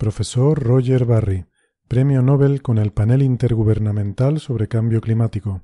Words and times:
Profesor 0.00 0.58
Roger 0.58 1.04
Barry, 1.04 1.44
Premio 1.86 2.22
Nobel 2.22 2.62
con 2.62 2.78
el 2.78 2.90
Panel 2.90 3.20
Intergubernamental 3.20 4.40
sobre 4.40 4.66
Cambio 4.66 5.02
Climático. 5.02 5.60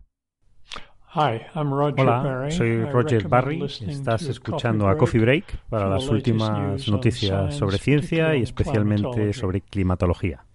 Hola, 1.14 2.50
soy 2.50 2.84
Roger 2.84 3.28
Barry. 3.28 3.64
Estás 3.64 4.24
escuchando 4.24 4.88
a 4.88 4.98
Coffee 4.98 5.22
Break 5.22 5.60
para 5.70 5.88
las 5.88 6.06
últimas 6.10 6.86
noticias 6.86 7.54
sobre 7.54 7.78
ciencia 7.78 8.36
y 8.36 8.42
especialmente 8.42 9.32
sobre 9.32 9.62
climatología. 9.62 10.45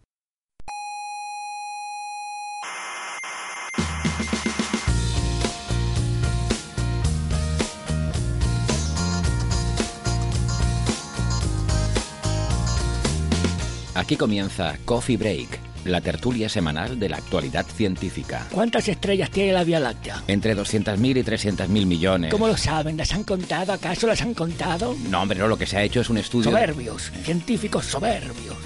Aquí 14.12 14.18
comienza 14.18 14.76
Coffee 14.84 15.16
Break, 15.16 15.58
la 15.86 16.02
tertulia 16.02 16.50
semanal 16.50 17.00
de 17.00 17.08
la 17.08 17.16
actualidad 17.16 17.66
científica. 17.66 18.46
¿Cuántas 18.52 18.90
estrellas 18.90 19.32
tiene 19.32 19.54
la 19.54 19.64
Vía 19.64 19.80
Láctea? 19.80 20.22
Entre 20.28 20.54
200.000 20.54 21.20
y 21.20 21.24
300.000 21.24 21.86
millones. 21.86 22.30
¿Cómo 22.30 22.50
lo 22.50 22.58
saben? 22.58 22.98
¿Las 22.98 23.14
han 23.14 23.24
contado? 23.24 23.72
¿Acaso 23.72 24.08
las 24.08 24.22
han 24.22 24.34
contado? 24.34 24.98
No, 25.10 25.22
hombre, 25.22 25.40
no, 25.40 25.48
lo 25.48 25.58
que 25.58 25.66
se 25.66 25.78
ha 25.78 25.84
hecho 25.84 26.02
es 26.02 26.10
un 26.10 26.18
estudio... 26.18 26.52
Soberbios, 26.52 27.10
científicos 27.24 27.86
soberbios. 27.86 28.58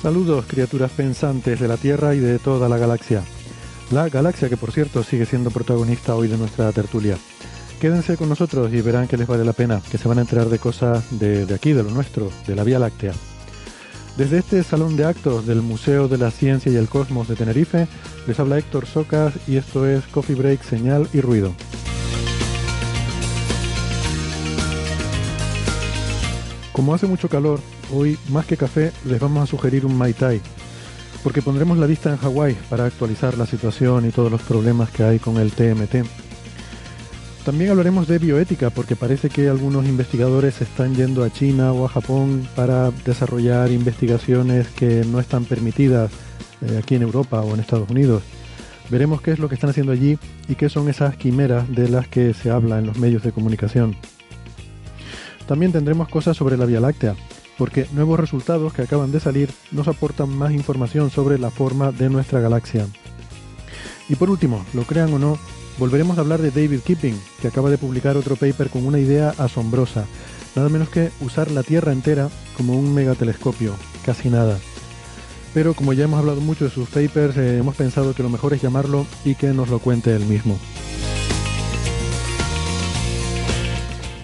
Saludos, 0.00 0.44
criaturas 0.46 0.92
pensantes 0.92 1.58
de 1.58 1.66
la 1.66 1.78
Tierra 1.78 2.14
y 2.14 2.20
de 2.20 2.38
toda 2.38 2.68
la 2.68 2.78
galaxia. 2.78 3.24
La 3.90 4.08
galaxia 4.08 4.48
que, 4.48 4.56
por 4.56 4.72
cierto, 4.72 5.02
sigue 5.02 5.26
siendo 5.26 5.50
protagonista 5.50 6.16
hoy 6.16 6.28
de 6.28 6.38
nuestra 6.38 6.72
tertulia. 6.72 7.16
Quédense 7.80 8.16
con 8.16 8.28
nosotros 8.28 8.72
y 8.72 8.80
verán 8.80 9.06
que 9.06 9.16
les 9.16 9.26
vale 9.26 9.44
la 9.44 9.52
pena, 9.52 9.82
que 9.90 9.98
se 9.98 10.08
van 10.08 10.18
a 10.18 10.22
enterar 10.22 10.48
de 10.48 10.58
cosas 10.58 11.04
de, 11.18 11.46
aquí, 11.54 11.72
de 11.72 11.82
lo 11.82 11.90
nuestro, 11.90 12.30
de 12.46 12.56
la 12.56 12.64
Vía 12.64 12.78
Láctea. 12.78 13.12
Desde 14.16 14.38
este 14.38 14.62
salón 14.62 14.96
de 14.96 15.04
actos 15.04 15.44
del 15.44 15.60
Museo 15.60 16.08
de 16.08 16.18
la 16.18 16.30
Ciencia 16.30 16.72
y 16.72 16.76
el 16.76 16.88
Cosmos 16.88 17.28
de 17.28 17.36
Tenerife, 17.36 17.86
les 18.26 18.40
habla 18.40 18.58
Héctor 18.58 18.86
Socas 18.86 19.34
y 19.46 19.56
esto 19.56 19.86
es 19.86 20.04
Coffee 20.06 20.36
Break, 20.36 20.62
Señal 20.62 21.08
y 21.12 21.20
Ruido. 21.20 21.52
Como 26.72 26.94
hace 26.94 27.06
mucho 27.06 27.28
calor, 27.28 27.60
hoy 27.92 28.18
más 28.30 28.46
que 28.46 28.56
café 28.56 28.92
les 29.04 29.20
vamos 29.20 29.42
a 29.42 29.46
sugerir 29.46 29.84
un 29.84 29.96
Mai 29.96 30.12
Tai, 30.12 30.40
porque 31.24 31.40
pondremos 31.40 31.78
la 31.78 31.86
vista 31.86 32.10
en 32.10 32.18
Hawái 32.18 32.54
para 32.68 32.84
actualizar 32.84 33.38
la 33.38 33.46
situación 33.46 34.06
y 34.06 34.10
todos 34.10 34.30
los 34.30 34.42
problemas 34.42 34.90
que 34.90 35.04
hay 35.04 35.18
con 35.18 35.38
el 35.38 35.52
TMT. 35.52 36.06
También 37.46 37.70
hablaremos 37.70 38.06
de 38.06 38.18
bioética, 38.18 38.68
porque 38.68 38.94
parece 38.94 39.30
que 39.30 39.48
algunos 39.48 39.86
investigadores 39.86 40.60
están 40.60 40.94
yendo 40.94 41.24
a 41.24 41.30
China 41.30 41.72
o 41.72 41.86
a 41.86 41.88
Japón 41.88 42.46
para 42.54 42.90
desarrollar 43.06 43.72
investigaciones 43.72 44.68
que 44.68 45.02
no 45.06 45.18
están 45.18 45.46
permitidas 45.46 46.10
eh, 46.60 46.78
aquí 46.82 46.94
en 46.94 47.02
Europa 47.02 47.40
o 47.40 47.54
en 47.54 47.60
Estados 47.60 47.88
Unidos. 47.88 48.22
Veremos 48.90 49.22
qué 49.22 49.32
es 49.32 49.38
lo 49.38 49.48
que 49.48 49.54
están 49.54 49.70
haciendo 49.70 49.92
allí 49.92 50.18
y 50.46 50.56
qué 50.56 50.68
son 50.68 50.90
esas 50.90 51.16
quimeras 51.16 51.70
de 51.74 51.88
las 51.88 52.06
que 52.06 52.34
se 52.34 52.50
habla 52.50 52.78
en 52.78 52.86
los 52.86 52.98
medios 52.98 53.22
de 53.22 53.32
comunicación. 53.32 53.96
También 55.46 55.72
tendremos 55.72 56.08
cosas 56.08 56.36
sobre 56.36 56.58
la 56.58 56.66
Vía 56.66 56.80
Láctea, 56.80 57.14
porque 57.58 57.86
nuevos 57.92 58.18
resultados 58.18 58.72
que 58.72 58.82
acaban 58.82 59.12
de 59.12 59.20
salir 59.20 59.50
nos 59.70 59.88
aportan 59.88 60.28
más 60.28 60.52
información 60.52 61.10
sobre 61.10 61.38
la 61.38 61.50
forma 61.50 61.92
de 61.92 62.10
nuestra 62.10 62.40
galaxia. 62.40 62.86
Y 64.08 64.16
por 64.16 64.30
último, 64.30 64.64
lo 64.74 64.82
crean 64.82 65.12
o 65.14 65.18
no, 65.18 65.38
volveremos 65.78 66.18
a 66.18 66.20
hablar 66.20 66.40
de 66.40 66.50
David 66.50 66.80
Kipping, 66.80 67.18
que 67.40 67.48
acaba 67.48 67.70
de 67.70 67.78
publicar 67.78 68.16
otro 68.16 68.36
paper 68.36 68.68
con 68.68 68.86
una 68.86 68.98
idea 68.98 69.34
asombrosa, 69.38 70.06
nada 70.54 70.68
menos 70.68 70.88
que 70.88 71.10
usar 71.20 71.50
la 71.50 71.62
Tierra 71.62 71.92
entera 71.92 72.28
como 72.56 72.74
un 72.78 72.94
megatelescopio, 72.94 73.74
casi 74.04 74.28
nada. 74.28 74.58
Pero 75.54 75.74
como 75.74 75.92
ya 75.92 76.04
hemos 76.04 76.18
hablado 76.18 76.40
mucho 76.40 76.64
de 76.64 76.70
sus 76.70 76.88
papers, 76.88 77.36
eh, 77.36 77.58
hemos 77.58 77.76
pensado 77.76 78.14
que 78.14 78.24
lo 78.24 78.28
mejor 78.28 78.54
es 78.54 78.62
llamarlo 78.62 79.06
y 79.24 79.36
que 79.36 79.48
nos 79.48 79.68
lo 79.68 79.78
cuente 79.78 80.14
él 80.14 80.26
mismo. 80.26 80.58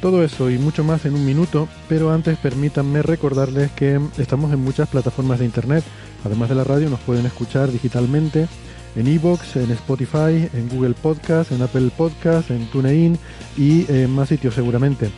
Todo 0.00 0.24
eso 0.24 0.50
y 0.50 0.58
mucho 0.58 0.82
más 0.82 1.04
en 1.04 1.14
un 1.14 1.26
minuto, 1.26 1.68
pero 1.86 2.10
antes 2.10 2.38
permítanme 2.38 3.02
recordarles 3.02 3.70
que 3.72 4.00
estamos 4.16 4.50
en 4.50 4.60
muchas 4.60 4.88
plataformas 4.88 5.38
de 5.38 5.44
internet. 5.44 5.84
Además 6.24 6.48
de 6.48 6.54
la 6.54 6.64
radio 6.64 6.88
nos 6.88 7.00
pueden 7.00 7.26
escuchar 7.26 7.70
digitalmente 7.70 8.48
en 8.96 9.06
Evox, 9.06 9.56
en 9.56 9.70
Spotify, 9.72 10.48
en 10.54 10.68
Google 10.70 10.94
Podcast, 10.94 11.52
en 11.52 11.60
Apple 11.60 11.90
Podcast, 11.94 12.50
en 12.50 12.66
TuneIn 12.70 13.18
y 13.58 13.90
en 13.92 14.10
más 14.10 14.30
sitios 14.30 14.54
seguramente. 14.54 15.10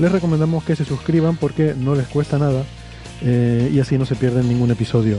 Les 0.00 0.10
recomendamos 0.10 0.64
que 0.64 0.74
se 0.74 0.84
suscriban 0.84 1.36
porque 1.36 1.74
no 1.76 1.94
les 1.94 2.08
cuesta 2.08 2.38
nada 2.38 2.64
eh, 3.22 3.70
y 3.72 3.78
así 3.78 3.98
no 3.98 4.04
se 4.04 4.16
pierden 4.16 4.48
ningún 4.48 4.72
episodio. 4.72 5.18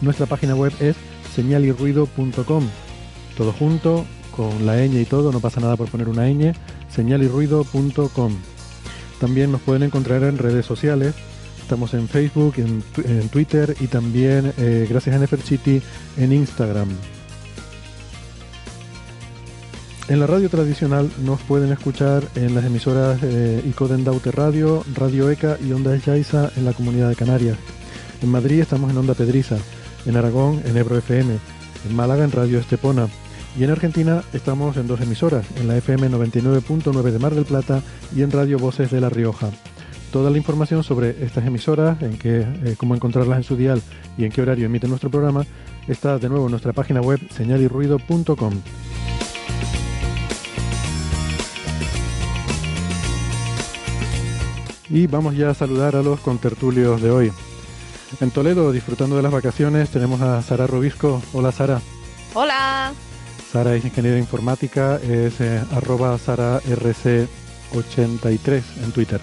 Nuestra 0.00 0.24
página 0.24 0.54
web 0.54 0.72
es 0.80 0.96
señalirruido.com. 1.34 2.64
Todo 3.36 3.52
junto, 3.52 4.06
con 4.34 4.64
la 4.64 4.76
ñ 4.86 5.00
y 5.00 5.04
todo, 5.04 5.32
no 5.32 5.40
pasa 5.40 5.60
nada 5.60 5.76
por 5.76 5.88
poner 5.88 6.08
una 6.08 6.28
ñ, 6.28 6.54
señalirruido.com. 6.94 8.36
También 9.20 9.52
nos 9.52 9.60
pueden 9.60 9.82
encontrar 9.82 10.22
en 10.24 10.38
redes 10.38 10.66
sociales. 10.66 11.14
Estamos 11.60 11.94
en 11.94 12.08
Facebook, 12.08 12.54
en, 12.56 12.82
Twitter 13.28 13.76
y 13.80 13.86
también, 13.86 14.52
eh, 14.58 14.86
gracias 14.90 15.14
a 15.14 15.18
Neferchiti, 15.18 15.80
en 16.16 16.32
Instagram. 16.32 16.88
En 20.08 20.18
la 20.18 20.26
radio 20.26 20.50
tradicional 20.50 21.08
nos 21.24 21.40
pueden 21.42 21.70
escuchar 21.70 22.24
en 22.34 22.56
las 22.56 22.64
emisoras 22.64 23.20
eh, 23.22 23.62
Icoden 23.64 24.02
Daute 24.02 24.32
Radio, 24.32 24.82
Radio 24.96 25.30
ECA 25.30 25.56
y 25.64 25.70
Onda 25.70 25.94
Yaiza 25.94 26.50
en 26.56 26.64
la 26.64 26.72
Comunidad 26.72 27.08
de 27.08 27.14
Canarias. 27.14 27.56
En 28.20 28.28
Madrid 28.28 28.60
estamos 28.60 28.90
en 28.90 28.98
Onda 28.98 29.14
Pedriza, 29.14 29.58
en 30.06 30.16
Aragón 30.16 30.60
en 30.64 30.76
Ebro 30.76 30.98
FM, 30.98 31.38
en 31.88 31.94
Málaga 31.94 32.24
en 32.24 32.32
Radio 32.32 32.58
Estepona, 32.58 33.08
y 33.60 33.64
en 33.64 33.70
Argentina 33.70 34.22
estamos 34.32 34.78
en 34.78 34.86
dos 34.86 35.02
emisoras, 35.02 35.44
en 35.56 35.68
la 35.68 35.76
FM 35.76 36.08
99.9 36.08 37.02
de 37.10 37.18
Mar 37.18 37.34
del 37.34 37.44
Plata 37.44 37.82
y 38.16 38.22
en 38.22 38.30
Radio 38.30 38.58
Voces 38.58 38.90
de 38.90 39.02
La 39.02 39.10
Rioja. 39.10 39.50
Toda 40.10 40.30
la 40.30 40.38
información 40.38 40.82
sobre 40.82 41.22
estas 41.22 41.44
emisoras, 41.44 42.00
en 42.00 42.16
qué, 42.16 42.40
eh, 42.40 42.74
cómo 42.78 42.94
encontrarlas 42.94 43.36
en 43.36 43.44
su 43.44 43.56
dial 43.56 43.82
y 44.16 44.24
en 44.24 44.32
qué 44.32 44.40
horario 44.40 44.64
emite 44.64 44.88
nuestro 44.88 45.10
programa, 45.10 45.44
está 45.88 46.16
de 46.16 46.30
nuevo 46.30 46.46
en 46.46 46.52
nuestra 46.52 46.72
página 46.72 47.02
web 47.02 47.20
señalirruido.com. 47.32 48.54
Y 54.88 55.06
vamos 55.06 55.36
ya 55.36 55.50
a 55.50 55.54
saludar 55.54 55.96
a 55.96 56.02
los 56.02 56.20
contertulios 56.20 57.02
de 57.02 57.10
hoy. 57.10 57.32
En 58.22 58.30
Toledo, 58.30 58.72
disfrutando 58.72 59.16
de 59.16 59.22
las 59.22 59.32
vacaciones, 59.32 59.90
tenemos 59.90 60.22
a 60.22 60.40
Sara 60.40 60.66
Robisco. 60.66 61.20
Hola 61.34 61.52
Sara. 61.52 61.82
Hola. 62.32 62.94
Sara 63.50 63.74
es 63.74 63.84
ingeniera 63.84 64.16
informática, 64.16 65.00
es 65.02 65.40
eh, 65.40 65.60
arroba 65.72 66.16
sararc83 66.16 68.62
en 68.84 68.92
Twitter. 68.92 69.20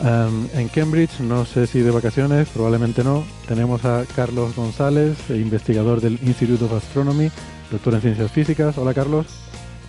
Um, 0.00 0.48
en 0.54 0.66
Cambridge, 0.68 1.20
no 1.20 1.44
sé 1.44 1.68
si 1.68 1.78
de 1.80 1.92
vacaciones, 1.92 2.48
probablemente 2.48 3.04
no, 3.04 3.24
tenemos 3.46 3.84
a 3.84 4.04
Carlos 4.16 4.56
González, 4.56 5.16
investigador 5.28 6.00
del 6.00 6.18
Institute 6.22 6.64
of 6.64 6.72
Astronomy, 6.72 7.30
doctor 7.70 7.94
en 7.94 8.00
ciencias 8.00 8.32
físicas. 8.32 8.76
Hola 8.78 8.94
Carlos. 8.94 9.26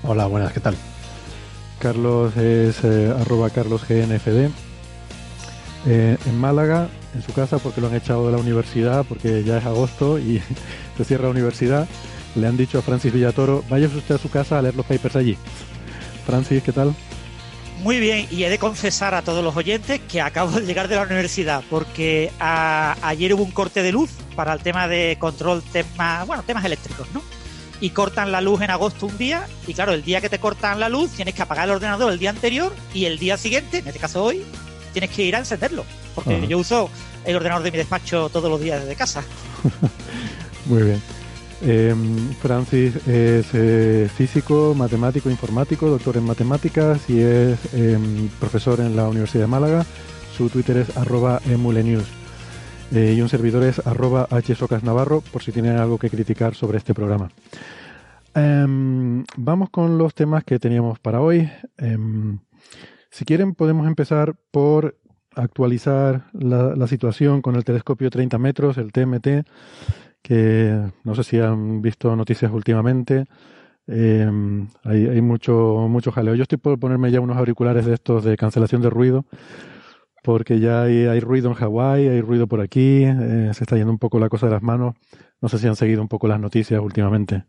Hola, 0.03 0.27
buenas, 0.27 0.53
¿qué 0.53 0.59
tal? 0.59 0.75
Carlos 1.79 2.37
es 2.37 2.83
eh, 2.83 3.11
arroba 3.19 3.49
carlosgnfd. 3.49 4.51
Eh, 5.87 6.15
en 6.27 6.39
Málaga, 6.39 6.89
en 7.15 7.23
su 7.23 7.33
casa, 7.33 7.57
porque 7.57 7.81
lo 7.81 7.87
han 7.87 7.95
echado 7.95 8.27
de 8.27 8.33
la 8.33 8.37
universidad, 8.37 9.03
porque 9.09 9.43
ya 9.43 9.57
es 9.57 9.65
agosto 9.65 10.19
y 10.19 10.43
se 10.97 11.05
cierra 11.05 11.23
la 11.23 11.31
universidad 11.31 11.87
le 12.35 12.47
han 12.47 12.57
dicho 12.57 12.79
a 12.79 12.81
Francis 12.81 13.13
Villatoro, 13.13 13.63
vaya 13.69 13.87
usted 13.87 14.15
a 14.15 14.17
su 14.17 14.29
casa 14.29 14.59
a 14.59 14.61
leer 14.61 14.75
los 14.75 14.85
papers 14.85 15.15
allí. 15.15 15.37
Francis, 16.25 16.63
¿qué 16.63 16.71
tal? 16.71 16.95
Muy 17.83 17.99
bien, 17.99 18.27
y 18.29 18.43
he 18.43 18.49
de 18.49 18.59
confesar 18.59 19.15
a 19.15 19.23
todos 19.23 19.43
los 19.43 19.55
oyentes 19.55 19.99
que 20.01 20.21
acabo 20.21 20.51
de 20.59 20.65
llegar 20.67 20.87
de 20.87 20.95
la 20.95 21.01
universidad, 21.01 21.63
porque 21.67 22.31
ayer 22.39 23.33
hubo 23.33 23.43
un 23.43 23.51
corte 23.51 23.81
de 23.81 23.91
luz 23.91 24.11
para 24.35 24.53
el 24.53 24.59
tema 24.59 24.87
de 24.87 25.17
control, 25.19 25.63
tema, 25.63 26.23
bueno, 26.25 26.43
temas 26.43 26.63
eléctricos, 26.63 27.07
¿no? 27.11 27.23
Y 27.79 27.89
cortan 27.89 28.31
la 28.31 28.39
luz 28.39 28.61
en 28.61 28.69
agosto 28.69 29.07
un 29.07 29.17
día, 29.17 29.47
y 29.65 29.73
claro, 29.73 29.93
el 29.93 30.03
día 30.03 30.21
que 30.21 30.29
te 30.29 30.37
cortan 30.37 30.79
la 30.79 30.89
luz 30.89 31.09
tienes 31.11 31.33
que 31.33 31.41
apagar 31.41 31.67
el 31.67 31.75
ordenador 31.75 32.13
el 32.13 32.19
día 32.19 32.29
anterior, 32.29 32.71
y 32.93 33.05
el 33.05 33.17
día 33.17 33.35
siguiente, 33.35 33.79
en 33.79 33.87
este 33.87 33.99
caso 33.99 34.23
hoy, 34.23 34.43
tienes 34.93 35.09
que 35.09 35.23
ir 35.23 35.35
a 35.35 35.39
encenderlo, 35.39 35.83
porque 36.13 36.45
yo 36.47 36.59
uso 36.59 36.87
el 37.25 37.35
ordenador 37.35 37.63
de 37.63 37.71
mi 37.71 37.77
despacho 37.79 38.29
todos 38.29 38.49
los 38.49 38.61
días 38.61 38.79
desde 38.79 38.95
casa. 38.95 39.23
Muy 40.67 40.83
bien. 40.83 41.01
Eh, 41.63 41.93
Francis 42.39 42.95
es 43.07 43.49
eh, 43.53 44.09
físico, 44.11 44.73
matemático, 44.75 45.29
informático, 45.29 45.87
doctor 45.87 46.17
en 46.17 46.23
matemáticas 46.23 47.07
y 47.07 47.19
es 47.19 47.73
em, 47.75 48.29
profesor 48.39 48.79
en 48.79 48.95
la 48.95 49.07
Universidad 49.07 49.43
de 49.43 49.47
Málaga. 49.47 49.85
Su 50.35 50.49
Twitter 50.49 50.77
es 50.77 50.97
arroba 50.97 51.39
emulenews. 51.45 52.07
Eh, 52.93 53.13
y 53.15 53.21
un 53.21 53.29
servidor 53.29 53.63
es 53.63 53.85
arroba 53.85 54.27
hsocasnavarro 54.27 55.21
por 55.21 55.43
si 55.43 55.51
tienen 55.51 55.77
algo 55.77 55.99
que 55.99 56.09
criticar 56.09 56.55
sobre 56.55 56.79
este 56.79 56.95
programa. 56.95 57.29
Em, 58.33 59.23
vamos 59.37 59.69
con 59.69 59.99
los 59.99 60.15
temas 60.15 60.43
que 60.43 60.57
teníamos 60.57 60.99
para 60.99 61.21
hoy. 61.21 61.49
Em, 61.77 62.39
si 63.11 63.23
quieren 63.23 63.53
podemos 63.53 63.87
empezar 63.87 64.35
por 64.49 64.97
actualizar 65.35 66.25
la 66.33 66.87
situación 66.87 67.41
con 67.41 67.55
el 67.55 67.63
telescopio 67.63 68.09
30 68.09 68.37
metros, 68.37 68.77
el 68.77 68.91
TMT 68.91 69.45
que 70.21 70.79
no 71.03 71.15
sé 71.15 71.23
si 71.23 71.39
han 71.39 71.81
visto 71.81 72.15
noticias 72.15 72.51
últimamente. 72.51 73.25
Eh, 73.87 74.29
hay, 74.83 75.07
hay, 75.07 75.21
mucho, 75.21 75.87
mucho 75.89 76.11
jaleo. 76.11 76.35
Yo 76.35 76.43
estoy 76.43 76.57
por 76.57 76.79
ponerme 76.79 77.11
ya 77.11 77.19
unos 77.19 77.37
auriculares 77.37 77.85
de 77.85 77.93
estos 77.93 78.23
de 78.23 78.37
cancelación 78.37 78.81
de 78.81 78.89
ruido, 78.89 79.25
porque 80.23 80.59
ya 80.59 80.83
hay, 80.83 81.05
hay 81.05 81.19
ruido 81.19 81.49
en 81.49 81.55
Hawái, 81.55 82.07
hay 82.07 82.21
ruido 82.21 82.47
por 82.47 82.61
aquí, 82.61 83.03
eh, 83.03 83.51
se 83.53 83.63
está 83.63 83.75
yendo 83.75 83.91
un 83.91 83.99
poco 83.99 84.19
la 84.19 84.29
cosa 84.29 84.45
de 84.47 84.53
las 84.53 84.61
manos. 84.61 84.95
No 85.41 85.49
sé 85.49 85.57
si 85.57 85.67
han 85.67 85.75
seguido 85.75 86.01
un 86.01 86.07
poco 86.07 86.27
las 86.27 86.39
noticias 86.39 86.79
últimamente. 86.79 87.45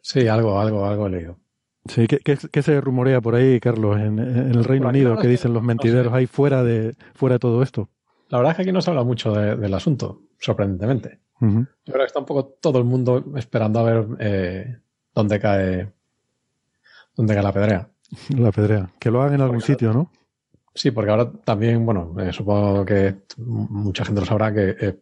Sí, 0.00 0.26
algo, 0.28 0.58
algo, 0.58 0.86
algo 0.86 1.06
he 1.06 1.10
leído. 1.10 1.38
Sí, 1.86 2.06
¿qué, 2.08 2.18
qué, 2.18 2.62
se 2.62 2.80
rumorea 2.80 3.20
por 3.20 3.36
ahí, 3.36 3.60
Carlos, 3.60 3.96
en, 4.00 4.18
en 4.18 4.50
el 4.50 4.64
Reino 4.64 4.88
Unido? 4.88 5.16
¿Qué 5.18 5.28
dicen 5.28 5.52
los 5.52 5.62
mentideros 5.62 6.12
ahí 6.12 6.26
fuera 6.26 6.64
de, 6.64 6.96
fuera 7.14 7.34
de 7.34 7.38
todo 7.38 7.62
esto? 7.62 7.90
La 8.28 8.38
verdad 8.38 8.52
es 8.52 8.56
que 8.56 8.62
aquí 8.62 8.72
no 8.72 8.80
se 8.80 8.90
habla 8.90 9.04
mucho 9.04 9.32
del 9.32 9.72
asunto, 9.72 10.22
sorprendentemente. 10.38 11.20
Yo 11.40 11.66
creo 11.84 11.98
que 11.98 12.04
está 12.04 12.20
un 12.20 12.26
poco 12.26 12.46
todo 12.60 12.78
el 12.78 12.84
mundo 12.84 13.24
esperando 13.36 13.80
a 13.80 13.82
ver 13.82 14.06
eh, 14.18 14.78
dónde 15.14 15.38
cae 15.38 15.92
dónde 17.14 17.34
cae 17.34 17.42
la 17.42 17.52
pedrea. 17.52 17.88
La 18.36 18.52
pedrea. 18.52 18.90
Que 18.98 19.10
lo 19.10 19.20
hagan 19.20 19.34
en 19.34 19.40
algún 19.42 19.60
sitio, 19.60 19.92
¿no? 19.92 20.10
Sí, 20.74 20.90
porque 20.90 21.10
ahora 21.10 21.32
también, 21.44 21.84
bueno, 21.84 22.14
eh, 22.20 22.32
supongo 22.32 22.84
que 22.84 23.22
mucha 23.38 24.04
gente 24.04 24.20
lo 24.20 24.26
sabrá 24.26 24.52
que 24.52 24.76
eh, 24.78 24.98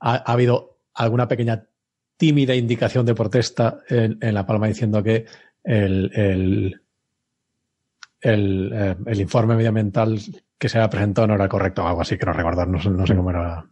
ha, 0.00 0.16
habido 0.32 0.78
alguna 0.94 1.28
pequeña 1.28 1.64
tímida 2.16 2.54
indicación 2.54 3.06
de 3.06 3.14
protesta 3.14 3.78
en, 3.88 4.18
La 4.34 4.44
Palma 4.44 4.66
diciendo 4.66 5.02
que 5.02 5.24
el, 5.62 6.10
el, 6.14 6.80
el, 8.20 8.96
el, 9.06 9.20
informe 9.20 9.54
medioambiental 9.54 10.18
que 10.58 10.68
se 10.68 10.80
ha 10.80 10.90
presentado 10.90 11.28
no 11.28 11.34
era 11.34 11.48
correcto 11.48 11.84
o 11.84 11.86
algo 11.86 12.02
así, 12.02 12.16
recordar, 12.16 12.68
no, 12.68 12.78
no 12.78 13.06
sé 13.06 13.16
cómo 13.16 13.30
era. 13.30 13.64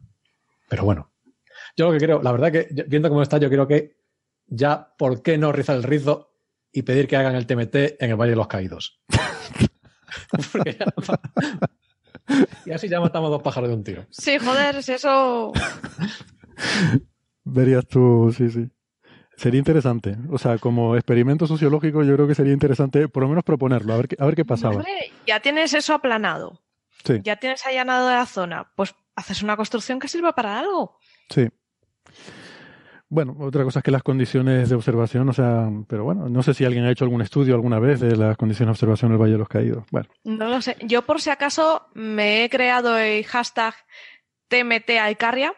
Pero 0.68 0.84
bueno, 0.84 1.09
yo 1.76 1.86
lo 1.86 1.92
que 1.92 2.04
creo, 2.04 2.22
la 2.22 2.32
verdad 2.32 2.52
que 2.52 2.68
viendo 2.86 3.08
cómo 3.08 3.22
está, 3.22 3.38
yo 3.38 3.48
creo 3.48 3.66
que 3.66 3.96
ya, 4.46 4.94
¿por 4.98 5.22
qué 5.22 5.38
no 5.38 5.52
rizar 5.52 5.76
el 5.76 5.82
rizo 5.82 6.34
y 6.72 6.82
pedir 6.82 7.08
que 7.08 7.16
hagan 7.16 7.34
el 7.34 7.46
TMT 7.46 8.00
en 8.00 8.10
el 8.10 8.16
Valle 8.16 8.30
de 8.30 8.36
los 8.36 8.48
Caídos? 8.48 9.00
y 12.66 12.72
así 12.72 12.88
ya 12.88 13.00
matamos 13.00 13.30
dos 13.30 13.42
pájaros 13.42 13.68
de 13.68 13.76
un 13.76 13.84
tiro. 13.84 14.06
Sí, 14.10 14.38
joder, 14.38 14.76
es 14.76 14.88
eso. 14.88 15.52
Verías 17.44 17.86
tú, 17.86 18.34
sí, 18.36 18.50
sí. 18.50 18.68
Sería 19.36 19.58
interesante. 19.58 20.16
O 20.30 20.36
sea, 20.36 20.58
como 20.58 20.96
experimento 20.96 21.46
sociológico, 21.46 22.02
yo 22.02 22.14
creo 22.14 22.28
que 22.28 22.34
sería 22.34 22.52
interesante 22.52 23.08
por 23.08 23.22
lo 23.22 23.30
menos 23.30 23.44
proponerlo, 23.44 23.94
a 23.94 23.96
ver 23.96 24.08
qué, 24.08 24.16
a 24.18 24.26
ver 24.26 24.36
qué 24.36 24.44
pasaba. 24.44 24.84
ya 25.26 25.40
tienes 25.40 25.72
eso 25.72 25.94
aplanado. 25.94 26.60
Sí. 27.04 27.20
Ya 27.22 27.36
tienes 27.36 27.64
allanado 27.64 28.08
de 28.08 28.14
la 28.14 28.26
zona. 28.26 28.70
Pues 28.76 28.94
haces 29.16 29.42
una 29.42 29.56
construcción 29.56 29.98
que 29.98 30.08
sirva 30.08 30.34
para 30.34 30.58
algo. 30.58 30.98
Sí. 31.30 31.48
Bueno, 33.08 33.34
otra 33.40 33.64
cosa 33.64 33.80
es 33.80 33.82
que 33.82 33.90
las 33.90 34.04
condiciones 34.04 34.68
de 34.68 34.76
observación, 34.76 35.28
o 35.28 35.32
sea, 35.32 35.68
pero 35.88 36.04
bueno, 36.04 36.28
no 36.28 36.44
sé 36.44 36.54
si 36.54 36.64
alguien 36.64 36.84
ha 36.84 36.92
hecho 36.92 37.04
algún 37.04 37.22
estudio 37.22 37.56
alguna 37.56 37.80
vez 37.80 37.98
de 37.98 38.16
las 38.16 38.36
condiciones 38.36 38.68
de 38.68 38.70
observación 38.70 39.10
del 39.10 39.20
Valle 39.20 39.32
de 39.32 39.38
los 39.38 39.48
Caídos. 39.48 39.84
Bueno. 39.90 40.08
No 40.22 40.48
lo 40.48 40.62
sé. 40.62 40.76
Yo 40.82 41.02
por 41.02 41.20
si 41.20 41.30
acaso 41.30 41.88
me 41.94 42.44
he 42.44 42.50
creado 42.50 42.96
el 42.96 43.24
hashtag 43.24 43.74
TMT 44.46 44.90
Icaria. 45.10 45.54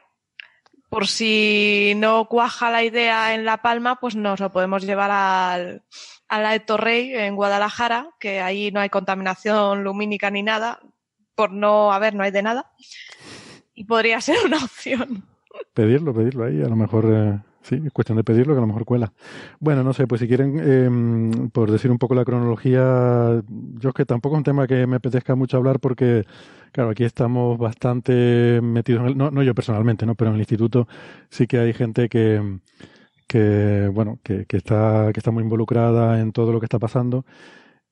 Por 0.88 1.06
si 1.06 1.92
no 1.96 2.26
cuaja 2.26 2.70
la 2.70 2.84
idea 2.84 3.34
en 3.34 3.44
La 3.44 3.60
Palma, 3.62 3.98
pues 4.00 4.14
nos 4.14 4.40
lo 4.40 4.50
podemos 4.50 4.84
llevar 4.84 5.10
al, 5.10 5.82
a 6.28 6.40
la 6.40 6.58
Torrey 6.60 7.14
en 7.14 7.36
Guadalajara, 7.36 8.10
que 8.18 8.40
ahí 8.40 8.70
no 8.72 8.80
hay 8.80 8.88
contaminación 8.88 9.84
lumínica 9.84 10.30
ni 10.30 10.42
nada, 10.42 10.80
por 11.34 11.50
no, 11.50 11.92
a 11.92 11.98
ver, 11.98 12.14
no 12.14 12.24
hay 12.24 12.30
de 12.30 12.42
nada. 12.42 12.72
Y 13.74 13.84
podría 13.84 14.20
ser 14.20 14.36
una 14.44 14.56
opción. 14.58 15.31
Pedirlo, 15.74 16.12
pedirlo 16.12 16.44
ahí, 16.44 16.60
a 16.62 16.68
lo 16.68 16.76
mejor, 16.76 17.06
eh, 17.08 17.38
sí, 17.62 17.80
es 17.84 17.92
cuestión 17.92 18.16
de 18.16 18.24
pedirlo 18.24 18.54
que 18.54 18.58
a 18.58 18.60
lo 18.60 18.66
mejor 18.66 18.84
cuela. 18.84 19.12
Bueno, 19.58 19.82
no 19.82 19.92
sé, 19.92 20.06
pues 20.06 20.20
si 20.20 20.28
quieren, 20.28 20.60
eh, 20.60 21.48
por 21.52 21.70
decir 21.70 21.90
un 21.90 21.98
poco 21.98 22.14
la 22.14 22.24
cronología, 22.24 23.42
yo 23.78 23.88
es 23.88 23.94
que 23.94 24.04
tampoco 24.04 24.36
es 24.36 24.38
un 24.38 24.44
tema 24.44 24.66
que 24.66 24.86
me 24.86 24.96
apetezca 24.96 25.34
mucho 25.34 25.56
hablar 25.56 25.80
porque, 25.80 26.26
claro, 26.72 26.90
aquí 26.90 27.04
estamos 27.04 27.58
bastante 27.58 28.60
metidos 28.62 29.02
en 29.02 29.08
el, 29.08 29.16
no, 29.16 29.30
no 29.30 29.42
yo 29.42 29.54
personalmente, 29.54 30.04
¿no? 30.04 30.14
Pero 30.14 30.30
en 30.30 30.34
el 30.34 30.40
instituto 30.40 30.86
sí 31.30 31.46
que 31.46 31.58
hay 31.58 31.72
gente 31.72 32.08
que, 32.08 32.58
que 33.26 33.88
bueno, 33.92 34.18
que, 34.22 34.44
que 34.46 34.58
está, 34.58 35.10
que 35.12 35.20
está 35.20 35.30
muy 35.30 35.42
involucrada 35.42 36.20
en 36.20 36.32
todo 36.32 36.52
lo 36.52 36.60
que 36.60 36.66
está 36.66 36.78
pasando 36.78 37.24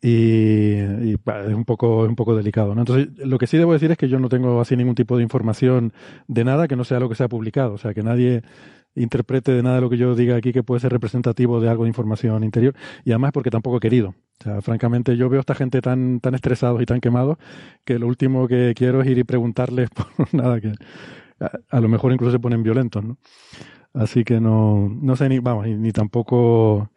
y, 0.03 0.77
es 0.77 1.55
un 1.55 1.65
poco 1.67 2.05
un 2.05 2.17
poco 2.17 2.35
delicado 2.35 2.75
¿no? 2.75 2.81
entonces 2.81 3.09
lo 3.19 3.37
que 3.37 3.47
sí 3.47 3.59
debo 3.59 3.75
decir 3.75 3.91
es 3.91 3.99
que 3.99 4.09
yo 4.09 4.19
no 4.19 4.31
tengo 4.31 4.61
así 4.61 4.77
ningún 4.77 4.95
tipo 4.95 5.17
de 5.17 5.23
información 5.23 5.93
de 6.27 6.45
nada 6.45 6.69
que 6.69 6.77
no 6.77 6.85
sea 6.85 7.01
lo 7.01 7.09
que 7.09 7.15
se 7.15 7.25
ha 7.25 7.29
publicado. 7.29 7.75
O 7.75 7.79
sea 7.79 7.95
que 7.95 8.03
nadie 8.03 8.43
interprete 8.95 9.53
de 9.53 9.63
nada 9.63 9.81
lo 9.81 9.91
que 9.91 9.97
yo 9.97 10.15
diga 10.15 10.37
aquí 10.37 10.53
que 10.53 10.63
puede 10.63 10.81
ser 10.81 10.93
representativo 10.93 11.61
de 11.61 11.69
algo 11.69 11.85
de 11.85 11.89
información 11.89 12.45
interior. 12.45 12.75
Y 13.05 13.13
además 13.13 13.33
porque 13.33 13.51
tampoco 13.51 13.77
he 13.79 13.81
querido. 13.81 14.15
O 14.41 14.45
sea 14.45 14.63
francamente 14.63 15.17
yo 15.17 15.29
veo 15.29 15.41
a 15.41 15.43
esta 15.43 15.55
gente 15.55 15.81
tan 15.83 16.21
tan 16.21 16.35
estresados 16.35 16.81
y 16.83 16.87
tan 16.87 17.01
quemados 17.01 17.37
que 17.85 17.99
lo 17.99 18.07
último 18.07 18.49
que 18.49 18.73
quiero 18.75 19.03
es 19.03 19.09
ir 19.09 19.19
y 19.19 19.25
preguntarles 19.25 19.91
por 20.17 20.35
nada 20.35 20.61
que 20.61 20.73
a, 21.41 21.51
a 21.71 21.81
lo 21.81 21.89
mejor 21.89 22.13
incluso 22.13 22.33
se 22.33 22.39
ponen 22.39 22.63
violentos 22.63 23.05
no 23.05 23.19
así 23.93 24.25
que 24.25 24.41
no 24.41 24.89
no 24.89 25.17
sé 25.17 25.29
ni 25.29 25.41
vamos 25.41 25.67
ni 25.67 25.93
tampoco 25.93 26.91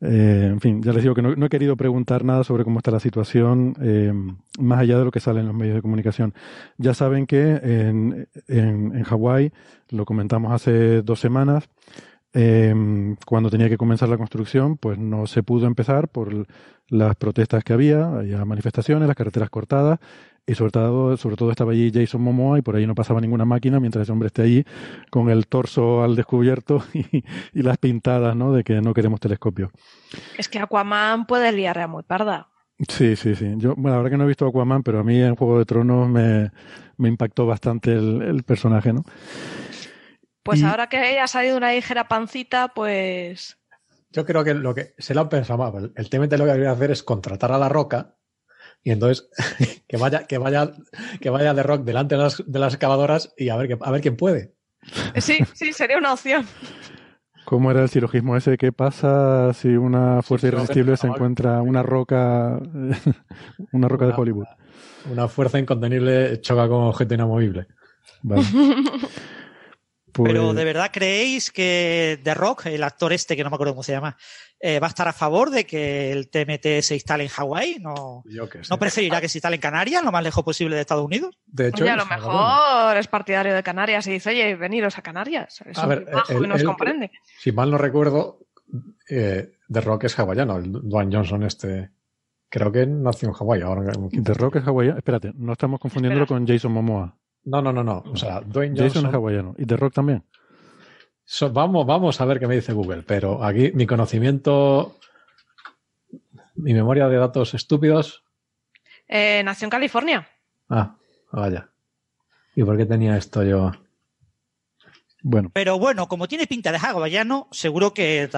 eh, 0.00 0.48
en 0.50 0.60
fin, 0.60 0.82
ya 0.82 0.92
les 0.92 1.02
digo 1.02 1.14
que 1.14 1.22
no, 1.22 1.46
he 1.46 1.48
querido 1.48 1.76
preguntar 1.76 2.24
nada 2.24 2.44
sobre 2.44 2.64
cómo 2.64 2.78
está 2.78 2.90
la 2.90 3.00
situación, 3.00 3.74
eh, 3.80 4.12
más 4.58 4.80
allá 4.80 4.98
de 4.98 5.04
lo 5.04 5.10
que 5.10 5.20
sale 5.20 5.40
en 5.40 5.46
los 5.46 5.54
medios 5.54 5.76
de 5.76 5.82
comunicación. 5.82 6.34
Ya 6.76 6.94
saben 6.94 7.26
que 7.26 7.60
en, 7.62 8.28
en, 8.48 9.02
Hawái, 9.02 9.52
lo 9.90 10.04
comentamos 10.04 10.52
hace 10.52 11.02
dos 11.02 11.20
semanas, 11.20 11.68
eh, 12.34 12.74
cuando 13.24 13.48
tenía 13.48 13.68
que 13.68 13.76
comenzar 13.78 14.08
la 14.08 14.18
construcción, 14.18 14.76
pues 14.76 14.98
no 14.98 15.26
se 15.26 15.42
pudo 15.42 15.66
empezar 15.66 16.08
por 16.08 16.46
las 16.88 17.16
protestas 17.16 17.64
que 17.64 17.72
había, 17.72 18.06
había 18.06 18.44
manifestaciones, 18.44 19.06
las 19.06 19.16
carreteras 19.16 19.50
cortadas, 19.50 20.00
y 20.46 20.54
sobre 20.54 20.72
todo, 20.72 21.16
sobre 21.16 21.36
todo 21.36 21.50
estaba 21.50 21.72
allí 21.72 21.90
Jason 21.92 22.20
Momoa 22.20 22.58
y 22.58 22.62
por 22.62 22.76
ahí 22.76 22.86
no 22.86 22.94
pasaba 22.94 23.20
ninguna 23.20 23.44
máquina 23.44 23.80
mientras 23.80 24.02
ese 24.02 24.12
hombre 24.12 24.26
esté 24.26 24.42
allí 24.42 24.64
con 25.10 25.30
el 25.30 25.46
torso 25.46 26.02
al 26.02 26.16
descubierto 26.16 26.84
y, 26.92 27.62
las 27.62 27.78
pintadas, 27.78 28.36
¿no? 28.36 28.52
De 28.52 28.62
que 28.62 28.80
no 28.80 28.92
queremos 28.92 29.20
telescopio. 29.20 29.70
Es 30.36 30.48
que 30.48 30.58
Aquaman 30.58 31.26
puede 31.26 31.50
liar 31.52 31.78
a 31.78 31.88
muy 31.88 32.02
parda. 32.02 32.48
Sí, 32.88 33.16
sí, 33.16 33.34
sí. 33.34 33.54
Yo, 33.56 33.74
bueno, 33.76 33.90
la 33.90 33.96
verdad 33.98 34.10
que 34.10 34.16
no 34.18 34.24
he 34.24 34.28
visto 34.28 34.46
Aquaman, 34.46 34.82
pero 34.82 34.98
a 34.98 35.04
mí 35.04 35.20
en 35.20 35.36
Juego 35.36 35.58
de 35.58 35.64
Tronos 35.64 36.08
me, 36.08 36.50
me 36.98 37.08
impactó 37.08 37.46
bastante 37.46 37.92
el, 37.92 38.20
el 38.20 38.42
personaje, 38.42 38.92
¿no? 38.92 39.04
Pues 40.42 40.62
ahora 40.62 40.88
que 40.88 41.18
ha 41.18 41.26
salido 41.26 41.56
una 41.56 41.72
ligera 41.72 42.06
pancita, 42.06 42.68
pues. 42.74 43.56
Yo 44.10 44.26
creo 44.26 44.44
que 44.44 44.52
lo 44.52 44.74
que 44.74 44.94
se 44.98 45.14
lo 45.14 45.22
han 45.22 45.28
pensado 45.30 45.90
El 45.96 46.10
tema 46.10 46.26
de 46.26 46.36
lo 46.36 46.44
que 46.44 46.50
debería 46.50 46.72
hacer 46.72 46.90
es 46.90 47.02
contratar 47.02 47.50
a 47.50 47.58
la 47.58 47.70
roca 47.70 48.14
y 48.84 48.90
entonces 48.92 49.28
que 49.88 49.96
vaya, 49.96 50.26
que 50.26 50.38
vaya, 50.38 50.72
que 51.20 51.30
vaya 51.30 51.54
de 51.54 51.62
rock 51.62 51.82
delante 51.84 52.14
de 52.14 52.22
las, 52.22 52.42
de 52.46 52.58
las 52.58 52.74
excavadoras 52.74 53.34
y 53.36 53.48
a 53.48 53.56
ver, 53.56 53.78
a 53.80 53.90
ver 53.90 54.00
quién 54.00 54.16
puede. 54.16 54.54
Sí, 55.16 55.38
sí, 55.54 55.72
sería 55.72 55.96
una 55.96 56.12
opción. 56.12 56.46
¿Cómo 57.44 57.70
era 57.70 57.82
el 57.82 57.88
silogismo 57.88 58.36
ese? 58.36 58.56
¿Qué 58.56 58.72
pasa 58.72 59.52
si 59.54 59.68
una 59.68 60.22
fuerza 60.22 60.48
irresistible 60.48 60.96
se 60.96 61.06
encuentra 61.06 61.62
una 61.62 61.82
roca, 61.82 62.58
una 63.72 63.88
roca 63.88 64.06
de 64.06 64.14
Hollywood? 64.14 64.46
Una 65.10 65.28
fuerza 65.28 65.58
incontenible 65.58 66.40
choca 66.40 66.68
con 66.68 66.84
objeto 66.84 67.14
inamovible. 67.14 67.66
Vale. 68.22 68.42
Pero 70.22 70.44
Pues- 70.44 70.56
¿de 70.56 70.64
verdad 70.64 70.90
creéis 70.92 71.50
que 71.50 72.20
The 72.22 72.34
Rock, 72.34 72.66
el 72.66 72.82
actor 72.84 73.12
este, 73.12 73.36
que 73.36 73.42
no 73.44 73.50
me 73.50 73.54
acuerdo 73.56 73.72
cómo 73.74 73.82
se 73.82 73.92
llama, 73.92 74.16
eh, 74.60 74.78
va 74.78 74.86
a 74.86 74.90
estar 74.90 75.08
a 75.08 75.12
favor 75.12 75.50
de 75.50 75.66
que 75.66 76.12
el 76.12 76.28
TMT 76.30 76.82
se 76.82 76.94
instale 76.94 77.24
en 77.24 77.30
Hawái? 77.30 77.78
¿No, 77.80 78.22
Yo 78.26 78.46
sé. 78.46 78.60
¿No 78.70 78.78
preferirá 78.78 79.20
que 79.20 79.28
se 79.28 79.38
instale 79.38 79.56
en 79.56 79.60
Canarias, 79.62 80.04
lo 80.04 80.12
más 80.12 80.22
lejos 80.22 80.44
posible 80.44 80.76
de 80.76 80.82
Estados 80.82 81.04
Unidos? 81.04 81.36
De 81.46 81.68
hecho, 81.68 81.82
Oye, 81.82 81.90
a 81.92 81.96
lo 81.96 82.04
es- 82.04 82.10
mejor 82.10 82.96
es 82.96 83.08
partidario 83.08 83.54
de 83.54 83.62
Canarias 83.62 84.06
y 84.06 84.12
dice, 84.12 84.30
oye, 84.30 84.54
veniros 84.54 84.96
a 84.98 85.02
Canarias. 85.02 85.60
Es 85.66 85.76
A 85.78 85.82
un 85.82 85.88
ver, 85.88 86.04
bajo 86.12 86.32
el- 86.32 86.44
y 86.44 86.48
nos 86.48 86.60
el- 86.60 86.66
comprende. 86.66 87.10
si 87.40 87.50
mal 87.52 87.70
no 87.70 87.78
recuerdo, 87.78 88.38
eh, 89.10 89.52
The 89.72 89.80
Rock 89.80 90.04
es 90.04 90.18
hawaiano, 90.18 90.56
el 90.58 90.70
Dwayne 90.72 91.14
Johnson 91.16 91.42
este. 91.42 91.90
Creo 92.48 92.70
que 92.70 92.86
nació 92.86 93.28
en 93.28 93.34
Hawái. 93.34 93.62
Ahora, 93.62 93.92
The 94.12 94.34
Rock 94.34 94.56
es 94.56 94.64
hawaiano. 94.66 94.96
Espérate, 94.98 95.32
no 95.34 95.52
estamos 95.54 95.80
confundiéndolo 95.80 96.24
Espera. 96.24 96.38
con 96.38 96.46
Jason 96.46 96.70
Momoa. 96.72 97.16
No, 97.44 97.60
no, 97.62 97.72
no, 97.72 97.84
no. 97.84 98.02
O 98.10 98.16
sea, 98.16 98.40
Dwayne 98.40 98.74
Jason 98.76 99.02
Johnson. 99.02 99.06
es 99.08 99.14
hawaiano. 99.14 99.54
Y 99.58 99.66
The 99.66 99.76
Rock 99.76 99.94
también. 99.94 100.24
So- 101.24 101.50
vamos, 101.50 101.86
vamos 101.86 102.20
a 102.20 102.24
ver 102.24 102.38
qué 102.38 102.46
me 102.46 102.54
dice 102.54 102.72
Google, 102.72 103.02
pero 103.02 103.42
aquí 103.44 103.70
mi 103.74 103.86
conocimiento, 103.86 104.96
mi 106.54 106.74
memoria 106.74 107.08
de 107.08 107.16
datos 107.16 107.54
estúpidos. 107.54 108.22
Eh, 109.08 109.42
nació 109.44 109.66
en 109.66 109.70
California. 109.70 110.28
Ah, 110.68 110.96
vaya. 111.32 111.68
¿Y 112.54 112.62
por 112.62 112.76
qué 112.76 112.86
tenía 112.86 113.16
esto 113.16 113.42
yo? 113.42 113.72
Bueno, 115.22 115.50
Pero 115.52 115.78
bueno, 115.78 116.06
como 116.06 116.28
tiene 116.28 116.46
pinta 116.46 116.70
de 116.70 116.78
hawaiano, 116.78 117.48
seguro 117.50 117.94
que 117.94 118.28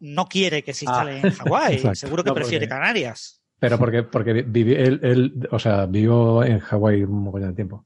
no 0.00 0.26
quiere 0.26 0.62
que 0.62 0.72
se 0.74 0.84
instale 0.84 1.20
Ah. 1.22 1.26
en 1.26 1.32
Hawái. 1.34 1.78
Seguro 1.96 2.22
que 2.22 2.30
No, 2.30 2.34
prefiere 2.34 2.66
porque- 2.66 2.74
Canarias. 2.80 3.42
Pero 3.60 3.76
porque, 3.76 4.04
porque 4.04 4.42
viví, 4.42 4.72
él, 4.74 5.00
él, 5.02 5.48
o 5.50 5.58
sea, 5.58 5.86
vivió 5.86 6.44
en 6.44 6.60
Hawái 6.60 7.02
un 7.02 7.24
montón 7.24 7.42
de 7.42 7.52
tiempo. 7.54 7.84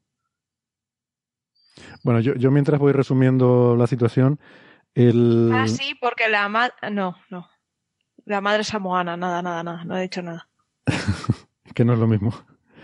Bueno 2.02 2.20
yo, 2.20 2.34
yo 2.34 2.50
mientras 2.50 2.80
voy 2.80 2.92
resumiendo 2.92 3.76
la 3.76 3.86
situación, 3.86 4.38
el... 4.94 5.50
Ah, 5.52 5.68
sí, 5.68 5.94
porque 6.00 6.28
la 6.28 6.48
madre. 6.48 6.74
No, 6.90 7.16
no. 7.30 7.48
La 8.24 8.40
madre 8.40 8.64
samoana, 8.64 9.16
nada, 9.16 9.42
nada, 9.42 9.62
nada. 9.62 9.84
No 9.84 9.96
he 9.96 10.02
dicho 10.02 10.22
nada. 10.22 10.48
que 11.74 11.84
no 11.84 11.94
es 11.94 11.98
lo 11.98 12.06
mismo. 12.06 12.32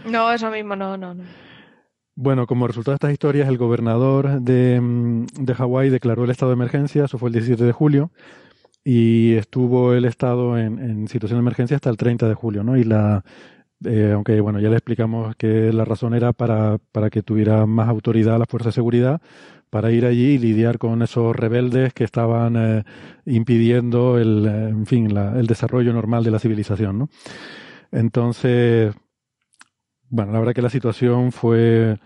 No, 0.04 0.30
eso 0.32 0.50
mismo, 0.50 0.74
no, 0.74 0.96
no, 0.96 1.14
no. 1.14 1.24
Bueno, 2.14 2.46
como 2.46 2.66
resultado 2.66 2.94
de 2.94 2.96
estas 2.96 3.12
historias, 3.12 3.48
el 3.48 3.58
gobernador 3.58 4.40
de, 4.40 4.80
mm, 4.80 5.26
de 5.38 5.54
Hawái 5.54 5.90
declaró 5.90 6.24
el 6.24 6.30
estado 6.30 6.50
de 6.50 6.54
emergencia, 6.54 7.04
eso 7.04 7.18
fue 7.18 7.28
el 7.28 7.34
17 7.34 7.62
de 7.62 7.72
julio, 7.72 8.10
y 8.82 9.34
estuvo 9.34 9.92
el 9.92 10.04
estado 10.04 10.58
en, 10.58 10.78
en 10.78 11.08
situación 11.08 11.38
de 11.38 11.42
emergencia 11.42 11.76
hasta 11.76 11.90
el 11.90 11.96
30 11.96 12.28
de 12.28 12.34
julio, 12.34 12.64
¿no? 12.64 12.76
Y 12.76 12.84
la, 12.84 13.22
eh, 13.84 14.12
aunque 14.14 14.40
bueno, 14.40 14.60
ya 14.60 14.68
le 14.70 14.76
explicamos 14.76 15.36
que 15.36 15.72
la 15.72 15.84
razón 15.84 16.14
era 16.14 16.32
para, 16.32 16.78
para 16.92 17.10
que 17.10 17.22
tuviera 17.22 17.66
más 17.66 17.88
autoridad 17.88 18.38
las 18.38 18.48
fuerzas 18.48 18.74
de 18.74 18.78
seguridad, 18.80 19.20
para 19.70 19.90
ir 19.92 20.06
allí 20.06 20.32
y 20.34 20.38
lidiar 20.38 20.78
con 20.78 21.02
esos 21.02 21.36
rebeldes 21.36 21.92
que 21.94 22.04
estaban 22.04 22.56
eh, 22.56 22.84
impidiendo 23.26 24.18
el, 24.18 24.46
eh, 24.46 24.68
en 24.70 24.86
fin, 24.86 25.14
la- 25.14 25.38
el 25.38 25.46
desarrollo 25.46 25.92
normal 25.92 26.24
de 26.24 26.30
la 26.30 26.38
civilización, 26.38 26.98
¿no? 26.98 27.08
Entonces, 27.92 28.94
bueno, 30.10 30.32
la 30.32 30.38
verdad 30.38 30.54
que 30.54 30.62
la 30.62 30.70
situación 30.70 31.32
fue, 31.32 31.98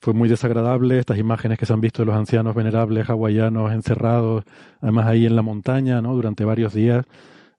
fue 0.00 0.14
muy 0.14 0.28
desagradable. 0.28 0.98
Estas 0.98 1.18
imágenes 1.18 1.58
que 1.58 1.66
se 1.66 1.72
han 1.72 1.80
visto 1.80 2.02
de 2.02 2.06
los 2.06 2.16
ancianos 2.16 2.54
venerables 2.54 3.08
hawaianos 3.10 3.72
encerrados, 3.72 4.44
además 4.80 5.06
ahí 5.06 5.26
en 5.26 5.36
la 5.36 5.42
montaña, 5.42 6.00
¿no? 6.00 6.14
Durante 6.14 6.44
varios 6.44 6.72
días, 6.74 7.04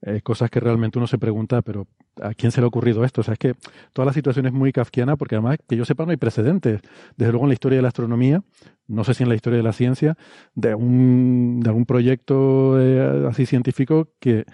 eh, 0.03 0.22
cosas 0.22 0.50
que 0.50 0.60
realmente 0.60 0.98
uno 0.98 1.08
se 1.08 1.17
pregunta, 1.17 1.62
pero 1.62 1.88
¿a 2.22 2.34
quién 2.34 2.51
se 2.51 2.60
le 2.62 2.65
ha 2.65 2.67
ocurrido 2.67 3.03
esto? 3.03 3.22
O 3.22 3.24
sea, 3.24 3.34
es 3.34 3.39
que 3.39 3.55
toda 3.93 4.05
la 4.05 4.13
situación 4.13 4.46
es 4.48 4.53
muy 4.53 4.72
kafkiana 4.72 5.15
porque 5.15 5.36
además, 5.36 5.58
que 5.67 5.75
yo 5.75 5.86
sepa, 5.86 6.05
no 6.05 6.12
hay 6.12 6.17
precedentes. 6.17 6.81
Desde 7.17 7.31
luego 7.31 7.46
en 7.46 7.50
la 7.50 7.53
historia 7.53 7.77
de 7.77 7.81
la 7.84 7.89
astronomía, 7.89 8.43
no 8.88 9.03
sé 9.03 9.13
si 9.13 9.24
en 9.24 9.29
la 9.29 9.36
historia 9.36 9.58
de 9.58 9.63
la 9.63 9.74
ciencia, 9.74 10.17
de, 10.55 10.74
un, 10.75 11.60
de 11.62 11.70
algún 11.70 11.86
proyecto 11.86 12.81
eh, 12.81 13.27
así 13.29 13.46
científico 13.46 14.10
que, 14.20 14.46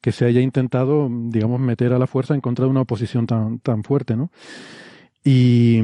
que 0.00 0.12
se 0.12 0.24
haya 0.24 0.40
intentado, 0.40 1.08
digamos, 1.10 1.60
meter 1.60 1.92
a 1.92 1.98
la 1.98 2.06
fuerza 2.06 2.34
en 2.34 2.40
contra 2.40 2.64
de 2.64 2.70
una 2.70 2.82
oposición 2.82 3.26
tan, 3.26 3.58
tan 3.60 3.84
fuerte, 3.84 4.16
¿no? 4.16 4.30
Y 5.22 5.80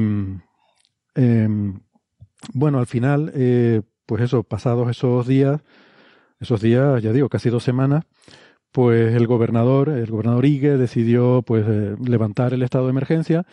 eh, 1.15 1.47
bueno, 2.53 2.79
al 2.79 2.87
final, 2.87 3.31
eh, 3.35 3.81
pues 4.05 4.23
eso, 4.23 4.43
pasados 4.43 4.89
esos 4.89 5.27
días, 5.27 5.61
esos 6.39 6.61
días, 6.61 7.01
ya 7.01 7.11
digo, 7.11 7.29
casi 7.29 7.49
dos 7.49 7.63
semanas, 7.63 8.03
pues 8.71 9.13
el 9.15 9.27
gobernador, 9.27 9.89
el 9.89 10.09
gobernador 10.09 10.45
Ige, 10.45 10.77
decidió 10.77 11.41
pues 11.41 11.65
eh, 11.67 11.95
levantar 12.03 12.53
el 12.53 12.63
estado 12.63 12.85
de 12.85 12.91
emergencia 12.91 13.45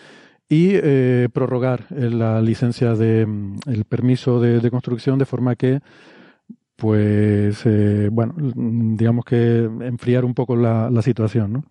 y 0.48 0.70
eh, 0.72 1.28
prorrogar 1.32 1.87
eh, 1.90 2.10
la 2.10 2.40
licencia 2.40 2.94
de 2.94 3.26
mm, 3.26 3.58
el 3.66 3.84
permiso 3.84 4.40
de, 4.40 4.70
construcción 4.70 5.18
de 5.18 5.26
forma 5.26 5.56
que 5.56 5.80
pues 6.76 7.66
eh, 7.66 8.08
bueno 8.10 8.34
mm, 8.37 8.96
digamos 8.96 9.25
que 9.25 9.64
enfriar 9.64 10.25
un 10.25 10.34
poco 10.34 10.56
la, 10.56 10.90
la 10.90 11.02
situación 11.02 11.52
¿no? 11.52 11.64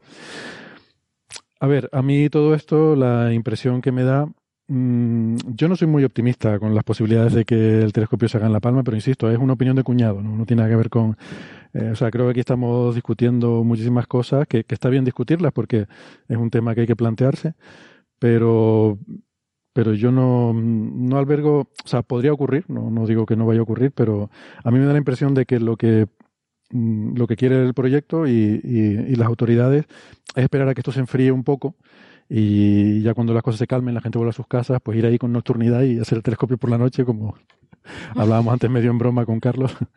a 1.59 1.67
ver 1.67 1.89
a 1.91 2.03
mí 2.03 2.29
todo 2.29 2.53
esto 2.53 2.95
la 2.95 3.33
impresión 3.33 3.81
que 3.81 3.91
me 3.91 4.03
da 4.03 4.27
yo 4.69 5.67
no 5.69 5.75
soy 5.77 5.87
muy 5.87 6.03
optimista 6.03 6.59
con 6.59 6.75
las 6.75 6.83
posibilidades 6.83 7.33
de 7.33 7.45
que 7.45 7.81
el 7.81 7.93
telescopio 7.93 8.27
se 8.27 8.37
haga 8.37 8.47
en 8.47 8.53
La 8.53 8.59
Palma, 8.59 8.83
pero 8.83 8.97
insisto, 8.97 9.31
es 9.31 9.37
una 9.37 9.53
opinión 9.53 9.77
de 9.77 9.83
cuñado, 9.83 10.21
no, 10.21 10.45
tiene 10.45 10.61
nada 10.61 10.69
que 10.69 10.75
ver 10.75 10.89
con... 10.89 11.15
eh, 11.73 11.91
o 11.91 11.95
sea, 11.95 12.11
creo 12.11 12.25
que 12.25 12.31
aquí 12.31 12.39
estamos 12.41 12.93
discutiendo 12.95 13.63
muchísimas 13.63 14.07
cosas, 14.07 14.47
que, 14.47 14.65
está 14.67 14.89
bien 14.89 15.05
discutirlas 15.05 15.53
porque 15.53 15.87
es 16.27 16.37
un 16.37 16.49
tema 16.49 16.75
que 16.75 16.81
hay 16.81 16.87
que 16.87 16.95
plantearse, 16.97 17.53
pero, 18.19 18.99
pero 19.73 19.93
yo 19.93 20.11
no, 20.11 20.53
no 20.53 21.17
albergo, 21.17 21.61
o 21.61 21.87
sea, 21.87 22.01
podría 22.03 22.33
ocurrir, 22.33 22.65
no, 22.69 22.89
no 22.91 23.07
digo 23.07 23.25
que 23.25 23.35
no 23.37 23.45
vaya 23.45 23.61
a 23.61 23.63
ocurrir, 23.63 23.91
pero 23.93 24.29
a 24.63 24.71
mí 24.71 24.79
me 24.79 24.85
da 24.85 24.93
la 24.93 24.99
impresión 24.99 25.33
de 25.33 25.45
que 25.45 25.59
lo 25.59 25.77
que 25.77 26.07
mm, 26.71 27.17
lo 27.17 27.27
que 27.27 27.35
quiere 27.37 27.63
el 27.65 27.73
proyecto 27.73 28.27
y, 28.27 28.31
y- 28.63 29.13
y 29.13 29.15
las 29.15 29.27
autoridades 29.27 29.85
es 30.35 30.43
esperar 30.43 30.69
a 30.69 30.73
que 30.75 30.81
esto 30.81 30.91
se 30.91 30.99
enfríe 31.01 31.31
un 31.31 31.43
poco 31.43 31.75
y 32.29 33.01
ya 33.01 33.13
cuando 33.13 33.33
las 33.33 33.43
cosas 33.43 33.59
se 33.59 33.67
calmen, 33.67 33.93
la 33.93 34.01
gente 34.01 34.17
vuelva 34.17 34.31
a 34.31 34.33
sus 34.33 34.47
casas, 34.47 34.79
pues 34.83 34.97
ir 34.97 35.05
ahí 35.05 35.17
con 35.17 35.31
nocturnidad 35.31 35.83
y 35.83 35.99
hacer 35.99 36.17
el 36.17 36.23
telescopio 36.23 36.57
por 36.57 36.69
la 36.69 36.77
noche, 36.77 37.05
como 37.05 37.35
hablábamos 38.15 38.53
antes 38.53 38.69
medio 38.69 38.91
en 38.91 38.97
broma 38.97 39.25
con 39.25 39.39
Carlos. 39.39 39.75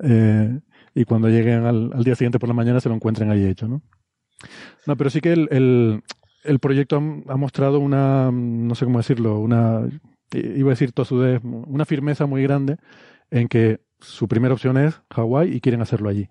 Eh, 0.00 0.58
y 0.92 1.04
cuando 1.04 1.28
lleguen 1.28 1.64
al, 1.64 1.92
al 1.94 2.02
día 2.02 2.16
siguiente 2.16 2.40
por 2.40 2.48
la 2.48 2.54
mañana 2.54 2.80
se 2.80 2.88
lo 2.88 2.96
encuentren 2.96 3.30
ahí 3.30 3.44
hecho, 3.44 3.68
¿no? 3.68 3.80
No, 4.86 4.96
pero 4.96 5.08
sí 5.08 5.20
que 5.20 5.32
el, 5.32 5.48
el, 5.52 6.02
el 6.42 6.58
proyecto 6.58 6.96
ha, 6.96 7.32
ha 7.32 7.36
mostrado 7.36 7.78
una, 7.78 8.30
no 8.32 8.74
sé 8.74 8.84
cómo 8.84 8.98
decirlo, 8.98 9.38
una, 9.38 9.88
iba 10.32 10.68
a 10.68 10.70
decir 10.70 10.90
tosudez, 10.92 11.40
una 11.44 11.84
firmeza 11.84 12.26
muy 12.26 12.42
grande 12.42 12.76
en 13.30 13.48
que 13.48 13.80
su 14.00 14.28
primera 14.28 14.54
opción 14.54 14.76
es 14.76 15.00
Hawái 15.10 15.54
y 15.54 15.60
quieren 15.60 15.80
hacerlo 15.80 16.08
allí. 16.08 16.28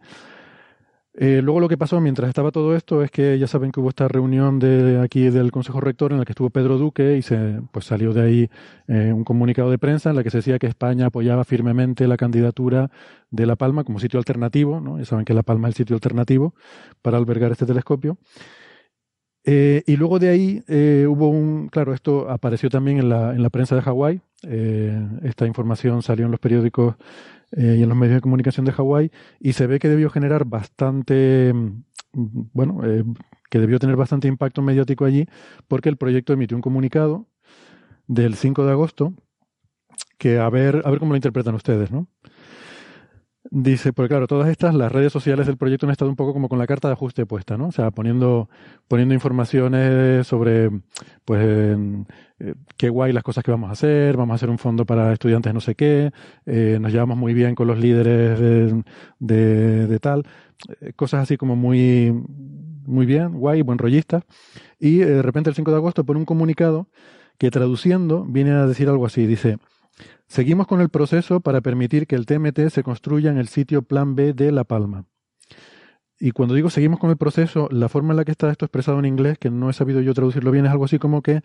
Eh, 1.16 1.42
luego 1.44 1.60
lo 1.60 1.70
que 1.70 1.78
pasó 1.78 2.02
mientras 2.02 2.28
estaba 2.28 2.52
todo 2.52 2.76
esto 2.76 3.04
es 3.04 3.12
que 3.12 3.38
ya 3.38 3.46
saben 3.46 3.72
que 3.72 3.80
hubo 3.80 3.90
esta 3.90 4.08
reunión 4.08 4.58
de 4.58 5.00
aquí 5.00 5.30
del 5.30 5.52
Consejo 5.52 5.80
Rector 5.80 6.12
en 6.12 6.18
la 6.18 6.26
que 6.26 6.32
estuvo 6.32 6.50
Pedro 6.50 6.80
Duque 6.80 7.18
y 7.18 7.22
se 7.22 7.62
pues 7.72 7.86
salió 7.86 8.14
de 8.14 8.22
ahí 8.22 8.50
eh, 8.88 9.14
un 9.14 9.24
comunicado 9.24 9.70
de 9.70 9.78
prensa 9.78 10.10
en 10.10 10.16
la 10.16 10.24
que 10.24 10.32
se 10.32 10.38
decía 10.38 10.58
que 10.58 10.66
España 10.66 11.06
apoyaba 11.08 11.44
firmemente 11.44 12.08
la 12.08 12.18
candidatura 12.18 12.90
de 13.30 13.46
La 13.46 13.56
Palma 13.56 13.84
como 13.84 14.00
sitio 14.00 14.18
alternativo, 14.18 14.82
¿no? 14.82 14.98
Ya 14.98 15.06
saben 15.06 15.24
que 15.24 15.36
La 15.36 15.44
Palma 15.44 15.68
es 15.68 15.74
el 15.74 15.78
sitio 15.78 15.96
alternativo 15.96 16.56
para 17.04 17.18
albergar 17.18 17.52
este 17.52 17.68
telescopio. 17.68 18.18
Eh, 19.46 19.84
y 19.86 19.98
luego 19.98 20.18
de 20.18 20.30
ahí 20.30 20.64
hubo 21.06 21.30
un, 21.30 21.68
claro, 21.68 21.94
esto 21.94 22.30
apareció 22.30 22.70
también 22.70 22.98
en 22.98 23.10
la, 23.10 23.36
en 23.36 23.44
la 23.44 23.50
prensa 23.52 23.76
de 23.76 23.82
Hawái, 23.82 24.22
esta 24.42 25.46
información 25.46 26.02
salió 26.02 26.26
en 26.26 26.32
los 26.32 26.40
periódicos 26.40 26.96
eh, 27.56 27.78
y 27.80 27.84
en 27.84 27.90
los 27.90 27.98
medios 27.98 28.16
de 28.16 28.22
comunicación 28.22 28.66
de 28.66 28.72
Hawái 28.72 29.12
y 29.40 29.54
se 29.54 29.68
ve 29.68 29.80
que 29.80 29.90
debió 29.90 30.10
generar 30.10 30.46
bastante, 30.46 31.54
mm, 31.54 31.84
bueno, 32.54 32.82
eh, 32.86 33.04
que 33.50 33.60
debió 33.60 33.80
tener 33.80 33.96
bastante 33.96 34.28
impacto 34.28 34.62
mediático 34.62 35.06
allí 35.06 35.28
porque 35.68 35.90
el 35.90 35.98
proyecto 35.98 36.34
emitió 36.34 36.58
un 36.58 36.62
comunicado 36.62 37.28
del 38.08 38.36
5 38.36 38.66
de 38.66 38.72
agosto 38.72 39.14
que 40.18 40.40
a 40.40 40.50
ver, 40.50 40.82
a 40.86 40.90
ver 40.90 41.00
cómo 41.00 41.12
lo 41.12 41.18
interpretan 41.18 41.56
ustedes, 41.56 41.92
¿no? 41.92 42.08
Dice, 43.52 43.92
porque 43.94 44.10
claro, 44.10 44.26
todas 44.26 44.50
estas, 44.50 44.74
las 44.74 44.92
redes 44.92 45.12
sociales 45.12 45.46
del 45.48 45.58
proyecto 45.58 45.86
han 45.86 45.92
estado 45.92 46.10
un 46.10 46.16
poco 46.16 46.34
como 46.34 46.48
con 46.50 46.58
la 46.60 46.66
carta 46.66 46.88
de 46.88 46.94
ajuste 46.94 47.26
puesta, 47.26 47.58
¿no? 47.58 47.68
O 47.68 47.72
sea, 47.72 47.92
poniendo, 47.92 48.50
poniendo 48.88 49.14
informaciones 49.14 50.26
sobre, 50.26 50.70
pues, 51.26 51.42
eh, 51.44 52.56
qué 52.78 52.90
guay 52.90 53.14
las 53.14 53.24
cosas 53.24 53.44
que 53.44 53.52
vamos 53.52 53.70
a 53.70 53.74
hacer, 53.74 54.18
vamos 54.18 54.34
a 54.34 54.36
hacer 54.36 54.50
un 54.50 54.58
fondo 54.58 54.86
para 54.86 55.12
estudiantes 55.14 55.54
no 55.54 55.60
sé 55.60 55.76
qué, 55.76 56.12
eh, 56.46 56.78
nos 56.82 56.92
llevamos 56.92 57.18
muy 57.18 57.34
bien 57.34 57.54
con 57.54 57.68
los 57.68 57.78
líderes 57.78 58.40
de, 58.40 58.84
de, 59.20 59.88
de 59.88 60.00
tal, 60.00 60.24
eh, 60.82 60.94
cosas 60.96 61.24
así 61.24 61.38
como 61.38 61.56
muy, 61.56 62.14
muy 62.86 63.06
bien, 63.06 63.34
guay, 63.34 63.62
buen 63.62 63.78
rollista. 63.78 64.24
Y 64.80 65.02
eh, 65.02 65.06
de 65.06 65.22
repente 65.22 65.50
el 65.50 65.56
5 65.56 65.72
de 65.72 65.78
agosto 65.78 66.04
pone 66.06 66.20
un 66.20 66.26
comunicado 66.26 66.88
que 67.38 67.52
traduciendo 67.52 68.26
viene 68.26 68.52
a 68.52 68.68
decir 68.68 68.90
algo 68.90 69.06
así, 69.06 69.26
dice, 69.26 69.58
Seguimos 70.28 70.68
con 70.68 70.82
el 70.82 70.90
proceso 70.90 71.40
para 71.42 71.62
permitir 71.62 72.08
que 72.08 72.16
el 72.16 72.26
TMT 72.26 72.70
se 72.70 72.84
construya 72.84 73.30
en 73.30 73.38
el 73.38 73.48
sitio 73.48 73.84
Plan 73.84 74.16
B 74.16 74.34
de 74.34 74.52
La 74.52 74.64
Palma. 74.64 75.06
Y 76.20 76.32
cuando 76.32 76.56
digo 76.56 76.70
seguimos 76.70 77.00
con 77.00 77.10
el 77.10 77.18
proceso, 77.18 77.68
la 77.72 77.90
forma 77.90 78.14
en 78.14 78.18
la 78.18 78.26
que 78.26 78.32
está 78.32 78.50
esto 78.50 78.66
expresado 78.66 79.00
en 79.00 79.06
inglés, 79.06 79.38
que 79.38 79.50
no 79.50 79.70
he 79.70 79.74
sabido 79.74 80.02
yo 80.02 80.14
traducirlo 80.14 80.52
bien, 80.52 80.66
es 80.66 80.72
algo 80.72 80.86
así 80.86 80.98
como 80.98 81.22
que, 81.22 81.42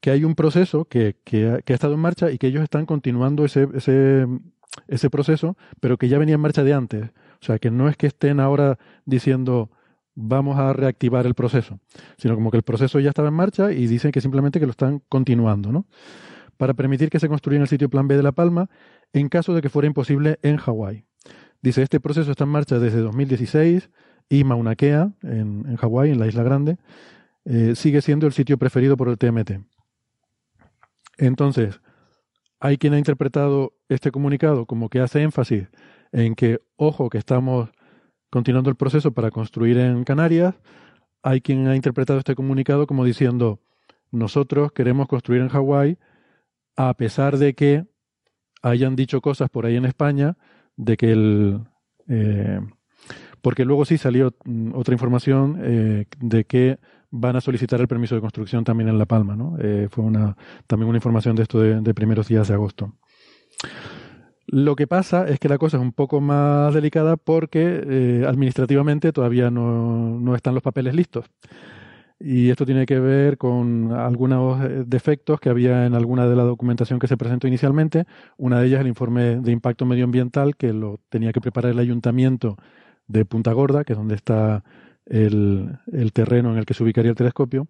que 0.00 0.10
hay 0.10 0.24
un 0.24 0.34
proceso 0.34 0.84
que, 0.84 1.16
que, 1.24 1.48
ha, 1.48 1.62
que 1.62 1.72
ha 1.72 1.74
estado 1.74 1.94
en 1.94 2.00
marcha 2.00 2.30
y 2.30 2.38
que 2.38 2.46
ellos 2.46 2.62
están 2.62 2.86
continuando 2.86 3.44
ese, 3.44 3.68
ese, 3.74 4.26
ese 4.86 5.10
proceso, 5.10 5.56
pero 5.80 5.96
que 5.96 6.08
ya 6.08 6.18
venía 6.18 6.36
en 6.36 6.40
marcha 6.40 6.62
de 6.62 6.74
antes. 6.74 7.10
O 7.40 7.44
sea, 7.44 7.58
que 7.58 7.70
no 7.70 7.88
es 7.88 7.96
que 7.96 8.06
estén 8.06 8.40
ahora 8.40 8.78
diciendo 9.04 9.70
vamos 10.20 10.58
a 10.58 10.72
reactivar 10.72 11.26
el 11.26 11.34
proceso, 11.34 11.78
sino 12.16 12.34
como 12.34 12.50
que 12.50 12.56
el 12.56 12.64
proceso 12.64 12.98
ya 12.98 13.10
estaba 13.10 13.28
en 13.28 13.34
marcha 13.34 13.70
y 13.72 13.86
dicen 13.86 14.10
que 14.10 14.20
simplemente 14.20 14.58
que 14.58 14.66
lo 14.66 14.72
están 14.72 15.00
continuando, 15.08 15.70
¿no? 15.70 15.86
Para 16.58 16.74
permitir 16.74 17.08
que 17.08 17.20
se 17.20 17.28
construya 17.28 17.56
en 17.56 17.62
el 17.62 17.68
sitio 17.68 17.88
plan 17.88 18.06
B 18.06 18.16
de 18.16 18.22
La 18.22 18.32
Palma 18.32 18.68
en 19.14 19.30
caso 19.30 19.54
de 19.54 19.62
que 19.62 19.70
fuera 19.70 19.86
imposible 19.86 20.38
en 20.42 20.58
Hawái. 20.58 21.06
Dice, 21.62 21.82
este 21.82 21.98
proceso 21.98 22.30
está 22.30 22.44
en 22.44 22.50
marcha 22.50 22.78
desde 22.78 23.00
2016 23.00 23.88
y 24.28 24.44
Mauna 24.44 24.76
Kea, 24.76 25.12
en, 25.22 25.64
en 25.66 25.76
Hawái, 25.76 26.10
en 26.10 26.18
la 26.18 26.26
Isla 26.26 26.42
Grande, 26.42 26.76
eh, 27.44 27.74
sigue 27.74 28.02
siendo 28.02 28.26
el 28.26 28.32
sitio 28.32 28.58
preferido 28.58 28.96
por 28.96 29.08
el 29.08 29.16
TMT. 29.16 29.62
Entonces, 31.16 31.80
hay 32.60 32.76
quien 32.76 32.94
ha 32.94 32.98
interpretado 32.98 33.72
este 33.88 34.10
comunicado 34.10 34.66
como 34.66 34.88
que 34.88 35.00
hace 35.00 35.22
énfasis 35.22 35.68
en 36.12 36.34
que, 36.34 36.60
ojo, 36.76 37.08
que 37.08 37.18
estamos 37.18 37.70
continuando 38.30 38.70
el 38.70 38.76
proceso 38.76 39.12
para 39.12 39.30
construir 39.30 39.78
en 39.78 40.04
Canarias. 40.04 40.54
Hay 41.22 41.40
quien 41.40 41.66
ha 41.68 41.76
interpretado 41.76 42.18
este 42.18 42.34
comunicado 42.34 42.86
como 42.86 43.04
diciendo, 43.04 43.60
nosotros 44.10 44.72
queremos 44.72 45.08
construir 45.08 45.42
en 45.42 45.48
Hawái 45.48 45.98
a 46.78 46.94
pesar 46.94 47.38
de 47.38 47.54
que 47.54 47.84
hayan 48.62 48.94
dicho 48.94 49.20
cosas 49.20 49.50
por 49.50 49.66
ahí 49.66 49.74
en 49.74 49.84
España 49.84 50.36
de 50.76 50.96
que 50.96 51.10
el... 51.10 51.60
Eh, 52.08 52.60
porque 53.42 53.64
luego 53.64 53.84
sí 53.84 53.98
salió 53.98 54.34
mm, 54.44 54.74
otra 54.74 54.94
información 54.94 55.58
eh, 55.60 56.04
de 56.20 56.44
que 56.44 56.78
van 57.10 57.34
a 57.34 57.40
solicitar 57.40 57.80
el 57.80 57.88
permiso 57.88 58.14
de 58.14 58.20
construcción 58.20 58.62
también 58.62 58.88
en 58.88 58.96
La 58.96 59.06
Palma, 59.06 59.34
¿no? 59.34 59.56
Eh, 59.60 59.88
fue 59.90 60.04
una, 60.04 60.36
también 60.68 60.88
una 60.88 60.98
información 60.98 61.34
de 61.34 61.42
esto 61.42 61.58
de, 61.58 61.94
primeros 61.94 62.28
días 62.28 62.46
de 62.46 62.54
agosto. 62.54 62.94
Lo 64.46 64.76
que 64.76 64.86
pasa 64.86 65.26
es 65.26 65.40
que 65.40 65.48
la 65.48 65.58
cosa 65.58 65.78
es 65.78 65.82
un 65.82 65.92
poco 65.92 66.20
más 66.20 66.72
delicada 66.74 67.16
porque 67.16 68.22
administrativamente 68.26 69.12
todavía 69.12 69.50
no, 69.50 70.20
no, 70.20 70.36
están 70.36 70.54
los 70.54 70.62
papeles 70.62 70.94
listos. 70.94 71.26
Y 72.20 72.50
esto 72.50 72.66
tiene 72.66 72.84
que 72.84 72.98
ver 72.98 73.38
con 73.38 73.92
algunos 73.92 74.64
eh, 74.64 74.84
defectos 74.86 75.38
que 75.38 75.50
había 75.50 75.86
en 75.86 75.94
alguna 75.94 76.26
de 76.26 76.34
la 76.34 76.42
documentación 76.42 76.98
que 76.98 77.06
se 77.06 77.16
presentó 77.16 77.46
inicialmente. 77.46 78.06
Una 78.36 78.60
de 78.60 78.66
ellas 78.66 78.80
el 78.80 78.88
informe 78.88 79.36
de 79.36 79.52
impacto 79.52 79.86
medioambiental 79.86 80.56
que 80.56 80.72
lo 80.72 81.00
tenía 81.08 81.32
que 81.32 81.40
preparar 81.40 81.72
el 81.72 81.78
ayuntamiento 81.78 82.56
de 83.06 83.24
Punta 83.24 83.52
Gorda, 83.52 83.84
que 83.84 83.92
es 83.92 83.98
donde 83.98 84.16
está 84.16 84.64
el, 85.06 85.78
el, 85.92 86.12
terreno 86.12 86.52
en 86.52 86.58
el 86.58 86.66
que 86.66 86.74
se 86.74 86.82
ubicaría 86.82 87.10
el 87.10 87.16
telescopio, 87.16 87.68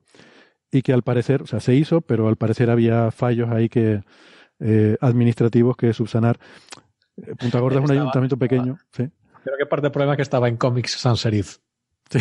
y 0.73 0.83
que 0.83 0.93
al 0.93 1.03
parecer, 1.03 1.43
o 1.43 1.47
sea, 1.47 1.61
se 1.61 1.75
hizo, 1.75 2.01
pero 2.01 2.29
al 2.29 2.37
parecer 2.37 2.71
había 2.71 3.11
fallos 3.11 3.51
ahí 3.51 3.69
que 3.69 4.03
eh, 4.61 4.97
administrativos 5.01 5.77
que 5.77 5.93
subsanar. 5.93 6.39
Eh, 7.17 7.35
Punta 7.37 7.61
Gorda 7.61 7.79
es 7.79 7.85
un 7.85 7.93
ayuntamiento 7.93 8.37
pequeño. 8.37 8.79
¿sí? 8.93 9.09
Creo 9.45 9.57
que 9.59 9.67
parte 9.67 9.85
del 9.85 9.93
problema 9.93 10.15
es 10.15 10.17
que 10.17 10.23
estaba 10.23 10.49
en 10.49 10.57
Comics 10.57 10.93
Sans 10.93 11.21
Serif. 11.21 11.59
Sí. 12.11 12.19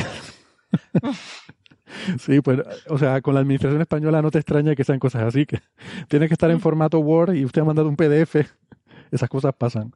Sí, 2.20 2.42
pues, 2.42 2.60
o 2.90 2.98
sea, 2.98 3.22
con 3.22 3.34
la 3.34 3.42
administración 3.42 3.82
española 3.82 4.22
no 4.22 4.32
te 4.32 4.40
extraña 4.40 4.76
que 4.76 4.84
sean 4.84 5.00
cosas 5.00 5.24
así, 5.24 5.46
que 5.46 5.62
tiene 6.08 6.28
que 6.28 6.34
estar 6.34 6.52
en 6.52 6.60
formato 6.60 7.00
Word 7.00 7.34
y 7.36 7.46
usted 7.46 7.62
ha 7.62 7.66
mandado 7.66 7.90
un 7.90 7.96
PDF. 7.96 8.36
Esas 9.12 9.30
cosas 9.30 9.54
pasan. 9.58 9.94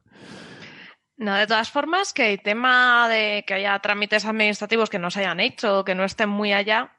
No, 1.16 1.34
de 1.36 1.46
todas 1.46 1.70
formas, 1.70 2.12
que 2.12 2.32
el 2.32 2.42
tema 2.42 3.08
de 3.08 3.44
que 3.46 3.54
haya 3.54 3.78
trámites 3.78 4.24
administrativos 4.24 4.90
que 4.90 4.98
no 4.98 5.10
se 5.10 5.20
hayan 5.20 5.40
hecho, 5.40 5.84
que 5.84 5.94
no 5.94 6.04
estén 6.04 6.30
muy 6.30 6.52
allá, 6.52 6.96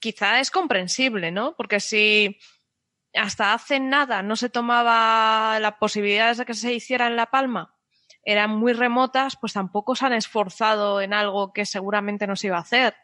quizá 0.00 0.40
es 0.40 0.50
comprensible, 0.50 1.30
¿no? 1.30 1.54
Porque 1.56 1.80
si 1.80 2.36
hasta 3.14 3.54
hace 3.54 3.78
nada 3.78 4.22
no 4.22 4.36
se 4.36 4.50
tomaba 4.50 5.58
las 5.60 5.74
posibilidades 5.74 6.38
de 6.38 6.44
que 6.44 6.54
se 6.54 6.74
hiciera 6.74 7.06
en 7.06 7.16
La 7.16 7.26
Palma, 7.26 7.74
eran 8.24 8.50
muy 8.50 8.72
remotas, 8.72 9.36
pues 9.36 9.52
tampoco 9.52 9.94
se 9.94 10.06
han 10.06 10.12
esforzado 10.12 11.00
en 11.00 11.14
algo 11.14 11.52
que 11.52 11.64
seguramente 11.64 12.26
no 12.26 12.36
se 12.36 12.48
iba 12.48 12.56
a 12.56 12.62
hacer. 12.62 12.94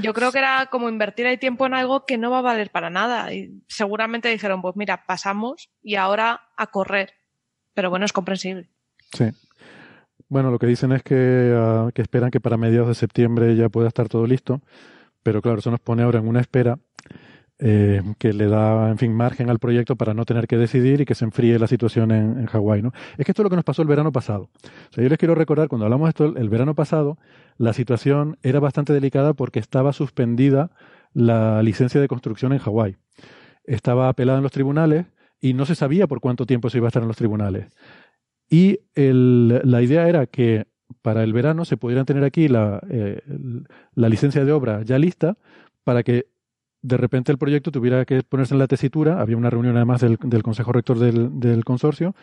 Yo 0.00 0.14
creo 0.14 0.30
que 0.32 0.38
era 0.38 0.66
como 0.66 0.88
invertir 0.88 1.26
el 1.26 1.38
tiempo 1.38 1.66
en 1.66 1.74
algo 1.74 2.06
que 2.06 2.18
no 2.18 2.30
va 2.30 2.38
a 2.38 2.42
valer 2.42 2.70
para 2.70 2.90
nada. 2.90 3.32
Y 3.32 3.62
seguramente 3.68 4.28
dijeron, 4.28 4.62
pues 4.62 4.76
mira, 4.76 5.04
pasamos 5.06 5.70
y 5.82 5.96
ahora 5.96 6.48
a 6.56 6.68
correr. 6.68 7.14
Pero 7.74 7.90
bueno, 7.90 8.04
es 8.04 8.12
comprensible. 8.12 8.68
Sí. 9.12 9.26
Bueno, 10.28 10.50
lo 10.50 10.58
que 10.58 10.66
dicen 10.66 10.92
es 10.92 11.02
que, 11.02 11.54
ah, 11.56 11.90
que 11.94 12.02
esperan 12.02 12.30
que 12.30 12.40
para 12.40 12.56
mediados 12.56 12.88
de 12.88 12.94
septiembre 12.94 13.54
ya 13.56 13.68
pueda 13.68 13.88
estar 13.88 14.08
todo 14.08 14.26
listo, 14.26 14.62
pero 15.22 15.42
claro, 15.42 15.58
eso 15.58 15.70
nos 15.70 15.80
pone 15.80 16.02
ahora 16.02 16.18
en 16.18 16.28
una 16.28 16.40
espera 16.40 16.78
eh, 17.60 18.02
que 18.18 18.32
le 18.32 18.48
da, 18.48 18.90
en 18.90 18.98
fin, 18.98 19.12
margen 19.12 19.48
al 19.48 19.60
proyecto 19.60 19.94
para 19.94 20.12
no 20.12 20.24
tener 20.24 20.48
que 20.48 20.56
decidir 20.56 21.00
y 21.00 21.04
que 21.04 21.14
se 21.14 21.24
enfríe 21.24 21.58
la 21.58 21.68
situación 21.68 22.10
en, 22.10 22.46
Hawái, 22.46 22.82
¿no? 22.82 22.92
Es 23.16 23.24
que 23.24 23.32
esto 23.32 23.42
es 23.42 23.44
lo 23.44 23.50
que 23.50 23.56
nos 23.56 23.64
pasó 23.64 23.82
el 23.82 23.88
verano 23.88 24.10
pasado. 24.10 24.50
O 24.90 24.92
sea, 24.92 25.04
yo 25.04 25.08
les 25.08 25.18
quiero 25.18 25.34
recordar, 25.34 25.68
cuando 25.68 25.84
hablamos 25.84 26.06
de 26.06 26.10
esto 26.10 26.36
el 26.36 26.48
verano 26.48 26.74
pasado, 26.74 27.16
la 27.56 27.72
situación 27.72 28.38
era 28.42 28.58
bastante 28.58 28.92
delicada 28.92 29.34
porque 29.34 29.60
estaba 29.60 29.92
suspendida 29.92 30.70
la 31.12 31.62
licencia 31.62 32.00
de 32.00 32.08
construcción 32.08 32.52
en 32.52 32.58
Hawái. 32.58 32.96
Estaba 33.64 34.08
apelada 34.08 34.38
en 34.38 34.42
los 34.42 34.52
tribunales 34.52 35.06
y 35.40 35.54
no 35.54 35.64
se 35.64 35.76
sabía 35.76 36.08
por 36.08 36.20
cuánto 36.20 36.46
tiempo 36.46 36.70
se 36.70 36.78
iba 36.78 36.86
a 36.86 36.88
estar 36.88 37.02
en 37.02 37.08
los 37.08 37.16
tribunales. 37.16 37.68
Y 38.50 38.80
la 38.94 39.82
idea 39.82 40.08
era 40.08 40.26
que 40.26 40.66
para 41.02 41.22
el 41.22 41.32
verano 41.32 41.64
se 41.64 41.76
pudieran 41.76 42.04
tener 42.04 42.24
aquí 42.24 42.48
la, 42.48 42.80
eh, 42.90 43.20
la 43.94 44.08
licencia 44.08 44.44
de 44.44 44.52
obra 44.52 44.82
ya 44.82 44.98
lista 44.98 45.36
para 45.84 46.02
que 46.02 46.26
de 46.84 46.98
repente 46.98 47.32
el 47.32 47.38
proyecto 47.38 47.72
tuviera 47.72 48.04
que 48.04 48.22
ponerse 48.22 48.54
en 48.54 48.58
la 48.58 48.66
tesitura. 48.66 49.20
Había 49.20 49.38
una 49.38 49.48
reunión 49.48 49.74
además 49.76 50.02
del, 50.02 50.42
Consejo 50.42 50.70
Rector 50.70 50.98
del, 50.98 51.40
del, 51.40 51.64
consorcio 51.64 52.14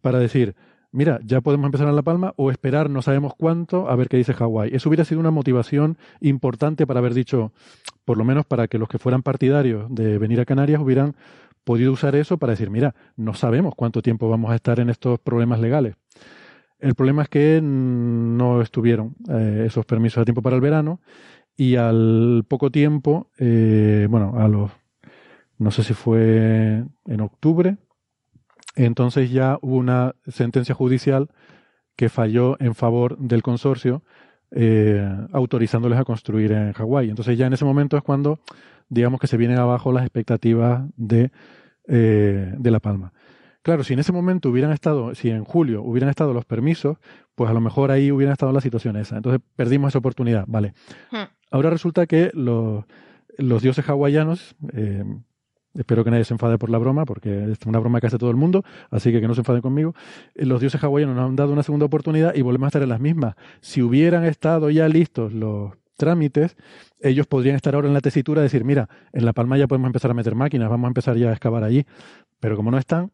para 0.00 0.18
decir, 0.18 0.56
mira, 0.92 1.20
ya 1.22 1.42
podemos 1.42 1.66
empezar 1.66 1.88
en 1.88 1.96
La 1.96 2.02
Palma 2.02 2.32
o 2.36 2.50
esperar 2.50 2.88
no 2.88 3.02
sabemos 3.02 3.34
cuánto 3.36 3.90
a 3.90 3.96
ver 3.96 4.08
qué 4.08 4.16
dice 4.16 4.32
Hawái. 4.32 4.70
Eso 4.74 4.88
hubiera 4.88 5.04
sido 5.04 5.20
una 5.20 5.30
motivación 5.30 5.98
importante 6.20 6.86
para 6.86 7.00
haber 7.00 7.12
dicho, 7.12 7.52
por 8.06 8.16
lo 8.16 8.24
menos 8.24 8.46
para 8.46 8.66
que 8.66 8.78
los 8.78 8.88
que 8.88 8.98
fueran 8.98 9.22
partidarios 9.22 9.94
de 9.94 10.16
venir 10.16 10.40
a 10.40 10.46
Canarias 10.46 10.80
hubieran 10.80 11.14
podido 11.62 11.92
usar 11.92 12.16
eso 12.16 12.38
para 12.38 12.52
decir, 12.52 12.70
mira, 12.70 12.94
no 13.16 13.34
sabemos 13.34 13.74
cuánto 13.76 14.00
tiempo 14.00 14.26
vamos 14.30 14.52
a 14.52 14.54
estar 14.54 14.80
en 14.80 14.88
estos 14.88 15.20
problemas 15.20 15.60
legales. 15.60 15.96
El 16.78 16.94
problema 16.94 17.22
es 17.22 17.28
que 17.28 17.60
no 17.62 18.62
estuvieron 18.62 19.14
eh, 19.28 19.64
esos 19.66 19.84
permisos 19.84 20.22
a 20.22 20.24
tiempo 20.24 20.40
para 20.40 20.56
el 20.56 20.62
verano 20.62 21.00
y 21.56 21.76
al 21.76 22.44
poco 22.48 22.70
tiempo, 22.70 23.30
eh, 23.38 24.06
bueno, 24.10 24.34
a 24.38 24.48
los, 24.48 24.70
no 25.58 25.70
sé 25.70 25.82
si 25.84 25.94
fue 25.94 26.84
en 27.06 27.20
octubre, 27.20 27.76
entonces 28.74 29.30
ya 29.30 29.58
hubo 29.60 29.76
una 29.76 30.14
sentencia 30.26 30.74
judicial 30.74 31.28
que 31.96 32.08
falló 32.08 32.56
en 32.60 32.74
favor 32.74 33.18
del 33.18 33.42
consorcio 33.42 34.02
eh, 34.50 35.06
autorizándoles 35.32 35.98
a 35.98 36.04
construir 36.04 36.52
en 36.52 36.72
Hawái. 36.72 37.10
Entonces 37.10 37.38
ya 37.38 37.46
en 37.46 37.52
ese 37.52 37.64
momento 37.64 37.96
es 37.96 38.02
cuando 38.02 38.40
digamos 38.88 39.20
que 39.20 39.26
se 39.26 39.36
vienen 39.36 39.58
abajo 39.58 39.92
las 39.92 40.02
expectativas 40.02 40.82
de, 40.96 41.30
eh, 41.88 42.54
de 42.58 42.70
La 42.70 42.80
Palma. 42.80 43.12
Claro, 43.62 43.84
si 43.84 43.92
en 43.92 44.00
ese 44.00 44.12
momento 44.12 44.50
hubieran 44.50 44.72
estado, 44.72 45.14
si 45.14 45.30
en 45.30 45.44
julio 45.44 45.82
hubieran 45.82 46.10
estado 46.10 46.34
los 46.34 46.44
permisos, 46.44 46.98
pues 47.34 47.48
a 47.48 47.54
lo 47.54 47.60
mejor 47.60 47.90
ahí 47.90 48.10
hubieran 48.10 48.32
estado 48.32 48.52
la 48.52 48.60
situación 48.60 48.96
esa. 48.96 49.16
Entonces 49.16 49.40
perdimos 49.56 49.90
esa 49.90 49.98
oportunidad, 49.98 50.44
¿vale? 50.48 50.74
Ahora 51.52 51.70
resulta 51.70 52.06
que 52.06 52.30
los, 52.34 52.84
dioses 53.62 53.84
hawaianos, 53.88 54.56
eh, 54.72 55.04
espero 55.74 56.02
que 56.02 56.10
nadie 56.10 56.24
se 56.24 56.32
enfade 56.32 56.58
por 56.58 56.70
la 56.70 56.78
broma, 56.78 57.04
porque 57.04 57.52
es 57.52 57.58
una 57.66 57.78
broma 57.78 58.00
que 58.00 58.06
hace 58.06 58.18
todo 58.18 58.30
el 58.30 58.36
mundo, 58.36 58.64
así 58.90 59.12
que 59.12 59.20
que 59.20 59.28
no 59.28 59.34
se 59.34 59.42
enfade 59.42 59.60
conmigo, 59.60 59.94
eh, 60.34 60.46
los 60.46 60.60
dioses 60.60 60.82
hawaianos 60.82 61.14
nos 61.14 61.28
han 61.28 61.36
dado 61.36 61.52
una 61.52 61.62
segunda 61.62 61.86
oportunidad 61.86 62.34
y 62.34 62.40
volvemos 62.40 62.66
a 62.66 62.68
estar 62.68 62.82
en 62.82 62.88
las 62.88 63.00
mismas. 63.00 63.34
Si 63.60 63.82
hubieran 63.82 64.24
estado 64.24 64.70
ya 64.70 64.88
listos 64.88 65.34
los 65.34 65.74
trámites, 65.98 66.56
ellos 67.00 67.26
podrían 67.26 67.56
estar 67.56 67.74
ahora 67.74 67.88
en 67.88 67.94
la 67.94 68.00
tesitura 68.00 68.40
de 68.40 68.46
decir, 68.46 68.64
mira, 68.64 68.88
en 69.12 69.26
La 69.26 69.34
Palma 69.34 69.58
ya 69.58 69.68
podemos 69.68 69.88
empezar 69.88 70.10
a 70.10 70.14
meter 70.14 70.34
máquinas, 70.34 70.70
vamos 70.70 70.86
a 70.86 70.88
empezar 70.88 71.16
ya 71.18 71.28
a 71.28 71.32
excavar 71.32 71.64
allí. 71.64 71.84
Pero 72.40 72.56
como 72.56 72.70
no 72.70 72.78
están, 72.78 73.12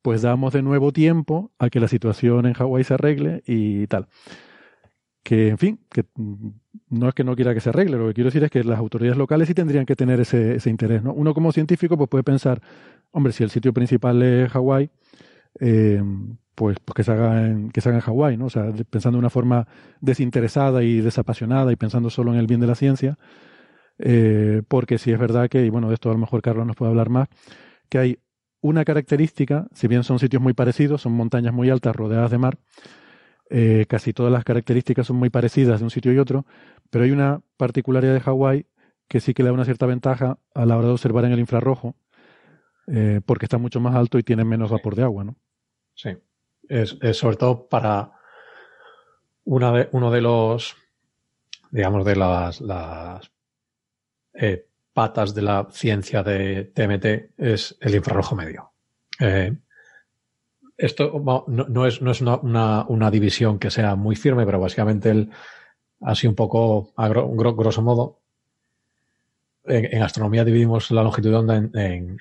pues 0.00 0.22
damos 0.22 0.52
de 0.52 0.62
nuevo 0.62 0.90
tiempo 0.90 1.52
a 1.58 1.68
que 1.68 1.80
la 1.80 1.88
situación 1.88 2.46
en 2.46 2.54
Hawái 2.54 2.84
se 2.84 2.94
arregle 2.94 3.42
y 3.46 3.86
tal. 3.88 4.08
Que, 5.24 5.48
en 5.48 5.58
fin, 5.58 5.80
que 5.90 6.04
no 6.90 7.08
es 7.08 7.14
que 7.14 7.24
no 7.24 7.34
quiera 7.34 7.54
que 7.54 7.60
se 7.60 7.70
arregle, 7.70 7.96
lo 7.96 8.08
que 8.08 8.14
quiero 8.14 8.28
decir 8.28 8.44
es 8.44 8.50
que 8.50 8.62
las 8.62 8.78
autoridades 8.78 9.18
locales 9.18 9.48
sí 9.48 9.54
tendrían 9.54 9.86
que 9.86 9.96
tener 9.96 10.20
ese, 10.20 10.56
ese 10.56 10.70
interés. 10.70 11.02
¿no? 11.02 11.12
Uno 11.12 11.34
como 11.34 11.50
científico 11.50 11.96
pues 11.96 12.08
puede 12.08 12.22
pensar, 12.22 12.60
hombre, 13.10 13.32
si 13.32 13.42
el 13.42 13.50
sitio 13.50 13.72
principal 13.72 14.22
es 14.22 14.52
Hawái, 14.52 14.90
eh, 15.60 16.02
pues, 16.54 16.78
pues, 16.84 16.94
que 16.94 17.04
se 17.04 17.12
haga 17.12 17.46
en, 17.46 17.70
que 17.70 17.80
se 17.80 17.88
haga 17.88 17.98
en 17.98 18.02
Hawái, 18.02 18.36
¿no? 18.36 18.46
O 18.46 18.50
sea, 18.50 18.70
pensando 18.90 19.16
de 19.16 19.20
una 19.20 19.30
forma 19.30 19.66
desinteresada 20.00 20.82
y 20.82 21.00
desapasionada 21.00 21.72
y 21.72 21.76
pensando 21.76 22.10
solo 22.10 22.32
en 22.32 22.38
el 22.38 22.46
bien 22.46 22.60
de 22.60 22.66
la 22.66 22.74
ciencia, 22.74 23.18
eh, 23.98 24.62
porque 24.68 24.98
sí 24.98 25.12
es 25.12 25.18
verdad 25.18 25.48
que, 25.48 25.64
y 25.64 25.70
bueno, 25.70 25.88
de 25.88 25.94
esto 25.94 26.10
a 26.10 26.12
lo 26.12 26.18
mejor 26.18 26.42
Carlos 26.42 26.66
nos 26.66 26.76
puede 26.76 26.90
hablar 26.90 27.10
más, 27.10 27.28
que 27.88 27.98
hay 27.98 28.18
una 28.60 28.84
característica, 28.84 29.66
si 29.72 29.88
bien 29.88 30.04
son 30.04 30.18
sitios 30.18 30.42
muy 30.42 30.54
parecidos, 30.54 31.02
son 31.02 31.12
montañas 31.12 31.52
muy 31.52 31.70
altas 31.70 31.94
rodeadas 31.94 32.30
de 32.30 32.38
mar, 32.38 32.58
eh, 33.50 33.86
casi 33.88 34.12
todas 34.12 34.32
las 34.32 34.44
características 34.44 35.06
son 35.06 35.16
muy 35.16 35.30
parecidas 35.30 35.80
de 35.80 35.84
un 35.84 35.90
sitio 35.90 36.12
y 36.12 36.18
otro, 36.18 36.46
pero 36.90 37.04
hay 37.04 37.10
una 37.10 37.40
particularidad 37.56 38.14
de 38.14 38.20
Hawái 38.20 38.66
que 39.08 39.20
sí 39.20 39.34
que 39.34 39.42
le 39.42 39.48
da 39.48 39.54
una 39.54 39.64
cierta 39.64 39.86
ventaja 39.86 40.38
a 40.54 40.66
la 40.66 40.76
hora 40.76 40.88
de 40.88 40.92
observar 40.94 41.24
en 41.24 41.32
el 41.32 41.40
infrarrojo, 41.40 41.94
eh, 42.86 43.20
porque 43.24 43.46
está 43.46 43.58
mucho 43.58 43.80
más 43.80 43.94
alto 43.94 44.18
y 44.18 44.22
tiene 44.22 44.44
menos 44.44 44.70
vapor 44.70 44.94
de 44.94 45.02
agua, 45.02 45.24
¿no? 45.24 45.36
Sí. 45.94 46.10
Es, 46.68 46.96
sobre 47.12 47.36
todo 47.36 47.68
para 47.68 48.12
una 49.44 49.72
de, 49.72 49.88
uno 49.92 50.10
de 50.10 50.22
los, 50.22 50.74
digamos, 51.70 52.04
de 52.04 52.16
las, 52.16 52.60
las 52.62 53.30
eh, 54.32 54.66
patas 54.94 55.34
de 55.34 55.42
la 55.42 55.68
ciencia 55.70 56.22
de 56.22 56.64
TMT 56.64 57.38
es 57.38 57.76
el 57.80 57.94
infrarrojo 57.94 58.34
medio. 58.34 58.72
Eh, 59.20 59.54
esto 60.76 61.22
no, 61.46 61.86
es, 61.86 62.02
no 62.02 62.10
es 62.10 62.20
una, 62.20 62.84
una, 62.88 63.10
división 63.10 63.58
que 63.58 63.70
sea 63.70 63.94
muy 63.94 64.16
firme, 64.16 64.44
pero 64.44 64.60
básicamente 64.60 65.10
el, 65.10 65.30
así 66.00 66.26
un 66.26 66.34
poco, 66.34 66.92
a 66.96 67.08
grosso 67.08 67.82
modo, 67.82 68.20
en, 69.66 70.02
astronomía 70.02 70.44
dividimos 70.44 70.90
la 70.90 71.02
longitud 71.02 71.30
de 71.30 71.36
onda 71.36 71.56
en, 71.56 72.18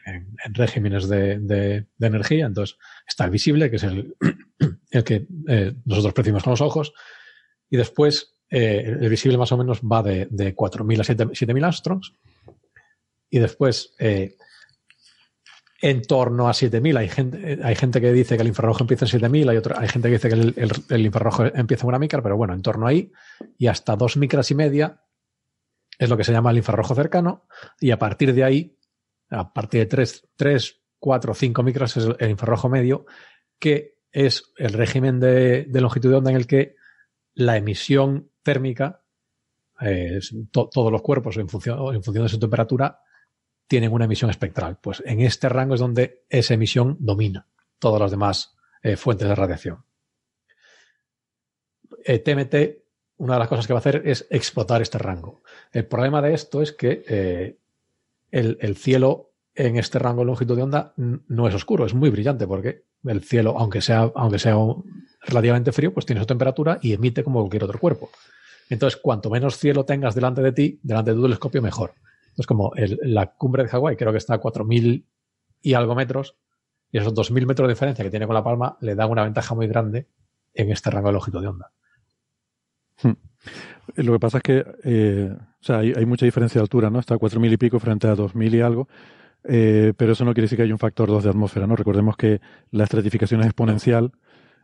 regímenes 0.54 1.10
de, 1.10 1.86
energía. 2.00 2.46
Entonces 2.46 2.78
está 3.08 3.26
el 3.26 3.32
visible, 3.32 3.70
que 3.70 3.78
es 3.78 3.84
el, 3.84 4.16
el 4.92 5.04
que 5.04 5.28
eh, 5.48 5.74
nosotros 5.86 6.14
percibimos 6.14 6.44
con 6.44 6.52
los 6.52 6.62
ojos, 6.62 6.94
y 7.70 7.78
después 7.78 8.36
eh, 8.50 8.98
el 9.02 9.10
visible 9.10 9.38
más 9.38 9.52
o 9.52 9.58
menos 9.58 9.82
va 9.82 10.04
de, 10.04 10.28
de 10.30 10.56
4.000 10.56 11.00
a 11.00 11.04
7.000 11.04 11.66
astros, 11.66 12.14
y 13.30 13.40
después 13.40 13.96
eh, 14.00 14.36
en 15.84 16.02
torno 16.02 16.48
a 16.48 16.54
7000. 16.54 16.96
Hay 16.96 17.10
gente, 17.10 17.60
hay 17.62 17.76
gente 17.76 18.00
que 18.00 18.14
dice 18.14 18.38
que 18.38 18.42
el 18.42 18.48
infrarrojo 18.48 18.84
empieza 18.84 19.04
en 19.04 19.10
7000, 19.10 19.50
hay, 19.50 19.62
hay 19.76 19.88
gente 19.90 20.08
que 20.08 20.14
dice 20.14 20.30
que 20.30 20.96
el, 20.96 21.06
infrarrojo 21.06 21.44
empieza 21.44 21.84
en 21.84 21.90
una 21.90 22.00
micra, 22.00 22.24
pero 22.24 22.38
bueno, 22.38 22.54
en 22.54 22.62
torno 22.62 22.88
ahí 22.88 23.12
y 23.58 23.68
hasta 23.68 23.98
dos 23.98 24.16
micras 24.16 24.50
y 24.50 24.56
media 24.56 25.04
es 26.00 26.10
lo 26.10 26.16
que 26.16 26.24
se 26.24 26.32
llama 26.32 26.52
el 26.52 26.58
infrarrojo 26.58 26.96
cercano 26.96 27.48
y 27.82 27.92
a 27.92 28.00
partir 28.00 28.34
de 28.34 28.46
ahí, 28.46 28.78
a 29.30 29.52
partir 29.52 29.82
de 29.82 29.86
3, 29.88 30.30
3 30.38 30.82
4, 31.00 31.34
5 31.34 31.64
micras 31.64 31.98
es 31.98 32.08
el 32.18 32.30
infrarrojo 32.30 32.70
medio, 32.70 33.06
que 33.60 33.98
es 34.10 34.54
el 34.56 34.72
régimen 34.72 35.20
de, 35.20 35.68
longitud 35.74 36.12
de 36.12 36.16
onda 36.16 36.32
en 36.32 36.38
el 36.38 36.48
que 36.48 36.76
la 37.34 37.58
emisión 37.58 38.32
térmica, 38.42 39.04
eh, 39.82 40.20
todos 40.50 40.92
los 40.94 41.02
cuerpos 41.02 41.36
en 41.36 41.50
función, 41.50 41.94
en 41.94 42.02
función 42.02 42.24
de 42.24 42.30
su 42.30 42.40
temperatura, 42.40 43.02
tienen 43.68 43.92
una 43.92 44.06
emisión 44.06 44.30
espectral. 44.30 44.78
Pues 44.82 45.02
en 45.06 45.22
este 45.22 45.50
rango 45.50 45.76
es 45.76 45.80
donde 45.80 46.24
esa 46.30 46.54
emisión 46.54 46.98
domina 47.00 47.48
todas 47.80 48.02
las 48.02 48.12
demás 48.12 48.56
eh, 48.82 48.96
fuentes 48.96 49.28
de 49.28 49.36
radiación. 49.36 49.84
TMT, 52.06 52.54
eh, 52.54 52.84
una 53.18 53.34
de 53.34 53.40
las 53.40 53.48
cosas 53.48 53.68
que 53.68 53.74
va 53.74 53.78
a 53.78 53.82
hacer 53.82 54.02
es 54.06 54.28
explotar 54.30 54.82
este 54.82 54.98
rango. 54.98 55.42
El 55.72 55.86
problema 55.86 56.22
de 56.22 56.34
esto 56.34 56.62
es 56.62 56.72
que 56.72 57.04
eh, 57.08 57.58
el, 58.32 58.76
cielo 58.76 59.34
en 59.56 59.78
este 59.78 60.00
rango 60.00 60.22
de 60.22 60.26
longitud 60.26 60.56
de 60.56 60.64
onda 60.64 60.94
no 60.98 61.48
es 61.48 61.54
oscuro, 61.54 61.86
es 61.86 61.94
muy 61.94 62.10
brillante 62.10 62.48
porque 62.48 62.86
el 63.06 63.22
cielo, 63.22 63.56
aunque 63.58 63.82
sea, 63.82 64.12
aunque 64.16 64.40
sea 64.40 64.56
relativamente 65.22 65.72
frío, 65.72 65.94
pues 65.94 66.06
tiene 66.06 66.22
su 66.22 66.28
temperatura 66.28 66.80
y 66.82 66.94
emite 66.94 67.24
como 67.24 67.40
cualquier 67.40 67.66
otro 67.66 67.80
cuerpo. 67.80 68.10
Entonces, 68.70 69.00
cuanto 69.02 69.30
menos 69.30 69.58
cielo 69.58 69.86
tengas 69.86 70.16
delante 70.16 70.42
de 70.42 70.52
ti, 70.52 70.80
delante 70.84 71.12
de 71.12 71.18
tu 71.18 71.24
telescopio, 71.24 71.62
mejor. 71.62 71.94
Es 72.38 72.48
como 72.48 72.72
la 72.76 73.34
cumbre 73.34 73.64
de 73.64 73.70
Hawái, 73.70 73.96
creo 73.96 74.12
que 74.12 74.18
está 74.18 74.36
a 74.36 74.42
4.000 74.42 75.06
y 75.62 75.74
algo 75.74 75.96
metros, 75.96 76.38
y 76.92 76.98
esos 76.98 77.14
2.000 77.14 77.46
metros 77.46 77.68
de 77.68 77.74
diferencia 77.74 78.04
que 78.04 78.12
tiene 78.12 78.28
con 78.28 78.36
La 78.36 78.44
Palma 78.44 78.78
le 78.82 78.96
dan 78.96 79.10
una 79.10 79.24
ventaja 79.24 79.56
muy 79.56 79.68
grande 79.68 80.08
en 80.54 80.72
este 80.72 80.90
rango 80.90 81.08
de 81.08 81.14
longitud 81.14 81.42
de 81.42 81.48
onda. 81.48 81.72
Hmm. 83.02 83.14
Lo 83.96 84.14
que 84.14 84.20
pasa 84.20 84.38
es 84.38 84.44
que 84.44 84.66
eh, 84.84 85.36
hay, 85.68 86.06
mucha 86.06 86.26
diferencia 86.26 86.60
de 86.60 86.64
altura, 86.64 86.90
¿no? 86.90 87.00
Está 87.00 87.16
a 87.16 87.20
4.000 87.20 87.54
y 87.54 87.58
pico 87.58 87.80
frente 87.80 88.08
a 88.08 88.16
2.000 88.16 88.54
y 88.54 88.62
algo, 88.62 88.88
eh, 89.44 89.94
pero 89.98 90.14
eso 90.14 90.24
no 90.26 90.34
quiere 90.34 90.46
decir 90.46 90.58
que 90.58 90.64
haya 90.64 90.74
un 90.74 90.80
factor 90.80 91.10
2 91.10 91.24
de 91.24 91.30
atmósfera, 91.30 91.68
¿no? 91.68 91.76
Recordemos 91.76 92.16
que 92.16 92.40
la 92.72 92.86
estratificación 92.86 93.42
es 93.42 93.48
exponencial, 93.48 94.12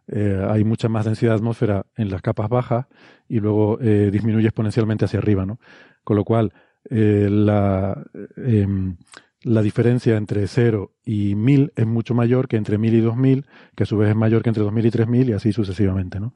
eh, 0.07 0.45
hay 0.49 0.63
mucha 0.63 0.87
más 0.87 1.05
densidad 1.05 1.33
de 1.33 1.37
atmósfera 1.37 1.85
en 1.95 2.09
las 2.09 2.21
capas 2.21 2.49
bajas 2.49 2.87
y 3.27 3.39
luego 3.39 3.77
disminuye 3.77 4.47
exponencialmente 4.47 5.05
hacia 5.05 5.19
arriba, 5.19 5.45
¿no? 5.45 5.59
Con 6.03 6.15
lo 6.15 6.23
cual, 6.23 6.53
eh, 6.89 7.27
la, 7.29 8.03
em, 8.37 8.97
la 9.43 9.61
diferencia 9.61 10.17
entre 10.17 10.47
0 10.47 10.93
y 11.05 11.35
1000 11.35 11.71
es 11.75 11.85
mucho 11.85 12.13
mayor 12.13 12.47
que 12.47 12.57
entre 12.57 12.77
1000 12.77 12.93
y 12.95 13.01
2000, 13.01 13.45
que 13.75 13.83
a 13.83 13.85
su 13.85 13.97
vez 13.97 14.09
es 14.09 14.15
mayor 14.15 14.43
que 14.43 14.49
entre 14.49 14.63
2000 14.63 14.85
y 14.85 14.91
3000 14.91 15.29
y 15.29 15.33
así 15.33 15.53
sucesivamente, 15.53 16.19
¿no? 16.19 16.33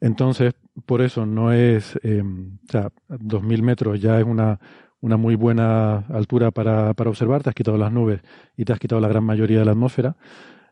Entonces, 0.00 0.54
por 0.86 1.02
eso 1.02 1.26
no 1.26 1.52
es, 1.52 1.98
em, 2.02 2.58
o 2.68 2.72
sea, 2.72 2.90
2000 3.08 3.62
metros 3.62 4.00
ya 4.00 4.18
es 4.18 4.24
una, 4.26 4.60
una 5.00 5.16
muy 5.16 5.34
buena 5.36 5.98
altura 6.08 6.50
para, 6.50 6.94
para, 6.94 7.10
observar, 7.10 7.42
te 7.42 7.50
has 7.50 7.54
quitado 7.54 7.78
las 7.78 7.92
nubes 7.92 8.20
y 8.56 8.64
te 8.64 8.72
has 8.72 8.78
quitado 8.78 9.00
la 9.00 9.08
gran 9.08 9.24
mayoría 9.24 9.58
de 9.60 9.64
la 9.64 9.72
atmósfera. 9.72 10.16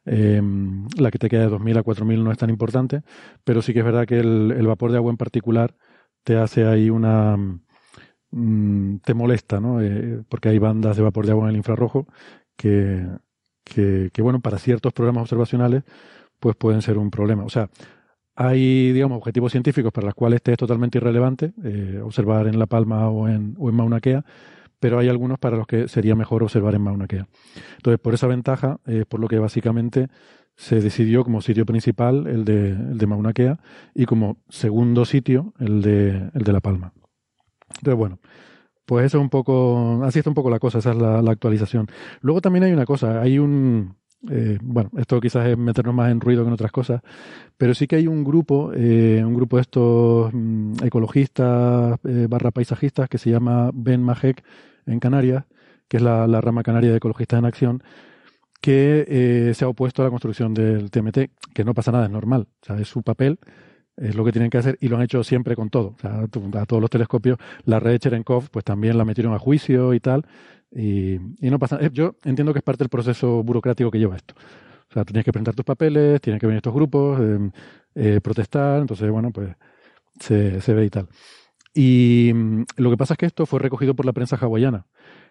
Em, 0.06 0.86
la 0.98 1.10
que 1.10 1.18
te 1.18 1.28
queda 1.30 1.42
de 1.42 1.48
2000 1.48 1.78
a 1.78 1.82
4000 1.82 2.24
no 2.24 2.32
es 2.32 2.38
tan 2.38 2.50
importante, 2.50 3.02
pero 3.44 3.62
sí 3.62 3.72
que 3.72 3.80
es 3.80 3.84
verdad 3.84 4.06
que 4.06 4.18
el 4.20 4.66
vapor 4.66 4.92
de 4.92 4.98
agua 4.98 5.10
en 5.10 5.16
particular 5.16 5.76
te 6.24 6.36
hace 6.36 6.66
ahí 6.66 6.90
una, 6.90 7.36
Mm, 8.36 8.96
te 9.04 9.14
molesta, 9.14 9.60
¿no? 9.60 9.80
Eh, 9.80 10.22
porque 10.28 10.48
hay 10.48 10.58
bandas 10.58 10.96
de 10.96 11.04
vapor 11.04 11.24
de 11.24 11.30
agua 11.32 11.44
en 11.44 11.50
el 11.50 11.56
infrarrojo 11.56 12.08
que, 12.56 13.06
que, 13.62 14.10
bueno, 14.22 14.40
para 14.40 14.58
ciertos 14.58 14.92
programas 14.92 15.22
observacionales, 15.22 15.84
pues 16.40 16.56
pueden 16.56 16.82
ser 16.82 16.98
un 16.98 17.10
problema. 17.12 17.44
O 17.44 17.48
sea, 17.48 17.70
hay, 18.34 18.92
digamos, 18.92 19.18
objetivos 19.18 19.52
científicos 19.52 19.92
para 19.92 20.06
los 20.06 20.14
cuales 20.16 20.38
este 20.38 20.52
es 20.52 20.58
totalmente 20.58 20.98
irrelevante, 20.98 21.52
eh, 21.62 22.00
observar 22.02 22.48
en 22.48 22.58
La 22.58 22.66
Palma 22.66 23.08
o 23.08 23.28
en, 23.28 23.54
o 23.56 23.68
en 23.68 23.76
Mauna 23.76 24.00
Kea, 24.00 24.24
pero 24.80 24.98
hay 24.98 25.08
algunos 25.08 25.38
para 25.38 25.56
los 25.56 25.68
que 25.68 25.86
sería 25.86 26.16
mejor 26.16 26.42
observar 26.42 26.74
en 26.74 26.82
Mauna 26.82 27.06
Kea. 27.06 27.28
Entonces, 27.76 28.00
por 28.00 28.14
esa 28.14 28.26
ventaja, 28.26 28.80
es 28.84 29.06
por 29.06 29.20
lo 29.20 29.28
que 29.28 29.38
básicamente 29.38 30.08
se 30.56 30.80
decidió 30.80 31.22
como 31.22 31.40
sitio 31.40 31.66
principal 31.66 32.26
el 32.26 32.44
de, 32.44 32.70
el 32.70 32.98
de 32.98 33.06
Mauna 33.06 33.32
Kea 33.32 33.60
y 33.94 34.06
como 34.06 34.38
segundo 34.48 35.04
sitio 35.04 35.54
el 35.60 35.82
de, 35.82 36.30
el 36.34 36.42
de 36.42 36.52
La 36.52 36.60
Palma. 36.60 36.92
Entonces, 37.78 37.98
bueno, 37.98 38.18
pues 38.86 39.06
eso 39.06 39.18
es 39.18 39.22
un 39.22 39.30
poco, 39.30 40.02
así 40.04 40.18
está 40.18 40.30
un 40.30 40.34
poco 40.34 40.50
la 40.50 40.58
cosa, 40.58 40.78
esa 40.78 40.92
es 40.92 40.96
la, 40.96 41.18
actualización. 41.30 41.86
Luego 42.20 42.40
también 42.40 42.64
hay 42.64 42.72
una 42.72 42.84
cosa, 42.84 43.20
hay 43.20 43.38
un, 43.38 43.96
eh, 44.30 44.58
bueno, 44.62 44.90
esto 44.98 45.20
quizás 45.20 45.46
es 45.48 45.56
meternos 45.58 45.94
más 45.94 46.10
en 46.10 46.20
ruido 46.20 46.42
que 46.42 46.48
en 46.48 46.54
otras 46.54 46.72
cosas, 46.72 47.02
pero 47.56 47.74
sí 47.74 47.86
que 47.86 47.96
hay 47.96 48.06
un 48.06 48.24
grupo, 48.24 48.72
eh, 48.74 49.22
un 49.24 49.34
grupo 49.34 49.56
de 49.56 49.62
estos 49.62 50.30
mm, 50.32 50.84
ecologistas 50.84 51.98
eh, 52.04 52.26
barra 52.28 52.50
paisajistas 52.50 53.08
que 53.08 53.18
se 53.18 53.30
llama 53.30 53.70
Ben 53.72 54.02
Majek 54.02 54.44
en 54.86 55.00
Canarias, 55.00 55.44
que 55.88 55.98
es 55.98 56.02
la, 56.02 56.26
rama 56.40 56.62
canaria 56.62 56.90
de 56.90 56.96
ecologistas 56.98 57.38
en 57.38 57.44
acción, 57.46 57.82
que 58.60 59.52
se 59.54 59.64
ha 59.64 59.68
opuesto 59.68 60.00
a 60.02 60.06
la 60.06 60.10
construcción 60.10 60.54
del 60.54 60.90
TMT, 60.90 61.30
que 61.54 61.64
no 61.64 61.74
pasa 61.74 61.92
nada, 61.92 62.06
es 62.06 62.10
normal, 62.10 62.48
o 62.62 62.64
sea, 62.64 62.78
es 62.78 62.88
su 62.88 63.02
papel 63.02 63.38
es 63.96 64.14
lo 64.14 64.24
que 64.24 64.32
tienen 64.32 64.50
que 64.50 64.58
hacer 64.58 64.76
y 64.80 64.88
lo 64.88 64.96
han 64.96 65.02
hecho 65.02 65.22
siempre 65.22 65.54
con 65.54 65.70
todo. 65.70 65.96
A 66.02 66.26
todos 66.66 66.80
los 66.80 66.90
telescopios, 66.90 67.38
la 67.64 67.80
red 67.80 67.98
Cherenkov, 67.98 68.50
pues 68.50 68.64
también 68.64 68.98
la 68.98 69.04
metieron 69.04 69.34
a 69.34 69.38
juicio 69.38 69.94
y 69.94 70.00
tal. 70.00 70.26
Y, 70.72 71.18
no 71.40 71.58
pasa 71.58 71.78
eh, 71.80 71.90
Yo 71.92 72.16
entiendo 72.24 72.52
que 72.52 72.58
es 72.58 72.64
parte 72.64 72.82
del 72.82 72.88
proceso 72.88 73.42
burocrático 73.42 73.90
que 73.90 73.98
lleva 73.98 74.16
esto. 74.16 74.34
O 74.90 74.92
sea, 74.92 75.04
tienes 75.04 75.24
que 75.24 75.32
presentar 75.32 75.54
tus 75.54 75.64
papeles, 75.64 76.20
tienen 76.20 76.40
que 76.40 76.46
venir 76.46 76.58
estos 76.58 76.74
grupos, 76.74 77.20
eh, 77.20 77.50
eh, 77.94 78.20
protestar. 78.20 78.80
Entonces, 78.80 79.08
bueno, 79.10 79.30
pues 79.30 79.54
se, 80.20 80.60
se 80.60 80.74
ve 80.74 80.86
y 80.86 80.90
tal. 80.90 81.08
Y 81.72 82.32
mm, 82.34 82.64
lo 82.76 82.90
que 82.90 82.96
pasa 82.96 83.14
es 83.14 83.18
que 83.18 83.26
esto 83.26 83.46
fue 83.46 83.60
recogido 83.60 83.94
por 83.94 84.06
la 84.06 84.12
prensa 84.12 84.36
hawaiana. 84.36 84.86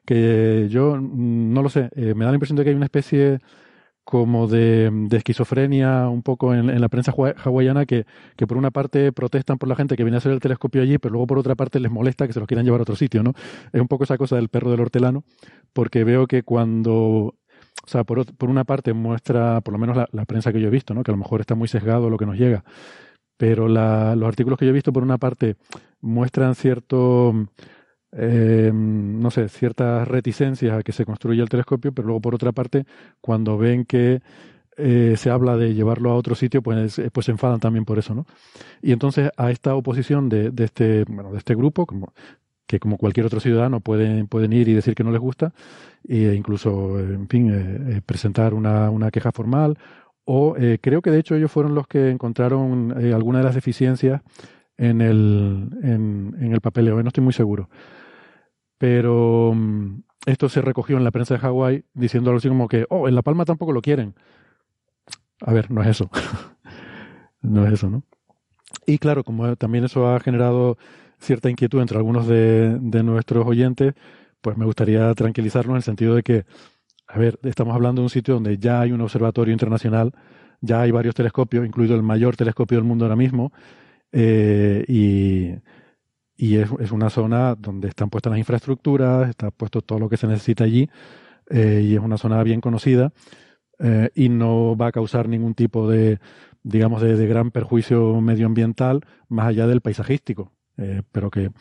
Que 0.06 0.68
yo 0.70 0.96
mm, 0.96 1.54
no 1.54 1.62
lo 1.62 1.70
sé, 1.70 1.90
me 1.96 2.26
da 2.26 2.32
la 2.32 2.36
impresión 2.36 2.58
de 2.58 2.64
que 2.64 2.70
hay 2.70 2.76
una 2.76 2.86
especie 2.86 3.40
como 4.04 4.48
de, 4.48 4.92
esquizofrenia 5.12 6.10
un 6.10 6.24
poco 6.24 6.54
en, 6.54 6.80
la 6.80 6.90
prensa 6.90 7.14
hawaiana 7.44 7.86
que, 7.86 8.06
que, 8.36 8.48
por 8.48 8.58
una 8.58 8.72
parte 8.72 9.12
protestan 9.12 9.58
por 9.58 9.70
la 9.70 9.76
gente 9.76 9.96
que 9.96 10.04
viene 10.04 10.18
a 10.18 10.20
hacer 10.20 10.32
el 10.32 10.40
telescopio 10.40 10.82
allí, 10.82 10.98
pero 10.98 11.14
luego 11.14 11.28
por 11.28 11.40
otra 11.40 11.56
parte 11.56 11.80
les 11.80 11.92
molesta 11.92 12.28
que 12.28 12.34
se 12.34 12.40
los 12.40 12.48
quieran 12.48 12.66
llevar 12.66 12.82
a 12.82 12.84
otro 12.84 12.96
sitio, 12.96 13.24
¿no? 13.24 13.34
Es 13.72 13.82
un 13.82 13.88
poco 13.88 14.04
esa 14.04 14.18
cosa 14.18 14.36
del 14.36 14.50
perro 14.50 14.72
del 14.72 14.82
hortelano, 14.82 15.24
porque 15.72 16.04
veo 16.04 16.28
que 16.28 16.44
cuando, 16.44 16.94
o 16.94 17.36
sea, 17.86 18.04
por, 18.04 18.26
por 18.36 18.50
una 18.50 18.66
parte 18.66 18.94
muestra, 18.94 19.62
por 19.62 19.74
lo 19.74 19.80
menos 19.80 19.96
la, 19.96 20.08
la, 20.12 20.26
prensa 20.26 20.52
que 20.52 20.60
yo 20.60 20.68
he 20.68 20.72
visto, 20.72 20.94
¿no? 20.94 21.04
Que 21.04 21.12
a 21.12 21.14
lo 21.16 21.20
mejor 21.20 21.40
está 21.42 21.56
muy 21.56 21.68
sesgado 21.68 22.10
lo 22.10 22.18
que 22.18 22.26
nos 22.26 22.38
llega, 22.38 22.64
pero 23.38 23.68
la, 23.68 24.16
los 24.16 24.28
artículos 24.28 24.60
que 24.60 24.66
yo 24.66 24.72
he 24.72 24.74
visto 24.74 24.94
por 24.94 25.04
una 25.04 25.18
parte 25.18 25.56
muestran 26.02 26.56
cierto 26.56 27.34
eh, 28.16 28.72
no 28.74 29.32
sé, 29.32 29.50
ciertas 29.50 30.08
reticencias 30.08 30.78
a 30.78 30.84
que 30.84 30.92
se 30.92 31.06
construya 31.06 31.42
el 31.42 31.50
telescopio, 31.50 31.92
pero 31.94 32.08
luego 32.08 32.22
por 32.22 32.36
otra 32.36 32.52
parte, 32.52 32.86
cuando 33.22 33.58
ven 33.58 33.86
que 33.86 34.22
eh, 34.78 35.16
se 35.18 35.30
habla 35.30 35.58
de 35.58 35.74
llevarlo 35.74 36.12
a 36.12 36.16
otro 36.16 36.36
sitio, 36.36 36.62
pues, 36.62 37.00
eh, 37.00 37.10
pues 37.12 37.26
se 37.26 37.32
enfadan 37.32 37.60
también 37.60 37.86
por 37.86 37.98
eso, 37.98 38.14
¿no? 38.14 38.26
Y 38.82 38.92
entonces 38.92 39.32
a 39.38 39.52
esta 39.52 39.76
oposición 39.76 40.30
de, 40.30 40.52
de 40.52 40.64
este, 40.66 41.06
bueno, 41.08 41.32
de 41.32 41.40
este 41.40 41.56
grupo, 41.56 41.88
que 42.68 42.80
como 42.80 42.98
cualquier 42.98 43.26
otro 43.26 43.40
ciudadano 43.40 43.80
pueden, 43.82 44.28
pueden 44.28 44.54
ir 44.54 44.68
y 44.68 44.74
decir 44.74 44.94
que 44.96 45.04
no 45.04 45.12
les 45.12 45.22
gusta, 45.22 45.54
e 46.08 46.34
incluso, 46.36 47.00
en 47.00 47.28
fin, 47.28 48.02
presentar 48.06 48.54
una, 48.54 48.90
una 48.90 49.12
queja 49.12 49.32
formal, 49.32 49.78
o 50.26 50.56
creo 50.82 51.02
que 51.02 51.12
de 51.12 51.20
hecho 51.20 51.36
ellos 51.36 51.52
fueron 51.52 51.76
los 51.76 51.88
que 51.88 52.10
encontraron 52.10 52.94
alguna 53.14 53.40
de 53.40 53.44
las 53.44 53.56
deficiencias 53.56 54.22
en 54.78 55.02
el, 55.02 55.70
en 55.84 56.54
el 56.54 56.62
papeleo, 56.62 57.02
no 57.02 57.08
estoy 57.08 57.24
muy 57.24 57.34
seguro 57.34 57.70
pero 58.78 59.54
mm, 59.56 60.04
esto 60.26 60.50
se 60.50 60.62
recogió 60.62 60.98
en 60.98 61.04
la 61.04 61.12
prensa 61.12 61.34
de 61.36 61.40
Hawái 61.40 61.86
diciendo 61.94 62.30
algo 62.30 62.38
así 62.38 62.48
como 62.48 62.68
que, 62.68 62.86
oh, 62.90 63.08
en 63.08 63.16
La 63.16 63.22
Palma 63.22 63.46
tampoco 63.46 63.72
lo 63.74 63.82
quieren. 63.82 64.16
a 65.42 65.54
ver, 65.54 65.72
no 65.72 65.82
es 65.82 65.90
eso. 65.90 66.10
no 67.42 67.66
es 67.68 67.74
eso, 67.74 67.90
¿no? 67.90 68.04
Y 68.86 68.98
claro, 68.98 69.24
como 69.24 69.56
también 69.56 69.86
eso 69.86 70.08
ha 70.14 70.20
generado 70.20 70.78
cierta 71.20 71.50
inquietud 71.50 71.82
entre 71.82 71.98
algunos 71.98 72.28
de, 72.28 72.78
de 72.80 73.04
nuestros 73.04 73.46
oyentes, 73.46 73.94
pues 74.42 74.58
me 74.58 74.66
gustaría 74.66 75.14
tranquilizarnos 75.14 75.72
en 75.72 75.78
el 75.78 75.84
sentido 75.84 76.16
de 76.16 76.24
que, 76.24 76.46
a 77.08 77.18
ver, 77.18 77.40
estamos 77.44 77.74
hablando 77.76 78.02
de 78.02 78.06
un 78.06 78.10
sitio 78.10 78.34
donde 78.34 78.58
ya 78.58 78.82
hay 78.82 78.92
un 78.92 79.02
observatorio 79.02 79.54
internacional, 79.54 80.14
ya 80.62 80.82
hay 80.82 80.92
varios 80.92 81.16
telescopios, 81.16 81.66
incluido 81.66 81.96
el 81.96 82.04
mayor 82.04 82.36
telescopio 82.36 82.78
del 82.78 82.86
mundo 82.86 83.06
ahora 83.06 83.16
mismo, 83.16 83.54
eh, 84.12 84.84
y, 84.88 85.54
y 86.36 86.58
es, 86.58 86.92
una 86.92 87.10
zona 87.10 87.56
donde 87.56 87.90
están 87.90 88.10
puestas 88.10 88.32
las 88.32 88.40
infraestructuras, 88.40 89.30
está 89.30 89.52
puesto 89.52 89.82
todo 89.82 90.00
lo 90.00 90.10
que 90.10 90.18
se 90.18 90.28
necesita 90.28 90.64
allí, 90.64 90.90
eh, 91.50 91.82
y 91.84 91.96
es 91.96 92.00
una 92.00 92.18
zona 92.18 92.42
bien 92.44 92.62
conocida, 92.62 93.14
eh, 93.80 94.10
y 94.16 94.30
no 94.30 94.76
va 94.76 94.88
a 94.88 94.92
causar 94.92 95.28
ningún 95.28 95.54
tipo 95.54 95.90
de, 95.90 96.20
digamos, 96.64 97.02
de, 97.02 97.28
gran 97.28 97.52
perjuicio 97.52 98.20
medioambiental 98.22 99.02
más 99.30 99.48
allá 99.48 99.68
del 99.68 99.82
paisajístico, 99.82 100.52
eh, 100.78 101.04
pero 101.12 101.30
que 101.30 101.52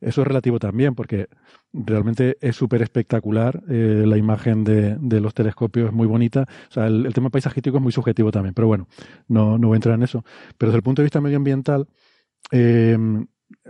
eso 0.00 0.20
es 0.20 0.26
relativo 0.28 0.58
también, 0.58 0.94
porque 0.94 1.28
realmente 1.72 2.36
es 2.40 2.54
súper 2.54 2.82
espectacular. 2.82 3.60
La 3.66 4.16
imagen 4.16 4.62
de, 4.62 5.20
los 5.20 5.34
telescopios 5.34 5.88
es 5.88 5.92
muy 5.92 6.06
bonita. 6.06 6.46
O 6.68 6.72
sea, 6.72 6.86
el, 6.86 7.12
tema 7.12 7.30
paisajístico 7.30 7.78
es 7.78 7.82
muy 7.82 7.90
subjetivo 7.90 8.30
también, 8.30 8.54
pero 8.54 8.68
bueno, 8.68 8.86
no, 9.26 9.58
no 9.58 9.66
voy 9.66 9.74
a 9.74 9.78
entrar 9.78 9.96
en 9.96 10.04
eso. 10.04 10.24
Pero 10.56 10.70
desde 10.70 10.76
el 10.76 10.82
punto 10.84 11.02
de 11.02 11.06
vista 11.06 11.20
medioambiental, 11.20 11.88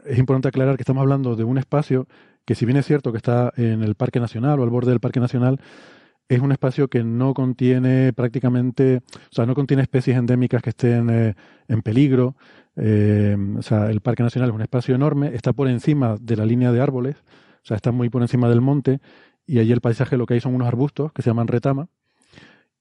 es 0.06 0.18
importante 0.18 0.48
aclarar 0.48 0.76
que 0.76 0.82
estamos 0.82 1.00
hablando 1.00 1.36
de 1.36 1.44
un 1.44 1.58
espacio 1.58 2.06
que, 2.44 2.54
si 2.54 2.64
bien 2.64 2.76
es 2.78 2.86
cierto 2.86 3.12
que 3.12 3.18
está 3.18 3.52
en 3.56 3.82
el 3.82 3.94
Parque 3.94 4.20
Nacional 4.20 4.60
o 4.60 4.62
al 4.62 4.70
borde 4.70 4.90
del 4.90 5.00
Parque 5.00 5.20
Nacional, 5.20 5.60
es 6.28 6.40
un 6.40 6.52
espacio 6.52 6.88
que 6.88 7.02
no 7.04 7.34
contiene 7.34 8.12
prácticamente, 8.12 9.00
o 9.14 9.32
sea, 9.34 9.46
no 9.46 9.54
contiene 9.54 9.82
especies 9.82 10.16
endémicas 10.16 10.62
que 10.62 10.70
estén 10.70 11.08
eh, 11.10 11.34
en 11.68 11.82
peligro. 11.82 12.36
Eh, 12.76 13.36
o 13.56 13.62
sea, 13.62 13.90
el 13.90 14.00
Parque 14.00 14.22
Nacional 14.22 14.50
es 14.50 14.54
un 14.54 14.62
espacio 14.62 14.94
enorme, 14.94 15.34
está 15.34 15.52
por 15.52 15.68
encima 15.68 16.16
de 16.20 16.36
la 16.36 16.46
línea 16.46 16.70
de 16.70 16.80
árboles, 16.80 17.16
o 17.62 17.66
sea, 17.66 17.76
está 17.76 17.92
muy 17.92 18.08
por 18.08 18.22
encima 18.22 18.48
del 18.48 18.60
monte, 18.60 19.00
y 19.46 19.58
allí 19.58 19.72
el 19.72 19.80
paisaje 19.80 20.16
lo 20.16 20.26
que 20.26 20.34
hay 20.34 20.40
son 20.40 20.54
unos 20.54 20.68
arbustos 20.68 21.12
que 21.12 21.22
se 21.22 21.30
llaman 21.30 21.48
retama, 21.48 21.88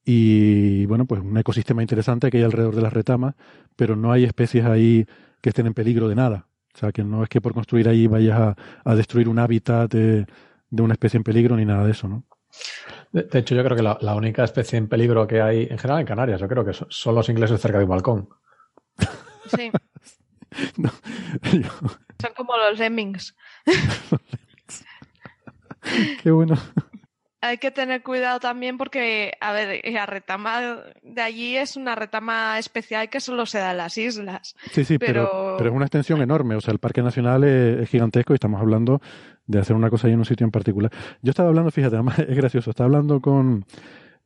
y 0.05 0.85
bueno, 0.85 1.05
pues 1.05 1.21
un 1.21 1.37
ecosistema 1.37 1.81
interesante 1.81 2.29
que 2.29 2.37
hay 2.37 2.43
alrededor 2.43 2.75
de 2.75 2.81
las 2.81 2.93
retamas, 2.93 3.35
pero 3.75 3.95
no 3.95 4.11
hay 4.11 4.23
especies 4.23 4.65
ahí 4.65 5.05
que 5.41 5.49
estén 5.49 5.67
en 5.67 5.73
peligro 5.73 6.07
de 6.07 6.15
nada. 6.15 6.46
O 6.77 6.79
sea, 6.79 6.91
que 6.91 7.03
no 7.03 7.23
es 7.23 7.29
que 7.29 7.41
por 7.41 7.55
construir 7.55 7.89
ahí 7.89 8.05
vayas 8.05 8.39
a, 8.39 8.55
a 8.85 8.93
destruir 8.93 9.27
un 9.27 9.39
hábitat 9.39 9.91
de, 9.91 10.27
de, 10.69 10.81
una 10.83 10.93
especie 10.93 11.17
en 11.17 11.23
peligro 11.23 11.55
ni 11.55 11.65
nada 11.65 11.83
de 11.83 11.89
eso, 11.89 12.07
¿no? 12.07 12.23
De, 13.11 13.23
de 13.23 13.39
hecho, 13.39 13.55
yo 13.55 13.63
creo 13.63 13.75
que 13.75 13.81
la, 13.81 13.97
la, 13.99 14.13
única 14.13 14.43
especie 14.43 14.77
en 14.77 14.87
peligro 14.87 15.25
que 15.25 15.41
hay, 15.41 15.63
en 15.63 15.79
general 15.79 16.01
en 16.01 16.05
Canarias, 16.05 16.39
yo 16.39 16.47
creo 16.47 16.63
que 16.63 16.73
son, 16.73 16.87
son 16.91 17.15
los 17.15 17.29
ingleses 17.29 17.59
cerca 17.59 17.79
de 17.79 17.85
un 17.85 17.89
balcón. 17.89 18.29
Sí. 19.47 19.71
no, 20.77 20.91
yo... 21.51 21.71
Son 22.21 22.33
como 22.35 22.55
los 22.55 22.77
lemmings. 22.77 23.35
Qué 26.21 26.29
bueno. 26.29 26.57
Hay 27.39 27.59
que 27.59 27.69
tener 27.69 28.01
cuidado 28.01 28.39
también 28.39 28.77
porque, 28.77 29.33
a 29.39 29.51
ver, 29.51 29.81
la 29.85 30.05
retama 30.07 30.77
de 31.03 31.21
allí 31.21 31.55
es 31.55 31.77
una 31.77 31.93
retama 31.93 32.57
especial 32.57 33.09
que 33.09 33.19
solo 33.19 33.45
se 33.45 33.59
da 33.59 33.71
en 33.71 33.77
las 33.77 33.97
islas. 33.97 34.55
Sí, 34.71 34.83
sí, 34.83 34.97
pero, 34.97 35.29
pero, 35.31 35.55
pero 35.57 35.69
es 35.69 35.75
una 35.75 35.85
extensión 35.85 36.21
enorme. 36.21 36.55
O 36.55 36.61
sea, 36.61 36.71
el 36.71 36.79
Parque 36.79 37.03
Nacional 37.03 37.43
es, 37.43 37.81
es, 37.81 37.89
gigantesco 37.89 38.33
y 38.33 38.35
estamos 38.35 38.59
hablando 38.59 39.01
de 39.45 39.59
hacer 39.59 39.75
una 39.75 39.89
cosa 39.89 40.07
ahí 40.07 40.13
en 40.13 40.19
un 40.19 40.25
sitio 40.25 40.45
en 40.45 40.51
particular. 40.51 40.91
Yo 41.21 41.29
estaba 41.29 41.49
hablando, 41.49 41.69
fíjate, 41.69 41.95
además 41.97 42.19
es 42.19 42.35
gracioso, 42.35 42.71
estaba 42.71 42.85
hablando 42.85 43.21
con, 43.21 43.65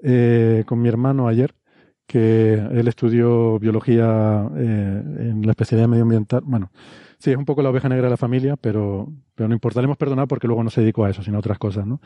eh, 0.02 0.63
con 0.65 0.82
mi 0.82 0.88
hermano 0.88 1.28
ayer 1.28 1.54
que 2.08 2.54
él 2.54 2.88
estudió 2.89 3.58
biología 3.58 4.45
eh, 4.58 5.04
en 5.19 5.45
la 5.45 5.52
especialidad 5.52 5.88
medioambiental. 5.88 6.41
Bueno, 6.43 6.71
sí, 7.21 7.31
es 7.31 7.38
un 7.38 7.45
poco 7.45 7.62
la 7.62 7.69
oveja 7.69 7.88
negra 7.88 8.05
de 8.05 8.12
la 8.12 8.17
familia, 8.17 8.57
pero, 8.57 9.07
pero 9.36 9.47
no 9.47 9.53
importa, 9.53 9.79
le 9.81 9.86
hemos 9.86 9.97
perdonado 9.97 10.27
porque 10.27 10.47
luego 10.47 10.63
no 10.63 10.69
se 10.69 10.81
dedicó 10.81 11.05
a 11.05 11.10
eso, 11.10 11.23
sino 11.23 11.38
a 11.38 11.39
otras 11.39 11.57
cosas, 11.60 11.86
¿no? 11.86 12.01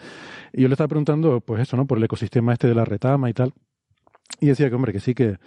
Y 0.54 0.62
yo 0.62 0.68
le 0.68 0.74
estaba 0.74 0.88
preguntando, 0.88 1.42
pues 1.42 1.62
eso, 1.62 1.78
¿no? 1.78 1.86
Por 1.86 1.98
el 1.98 2.04
ecosistema 2.04 2.54
este 2.54 2.68
de 2.68 2.76
la 2.76 2.86
retama 2.86 3.30
y 3.30 3.34
tal. 3.34 3.54
Y 4.40 4.48
decía 4.48 4.70
que, 4.70 4.76
hombre, 4.76 4.92
que 4.92 5.00
sí 5.00 5.14
que, 5.14 5.38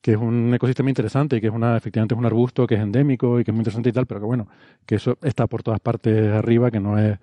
que 0.00 0.12
es 0.12 0.16
un 0.16 0.52
ecosistema 0.54 0.90
interesante 0.90 1.36
y 1.36 1.40
que 1.40 1.48
es 1.48 1.52
una, 1.52 1.76
efectivamente 1.76 2.14
es 2.14 2.18
un 2.18 2.26
arbusto 2.26 2.66
que 2.66 2.74
es 2.74 2.80
endémico 2.80 3.38
y 3.38 3.44
que 3.44 3.50
es 3.50 3.54
muy 3.54 3.60
interesante 3.60 3.90
y 3.90 3.92
tal, 3.92 4.06
pero 4.06 4.20
que 4.20 4.26
bueno, 4.26 4.48
que 4.86 4.96
eso 4.96 5.18
está 5.22 5.46
por 5.46 5.62
todas 5.62 5.80
partes 5.80 6.32
arriba, 6.32 6.70
que 6.70 6.80
no 6.80 6.98
es 6.98 7.18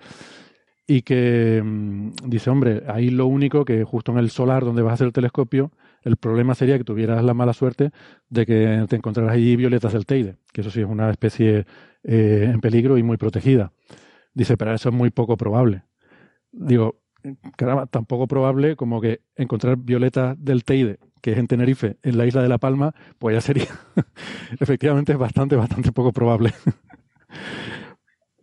y 0.90 1.04
que 1.04 1.62
mmm, 1.64 2.14
dice, 2.26 2.50
hombre, 2.50 2.82
ahí 2.88 3.12
lo 3.12 3.28
único 3.28 3.64
que 3.64 3.84
justo 3.84 4.12
en 4.12 4.18
el 4.18 4.32
solar 4.32 4.66
donde 4.66 4.82
vas 4.82 4.90
a 4.90 4.94
hacer 4.96 5.06
el 5.06 5.14
telescopio, 5.14 5.72
el 6.02 6.18
problema 6.18 6.56
sería 6.56 6.80
que 6.80 6.84
tuvieras 6.84 7.24
la 7.24 7.36
mala 7.36 7.54
suerte 7.54 7.92
de 8.30 8.46
que 8.48 8.86
te 8.90 8.96
encontraras 8.96 9.34
allí 9.34 9.56
violetas 9.56 9.94
del 9.94 10.08
Teide, 10.08 10.38
que 10.52 10.62
eso 10.62 10.72
sí 10.72 10.82
es 10.82 10.88
una 10.88 11.12
especie 11.12 11.68
eh, 12.04 12.50
en 12.52 12.60
peligro 12.60 12.98
y 12.98 13.04
muy 13.04 13.18
protegida. 13.18 13.72
Dice, 14.34 14.58
pero 14.58 14.74
eso 14.74 14.90
es 14.90 14.96
muy 14.96 15.12
poco 15.12 15.38
probable. 15.38 15.84
Digo, 16.52 16.96
caramba, 17.56 17.86
tan 17.86 18.06
poco 18.06 18.26
probable 18.26 18.76
como 18.76 19.00
que 19.00 19.22
encontrar 19.36 19.78
violetas 19.78 20.44
del 20.44 20.64
Teide, 20.64 20.98
que 21.22 21.34
es 21.34 21.38
en 21.38 21.46
Tenerife, 21.46 21.98
en 22.02 22.18
la 22.18 22.26
isla 22.26 22.42
de 22.42 22.50
La 22.50 22.58
Palma, 22.58 22.96
pues 23.20 23.36
ya 23.36 23.42
sería, 23.42 23.68
efectivamente 24.60 25.12
es 25.12 25.20
bastante, 25.20 25.56
bastante 25.56 25.92
poco 25.92 26.12
probable. 26.12 26.52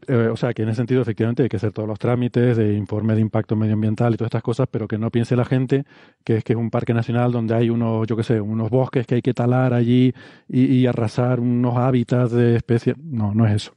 eh, 0.08 0.28
o 0.28 0.36
sea, 0.36 0.52
que 0.54 0.62
en 0.62 0.68
ese 0.68 0.76
sentido 0.76 1.02
efectivamente 1.02 1.42
hay 1.42 1.48
que 1.48 1.56
hacer 1.56 1.72
todos 1.72 1.88
los 1.88 1.98
trámites 1.98 2.56
de 2.56 2.74
informe 2.74 3.14
de 3.14 3.20
impacto 3.20 3.56
medioambiental 3.56 4.14
y 4.14 4.16
todas 4.16 4.28
estas 4.28 4.42
cosas, 4.42 4.68
pero 4.70 4.86
que 4.88 4.98
no 4.98 5.10
piense 5.10 5.36
la 5.36 5.44
gente 5.44 5.84
que 6.24 6.36
es 6.38 6.44
que 6.44 6.52
es 6.52 6.58
un 6.58 6.70
parque 6.70 6.94
nacional 6.94 7.32
donde 7.32 7.54
hay 7.54 7.70
unos, 7.70 8.06
yo 8.06 8.16
qué 8.16 8.22
sé, 8.22 8.40
unos 8.40 8.70
bosques 8.70 9.06
que 9.06 9.16
hay 9.16 9.22
que 9.22 9.34
talar 9.34 9.74
allí 9.74 10.12
y, 10.48 10.86
arrasar 10.86 11.40
unos 11.40 11.76
hábitats 11.76 12.32
de 12.32 12.56
especies. 12.56 12.96
No, 12.98 13.34
no 13.34 13.46
es 13.46 13.54
eso. 13.54 13.76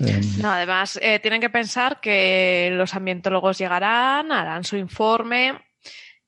Eh, 0.00 0.20
no, 0.40 0.50
además, 0.50 0.98
eh, 1.02 1.18
tienen 1.20 1.40
que 1.40 1.50
pensar 1.50 2.00
que 2.00 2.70
los 2.72 2.94
ambientólogos 2.94 3.58
llegarán, 3.58 4.30
harán 4.30 4.64
su 4.64 4.76
informe 4.76 5.54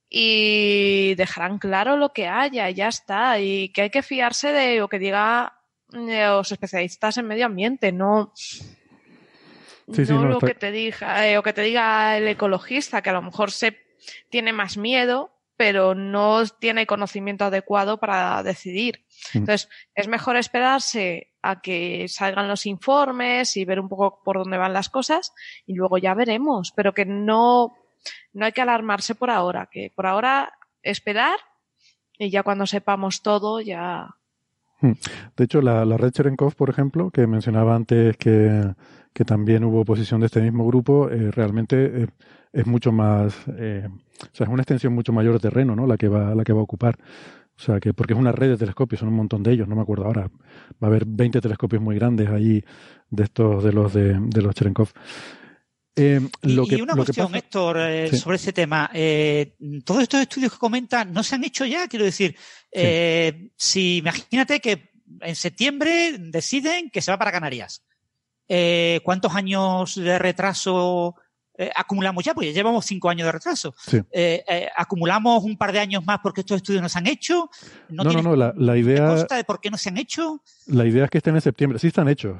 y 0.08 1.14
dejarán 1.14 1.58
claro 1.58 1.96
lo 1.96 2.12
que 2.12 2.26
haya, 2.26 2.68
y 2.68 2.74
ya 2.74 2.88
está. 2.88 3.38
Y 3.38 3.68
que 3.72 3.82
hay 3.82 3.90
que 3.90 4.02
fiarse 4.02 4.52
de 4.52 4.78
lo 4.78 4.88
que 4.88 4.98
diga 4.98 5.60
eh, 5.92 6.26
los 6.26 6.50
especialistas 6.50 7.18
en 7.18 7.26
medio 7.26 7.46
ambiente, 7.46 7.92
no 7.92 8.32
Sí, 9.92 10.06
sí, 10.06 10.12
no, 10.12 10.22
no, 10.22 10.28
lo 10.28 10.34
está... 10.34 10.46
que 10.46 10.54
te 10.54 10.70
diga 10.70 11.28
eh, 11.28 11.38
o 11.38 11.42
que 11.42 11.52
te 11.52 11.62
diga 11.62 12.16
el 12.16 12.28
ecologista 12.28 13.02
que 13.02 13.10
a 13.10 13.14
lo 13.14 13.22
mejor 13.22 13.50
se 13.50 13.76
tiene 14.30 14.52
más 14.52 14.76
miedo 14.76 15.32
pero 15.60 15.94
no 15.94 16.42
tiene 16.58 16.86
conocimiento 16.86 17.44
adecuado 17.44 17.98
para 17.98 18.42
decidir. 18.42 19.04
Mm. 19.34 19.38
Entonces, 19.40 19.68
es 19.94 20.08
mejor 20.08 20.38
esperarse 20.38 21.34
a 21.42 21.60
que 21.60 22.06
salgan 22.08 22.48
los 22.48 22.64
informes 22.64 23.58
y 23.58 23.66
ver 23.66 23.78
un 23.78 23.90
poco 23.90 24.22
por 24.24 24.38
dónde 24.38 24.56
van 24.56 24.72
las 24.72 24.88
cosas 24.88 25.34
y 25.66 25.74
luego 25.74 25.98
ya 25.98 26.14
veremos, 26.14 26.72
pero 26.74 26.94
que 26.94 27.04
no, 27.04 27.74
no 28.32 28.46
hay 28.46 28.52
que 28.52 28.62
alarmarse 28.62 29.14
por 29.14 29.28
ahora, 29.28 29.68
que 29.70 29.92
por 29.94 30.06
ahora 30.06 30.50
esperar 30.82 31.36
y 32.18 32.30
ya 32.30 32.42
cuando 32.42 32.64
sepamos 32.64 33.20
todo 33.20 33.60
ya. 33.60 34.14
Mm. 34.80 34.92
De 35.36 35.44
hecho, 35.44 35.60
la, 35.60 35.84
la 35.84 35.98
red 35.98 36.12
Cherenkov, 36.12 36.54
por 36.54 36.70
ejemplo, 36.70 37.10
que 37.10 37.26
mencionaba 37.26 37.74
antes 37.74 38.16
que 38.16 38.74
que 39.12 39.24
también 39.24 39.64
hubo 39.64 39.80
oposición 39.80 40.20
de 40.20 40.26
este 40.26 40.40
mismo 40.40 40.66
grupo, 40.66 41.10
eh, 41.10 41.30
realmente 41.30 42.02
eh, 42.02 42.06
es 42.52 42.66
mucho 42.66 42.92
más, 42.92 43.34
eh, 43.58 43.88
o 43.88 44.34
sea, 44.34 44.46
es 44.46 44.52
una 44.52 44.62
extensión 44.62 44.94
mucho 44.94 45.12
mayor 45.12 45.34
de 45.34 45.40
terreno, 45.40 45.74
¿no? 45.74 45.86
La 45.86 45.96
que 45.96 46.08
va, 46.08 46.34
la 46.34 46.44
que 46.44 46.52
va 46.52 46.60
a 46.60 46.64
ocupar. 46.64 46.98
O 47.56 47.62
sea, 47.62 47.78
que 47.78 47.92
porque 47.92 48.14
es 48.14 48.18
una 48.18 48.32
red 48.32 48.48
de 48.48 48.56
telescopios, 48.56 49.00
son 49.00 49.10
un 49.10 49.16
montón 49.16 49.42
de 49.42 49.52
ellos, 49.52 49.68
no 49.68 49.76
me 49.76 49.82
acuerdo 49.82 50.06
ahora. 50.06 50.30
Va 50.82 50.86
a 50.86 50.86
haber 50.86 51.04
20 51.06 51.40
telescopios 51.42 51.82
muy 51.82 51.94
grandes 51.96 52.28
ahí 52.30 52.64
de 53.10 53.24
estos, 53.24 53.62
de 53.62 53.72
los 53.72 53.92
de, 53.92 54.18
de 54.18 54.42
los 54.42 54.54
Cherenkov. 54.54 54.88
Eh, 55.94 56.20
lo 56.42 56.62
y, 56.62 56.68
que, 56.68 56.76
y, 56.76 56.80
una 56.80 56.94
lo 56.94 57.04
cuestión, 57.04 57.26
pasa... 57.26 57.38
Héctor, 57.38 57.76
eh, 57.80 58.08
sí. 58.10 58.16
sobre 58.16 58.36
ese 58.36 58.54
tema. 58.54 58.90
Eh, 58.94 59.56
todos 59.84 60.02
estos 60.02 60.22
estudios 60.22 60.52
que 60.52 60.58
comentan 60.58 61.12
no 61.12 61.22
se 61.22 61.34
han 61.34 61.44
hecho 61.44 61.66
ya, 61.66 61.86
quiero 61.88 62.06
decir. 62.06 62.34
Sí. 62.72 63.52
Si 63.56 63.96
imagínate 63.98 64.60
que 64.60 64.92
en 65.20 65.36
septiembre 65.36 66.16
deciden 66.18 66.88
que 66.88 67.02
se 67.02 67.10
va 67.10 67.18
para 67.18 67.32
Canarias 67.32 67.84
eh, 68.50 69.00
cuántos 69.04 69.34
años 69.34 69.94
de 69.94 70.18
retraso 70.18 71.14
eh, 71.56 71.70
acumulamos 71.76 72.24
ya, 72.24 72.34
pues 72.34 72.48
ya 72.48 72.54
llevamos 72.54 72.84
cinco 72.84 73.10
años 73.10 73.26
de 73.26 73.32
retraso. 73.32 73.74
Sí. 73.78 73.98
Eh, 74.10 74.42
eh, 74.48 74.68
acumulamos 74.74 75.44
un 75.44 75.56
par 75.56 75.72
de 75.72 75.78
años 75.78 76.04
más 76.04 76.18
porque 76.22 76.40
estos 76.40 76.56
estudios 76.56 76.82
no 76.82 76.88
se 76.88 76.98
han 76.98 77.06
hecho. 77.06 77.48
No, 77.88 78.02
no, 78.02 78.12
no, 78.12 78.22
no, 78.22 78.36
la, 78.36 78.52
la 78.56 78.76
idea. 78.76 79.14
de 79.14 79.44
por 79.44 79.60
qué 79.60 79.70
no 79.70 79.76
se 79.76 79.90
han 79.90 79.98
hecho? 79.98 80.42
La 80.66 80.86
idea 80.86 81.04
es 81.04 81.10
que 81.10 81.18
estén 81.18 81.34
en 81.34 81.42
septiembre. 81.42 81.78
Sí 81.78 81.88
están 81.88 82.08
hechos. 82.08 82.38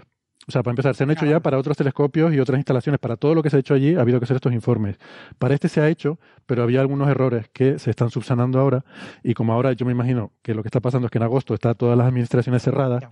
O 0.49 0.53
sea, 0.53 0.63
para 0.63 0.73
empezar, 0.73 0.97
se 0.97 1.05
han 1.05 1.11
hecho 1.11 1.27
ya 1.27 1.39
para 1.39 1.59
otros 1.59 1.77
telescopios 1.77 2.33
y 2.33 2.41
otras 2.41 2.59
instalaciones. 2.59 2.99
Para 2.99 3.17
todo 3.17 3.35
lo 3.35 3.43
que 3.43 3.51
se 3.51 3.57
ha 3.57 3.61
hecho 3.61 3.75
allí 3.75 3.95
ha 3.95 4.01
habido 4.01 4.19
que 4.19 4.25
hacer 4.25 4.37
estos 4.37 4.53
informes. 4.53 4.97
Para 5.39 5.55
este 5.55 5.69
se 5.69 5.81
ha 5.81 5.89
hecho, 5.89 6.19
pero 6.47 6.63
había 6.63 6.81
algunos 6.81 7.09
errores 7.09 7.49
que 7.53 7.79
se 7.79 7.91
están 7.91 8.11
subsanando 8.11 8.59
ahora. 8.59 8.85
Y 9.23 9.35
como 9.35 9.53
ahora 9.53 9.75
yo 9.75 9.85
me 9.85 9.93
imagino 9.93 10.33
que 10.43 10.55
lo 10.55 10.63
que 10.63 10.69
está 10.69 10.81
pasando 10.81 11.07
es 11.07 11.11
que 11.13 11.19
en 11.19 11.25
agosto 11.25 11.53
está 11.53 11.75
todas 11.75 11.97
las 11.97 12.09
administraciones 12.09 12.63
cerradas. 12.63 13.05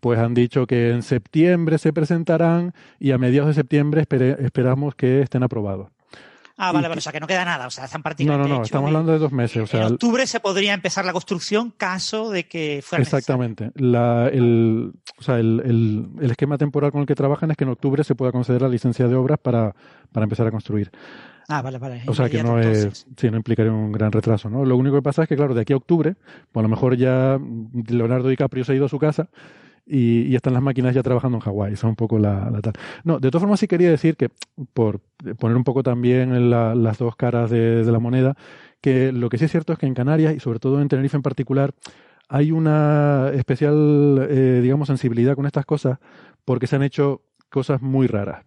Pues 0.00 0.18
han 0.18 0.34
dicho 0.34 0.66
que 0.66 0.90
en 0.90 1.02
septiembre 1.02 1.78
se 1.78 1.92
presentarán 1.92 2.74
y 2.98 3.12
a 3.12 3.18
mediados 3.18 3.48
de 3.48 3.54
septiembre 3.54 4.00
espere, 4.00 4.36
esperamos 4.40 4.94
que 4.94 5.22
estén 5.22 5.42
aprobados. 5.42 5.88
Ah, 6.62 6.72
vale, 6.72 6.88
vale, 6.88 6.98
o 6.98 7.00
sea 7.00 7.10
que 7.10 7.20
no 7.20 7.26
queda 7.26 7.42
nada, 7.42 7.66
o 7.66 7.70
sea, 7.70 7.86
están 7.86 8.02
prácticamente. 8.02 8.46
No, 8.46 8.48
no, 8.48 8.58
no, 8.58 8.64
estamos 8.64 8.88
hablando 8.88 9.12
de 9.12 9.18
dos 9.18 9.32
meses. 9.32 9.62
O 9.62 9.66
sea, 9.66 9.86
en 9.86 9.94
octubre 9.94 10.26
se 10.26 10.40
podría 10.40 10.74
empezar 10.74 11.06
la 11.06 11.12
construcción 11.12 11.70
caso 11.70 12.28
de 12.28 12.46
que 12.46 12.80
fuera 12.84 13.02
Exactamente. 13.02 13.70
La, 13.76 14.28
el, 14.28 14.92
o 15.18 15.22
sea, 15.22 15.38
el, 15.38 15.62
el, 15.64 16.08
el, 16.20 16.30
esquema 16.30 16.58
temporal 16.58 16.92
con 16.92 17.00
el 17.00 17.06
que 17.06 17.14
trabajan 17.14 17.50
es 17.50 17.56
que 17.56 17.64
en 17.64 17.70
octubre 17.70 18.04
se 18.04 18.14
pueda 18.14 18.30
conceder 18.30 18.60
la 18.60 18.68
licencia 18.68 19.08
de 19.08 19.14
obras 19.14 19.38
para, 19.38 19.74
para 20.12 20.24
empezar 20.24 20.46
a 20.48 20.50
construir. 20.50 20.90
Ah, 21.48 21.62
vale, 21.62 21.78
vale. 21.78 22.02
O 22.06 22.14
sea 22.14 22.28
que 22.28 22.42
no 22.42 22.60
es, 22.60 23.06
sí, 23.16 23.30
no 23.30 23.38
implicaría 23.38 23.72
un 23.72 23.90
gran 23.90 24.12
retraso, 24.12 24.50
¿no? 24.50 24.64
Lo 24.66 24.76
único 24.76 24.96
que 24.96 25.02
pasa 25.02 25.22
es 25.22 25.28
que, 25.30 25.36
claro, 25.36 25.54
de 25.54 25.62
aquí 25.62 25.72
a 25.72 25.76
octubre, 25.76 26.14
pues 26.52 26.60
a 26.60 26.62
lo 26.62 26.68
mejor 26.68 26.94
ya 26.96 27.40
Leonardo 27.88 28.28
DiCaprio 28.28 28.64
se 28.64 28.72
ha 28.72 28.74
ido 28.76 28.84
a 28.84 28.90
su 28.90 28.98
casa 28.98 29.30
y, 29.90 30.34
están 30.34 30.54
las 30.54 30.62
máquinas 30.62 30.94
ya 30.94 31.02
trabajando 31.02 31.38
en 31.38 31.42
Hawái. 31.42 31.72
Esa 31.72 31.86
es 31.86 31.90
un 31.90 31.96
poco 31.96 32.18
la, 32.18 32.50
tal. 32.62 32.74
No, 33.04 33.18
de 33.18 33.30
todas 33.30 33.42
formas 33.42 33.60
sí 33.60 33.66
quería 33.66 33.90
decir 33.90 34.16
que, 34.16 34.28
por 34.72 35.00
poner 35.38 35.56
un 35.56 35.64
poco 35.64 35.82
también 35.82 36.50
las 36.50 36.98
dos 36.98 37.16
caras 37.16 37.50
de, 37.50 37.84
la 37.84 37.98
moneda, 37.98 38.36
que 38.80 39.12
lo 39.12 39.28
que 39.28 39.38
sí 39.38 39.46
es 39.46 39.50
cierto 39.50 39.72
es 39.72 39.78
que 39.78 39.86
en 39.86 39.94
Canarias 39.94 40.34
y 40.34 40.40
sobre 40.40 40.60
todo 40.60 40.80
en 40.80 40.88
Tenerife 40.88 41.16
en 41.16 41.22
particular, 41.22 41.74
hay 42.28 42.52
una 42.52 43.30
especial, 43.34 44.26
eh, 44.30 44.60
digamos, 44.62 44.86
sensibilidad 44.86 45.34
con 45.34 45.46
estas 45.46 45.66
cosas 45.66 45.98
porque 46.44 46.68
se 46.68 46.76
han 46.76 46.82
hecho 46.84 47.22
cosas 47.50 47.82
muy 47.82 48.06
raras. 48.06 48.44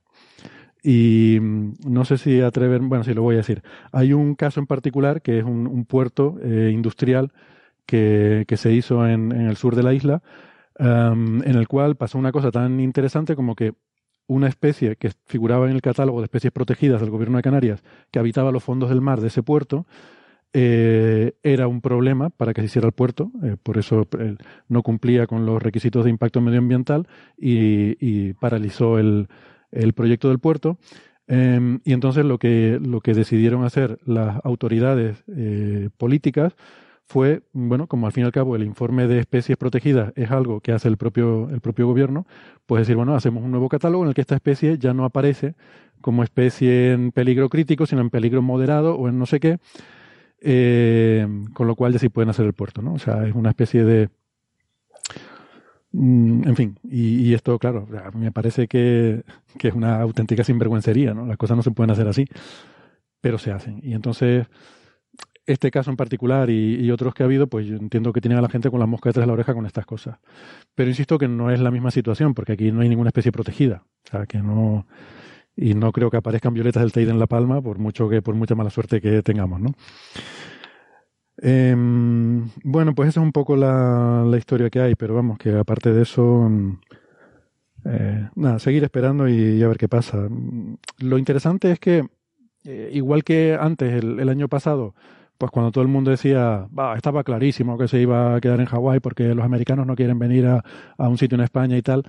Y 0.81 1.39
mm, 1.41 1.73
no 1.87 2.05
sé 2.05 2.17
si 2.17 2.41
atrever, 2.41 2.81
bueno, 2.81 3.03
sí 3.03 3.13
lo 3.13 3.21
voy 3.21 3.35
a 3.35 3.39
decir. 3.39 3.61
Hay 3.91 4.13
un 4.13 4.35
caso 4.35 4.59
en 4.61 4.67
particular 4.67 5.21
que 5.21 5.39
es 5.39 5.43
un, 5.43 5.85
puerto 5.85 6.37
eh, 6.41 6.71
industrial 6.73 7.33
que, 7.85 8.45
que, 8.47 8.57
se 8.57 8.71
hizo 8.71 9.05
en, 9.07 9.31
en, 9.33 9.47
el 9.47 9.57
sur 9.57 9.75
de 9.75 9.83
la 9.83 9.93
isla, 9.93 10.21
en 10.79 11.43
el 11.45 11.67
cual 11.67 11.95
pasó 11.95 12.17
una 12.17 12.31
cosa 12.31 12.51
tan 12.51 12.79
interesante 12.79 13.35
como 13.35 13.55
que 13.55 13.73
una 14.27 14.47
especie 14.47 14.95
que 14.95 15.11
figuraba 15.25 15.69
en 15.69 15.75
el 15.75 15.81
catálogo 15.81 16.19
de 16.19 16.25
especies 16.25 16.53
protegidas 16.53 17.01
del 17.01 17.09
gobierno 17.09 17.37
de 17.37 17.43
Canarias, 17.43 17.83
que 18.11 18.19
habitaba 18.19 18.51
los 18.51 18.63
fondos 18.63 18.89
del 18.89 19.01
mar 19.01 19.21
de 19.21 19.27
ese 19.27 19.43
puerto, 19.43 19.85
eh, 20.55 21.33
era 21.41 21.67
un 21.67 21.81
problema 21.81 22.29
para 22.29 22.53
que 22.53 22.61
se 22.61 22.65
hiciera 22.65 22.87
el 22.87 22.93
puerto, 22.93 23.31
eh, 23.43 23.57
por 23.61 23.79
eso 23.79 24.07
eh, 24.19 24.35
no 24.67 24.83
cumplía 24.83 25.25
con 25.25 25.47
los 25.47 25.61
requisitos 25.61 26.03
de 26.03 26.11
impacto 26.11 26.41
medioambiental 26.41 27.07
y, 27.35 28.33
paralizó 28.33 28.99
el, 28.99 29.27
el, 29.71 29.93
proyecto 29.93 30.29
del 30.29 30.37
puerto. 30.37 30.77
Em, 31.25 31.79
y 31.85 31.93
entonces 31.93 32.23
lo 32.25 32.37
que, 32.37 32.79
lo 32.79 33.01
que 33.01 33.13
decidieron 33.13 33.63
hacer 33.63 33.97
las 34.05 34.39
autoridades 34.43 35.23
políticas 35.97 36.55
fue, 37.05 37.43
bueno, 37.51 37.87
como 37.87 38.07
al 38.07 38.13
fin 38.13 38.23
y 38.23 38.25
al 38.25 38.31
cabo 38.31 38.55
el 38.55 38.63
informe 38.63 39.07
de 39.07 39.19
especies 39.19 39.57
protegidas 39.57 40.13
es 40.15 40.31
algo 40.31 40.61
que 40.61 40.71
hace 40.71 40.87
el 40.87 40.97
propio, 40.97 41.49
el 41.49 41.61
propio 41.61 41.85
gobierno, 41.87 42.25
pues 42.65 42.81
decir, 42.81 42.95
bueno, 42.95 43.15
hacemos 43.15 43.43
un 43.43 43.51
nuevo 43.51 43.69
catálogo 43.69 44.03
en 44.03 44.09
el 44.09 44.15
que 44.15 44.21
esta 44.21 44.35
especie 44.35 44.77
ya 44.77 44.93
no 44.93 45.05
aparece 45.05 45.55
como 46.01 46.23
especie 46.23 46.93
en 46.93 47.11
peligro 47.11 47.49
crítico, 47.49 47.85
sino 47.85 48.01
en 48.01 48.09
peligro 48.09 48.41
moderado 48.41 48.95
o 48.95 49.07
en 49.07 49.19
no 49.19 49.25
sé 49.25 49.39
qué, 49.39 49.59
eh, 50.41 51.27
con 51.53 51.67
lo 51.67 51.75
cual 51.75 51.93
ya 51.93 51.99
sí 51.99 52.09
pueden 52.09 52.29
hacer 52.29 52.45
el 52.45 52.53
puerto, 52.53 52.81
¿no? 52.81 52.93
O 52.93 52.99
sea, 52.99 53.25
es 53.25 53.33
una 53.33 53.49
especie 53.49 53.83
de... 53.83 54.09
Mm, 55.91 56.47
en 56.47 56.55
fin, 56.55 56.79
y, 56.83 57.33
esto, 57.33 57.59
claro, 57.59 57.87
me 58.15 58.31
parece 58.31 58.67
que, 58.67 59.23
que 59.59 59.67
es 59.67 59.73
una 59.73 60.01
auténtica 60.01 60.43
sinvergüencería, 60.43 61.13
¿no? 61.13 61.25
Las 61.25 61.37
cosas 61.37 61.55
no 61.55 61.63
se 61.63 61.71
pueden 61.71 61.91
hacer 61.91 62.07
así, 62.07 62.27
pero 63.21 63.37
se 63.37 63.51
hacen. 63.51 63.79
Y 63.83 63.93
entonces 63.93 64.47
este 65.45 65.71
caso 65.71 65.89
en 65.91 65.97
particular 65.97 66.49
y, 66.49 66.89
otros 66.91 67.13
que 67.13 67.23
ha 67.23 67.25
habido, 67.25 67.47
pues 67.47 67.65
yo 67.65 67.75
entiendo 67.75 68.13
que 68.13 68.21
tienen 68.21 68.37
a 68.37 68.41
la 68.41 68.49
gente 68.49 68.69
con 68.69 68.79
la 68.79 68.85
mosca 68.85 69.09
detrás 69.09 69.23
de 69.23 69.27
la 69.27 69.33
oreja 69.33 69.53
con 69.53 69.65
estas 69.65 69.85
cosas. 69.85 70.17
Pero 70.75 70.89
insisto 70.89 71.17
que 71.17 71.27
no 71.27 71.51
es 71.51 71.59
la 71.59 71.71
misma 71.71 71.91
situación, 71.91 72.33
porque 72.33 72.53
aquí 72.53 72.71
no 72.71 72.81
hay 72.81 72.89
ninguna 72.89 73.09
especie 73.09 73.31
protegida. 73.31 73.83
O 74.05 74.09
sea, 74.09 74.25
que 74.25 74.39
no. 74.39 74.87
Y 75.55 75.75
no 75.75 75.91
creo 75.91 76.09
que 76.09 76.17
aparezcan 76.17 76.53
violetas 76.53 76.81
del 76.81 76.91
Teide 76.91 77.11
en 77.11 77.19
La 77.19 77.27
Palma, 77.27 77.61
por 77.61 77.77
mucho 77.77 78.09
que, 78.09 78.21
por 78.21 78.35
mucha 78.35 78.55
mala 78.55 78.69
suerte 78.69 79.01
que 79.01 79.21
tengamos, 79.21 79.59
¿no? 79.61 79.73
Em, 81.37 82.49
bueno, 82.63 82.95
pues 82.95 83.09
esa 83.09 83.19
es 83.19 83.25
un 83.25 83.31
poco 83.31 83.55
la, 83.55 84.25
historia 84.37 84.69
que 84.69 84.79
hay, 84.79 84.95
pero 84.95 85.13
vamos, 85.13 85.37
que 85.37 85.51
aparte 85.55 85.93
de 85.93 86.03
eso. 86.03 86.49
Eh, 87.85 88.29
nada, 88.35 88.59
seguir 88.59 88.83
esperando 88.83 89.27
y, 89.27 89.61
a 89.61 89.67
ver 89.67 89.77
qué 89.77 89.89
pasa. 89.89 90.29
Lo 90.99 91.17
interesante 91.17 91.71
es 91.71 91.79
que, 91.79 92.07
eh, 92.63 92.89
igual 92.93 93.23
que 93.25 93.57
antes, 93.59 94.01
el 94.01 94.29
año 94.29 94.47
pasado, 94.47 94.95
pues 95.37 95.51
cuando 95.51 95.71
todo 95.71 95.81
el 95.81 95.87
mundo 95.87 96.11
decía, 96.11 96.67
estaba 96.95 97.23
clarísimo 97.23 97.77
que 97.77 97.87
se 97.87 97.99
iba 97.99 98.35
a 98.35 98.41
quedar 98.41 98.59
en 98.59 98.65
Hawái 98.65 98.99
porque 98.99 99.35
los 99.35 99.45
americanos 99.45 99.85
no 99.85 99.95
quieren 99.95 100.19
venir 100.19 100.45
a, 100.45 100.63
un 100.97 101.17
sitio 101.17 101.35
en 101.35 101.41
España 101.41 101.77
y 101.77 101.81
tal, 101.81 102.03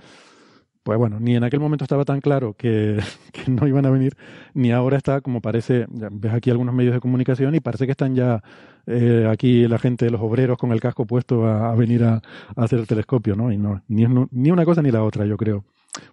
pues 0.83 0.97
bueno, 0.99 1.19
ni 1.19 1.35
en 1.35 1.43
aquel 1.43 1.59
momento 1.59 1.83
estaba 1.83 2.05
tan 2.05 2.21
claro 2.21 2.53
que, 2.53 2.99
no 3.47 3.67
iban 3.67 3.85
a 3.85 3.89
venir, 3.89 4.15
ni 4.53 4.71
ahora 4.71 4.97
está 4.97 5.21
como 5.21 5.41
parece, 5.41 5.85
ves 5.89 6.33
aquí 6.33 6.49
algunos 6.49 6.75
medios 6.75 6.93
de 6.93 6.99
comunicación 6.99 7.55
y 7.55 7.59
parece 7.59 7.85
que 7.85 7.91
están 7.91 8.15
ya 8.15 8.43
eh, 8.85 9.27
aquí 9.29 9.67
la 9.67 9.79
gente, 9.79 10.09
los 10.09 10.21
obreros 10.21 10.57
con 10.57 10.71
el 10.71 10.79
casco 10.79 11.05
puesto 11.05 11.47
a, 11.47 11.73
venir 11.75 12.03
a, 12.03 12.21
hacer 12.55 12.79
el 12.79 12.87
telescopio, 12.87 13.35
¿no? 13.35 13.51
Y 13.51 13.57
no, 13.57 13.81
ni, 13.87 14.05
ni 14.31 14.51
una 14.51 14.63
cosa 14.65 14.81
ni 14.81 14.91
la 14.91 15.03
otra, 15.03 15.25
yo 15.25 15.37
creo. 15.37 15.65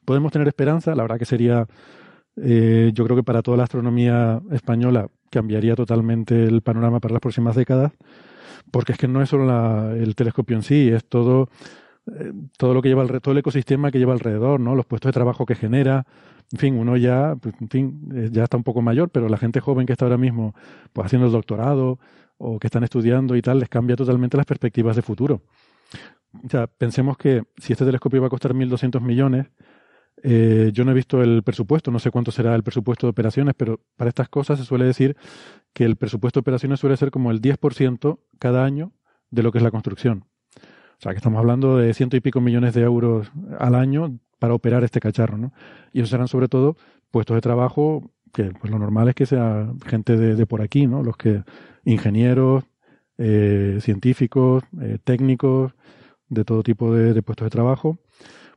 Podemos 0.05 0.33
tener 0.33 0.49
esperanza, 0.49 0.95
la 0.95 1.03
verdad 1.03 1.19
que 1.19 1.25
sería, 1.25 1.67
eh, 2.37 2.91
yo 2.95 3.05
creo 3.05 3.17
que 3.17 3.23
para 3.23 3.43
toda 3.43 3.57
la 3.57 3.65
astronomía 3.65 4.41
española 4.51 5.09
cambiaría 5.31 5.75
totalmente 5.75 6.45
el 6.45 6.63
panorama 6.63 7.01
para 7.01 7.13
las 7.13 7.21
próximas 7.21 7.57
décadas, 7.57 7.93
porque 8.71 8.93
es 8.93 8.99
que 8.99 9.09
no 9.09 9.23
es 9.23 9.29
solo 9.29 9.93
el 9.93 10.15
telescopio 10.15 10.57
en 10.57 10.63
sí, 10.63 10.89
es 10.89 11.05
todo, 11.05 11.49
eh, 12.07 12.33
todo 12.57 12.75
lo 12.75 12.83
que 12.83 12.89
lleva 12.89 13.07
todo 13.21 13.33
el 13.33 13.39
ecosistema 13.39 13.91
que 13.91 13.99
lleva 13.99 14.13
alrededor, 14.13 14.61
¿no? 14.61 14.75
Los 14.75 14.87
puestos 14.87 15.11
de 15.11 15.13
trabajo 15.13 15.47
que 15.47 15.55
genera. 15.55 16.07
En 16.53 16.59
fin, 16.59 16.79
uno 16.79 16.97
ya, 16.97 17.35
pues, 17.41 17.55
en 17.61 17.69
fin, 17.69 18.09
eh, 18.15 18.29
ya 18.31 18.45
está 18.45 18.57
un 18.57 18.63
poco 18.63 18.83
mayor, 18.83 19.11
pero 19.11 19.29
la 19.29 19.39
gente 19.39 19.61
joven 19.61 19.87
que 19.87 19.93
está 19.93 20.05
ahora 20.05 20.19
mismo 20.19 20.55
pues, 20.93 21.07
haciendo 21.07 21.27
el 21.27 21.33
doctorado 21.33 21.99
o 22.39 22.59
que 22.59 22.67
están 22.67 22.85
estudiando 22.85 23.37
y 23.37 23.43
tal, 23.43 23.59
les 23.59 23.69
cambia 23.69 23.97
totalmente 23.97 24.37
las 24.37 24.47
perspectivas 24.47 24.97
de 24.97 25.03
futuro. 25.03 25.43
O 26.45 26.49
sea, 26.49 26.67
pensemos 26.67 27.17
que 27.17 27.43
si 27.59 27.73
este 27.73 27.85
telescopio 27.85 28.21
va 28.21 28.27
a 28.27 28.31
costar 28.31 28.55
1.200 28.55 29.01
millones, 29.01 29.47
eh, 30.23 30.71
yo 30.73 30.85
no 30.85 30.93
he 30.93 30.95
visto 30.95 31.21
el 31.23 31.43
presupuesto, 31.43 31.91
no 31.91 31.99
sé 31.99 32.11
cuánto 32.11 32.31
será 32.31 32.55
el 32.55 32.63
presupuesto 32.63 33.07
de 33.07 33.11
operaciones, 33.11 33.55
pero 33.57 33.81
para 33.97 34.09
estas 34.09 34.29
cosas 34.29 34.59
se 34.59 34.65
suele 34.65 34.85
decir 34.85 35.17
que 35.73 35.85
el 35.85 35.97
presupuesto 35.97 36.39
de 36.39 36.43
operaciones 36.43 36.81
suele 36.81 36.97
ser 36.97 37.11
como 37.11 37.31
el 37.31 37.41
10% 37.41 38.19
cada 38.39 38.65
año 38.65 38.93
de 39.31 39.43
lo 39.43 39.51
que 39.51 39.59
es 39.59 39.65
la 39.65 39.71
construcción. 39.71 40.25
O 40.57 41.01
sea, 41.03 41.13
que 41.13 41.19
estamos 41.19 41.39
hablando 41.39 41.79
de 41.79 41.93
ciento 41.95 42.17
y 42.17 42.21
pico 42.21 42.41
millones 42.41 42.75
de 42.75 42.83
euros 42.83 43.33
al 43.59 43.75
año 43.75 44.19
para 44.39 44.55
operar 44.55 44.85
este 44.85 45.01
cacharro, 45.01 45.37
¿no? 45.37 45.53
Y 45.93 46.01
eso 46.01 46.11
serán 46.11 46.29
sobre 46.29 46.49
todo 46.49 46.77
puestos 47.11 47.35
de 47.35 47.41
trabajo 47.41 48.13
que 48.33 48.45
pues 48.45 48.71
lo 48.71 48.79
normal 48.79 49.09
es 49.09 49.15
que 49.15 49.27
sea 49.27 49.73
gente 49.85 50.17
de, 50.17 50.47
por 50.47 50.63
aquí, 50.63 50.87
¿no? 50.87 51.03
Los 51.03 51.17
que 51.17 51.43
ingenieros, 51.85 52.65
eh, 53.19 53.79
científicos, 53.81 54.63
eh, 54.81 54.99
técnicos, 55.03 55.73
de 56.29 56.45
todo 56.45 56.63
tipo 56.63 56.95
de 56.95 57.21
puestos 57.23 57.45
de 57.47 57.51
trabajo 57.51 57.99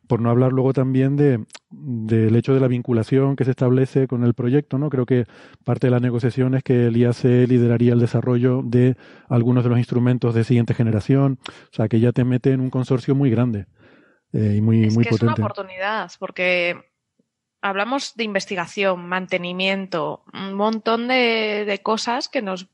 por 0.07 0.21
no 0.21 0.29
hablar 0.29 0.51
luego 0.51 0.73
también 0.73 1.15
de, 1.15 1.43
del 1.69 2.35
hecho 2.35 2.53
de 2.53 2.59
la 2.59 2.67
vinculación 2.67 3.35
que 3.35 3.45
se 3.45 3.51
establece 3.51 4.07
con 4.07 4.23
el 4.23 4.33
proyecto, 4.33 4.77
¿no? 4.77 4.89
Creo 4.89 5.05
que 5.05 5.25
parte 5.63 5.87
de 5.87 5.91
la 5.91 5.99
negociación 5.99 6.55
es 6.55 6.63
que 6.63 6.87
el 6.87 6.97
IAC 6.97 7.23
lideraría 7.47 7.93
el 7.93 7.99
desarrollo 7.99 8.61
de 8.63 8.95
algunos 9.29 9.63
de 9.63 9.69
los 9.69 9.79
instrumentos 9.79 10.33
de 10.33 10.43
siguiente 10.43 10.73
generación, 10.73 11.39
o 11.47 11.73
sea, 11.73 11.87
que 11.87 11.99
ya 11.99 12.11
te 12.11 12.23
mete 12.23 12.51
en 12.51 12.61
un 12.61 12.69
consorcio 12.69 13.15
muy 13.15 13.29
grande 13.29 13.67
eh, 14.33 14.55
y 14.57 14.61
muy, 14.61 14.89
muy 14.89 15.05
potente. 15.05 15.15
Es 15.15 15.21
una 15.23 15.33
oportunidad, 15.33 16.11
porque 16.19 16.77
hablamos 17.61 18.13
de 18.15 18.23
investigación, 18.23 19.07
mantenimiento, 19.07 20.23
un 20.33 20.53
montón 20.53 21.07
de, 21.07 21.65
de 21.65 21.81
cosas 21.81 22.29
que 22.29 22.41
nos 22.41 22.67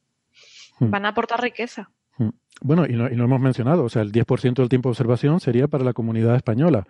hmm. 0.80 0.90
van 0.90 1.06
a 1.06 1.10
aportar 1.10 1.42
riqueza. 1.42 1.92
Bueno, 2.64 2.86
y 2.86 2.94
no, 2.94 3.10
y 3.10 3.16
no 3.16 3.24
hemos 3.24 3.40
mencionado, 3.40 3.84
o 3.84 3.90
sea, 3.90 4.04
el 4.04 4.12
10% 4.12 4.62
del 4.62 4.70
tiempo 4.70 4.90
de 4.90 4.92
observación 4.92 5.40
sería 5.40 5.68
para 5.68 5.84
la 5.84 5.94
comunidad 5.94 6.36
española, 6.36 6.86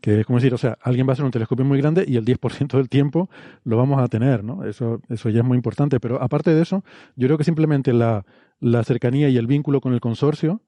que 0.00 0.20
es 0.20 0.26
como 0.26 0.38
decir, 0.38 0.54
o 0.54 0.58
sea, 0.58 0.78
alguien 0.82 1.06
va 1.06 1.12
a 1.12 1.14
hacer 1.14 1.24
un 1.24 1.32
telescopio 1.32 1.64
muy 1.64 1.78
grande 1.78 2.04
y 2.06 2.16
el 2.16 2.24
10% 2.24 2.76
del 2.76 2.88
tiempo 2.88 3.28
lo 3.64 3.76
vamos 3.76 4.00
a 4.00 4.06
tener, 4.06 4.44
¿no? 4.44 4.64
Eso, 4.64 5.00
eso 5.08 5.28
ya 5.30 5.40
es 5.40 5.44
muy 5.44 5.56
importante, 5.56 5.98
pero 5.98 6.22
aparte 6.22 6.54
de 6.54 6.62
eso, 6.62 6.84
yo 7.16 7.26
creo 7.26 7.38
que 7.38 7.44
simplemente 7.44 7.92
la, 7.92 8.24
la 8.60 8.84
cercanía 8.84 9.28
y 9.28 9.36
el 9.36 9.48
vínculo 9.48 9.80
con 9.80 9.94
el 9.94 10.00
consorcio, 10.00 10.62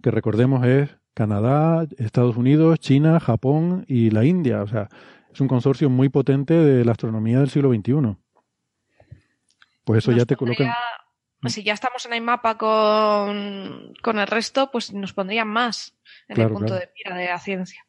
que 0.00 0.12
recordemos 0.12 0.64
es 0.64 0.96
Canadá, 1.14 1.86
Estados 1.98 2.36
Unidos, 2.36 2.78
China, 2.78 3.18
Japón 3.18 3.84
y 3.88 4.10
la 4.10 4.24
India, 4.24 4.62
o 4.62 4.66
sea, 4.68 4.88
es 5.32 5.40
un 5.40 5.48
consorcio 5.48 5.90
muy 5.90 6.08
potente 6.08 6.54
de 6.54 6.84
la 6.84 6.92
astronomía 6.92 7.40
del 7.40 7.50
siglo 7.50 7.72
XXI. 7.74 8.16
Pues 9.84 9.98
eso 9.98 10.12
ya 10.12 10.24
te 10.24 10.36
coloca 10.36 10.76
si 11.52 11.62
ya 11.62 11.74
estamos 11.74 12.06
en 12.06 12.14
el 12.14 12.22
mapa 12.22 12.56
con, 12.56 13.92
con 14.02 14.18
el 14.18 14.26
resto, 14.26 14.70
pues 14.70 14.92
nos 14.92 15.12
pondrían 15.12 15.48
más 15.48 15.94
en 16.28 16.40
el 16.40 16.50
punto 16.50 16.74
de 16.74 16.90
mira 16.96 17.16
de 17.16 17.26
la 17.26 17.38
ciencia. 17.38 17.84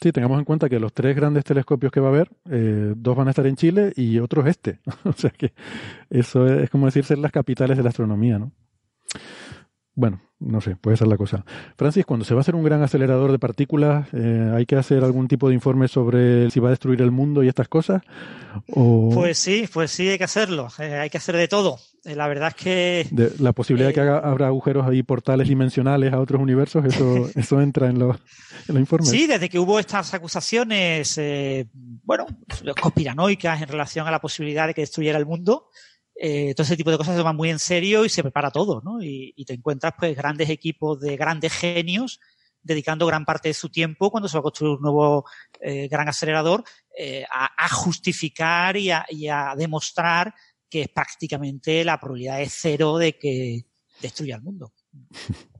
Sí, 0.00 0.12
tengamos 0.12 0.38
en 0.38 0.44
cuenta 0.44 0.68
que 0.68 0.78
los 0.78 0.92
tres 0.92 1.16
grandes 1.16 1.44
telescopios 1.44 1.90
que 1.90 1.98
va 1.98 2.06
a 2.06 2.10
haber, 2.10 2.30
eh, 2.50 2.92
dos 2.94 3.16
van 3.16 3.26
a 3.26 3.30
estar 3.30 3.46
en 3.46 3.56
Chile 3.56 3.92
y 3.96 4.20
otros 4.20 4.46
este. 4.46 4.80
o 5.04 5.12
sea 5.12 5.30
que 5.30 5.52
eso 6.08 6.46
es, 6.46 6.70
como 6.70 6.86
decir 6.86 7.04
ser 7.04 7.18
las 7.18 7.32
capitales 7.32 7.76
de 7.76 7.82
la 7.82 7.88
astronomía, 7.88 8.38
¿no? 8.38 8.52
Bueno, 9.94 10.20
no 10.40 10.60
sé, 10.60 10.76
puede 10.76 10.96
ser 10.96 11.08
la 11.08 11.16
cosa. 11.16 11.44
Francis, 11.76 12.06
cuando 12.06 12.24
se 12.24 12.32
va 12.32 12.40
a 12.40 12.42
hacer 12.42 12.54
un 12.54 12.62
gran 12.62 12.82
acelerador 12.82 13.32
de 13.32 13.40
partículas, 13.40 14.06
eh, 14.12 14.52
¿hay 14.54 14.66
que 14.66 14.76
hacer 14.76 15.02
algún 15.02 15.26
tipo 15.26 15.48
de 15.48 15.54
informe 15.54 15.88
sobre 15.88 16.48
si 16.50 16.60
va 16.60 16.68
a 16.68 16.70
destruir 16.70 17.02
el 17.02 17.10
mundo 17.10 17.42
y 17.42 17.48
estas 17.48 17.68
cosas? 17.68 18.02
Pues 18.66 19.38
sí, 19.38 19.68
pues 19.72 19.90
sí, 19.90 20.08
hay 20.08 20.18
que 20.18 20.24
hacerlo. 20.24 20.68
Eh, 20.78 20.94
hay 20.94 21.10
que 21.10 21.18
hacer 21.18 21.36
de 21.36 21.48
todo. 21.48 21.78
Eh, 22.04 22.14
la 22.14 22.28
verdad 22.28 22.48
es 22.48 22.54
que... 22.54 23.32
la 23.40 23.52
posibilidad 23.52 23.88
de 23.88 23.94
que 23.94 24.00
haga, 24.00 24.18
habrá 24.18 24.46
agujeros 24.46 24.86
ahí, 24.86 25.02
portales 25.02 25.48
dimensionales 25.48 26.12
a 26.12 26.20
otros 26.20 26.40
universos, 26.40 26.84
eso, 26.84 27.28
eso 27.34 27.60
entra 27.60 27.88
en, 27.88 27.98
los, 27.98 28.16
en 28.68 28.74
los 28.74 28.80
informes. 28.80 29.10
Sí, 29.10 29.26
desde 29.26 29.48
que 29.48 29.58
hubo 29.58 29.80
estas 29.80 30.14
acusaciones, 30.14 31.20
bueno, 32.04 32.26
conspiranoicas 32.80 33.60
en 33.60 33.68
relación 33.68 34.06
a 34.06 34.12
la 34.12 34.20
posibilidad 34.20 34.68
de 34.68 34.74
que 34.74 34.82
destruyera 34.82 35.18
el 35.18 35.26
mundo, 35.26 35.68
eh, 36.20 36.52
todo 36.54 36.64
ese 36.64 36.76
tipo 36.76 36.90
de 36.90 36.96
cosas 36.96 37.14
se 37.14 37.20
toman 37.20 37.36
muy 37.36 37.48
en 37.48 37.60
serio 37.60 38.04
y 38.04 38.08
se 38.08 38.22
prepara 38.22 38.50
todo, 38.50 38.80
¿no? 38.82 39.00
Y, 39.00 39.32
te 39.46 39.54
encuentras 39.54 39.94
pues 39.96 40.16
grandes 40.16 40.50
equipos 40.50 41.00
de 41.00 41.16
grandes 41.16 41.52
genios 41.52 42.18
dedicando 42.60 43.06
gran 43.06 43.24
parte 43.24 43.48
de 43.48 43.54
su 43.54 43.68
tiempo 43.70 44.10
cuando 44.10 44.28
se 44.28 44.36
va 44.36 44.40
a 44.40 44.42
construir 44.42 44.74
un 44.74 44.82
nuevo 44.82 45.24
eh, 45.60 45.86
gran 45.88 46.08
acelerador 46.08 46.64
eh, 46.98 47.24
a, 47.30 47.68
justificar 47.68 48.76
y 48.76 48.90
a, 48.90 49.54
demostrar 49.56 50.34
que 50.68 50.88
prácticamente 50.92 51.84
la 51.84 52.00
probabilidad 52.00 52.42
es 52.42 52.52
cero 52.60 52.98
de 52.98 53.16
que 53.16 53.64
destruya 54.02 54.36
el 54.36 54.42
mundo. 54.42 54.72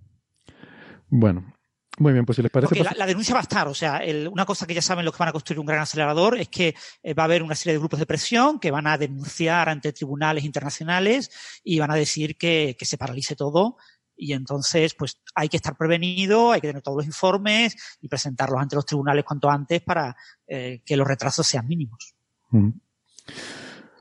Bueno, 1.11 1.55
muy 1.99 2.13
bien, 2.13 2.25
pues 2.25 2.37
si 2.37 2.43
les 2.43 2.51
parece. 2.51 2.75
Porque 2.75 2.97
la, 2.97 3.07
denuncia 3.07 3.35
va 3.35 3.41
a 3.41 3.43
estar, 3.43 3.69
o 3.69 3.75
sea, 3.75 4.01
una 4.31 4.45
cosa 4.45 4.67
que 4.67 4.75
ya 4.75 4.83
saben 4.83 5.05
los 5.05 5.15
que 5.15 5.19
van 5.19 5.29
a 5.29 5.33
construir 5.33 5.61
un 5.61 5.67
gran 5.67 5.81
acelerador 5.81 6.39
es 6.39 6.49
que 6.49 6.75
eh, 7.03 7.15
va 7.15 7.25
a 7.25 7.27
haber 7.27 7.43
una 7.43 7.55
serie 7.55 7.75
de 7.75 7.79
grupos 7.79 7.99
de 7.99 8.07
presión 8.07 8.59
que 8.59 8.71
van 8.71 8.87
a 8.87 8.99
denunciar 8.99 9.69
ante 9.69 9.93
tribunales 9.93 10.45
internacionales 10.45 11.31
y 11.65 11.79
van 11.79 11.91
a 11.91 11.95
decir 11.95 12.37
que, 12.37 12.77
se 12.81 12.99
paralice 12.99 13.37
todo. 13.37 13.77
Y 14.17 14.33
entonces, 14.33 14.95
pues 14.95 15.21
hay 15.35 15.49
que 15.49 15.57
estar 15.59 15.77
prevenido, 15.77 16.53
hay 16.53 16.61
que 16.61 16.69
tener 16.69 16.83
todos 16.83 16.99
los 16.99 17.07
informes 17.07 17.77
y 18.01 18.09
presentarlos 18.09 18.61
ante 18.61 18.77
los 18.77 18.87
tribunales 18.87 19.25
cuanto 19.25 19.49
antes 19.49 19.83
para 19.83 20.17
eh, 20.47 20.83
que 20.85 20.97
los 20.97 21.07
retrasos 21.07 21.47
sean 21.47 21.67
mínimos. 21.69 22.15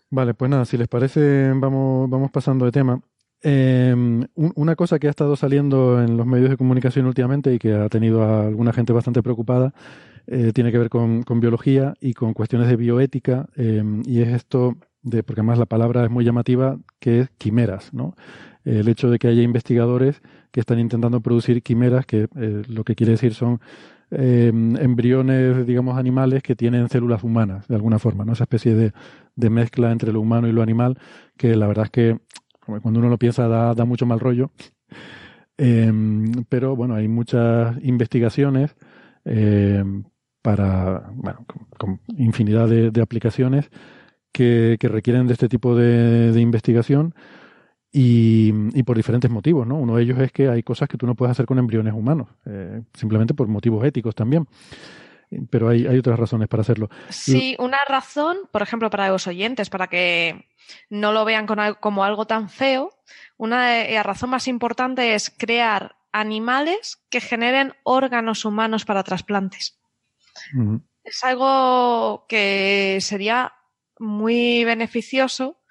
Vale, 0.10 0.34
pues 0.34 0.50
nada, 0.50 0.66
si 0.66 0.78
les 0.78 0.88
parece, 0.88 1.52
vamos, 1.54 2.10
vamos 2.10 2.32
pasando 2.32 2.66
de 2.66 2.72
tema. 2.72 3.00
Eh, 3.44 3.96
una 4.36 4.76
cosa 4.76 4.98
que 4.98 5.08
ha 5.08 5.12
estado 5.12 5.36
saliendo 5.36 6.02
en 6.02 6.18
los 6.18 6.26
medios 6.26 6.50
de 6.50 6.58
comunicación 6.58 7.06
últimamente 7.06 7.54
y 7.54 7.60
que 7.60 7.74
ha 7.74 7.88
tenido 7.88 8.24
a 8.24 8.48
alguna 8.48 8.74
gente 8.74 8.94
bastante 8.94 9.22
preocupada 9.22 9.74
eh, 10.26 10.52
tiene 10.54 10.72
que 10.72 10.78
ver 10.78 10.90
con, 10.90 11.24
biología 11.40 11.94
y 12.02 12.14
con 12.14 12.34
cuestiones 12.34 12.68
de 12.68 12.76
bioética 12.76 13.48
em, 13.56 14.02
y 14.06 14.22
es 14.22 14.30
esto 14.30 14.76
de 15.02 15.24
porque 15.24 15.40
además 15.40 15.58
la 15.58 15.68
palabra 15.68 16.04
es 16.04 16.10
muy 16.10 16.26
llamativa 16.26 16.78
que 17.00 17.22
es 17.22 17.30
quimeras, 17.38 17.94
¿no? 17.94 18.16
El 18.66 18.90
hecho 18.90 19.10
de 19.10 19.20
que 19.20 19.30
haya 19.30 19.42
investigadores 19.42 20.22
que 20.52 20.60
están 20.60 20.80
intentando 20.80 21.22
producir 21.22 21.64
quimeras 21.64 22.06
que 22.06 22.28
eh, 22.36 22.64
lo 22.68 22.84
que 22.84 22.96
quiere 22.96 23.12
decir 23.12 23.34
son 23.34 23.62
em, 24.12 24.76
embriones, 24.76 25.66
digamos, 25.66 25.98
animales 25.98 26.44
que 26.44 26.56
tienen 26.56 26.90
células 26.90 27.24
humanas, 27.24 27.68
de 27.70 27.76
alguna 27.76 28.00
forma, 28.00 28.26
¿no? 28.26 28.34
Esa 28.34 28.44
especie 28.44 28.76
de, 28.76 28.92
de 29.36 29.50
mezcla 29.50 29.92
entre 29.94 30.12
lo 30.12 30.20
humano 30.20 30.50
y 30.50 30.52
lo 30.52 30.62
animal, 30.62 30.98
que 31.38 31.56
la 31.56 31.68
verdad 31.68 31.86
es 31.86 31.92
que 31.92 32.20
cuando 32.82 33.00
uno 33.00 33.10
lo 33.10 33.18
piensa 33.18 33.48
da, 33.48 33.86
mucho 33.86 34.06
mal 34.06 34.20
rollo. 34.20 34.52
Em, 35.58 36.32
pero 36.50 36.76
bueno, 36.76 36.96
hay 36.96 37.08
muchas 37.08 37.78
investigaciones 37.84 38.76
em, 39.26 40.04
para, 40.42 41.10
bueno, 41.14 41.46
con, 41.78 42.00
infinidad 42.18 42.68
de, 42.70 43.02
aplicaciones 43.02 43.70
que, 44.32 44.78
requieren 44.82 45.28
de 45.28 45.34
este 45.34 45.50
tipo 45.50 45.76
de, 45.76 46.40
investigación 46.40 47.16
y, 47.92 48.54
y, 48.74 48.84
por 48.84 48.98
diferentes 48.98 49.32
motivos, 49.32 49.66
¿no? 49.66 49.78
Uno 49.78 49.96
de 49.96 50.04
ellos 50.04 50.20
es 50.20 50.32
que 50.32 50.50
hay 50.50 50.62
cosas 50.62 50.88
que 50.90 50.98
tú 50.98 51.08
no 51.08 51.16
puedes 51.16 51.32
hacer 51.32 51.46
con 51.46 51.58
embriones 51.58 51.94
humanos, 51.94 52.28
eh, 52.46 52.84
simplemente 52.94 53.34
por 53.34 53.48
motivos 53.48 53.84
éticos 53.86 54.14
también 54.14 54.46
pero 55.50 55.70
hay, 55.70 55.86
hay, 55.86 55.98
otras 55.98 56.20
razones 56.20 56.48
para 56.48 56.62
hacerlo. 56.62 56.90
Sí, 57.10 57.56
una 57.60 57.80
razón, 57.88 58.38
por 58.52 58.62
ejemplo, 58.62 58.90
para 58.90 59.10
los 59.10 59.28
oyentes, 59.28 59.70
para 59.70 59.88
que 59.88 60.48
no 60.90 61.12
lo 61.12 61.26
vean 61.26 61.48
como 61.80 62.04
algo 62.04 62.26
tan 62.26 62.50
feo, 62.50 62.92
una 63.38 63.86
la 63.86 64.04
razón 64.04 64.30
más 64.30 64.48
importante 64.48 65.16
es 65.16 65.30
crear 65.30 65.96
animales 66.12 67.00
que 67.10 67.22
generen 67.22 67.74
órganos 67.84 68.46
humanos 68.46 68.86
para 68.86 69.04
trasplantes. 69.04 69.80
Es 71.04 71.24
algo 71.24 72.26
que 72.28 73.00
sería 73.02 73.54
muy 74.00 74.64
beneficioso 74.64 75.62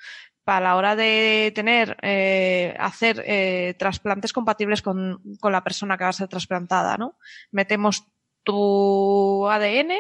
para 0.45 0.61
la 0.61 0.77
hora 0.77 0.95
de 0.95 1.53
tener, 1.55 1.97
eh, 2.03 2.75
hacer 2.79 3.23
eh, 3.27 3.75
trasplantes 3.79 4.33
compatibles 4.33 4.81
con, 4.81 5.21
con, 5.41 5.51
la 5.51 5.65
persona 5.65 5.99
que 5.99 6.05
va 6.05 6.11
a 6.11 6.13
ser 6.13 6.29
trasplantada, 6.29 6.97
¿no? 6.97 7.19
Metemos 7.51 8.07
tu 8.47 9.49
ADN 9.49 9.93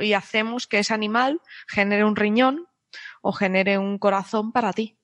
y 0.00 0.12
hacemos 0.12 0.66
que 0.66 0.78
ese 0.78 0.94
animal 0.94 1.40
genere 1.66 2.04
un 2.04 2.16
riñón 2.16 2.66
o 3.22 3.32
genere 3.32 3.76
un 3.76 3.98
corazón 3.98 4.52
para 4.52 4.72
ti. 4.72 4.96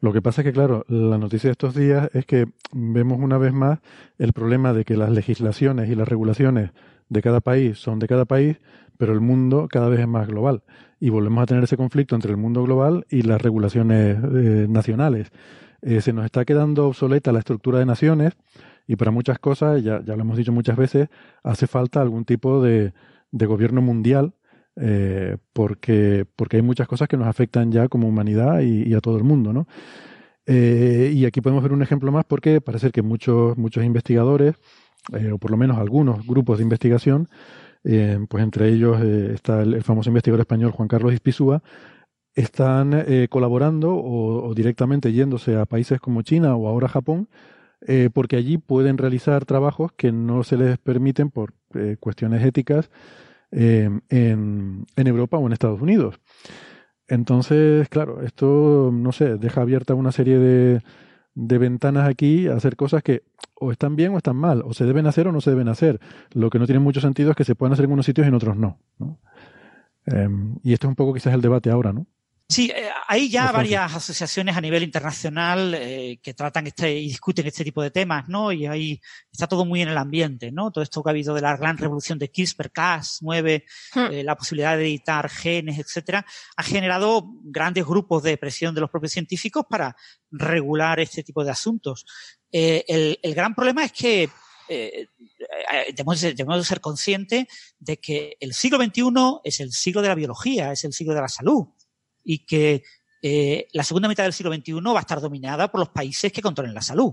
Lo 0.00 0.12
que 0.12 0.20
pasa 0.20 0.40
es 0.40 0.46
que, 0.46 0.52
claro, 0.52 0.84
la 0.88 1.16
noticia 1.16 1.48
de 1.48 1.52
estos 1.52 1.74
días 1.74 2.10
es 2.12 2.26
que 2.26 2.46
vemos 2.72 3.18
una 3.20 3.38
vez 3.38 3.52
más 3.52 3.78
el 4.18 4.32
problema 4.32 4.72
de 4.72 4.84
que 4.84 4.96
las 4.96 5.10
legislaciones 5.10 5.88
y 5.88 5.94
las 5.94 6.08
regulaciones 6.08 6.70
de 7.08 7.22
cada 7.22 7.40
país 7.40 7.78
son 7.78 7.98
de 8.00 8.08
cada 8.08 8.24
país, 8.24 8.56
pero 8.98 9.12
el 9.12 9.20
mundo 9.20 9.68
cada 9.70 9.88
vez 9.88 10.00
es 10.00 10.08
más 10.08 10.26
global. 10.26 10.64
Y 10.98 11.10
volvemos 11.10 11.42
a 11.42 11.46
tener 11.46 11.64
ese 11.64 11.76
conflicto 11.76 12.16
entre 12.16 12.32
el 12.32 12.36
mundo 12.36 12.64
global 12.64 13.06
y 13.10 13.22
las 13.22 13.40
regulaciones 13.40 14.16
eh, 14.16 14.66
nacionales. 14.68 15.30
Eh, 15.82 16.00
se 16.00 16.12
nos 16.12 16.24
está 16.24 16.44
quedando 16.44 16.88
obsoleta 16.88 17.32
la 17.32 17.38
estructura 17.38 17.78
de 17.78 17.86
naciones 17.86 18.34
y 18.90 18.96
para 18.96 19.12
muchas 19.12 19.38
cosas, 19.38 19.84
ya, 19.84 20.02
ya 20.04 20.16
lo 20.16 20.22
hemos 20.22 20.36
dicho 20.36 20.50
muchas 20.50 20.76
veces, 20.76 21.08
hace 21.44 21.68
falta 21.68 22.02
algún 22.02 22.24
tipo 22.24 22.60
de, 22.60 22.92
de 23.30 23.46
gobierno 23.46 23.80
mundial 23.80 24.34
eh, 24.74 25.36
porque, 25.52 26.26
porque 26.34 26.56
hay 26.56 26.62
muchas 26.62 26.88
cosas 26.88 27.06
que 27.06 27.16
nos 27.16 27.28
afectan 27.28 27.70
ya 27.70 27.86
como 27.86 28.08
humanidad 28.08 28.62
y, 28.62 28.92
a 28.94 29.00
todo 29.00 29.16
el 29.16 29.22
mundo, 29.22 29.52
¿no? 29.52 29.68
Eh, 30.44 31.12
y 31.14 31.24
aquí 31.24 31.40
podemos 31.40 31.62
ver 31.62 31.72
un 31.72 31.82
ejemplo 31.82 32.10
más 32.10 32.24
porque 32.24 32.60
parece 32.60 32.90
que 32.90 33.02
muchos, 33.02 33.56
muchos 33.56 33.84
investigadores, 33.84 34.56
eh, 35.12 35.30
o 35.30 35.38
por 35.38 35.52
lo 35.52 35.56
menos 35.56 35.78
algunos 35.78 36.26
grupos 36.26 36.58
de 36.58 36.64
investigación, 36.64 37.28
pues 37.82 38.42
entre 38.42 38.70
ellos 38.70 39.00
está 39.00 39.62
el, 39.62 39.84
famoso 39.84 40.10
investigador 40.10 40.40
español 40.40 40.72
Juan 40.72 40.88
Carlos 40.88 41.14
Ispizúa, 41.14 41.62
están 42.34 43.04
colaborando 43.30 43.94
o, 43.94 44.48
o, 44.48 44.54
directamente 44.54 45.12
yéndose 45.12 45.56
a 45.56 45.64
países 45.64 46.00
como 46.00 46.22
China 46.22 46.56
o 46.56 46.66
ahora 46.66 46.88
Japón, 46.88 47.28
porque 48.12 48.36
allí 48.36 48.58
pueden 48.58 48.98
realizar 48.98 49.44
trabajos 49.46 49.92
que 49.92 50.12
no 50.12 50.42
se 50.44 50.56
les 50.56 50.78
permiten 50.78 51.30
por 51.30 51.54
cuestiones 51.98 52.44
éticas 52.44 52.90
Em, 53.52 54.00
en, 54.10 54.86
en 54.94 55.06
Europa 55.08 55.36
o 55.36 55.46
en 55.46 55.52
Estados 55.52 55.80
Unidos. 55.80 56.20
Entonces, 57.08 57.88
claro, 57.88 58.22
esto, 58.22 58.90
no 58.92 59.10
sé, 59.10 59.36
deja 59.38 59.62
abierta 59.62 59.94
una 59.94 60.12
serie 60.12 60.38
de, 60.38 60.82
de 61.34 61.58
ventanas 61.58 62.08
aquí 62.08 62.46
a 62.46 62.54
hacer 62.54 62.76
cosas 62.76 63.02
que 63.02 63.24
o 63.54 63.72
están 63.72 63.96
bien 63.96 64.14
o 64.14 64.18
están 64.18 64.36
mal, 64.36 64.62
o 64.64 64.72
se 64.72 64.84
deben 64.84 65.06
hacer 65.06 65.26
o 65.26 65.32
no 65.32 65.40
se 65.40 65.50
deben 65.50 65.68
hacer. 65.68 66.00
Lo 66.32 66.48
que 66.48 66.60
no 66.60 66.66
tiene 66.66 66.78
mucho 66.78 67.00
sentido 67.00 67.30
es 67.30 67.36
que 67.36 67.44
se 67.44 67.56
puedan 67.56 67.72
hacer 67.72 67.86
en 67.86 67.92
unos 67.92 68.06
sitios 68.06 68.26
y 68.26 68.28
en 68.28 68.34
otros 68.34 68.56
no. 68.56 68.78
¿no? 68.98 69.18
Em, 70.06 70.56
y 70.62 70.72
esto 70.72 70.86
es 70.86 70.90
un 70.90 70.96
poco 70.96 71.12
quizás 71.12 71.34
el 71.34 71.40
debate 71.40 71.70
ahora, 71.70 71.92
¿no? 71.92 72.06
Sí, 72.50 72.68
eh, 72.74 72.90
hay 73.06 73.30
ya 73.30 73.52
varias 73.52 73.94
asociaciones 73.94 74.56
a 74.56 74.60
nivel 74.60 74.82
internacional 74.82 75.72
eh, 75.72 76.18
que 76.20 76.34
tratan 76.34 76.66
este 76.66 76.98
y 76.98 77.06
discuten 77.06 77.46
este 77.46 77.62
tipo 77.62 77.80
de 77.80 77.92
temas, 77.92 78.28
¿no? 78.28 78.50
Y 78.50 78.66
ahí 78.66 79.00
está 79.30 79.46
todo 79.46 79.64
muy 79.64 79.82
en 79.82 79.88
el 79.88 79.96
ambiente, 79.96 80.50
¿no? 80.50 80.72
Todo 80.72 80.82
esto 80.82 81.00
que 81.00 81.10
ha 81.10 81.12
habido 81.12 81.32
de 81.32 81.42
la 81.42 81.56
gran 81.56 81.78
revolución 81.78 82.18
de 82.18 82.32
CRISPR-Cas9, 82.32 83.64
hmm. 83.94 84.12
eh, 84.12 84.24
la 84.24 84.36
posibilidad 84.36 84.76
de 84.76 84.82
editar 84.82 85.30
genes, 85.30 85.78
etcétera, 85.78 86.26
ha 86.56 86.62
generado 86.64 87.24
grandes 87.44 87.86
grupos 87.86 88.24
de 88.24 88.36
presión 88.36 88.74
de 88.74 88.80
los 88.80 88.90
propios 88.90 89.12
científicos 89.12 89.64
para 89.70 89.94
regular 90.32 90.98
este 90.98 91.22
tipo 91.22 91.44
de 91.44 91.52
asuntos. 91.52 92.04
El, 92.50 93.16
el, 93.22 93.34
gran 93.36 93.54
problema 93.54 93.84
es 93.84 93.92
que 93.92 94.28
debemos, 95.86 96.20
debemos 96.20 96.66
ser 96.66 96.80
conscientes 96.80 97.46
de 97.78 97.98
que 97.98 98.36
el 98.40 98.54
siglo 98.54 98.78
XXI 98.78 99.04
es 99.44 99.60
el 99.60 99.70
siglo 99.70 100.02
de 100.02 100.08
la 100.08 100.16
biología, 100.16 100.72
es 100.72 100.82
el 100.82 100.92
siglo 100.92 101.14
de 101.14 101.20
la 101.20 101.28
salud 101.28 101.68
y 102.30 102.46
que 102.46 102.84
eh, 103.22 103.66
la 103.72 103.82
segunda 103.82 104.08
mitad 104.08 104.22
del 104.22 104.32
siglo 104.32 104.54
XXI 104.54 104.74
va 104.74 104.98
a 104.98 105.00
estar 105.00 105.20
dominada 105.20 105.68
por 105.68 105.80
los 105.80 105.88
países 105.88 106.32
que 106.32 106.40
controlen 106.40 106.72
la 106.72 106.80
salud. 106.80 107.12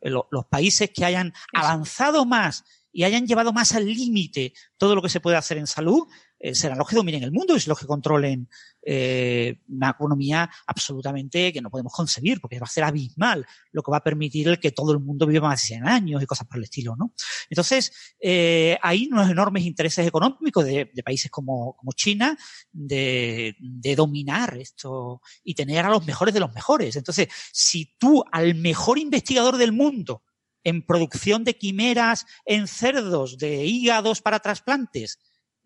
Eh, 0.00 0.10
los, 0.10 0.46
países 0.48 0.90
que 0.94 1.04
hayan 1.04 1.34
avanzado 1.52 2.24
más 2.24 2.64
y 2.92 3.02
hayan 3.02 3.26
llevado 3.26 3.52
más 3.52 3.74
al 3.74 3.86
límite 3.86 4.52
todo 4.76 4.94
lo 4.94 5.02
que 5.02 5.08
se 5.08 5.18
puede 5.18 5.36
hacer 5.36 5.58
en 5.58 5.66
salud, 5.66 6.06
eh, 6.40 6.54
serán 6.54 6.78
los 6.78 6.88
que 6.88 6.96
dominen 6.96 7.22
el 7.24 7.32
mundo 7.32 7.56
y 7.56 7.60
los 7.66 7.78
que 7.78 7.86
controlen 7.86 8.48
eh, 8.82 9.60
una 9.68 9.90
economía 9.90 10.48
absolutamente 10.66 11.52
que 11.52 11.60
no 11.60 11.68
podemos 11.70 11.92
concebir, 11.92 12.40
porque 12.40 12.60
va 12.60 12.66
a 12.66 12.70
ser 12.70 12.84
abismal 12.84 13.44
lo 13.72 13.82
que 13.82 13.90
va 13.90 13.98
a 13.98 14.04
permitir 14.04 14.48
el 14.48 14.60
que 14.60 14.70
todo 14.70 14.92
el 14.92 15.00
mundo 15.00 15.26
viva 15.26 15.48
más 15.48 15.60
de 15.60 15.66
100 15.66 15.88
años 15.88 16.22
y 16.22 16.26
cosas 16.26 16.46
por 16.46 16.58
el 16.58 16.64
estilo, 16.64 16.94
¿no? 16.96 17.12
Entonces, 17.50 17.92
eh, 18.20 18.78
hay 18.82 19.08
unos 19.10 19.28
enormes 19.28 19.64
intereses 19.64 20.06
económicos 20.06 20.64
de, 20.64 20.90
países 21.04 21.30
como, 21.30 21.74
como 21.76 21.92
China 21.92 22.36
de, 22.70 23.56
de, 23.58 23.96
dominar 23.96 24.56
esto 24.58 25.20
y 25.42 25.54
tener 25.54 25.84
a 25.84 25.90
los 25.90 26.06
mejores 26.06 26.34
de 26.34 26.40
los 26.40 26.52
mejores. 26.54 26.96
Entonces, 26.96 27.28
si 27.52 27.96
tú 27.98 28.22
al 28.30 28.54
mejor 28.54 28.98
investigador 28.98 29.56
del 29.56 29.72
mundo 29.72 30.22
en 30.64 30.84
producción 30.84 31.44
de 31.44 31.56
quimeras 31.56 32.26
en 32.44 32.68
cerdos, 32.68 33.38
de 33.38 33.64
hígados 33.64 34.20
para 34.20 34.40
trasplantes, 34.40 35.18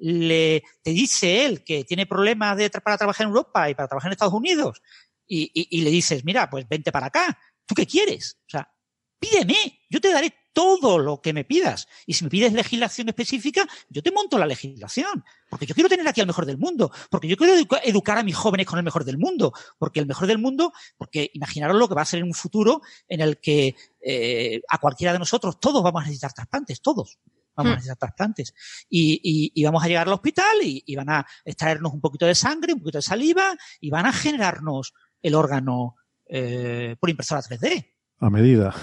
le, 0.03 0.65
te 0.83 0.91
dice 0.91 1.47
él 1.47 1.63
que 1.63 1.85
tiene 1.85 2.07
problemas 2.07 2.57
de, 2.57 2.69
para 2.71 2.99
trabajar 2.99 3.25
en 3.25 3.31
Europa 3.31 3.71
y 3.71 3.75
para 3.75 3.89
trabajar 3.89 4.09
en 4.09 4.13
Estados 4.13 4.35
Unidos, 4.35 4.83
y, 5.27 5.51
y, 5.55 5.81
le 5.81 5.91
dices, 5.91 6.25
mira, 6.25 6.51
pues 6.51 6.69
vente 6.69 6.93
para 6.93 7.07
acá, 7.07 7.39
¿tú 7.65 7.75
qué 7.75 7.87
quieres? 7.87 8.37
O 8.47 8.51
sea, 8.51 8.69
pídeme, 9.19 9.81
yo 9.89 10.01
te 10.01 10.13
daré 10.13 10.35
todo 10.53 10.99
lo 10.99 11.23
que 11.23 11.33
me 11.33 11.45
pidas. 11.45 11.89
Y 12.05 12.15
si 12.15 12.25
me 12.25 12.31
pides 12.31 12.53
legislación 12.53 13.09
específica, 13.09 13.67
yo 13.89 14.03
te 14.03 14.11
monto 14.11 14.37
la 14.37 14.45
legislación. 14.45 15.25
Porque 15.49 15.65
yo 15.65 15.75
quiero 15.75 15.89
tener 15.89 16.07
aquí 16.07 16.21
al 16.21 16.27
mejor 16.27 16.45
del 16.45 16.59
mundo. 16.59 16.93
Porque 17.09 17.29
yo 17.29 17.39
quiero 17.39 17.55
educar 17.85 18.19
a 18.19 18.23
mis 18.23 18.37
jóvenes 18.37 18.67
con 18.67 18.79
el 18.79 18.85
mejor 18.85 19.05
del 19.05 19.17
mundo. 19.17 19.55
Porque 19.79 20.01
el 20.01 20.07
mejor 20.07 20.27
del 20.27 20.39
mundo, 20.39 20.75
porque 20.99 21.31
imaginaros 21.33 21.79
lo 21.79 21.89
que 21.89 21.95
va 21.95 22.03
a 22.03 22.07
ser 22.07 22.19
en 22.19 22.27
un 22.27 22.35
futuro 22.35 22.83
en 23.09 23.23
el 23.23 23.39
que 23.39 23.75
eh, 24.03 24.61
a 24.69 24.77
cualquiera 24.77 25.15
de 25.15 25.21
nosotros 25.21 25.59
todos 25.59 25.83
vamos 25.83 26.03
a 26.03 26.05
necesitar 26.05 26.35
trasplantes, 26.35 26.83
todos 26.83 27.19
vamos 27.57 27.71
a 27.71 27.75
hmm. 27.75 27.77
necesitar 27.77 27.99
trasplantes. 27.99 28.55
Y, 28.89 29.53
y, 29.55 29.65
vamos 29.65 29.83
a 29.85 29.89
llegar 29.89 30.07
al 30.07 30.15
hospital 30.15 30.57
y, 30.63 30.97
van 30.97 31.11
a 31.11 31.27
extraernos 31.45 31.93
un 31.93 32.01
poquito 32.01 32.27
de 32.27 32.35
sangre, 32.35 32.73
un 32.73 32.81
poquito 32.81 32.99
de 32.99 33.03
saliva 33.03 33.55
y 33.81 33.91
van 33.91 34.07
a 34.07 34.13
generarnos 34.13 34.95
el 35.23 35.35
órgano 35.35 35.97
eh, 36.27 36.97
por 36.99 37.11
impresora 37.11 37.43
3D. 37.43 37.87
A 38.21 38.31
medida. 38.31 38.75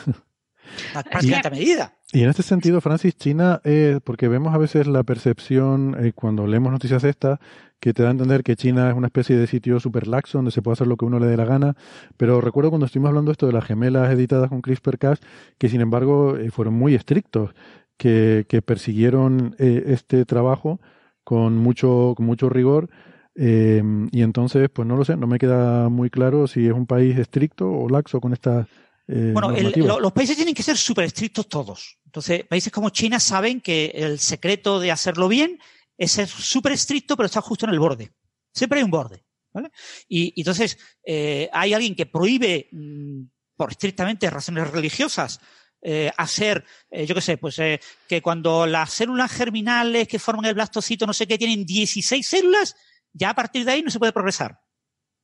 Prácticamente 0.94 1.48
a 1.48 1.52
medida. 1.52 1.98
Y 2.12 2.24
en 2.24 2.30
este 2.30 2.44
sentido, 2.44 2.82
Francis, 2.82 3.16
China, 3.16 3.62
eh, 3.64 4.00
porque 4.04 4.28
vemos 4.28 4.54
a 4.54 4.58
veces 4.58 4.88
la 4.88 5.04
percepción, 5.04 5.96
eh, 6.04 6.12
cuando 6.14 6.48
leemos 6.48 6.72
noticias 6.72 7.04
estas, 7.04 7.40
que 7.80 7.94
te 7.94 8.04
da 8.04 8.10
a 8.10 8.12
entender 8.12 8.44
que 8.44 8.56
China 8.56 8.90
es 8.90 8.96
una 8.96 9.08
especie 9.08 9.38
de 9.38 9.48
sitio 9.48 9.80
super 9.80 10.08
laxo 10.08 10.38
donde 10.38 10.52
se 10.52 10.62
puede 10.62 10.74
hacer 10.74 10.88
lo 10.88 10.98
que 10.98 11.06
uno 11.06 11.20
le 11.20 11.28
dé 11.28 11.38
la 11.38 11.46
gana. 11.46 11.76
Pero 12.18 12.42
recuerdo 12.42 12.72
cuando 12.72 12.86
estuvimos 12.86 13.10
hablando 13.10 13.32
esto 13.32 13.48
de 13.48 13.54
las 13.54 13.64
gemelas 13.64 14.12
editadas 14.12 14.50
con 14.50 14.62
CRISPR-Cas, 14.62 15.20
que 15.58 15.70
sin 15.70 15.82
embargo 15.82 16.36
fueron 16.52 16.74
muy 16.74 16.94
estrictos 16.94 17.52
que, 18.00 18.46
que 18.48 18.62
persiguieron 18.62 19.56
eh, 19.60 19.84
este 19.88 20.26
trabajo 20.26 20.80
con 21.24 21.58
mucho, 21.58 22.14
con 22.16 22.26
mucho 22.26 22.50
rigor. 22.50 22.90
Eh, 23.36 23.84
y 24.12 24.22
entonces, 24.24 24.70
pues 24.74 24.88
no 24.88 24.96
lo 24.96 25.06
sé, 25.06 25.18
no 25.18 25.28
me 25.28 25.38
queda 25.38 25.90
muy 25.90 26.10
claro 26.10 26.48
si 26.48 26.66
es 26.66 26.72
un 26.72 26.88
país 26.88 27.18
estricto 27.20 27.70
o 27.70 27.90
laxo 27.90 28.20
con 28.22 28.34
esta. 28.34 28.68
Eh, 29.08 29.32
bueno, 29.34 30.00
los 30.00 30.14
países 30.14 30.38
tienen 30.38 30.56
que 30.56 30.64
ser 30.64 30.78
súper 30.78 31.06
estrictos 31.06 31.48
todos. 31.48 32.00
Entonces, 32.06 32.46
países 32.46 32.72
como 32.72 32.90
China 32.90 33.20
saben 33.20 33.60
que 33.60 33.92
el 33.94 34.18
secreto 34.18 34.80
de 34.80 34.92
hacerlo 34.92 35.28
bien 35.28 35.60
es 35.98 36.14
ser 36.14 36.28
súper 36.28 36.72
estricto, 36.72 37.18
pero 37.18 37.28
está 37.28 37.42
justo 37.42 37.66
en 37.66 37.74
el 37.74 37.80
borde. 37.80 38.12
Siempre 38.54 38.80
hay 38.80 38.86
un 38.86 38.92
borde. 38.92 39.26
¿vale? 39.54 39.72
Y, 40.08 40.34
entonces, 40.40 40.78
eh, 41.04 41.50
hay 41.52 41.74
alguien 41.74 41.96
que 41.96 42.06
prohíbe, 42.06 42.70
mm, 42.72 43.24
por 43.58 43.72
estrictamente 43.72 44.30
razones 44.30 44.72
religiosas, 44.72 45.42
eh, 45.82 46.12
hacer, 46.18 46.66
eh, 46.92 47.06
yo 47.06 47.16
qué 47.16 47.22
sé, 47.22 47.38
pues 47.38 47.58
eh, 47.60 47.80
que 48.08 48.22
cuando 48.22 48.66
las 48.66 48.92
células 48.92 49.32
germinales 49.32 50.08
que 50.08 50.20
forman 50.20 50.46
el 50.46 50.54
blastocito, 50.54 51.06
no 51.06 51.14
sé 51.14 51.28
qué, 51.28 51.38
tienen 51.38 51.66
16 51.66 52.28
células, 52.28 52.76
ya 53.14 53.30
a 53.30 53.36
partir 53.36 53.66
de 53.66 53.72
ahí 53.72 53.82
no 53.82 53.90
se 53.90 54.00
puede 54.00 54.12
progresar. 54.12 54.60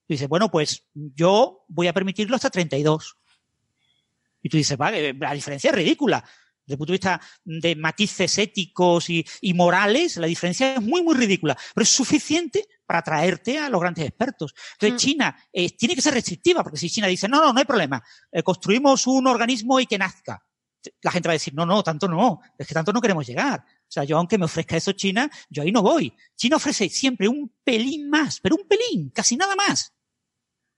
Y 0.08 0.14
dice, 0.14 0.28
bueno, 0.28 0.49
pues 0.49 0.88
yo 0.93 1.66
voy 1.68 1.88
a 1.88 1.93
permitirlo 1.93 2.36
hasta 2.36 2.49
32. 2.49 3.18
Y 4.41 4.49
tú 4.49 4.58
dices, 4.58 4.78
vale, 4.78 5.14
la 5.14 5.34
diferencia 5.34 5.72
es 5.72 5.76
ridícula. 5.76 6.24
Desde 6.66 6.74
el 6.74 6.78
punto 6.78 6.91
de 6.93 6.97
vista 6.97 7.22
de 7.43 7.76
matices 7.76 8.38
éticos 8.38 9.09
y, 9.09 9.26
y 9.41 9.53
morales, 9.53 10.18
la 10.18 10.28
diferencia 10.28 10.76
es 10.76 10.82
muy, 10.82 11.03
muy 11.03 11.16
ridícula. 11.16 11.57
Pero 11.74 11.84
es 11.84 11.89
suficiente 11.89 12.68
para 12.86 12.99
atraerte 12.99 13.59
a 13.59 13.70
los 13.70 13.82
grandes 13.82 14.05
expertos. 14.05 14.53
Entonces, 14.74 14.93
mm. 14.93 14.97
China 14.97 15.38
eh, 15.51 15.76
tiene 15.76 15.95
que 15.95 16.01
ser 16.01 16.13
restrictiva, 16.13 16.63
porque 16.63 16.78
si 16.78 16.89
China 16.89 17.07
dice, 17.07 17.28
no, 17.28 17.41
no, 17.41 17.53
no 17.53 17.59
hay 17.59 17.66
problema, 17.66 18.03
eh, 18.32 18.43
construimos 18.43 19.07
un 19.07 19.28
organismo 19.28 19.80
y 19.80 19.86
que 19.86 19.97
nazca, 19.97 20.43
la 21.01 21.11
gente 21.11 21.28
va 21.28 21.32
a 21.32 21.34
decir, 21.34 21.53
no, 21.53 21.66
no, 21.66 21.84
tanto 21.84 22.07
no, 22.07 22.41
es 22.57 22.68
que 22.68 22.74
tanto 22.74 22.93
no 22.93 23.01
queremos 23.01 23.26
llegar. 23.26 23.61
O 23.61 23.91
sea, 23.91 24.03
yo 24.03 24.18
aunque 24.18 24.38
me 24.38 24.45
ofrezca 24.45 24.78
eso 24.78 24.91
China, 24.91 25.30
yo 25.49 25.63
ahí 25.63 25.72
no 25.72 25.82
voy. 25.82 26.13
China 26.36 26.57
ofrece 26.57 26.89
siempre 26.89 27.28
un 27.28 27.53
pelín 27.63 28.09
más, 28.09 28.39
pero 28.39 28.55
un 28.55 28.68
pelín, 28.68 29.09
casi 29.09 29.36
nada 29.36 29.55
más. 29.55 29.93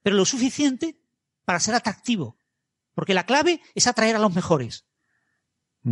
Pero 0.02 0.16
lo 0.16 0.26
suficiente 0.26 1.00
para 1.46 1.60
ser 1.60 1.76
atractivo. 1.76 2.40
Porque 2.94 3.14
la 3.14 3.26
clave 3.26 3.62
es 3.76 3.88
atraer 3.88 4.16
a 4.16 4.20
los 4.20 4.34
mejores. 4.34 4.86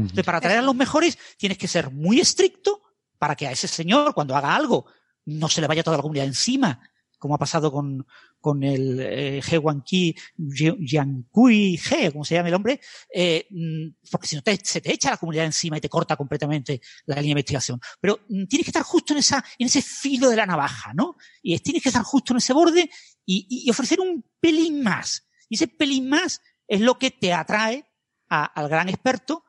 Entonces, 0.01 0.25
para 0.25 0.39
atraer 0.39 0.59
a 0.59 0.61
los 0.61 0.75
mejores 0.75 1.17
tienes 1.37 1.57
que 1.57 1.67
ser 1.67 1.91
muy 1.91 2.19
estricto 2.19 2.81
para 3.17 3.35
que 3.35 3.47
a 3.47 3.51
ese 3.51 3.67
señor, 3.67 4.13
cuando 4.13 4.35
haga 4.35 4.55
algo, 4.55 4.85
no 5.25 5.49
se 5.49 5.61
le 5.61 5.67
vaya 5.67 5.83
toda 5.83 5.97
la 5.97 6.03
comunidad 6.03 6.27
encima, 6.27 6.79
como 7.17 7.35
ha 7.35 7.39
pasado 7.39 7.71
con, 7.71 8.05
con 8.39 8.61
el 8.63 8.99
eh, 8.99 9.41
He 9.49 9.57
Wanqi 9.57 10.15
Yankui 10.37 11.79
He, 11.89 12.11
como 12.11 12.23
se 12.23 12.35
llama 12.35 12.49
el 12.49 12.53
hombre, 12.53 12.79
eh, 13.11 13.47
mm, 13.49 14.09
porque 14.11 14.27
si 14.27 14.35
no 14.35 14.43
se 14.63 14.81
te 14.81 14.93
echa 14.93 15.09
la 15.09 15.17
comunidad 15.17 15.45
encima 15.45 15.77
y 15.77 15.81
te 15.81 15.89
corta 15.89 16.15
completamente 16.15 16.81
la 17.05 17.15
línea 17.15 17.23
de 17.23 17.39
investigación. 17.39 17.79
Pero 17.99 18.19
mm, 18.29 18.45
tienes 18.45 18.65
que 18.65 18.69
estar 18.69 18.83
justo 18.83 19.13
en 19.13 19.19
esa, 19.19 19.43
en 19.57 19.67
ese 19.67 19.81
filo 19.81 20.29
de 20.29 20.35
la 20.35 20.45
navaja, 20.45 20.93
¿no? 20.93 21.15
Y 21.41 21.57
tienes 21.59 21.81
que 21.81 21.89
estar 21.89 22.03
justo 22.03 22.33
en 22.33 22.37
ese 22.37 22.53
borde 22.53 22.89
y, 23.25 23.47
y 23.49 23.69
ofrecer 23.71 23.99
un 23.99 24.23
pelín 24.39 24.83
más. 24.83 25.27
Y 25.49 25.55
ese 25.55 25.67
pelín 25.67 26.09
más 26.09 26.41
es 26.67 26.81
lo 26.81 26.99
que 26.99 27.11
te 27.11 27.33
atrae 27.33 27.87
al 28.27 28.69
gran 28.69 28.89
experto 28.89 29.45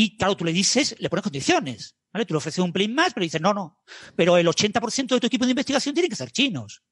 y 0.00 0.16
claro, 0.16 0.36
tú 0.36 0.44
le 0.44 0.52
dices, 0.52 0.94
le 1.00 1.10
pones 1.10 1.24
condiciones. 1.24 1.96
¿Vale? 2.12 2.24
Tú 2.24 2.32
le 2.32 2.38
ofreces 2.38 2.60
un 2.60 2.72
pelín 2.72 2.94
más, 2.94 3.12
pero 3.12 3.24
dices, 3.24 3.40
no, 3.40 3.52
no. 3.52 3.82
Pero 4.14 4.36
el 4.36 4.46
80% 4.46 5.08
de 5.08 5.18
tu 5.18 5.26
equipo 5.26 5.44
de 5.44 5.50
investigación 5.50 5.92
tiene 5.92 6.08
que 6.08 6.14
ser 6.14 6.30
chinos. 6.30 6.84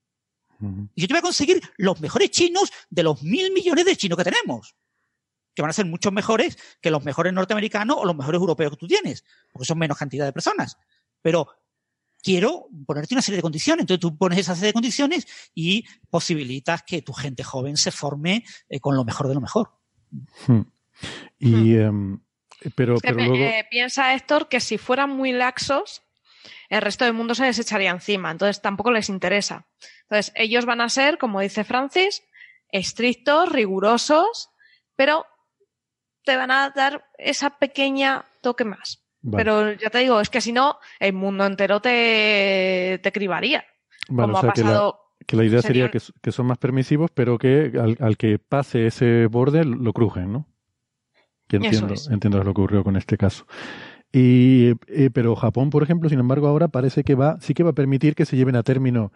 Y 0.61 1.03
yo 1.03 1.07
te 1.07 1.13
voy 1.13 1.21
a 1.21 1.23
conseguir 1.23 1.63
los 1.77 2.01
mejores 2.01 2.33
chinos 2.33 2.69
de 2.91 3.05
los 3.05 3.23
mil 3.23 3.53
millones 3.53 3.85
de 3.85 3.97
chinos 3.97 4.19
que 4.19 4.25
tenemos. 4.25 4.75
Que 5.55 5.63
van 5.63 5.71
a 5.71 5.73
ser 5.73 5.87
muchos 5.87 6.13
mejores 6.13 6.59
que 6.81 6.91
los 6.91 7.05
mejores 7.05 7.33
norteamericanos 7.33 7.97
o 7.97 8.05
los 8.05 8.17
mejores 8.17 8.41
europeos 8.41 8.73
que 8.73 8.77
tú 8.77 8.89
tienes. 8.89 9.25
Porque 9.53 9.67
son 9.67 9.79
menos 9.79 9.97
cantidad 9.97 10.25
de 10.25 10.33
personas. 10.33 10.77
Pero 11.23 11.47
quiero 12.21 12.67
ponerte 12.87 13.15
una 13.15 13.23
serie 13.23 13.37
de 13.37 13.43
condiciones. 13.43 13.83
Entonces 13.85 14.01
tú 14.01 14.19
pones 14.19 14.41
esa 14.41 14.57
serie 14.57 14.71
de 14.71 14.73
condiciones 14.73 15.29
y 15.55 15.85
posibilitas 16.11 16.83
que 16.83 17.03
tu 17.03 17.13
gente 17.13 17.45
joven 17.45 17.77
se 17.77 17.93
forme 17.93 18.45
eh, 18.69 18.81
con 18.81 18.97
lo 18.97 19.05
mejor 19.05 19.29
de 19.29 19.35
lo 19.35 19.41
mejor. 19.41 19.71
Y, 21.39 21.77
em, 21.77 22.19
pero, 22.75 22.97
pero 23.01 23.17
luego... 23.17 23.35
Eh, 23.37 23.67
piensa 23.71 24.15
Héctor 24.15 24.49
que 24.49 24.61
si 24.61 24.79
fueran 24.79 25.11
muy 25.11 25.33
laxos, 25.33 26.03
el 26.69 26.83
resto 26.83 27.05
del 27.05 27.15
mundo 27.15 27.35
se 27.35 27.45
les 27.45 27.59
echaría 27.59 27.91
encima, 27.91 28.31
entonces 28.31 28.61
tampoco 28.61 28.91
les 28.91 29.09
interesa. 29.09 29.67
Entonces, 30.03 30.33
ellos 30.37 30.67
van 30.67 30.81
a 30.81 30.89
ser, 30.89 31.19
como 31.19 31.41
dice 31.41 31.65
Francis, 31.65 32.23
estrictos, 32.71 33.51
rigurosos, 33.51 34.51
pero 34.95 35.27
te 36.25 36.37
van 36.37 36.51
a 36.51 36.71
dar 36.71 37.05
esa 37.19 37.51
pequeña 37.59 38.25
toque 38.41 38.65
más. 38.65 39.03
Pero 39.29 39.73
ya 39.73 39.91
te 39.91 39.99
digo, 39.99 40.21
es 40.21 40.31
que 40.31 40.41
si 40.41 40.53
no, 40.53 40.79
el 41.01 41.13
mundo 41.13 41.45
entero 41.47 41.81
te, 41.81 43.01
te 43.03 43.11
cribaría. 43.11 43.65
como 44.07 44.39
ha 44.39 44.43
pasado. 44.43 45.01
Que 45.27 45.35
la, 45.35 45.45
idea 45.45 45.63
sería 45.63 45.91
que, 45.91 45.99
que, 46.23 46.31
son 46.31 46.47
más 46.47 46.59
permisivos, 46.59 47.11
pero 47.13 47.37
que 47.37 47.73
al, 47.75 47.97
al, 47.99 48.17
que 48.17 48.39
pase 48.39 48.87
ese 48.87 49.27
borde 49.27 49.65
lo 49.65 49.93
crujen, 49.93 50.33
¿no? 50.33 50.47
Que 51.49 51.57
entiendo, 51.57 51.95
entiendo 52.11 52.39
lo 52.39 52.45
que 52.45 52.51
ocurrió 52.51 52.83
con 52.83 52.97
este 52.97 53.17
caso. 53.17 53.47
Y, 54.13 54.71
eh, 54.89 55.11
pero 55.13 55.37
Japón, 55.37 55.71
por 55.71 55.83
ejemplo, 55.83 56.09
sin 56.09 56.19
embargo, 56.19 56.49
ahora 56.49 56.69
parece 56.69 57.05
que 57.05 57.15
va, 57.15 57.39
sí 57.41 57.55
que 57.55 57.63
va 57.63 57.71
a 57.71 57.75
permitir 57.75 58.15
que 58.15 58.25
se 58.25 58.37
lleven 58.37 58.57
a 58.57 58.63
término 58.63 59.13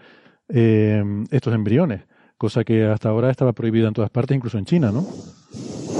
eh, 0.48 1.02
estos 1.30 1.54
embriones, 1.54 2.02
cosa 2.36 2.64
que 2.64 2.84
hasta 2.84 3.08
ahora 3.08 3.30
estaba 3.30 3.52
prohibida 3.52 3.88
en 3.88 3.94
todas 3.94 4.10
partes, 4.10 4.36
incluso 4.36 4.58
en 4.58 4.66
China, 4.66 4.90
¿no? 4.92 5.06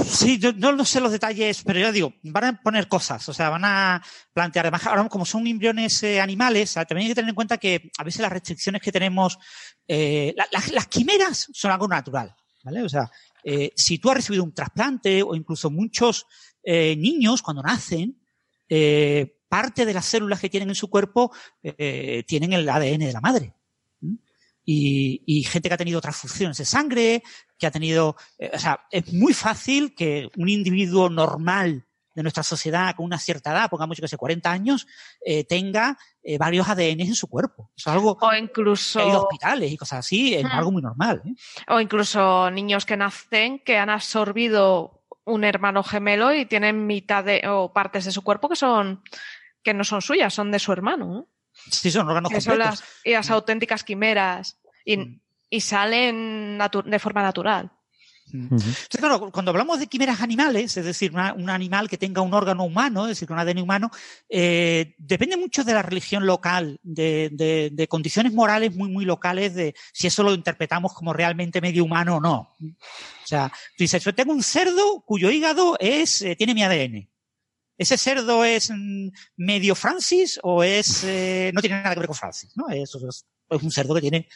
Sí, 0.05 0.39
yo 0.39 0.51
no, 0.53 0.85
sé 0.85 0.99
los 0.99 1.11
detalles, 1.11 1.63
pero 1.63 1.79
yo 1.79 1.91
digo, 1.91 2.13
van 2.23 2.43
a 2.43 2.61
poner 2.61 2.87
cosas, 2.87 3.27
o 3.29 3.33
sea, 3.33 3.49
van 3.49 3.65
a 3.65 4.03
plantear, 4.33 4.65
además, 4.65 4.85
ahora 4.85 5.07
como 5.09 5.25
son 5.25 5.47
embriones 5.47 6.03
eh, 6.03 6.19
animales, 6.19 6.73
también 6.73 6.99
hay 6.99 7.07
que 7.07 7.15
tener 7.15 7.29
en 7.29 7.35
cuenta 7.35 7.57
que 7.57 7.91
a 7.97 8.03
veces 8.03 8.21
las 8.21 8.31
restricciones 8.31 8.81
que 8.81 8.91
tenemos, 8.91 9.37
las 9.87 10.87
quimeras 10.87 11.47
son 11.53 11.71
algo 11.71 11.87
natural, 11.87 12.35
¿vale? 12.63 12.83
O 12.83 12.89
sea, 12.89 13.09
eh, 13.43 13.71
si 13.75 13.97
tú 13.97 14.09
has 14.09 14.17
recibido 14.17 14.43
un 14.43 14.53
trasplante 14.53 15.23
o 15.23 15.35
incluso 15.35 15.69
muchos 15.69 16.27
eh, 16.63 16.95
niños 16.95 17.41
cuando 17.41 17.63
nacen, 17.63 18.21
eh, 18.69 19.37
parte 19.49 19.85
de 19.85 19.93
las 19.93 20.05
células 20.05 20.39
que 20.39 20.49
tienen 20.49 20.69
en 20.69 20.75
su 20.75 20.89
cuerpo 20.89 21.31
tienen 21.61 22.53
el 22.53 22.69
ADN 22.69 22.99
de 22.99 23.11
la 23.11 23.19
madre. 23.19 23.53
Y, 24.63 25.23
y, 25.25 25.43
gente 25.43 25.67
que 25.67 25.73
ha 25.73 25.77
tenido 25.77 25.99
transfusiones 25.99 26.57
de 26.57 26.63
sangre, 26.63 27.23
que 27.57 27.67
ha 27.67 27.71
tenido, 27.71 28.15
o 28.53 28.59
sea, 28.59 28.85
es 28.89 29.11
muy 29.11 29.33
fácil 29.33 29.93
que 29.93 30.29
un 30.37 30.47
individuo 30.47 31.09
normal 31.09 31.85
de 32.13 32.23
nuestra 32.23 32.43
sociedad 32.43 32.95
con 32.95 33.05
una 33.05 33.17
cierta 33.17 33.51
edad, 33.51 33.69
pongamos 33.69 33.97
yo 33.97 34.01
que 34.01 34.07
sé, 34.07 34.17
40 34.17 34.51
años, 34.51 34.87
eh, 35.25 35.43
tenga 35.43 35.97
eh, 36.23 36.37
varios 36.37 36.67
ADN 36.67 37.01
en 37.01 37.15
su 37.15 37.27
cuerpo. 37.27 37.71
Es 37.75 37.87
algo 37.87 38.17
o 38.19 38.33
incluso 38.33 38.99
que 38.99 39.05
hay 39.05 39.15
hospitales 39.15 39.71
y 39.71 39.77
cosas 39.77 39.99
así, 39.99 40.33
es 40.33 40.45
algo 40.45 40.71
muy 40.71 40.81
normal. 40.81 41.21
¿eh? 41.25 41.33
O 41.69 41.79
incluso 41.79 42.51
niños 42.51 42.85
que 42.85 42.97
nacen 42.97 43.59
que 43.59 43.77
han 43.77 43.89
absorbido 43.89 45.03
un 45.23 45.43
hermano 45.43 45.83
gemelo 45.83 46.33
y 46.33 46.45
tienen 46.45 46.87
mitad 46.87 47.23
de 47.23 47.47
o 47.47 47.71
partes 47.71 48.05
de 48.05 48.11
su 48.11 48.23
cuerpo 48.23 48.49
que 48.49 48.55
son 48.55 49.03
que 49.63 49.73
no 49.73 49.83
son 49.83 50.01
suyas, 50.01 50.33
son 50.33 50.51
de 50.51 50.59
su 50.59 50.71
hermano. 50.71 51.27
Sí, 51.53 51.91
son 51.91 52.07
órganos 52.07 52.31
que 52.31 52.41
Son 52.41 52.57
las, 52.57 52.83
y 53.03 53.11
las 53.11 53.29
auténticas 53.29 53.83
quimeras 53.83 54.59
y, 54.83 54.97
mm. 54.97 55.21
y 55.49 55.61
salen 55.61 56.57
de 56.85 56.99
forma 56.99 57.21
natural. 57.21 57.71
Entonces, 58.33 58.87
claro, 58.91 59.31
cuando 59.31 59.51
hablamos 59.51 59.79
de 59.79 59.87
quimeras 59.87 60.21
animales, 60.21 60.77
es 60.77 60.85
decir, 60.85 61.11
un 61.11 61.49
animal 61.49 61.89
que 61.89 61.97
tenga 61.97 62.21
un 62.21 62.33
órgano 62.33 62.63
humano, 62.63 63.03
es 63.03 63.09
decir, 63.09 63.31
un 63.31 63.39
ADN 63.39 63.59
humano, 63.59 63.91
eh, 64.29 64.95
depende 64.97 65.37
mucho 65.37 65.63
de 65.63 65.73
la 65.73 65.81
religión 65.81 66.25
local, 66.25 66.79
de, 66.83 67.87
condiciones 67.89 68.33
morales 68.33 68.75
muy, 68.75 68.89
muy 68.89 69.05
locales, 69.05 69.55
de 69.55 69.75
si 69.93 70.07
eso 70.07 70.23
lo 70.23 70.33
interpretamos 70.33 70.93
como 70.93 71.13
realmente 71.13 71.61
medio 71.61 71.83
humano 71.83 72.17
o 72.17 72.21
no. 72.21 72.53
O 72.61 73.27
sea, 73.27 73.49
tú 73.49 73.83
dices, 73.83 74.03
yo 74.03 74.13
tengo 74.13 74.33
un 74.33 74.43
cerdo 74.43 75.03
cuyo 75.05 75.29
hígado 75.31 75.77
es, 75.79 76.21
eh, 76.21 76.35
tiene 76.35 76.53
mi 76.53 76.63
ADN. 76.63 77.09
¿Ese 77.77 77.97
cerdo 77.97 78.45
es 78.45 78.69
mm, 78.69 79.09
medio 79.37 79.75
Francis 79.75 80.39
o 80.43 80.63
es, 80.63 81.03
eh, 81.03 81.51
no 81.53 81.61
tiene 81.61 81.77
nada 81.77 81.95
que 81.95 81.99
ver 81.99 82.07
con 82.07 82.15
Francis? 82.15 82.51
¿no? 82.55 82.69
es 82.69 82.93
un 83.49 83.71
cerdo 83.71 83.95
que 83.95 84.01
tiene 84.01 84.27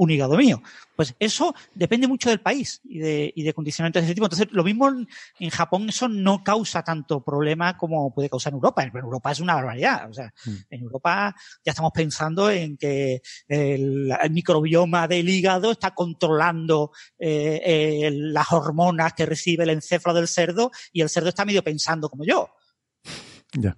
un 0.00 0.10
hígado 0.10 0.38
mío. 0.38 0.62
Pues 0.96 1.14
eso 1.18 1.54
depende 1.74 2.08
mucho 2.08 2.30
del 2.30 2.40
país 2.40 2.80
y 2.84 3.00
de, 3.00 3.30
y 3.36 3.42
de 3.42 3.52
condicionamientos 3.52 4.00
de 4.00 4.06
ese 4.06 4.14
tipo. 4.14 4.24
Entonces, 4.24 4.48
lo 4.50 4.64
mismo 4.64 4.88
en, 4.88 5.50
Japón, 5.50 5.90
eso 5.90 6.08
no 6.08 6.42
causa 6.42 6.82
tanto 6.82 7.22
problema 7.22 7.76
como 7.76 8.14
puede 8.14 8.30
causar 8.30 8.52
en 8.52 8.56
Europa. 8.56 8.82
En 8.82 8.96
Europa 8.96 9.30
es 9.30 9.40
una 9.40 9.56
barbaridad. 9.56 10.08
O 10.08 10.14
sea, 10.14 10.32
mm. 10.46 10.56
en 10.70 10.80
Europa 10.80 11.36
ya 11.62 11.72
estamos 11.72 11.92
pensando 11.92 12.50
en 12.50 12.78
que 12.78 13.20
el, 13.46 14.10
microbioma 14.30 15.06
del 15.06 15.28
hígado 15.28 15.72
está 15.72 15.90
controlando 15.90 16.92
eh, 17.18 18.08
las 18.10 18.50
hormonas 18.52 19.12
que 19.12 19.26
recibe 19.26 19.64
el 19.64 19.70
encéfalo 19.70 20.16
del 20.16 20.28
cerdo 20.28 20.70
y 20.92 21.02
el 21.02 21.10
cerdo 21.10 21.28
está 21.28 21.44
medio 21.44 21.62
pensando 21.62 22.08
como 22.08 22.24
yo. 22.24 22.48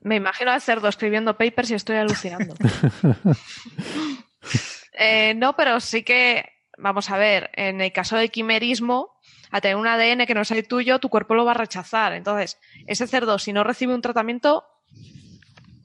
Me 0.03 0.17
imagino 0.17 0.53
al 0.53 0.61
cerdo 0.61 0.87
escribiendo 0.87 1.37
papers 1.37 1.73
y 1.73 1.75
estoy 1.75 1.97
alucinando. 1.97 2.55
Eh, 4.93 5.35
no, 5.35 5.57
pero 5.57 5.81
sí 5.81 6.03
que, 6.03 6.45
vamos 6.79 7.11
a 7.11 7.17
ver, 7.17 7.51
en 7.55 7.81
el 7.81 7.93
caso 7.93 8.17
del 8.17 8.31
quimerismo, 8.31 9.13
a 9.51 9.61
tener 9.61 9.77
un 9.77 9.87
ADN 9.87 10.27
que 10.27 10.35
no 10.35 10.43
es 10.43 10.51
el 10.51 10.67
tuyo, 10.67 10.99
tu 10.99 11.09
cuerpo 11.09 11.35
lo 11.35 11.45
va 11.45 11.53
a 11.53 11.55
rechazar. 11.55 12.15
Entonces, 12.15 12.59
ese 12.87 13.07
cerdo, 13.07 13.39
si 13.39 13.53
no 13.53 13.65
recibe 13.65 13.95
un 13.95 14.03
tratamiento, 14.03 14.65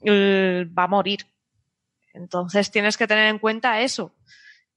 va 0.06 0.84
a 0.84 0.88
morir. 0.88 1.20
Entonces, 2.14 2.70
tienes 2.70 2.96
que 2.96 3.06
tener 3.06 3.26
en 3.26 3.38
cuenta 3.38 3.80
eso, 3.80 4.14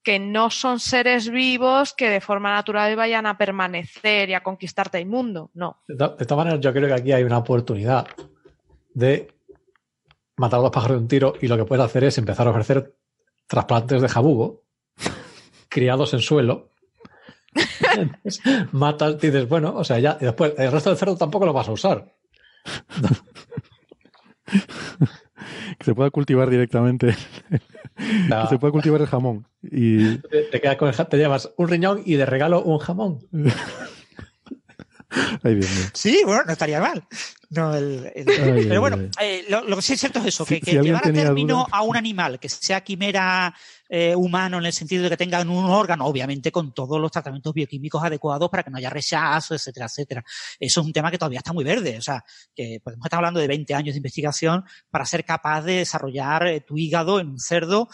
que 0.02 0.18
no 0.18 0.50
son 0.50 0.78
seres 0.80 1.30
vivos 1.30 1.94
que 1.94 2.10
de 2.10 2.20
forma 2.20 2.52
natural 2.52 2.94
vayan 2.96 3.26
a 3.26 3.38
permanecer 3.38 4.30
y 4.30 4.34
a 4.34 4.42
conquistarte 4.42 4.98
el 4.98 5.06
mundo. 5.06 5.50
No. 5.54 5.82
De, 5.88 5.96
todas 5.96 6.44
maneras, 6.44 6.60
yo 6.60 6.72
creo 6.72 6.88
que 6.88 6.94
aquí 6.94 7.12
hay 7.12 7.24
una 7.24 7.38
oportunidad 7.38 8.06
de 8.94 9.32
matar 10.36 10.60
a 10.60 10.62
los 10.62 10.70
pájaros 10.70 10.98
de 10.98 11.02
un 11.02 11.08
tiro 11.08 11.34
y 11.40 11.48
lo 11.48 11.56
que 11.56 11.64
puedes 11.64 11.84
hacer 11.84 12.04
es 12.04 12.18
empezar 12.18 12.46
a 12.46 12.50
ofrecer 12.50 12.94
trasplantes 13.52 14.00
de 14.00 14.08
jabugo 14.08 14.62
criados 15.68 16.14
en 16.14 16.20
suelo. 16.20 16.70
Matas, 18.72 19.20
dices, 19.20 19.46
bueno, 19.46 19.74
o 19.76 19.84
sea, 19.84 19.98
ya, 19.98 20.16
y 20.20 20.24
después 20.24 20.54
el 20.56 20.72
resto 20.72 20.88
del 20.88 20.98
cerdo 20.98 21.16
tampoco 21.16 21.44
lo 21.44 21.52
vas 21.52 21.68
a 21.68 21.72
usar. 21.72 22.14
que 25.78 25.84
se 25.84 25.94
pueda 25.94 26.10
cultivar 26.10 26.48
directamente. 26.48 27.14
Que 27.96 28.46
se 28.48 28.58
pueda 28.58 28.72
cultivar 28.72 29.02
el 29.02 29.06
jamón. 29.06 29.46
Y... 29.62 30.16
Te, 30.16 30.60
quedas 30.62 30.76
con 30.76 30.90
te 30.90 31.18
llevas 31.18 31.52
un 31.58 31.68
riñón 31.68 32.02
y 32.06 32.14
de 32.14 32.24
regalo 32.24 32.62
un 32.62 32.78
jamón. 32.78 33.18
Sí, 35.94 36.22
bueno, 36.24 36.42
no 36.46 36.52
estaría 36.52 36.80
mal. 36.80 37.06
pero 37.50 38.80
bueno, 38.80 39.10
eh, 39.20 39.44
lo, 39.48 39.76
que 39.76 39.82
sí 39.82 39.92
es 39.92 40.00
cierto 40.00 40.20
es 40.20 40.26
eso, 40.26 40.44
que, 40.44 40.60
llevar 40.60 41.06
a 41.06 41.12
término 41.12 41.66
a 41.70 41.82
un 41.82 41.96
animal 41.96 42.38
que 42.40 42.48
sea 42.48 42.82
quimera 42.82 43.54
eh, 43.88 44.14
humano 44.16 44.58
en 44.58 44.66
el 44.66 44.72
sentido 44.72 45.02
de 45.04 45.10
que 45.10 45.16
tenga 45.16 45.40
un 45.42 45.64
órgano, 45.66 46.06
obviamente 46.06 46.50
con 46.50 46.72
todos 46.72 47.00
los 47.00 47.10
tratamientos 47.10 47.52
bioquímicos 47.52 48.02
adecuados 48.02 48.48
para 48.48 48.62
que 48.62 48.70
no 48.70 48.78
haya 48.78 48.90
rechazo, 48.90 49.54
etcétera, 49.54 49.86
etcétera. 49.86 50.24
Eso 50.58 50.80
es 50.80 50.86
un 50.86 50.92
tema 50.92 51.10
que 51.10 51.18
todavía 51.18 51.38
está 51.38 51.52
muy 51.52 51.64
verde. 51.64 51.98
O 51.98 52.02
sea, 52.02 52.24
que 52.54 52.80
podemos 52.82 53.04
estar 53.04 53.18
hablando 53.18 53.40
de 53.40 53.48
20 53.48 53.74
años 53.74 53.94
de 53.94 53.98
investigación 53.98 54.64
para 54.90 55.04
ser 55.04 55.24
capaz 55.24 55.62
de 55.62 55.76
desarrollar 55.78 56.46
eh, 56.46 56.60
tu 56.60 56.78
hígado 56.78 57.20
en 57.20 57.28
un 57.28 57.38
cerdo 57.38 57.88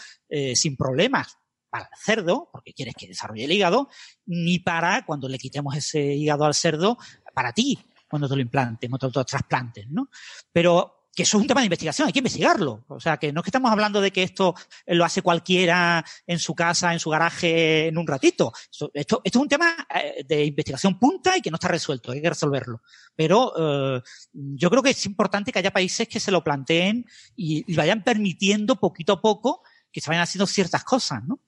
sin 0.53 0.77
problemas 0.77 1.39
para 1.69 1.85
el 1.85 1.99
cerdo, 1.99 2.49
porque 2.51 2.73
quieres 2.73 2.95
que 2.95 3.07
desarrolle 3.07 3.45
el 3.45 3.51
hígado, 3.51 3.89
ni 4.25 4.59
para 4.59 5.05
cuando 5.05 5.27
le 5.27 5.37
quitemos 5.37 5.75
ese 5.75 6.01
hígado 6.15 6.45
al 6.45 6.53
cerdo, 6.53 6.97
para 7.33 7.53
ti, 7.53 7.79
cuando 8.09 8.27
te 8.27 8.35
lo 8.35 8.41
implantes, 8.41 8.89
cuando 8.89 9.09
te 9.11 9.19
lo 9.19 9.25
trasplantes, 9.25 9.87
¿no? 9.89 10.09
Pero 10.51 10.99
que 11.15 11.23
eso 11.23 11.37
es 11.37 11.41
un 11.41 11.47
tema 11.47 11.61
de 11.61 11.65
investigación, 11.65 12.07
hay 12.07 12.13
que 12.13 12.19
investigarlo. 12.19 12.85
O 12.87 12.99
sea, 12.99 13.17
que 13.17 13.33
no 13.33 13.41
es 13.41 13.43
que 13.43 13.49
estamos 13.49 13.71
hablando 13.71 13.99
de 13.99 14.11
que 14.11 14.23
esto 14.23 14.55
lo 14.87 15.03
hace 15.03 15.21
cualquiera 15.21 16.05
en 16.25 16.39
su 16.39 16.55
casa, 16.55 16.93
en 16.93 16.99
su 16.99 17.09
garaje, 17.09 17.87
en 17.87 17.97
un 17.97 18.07
ratito. 18.07 18.53
Esto, 18.71 18.91
esto, 18.93 19.21
es 19.23 19.35
un 19.35 19.49
tema 19.49 19.75
eh, 19.93 20.23
de 20.25 20.45
investigación 20.45 20.99
punta 20.99 21.35
y 21.35 21.41
que 21.41 21.51
no 21.51 21.55
está 21.55 21.67
resuelto, 21.67 22.11
hay 22.11 22.21
que 22.21 22.29
resolverlo. 22.29 22.81
Pero 23.15 23.53
eh, 23.97 24.01
yo 24.33 24.69
creo 24.69 24.83
que 24.83 24.91
es 24.91 25.05
importante 25.05 25.51
que 25.51 25.59
haya 25.59 25.71
países 25.71 26.07
que 26.07 26.19
se 26.19 26.31
lo 26.31 26.43
planteen 26.43 27.05
y, 27.35 27.75
vayan 27.75 28.03
permitiendo 28.03 28.77
poquito 28.77 29.13
a 29.13 29.21
poco 29.21 29.63
que 29.91 30.01
se 30.01 30.09
vayan 30.09 30.23
haciendo 30.23 30.45
ciertas 30.47 30.83
cosas, 30.83 31.23
¿no? 31.25 31.39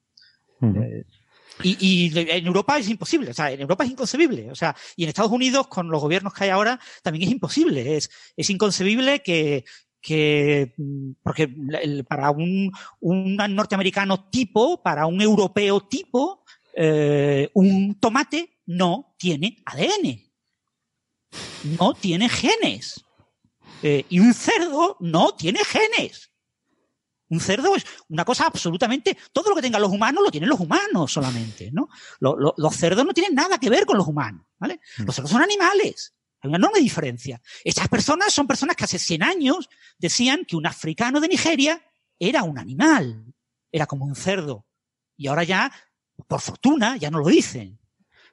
Eh, 0.62 1.03
y, 1.64 2.12
en 2.18 2.47
Europa 2.47 2.78
es 2.78 2.89
imposible, 2.89 3.32
o 3.32 3.34
sea, 3.34 3.51
en 3.51 3.62
Europa 3.62 3.84
es 3.84 3.91
inconcebible, 3.91 4.49
o 4.51 4.55
sea, 4.55 4.76
y 4.95 5.03
en 5.03 5.09
Estados 5.09 5.32
Unidos, 5.32 5.68
con 5.68 5.89
los 5.89 6.01
gobiernos 6.01 6.34
que 6.34 6.45
hay 6.45 6.49
ahora, 6.49 6.80
también 7.03 7.28
es 7.28 7.32
imposible. 7.32 7.97
Es, 7.97 8.09
es 8.36 8.49
inconcebible 8.49 9.22
que, 9.22 9.66
que 10.01 10.74
porque 11.24 11.49
para 12.07 12.32
un, 12.32 12.72
un 12.99 13.36
norteamericano 13.36 14.30
tipo, 14.30 14.82
para 14.82 15.05
un 15.05 15.22
europeo 15.22 15.82
tipo, 15.82 16.43
eh, 16.74 17.49
un 17.53 17.99
tomate 17.99 18.62
no 18.66 19.16
tiene 19.18 19.62
ADN, 19.66 20.22
no 21.78 21.93
tiene 21.93 22.30
genes. 22.30 23.05
Eh, 23.84 24.05
y 24.09 24.20
un 24.20 24.34
cerdo 24.34 24.97
no 24.99 25.34
tiene 25.36 25.59
genes. 25.64 26.30
Un 27.32 27.39
cerdo 27.39 27.75
es 27.75 27.86
una 28.09 28.25
cosa 28.25 28.45
absolutamente, 28.45 29.17
todo 29.32 29.49
lo 29.49 29.55
que 29.55 29.61
tengan 29.61 29.82
los 29.82 29.91
humanos 29.91 30.21
lo 30.23 30.29
tienen 30.29 30.49
los 30.49 30.59
humanos 30.59 31.11
solamente, 31.11 31.71
¿no? 31.71 31.88
los 32.19 32.75
cerdos 32.75 33.05
no 33.05 33.13
tienen 33.13 33.34
nada 33.34 33.57
que 33.57 33.69
ver 33.69 33.86
con 33.86 33.97
los 33.97 34.05
humanos, 34.05 34.45
¿vale? 34.59 34.82
Mm. 34.97 35.03
Los 35.03 35.15
cerdos 35.15 35.32
son 35.32 35.41
animales. 35.41 36.13
Hay 36.41 36.49
una 36.49 36.57
enorme 36.57 36.79
diferencia. 36.79 37.41
Estas 37.63 37.88
personas 37.88 38.34
son 38.34 38.47
personas 38.47 38.75
que 38.75 38.84
hace 38.84 38.99
100 38.99 39.23
años 39.23 39.69
decían 39.97 40.43
que 40.45 40.57
un 40.57 40.67
africano 40.67 41.21
de 41.21 41.29
Nigeria 41.29 41.82
era 42.19 42.43
un 42.43 42.59
animal, 42.59 43.34
era 43.71 43.86
como 43.86 44.05
un 44.05 44.15
cerdo. 44.15 44.67
Y 45.15 45.27
ahora 45.27 45.43
ya, 45.43 45.71
por 46.27 46.41
fortuna, 46.41 46.97
ya 46.97 47.09
no 47.09 47.19
lo 47.19 47.27
dicen 47.27 47.80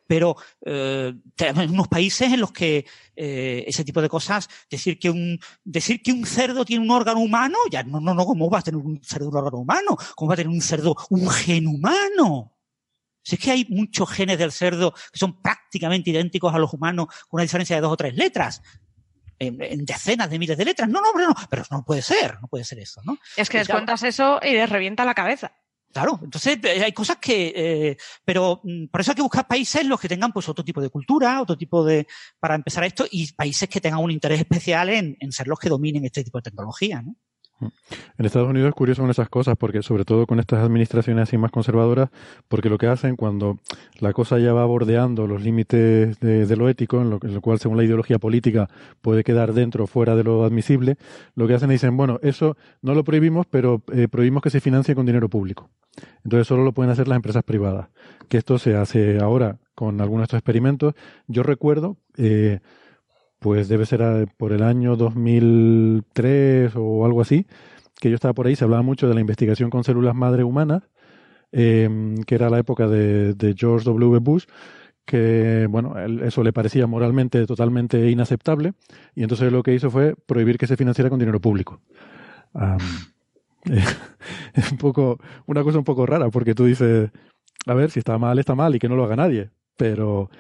pero 0.08 0.36
eh, 0.64 1.14
tenemos 1.36 1.70
unos 1.70 1.86
países 1.86 2.32
en 2.32 2.40
los 2.40 2.50
que 2.50 2.86
eh, 3.14 3.64
ese 3.66 3.84
tipo 3.84 4.00
de 4.02 4.08
cosas, 4.08 4.48
decir 4.68 4.98
que 4.98 5.10
un 5.10 5.38
decir 5.62 6.02
que 6.02 6.10
un 6.10 6.24
cerdo 6.24 6.64
tiene 6.64 6.82
un 6.82 6.90
órgano 6.90 7.20
humano, 7.20 7.58
ya 7.70 7.84
no, 7.84 8.00
no, 8.00 8.14
no, 8.14 8.24
¿cómo 8.24 8.50
va 8.50 8.58
a 8.58 8.62
tener 8.62 8.80
un 8.80 9.00
cerdo 9.04 9.28
un 9.28 9.36
órgano 9.36 9.58
humano? 9.58 9.96
¿Cómo 10.16 10.30
va 10.30 10.34
a 10.34 10.36
tener 10.38 10.50
un 10.50 10.62
cerdo 10.62 10.96
un 11.10 11.28
gen 11.28 11.66
humano? 11.66 12.56
Si 13.22 13.34
es 13.34 13.40
que 13.42 13.50
hay 13.50 13.66
muchos 13.68 14.08
genes 14.10 14.38
del 14.38 14.50
cerdo 14.50 14.92
que 14.92 15.18
son 15.18 15.42
prácticamente 15.42 16.08
idénticos 16.08 16.54
a 16.54 16.58
los 16.58 16.72
humanos, 16.72 17.08
con 17.28 17.38
una 17.38 17.42
diferencia 17.42 17.76
de 17.76 17.82
dos 17.82 17.92
o 17.92 17.96
tres 17.96 18.16
letras. 18.16 18.62
En, 19.40 19.84
decenas 19.84 20.28
de 20.30 20.38
miles 20.38 20.56
de 20.56 20.64
letras. 20.64 20.88
No, 20.88 21.00
no, 21.00 21.12
no, 21.12 21.32
pero 21.48 21.62
no 21.70 21.84
puede 21.84 22.02
ser, 22.02 22.40
no 22.40 22.48
puede 22.48 22.64
ser 22.64 22.80
eso, 22.80 23.00
¿no? 23.04 23.18
Es 23.36 23.48
que 23.48 23.58
les 23.58 23.68
cuentas 23.68 24.02
eso 24.02 24.40
y 24.42 24.54
les 24.54 24.68
revienta 24.68 25.04
la 25.04 25.14
cabeza. 25.14 25.52
Claro, 25.92 26.20
entonces 26.22 26.58
eh, 26.62 26.84
hay 26.84 26.92
cosas 26.92 27.16
que, 27.16 27.52
eh, 27.56 27.96
pero 28.24 28.60
mm, 28.62 28.86
por 28.88 29.00
eso 29.00 29.12
hay 29.12 29.16
que 29.16 29.22
buscar 29.22 29.48
países 29.48 29.86
los 29.86 29.98
que 29.98 30.08
tengan 30.08 30.32
pues 30.32 30.48
otro 30.48 30.64
tipo 30.64 30.80
de 30.80 30.90
cultura, 30.90 31.40
otro 31.40 31.56
tipo 31.56 31.84
de, 31.84 32.06
para 32.38 32.54
empezar 32.54 32.84
esto, 32.84 33.06
y 33.10 33.32
países 33.32 33.68
que 33.68 33.80
tengan 33.80 34.00
un 34.00 34.10
interés 34.10 34.40
especial 34.40 34.90
en, 34.90 35.16
en 35.18 35.32
ser 35.32 35.48
los 35.48 35.58
que 35.58 35.70
dominen 35.70 36.04
este 36.04 36.22
tipo 36.24 36.38
de 36.38 36.42
tecnología, 36.42 37.00
¿no? 37.02 37.16
En 37.60 38.26
Estados 38.26 38.48
Unidos 38.48 38.68
es 38.68 38.74
curioso 38.74 39.02
con 39.02 39.10
esas 39.10 39.28
cosas, 39.28 39.56
porque 39.56 39.82
sobre 39.82 40.04
todo 40.04 40.26
con 40.26 40.38
estas 40.40 40.60
administraciones 40.64 41.24
así 41.24 41.36
más 41.36 41.50
conservadoras, 41.50 42.10
porque 42.48 42.68
lo 42.68 42.78
que 42.78 42.86
hacen 42.86 43.16
cuando 43.16 43.58
la 43.98 44.12
cosa 44.12 44.38
ya 44.38 44.52
va 44.52 44.64
bordeando 44.64 45.26
los 45.26 45.42
límites 45.42 46.18
de, 46.20 46.56
lo 46.56 46.68
ético, 46.68 47.00
en 47.00 47.10
lo, 47.10 47.40
cual 47.40 47.58
según 47.58 47.76
la 47.76 47.84
ideología 47.84 48.18
política 48.18 48.68
puede 49.00 49.24
quedar 49.24 49.52
dentro 49.52 49.84
o 49.84 49.86
fuera 49.86 50.14
de 50.16 50.24
lo 50.24 50.44
admisible, 50.44 50.96
lo 51.34 51.46
que 51.48 51.54
hacen 51.54 51.70
es 51.70 51.78
dicen, 51.78 51.96
bueno, 51.96 52.18
eso 52.22 52.56
no 52.82 52.94
lo 52.94 53.04
prohibimos, 53.04 53.46
pero 53.46 53.82
eh, 53.92 54.08
prohibimos 54.08 54.42
que 54.42 54.50
se 54.50 54.60
financie 54.60 54.94
con 54.94 55.06
dinero 55.06 55.28
público. 55.28 55.70
Entonces 56.24 56.46
solo 56.46 56.64
lo 56.64 56.72
pueden 56.72 56.90
hacer 56.90 57.08
las 57.08 57.16
empresas 57.16 57.44
privadas. 57.44 57.88
Que 58.28 58.38
esto 58.38 58.58
se 58.58 58.76
hace 58.76 59.18
ahora 59.18 59.58
con 59.74 60.00
algunos 60.00 60.22
de 60.22 60.24
estos 60.24 60.38
experimentos. 60.38 60.94
Yo 61.26 61.42
recuerdo... 61.42 61.96
Eh, 62.16 62.60
pues 63.38 63.68
debe 63.68 63.86
ser 63.86 64.28
por 64.36 64.52
el 64.52 64.62
año 64.62 64.96
2003 64.96 66.72
o 66.76 67.04
algo 67.04 67.20
así, 67.20 67.46
que 68.00 68.10
yo 68.10 68.14
estaba 68.14 68.34
por 68.34 68.46
ahí, 68.46 68.56
se 68.56 68.64
hablaba 68.64 68.82
mucho 68.82 69.08
de 69.08 69.14
la 69.14 69.20
investigación 69.20 69.70
con 69.70 69.84
células 69.84 70.14
madre 70.14 70.44
humanas, 70.44 70.82
em, 71.52 72.22
que 72.24 72.34
era 72.34 72.50
la 72.50 72.58
época 72.58 72.88
de, 72.88 73.54
George 73.56 73.84
W. 73.84 74.18
Bush, 74.20 74.44
que 75.04 75.66
bueno, 75.70 75.98
eso 75.98 76.42
le 76.42 76.52
parecía 76.52 76.86
moralmente 76.86 77.46
totalmente 77.46 78.10
inaceptable, 78.10 78.74
y 79.14 79.22
entonces 79.22 79.50
lo 79.52 79.62
que 79.62 79.74
hizo 79.74 79.90
fue 79.90 80.14
prohibir 80.26 80.58
que 80.58 80.66
se 80.66 80.76
financiara 80.76 81.10
con 81.10 81.18
dinero 81.18 81.40
público. 81.40 81.80
es 83.64 84.72
un 84.72 84.78
poco, 84.78 85.18
una 85.46 85.62
cosa 85.62 85.78
un 85.78 85.84
poco 85.84 86.06
rara, 86.06 86.28
porque 86.30 86.54
tú 86.54 86.64
dices, 86.66 87.10
a 87.66 87.74
ver, 87.74 87.90
si 87.90 88.00
está 88.00 88.18
mal, 88.18 88.38
está 88.38 88.54
mal 88.54 88.74
y 88.74 88.78
que 88.78 88.88
no 88.88 88.96
lo 88.96 89.04
haga 89.04 89.16
nadie, 89.16 89.50
pero 89.76 90.30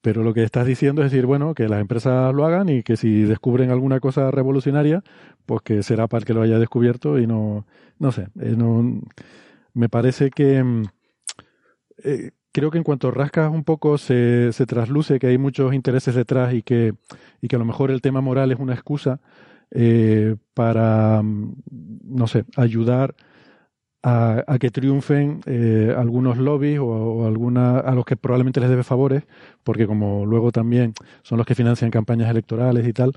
pero 0.00 0.22
lo 0.22 0.34
que 0.34 0.44
estás 0.44 0.66
diciendo 0.66 1.02
es 1.02 1.10
decir, 1.10 1.26
bueno, 1.26 1.54
que 1.54 1.68
las 1.68 1.80
empresas 1.80 2.34
lo 2.34 2.44
hagan 2.46 2.68
y 2.68 2.82
que 2.82 2.96
si 2.96 3.22
descubren 3.22 3.70
alguna 3.70 4.00
cosa 4.00 4.30
revolucionaria, 4.30 5.02
pues 5.46 5.62
que 5.62 5.82
será 5.82 6.06
para 6.06 6.24
que 6.24 6.34
lo 6.34 6.42
haya 6.42 6.58
descubierto 6.58 7.18
y 7.18 7.26
no, 7.26 7.66
no 7.98 8.12
sé, 8.12 8.28
eh, 8.40 8.54
no, 8.56 9.00
me 9.74 9.88
parece 9.88 10.30
que 10.30 10.62
mm, 10.62 10.82
eh, 12.04 12.30
creo 12.52 12.70
que 12.70 12.78
en 12.78 12.84
cuanto 12.84 13.10
rascas 13.10 13.50
un 13.52 13.64
poco 13.64 13.98
se, 13.98 14.52
se 14.52 14.66
trasluce 14.66 15.18
que 15.18 15.28
hay 15.28 15.38
muchos 15.38 15.74
intereses 15.74 16.14
detrás 16.14 16.54
y 16.54 16.62
que, 16.62 16.94
y 17.40 17.48
que 17.48 17.56
a 17.56 17.58
lo 17.58 17.64
mejor 17.64 17.90
el 17.90 18.00
tema 18.00 18.20
moral 18.20 18.52
es 18.52 18.58
una 18.58 18.74
excusa 18.74 19.20
eh, 19.70 20.36
para, 20.54 21.22
mm, 21.22 21.54
no 22.04 22.26
sé, 22.26 22.44
ayudar 22.56 23.14
a, 24.02 24.56
que 24.60 24.70
triunfen 24.70 25.40
eh, 25.46 25.94
algunos 25.96 26.38
lobbies 26.38 26.78
o, 26.80 27.26
alguna, 27.26 27.78
a 27.78 27.94
los 27.94 28.04
que 28.04 28.16
probablemente 28.16 28.60
les 28.60 28.70
debe 28.70 28.84
favores, 28.84 29.24
porque 29.64 29.86
como 29.86 30.24
luego 30.26 30.52
también 30.52 30.94
son 31.22 31.38
los 31.38 31.46
que 31.46 31.54
financian 31.54 31.90
campañas 31.90 32.30
electorales 32.30 32.86
y 32.86 32.92
tal. 32.92 33.12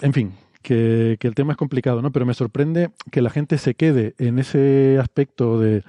En 0.00 0.12
fin, 0.12 0.32
que, 0.62 1.16
que 1.20 1.28
el 1.28 1.34
tema 1.34 1.52
es 1.52 1.58
complicado, 1.58 2.02
¿no? 2.02 2.12
Pero 2.12 2.26
me 2.26 2.34
sorprende 2.34 2.90
que 3.10 3.22
la 3.22 3.30
gente 3.30 3.58
se 3.58 3.74
quede 3.74 4.14
en 4.18 4.38
ese 4.38 4.98
aspecto 5.00 5.58
de, 5.58 5.82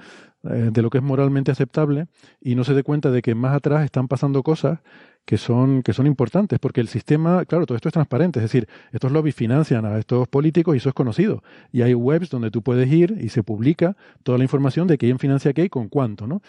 eh, 0.50 0.70
de 0.72 0.82
lo 0.82 0.90
que 0.90 0.98
es 0.98 1.04
moralmente 1.04 1.50
aceptable 1.50 2.06
y 2.40 2.54
no 2.54 2.64
se 2.64 2.74
dé 2.74 2.82
cuenta 2.82 3.10
de 3.10 3.22
que 3.22 3.34
más 3.34 3.54
atrás 3.54 3.84
están 3.84 4.08
pasando 4.08 4.42
cosas 4.42 4.80
que 5.24 5.38
son, 5.38 5.82
que 5.82 5.92
son 5.94 6.06
importantes, 6.06 6.58
porque 6.58 6.82
el 6.82 6.88
sistema, 6.88 7.44
claro, 7.46 7.64
todo 7.64 7.76
esto 7.76 7.88
es 7.88 7.94
transparente, 7.94 8.40
es 8.40 8.44
decir, 8.44 8.68
estos 8.92 9.10
lobbies 9.10 9.34
financian 9.34 9.86
a 9.86 9.98
estos 9.98 10.28
políticos 10.28 10.74
y 10.74 10.78
eso 10.78 10.90
es 10.90 10.94
conocido. 10.94 11.42
Y 11.72 11.82
hay 11.82 11.94
webs 11.94 12.28
donde 12.28 12.50
tú 12.50 12.62
puedes 12.62 12.92
ir 12.92 13.16
y 13.20 13.30
se 13.30 13.42
publica 13.42 13.96
toda 14.22 14.36
la 14.36 14.44
información 14.44 14.86
de 14.86 14.98
quién 14.98 15.18
financia 15.18 15.52
qué 15.54 15.64
y 15.64 15.68
con 15.70 15.88
cuánto, 15.88 16.26
¿no? 16.26 16.42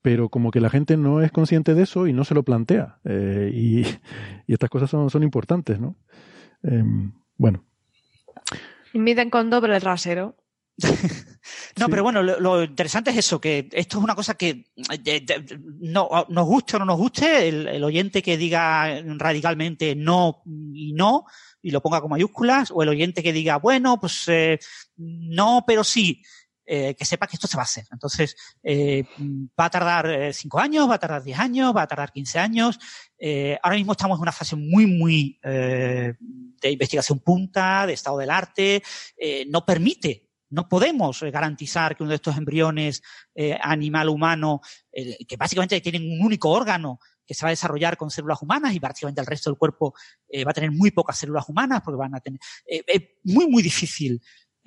Pero 0.00 0.30
como 0.30 0.50
que 0.50 0.60
la 0.60 0.70
gente 0.70 0.96
no 0.96 1.20
es 1.20 1.30
consciente 1.30 1.74
de 1.74 1.82
eso 1.82 2.06
y 2.06 2.14
no 2.14 2.24
se 2.24 2.34
lo 2.34 2.44
plantea. 2.44 2.98
Eh, 3.04 3.50
y, 3.52 3.82
estas 4.52 4.70
cosas 4.70 4.88
son, 4.88 5.10
son 5.10 5.22
importantes, 5.22 5.78
¿no? 5.78 5.96
Em, 6.62 7.12
bueno. 7.36 7.64
Miden 8.94 9.28
con 9.28 9.50
doble 9.50 9.78
rasero. 9.80 10.34
No, 11.76 11.88
pero 11.88 12.02
bueno, 12.02 12.22
lo, 12.22 12.62
interesante 12.62 13.10
es 13.10 13.16
eso, 13.16 13.40
que 13.40 13.68
esto 13.72 13.98
es 13.98 14.04
una 14.04 14.14
cosa 14.14 14.34
que 14.34 14.66
no, 15.80 16.08
nos 16.28 16.46
guste 16.46 16.76
o 16.76 16.78
no 16.78 16.84
nos 16.84 16.98
guste, 16.98 17.48
el, 17.48 17.82
oyente 17.82 18.22
que 18.22 18.36
diga 18.36 19.00
radicalmente 19.16 19.96
no 19.96 20.42
y 20.46 20.92
no, 20.92 21.24
y 21.62 21.70
lo 21.70 21.82
ponga 21.82 22.00
con 22.00 22.10
mayúsculas, 22.10 22.70
o 22.70 22.82
el 22.82 22.90
oyente 22.90 23.22
que 23.22 23.32
diga, 23.32 23.56
bueno, 23.56 23.98
pues 23.98 24.24
eh, 24.28 24.58
no, 24.96 25.64
pero 25.66 25.82
sí, 25.82 26.22
eh, 26.64 26.94
que 26.94 27.04
sepa 27.04 27.26
que 27.26 27.36
esto 27.36 27.48
se 27.48 27.56
va 27.56 27.62
a 27.62 27.64
hacer. 27.64 27.86
Entonces, 27.90 28.36
eh, 28.62 29.04
va 29.58 29.64
a 29.64 29.70
tardar 29.70 30.32
cinco 30.34 30.60
años, 30.60 30.88
va 30.88 30.94
a 30.94 31.00
tardar 31.00 31.24
diez 31.24 31.38
años, 31.38 31.74
va 31.74 31.82
a 31.82 31.86
tardar 31.88 32.12
quince 32.12 32.38
años. 32.38 32.78
ahora 33.62 33.76
mismo 33.76 33.92
estamos 33.92 34.18
en 34.18 34.22
una 34.22 34.32
fase 34.32 34.54
muy, 34.54 34.86
muy 34.86 35.40
de 35.42 36.70
investigación 36.70 37.20
punta, 37.20 37.86
de 37.86 37.94
estado 37.94 38.18
del 38.18 38.30
arte. 38.30 38.82
no 39.48 39.64
permite 39.64 40.27
no 40.50 40.68
podemos 40.68 41.22
eh, 41.22 41.30
garantizar 41.30 41.96
que 41.96 42.02
uno 42.02 42.10
de 42.10 42.16
estos 42.16 42.36
embriones 42.36 43.02
eh, 43.34 43.58
animal 43.60 44.08
humano, 44.08 44.60
que 44.92 45.36
básicamente 45.36 45.80
tienen 45.80 46.10
un 46.10 46.24
único 46.24 46.50
órgano 46.50 46.98
que 47.24 47.34
se 47.34 47.44
va 47.44 47.50
a 47.50 47.50
desarrollar 47.50 47.96
con 47.96 48.10
células 48.10 48.42
humanas 48.42 48.74
y 48.74 48.80
prácticamente 48.80 49.20
el 49.20 49.26
resto 49.26 49.50
del 49.50 49.58
cuerpo 49.58 49.94
eh, 50.28 50.44
va 50.44 50.50
a 50.50 50.54
tener 50.54 50.72
muy 50.72 50.90
pocas 50.90 51.18
células 51.18 51.48
humanas 51.48 51.82
porque 51.84 51.98
van 51.98 52.14
a 52.14 52.20
tener... 52.20 52.40
es 52.66 53.02
muy, 53.22 53.46
muy 53.46 53.62
difícil 53.62 54.20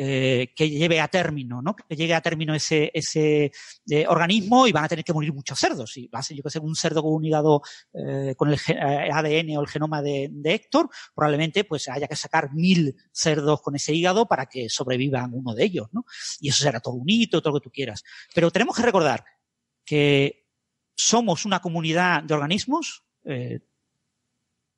eh, 0.04 0.52
que 0.56 0.68
lleve 0.68 0.99
a 0.99 1.08
término, 1.10 1.62
¿no? 1.62 1.76
Que 1.76 1.95
llegue 1.95 2.16
a 2.16 2.22
término 2.22 2.56
ese, 2.56 2.89
ese 2.91 3.52
eh, 3.88 4.08
organismo 4.08 4.66
y 4.66 4.72
van 4.72 4.86
a 4.86 4.88
tener 4.88 5.06
que 5.06 5.14
morir 5.14 5.32
muchos 5.32 5.60
cerdos. 5.60 5.91
Si 5.91 6.08
va 6.08 6.18
a 6.18 6.24
ser, 6.24 6.36
yo 6.36 6.41
que 6.41 6.49
sé, 6.49 6.58
un 6.58 6.76
cerdo 6.76 7.04
con 7.04 7.14
un 7.14 7.24
hígado 7.24 7.62
eh, 7.93 8.34
con 8.36 8.49
el 8.52 8.58
ADN 8.58 9.56
o 9.58 9.62
el 9.62 9.68
genoma 9.68 10.02
de, 10.02 10.30
de, 10.32 10.56
Héctor, 10.56 10.89
probablemente 11.14 11.66
pues 11.66 11.88
haya 11.88 12.08
que 12.08 12.16
sacar 12.16 12.52
mil 12.52 12.95
cerdos 13.12 13.62
con 13.62 13.76
ese 13.76 13.93
hígado 13.93 14.26
para 14.26 14.47
que 14.47 14.70
sobrevivan 14.70 15.36
uno 15.36 15.54
de 15.54 15.66
ellos, 15.66 15.89
¿no? 15.91 16.04
Y 16.39 16.49
eso 16.49 16.64
será 16.64 16.80
todo 16.80 16.95
un 16.95 17.08
hito, 17.08 17.39
todo 17.39 17.54
lo 17.54 17.60
que 17.60 17.66
tú 17.66 17.72
quieras. 17.72 18.04
Pero 18.34 18.49
tenemos 18.49 18.76
que 18.76 18.82
recordar 18.82 19.24
que 19.86 20.47
somos 20.95 21.45
una 21.45 21.62
comunidad 21.62 22.24
de 22.24 22.34
organismos. 22.34 23.04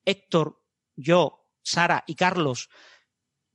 Héctor, 0.03 0.61
yo, 0.97 1.47
Sara 1.63 2.03
y 2.07 2.15
Carlos 2.15 2.69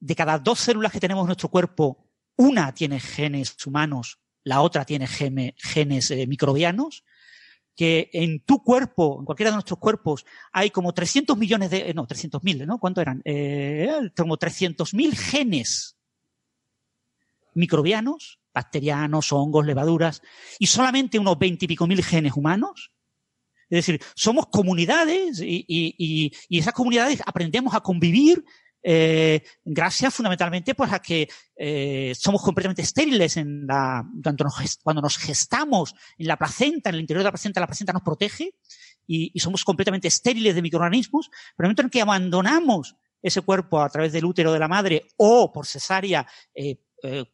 de 0.01 0.14
cada 0.14 0.38
dos 0.38 0.61
células 0.61 0.92
que 0.92 1.01
tenemos 1.01 1.22
en 1.22 1.28
nuestro 1.28 1.49
cuerpo, 1.49 2.09
una 2.36 2.72
tiene 2.72 3.01
genes 3.01 3.57
humanos, 3.66 4.20
la 4.44 4.61
otra 4.62 4.84
tiene 4.84 5.07
genes 5.07 6.11
eh, 6.11 6.26
microbianos, 6.26 7.05
que 7.74 8.11
en 8.12 8.40
tu 8.40 8.62
cuerpo, 8.62 9.18
en 9.20 9.24
cualquiera 9.24 9.51
de 9.51 9.57
nuestros 9.57 9.78
cuerpos, 9.78 10.24
hay 10.53 10.70
como 10.70 10.92
300 10.92 11.36
millones 11.36 11.70
de, 11.70 11.94
no, 11.94 12.07
300 12.07 12.42
mil, 12.42 12.66
¿no? 12.66 12.78
¿Cuánto 12.78 13.01
eran? 13.01 13.22
Eh, 13.24 14.11
como 14.16 14.36
300 14.36 14.94
mil 14.94 15.16
genes 15.16 15.96
microbianos, 17.55 18.40
bacterianos, 18.53 19.32
hongos, 19.32 19.66
levaduras, 19.66 20.22
y 20.59 20.66
solamente 20.66 21.18
unos 21.18 21.38
20 21.38 21.64
y 21.64 21.68
pico 21.68 21.86
mil 21.86 22.03
genes 22.03 22.32
humanos. 22.34 22.92
Es 23.70 23.86
decir, 23.86 24.01
somos 24.14 24.46
comunidades 24.46 25.40
y, 25.40 25.64
y 25.68 26.59
esas 26.59 26.72
comunidades 26.72 27.20
aprendemos 27.26 27.74
a 27.74 27.80
convivir 27.80 28.44
eh, 28.83 29.43
gracias 29.64 30.14
fundamentalmente 30.14 30.74
pues 30.74 30.93
a 30.93 31.01
que 31.01 31.29
eh, 31.57 32.12
somos 32.16 32.43
completamente 32.43 32.83
estériles 32.83 33.37
en 33.37 33.66
la, 33.66 34.05
cuando 34.22 34.45
nos, 34.45 34.79
cuando 34.83 35.03
nos 35.03 35.18
gestamos 35.18 35.95
en 36.16 36.26
la 36.29 36.37
placenta, 36.37 36.91
en 36.91 36.97
el 36.97 37.01
interior 37.03 37.20
de 37.20 37.24
la 37.24 37.33
placenta, 37.33 37.61
la 37.61 37.66
placenta 37.66 37.93
nos 37.93 38.03
protege 38.03 38.55
y, 39.07 39.39
somos 39.41 39.64
completamente 39.64 40.09
estériles 40.09 40.55
de 40.55 40.62
microorganismos, 40.62 41.29
pero 41.57 41.66
en 41.66 41.70
el 41.70 41.74
momento 41.74 41.83
en 41.83 41.91
que 41.91 42.03
abandonamos 42.03 42.97
ese 43.20 43.41
cuerpo 43.41 43.81
a 43.81 43.89
través 43.89 44.12
del 44.12 44.24
útero 44.24 44.53
de 44.53 44.59
la 44.59 44.68
madre 44.68 45.09
o 45.16 45.51
por 45.53 45.66
cesárea 45.66 46.26
eh, 46.55 46.79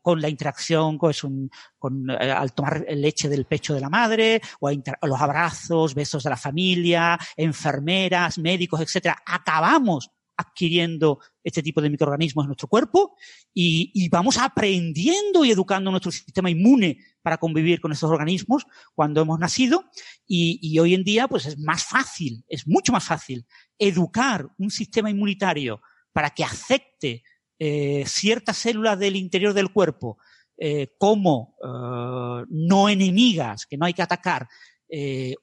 con 0.01 0.20
la 0.20 0.28
interacción 0.28 0.99
con, 0.99 1.51
con 1.78 2.11
al 2.11 2.53
tomar 2.53 2.84
leche 2.90 3.28
del 3.28 3.47
pecho 3.47 3.74
de 3.74 3.80
la 3.80 3.88
madre 3.88 4.40
o 4.61 4.70
los 4.70 5.20
abrazos, 5.20 5.95
besos 5.95 6.22
de 6.22 6.30
la 6.30 6.36
familia, 6.36 7.18
enfermeras, 7.36 8.38
médicos, 8.38 8.80
etcétera, 8.80 9.22
acabamos 9.26 10.11
adquiriendo 10.37 11.20
este 11.43 11.62
tipo 11.62 11.80
de 11.80 11.91
microorganismos 11.91 12.45
en 12.45 12.49
nuestro 12.49 12.68
cuerpo 12.68 13.16
y, 13.53 14.09
vamos 14.09 14.39
aprendiendo 14.39 15.45
y 15.45 15.51
educando 15.51 15.91
nuestro 15.91 16.12
sistema 16.12 16.51
inmune 16.51 16.99
para 17.22 17.39
convivir 17.39 17.80
con 17.80 17.93
estos 17.93 18.11
organismos 18.11 18.66
cuando 18.95 19.22
hemos 19.22 19.39
nacido. 19.39 19.85
Y, 20.26 20.78
hoy 20.78 20.95
en 20.95 21.05
día 21.05 21.28
pues 21.28 21.47
es 21.47 21.59
más 21.59 21.85
fácil, 21.85 22.45
es 22.49 22.66
mucho 22.66 22.93
más 22.93 23.05
fácil 23.05 23.47
educar 23.78 24.49
un 24.59 24.70
sistema 24.70 25.11
inmunitario 25.11 25.80
para 26.12 26.30
que 26.30 26.45
acepte 26.45 27.22
eh, 27.59 28.05
ciertas 28.07 28.57
células 28.57 28.99
del 28.99 29.16
interior 29.16 29.55
del 29.55 29.72
cuerpo 29.72 30.18
eh, 30.57 30.95
como 30.99 31.57
eh, 31.62 32.47
no 32.49 32.89
enemigas 32.89 33.66
que 33.66 33.76
no 33.76 33.87
hay 33.87 33.95
que 33.95 34.03
atacar 34.03 34.49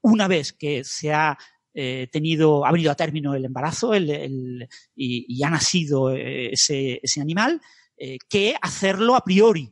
una 0.02 0.30
vez 0.30 0.54
que 0.54 0.86
se 0.86 1.12
ha 1.12 1.38
eh, 1.74 2.10
tenido, 2.12 2.66
ha 2.66 2.72
venido 2.72 2.92
a 2.92 2.96
término 2.96 3.34
el 3.34 3.46
embarazo 3.46 3.94
el, 3.94 4.68
y, 4.94 5.42
ha 5.44 5.50
nacido 5.50 6.14
eh, 6.14 6.52
ese, 6.52 7.00
ese 7.02 7.22
animal, 7.22 7.62
eh, 7.98 8.18
que 8.30 8.56
hacerlo 8.62 9.16
a 9.16 9.24
priori. 9.24 9.70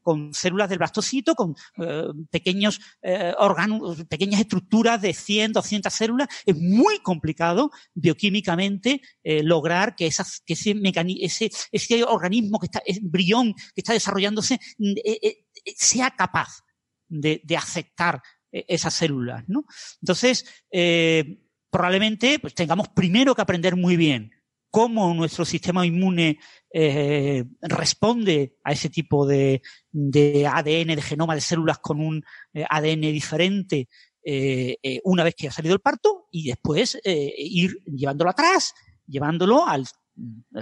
con 0.00 0.32
células 0.32 0.70
del 0.70 0.78
blastocito, 0.78 1.34
con 1.34 1.54
pequeños 2.30 2.80
órganos, 3.38 4.04
pequeñas 4.08 4.40
estructuras 4.40 5.02
de 5.02 5.12
100, 5.12 5.52
200 5.52 5.92
células, 5.92 6.28
es 6.46 6.56
muy 6.56 6.98
complicado 7.00 7.70
bioquímicamente 7.92 9.02
lograr 9.22 9.94
que, 9.94 10.06
esas, 10.06 10.40
que 10.46 10.54
ese, 10.54 10.74
ese, 11.20 11.50
ese 11.70 12.04
organismo 12.04 12.58
que 12.58 12.66
está, 12.66 12.82
embrión 12.86 13.52
que 13.52 13.82
está 13.82 13.92
desarrollándose, 13.92 14.58
sea 15.76 16.10
capaz 16.12 16.62
de, 17.08 17.42
de 17.44 17.56
aceptar 17.58 18.22
esas 18.68 18.94
células, 18.94 19.44
¿no? 19.48 19.64
Entonces, 20.00 20.46
eh, 20.70 21.40
probablemente 21.70 22.38
pues, 22.38 22.54
tengamos 22.54 22.88
primero 22.88 23.34
que 23.34 23.42
aprender 23.42 23.76
muy 23.76 23.96
bien 23.96 24.32
cómo 24.70 25.14
nuestro 25.14 25.44
sistema 25.44 25.86
inmune 25.86 26.38
eh, 26.72 27.44
responde 27.62 28.56
a 28.62 28.72
ese 28.72 28.90
tipo 28.90 29.26
de, 29.26 29.62
ADN, 29.92 30.94
de 30.94 31.02
genoma 31.02 31.34
de 31.34 31.40
células 31.40 31.78
con 31.78 32.00
un 32.00 32.22
eh, 32.52 32.64
ADN 32.68 33.00
diferente 33.00 33.88
una 35.04 35.22
vez 35.22 35.36
que 35.36 35.46
ha 35.46 35.52
salido 35.52 35.72
el 35.72 35.80
parto 35.80 36.26
y 36.32 36.48
después 36.48 36.98
eh, 37.04 37.32
ir 37.38 37.82
llevándolo 37.84 38.28
atrás, 38.28 38.74
llevándolo 39.06 39.66
al 39.66 39.86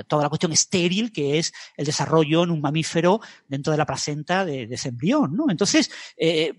toda 0.06 0.24
la 0.24 0.28
cuestión 0.28 0.52
estéril 0.52 1.12
que 1.12 1.38
es 1.38 1.52
el 1.76 1.86
desarrollo 1.86 2.42
en 2.42 2.50
un 2.50 2.60
mamífero 2.60 3.20
dentro 3.46 3.70
de 3.70 3.78
la 3.78 3.86
placenta 3.86 4.44
de, 4.44 4.64
ese 4.64 4.88
embrión, 4.88 5.36
¿no? 5.36 5.46
Entonces, 5.48 5.90
eh, 6.16 6.54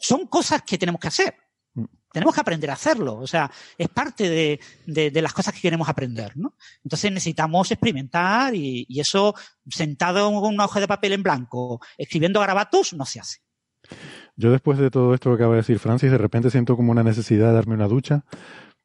son 0.00 0.26
cosas 0.26 0.62
que 0.62 0.78
tenemos 0.78 1.00
que 1.00 1.08
hacer. 1.08 1.34
Mm. 1.74 1.84
Tenemos 2.12 2.34
que 2.34 2.40
aprender 2.40 2.70
a 2.70 2.74
hacerlo. 2.74 3.16
O 3.18 3.26
sea, 3.26 3.50
es 3.78 3.88
parte 3.88 4.28
de, 4.28 4.60
de, 4.86 5.22
las 5.22 5.32
cosas 5.32 5.54
que 5.54 5.60
queremos 5.60 5.88
aprender, 5.88 6.36
¿no? 6.36 6.54
Entonces 6.82 7.12
necesitamos 7.12 7.70
experimentar 7.70 8.54
y, 8.54 8.86
y, 8.88 9.00
eso 9.00 9.34
sentado 9.68 10.28
con 10.40 10.54
una 10.54 10.64
hoja 10.64 10.80
de 10.80 10.88
papel 10.88 11.12
en 11.12 11.22
blanco, 11.22 11.80
escribiendo 11.96 12.40
garabatos, 12.40 12.92
no 12.94 13.04
se 13.04 13.20
hace. 13.20 13.38
Yo 14.36 14.50
después 14.50 14.78
de 14.78 14.90
todo 14.90 15.14
esto 15.14 15.30
que 15.30 15.34
acaba 15.36 15.54
de 15.54 15.60
decir 15.60 15.78
Francis, 15.78 16.10
de 16.10 16.18
repente 16.18 16.50
siento 16.50 16.76
como 16.76 16.92
una 16.92 17.02
necesidad 17.02 17.48
de 17.48 17.54
darme 17.54 17.74
una 17.74 17.88
ducha, 17.88 18.24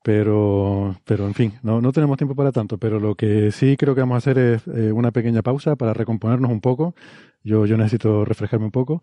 pero, 0.06 0.96
pero 1.04 1.26
en 1.26 1.34
fin, 1.34 1.54
no, 1.64 1.82
no 1.82 1.92
tenemos 1.92 2.18
tiempo 2.18 2.36
para 2.36 2.52
tanto, 2.52 2.78
pero 2.78 3.00
lo 3.00 3.16
que 3.16 3.52
sí 3.52 3.76
creo 3.76 3.96
que 3.96 4.02
vamos 4.02 4.16
a 4.16 4.18
hacer 4.20 4.38
es 4.38 4.68
eh, 4.68 4.92
una 4.92 5.12
pequeña 5.12 5.42
pausa 5.42 5.76
para 5.76 5.94
recomponernos 5.94 6.52
un 6.52 6.62
poco. 6.62 6.94
Yo, 7.44 7.66
yo 7.66 7.76
necesito 7.76 8.24
refrescarme 8.24 8.66
un 8.66 8.72
poco. 8.72 9.02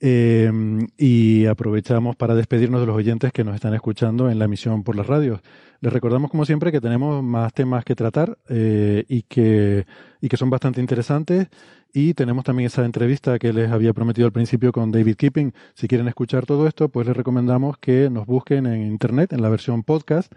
Eh, 0.00 0.50
y 0.96 1.46
aprovechamos 1.46 2.14
para 2.14 2.34
despedirnos 2.36 2.80
de 2.80 2.86
los 2.86 2.96
oyentes 2.96 3.32
que 3.32 3.42
nos 3.42 3.54
están 3.54 3.74
escuchando 3.74 4.30
en 4.30 4.38
la 4.38 4.44
emisión 4.44 4.84
por 4.84 4.96
las 4.96 5.06
radios. 5.06 5.40
Les 5.80 5.92
recordamos, 5.92 6.30
como 6.30 6.44
siempre, 6.44 6.72
que 6.72 6.80
tenemos 6.80 7.22
más 7.22 7.52
temas 7.52 7.84
que 7.84 7.94
tratar 7.94 8.38
eh, 8.48 9.04
y, 9.08 9.22
que, 9.22 9.86
y 10.20 10.28
que 10.28 10.36
son 10.36 10.50
bastante 10.50 10.80
interesantes. 10.80 11.48
Y 11.92 12.14
tenemos 12.14 12.44
también 12.44 12.66
esa 12.66 12.84
entrevista 12.84 13.38
que 13.38 13.52
les 13.52 13.70
había 13.70 13.94
prometido 13.94 14.26
al 14.26 14.32
principio 14.32 14.72
con 14.72 14.92
David 14.92 15.16
Keeping. 15.16 15.54
Si 15.74 15.88
quieren 15.88 16.06
escuchar 16.06 16.46
todo 16.46 16.66
esto, 16.66 16.90
pues 16.90 17.06
les 17.06 17.16
recomendamos 17.16 17.78
que 17.78 18.10
nos 18.10 18.26
busquen 18.26 18.66
en 18.66 18.82
Internet, 18.86 19.32
en 19.32 19.40
la 19.40 19.48
versión 19.48 19.82
podcast. 19.84 20.32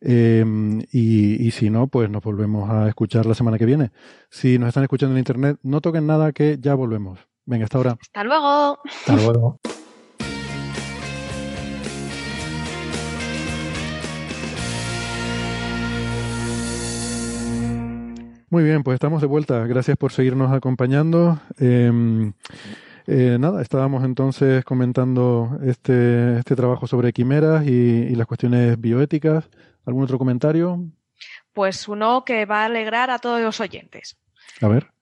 Eh, 0.00 0.44
y, 0.92 1.46
y, 1.46 1.50
si 1.52 1.70
no, 1.70 1.86
pues 1.86 2.10
nos 2.10 2.22
volvemos 2.22 2.68
a 2.70 2.88
escuchar 2.88 3.24
la 3.24 3.34
semana 3.34 3.58
que 3.58 3.66
viene. 3.66 3.92
Si 4.30 4.58
nos 4.58 4.68
están 4.68 4.82
escuchando 4.82 5.14
en 5.14 5.18
Internet, 5.18 5.58
no 5.62 5.80
toquen 5.80 6.06
nada 6.06 6.32
que 6.32 6.58
ya 6.60 6.74
volvemos. 6.74 7.20
Venga, 7.46 7.64
hasta 7.64 7.78
ahora. 7.78 7.96
Hasta 8.00 8.24
luego. 8.24 8.78
Hasta 8.84 9.14
luego. 9.14 9.60
Muy 18.50 18.64
bien, 18.64 18.82
pues 18.82 18.94
estamos 18.94 19.20
de 19.20 19.28
vuelta. 19.28 19.64
Gracias 19.66 19.96
por 19.96 20.12
seguirnos 20.12 20.52
acompañando. 20.52 21.40
Em, 21.58 22.32
eh, 23.06 23.36
nada, 23.38 23.62
estábamos 23.62 24.04
entonces 24.04 24.64
comentando 24.64 25.58
este, 25.62 26.38
este 26.38 26.56
trabajo 26.56 26.86
sobre 26.86 27.12
quimeras 27.12 27.64
y, 27.66 27.70
y, 27.70 28.14
las 28.16 28.26
cuestiones 28.26 28.80
bioéticas. 28.80 29.48
¿Algún 29.84 30.04
otro 30.04 30.18
comentario? 30.18 30.80
Pues 31.52 31.86
uno 31.86 32.24
que 32.24 32.44
va 32.44 32.62
a 32.62 32.64
alegrar 32.66 33.10
a 33.10 33.18
todos 33.18 33.40
los 33.40 33.60
oyentes. 33.60 34.16
A 34.60 34.68
ver. 34.68 34.95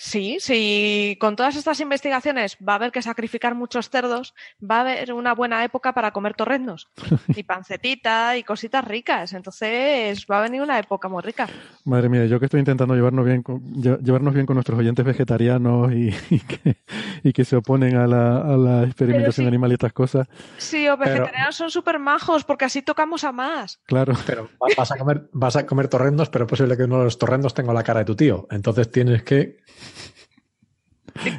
Sí, 0.00 0.36
sí, 0.38 1.18
con 1.20 1.34
todas 1.34 1.56
estas 1.56 1.80
investigaciones 1.80 2.56
va 2.66 2.74
a 2.74 2.76
haber 2.76 2.92
que 2.92 3.02
sacrificar 3.02 3.56
muchos 3.56 3.90
cerdos, 3.90 4.32
va 4.62 4.76
a 4.76 4.80
haber 4.82 5.12
una 5.12 5.34
buena 5.34 5.64
época 5.64 5.92
para 5.92 6.12
comer 6.12 6.34
torrendos 6.34 6.88
y 7.34 7.42
pancetita 7.42 8.36
y 8.36 8.44
cositas 8.44 8.84
ricas, 8.84 9.32
entonces 9.32 10.24
va 10.30 10.38
a 10.38 10.42
venir 10.42 10.62
una 10.62 10.78
época 10.78 11.08
muy 11.08 11.20
rica. 11.20 11.48
Madre 11.84 12.08
mía, 12.08 12.26
yo 12.26 12.38
que 12.38 12.44
estoy 12.44 12.60
intentando 12.60 12.94
llevarnos 12.94 13.26
bien 13.26 13.42
con, 13.42 13.60
llevarnos 13.74 14.34
bien 14.34 14.46
con 14.46 14.54
nuestros 14.54 14.78
oyentes 14.78 15.04
vegetarianos 15.04 15.92
y, 15.92 16.12
que, 16.42 16.76
y 17.24 17.32
que, 17.32 17.44
se 17.44 17.56
oponen 17.56 17.96
a 17.96 18.06
la, 18.06 18.36
a 18.38 18.56
la 18.56 18.84
experimentación 18.84 19.48
animal 19.48 19.72
y 19.72 19.74
estas 19.74 19.92
cosas. 19.92 20.28
Sí, 20.58 20.86
los 20.86 20.96
vegetarianos 20.96 21.56
son 21.56 21.72
súper 21.72 21.98
majos 21.98 22.44
porque 22.44 22.66
así 22.66 22.82
tocamos 22.82 23.24
a 23.24 23.32
más. 23.32 23.80
Claro. 23.86 24.14
Pero 24.24 24.48
vas 24.76 24.92
a 24.92 24.96
comer, 24.96 25.28
vas 25.32 25.56
a 25.56 25.66
comer 25.66 25.88
torrendos, 25.88 26.30
pero 26.30 26.44
es 26.44 26.48
posible 26.48 26.76
que 26.76 26.84
uno 26.84 26.98
de 26.98 27.04
los 27.04 27.18
torrendos 27.18 27.52
tenga 27.52 27.72
la 27.72 27.82
cara 27.82 27.98
de 27.98 28.06
tu 28.06 28.14
tío, 28.14 28.46
entonces 28.52 28.92
tienes 28.92 29.24
que 29.24 29.58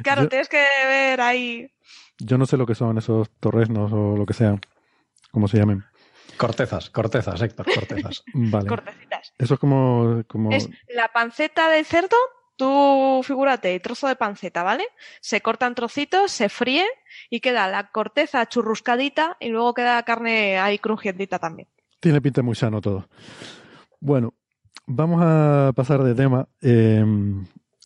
Claro, 0.02 0.28
tienes 0.28 0.48
que 0.48 0.64
ver 0.86 1.20
ahí. 1.20 1.70
Yo 2.18 2.36
no 2.36 2.46
sé 2.46 2.56
lo 2.56 2.66
que 2.66 2.74
son 2.74 2.98
esos 2.98 3.30
torresnos 3.40 3.92
o 3.92 4.16
lo 4.16 4.26
que 4.26 4.34
sean, 4.34 4.60
como 5.30 5.48
se 5.48 5.58
llamen. 5.58 5.84
Cortezas, 6.36 6.90
cortezas, 6.90 7.40
Héctor, 7.40 7.66
cortezas. 7.74 8.22
vale. 8.34 8.68
Cortecitas. 8.68 9.32
Eso 9.38 9.54
es 9.54 9.60
como, 9.60 10.22
como... 10.26 10.52
Es 10.52 10.68
la 10.88 11.08
panceta 11.08 11.68
del 11.70 11.84
cerdo, 11.84 12.16
tú 12.56 13.22
figúrate, 13.24 13.78
trozo 13.80 14.08
de 14.08 14.16
panceta, 14.16 14.62
¿vale? 14.62 14.84
Se 15.20 15.40
cortan 15.40 15.74
trocitos, 15.74 16.30
se 16.30 16.48
fríe 16.48 16.86
y 17.30 17.40
queda 17.40 17.68
la 17.68 17.90
corteza 17.90 18.46
churruscadita 18.46 19.36
y 19.40 19.48
luego 19.48 19.74
queda 19.74 19.96
la 19.96 20.02
carne 20.02 20.58
ahí 20.58 20.78
crujientita 20.78 21.38
también. 21.38 21.68
Tiene 22.00 22.20
pinta 22.20 22.42
muy 22.42 22.54
sano 22.54 22.80
todo. 22.80 23.08
Bueno, 24.00 24.34
vamos 24.86 25.22
a 25.22 25.72
pasar 25.74 26.02
de 26.02 26.14
tema. 26.14 26.48
Eh, 26.62 27.04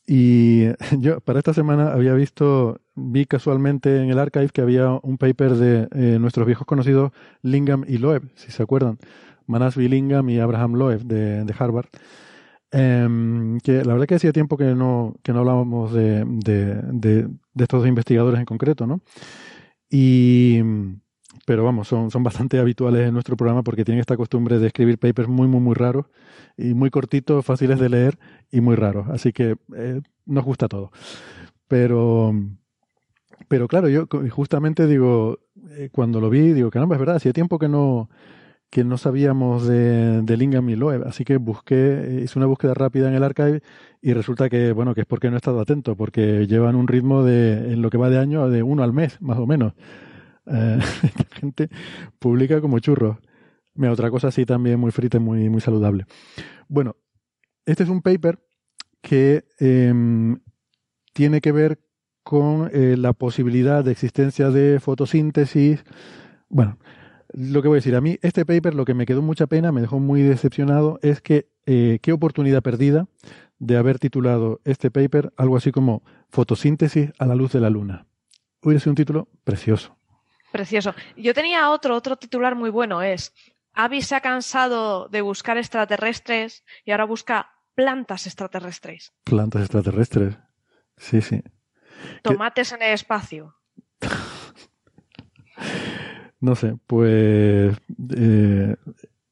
y 0.07 0.67
yo 0.99 1.21
para 1.21 1.39
esta 1.39 1.55
semana 1.55 1.93
había 1.93 2.15
visto, 2.15 2.81
vi 2.95 3.27
casualmente 3.27 4.03
en 4.03 4.11
el 4.11 4.19
archive 4.19 4.51
que 4.51 4.61
había 4.61 4.91
un 5.03 5.19
paper 5.19 5.55
de 5.55 5.89
eh, 5.93 6.19
nuestros 6.19 6.47
viejos 6.47 6.67
conocidos 6.67 7.13
Lingham 7.43 7.85
y 7.87 7.99
Loeb, 7.99 8.31
si 8.35 8.51
se 8.51 8.63
acuerdan. 8.63 8.99
Manasvi 9.47 9.89
Lingham 9.89 10.31
y 10.31 10.39
Abraham 10.39 10.75
Loeb 10.75 11.03
de, 11.03 11.45
de 11.45 11.55
Harvard. 11.59 11.87
Eh, 12.73 13.59
que 13.63 13.85
la 13.85 13.93
verdad 13.93 14.07
que 14.07 14.17
hacía 14.17 14.33
tiempo 14.33 14.57
que 14.57 14.75
no, 14.75 15.15
que 15.23 15.33
no 15.33 15.41
hablábamos 15.41 15.93
de, 15.93 16.25
de, 16.27 16.83
de 16.93 17.29
estos 17.63 17.81
dos 17.81 17.89
investigadores 17.89 18.41
en 18.41 18.47
concreto, 18.47 18.87
¿no? 18.87 19.01
Y, 19.91 20.61
pero 21.45 21.65
vamos, 21.65 21.89
son, 21.89 22.11
son 22.11 22.23
bastante 22.23 22.59
habituales 22.59 23.07
en 23.07 23.15
nuestro 23.15 23.37
programa 23.37 23.63
porque 23.63 23.85
tienen 23.85 24.01
esta 24.01 24.17
costumbre 24.17 24.59
de 24.59 24.67
escribir 24.69 24.99
papers 24.99 25.29
muy, 25.29 25.47
muy, 25.47 25.61
muy 25.61 25.75
raros 25.75 26.07
y 26.57 26.75
muy 26.75 26.91
cortitos, 26.91 27.45
fáciles 27.45 27.79
de 27.79 27.89
leer 27.89 28.19
y 28.51 28.61
muy 28.61 28.77
raros. 28.77 29.09
Así 29.11 29.33
que 29.33 29.57
eh, 29.77 30.01
nos 30.27 30.45
gusta 30.45 30.69
todo. 30.69 30.91
Pero, 31.69 32.35
pero 33.49 33.69
claro, 33.69 33.89
yo 33.89 34.07
justamente 34.31 34.87
digo, 34.87 35.39
eh, 35.71 35.89
cuando 35.93 36.21
lo 36.21 36.31
vi, 36.31 36.53
digo, 36.53 36.71
caramba, 36.71 36.97
es 36.97 37.01
verdad, 37.01 37.17
hacía 37.17 37.33
tiempo 37.33 37.59
que 37.59 37.69
no, 37.69 38.09
que 38.71 38.85
no 38.85 38.99
sabíamos 38.99 39.67
de, 39.67 40.23
de 40.23 40.37
Lingham 40.37 40.69
y 40.69 40.77
Loeb, 40.77 41.07
así 41.07 41.25
que 41.25 41.37
busqué, 41.37 42.23
hice 42.25 42.39
una 42.39 42.47
búsqueda 42.47 42.75
rápida 42.75 43.09
en 43.09 43.15
el 43.15 43.23
archive 43.23 43.63
y 44.03 44.13
resulta 44.15 44.49
que, 44.49 44.73
bueno, 44.73 44.95
que 44.95 45.03
es 45.03 45.07
porque 45.07 45.29
no 45.31 45.37
he 45.37 45.39
estado 45.39 45.61
atento, 45.61 45.97
porque 45.97 46.47
llevan 46.47 46.75
un 46.75 46.89
ritmo 46.89 47.23
de, 47.23 47.73
en 47.73 47.83
lo 47.83 47.91
que 47.91 47.99
va 47.99 48.11
de 48.11 48.19
año, 48.19 48.49
de 48.49 48.63
uno 48.63 48.83
al 48.83 48.93
mes, 48.93 49.21
más 49.21 49.39
o 49.39 49.47
menos. 49.47 49.75
Eh, 50.47 50.79
esta 51.03 51.37
gente 51.37 51.69
publica 52.19 52.61
como 52.61 52.79
churros. 52.79 53.19
Mira, 53.75 53.93
otra 53.93 54.11
cosa 54.11 54.29
así 54.29 54.47
también 54.47 54.79
muy 54.79 54.93
frita 54.93 55.17
y 55.17 55.21
muy, 55.21 55.49
muy 55.49 55.61
saludable. 55.61 56.07
Bueno, 56.69 56.97
este 57.67 57.83
es 57.83 57.89
un 57.89 58.03
paper 58.03 58.39
que 59.01 59.45
eh, 59.59 59.93
tiene 61.13 61.41
que 61.41 61.53
ver 61.53 61.79
con 62.25 62.71
eh, 62.73 62.97
la 62.97 63.13
posibilidad 63.13 63.85
de 63.85 63.93
existencia 63.93 64.51
de 64.51 64.81
fotosíntesis. 64.81 65.85
Bueno, 66.49 66.79
lo 67.33 67.63
que 67.63 67.69
voy 67.69 67.77
a 67.77 67.79
decir, 67.79 67.95
a 67.95 68.01
mí 68.01 68.19
este 68.23 68.45
paper 68.47 68.75
lo 68.75 68.85
que 68.85 68.95
me 68.95 69.07
quedó 69.07 69.23
mucha 69.23 69.47
pena, 69.47 69.71
me 69.73 69.83
dejó 69.83 70.01
muy 70.01 70.23
decepcionado, 70.23 70.99
es 71.03 71.21
que 71.21 71.49
eh, 71.67 71.99
qué 72.03 72.13
oportunidad 72.13 72.63
perdida 72.63 73.07
de 73.59 73.77
haber 73.77 73.99
titulado 73.99 74.61
este 74.65 74.91
paper 74.91 75.33
algo 75.37 75.57
así 75.57 75.71
como 75.71 76.03
Fotosíntesis 76.31 77.13
a 77.19 77.27
la 77.27 77.35
luz 77.35 77.53
de 77.53 77.61
la 77.61 77.71
luna. 77.71 78.07
Hubiera 78.63 78.81
sido 78.81 78.93
un 78.93 78.97
título 78.97 79.29
precioso. 79.45 79.97
Precioso. 80.55 80.95
Yo 81.17 81.35
tenía 81.35 81.69
otro, 81.71 81.97
otro 81.97 82.15
titular 82.15 82.55
muy 82.55 82.71
bueno, 82.71 83.03
es 83.03 83.35
Avi 83.73 84.03
se 84.03 84.15
ha 84.15 84.21
cansado 84.21 85.09
de 85.09 85.21
buscar 85.21 85.59
extraterrestres 85.59 86.65
y 86.85 86.93
ahora 86.93 87.07
busca 87.07 87.51
plantas 87.75 88.29
extraterrestres. 88.29 89.13
Plantas 89.25 89.63
extraterrestres. 89.63 90.39
Sí, 90.97 91.23
sí. 91.23 91.43
Tomates 92.23 92.71
en 92.71 92.83
el 92.83 92.93
espacio. 92.93 93.57
no 96.39 96.55
sé, 96.55 96.77
pues 96.87 97.77
eh, 98.17 98.77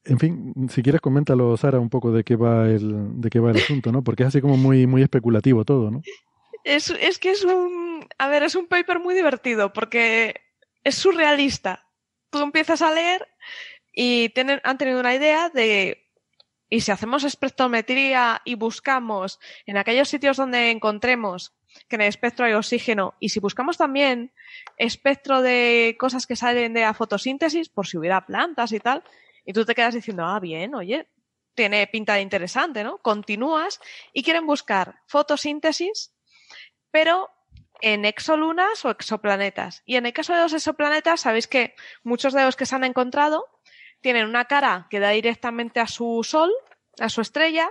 en 0.03 0.19
fin, 0.19 0.53
si 0.67 0.83
quieres 0.83 0.99
coméntalo, 0.99 1.55
Sara, 1.55 1.79
un 1.79 1.89
poco 1.89 2.11
de 2.11 2.25
qué 2.25 2.35
va 2.35 2.67
el, 2.67 3.21
de 3.21 3.29
qué 3.29 3.39
va 3.39 3.51
el 3.51 3.57
asunto, 3.63 3.93
¿no? 3.93 4.03
Porque 4.03 4.23
es 4.23 4.27
así 4.27 4.41
como 4.41 4.57
muy, 4.57 4.87
muy 4.87 5.01
especulativo 5.01 5.63
todo, 5.63 5.89
¿no? 5.89 6.01
Es, 6.65 6.89
es 6.89 7.17
que 7.17 7.31
es 7.31 7.45
un, 7.45 8.05
a 8.17 8.27
ver, 8.27 8.43
es 8.43 8.55
un 8.55 8.67
paper 8.67 8.99
muy 8.99 9.15
divertido 9.15 9.71
porque 9.71 10.42
es 10.83 10.95
surrealista. 10.95 11.87
Tú 12.29 12.39
empiezas 12.39 12.81
a 12.81 12.91
leer 12.91 13.27
y 13.91 14.29
tienen, 14.29 14.59
han 14.63 14.77
tenido 14.77 14.99
una 14.99 15.15
idea 15.15 15.49
de, 15.49 16.09
y 16.69 16.81
si 16.81 16.91
hacemos 16.91 17.23
espectrometría 17.23 18.41
y 18.45 18.55
buscamos 18.55 19.39
en 19.65 19.77
aquellos 19.77 20.09
sitios 20.09 20.37
donde 20.37 20.71
encontremos 20.71 21.53
que 21.87 21.95
en 21.95 22.01
el 22.01 22.07
espectro 22.07 22.45
hay 22.45 22.53
oxígeno, 22.53 23.15
y 23.19 23.29
si 23.29 23.39
buscamos 23.39 23.77
también 23.77 24.31
espectro 24.77 25.41
de 25.41 25.95
cosas 25.99 26.27
que 26.27 26.35
salen 26.35 26.73
de 26.73 26.81
la 26.81 26.93
fotosíntesis, 26.93 27.69
por 27.69 27.87
si 27.87 27.97
hubiera 27.97 28.25
plantas 28.25 28.71
y 28.73 28.79
tal, 28.79 29.03
y 29.45 29.53
tú 29.53 29.65
te 29.65 29.75
quedas 29.75 29.95
diciendo, 29.95 30.23
ah, 30.25 30.39
bien, 30.39 30.75
oye, 30.75 31.07
tiene 31.55 31.85
pinta 31.87 32.15
de 32.15 32.21
interesante, 32.21 32.83
¿no? 32.83 32.97
Continúas 32.99 33.79
y 34.13 34.23
quieren 34.23 34.45
buscar 34.45 35.01
fotosíntesis, 35.07 36.13
pero 36.91 37.29
en 37.81 38.05
exolunas 38.05 38.85
o 38.85 38.89
exoplanetas. 38.89 39.83
Y 39.85 39.95
en 39.95 40.05
el 40.05 40.13
caso 40.13 40.33
de 40.33 40.41
los 40.41 40.53
exoplanetas, 40.53 41.21
sabéis 41.21 41.47
que 41.47 41.75
muchos 42.03 42.33
de 42.33 42.43
los 42.43 42.55
que 42.55 42.65
se 42.65 42.75
han 42.75 42.83
encontrado 42.83 43.45
tienen 44.01 44.27
una 44.27 44.45
cara 44.45 44.87
que 44.89 44.99
da 44.99 45.09
directamente 45.09 45.79
a 45.79 45.87
su 45.87 46.23
sol, 46.23 46.51
a 46.99 47.09
su 47.09 47.21
estrella, 47.21 47.69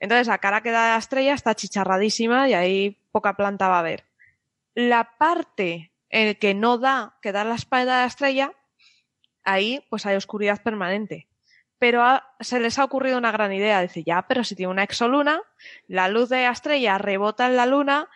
entonces 0.00 0.26
la 0.26 0.38
cara 0.38 0.60
que 0.60 0.70
da 0.70 0.90
a 0.90 0.92
la 0.92 0.98
estrella 0.98 1.34
está 1.34 1.54
chicharradísima 1.54 2.48
y 2.48 2.54
ahí 2.54 2.98
poca 3.10 3.34
planta 3.34 3.68
va 3.68 3.76
a 3.76 3.80
haber. 3.80 4.04
La 4.74 5.16
parte 5.18 5.92
en 6.10 6.34
que 6.36 6.54
no 6.54 6.78
da, 6.78 7.16
que 7.22 7.32
da 7.32 7.44
la 7.44 7.54
espalda 7.54 7.96
de 7.96 8.02
la 8.02 8.06
estrella, 8.06 8.52
ahí 9.44 9.84
pues 9.90 10.06
hay 10.06 10.16
oscuridad 10.16 10.62
permanente. 10.62 11.26
Pero 11.78 12.04
se 12.40 12.58
les 12.58 12.78
ha 12.78 12.84
ocurrido 12.84 13.18
una 13.18 13.30
gran 13.30 13.52
idea. 13.52 13.80
Dice, 13.80 14.02
ya, 14.02 14.22
pero 14.22 14.42
si 14.42 14.56
tiene 14.56 14.72
una 14.72 14.82
exoluna, 14.82 15.40
la 15.86 16.08
luz 16.08 16.28
de 16.28 16.42
la 16.42 16.50
estrella 16.50 16.98
rebota 16.98 17.46
en 17.46 17.56
la 17.56 17.66
luna, 17.66 18.08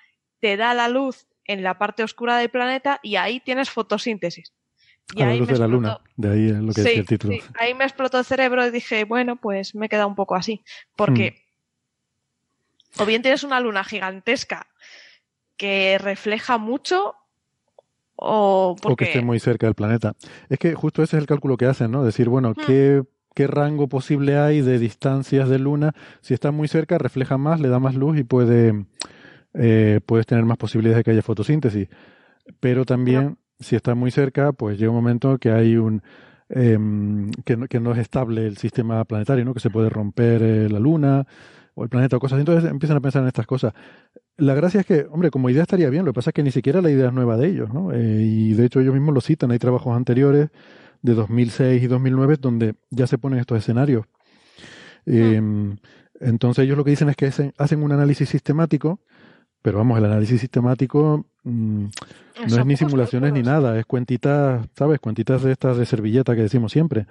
te 0.42 0.56
da 0.56 0.74
la 0.74 0.88
luz 0.88 1.28
en 1.44 1.62
la 1.62 1.78
parte 1.78 2.02
oscura 2.02 2.36
del 2.36 2.50
planeta 2.50 2.98
y 3.00 3.14
ahí 3.14 3.38
tienes 3.38 3.70
fotosíntesis. 3.70 4.52
Y 5.14 5.22
a 5.22 5.26
la 5.26 5.36
luz 5.36 5.46
de 5.46 5.58
la 5.58 5.68
luna, 5.68 6.00
de 6.16 6.32
ahí 6.32 6.46
es 6.46 6.56
lo 6.56 6.72
que 6.72 6.82
decía 6.82 7.00
el 7.00 7.06
título. 7.06 7.34
Sí. 7.34 7.40
Ahí 7.54 7.74
me 7.74 7.84
explotó 7.84 8.18
el 8.18 8.24
cerebro 8.24 8.66
y 8.66 8.70
dije, 8.72 9.04
bueno, 9.04 9.36
pues 9.36 9.76
me 9.76 9.86
he 9.86 9.88
quedado 9.88 10.08
un 10.08 10.16
poco 10.16 10.34
así. 10.34 10.64
Porque 10.96 11.36
hmm. 12.96 13.02
o 13.02 13.06
bien 13.06 13.22
tienes 13.22 13.44
una 13.44 13.60
luna 13.60 13.84
gigantesca 13.84 14.66
que 15.56 15.96
refleja 15.98 16.58
mucho 16.58 17.14
o, 18.16 18.74
porque... 18.82 19.04
que 19.04 19.10
esté 19.12 19.24
muy 19.24 19.38
cerca 19.38 19.66
del 19.66 19.76
planeta. 19.76 20.14
Es 20.48 20.58
que 20.58 20.74
justo 20.74 21.04
ese 21.04 21.16
es 21.18 21.20
el 21.20 21.28
cálculo 21.28 21.56
que 21.56 21.66
hacen, 21.66 21.92
¿no? 21.92 22.02
Decir, 22.02 22.28
bueno, 22.28 22.50
hmm. 22.50 22.66
¿qué, 22.66 23.02
¿qué 23.36 23.46
rango 23.46 23.88
posible 23.88 24.38
hay 24.38 24.60
de 24.60 24.80
distancias 24.80 25.48
de 25.48 25.60
luna? 25.60 25.94
Si 26.20 26.34
está 26.34 26.50
muy 26.50 26.66
cerca, 26.66 26.98
refleja 26.98 27.38
más, 27.38 27.60
le 27.60 27.68
da 27.68 27.78
más 27.78 27.94
luz 27.94 28.18
y 28.18 28.24
puede, 28.24 28.86
eh, 29.54 30.00
puedes 30.04 30.26
tener 30.26 30.44
más 30.44 30.56
posibilidades 30.58 30.98
de 30.98 31.04
que 31.04 31.10
haya 31.10 31.22
fotosíntesis. 31.22 31.88
Pero 32.60 32.84
también 32.84 33.38
si 33.62 33.76
está 33.76 33.94
muy 33.94 34.10
cerca, 34.10 34.52
pues 34.52 34.78
llega 34.78 34.90
un 34.90 34.96
momento 34.96 35.38
que 35.38 35.50
hay 35.50 35.76
un 35.76 36.02
em, 36.48 37.30
que, 37.44 37.56
no, 37.56 37.66
que, 37.66 37.80
no, 37.80 37.92
es 37.92 37.98
estable 37.98 38.46
el 38.46 38.58
sistema 38.58 39.04
planetario, 39.04 39.44
¿no? 39.44 39.54
Que 39.54 39.60
se 39.60 39.70
puede 39.70 39.88
romper 39.88 40.42
eh, 40.42 40.68
la 40.68 40.78
Luna 40.78 41.26
o 41.74 41.84
el 41.84 41.88
planeta 41.88 42.16
o 42.16 42.20
cosas. 42.20 42.38
Entonces 42.38 42.70
empiezan 42.70 42.96
a 42.96 43.00
pensar 43.00 43.22
en 43.22 43.28
estas 43.28 43.46
cosas. 43.46 43.72
La 44.36 44.54
gracia 44.54 44.80
es 44.80 44.86
que, 44.86 45.06
hombre, 45.10 45.30
como 45.30 45.50
idea 45.50 45.62
estaría 45.62 45.88
bien, 45.90 46.04
lo 46.04 46.12
que 46.12 46.16
pasa 46.16 46.30
es 46.30 46.34
que 46.34 46.42
ni 46.42 46.50
siquiera 46.50 46.80
la 46.82 46.90
idea 46.90 47.08
es 47.08 47.12
nueva 47.12 47.36
de 47.36 47.48
ellos, 47.48 47.72
¿no? 47.72 47.92
Eh, 47.92 48.22
y 48.22 48.54
de 48.54 48.66
hecho 48.66 48.80
ellos 48.80 48.94
mismos 48.94 49.14
lo 49.14 49.20
citan, 49.20 49.50
hay 49.50 49.58
trabajos 49.58 49.96
anteriores 49.96 50.50
de 51.02 51.14
2006 51.14 51.82
y 51.82 51.86
2009 51.86 52.36
donde 52.40 52.74
ya 52.90 53.06
se 53.06 53.18
ponen 53.18 53.38
estos 53.38 53.58
escenarios. 53.58 54.06
Em, 55.04 55.76
entonces 56.20 56.64
ellos 56.64 56.76
lo 56.76 56.84
que 56.84 56.90
dicen 56.90 57.08
es 57.08 57.16
que 57.16 57.26
hacen 57.26 57.82
un 57.82 57.92
análisis 57.92 58.28
sistemático 58.28 59.00
pero 59.62 59.78
vamos, 59.78 59.98
el 59.98 60.04
análisis 60.04 60.40
sistemático 60.40 61.24
mm, 61.44 61.84
no 62.48 62.56
es 62.58 62.66
ni 62.66 62.76
simulaciones 62.76 63.32
ni 63.32 63.42
nada, 63.42 63.78
es 63.78 63.86
cuentitas, 63.86 64.66
¿sabes? 64.76 65.00
Cuentitas 65.00 65.42
de 65.42 65.52
estas 65.52 65.76
de 65.78 65.86
servilleta 65.86 66.34
que 66.34 66.42
decimos 66.42 66.72
siempre. 66.72 67.06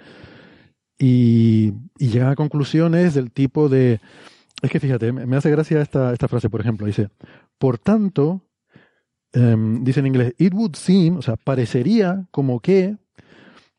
Y, 1.00 1.74
y 1.98 2.10
llegan 2.10 2.30
a 2.30 2.36
conclusiones 2.36 3.16
del 3.16 3.32
tipo 3.32 3.70
de... 3.70 4.00
Es 4.62 4.70
que 4.70 4.80
fíjate, 4.80 5.12
me 5.12 5.36
hace 5.36 5.50
gracia 5.50 5.82
esta, 5.82 6.14
esta 6.14 6.28
frase, 6.28 6.50
por 6.50 6.62
ejemplo, 6.62 6.86
dice, 6.86 7.10
por 7.58 7.80
tanto, 7.80 8.42
em, 9.34 9.84
dice 9.84 10.02
en 10.02 10.08
inglés, 10.08 10.36
it 10.38 10.54
would 10.54 10.76
seem, 10.76 11.18
o 11.18 11.22
sea, 11.22 11.38
parecería 11.38 12.28
como 12.30 12.60
que 12.60 12.98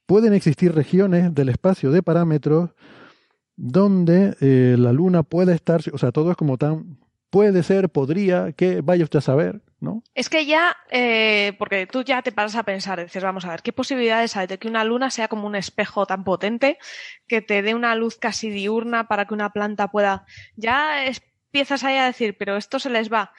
pueden 0.07 0.35
existir 0.35 0.75
regiones 0.75 1.33
del 1.35 1.51
espacio 1.51 1.93
de 1.93 2.03
parámetros 2.03 2.71
donde 3.57 4.37
eh, 4.41 4.77
la 4.79 4.93
Luna 4.93 5.23
pueda 5.23 5.55
estar, 5.55 5.81
o 5.93 5.99
sea, 5.99 6.11
todo 6.11 6.31
es 6.33 6.37
como 6.37 6.59
tan 6.59 6.99
puede 7.33 7.63
ser, 7.63 7.89
podría, 7.89 8.53
que 8.53 8.83
vaya 8.83 9.05
usted 9.05 9.21
a 9.21 9.23
saber, 9.23 9.63
¿no? 9.81 10.03
Es 10.15 10.29
que 10.29 10.45
ya, 10.45 10.77
eh, 10.91 11.55
porque 11.59 11.87
tú 11.87 12.03
ya 12.03 12.21
te 12.21 12.31
paras 12.31 12.57
a 12.57 12.63
pensar, 12.63 13.03
dices, 13.03 13.25
vamos 13.25 13.47
a 13.47 13.51
ver, 13.53 13.63
¿qué 13.63 13.73
posibilidades 13.73 14.37
hay 14.37 14.47
de 14.47 14.59
que 14.59 14.69
una 14.69 14.85
luna 14.85 15.11
sea 15.11 15.29
como 15.29 15.47
un 15.47 15.57
espejo 15.57 16.05
tan 16.05 16.25
potente 16.25 16.77
que 17.27 17.41
te 17.41 17.63
dé 17.63 17.75
una 17.75 17.95
luz 17.95 18.19
casi 18.19 18.51
diurna 18.51 19.09
para 19.09 19.25
que 19.25 19.33
una 19.33 19.51
planta 19.51 19.89
pueda... 19.89 20.27
Ya 20.57 21.07
empiezas 21.07 21.85
ahí 21.85 21.97
a 21.97 22.05
decir, 22.05 22.37
pero 22.37 22.59
esto 22.59 22.79
se 22.79 22.91
les 22.91 23.11
va. 23.11 23.33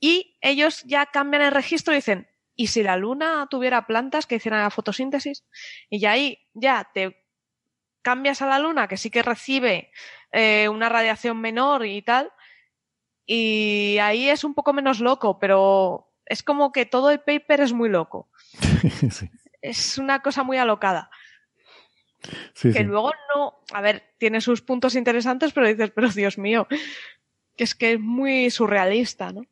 Y 0.00 0.36
ellos 0.40 0.82
ya 0.82 1.06
cambian 1.06 1.44
el 1.44 1.52
registro 1.52 1.92
y 1.92 1.98
dicen, 1.98 2.26
¿y 2.56 2.66
si 2.66 2.82
la 2.82 2.96
luna 2.96 3.46
tuviera 3.48 3.86
plantas 3.86 4.26
que 4.26 4.34
hicieran 4.34 4.64
la 4.64 4.70
fotosíntesis? 4.70 5.44
Y 5.88 6.00
ya 6.00 6.10
ahí 6.10 6.40
ya 6.52 6.90
te 6.92 7.24
cambias 8.02 8.42
a 8.42 8.46
la 8.46 8.58
luna, 8.58 8.88
que 8.88 8.96
sí 8.96 9.08
que 9.08 9.22
recibe 9.22 9.92
eh, 10.32 10.68
una 10.68 10.88
radiación 10.88 11.40
menor 11.40 11.86
y 11.86 12.02
tal, 12.02 12.32
y 13.26 13.98
ahí 13.98 14.28
es 14.28 14.44
un 14.44 14.54
poco 14.54 14.72
menos 14.72 15.00
loco, 15.00 15.38
pero 15.38 16.08
es 16.26 16.42
como 16.42 16.72
que 16.72 16.86
todo 16.86 17.10
el 17.10 17.20
paper 17.20 17.60
es 17.60 17.72
muy 17.72 17.88
loco. 17.88 18.28
Es 19.62 19.98
una 19.98 20.20
cosa 20.20 20.44
muy 20.44 20.58
alocada. 20.58 21.10
que 22.62 22.84
luego 22.84 23.12
no, 23.34 23.54
a 23.72 23.80
ver, 23.80 24.04
tiene 24.18 24.40
sus 24.40 24.62
puntos 24.62 24.94
interesantes, 24.94 25.52
pero 25.52 25.66
dices, 25.66 25.90
pero 25.92 26.08
Dios 26.10 26.38
mío, 26.38 26.68
que 27.56 27.64
es 27.64 27.74
que 27.74 27.94
es 27.94 28.00
muy 28.00 28.50
surrealista, 28.50 29.32
¿no? 29.32 29.42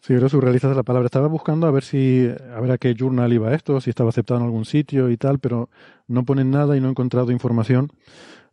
Sí, 0.00 0.14
era 0.14 0.30
surrealista 0.30 0.70
es 0.70 0.76
la 0.76 0.84
palabra. 0.84 1.06
Estaba 1.06 1.28
buscando 1.28 1.66
a 1.66 1.70
ver 1.70 1.84
si, 1.84 2.28
a 2.28 2.60
ver 2.60 2.70
a 2.70 2.78
qué 2.78 2.94
journal 2.98 3.32
iba 3.32 3.54
esto, 3.54 3.78
si 3.80 3.90
estaba 3.90 4.08
aceptado 4.08 4.40
en 4.40 4.46
algún 4.46 4.64
sitio 4.64 5.10
y 5.10 5.18
tal, 5.18 5.38
pero 5.38 5.68
no 6.06 6.24
ponen 6.24 6.50
nada 6.50 6.74
y 6.76 6.80
no 6.80 6.88
he 6.88 6.90
encontrado 6.90 7.30
información. 7.30 7.92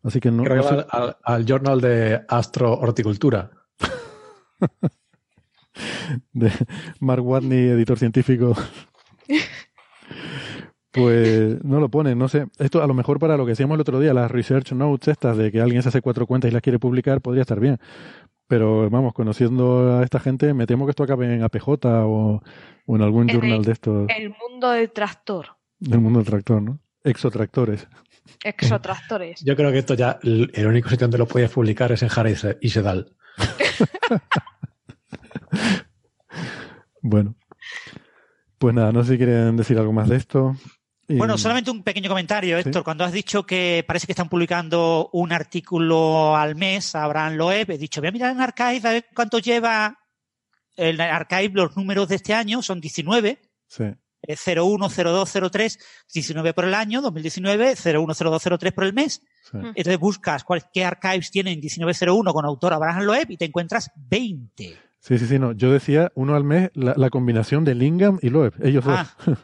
Así 0.04 0.20
que 0.20 0.32
no. 0.32 0.44
Creo 0.44 0.68
que 0.68 0.86
al, 0.90 1.18
al, 1.24 1.46
journal 1.46 1.80
de 1.80 2.26
Astro 2.28 2.74
Horticultura. 2.74 3.52
De 6.34 6.52
Mark 7.00 7.26
Watney, 7.26 7.70
editor 7.70 7.98
científico. 7.98 8.56
Pues 10.92 11.64
no 11.64 11.80
lo 11.80 11.90
pone, 11.90 12.16
no 12.16 12.28
sé. 12.28 12.48
Esto 12.58 12.82
a 12.82 12.88
lo 12.88 12.94
mejor 12.94 13.20
para 13.20 13.38
lo 13.38 13.46
que 13.46 13.52
decíamos 13.52 13.76
el 13.76 13.82
otro 13.82 14.00
día, 14.00 14.14
las 14.14 14.32
research 14.32 14.72
notes 14.72 15.10
estas 15.10 15.38
de 15.38 15.52
que 15.52 15.62
alguien 15.62 15.84
se 15.84 15.90
hace 15.90 16.02
cuatro 16.02 16.26
cuentas 16.26 16.50
y 16.50 16.54
las 16.54 16.64
quiere 16.64 16.80
publicar, 16.80 17.22
podría 17.22 17.42
estar 17.42 17.60
bien. 17.60 17.78
Pero 18.48 18.90
vamos, 18.90 19.14
conociendo 19.14 20.00
a 20.00 20.04
esta 20.04 20.20
gente, 20.20 20.56
me 20.56 20.66
temo 20.66 20.86
que 20.86 20.90
esto 20.90 21.04
acabe 21.04 21.32
en 21.32 21.44
APJ 21.44 21.68
o, 21.86 22.42
en 22.88 23.02
algún 23.04 23.28
journal 23.28 23.64
de 23.64 23.72
estos. 23.72 24.10
El 24.18 24.32
mundo 24.32 24.72
del 24.72 24.92
tractor. 24.92 25.58
El 25.80 26.00
mundo 26.00 26.20
del 26.20 26.28
tractor, 26.28 26.62
¿no? 26.62 26.80
Exotractores. 27.04 27.88
Exotractores. 28.44 29.44
Yo 29.46 29.56
creo 29.56 29.72
que 29.72 29.78
esto 29.78 29.94
ya, 29.94 30.18
el 30.24 30.66
único 30.66 30.90
sitio 30.90 31.06
donde 31.06 31.20
lo 31.20 31.28
puedes 31.28 31.52
publicar 31.52 31.92
es 31.92 32.02
en 32.02 32.10
Jara 32.10 32.32
y 32.60 32.70
Sedal. 32.70 33.14
Bueno. 37.02 37.36
Pues 38.58 38.76
nada, 38.76 38.92
no 38.92 39.04
sé 39.04 39.14
si 39.14 39.18
quieren 39.18 39.56
decir 39.56 39.78
algo 39.78 39.94
más 39.94 40.10
de 40.10 40.18
esto. 40.18 40.56
Bueno, 41.08 41.38
solamente 41.40 41.72
un 41.72 41.82
pequeño 41.82 42.08
comentario, 42.08 42.58
Héctor. 42.58 42.84
Cuando 42.84 43.04
has 43.04 43.12
dicho 43.12 43.44
que 43.44 43.84
parece 43.88 44.06
que 44.06 44.12
están 44.12 44.30
publicando 44.30 45.10
un 45.14 45.32
artículo 45.32 46.36
al 46.36 46.56
mes, 46.56 46.94
Abraham 46.94 47.36
Loeb, 47.36 47.72
he 47.72 47.78
dicho, 47.80 48.00
voy 48.00 48.10
a 48.10 48.12
mirar 48.12 48.32
en 48.32 48.42
Archive 48.42 48.88
a 48.88 48.92
ver 48.92 49.06
cuánto 49.16 49.40
lleva 49.40 49.98
el 50.76 51.02
Archive, 51.02 51.52
los 51.54 51.76
números 51.76 52.08
de 52.10 52.16
este 52.16 52.34
año, 52.34 52.62
son 52.62 52.80
19. 52.80 53.42
Sí. 53.68 53.86
01, 54.28 54.90
02, 54.90 55.38
03, 55.52 55.80
19 56.14 56.54
por 56.54 56.66
el 56.66 56.74
año, 56.76 57.02
2019, 57.02 57.76
01, 57.76 58.14
02, 58.14 58.44
03 58.60 58.74
por 58.74 58.84
el 58.84 58.94
mes. 58.94 59.22
Entonces 59.54 60.00
buscas 60.00 60.44
cuál, 60.44 60.64
qué 60.74 60.86
archives 60.86 61.32
tienen 61.32 61.60
1901 61.60 62.34
con 62.34 62.46
autor 62.46 62.74
Abraham 62.74 63.04
Loeb 63.04 63.32
y 63.32 63.38
te 63.38 63.46
encuentras 63.46 63.92
20. 63.96 64.78
Sí, 65.00 65.18
sí, 65.18 65.26
sí, 65.26 65.40
no. 65.40 65.54
Yo 65.54 65.72
decía 65.72 66.12
uno 66.16 66.36
al 66.36 66.44
mes, 66.44 66.72
la, 66.74 67.10
combinación 67.10 67.64
de 67.64 67.76
Lingham 67.76 68.20
y 68.22 68.30
Loeb, 68.30 68.54
ellos 68.62 68.84
dos. 68.84 69.00
Ah. 69.00 69.16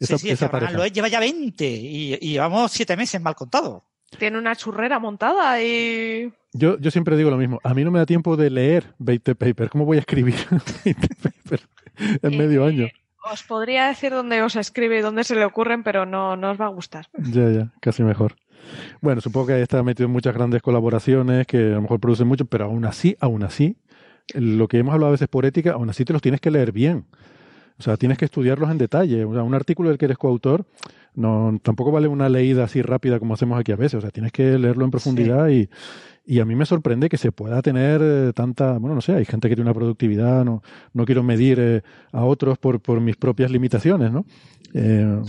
esa, 0.00 0.18
sí, 0.18 0.34
sí, 0.34 0.44
Abraham 0.44 0.74
Loeb 0.74 0.92
lleva 0.92 1.08
ya 1.08 1.20
20 1.20 1.66
y, 1.66 2.14
y 2.20 2.32
llevamos 2.32 2.72
7 2.72 2.96
meses 2.96 3.20
mal 3.20 3.34
contado. 3.34 3.84
Tiene 4.18 4.38
una 4.38 4.56
churrera 4.56 4.98
montada 4.98 5.62
y... 5.62 6.32
Yo, 6.52 6.78
yo 6.78 6.90
siempre 6.90 7.16
digo 7.16 7.30
lo 7.30 7.36
mismo. 7.36 7.60
A 7.62 7.74
mí 7.74 7.84
no 7.84 7.92
me 7.92 8.00
da 8.00 8.06
tiempo 8.06 8.36
de 8.36 8.50
leer 8.50 8.94
20 8.98 9.36
papers. 9.36 9.70
¿Cómo 9.70 9.84
voy 9.84 9.98
a 9.98 10.00
escribir 10.00 10.34
20 10.84 11.08
papers 11.22 11.68
en 12.22 12.36
medio 12.36 12.64
año? 12.64 12.88
Os 13.30 13.42
podría 13.42 13.86
decir 13.86 14.12
dónde 14.12 14.42
os 14.42 14.56
escribe 14.56 14.98
y 14.98 15.02
dónde 15.02 15.24
se 15.24 15.34
le 15.34 15.44
ocurren, 15.44 15.82
pero 15.82 16.06
no, 16.06 16.36
no 16.36 16.50
os 16.50 16.60
va 16.60 16.66
a 16.66 16.70
gustar. 16.70 17.06
Ya, 17.18 17.50
ya, 17.50 17.72
casi 17.80 18.02
mejor. 18.02 18.34
Bueno, 19.00 19.20
supongo 19.20 19.48
que 19.48 19.62
está 19.62 19.82
metido 19.82 20.06
en 20.06 20.12
muchas 20.12 20.34
grandes 20.34 20.62
colaboraciones 20.62 21.46
que 21.46 21.58
a 21.58 21.74
lo 21.76 21.82
mejor 21.82 22.00
producen 22.00 22.28
mucho, 22.28 22.44
pero 22.44 22.66
aún 22.66 22.84
así, 22.84 23.16
aún 23.20 23.42
así, 23.42 23.76
lo 24.34 24.68
que 24.68 24.78
hemos 24.78 24.94
hablado 24.94 25.08
a 25.08 25.12
veces 25.12 25.28
por 25.28 25.46
ética, 25.46 25.72
aún 25.72 25.90
así 25.90 26.04
te 26.04 26.12
los 26.12 26.22
tienes 26.22 26.40
que 26.40 26.50
leer 26.50 26.72
bien. 26.72 27.04
O 27.78 27.82
sea, 27.82 27.96
tienes 27.96 28.18
que 28.18 28.26
estudiarlos 28.26 28.70
en 28.70 28.78
detalle. 28.78 29.24
O 29.24 29.32
sea, 29.32 29.42
un 29.42 29.54
artículo 29.54 29.88
del 29.88 29.96
que 29.96 30.04
eres 30.04 30.18
coautor 30.18 30.66
no, 31.14 31.58
tampoco 31.62 31.90
vale 31.90 32.08
una 32.08 32.28
leída 32.28 32.64
así 32.64 32.82
rápida 32.82 33.18
como 33.18 33.34
hacemos 33.34 33.58
aquí 33.58 33.72
a 33.72 33.76
veces. 33.76 33.94
O 33.94 34.00
sea, 34.00 34.10
tienes 34.10 34.32
que 34.32 34.58
leerlo 34.58 34.84
en 34.84 34.90
profundidad 34.90 35.48
y, 35.48 35.68
y 36.24 36.40
a 36.40 36.44
mí 36.44 36.54
me 36.54 36.66
sorprende 36.66 37.08
que 37.08 37.16
se 37.16 37.32
pueda 37.32 37.60
tener 37.62 38.00
eh, 38.02 38.32
tanta, 38.34 38.78
bueno, 38.78 38.94
no 38.94 39.00
sé, 39.00 39.14
hay 39.14 39.24
gente 39.24 39.48
que 39.48 39.56
tiene 39.56 39.68
una 39.68 39.74
productividad, 39.74 40.44
no, 40.44 40.62
no 40.92 41.04
quiero 41.04 41.22
medir 41.22 41.58
eh, 41.60 41.82
a 42.12 42.24
otros 42.24 42.58
por, 42.58 42.80
por 42.80 43.00
mis 43.00 43.16
propias 43.16 43.50
limitaciones, 43.50 44.12
¿no? 44.12 44.24
Eh, 44.74 45.22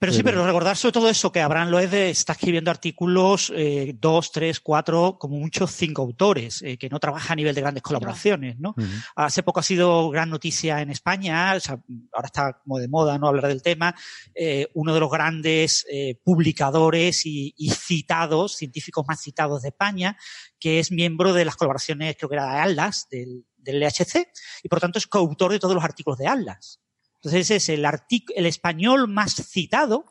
Pero 0.00 0.14
sí, 0.14 0.22
pero 0.22 0.46
recordar 0.46 0.78
sobre 0.78 0.92
todo 0.94 1.10
eso, 1.10 1.30
que 1.30 1.42
Abraham 1.42 1.68
Loeb 1.68 1.92
está 1.92 2.32
escribiendo 2.32 2.70
artículos, 2.70 3.52
eh, 3.54 3.94
dos, 4.00 4.32
tres, 4.32 4.58
cuatro, 4.58 5.18
como 5.20 5.36
muchos 5.36 5.72
cinco 5.72 6.00
autores, 6.00 6.62
eh, 6.62 6.78
que 6.78 6.88
no 6.88 6.98
trabaja 6.98 7.34
a 7.34 7.36
nivel 7.36 7.54
de 7.54 7.60
grandes 7.60 7.82
colaboraciones, 7.82 8.58
¿no? 8.58 8.74
Hace 9.14 9.42
poco 9.42 9.60
ha 9.60 9.62
sido 9.62 10.08
gran 10.08 10.30
noticia 10.30 10.80
en 10.80 10.88
España, 10.88 11.52
o 11.54 11.60
sea, 11.60 11.78
ahora 12.14 12.26
está 12.26 12.62
como 12.62 12.78
de 12.78 12.88
moda 12.88 13.18
no 13.18 13.28
hablar 13.28 13.48
del 13.48 13.60
tema, 13.60 13.94
eh, 14.34 14.68
uno 14.72 14.94
de 14.94 15.00
los 15.00 15.10
grandes 15.10 15.84
eh, 15.92 16.18
publicadores 16.24 17.26
y, 17.26 17.52
y, 17.58 17.68
citados, 17.68 18.56
científicos 18.56 19.04
más 19.06 19.20
citados 19.20 19.60
de 19.60 19.68
España, 19.68 20.16
que 20.58 20.78
es 20.78 20.90
miembro 20.90 21.34
de 21.34 21.44
las 21.44 21.56
colaboraciones, 21.56 22.16
creo 22.16 22.30
que 22.30 22.36
era 22.36 22.50
de 22.54 22.58
Atlas, 22.60 23.06
del, 23.10 23.44
del 23.58 23.80
LHC, 23.80 24.32
y 24.62 24.68
por 24.70 24.80
tanto 24.80 24.98
es 24.98 25.06
coautor 25.06 25.52
de 25.52 25.58
todos 25.58 25.74
los 25.74 25.84
artículos 25.84 26.18
de 26.18 26.26
Atlas. 26.26 26.80
Entonces 27.22 27.50
es 27.50 27.68
el, 27.68 27.86
el 28.34 28.46
español 28.46 29.06
más 29.06 29.34
citado 29.34 30.06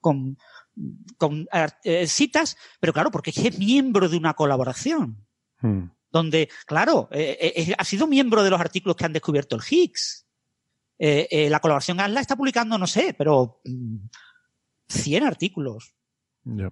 con, 0.00 0.36
con 1.16 1.46
eh, 1.84 2.06
citas, 2.08 2.56
pero 2.80 2.92
claro, 2.92 3.10
porque 3.10 3.30
es 3.30 3.58
miembro 3.58 4.08
de 4.08 4.16
una 4.16 4.34
colaboración. 4.34 5.24
Hmm. 5.60 5.84
Donde, 6.10 6.50
claro, 6.66 7.08
eh, 7.12 7.52
eh, 7.56 7.74
ha 7.78 7.84
sido 7.84 8.06
miembro 8.06 8.42
de 8.42 8.50
los 8.50 8.60
artículos 8.60 8.96
que 8.96 9.06
han 9.06 9.14
descubierto 9.14 9.56
el 9.56 9.62
Higgs. 9.62 10.26
la 10.98 11.60
colaboración 11.60 12.00
Atlas 12.00 12.22
está 12.22 12.36
publicando, 12.36 12.76
no 12.76 12.86
sé, 12.86 13.14
pero 13.16 13.62
100 14.88 15.22
mm, 15.22 15.26
artículos. 15.26 15.94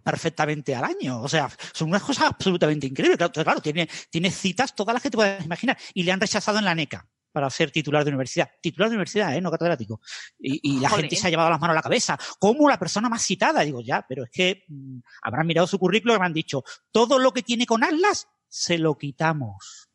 perfectamente 0.03 0.75
al 0.75 0.85
año. 0.85 1.23
O 1.23 1.29
sea, 1.29 1.49
son 1.73 1.89
unas 1.89 2.03
cosas 2.03 2.25
absolutamente 2.25 2.89
increíbles. 2.89 3.17
Claro, 3.17 3.33
claro 3.33 3.63
tiene, 3.63 3.89
tiene 4.11 4.31
citas 4.31 4.75
todas 4.75 4.93
las 4.93 5.03
que 5.03 5.11
te 5.11 5.17
puedas 5.17 5.45
imaginar. 5.45 5.79
Y 5.95 6.03
le 6.03 6.13
han 6.13 6.21
rechazado 6.21 6.59
en 6.59 6.65
la 6.65 6.75
NECA 6.75 7.09
para 7.33 7.49
ser 7.51 7.71
titular 7.71 8.05
de 8.05 8.11
universidad. 8.11 8.51
Titular 8.61 8.89
de 8.89 8.97
universidad, 8.97 9.37
¿eh? 9.37 9.41
No 9.41 9.51
catedrático. 9.51 10.01
Y, 10.39 10.77
y 10.77 10.81
la 10.81 10.91
gente 10.91 11.17
se 11.17 11.27
ha 11.27 11.31
llevado 11.31 11.51
las 11.51 11.61
manos 11.61 11.75
a 11.75 11.77
la 11.77 11.83
cabeza. 11.83 12.19
¿Cómo 12.39 12.69
la 12.69 12.79
persona 12.79 13.09
más 13.09 13.23
citada? 13.23 13.63
Digo, 13.63 13.81
ya, 13.81 14.05
pero 14.09 14.25
es 14.25 14.31
que 14.31 14.65
mmm, 14.69 14.99
habrán 15.23 15.47
mirado 15.47 15.67
su 15.67 15.79
currículo 15.79 16.15
y 16.15 16.19
me 16.19 16.27
han 16.27 16.33
dicho, 16.33 16.65
todo 16.91 17.19
lo 17.19 17.33
que 17.33 17.43
tiene 17.43 17.67
con 17.67 17.85
Atlas, 17.85 18.29
se 18.49 18.79
lo 18.79 18.99
quitamos. 18.99 19.89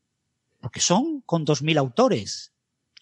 Porque 0.59 0.79
son 0.79 1.21
con 1.21 1.45
2.000 1.45 1.77
autores. 1.77 2.53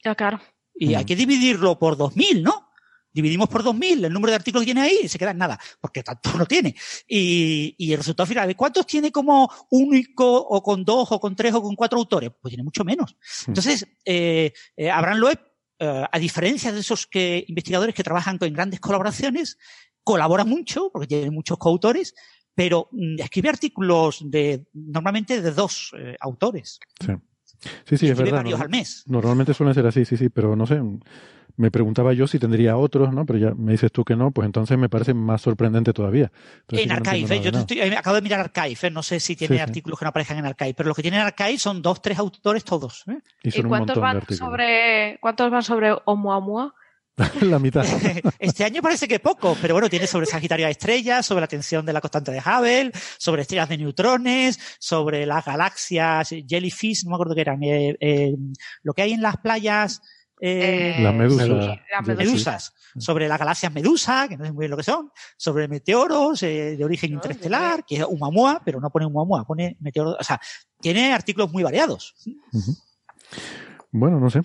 Ya, 0.03 0.15
claro. 0.15 0.41
Y 0.75 0.95
hay 0.95 1.05
que 1.05 1.15
dividirlo 1.15 1.79
por 1.79 1.97
2.000, 1.97 2.41
¿no? 2.41 2.72
Dividimos 3.13 3.47
por 3.47 3.63
2.000 3.63 4.05
el 4.05 4.13
número 4.13 4.31
de 4.31 4.35
artículos 4.35 4.63
que 4.63 4.73
tiene 4.73 4.81
ahí 4.81 4.99
y 5.03 5.07
se 5.07 5.19
queda 5.19 5.31
en 5.31 5.37
nada, 5.37 5.59
porque 5.79 6.03
tanto 6.03 6.31
no 6.37 6.45
tiene. 6.45 6.75
Y, 7.07 7.75
y 7.77 7.91
el 7.91 7.99
resultado 7.99 8.27
final, 8.27 8.55
¿cuántos 8.55 8.87
tiene 8.87 9.11
como 9.11 9.49
único 9.69 10.35
o 10.35 10.61
con 10.63 10.83
dos 10.83 11.11
o 11.11 11.19
con 11.19 11.35
tres 11.35 11.53
o 11.53 11.61
con 11.61 11.75
cuatro 11.75 11.99
autores? 11.99 12.31
Pues 12.41 12.51
tiene 12.51 12.63
mucho 12.63 12.83
menos. 12.83 13.15
Hmm. 13.45 13.51
Entonces, 13.51 13.87
eh, 14.03 14.51
eh, 14.75 14.89
Abraham 14.89 15.19
Loeb, 15.19 15.39
eh, 15.79 16.03
a 16.11 16.19
diferencia 16.19 16.71
de 16.71 16.79
esos 16.79 17.07
que, 17.07 17.45
investigadores 17.47 17.95
que 17.95 18.03
trabajan 18.03 18.37
con 18.37 18.51
grandes 18.51 18.79
colaboraciones, 18.79 19.57
colabora 20.03 20.43
mucho, 20.43 20.89
porque 20.91 21.07
tiene 21.07 21.31
muchos 21.31 21.57
coautores, 21.57 22.13
pero 22.55 22.89
mm, 22.91 23.19
escribe 23.19 23.49
artículos 23.49 24.21
de, 24.29 24.65
normalmente 24.73 25.41
de 25.41 25.51
dos 25.51 25.91
eh, 25.97 26.15
autores. 26.19 26.79
Sí. 26.99 27.13
Sí, 27.85 27.97
sí, 27.97 28.09
es 28.09 28.17
verdad. 28.17 28.37
Varios 28.37 28.59
al 28.59 28.69
mes. 28.69 29.03
Normalmente 29.07 29.53
suele 29.53 29.73
ser 29.73 29.87
así, 29.87 30.03
sí, 30.03 30.17
sí, 30.17 30.27
pero 30.27 30.53
no 30.53 30.65
sé, 30.67 30.81
me 31.55 31.71
preguntaba 31.71 32.13
yo 32.13 32.27
si 32.27 32.39
tendría 32.39 32.77
otros, 32.77 33.13
¿no? 33.13 33.25
Pero 33.25 33.39
ya 33.39 33.51
me 33.55 33.73
dices 33.73 33.91
tú 33.91 34.03
que 34.03 34.15
no, 34.15 34.31
pues 34.31 34.45
entonces 34.45 34.77
me 34.77 34.89
parece 34.89 35.13
más 35.13 35.41
sorprendente 35.41 35.93
todavía. 35.93 36.31
en 36.69 36.91
Archive, 36.91 37.41
yo 37.41 37.51
estoy, 37.51 37.81
acabo 37.81 38.15
de 38.15 38.21
mirar 38.21 38.39
Archive, 38.39 38.87
¿eh? 38.87 38.91
no 38.91 39.03
sé 39.03 39.19
si 39.19 39.35
tiene 39.35 39.61
artículos 39.61 39.99
que 39.99 40.05
no 40.05 40.09
aparezcan 40.09 40.37
en 40.37 40.45
Archive, 40.45 40.73
pero 40.73 40.89
lo 40.89 40.95
que 40.95 41.01
tiene 41.01 41.17
en 41.17 41.23
Archive 41.23 41.57
son 41.57 41.81
dos, 41.81 42.01
tres 42.01 42.17
autores 42.17 42.63
todos. 42.63 43.03
¿eh? 43.07 43.19
¿Y, 43.43 43.63
cuántos, 43.63 43.97
van 43.97 44.21
sobre, 44.29 45.17
cuántos 45.21 45.51
van 45.51 45.63
sobre 45.63 45.95
Oumuamua? 46.05 46.73
la 47.41 47.59
mitad. 47.59 47.85
este 48.39 48.63
año 48.63 48.81
parece 48.81 49.07
que 49.07 49.19
poco, 49.19 49.55
pero 49.61 49.75
bueno, 49.75 49.89
tiene 49.89 50.07
sobre 50.07 50.25
Sagitario 50.25 50.65
de 50.65 50.71
estrellas, 50.71 51.25
sobre 51.25 51.41
la 51.41 51.47
tensión 51.47 51.85
de 51.85 51.93
la 51.93 52.01
constante 52.01 52.31
de 52.31 52.39
Hubble, 52.39 52.91
sobre 53.17 53.43
estrellas 53.43 53.69
de 53.69 53.77
neutrones, 53.77 54.59
sobre 54.79 55.25
las 55.25 55.45
galaxias, 55.45 56.29
jellyfish, 56.47 57.03
no 57.03 57.11
me 57.11 57.15
acuerdo 57.15 57.35
qué 57.35 57.41
eran, 57.41 57.63
eh, 57.63 57.95
eh, 57.99 58.35
lo 58.81 58.93
que 58.93 59.03
hay 59.03 59.13
en 59.13 59.21
las 59.21 59.37
playas 59.37 60.01
eh, 60.39 60.97
las 60.99 61.15
medusas. 61.15 61.79
medusas. 62.05 62.73
Sobre 62.97 63.27
las 63.27 63.39
galaxias 63.39 63.73
medusa, 63.73 64.27
que 64.27 64.37
no 64.37 64.45
sé 64.45 64.51
muy 64.51 64.63
bien 64.63 64.71
lo 64.71 64.77
que 64.77 64.83
son. 64.83 65.11
Sobre 65.37 65.67
meteoros 65.67 66.43
eh, 66.43 66.75
de 66.77 66.85
origen 66.85 67.13
interestelar, 67.13 67.85
que 67.85 67.97
es 67.97 68.03
Oumuamua, 68.03 68.61
pero 68.63 68.79
no 68.79 68.89
pone 68.89 69.05
Oumuamua, 69.05 69.45
pone 69.45 69.77
meteoros. 69.79 70.17
O 70.19 70.23
sea, 70.23 70.39
tiene 70.79 71.13
artículos 71.13 71.51
muy 71.51 71.63
variados. 71.63 72.15
Bueno, 73.91 74.19
no 74.19 74.29
sé. 74.29 74.41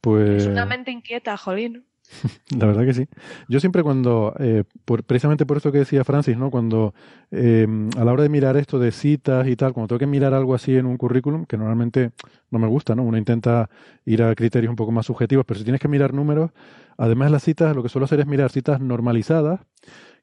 Pues... 0.00 0.42
Es 0.42 0.48
una 0.48 0.66
mente 0.66 0.90
inquieta, 0.90 1.36
Jolín. 1.36 1.86
La 2.58 2.66
verdad 2.66 2.84
que 2.84 2.94
sí. 2.94 3.06
Yo 3.48 3.60
siempre 3.60 3.82
cuando, 3.82 4.34
eh, 4.38 4.64
por, 4.84 5.04
precisamente 5.04 5.46
por 5.46 5.56
esto 5.56 5.72
que 5.72 5.78
decía 5.78 6.04
Francis, 6.04 6.36
¿no? 6.36 6.50
Cuando 6.50 6.94
eh, 7.30 7.66
a 7.96 8.04
la 8.04 8.12
hora 8.12 8.22
de 8.22 8.28
mirar 8.28 8.56
esto 8.56 8.78
de 8.78 8.90
citas 8.92 9.46
y 9.48 9.56
tal, 9.56 9.72
cuando 9.72 9.88
tengo 9.88 9.98
que 10.00 10.06
mirar 10.06 10.34
algo 10.34 10.54
así 10.54 10.76
en 10.76 10.86
un 10.86 10.96
currículum, 10.96 11.46
que 11.46 11.56
normalmente 11.56 12.10
no 12.50 12.58
me 12.58 12.66
gusta, 12.66 12.94
¿no? 12.94 13.02
Uno 13.02 13.16
intenta 13.18 13.70
ir 14.04 14.22
a 14.22 14.34
criterios 14.34 14.70
un 14.70 14.76
poco 14.76 14.92
más 14.92 15.06
subjetivos, 15.06 15.44
pero 15.46 15.58
si 15.58 15.64
tienes 15.64 15.80
que 15.80 15.88
mirar 15.88 16.12
números, 16.12 16.50
además 16.96 17.28
de 17.28 17.32
las 17.32 17.42
citas, 17.42 17.74
lo 17.74 17.82
que 17.82 17.88
suelo 17.88 18.04
hacer 18.04 18.20
es 18.20 18.26
mirar 18.26 18.50
citas 18.50 18.80
normalizadas, 18.80 19.60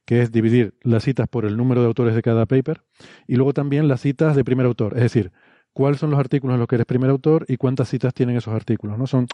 que 0.05 0.21
es 0.21 0.31
dividir 0.31 0.73
las 0.83 1.03
citas 1.03 1.27
por 1.27 1.45
el 1.45 1.57
número 1.57 1.81
de 1.81 1.88
autores 1.88 2.15
de 2.15 2.21
cada 2.21 2.45
paper, 2.45 2.81
y 3.27 3.35
luego 3.35 3.53
también 3.53 3.88
las 3.88 4.01
citas 4.01 4.35
de 4.35 4.43
primer 4.43 4.65
autor, 4.65 4.93
es 4.95 5.03
decir, 5.03 5.31
cuáles 5.73 5.99
son 5.99 6.09
los 6.09 6.19
artículos 6.19 6.55
en 6.55 6.59
los 6.59 6.67
que 6.67 6.75
eres 6.75 6.88
primer 6.88 7.09
autor 7.09 7.45
y 7.47 7.57
cuántas 7.57 7.89
citas 7.89 8.13
tienen 8.13 8.35
esos 8.35 8.53
artículos, 8.53 8.97
¿no? 8.97 9.05
Son 9.05 9.27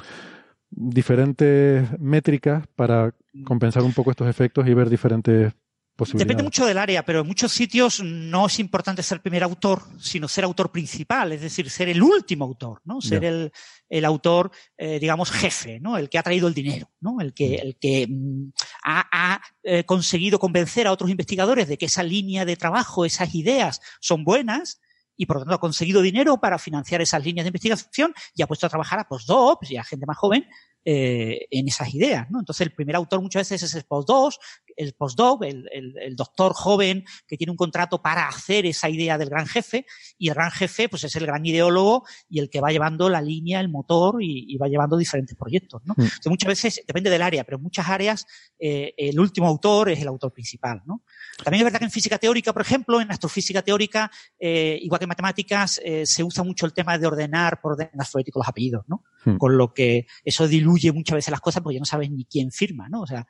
diferentes 0.75 1.99
métricas 1.99 2.65
para 2.75 3.13
compensar 3.45 3.83
un 3.83 3.93
poco 3.93 4.11
estos 4.11 4.27
efectos 4.27 4.67
y 4.67 4.73
ver 4.73 4.89
diferentes 4.89 5.53
posibilidades. 5.95 6.27
Depende 6.27 6.43
mucho 6.43 6.65
del 6.65 6.77
área, 6.77 7.03
pero 7.03 7.21
en 7.21 7.27
muchos 7.27 7.51
sitios 7.51 8.01
no 8.03 8.47
es 8.47 8.59
importante 8.59 9.03
ser 9.03 9.21
primer 9.21 9.43
autor, 9.43 9.83
sino 9.99 10.27
ser 10.27 10.43
autor 10.43 10.71
principal, 10.71 11.31
es 11.31 11.41
decir, 11.41 11.69
ser 11.69 11.89
el 11.89 12.01
último 12.01 12.45
autor, 12.45 12.81
¿no? 12.85 13.01
Ser 13.01 13.23
el, 13.23 13.51
el, 13.89 14.05
autor, 14.05 14.51
eh, 14.77 14.99
digamos, 14.99 15.31
jefe, 15.31 15.79
¿no? 15.79 15.97
El 15.97 16.09
que 16.09 16.17
ha 16.17 16.23
traído 16.23 16.47
el 16.47 16.53
dinero, 16.53 16.89
¿no? 16.99 17.21
El 17.21 17.33
que, 17.33 17.49
mm. 17.49 17.67
el 17.67 17.77
que 17.77 18.07
mm, 18.09 18.51
ha, 18.83 19.09
ha 19.11 19.41
eh, 19.63 19.83
conseguido 19.83 20.39
convencer 20.39 20.87
a 20.87 20.91
otros 20.91 21.09
investigadores 21.09 21.67
de 21.67 21.77
que 21.77 21.85
esa 21.85 22.03
línea 22.03 22.45
de 22.45 22.55
trabajo, 22.55 23.05
esas 23.05 23.35
ideas 23.35 23.79
son 23.99 24.23
buenas 24.23 24.79
y 25.17 25.25
por 25.25 25.37
lo 25.37 25.41
tanto 25.41 25.55
ha 25.55 25.59
conseguido 25.59 26.01
dinero 26.01 26.37
para 26.37 26.57
financiar 26.57 27.01
esas 27.01 27.23
líneas 27.23 27.45
de 27.45 27.49
investigación 27.49 28.13
y 28.35 28.41
ha 28.41 28.47
puesto 28.47 28.65
a 28.65 28.69
trabajar 28.69 28.99
a 28.99 29.07
postdocs 29.07 29.71
y 29.71 29.77
a 29.77 29.83
gente 29.83 30.05
más 30.05 30.17
joven 30.17 30.45
eh, 30.85 31.47
en 31.49 31.67
esas 31.67 31.93
ideas, 31.93 32.29
¿no? 32.29 32.39
Entonces 32.39 32.67
el 32.67 32.73
primer 32.73 32.95
autor 32.97 33.21
muchas 33.21 33.49
veces 33.49 33.63
es 33.63 33.75
el 33.75 33.83
postdoc, 33.83 34.33
el 34.77 34.93
postdoc, 34.93 35.43
el, 35.43 35.69
el, 35.71 35.97
el, 35.97 36.15
doctor 36.15 36.53
joven 36.53 37.03
que 37.27 37.37
tiene 37.37 37.51
un 37.51 37.57
contrato 37.57 38.01
para 38.01 38.27
hacer 38.27 38.65
esa 38.65 38.89
idea 38.89 39.17
del 39.17 39.29
gran 39.29 39.47
jefe 39.47 39.85
y 40.17 40.29
el 40.29 40.35
gran 40.35 40.51
jefe 40.51 40.89
pues 40.89 41.03
es 41.03 41.15
el 41.15 41.25
gran 41.25 41.45
ideólogo 41.45 42.03
y 42.29 42.39
el 42.39 42.49
que 42.49 42.61
va 42.61 42.71
llevando 42.71 43.09
la 43.09 43.21
línea, 43.21 43.59
el 43.59 43.69
motor 43.69 44.21
y, 44.21 44.45
y 44.47 44.57
va 44.57 44.67
llevando 44.67 44.97
diferentes 44.97 45.35
proyectos, 45.35 45.81
¿no? 45.85 45.93
Mm. 45.97 46.01
Entonces, 46.03 46.29
muchas 46.29 46.47
veces 46.47 46.81
depende 46.85 47.09
del 47.09 47.21
área, 47.21 47.43
pero 47.43 47.57
en 47.57 47.63
muchas 47.63 47.87
áreas 47.87 48.25
eh, 48.59 48.93
el 48.97 49.19
último 49.19 49.47
autor 49.47 49.89
es 49.89 49.99
el 50.01 50.07
autor 50.07 50.31
principal, 50.31 50.81
¿no? 50.85 51.03
También 51.43 51.61
es 51.61 51.65
verdad 51.65 51.79
que 51.79 51.85
en 51.85 51.91
física 51.91 52.17
teórica, 52.17 52.53
por 52.53 52.61
ejemplo, 52.61 53.01
en 53.01 53.11
astrofísica 53.11 53.61
teórica, 53.61 54.11
eh, 54.39 54.77
igual 54.81 54.99
que 54.99 55.05
en 55.05 55.09
matemáticas, 55.09 55.81
eh, 55.83 56.05
se 56.05 56.23
usa 56.23 56.43
mucho 56.43 56.65
el 56.65 56.73
tema 56.73 56.97
de 56.97 57.07
ordenar 57.07 57.59
por 57.61 57.73
orden 57.73 57.89
alfabético 57.97 58.39
los 58.39 58.47
apellidos, 58.47 58.85
¿no? 58.87 59.03
Hmm. 59.25 59.37
Con 59.37 59.57
lo 59.57 59.73
que 59.73 60.05
eso 60.23 60.47
diluye 60.47 60.91
muchas 60.91 61.15
veces 61.15 61.31
las 61.31 61.41
cosas 61.41 61.61
porque 61.61 61.75
ya 61.75 61.79
no 61.79 61.85
sabes 61.85 62.11
ni 62.11 62.25
quién 62.25 62.51
firma, 62.51 62.89
¿no? 62.89 63.01
O 63.01 63.07
sea, 63.07 63.25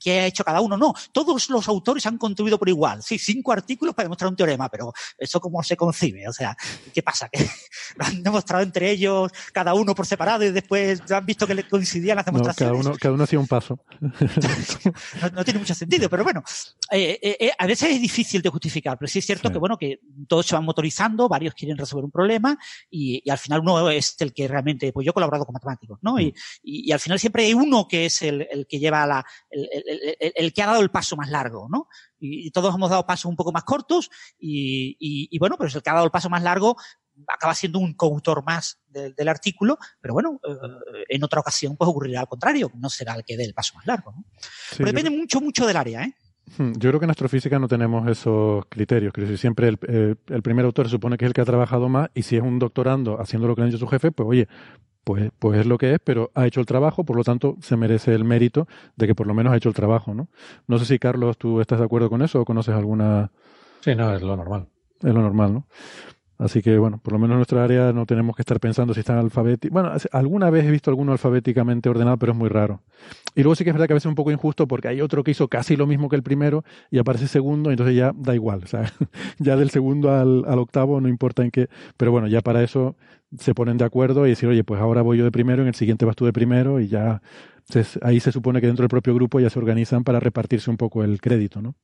qué 0.00 0.20
ha 0.20 0.26
hecho 0.26 0.44
cada 0.44 0.60
uno. 0.60 0.76
No, 0.76 0.85
todos 1.12 1.50
los 1.50 1.68
autores 1.68 2.06
han 2.06 2.18
contribuido 2.18 2.58
por 2.58 2.68
igual. 2.68 3.02
Sí, 3.02 3.18
cinco 3.18 3.52
artículos 3.52 3.94
para 3.94 4.06
demostrar 4.06 4.30
un 4.30 4.36
teorema, 4.36 4.68
pero 4.68 4.92
eso 5.18 5.40
cómo 5.40 5.62
se 5.62 5.76
concibe. 5.76 6.28
O 6.28 6.32
sea, 6.32 6.56
¿qué 6.92 7.02
pasa? 7.02 7.28
Que 7.28 7.38
lo 7.96 8.04
han 8.04 8.22
demostrado 8.22 8.62
entre 8.62 8.90
ellos, 8.90 9.30
cada 9.52 9.74
uno 9.74 9.94
por 9.94 10.06
separado 10.06 10.44
y 10.44 10.50
después 10.50 11.00
han 11.10 11.26
visto 11.26 11.46
que 11.46 11.54
le 11.54 11.68
coincidían 11.68 12.16
las 12.16 12.26
demostraciones. 12.26 12.72
cada 12.72 12.88
uno, 12.90 12.98
cada 12.98 13.14
uno 13.14 13.24
hacía 13.24 13.38
un 13.38 13.46
paso. 13.46 13.80
no, 14.00 15.28
no, 15.32 15.44
tiene 15.44 15.60
mucho 15.60 15.74
sentido, 15.74 16.08
pero 16.08 16.24
bueno, 16.24 16.42
eh, 16.90 17.18
eh, 17.22 17.36
eh, 17.40 17.50
a 17.56 17.66
veces 17.66 17.90
es 17.90 18.00
difícil 18.00 18.42
de 18.42 18.48
justificar, 18.48 18.98
pero 18.98 19.08
sí 19.08 19.18
es 19.18 19.26
cierto 19.26 19.48
sí. 19.48 19.52
que 19.52 19.58
bueno, 19.58 19.76
que 19.76 20.00
todos 20.28 20.46
se 20.46 20.54
van 20.54 20.64
motorizando, 20.64 21.28
varios 21.28 21.54
quieren 21.54 21.76
resolver 21.76 22.04
un 22.04 22.10
problema 22.10 22.58
y, 22.90 23.22
y, 23.24 23.30
al 23.30 23.38
final 23.38 23.60
uno 23.60 23.90
es 23.90 24.16
el 24.20 24.32
que 24.32 24.48
realmente, 24.48 24.92
pues 24.92 25.04
yo 25.04 25.10
he 25.10 25.14
colaborado 25.14 25.44
con 25.44 25.52
matemáticos, 25.52 25.98
¿no? 26.02 26.14
Mm. 26.14 26.20
Y, 26.20 26.34
y, 26.62 26.88
y, 26.88 26.92
al 26.92 27.00
final 27.00 27.18
siempre 27.18 27.44
hay 27.44 27.54
uno 27.54 27.86
que 27.88 28.06
es 28.06 28.22
el, 28.22 28.46
el 28.50 28.66
que 28.66 28.78
lleva 28.78 29.06
la, 29.06 29.24
el, 29.50 29.68
el, 29.72 30.32
el, 30.34 30.52
que 30.52 30.62
ha 30.62 30.66
dado 30.66 30.75
el 30.82 30.90
paso 30.90 31.16
más 31.16 31.30
largo, 31.30 31.68
¿no? 31.70 31.88
Y, 32.18 32.50
todos 32.50 32.74
hemos 32.74 32.90
dado 32.90 33.06
pasos 33.06 33.26
un 33.26 33.36
poco 33.36 33.52
más 33.52 33.64
cortos 33.64 34.10
y, 34.38 35.38
bueno, 35.38 35.56
pero 35.58 35.68
es 35.68 35.74
el 35.74 35.82
que 35.82 35.90
ha 35.90 35.94
dado 35.94 36.06
el 36.06 36.10
paso 36.10 36.30
más 36.30 36.42
largo 36.42 36.76
acaba 37.28 37.54
siendo 37.54 37.78
un 37.78 37.94
coautor 37.94 38.44
más 38.44 38.78
del, 38.88 39.14
del 39.14 39.28
artículo, 39.28 39.78
pero 40.02 40.12
bueno, 40.12 40.38
eh, 40.46 41.04
en 41.08 41.24
otra 41.24 41.40
ocasión 41.40 41.74
pues 41.76 41.88
ocurrirá 41.88 42.20
al 42.20 42.28
contrario, 42.28 42.70
no 42.74 42.90
será 42.90 43.14
el 43.14 43.24
que 43.24 43.38
dé 43.38 43.44
el 43.44 43.54
paso 43.54 43.74
más 43.74 43.86
largo, 43.86 44.12
¿no? 44.12 44.24
Sí, 44.38 44.76
pero 44.78 44.88
depende 44.88 45.10
yo... 45.10 45.16
mucho, 45.16 45.40
mucho 45.40 45.66
del 45.66 45.76
área, 45.76 46.02
¿eh? 46.04 46.14
Hmm, 46.58 46.72
yo 46.74 46.90
creo 46.90 47.00
que 47.00 47.04
en 47.04 47.10
astrofísica 47.10 47.58
no 47.58 47.66
tenemos 47.66 48.08
esos 48.08 48.64
criterios. 48.68 49.12
Quiero 49.12 49.28
decir, 49.28 49.40
siempre 49.40 49.68
el, 49.68 49.78
el, 49.88 50.18
el, 50.28 50.42
primer 50.42 50.64
autor 50.64 50.86
se 50.86 50.92
supone 50.92 51.16
que 51.16 51.24
es 51.24 51.30
el 51.30 51.34
que 51.34 51.40
ha 51.40 51.46
trabajado 51.46 51.88
más 51.88 52.10
y 52.14 52.22
si 52.22 52.36
es 52.36 52.42
un 52.42 52.58
doctorando 52.58 53.20
haciendo 53.20 53.48
lo 53.48 53.54
que 53.54 53.62
le 53.62 53.64
ha 53.64 53.70
dicho 53.70 53.78
su 53.78 53.88
jefe, 53.88 54.12
pues 54.12 54.28
oye, 54.28 54.48
pues, 55.06 55.30
pues 55.38 55.60
es 55.60 55.66
lo 55.66 55.78
que 55.78 55.92
es, 55.92 56.00
pero 56.02 56.32
ha 56.34 56.48
hecho 56.48 56.58
el 56.58 56.66
trabajo, 56.66 57.04
por 57.04 57.14
lo 57.14 57.22
tanto 57.22 57.56
se 57.60 57.76
merece 57.76 58.12
el 58.12 58.24
mérito 58.24 58.66
de 58.96 59.06
que 59.06 59.14
por 59.14 59.28
lo 59.28 59.34
menos 59.34 59.52
ha 59.52 59.56
hecho 59.56 59.68
el 59.68 59.74
trabajo, 59.74 60.14
¿no? 60.14 60.26
No 60.66 60.80
sé 60.80 60.84
si 60.84 60.98
Carlos, 60.98 61.38
tú 61.38 61.60
estás 61.60 61.78
de 61.78 61.84
acuerdo 61.84 62.10
con 62.10 62.22
eso 62.22 62.40
o 62.40 62.44
conoces 62.44 62.74
alguna... 62.74 63.30
Sí, 63.82 63.94
no, 63.94 64.12
es 64.12 64.20
lo 64.22 64.36
normal. 64.36 64.66
Es 65.00 65.14
lo 65.14 65.22
normal, 65.22 65.54
¿no? 65.54 65.66
Así 66.38 66.60
que, 66.60 66.76
bueno, 66.76 67.00
por 67.02 67.14
lo 67.14 67.18
menos 67.18 67.34
en 67.34 67.38
nuestra 67.38 67.64
área 67.64 67.92
no 67.92 68.04
tenemos 68.04 68.36
que 68.36 68.42
estar 68.42 68.60
pensando 68.60 68.92
si 68.92 69.00
están 69.00 69.18
alfabéticos. 69.18 69.72
Bueno, 69.72 69.92
alguna 70.12 70.50
vez 70.50 70.66
he 70.66 70.70
visto 70.70 70.90
alguno 70.90 71.12
alfabéticamente 71.12 71.88
ordenado, 71.88 72.18
pero 72.18 72.32
es 72.32 72.38
muy 72.38 72.48
raro. 72.48 72.82
Y 73.34 73.42
luego 73.42 73.54
sí 73.54 73.64
que 73.64 73.70
es 73.70 73.74
verdad 73.74 73.86
que 73.86 73.94
a 73.94 73.96
veces 73.96 74.06
es 74.06 74.10
un 74.10 74.16
poco 74.16 74.30
injusto 74.30 74.68
porque 74.68 74.88
hay 74.88 75.00
otro 75.00 75.24
que 75.24 75.30
hizo 75.30 75.48
casi 75.48 75.76
lo 75.76 75.86
mismo 75.86 76.08
que 76.08 76.16
el 76.16 76.22
primero 76.22 76.64
y 76.90 76.98
aparece 76.98 77.26
segundo, 77.26 77.70
y 77.70 77.74
entonces 77.74 77.96
ya 77.96 78.12
da 78.14 78.34
igual. 78.34 78.62
O 78.64 78.66
sea, 78.66 78.92
ya 79.38 79.56
del 79.56 79.70
segundo 79.70 80.10
al, 80.10 80.44
al, 80.46 80.58
octavo 80.58 81.00
no 81.00 81.08
importa 81.08 81.42
en 81.42 81.50
qué. 81.50 81.68
Pero 81.96 82.12
bueno, 82.12 82.28
ya 82.28 82.42
para 82.42 82.62
eso 82.62 82.96
se 83.38 83.54
ponen 83.54 83.78
de 83.78 83.84
acuerdo 83.84 84.26
y 84.26 84.30
decir, 84.30 84.48
oye, 84.48 84.64
pues 84.64 84.80
ahora 84.80 85.02
voy 85.02 85.18
yo 85.18 85.24
de 85.24 85.32
primero, 85.32 85.62
en 85.62 85.68
el 85.68 85.74
siguiente 85.74 86.04
vas 86.04 86.16
tú 86.16 86.26
de 86.26 86.32
primero, 86.32 86.80
y 86.80 86.88
ya 86.88 87.22
ahí 88.02 88.20
se 88.20 88.32
supone 88.32 88.60
que 88.60 88.66
dentro 88.66 88.82
del 88.82 88.88
propio 88.88 89.14
grupo 89.14 89.40
ya 89.40 89.50
se 89.50 89.58
organizan 89.58 90.04
para 90.04 90.20
repartirse 90.20 90.70
un 90.70 90.76
poco 90.76 91.02
el 91.02 91.20
crédito, 91.20 91.62
¿no? 91.62 91.74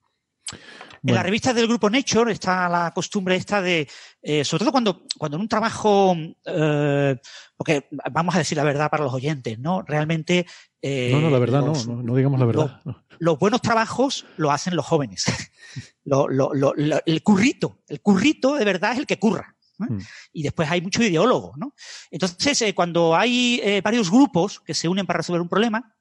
En 1.04 1.14
la 1.14 1.22
revista 1.22 1.52
del 1.52 1.66
grupo 1.66 1.90
Nature 1.90 2.32
está 2.32 2.68
la 2.68 2.92
costumbre 2.92 3.34
esta 3.34 3.60
de, 3.60 3.88
eh, 4.22 4.44
sobre 4.44 4.60
todo 4.60 4.70
cuando, 4.70 5.02
cuando 5.18 5.36
en 5.36 5.40
un 5.40 5.48
trabajo, 5.48 6.16
eh, 6.44 7.16
porque 7.56 7.88
vamos 8.12 8.34
a 8.34 8.38
decir 8.38 8.56
la 8.56 8.64
verdad 8.64 8.88
para 8.88 9.02
los 9.02 9.12
oyentes, 9.12 9.58
¿no? 9.58 9.82
Realmente... 9.82 10.46
Eh, 10.80 11.10
no, 11.12 11.20
no, 11.20 11.30
la 11.30 11.38
verdad 11.40 11.62
no, 11.62 12.02
no, 12.02 12.14
digamos 12.14 12.38
la 12.38 12.46
verdad. 12.46 12.80
Los, 13.18 13.38
buenos 13.38 13.60
trabajos 13.60 14.26
lo 14.36 14.52
hacen 14.52 14.76
los 14.76 14.86
jóvenes. 14.86 15.24
lo, 16.04 16.28
lo, 16.28 16.74
el 16.74 17.22
currito, 17.22 17.80
el 17.88 18.00
currito 18.00 18.54
de 18.54 18.64
verdad 18.64 18.92
es 18.92 18.98
el 18.98 19.06
que 19.06 19.18
curra. 19.18 19.56
Mm. 19.78 19.98
Y 20.32 20.42
después 20.44 20.70
hay 20.70 20.82
mucho 20.82 21.02
ideólogo, 21.02 21.54
¿no? 21.56 21.74
Entonces, 22.12 22.72
cuando 22.74 23.16
hay 23.16 23.80
varios 23.82 24.08
grupos 24.08 24.60
que 24.60 24.74
se 24.74 24.88
unen 24.88 25.06
para 25.06 25.18
resolver 25.18 25.42
un 25.42 25.48
problema, 25.48 25.96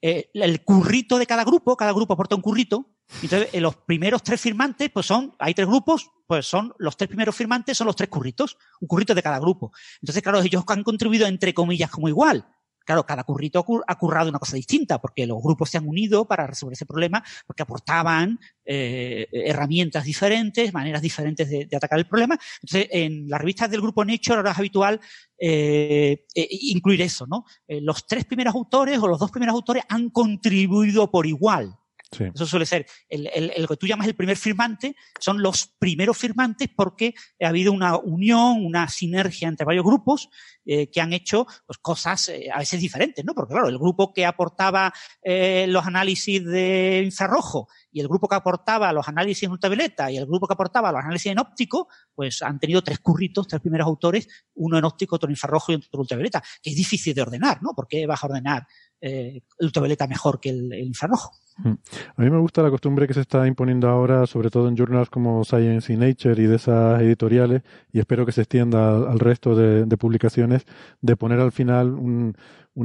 el 0.00 0.64
currito 0.64 1.18
de 1.18 1.26
cada 1.26 1.44
grupo, 1.44 1.76
cada 1.76 1.92
grupo 1.92 2.14
aporta 2.14 2.34
un 2.34 2.42
currito, 2.42 2.90
entonces, 3.22 3.60
los 3.60 3.76
primeros 3.76 4.22
tres 4.22 4.40
firmantes, 4.40 4.90
pues 4.90 5.06
son, 5.06 5.34
hay 5.38 5.54
tres 5.54 5.66
grupos, 5.66 6.10
pues 6.26 6.46
son 6.46 6.72
los 6.78 6.96
tres 6.96 7.08
primeros 7.08 7.34
firmantes, 7.34 7.76
son 7.76 7.86
los 7.86 7.96
tres 7.96 8.08
curritos, 8.08 8.56
un 8.80 8.88
currito 8.88 9.14
de 9.14 9.22
cada 9.22 9.38
grupo. 9.38 9.72
Entonces, 10.00 10.22
claro, 10.22 10.40
ellos 10.40 10.64
han 10.68 10.82
contribuido 10.82 11.26
entre 11.26 11.52
comillas 11.52 11.90
como 11.90 12.08
igual. 12.08 12.46
Claro, 12.82 13.04
cada 13.04 13.24
currito 13.24 13.64
ha 13.86 13.98
currado 13.98 14.30
una 14.30 14.38
cosa 14.38 14.56
distinta, 14.56 15.00
porque 15.00 15.26
los 15.26 15.40
grupos 15.42 15.70
se 15.70 15.78
han 15.78 15.86
unido 15.86 16.24
para 16.26 16.46
resolver 16.46 16.72
ese 16.72 16.86
problema, 16.86 17.22
porque 17.46 17.62
aportaban 17.62 18.40
eh, 18.64 19.28
herramientas 19.30 20.04
diferentes, 20.04 20.72
maneras 20.72 21.02
diferentes 21.02 21.48
de, 21.48 21.68
atacar 21.76 21.98
el 21.98 22.06
problema. 22.06 22.38
Entonces, 22.62 22.88
en 22.90 23.28
las 23.28 23.40
revistas 23.40 23.70
del 23.70 23.82
grupo 23.82 24.04
Nature 24.04 24.38
ahora 24.38 24.52
es 24.52 24.58
habitual 24.58 25.00
eh, 25.38 26.24
eh, 26.34 26.48
incluir 26.50 27.02
eso, 27.02 27.26
¿no? 27.26 27.44
los 27.68 28.06
tres 28.06 28.24
primeros 28.24 28.54
autores 28.54 28.98
o 28.98 29.06
los 29.06 29.18
dos 29.18 29.30
primeros 29.30 29.54
autores 29.54 29.84
han 29.88 30.10
contribuido 30.10 31.10
por 31.10 31.26
igual 31.26 31.76
eso 32.18 32.46
suele 32.46 32.66
ser 32.66 32.86
el, 33.08 33.28
el, 33.32 33.68
que 33.68 33.76
tú 33.76 33.86
llamas 33.86 34.06
el 34.06 34.14
primer 34.14 34.36
firmante, 34.36 34.96
son 35.18 35.42
los 35.42 35.68
primeros 35.78 36.18
firmantes 36.18 36.68
porque 36.74 37.14
ha 37.40 37.48
habido 37.48 37.72
una 37.72 37.96
unión, 37.96 38.64
una 38.64 38.88
sinergia 38.88 39.48
entre 39.48 39.64
varios 39.64 39.84
grupos 39.84 40.28
eh, 40.72 40.88
que 40.88 41.00
han 41.00 41.12
hecho 41.12 41.48
pues, 41.66 41.78
cosas 41.78 42.28
eh, 42.28 42.48
a 42.48 42.60
veces 42.60 42.80
diferentes, 42.80 43.24
¿no? 43.24 43.34
Porque 43.34 43.54
claro, 43.54 43.66
el 43.66 43.76
grupo 43.76 44.12
que 44.12 44.24
aportaba 44.24 44.92
eh, 45.20 45.66
los 45.68 45.84
análisis 45.84 46.44
de 46.44 47.02
infrarrojo 47.06 47.66
y 47.90 47.98
el 47.98 48.06
grupo 48.06 48.28
que 48.28 48.36
aportaba 48.36 48.92
los 48.92 49.08
análisis 49.08 49.42
en 49.42 49.50
ultravioleta 49.50 50.12
y 50.12 50.16
el 50.16 50.26
grupo 50.26 50.46
que 50.46 50.52
aportaba 50.52 50.92
los 50.92 51.00
análisis 51.00 51.32
en 51.32 51.40
óptico, 51.40 51.88
pues 52.14 52.40
han 52.42 52.60
tenido 52.60 52.82
tres 52.82 53.00
curritos, 53.00 53.48
tres 53.48 53.60
primeros 53.60 53.88
autores, 53.88 54.28
uno 54.54 54.78
en 54.78 54.84
óptico, 54.84 55.16
otro 55.16 55.26
en 55.26 55.32
infrarrojo 55.32 55.72
y 55.72 55.74
otro 55.74 55.88
en 55.92 56.00
ultravioleta, 56.02 56.40
que 56.62 56.70
es 56.70 56.76
difícil 56.76 57.14
de 57.14 57.22
ordenar, 57.22 57.60
¿no? 57.60 57.70
Porque 57.74 58.06
vas 58.06 58.22
a 58.22 58.28
ordenar 58.28 58.64
el 59.00 59.42
ultravioleta 59.58 60.06
mejor 60.06 60.38
que 60.38 60.50
el 60.50 60.72
infrarrojo. 60.74 61.32
Mm. 61.64 61.72
A 62.16 62.22
mí 62.22 62.30
me 62.30 62.38
gusta 62.38 62.62
la 62.62 62.70
costumbre 62.70 63.06
que 63.06 63.14
se 63.14 63.20
está 63.20 63.46
imponiendo 63.46 63.88
ahora, 63.88 64.26
sobre 64.26 64.50
todo 64.50 64.68
en 64.68 64.76
journals 64.76 65.10
como 65.10 65.44
Science 65.44 65.92
y 65.92 65.96
Nature 65.96 66.42
y 66.42 66.46
de 66.46 66.56
esas 66.56 67.00
editoriales, 67.00 67.62
y 67.92 67.98
espero 67.98 68.24
que 68.24 68.32
se 68.32 68.42
extienda 68.42 68.96
al, 68.96 69.18
resto 69.18 69.54
de, 69.54 69.84
publicaciones, 69.96 70.59
de 71.00 71.16
poner 71.16 71.40
al 71.40 71.52
final 71.52 71.94
un, 71.94 72.34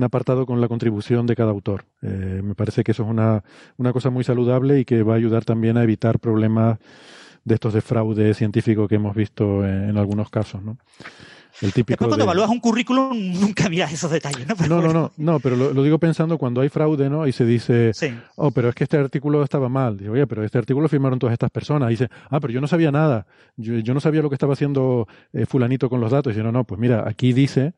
apartado 0.01 0.45
con 0.45 0.59
la 0.59 0.67
contribución 0.67 1.25
de 1.25 1.35
cada 1.35 1.51
autor. 1.51 1.85
Eh, 2.01 2.41
me 2.43 2.53
parece 2.53 2.83
que 2.83 2.91
eso 2.91 3.03
es 3.03 3.09
una, 3.09 3.43
una 3.77 3.93
cosa 3.93 4.09
muy 4.09 4.23
saludable 4.25 4.79
y 4.79 4.85
que 4.85 5.03
va 5.03 5.13
a 5.13 5.17
ayudar 5.17 5.45
también 5.45 5.77
a 5.77 5.83
evitar 5.83 6.19
problemas 6.19 6.79
de 7.45 7.55
estos 7.55 7.73
de 7.73 7.81
fraude 7.81 8.33
científico 8.33 8.87
que 8.87 8.95
hemos 8.95 9.15
visto 9.15 9.65
en, 9.65 9.97
algunos 9.97 10.29
casos. 10.29 10.61
El 11.61 11.71
típico 11.71 11.91
Después, 11.91 12.09
cuando 12.09 12.23
evalúas 12.25 12.49
un 12.49 12.59
currículum, 12.59 13.11
nunca 13.39 13.69
miras 13.69 13.91
esos 13.93 14.11
detalles, 14.11 14.45
¿no? 14.47 14.55
no, 14.67 14.81
no, 14.81 14.93
no, 14.93 15.11
no, 15.17 15.39
pero 15.39 15.55
lo, 15.55 15.83
digo 15.83 15.99
pensando 15.99 16.37
cuando 16.37 16.61
hay 16.61 16.69
fraude, 16.69 17.09
¿no? 17.09 17.27
Y 17.27 17.31
se 17.31 17.45
dice, 17.45 17.91
oh, 18.35 18.51
pero 18.51 18.69
es 18.69 18.75
que 18.75 18.83
este 18.83 18.97
artículo 18.97 19.43
estaba 19.43 19.69
mal. 19.69 19.97
Digo, 19.97 20.13
oye, 20.13 20.27
pero 20.27 20.43
este 20.43 20.57
artículo 20.57 20.87
firmaron 20.87 21.19
todas 21.19 21.33
estas 21.33 21.51
personas. 21.51 21.89
Y 21.89 21.93
dice, 21.93 22.09
ah, 22.29 22.39
pero 22.39 22.53
yo 22.53 22.61
no 22.61 22.67
sabía 22.67 22.91
nada. 22.91 23.25
Yo, 23.55 23.93
no 23.93 23.99
sabía 23.99 24.21
lo 24.21 24.29
que 24.29 24.35
estaba 24.35 24.53
haciendo 24.53 25.07
eh, 25.33 25.45
Fulanito 25.45 25.89
con 25.89 26.01
los 26.01 26.11
datos. 26.11 26.31
Y 26.31 26.35
dice, 26.35 26.43
no, 26.43 26.51
no, 26.51 26.63
pues 26.65 26.79
mira, 26.79 27.03
aquí 27.07 27.33
dice 27.33 27.73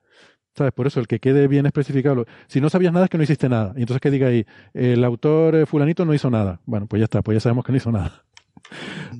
¿Sabes? 0.57 0.73
Por 0.73 0.87
eso, 0.87 0.99
el 0.99 1.07
que 1.07 1.19
quede 1.19 1.47
bien 1.47 1.67
especificado. 1.67 2.25
Si 2.47 2.59
no 2.59 2.69
sabías 2.69 2.91
nada, 2.91 3.05
es 3.05 3.11
que 3.11 3.17
no 3.19 3.23
hiciste 3.23 3.47
nada. 3.47 3.73
Y 3.75 3.81
entonces 3.81 4.01
que 4.01 4.09
diga 4.09 4.27
ahí, 4.27 4.43
el 4.73 5.03
autor 5.03 5.55
eh, 5.55 5.65
fulanito 5.67 6.03
no 6.03 6.15
hizo 6.15 6.31
nada. 6.31 6.61
Bueno, 6.65 6.87
pues 6.87 6.99
ya 6.99 7.03
está, 7.03 7.21
pues 7.21 7.35
ya 7.35 7.41
sabemos 7.41 7.63
que 7.63 7.71
no 7.71 7.77
hizo 7.77 7.91
nada. 7.91 8.25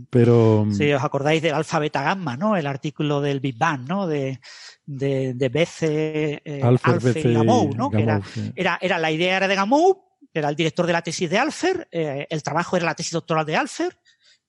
Pero. 0.09 0.67
Sí, 0.71 0.91
os 0.93 1.03
acordáis 1.03 1.41
del 1.41 1.53
alfa 1.53 1.79
beta 1.79 2.01
gamma, 2.01 2.37
¿no? 2.37 2.55
El 2.55 2.67
artículo 2.67 3.21
del 3.21 3.39
Big 3.39 3.57
Bang, 3.57 3.87
¿no? 3.87 4.07
De, 4.07 4.39
de, 4.87 5.33
de 5.33 5.49
BC, 5.49 6.41
eh, 6.45 6.61
Alfer, 6.63 7.17
y 7.17 7.33
Gamow, 7.33 7.73
¿no? 7.75 7.91
que 7.91 8.01
era, 8.01 8.21
era, 8.55 8.79
era, 8.81 8.97
la 8.97 9.11
idea 9.11 9.37
era 9.37 9.47
de 9.47 9.55
Gamow, 9.55 10.01
era 10.33 10.49
el 10.49 10.55
director 10.55 10.87
de 10.87 10.93
la 10.93 11.01
tesis 11.01 11.29
de 11.29 11.37
Alfer, 11.37 11.87
eh, 11.91 12.25
el 12.29 12.41
trabajo 12.41 12.77
era 12.77 12.85
la 12.85 12.95
tesis 12.95 13.11
doctoral 13.11 13.45
de 13.45 13.57
Alfer, 13.57 13.99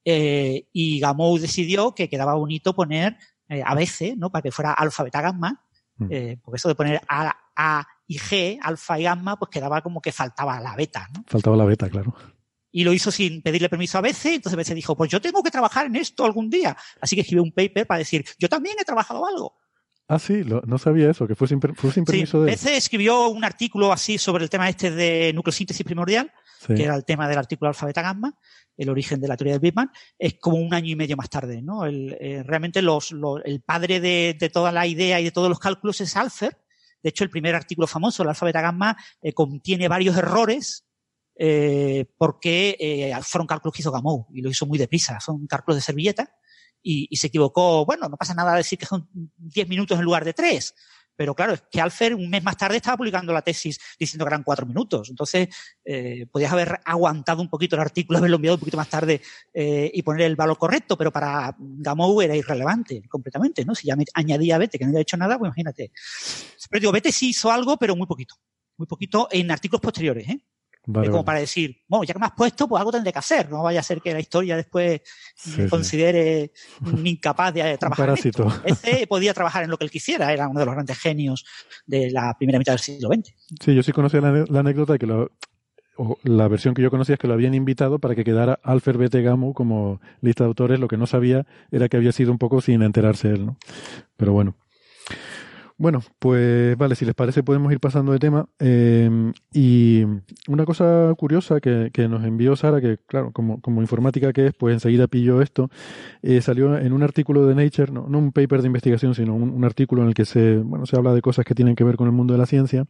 eh, 0.05 0.69
y 0.73 1.01
Gamow 1.01 1.39
decidió 1.39 1.95
que 1.95 2.09
quedaba 2.09 2.35
bonito 2.35 2.75
poner 2.75 3.17
eh, 3.49 3.63
ABC, 3.67 4.17
¿no? 4.17 4.31
Para 4.31 4.43
que 4.43 4.53
fuera 4.53 4.73
alfa, 4.73 5.03
beta, 5.03 5.21
gamma, 5.21 5.65
mm. 5.97 6.07
porque 6.43 6.57
eso 6.57 6.69
de 6.69 6.75
poner 6.77 7.01
A, 7.09 7.37
A 7.57 7.87
y 8.07 8.19
G, 8.19 8.59
alfa 8.63 8.99
y 8.99 9.03
gamma, 9.03 9.37
pues 9.39 9.51
quedaba 9.51 9.83
como 9.83 10.01
que 10.01 10.13
faltaba 10.13 10.61
la 10.61 10.77
beta, 10.77 11.09
¿no? 11.13 11.25
Faltaba 11.27 11.57
la 11.57 11.65
beta, 11.65 11.91
claro 11.91 12.15
y 12.71 12.85
lo 12.85 12.93
hizo 12.93 13.11
sin 13.11 13.43
pedirle 13.43 13.69
permiso 13.69 13.99
a 13.99 14.01
BC, 14.01 14.35
entonces 14.35 14.57
BC 14.57 14.75
dijo, 14.75 14.97
pues 14.97 15.11
yo 15.11 15.21
tengo 15.21 15.43
que 15.43 15.51
trabajar 15.51 15.87
en 15.87 15.97
esto 15.97 16.25
algún 16.25 16.51
día. 16.51 16.77
Así 17.01 17.17
que 17.17 17.23
escribió 17.23 17.43
un 17.43 17.53
paper 17.53 17.87
para 17.87 17.99
decir, 17.99 18.25
yo 18.39 18.49
también 18.49 18.77
he 18.81 18.85
trabajado 18.85 19.27
algo. 19.27 19.57
Ah, 20.11 20.19
sí, 20.19 20.43
no 20.43 20.79
sabía 20.79 21.11
eso, 21.11 21.27
que 21.27 21.35
fue 21.35 21.47
sin, 21.47 21.61
fue 21.61 21.93
sin 21.93 22.05
permiso 22.05 22.43
de 22.43 22.53
BC 22.53 22.77
escribió 22.77 23.29
un 23.29 23.45
artículo 23.45 23.93
así 23.93 24.17
sobre 24.17 24.43
el 24.43 24.49
tema 24.49 24.67
este 24.67 24.91
de 24.91 25.35
nucleosíntesis 25.35 25.85
primordial, 25.85 26.33
que 26.67 26.83
era 26.83 26.95
el 26.95 27.05
tema 27.05 27.29
del 27.29 27.37
artículo 27.37 27.69
alfa 27.69 27.93
gamma, 27.93 28.35
el 28.75 28.89
origen 28.89 29.21
de 29.21 29.29
la 29.29 29.37
teoría 29.37 29.55
del 29.55 29.61
Big 29.61 29.75
Bang, 29.75 29.91
es 30.19 30.39
como 30.41 30.57
un 30.57 30.73
año 30.73 30.89
y 30.89 30.97
medio 30.97 31.17
más 31.17 31.29
tarde, 31.29 31.61
¿no? 31.61 31.85
El, 31.85 32.17
eh, 32.21 32.43
realmente 32.43 32.81
los, 32.81 33.15
el 33.45 33.61
padre 33.61 34.01
de, 34.01 34.35
de, 34.39 34.49
toda 34.49 34.73
la 34.73 34.87
idea 34.87 35.21
y 35.21 35.25
de 35.25 35.31
todos 35.31 35.51
los 35.51 35.59
cálculos 35.59 36.01
es 36.01 36.17
Alfer. 36.17 36.57
De 37.03 37.11
hecho, 37.11 37.23
el 37.23 37.31
primer 37.31 37.55
artículo 37.55 37.87
famoso, 37.87 38.23
el 38.23 38.31
alfa 38.31 38.47
beta 38.47 38.63
gamma, 38.63 38.97
eh, 39.21 39.33
contiene 39.35 39.89
varios 39.89 40.17
errores 40.17 40.88
eh, 41.39 42.05
porque 42.19 42.77
eh, 42.79 43.13
fueron 43.23 43.47
cálculos 43.47 43.75
que 43.75 43.83
hizo 43.83 43.93
Gamow 43.93 44.27
y 44.35 44.43
lo 44.43 44.51
hizo 44.51 44.67
muy 44.67 44.77
deprisa, 44.77 45.21
son 45.21 45.47
cálculos 45.47 45.77
de 45.77 45.83
servilleta 45.83 46.35
y, 46.83 47.17
se 47.17 47.29
equivocó. 47.29 47.85
Bueno, 47.85 48.09
no 48.09 48.17
pasa 48.17 48.35
nada 48.35 48.55
decir 48.57 48.79
que 48.79 48.87
son 48.87 49.09
10 49.37 49.69
minutos 49.69 49.99
en 49.99 50.05
lugar 50.05 50.25
de 50.25 50.33
3. 50.33 50.75
Pero 51.19 51.35
claro, 51.35 51.55
es 51.55 51.65
que 51.69 51.81
Alfer 51.81 52.15
un 52.15 52.31
mes 52.31 52.45
más 52.45 52.57
tarde 52.57 52.77
estaba 52.77 52.97
publicando 52.97 53.33
la 53.33 53.43
tesis 53.43 53.77
diciendo 53.99 54.25
que 54.25 54.29
eran 54.29 54.45
cuatro 54.45 54.65
minutos. 54.67 55.11
Entonces, 55.11 55.49
eh, 55.85 56.27
podías 56.31 56.53
haber 56.53 56.79
aguantado 56.85 57.43
un 57.43 57.51
poquito 57.51 57.75
el 57.75 57.83
artículo, 57.83 58.19
haberlo 58.19 58.37
enviado 58.37 58.55
un 58.55 58.61
poquito 58.61 58.77
más 58.77 58.89
tarde 58.89 59.21
eh, 59.53 59.91
y 59.93 60.03
poner 60.03 60.27
el 60.27 60.37
valor 60.37 60.57
correcto, 60.57 60.97
pero 60.97 61.11
para 61.11 61.57
Gamow 61.59 62.23
era 62.23 62.37
irrelevante 62.37 63.03
completamente, 63.09 63.65
¿no? 63.65 63.75
Si 63.75 63.89
ya 63.89 63.97
me 63.97 64.05
añadía 64.15 64.59
Bete 64.59 64.79
que 64.79 64.85
no 64.85 64.91
había 64.91 65.01
hecho 65.01 65.17
nada, 65.17 65.37
pues 65.37 65.49
imagínate. 65.49 65.91
Pero 66.71 66.81
digo, 66.81 66.93
Bete 66.93 67.11
sí 67.11 67.31
hizo 67.31 67.51
algo, 67.51 67.77
pero 67.79 67.97
muy 67.97 68.07
poquito. 68.07 68.37
Muy 68.77 68.87
poquito 68.87 69.27
en 69.33 69.51
artículos 69.51 69.81
posteriores, 69.81 70.29
¿eh? 70.29 70.41
Como 70.93 71.25
para 71.25 71.41
decir, 71.41 71.77
bueno, 71.87 72.05
ya 72.05 72.15
que 72.15 72.21
me 72.21 72.27
has 72.27 72.33
puesto, 72.33 72.67
pues 72.67 72.81
algo 72.81 72.93
tendré 72.93 73.13
que 73.13 73.19
hacer. 73.19 73.51
No 73.51 73.63
vaya 73.63 73.81
a 73.81 73.83
ser 73.83 74.01
que 74.01 74.13
la 74.13 74.21
historia 74.21 74.57
después 74.57 75.01
me 75.57 75.69
considere 75.69 76.53
incapaz 77.05 77.53
de 77.55 77.77
trabajar. 77.77 78.11
En 78.11 78.15
esto. 78.15 78.47
Ese 78.65 79.07
podía 79.07 79.35
trabajar 79.35 79.65
en 79.65 79.71
lo 79.71 79.77
que 79.77 79.85
él 79.85 79.91
quisiera, 79.91 80.33
era 80.33 80.49
uno 80.49 80.61
de 80.61 80.67
los 80.67 80.75
grandes 80.75 80.99
genios 80.99 81.45
de 81.87 82.11
la 82.11 82.35
primera 82.39 82.59
mitad 82.59 82.73
del 82.73 82.81
siglo 82.81 83.11
XX. 83.13 83.35
Sí, 83.63 83.75
yo 83.75 83.83
sí 83.83 83.93
conocía 83.93 84.21
la, 84.21 84.61
anécdota 84.61 84.95
de 84.95 84.99
que 84.99 85.29
la 86.23 86.49
versión 86.49 86.75
que 86.75 86.83
yo 86.83 86.91
conocía 86.91 87.15
es 87.15 87.19
que 87.19 87.29
lo 87.29 87.35
habían 87.35 87.55
invitado 87.55 87.99
para 87.99 88.15
que 88.15 88.25
quedara 88.25 88.59
Alfer 88.63 88.97
Bete 88.97 89.23
Gamu 89.23 89.53
como 89.53 90.01
lista 90.23 90.45
de 90.45 90.49
autores. 90.49 90.81
Lo 90.81 90.89
que 90.89 90.97
no 90.97 91.07
sabía 91.07 91.47
era 91.71 91.89
que 91.89 91.97
había 91.97 92.13
sido 92.13 92.33
un 92.33 92.39
poco 92.39 92.61
sin 92.61 92.83
enterarse 92.83 93.29
él, 93.29 93.47
¿no? 93.47 93.59
Pero 94.17 94.33
bueno. 94.33 94.57
Bueno, 95.81 96.03
pues 96.19 96.77
vale, 96.77 96.97
si 96.97 97.05
les 97.05 97.15
parece 97.15 97.45
podemos 97.45 97.71
ir 97.71 97.79
pasando 97.79 98.11
de 98.11 98.19
tema. 98.19 98.49
Eh, 98.59 99.33
y 99.53 100.03
una 100.49 100.65
cosa 100.65 101.15
curiosa 101.17 101.61
que, 101.61 101.91
que, 101.93 102.09
nos 102.09 102.25
envió 102.25 102.57
Sara, 102.57 102.81
que 102.81 102.99
claro, 103.07 103.31
como, 103.31 103.61
como 103.61 103.81
informática 103.81 104.33
que 104.33 104.47
es, 104.47 104.55
pues 104.55 104.75
enseguida 104.75 105.07
pilló 105.07 105.41
esto, 105.41 105.71
eh, 106.23 106.41
salió 106.41 106.77
en 106.77 106.93
un 106.93 107.05
artículo 107.05 107.47
de 107.47 107.55
Nature, 107.55 107.93
no, 107.93 108.09
no 108.09 108.19
un 108.19 108.33
paper 108.33 108.61
de 108.61 108.67
investigación, 108.67 109.15
sino 109.15 109.37
un, 109.37 109.51
un, 109.51 109.65
artículo 109.65 110.03
en 110.03 110.09
el 110.09 110.15
que 110.15 110.25
se, 110.25 110.57
bueno, 110.57 110.85
se 110.85 110.97
habla 110.97 111.15
de 111.15 111.23
cosas 111.23 111.45
que 111.45 111.55
tienen 111.55 111.77
que 111.77 111.85
ver 111.85 111.95
con 111.95 112.09
el 112.09 112.13
mundo 112.13 112.35
de 112.35 112.39
la 112.39 112.47
ciencia. 112.47 112.85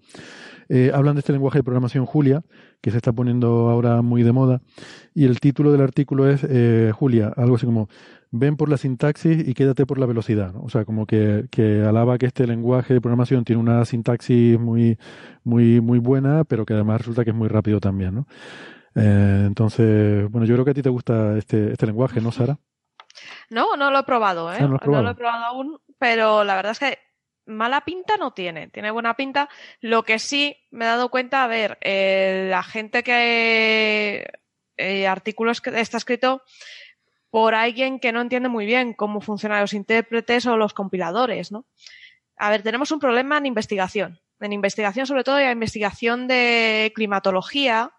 Eh, 0.70 0.90
hablan 0.92 1.14
de 1.14 1.20
este 1.20 1.32
lenguaje 1.32 1.58
de 1.58 1.64
programación 1.64 2.04
Julia, 2.04 2.42
que 2.80 2.90
se 2.90 2.98
está 2.98 3.12
poniendo 3.12 3.70
ahora 3.70 4.02
muy 4.02 4.22
de 4.22 4.32
moda, 4.32 4.60
y 5.14 5.24
el 5.24 5.40
título 5.40 5.72
del 5.72 5.80
artículo 5.80 6.28
es 6.28 6.44
eh, 6.48 6.92
Julia, 6.94 7.32
algo 7.36 7.56
así 7.56 7.64
como 7.64 7.88
ven 8.30 8.56
por 8.56 8.68
la 8.68 8.76
sintaxis 8.76 9.46
y 9.46 9.54
quédate 9.54 9.86
por 9.86 9.98
la 9.98 10.06
velocidad. 10.06 10.52
¿no? 10.52 10.62
O 10.62 10.68
sea, 10.68 10.84
como 10.84 11.06
que, 11.06 11.46
que, 11.50 11.82
alaba 11.82 12.18
que 12.18 12.26
este 12.26 12.46
lenguaje 12.46 12.94
de 12.94 13.00
programación 13.00 13.44
tiene 13.44 13.60
una 13.60 13.84
sintaxis 13.84 14.58
muy, 14.58 14.98
muy, 15.44 15.80
muy 15.80 15.98
buena, 15.98 16.44
pero 16.44 16.66
que 16.66 16.74
además 16.74 17.00
resulta 17.00 17.24
que 17.24 17.30
es 17.30 17.36
muy 17.36 17.48
rápido 17.48 17.80
también. 17.80 18.14
¿no? 18.14 18.26
Eh, 18.94 19.44
entonces, 19.46 20.30
bueno, 20.30 20.46
yo 20.46 20.54
creo 20.54 20.64
que 20.64 20.72
a 20.72 20.74
ti 20.74 20.82
te 20.82 20.90
gusta 20.90 21.36
este, 21.38 21.72
este 21.72 21.86
lenguaje, 21.86 22.20
¿no, 22.20 22.32
Sara? 22.32 22.58
No, 23.50 23.76
no 23.76 23.90
lo 23.90 24.00
he 24.00 24.04
probado, 24.04 24.52
¿eh? 24.52 24.58
Ah, 24.60 24.66
¿no, 24.66 24.78
lo 24.82 24.92
no, 24.92 25.02
lo 25.02 25.10
he 25.10 25.14
probado 25.14 25.44
aún, 25.44 25.80
pero 25.98 26.44
la 26.44 26.56
verdad 26.56 26.72
es 26.72 26.78
que 26.78 26.98
mala 27.46 27.80
pinta 27.80 28.16
no 28.16 28.32
tiene, 28.32 28.68
tiene 28.68 28.90
buena 28.90 29.14
pinta. 29.14 29.48
Lo 29.80 30.04
que 30.04 30.18
sí 30.18 30.56
me 30.70 30.84
he 30.84 30.88
dado 30.88 31.10
cuenta, 31.10 31.44
a 31.44 31.48
ver, 31.48 31.78
eh, 31.80 32.48
la 32.50 32.62
gente 32.62 33.02
que 33.02 34.28
eh, 34.76 35.06
artículos 35.06 35.60
que 35.60 35.70
está 35.80 35.96
escrito 35.96 36.42
por 37.30 37.54
alguien 37.54 38.00
que 38.00 38.12
no 38.12 38.20
entiende 38.20 38.48
muy 38.48 38.66
bien 38.66 38.94
cómo 38.94 39.20
funcionan 39.20 39.60
los 39.60 39.74
intérpretes 39.74 40.46
o 40.46 40.56
los 40.56 40.74
compiladores, 40.74 41.52
¿no? 41.52 41.66
A 42.36 42.50
ver, 42.50 42.62
tenemos 42.62 42.90
un 42.90 43.00
problema 43.00 43.38
en 43.38 43.46
investigación. 43.46 44.20
En 44.40 44.52
investigación, 44.52 45.06
sobre 45.06 45.24
todo 45.24 45.38
en 45.38 45.50
investigación 45.50 46.28
de 46.28 46.92
climatología, 46.94 47.92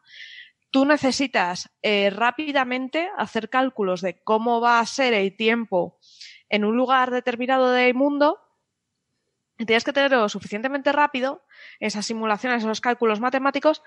tú 0.72 0.86
necesitas 0.86 1.70
eh, 1.82 2.10
rápidamente 2.10 3.10
hacer 3.18 3.50
cálculos 3.50 4.02
de 4.02 4.22
cómo 4.24 4.62
va 4.62 4.80
a 4.80 4.86
ser 4.86 5.14
el 5.14 5.36
tiempo 5.36 6.00
en 6.48 6.64
un 6.66 6.78
lugar 6.78 7.12
determinado 7.12 7.72
del 7.72 7.94
mundo. 7.94 8.40
Y 9.58 9.66
tienes 9.66 9.84
que 9.84 9.92
tenerlo 9.92 10.30
suficientemente 10.30 10.94
rápido, 10.94 11.44
esas 11.82 12.06
simulaciones, 12.06 12.64
esos 12.64 12.80
cálculos 12.80 13.20
matemáticos, 13.20 13.84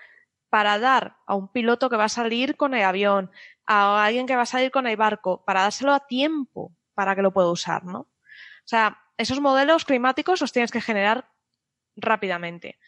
para 0.52 0.78
dar 0.78 1.16
a 1.24 1.34
un 1.34 1.48
piloto 1.48 1.88
que 1.88 1.96
va 1.96 2.04
a 2.04 2.08
salir 2.10 2.58
con 2.58 2.74
el 2.74 2.82
avión, 2.82 3.30
a 3.66 4.04
alguien 4.04 4.26
que 4.26 4.36
va 4.36 4.42
a 4.42 4.46
salir 4.54 4.70
con 4.70 4.86
el 4.86 4.98
barco, 4.98 5.42
para 5.46 5.62
dárselo 5.62 5.94
a 5.94 6.06
tiempo 6.06 6.76
para 6.92 7.16
que 7.16 7.22
lo 7.22 7.32
pueda 7.32 7.50
usar, 7.50 7.84
¿no? 7.84 8.00
O 8.00 8.66
sea, 8.66 8.98
esos 9.16 9.40
modelos 9.40 9.86
climáticos 9.86 10.42
los 10.42 10.52
tienes 10.52 10.70
que 10.70 10.82
generar 10.82 11.30
rápidamente. 11.96 12.78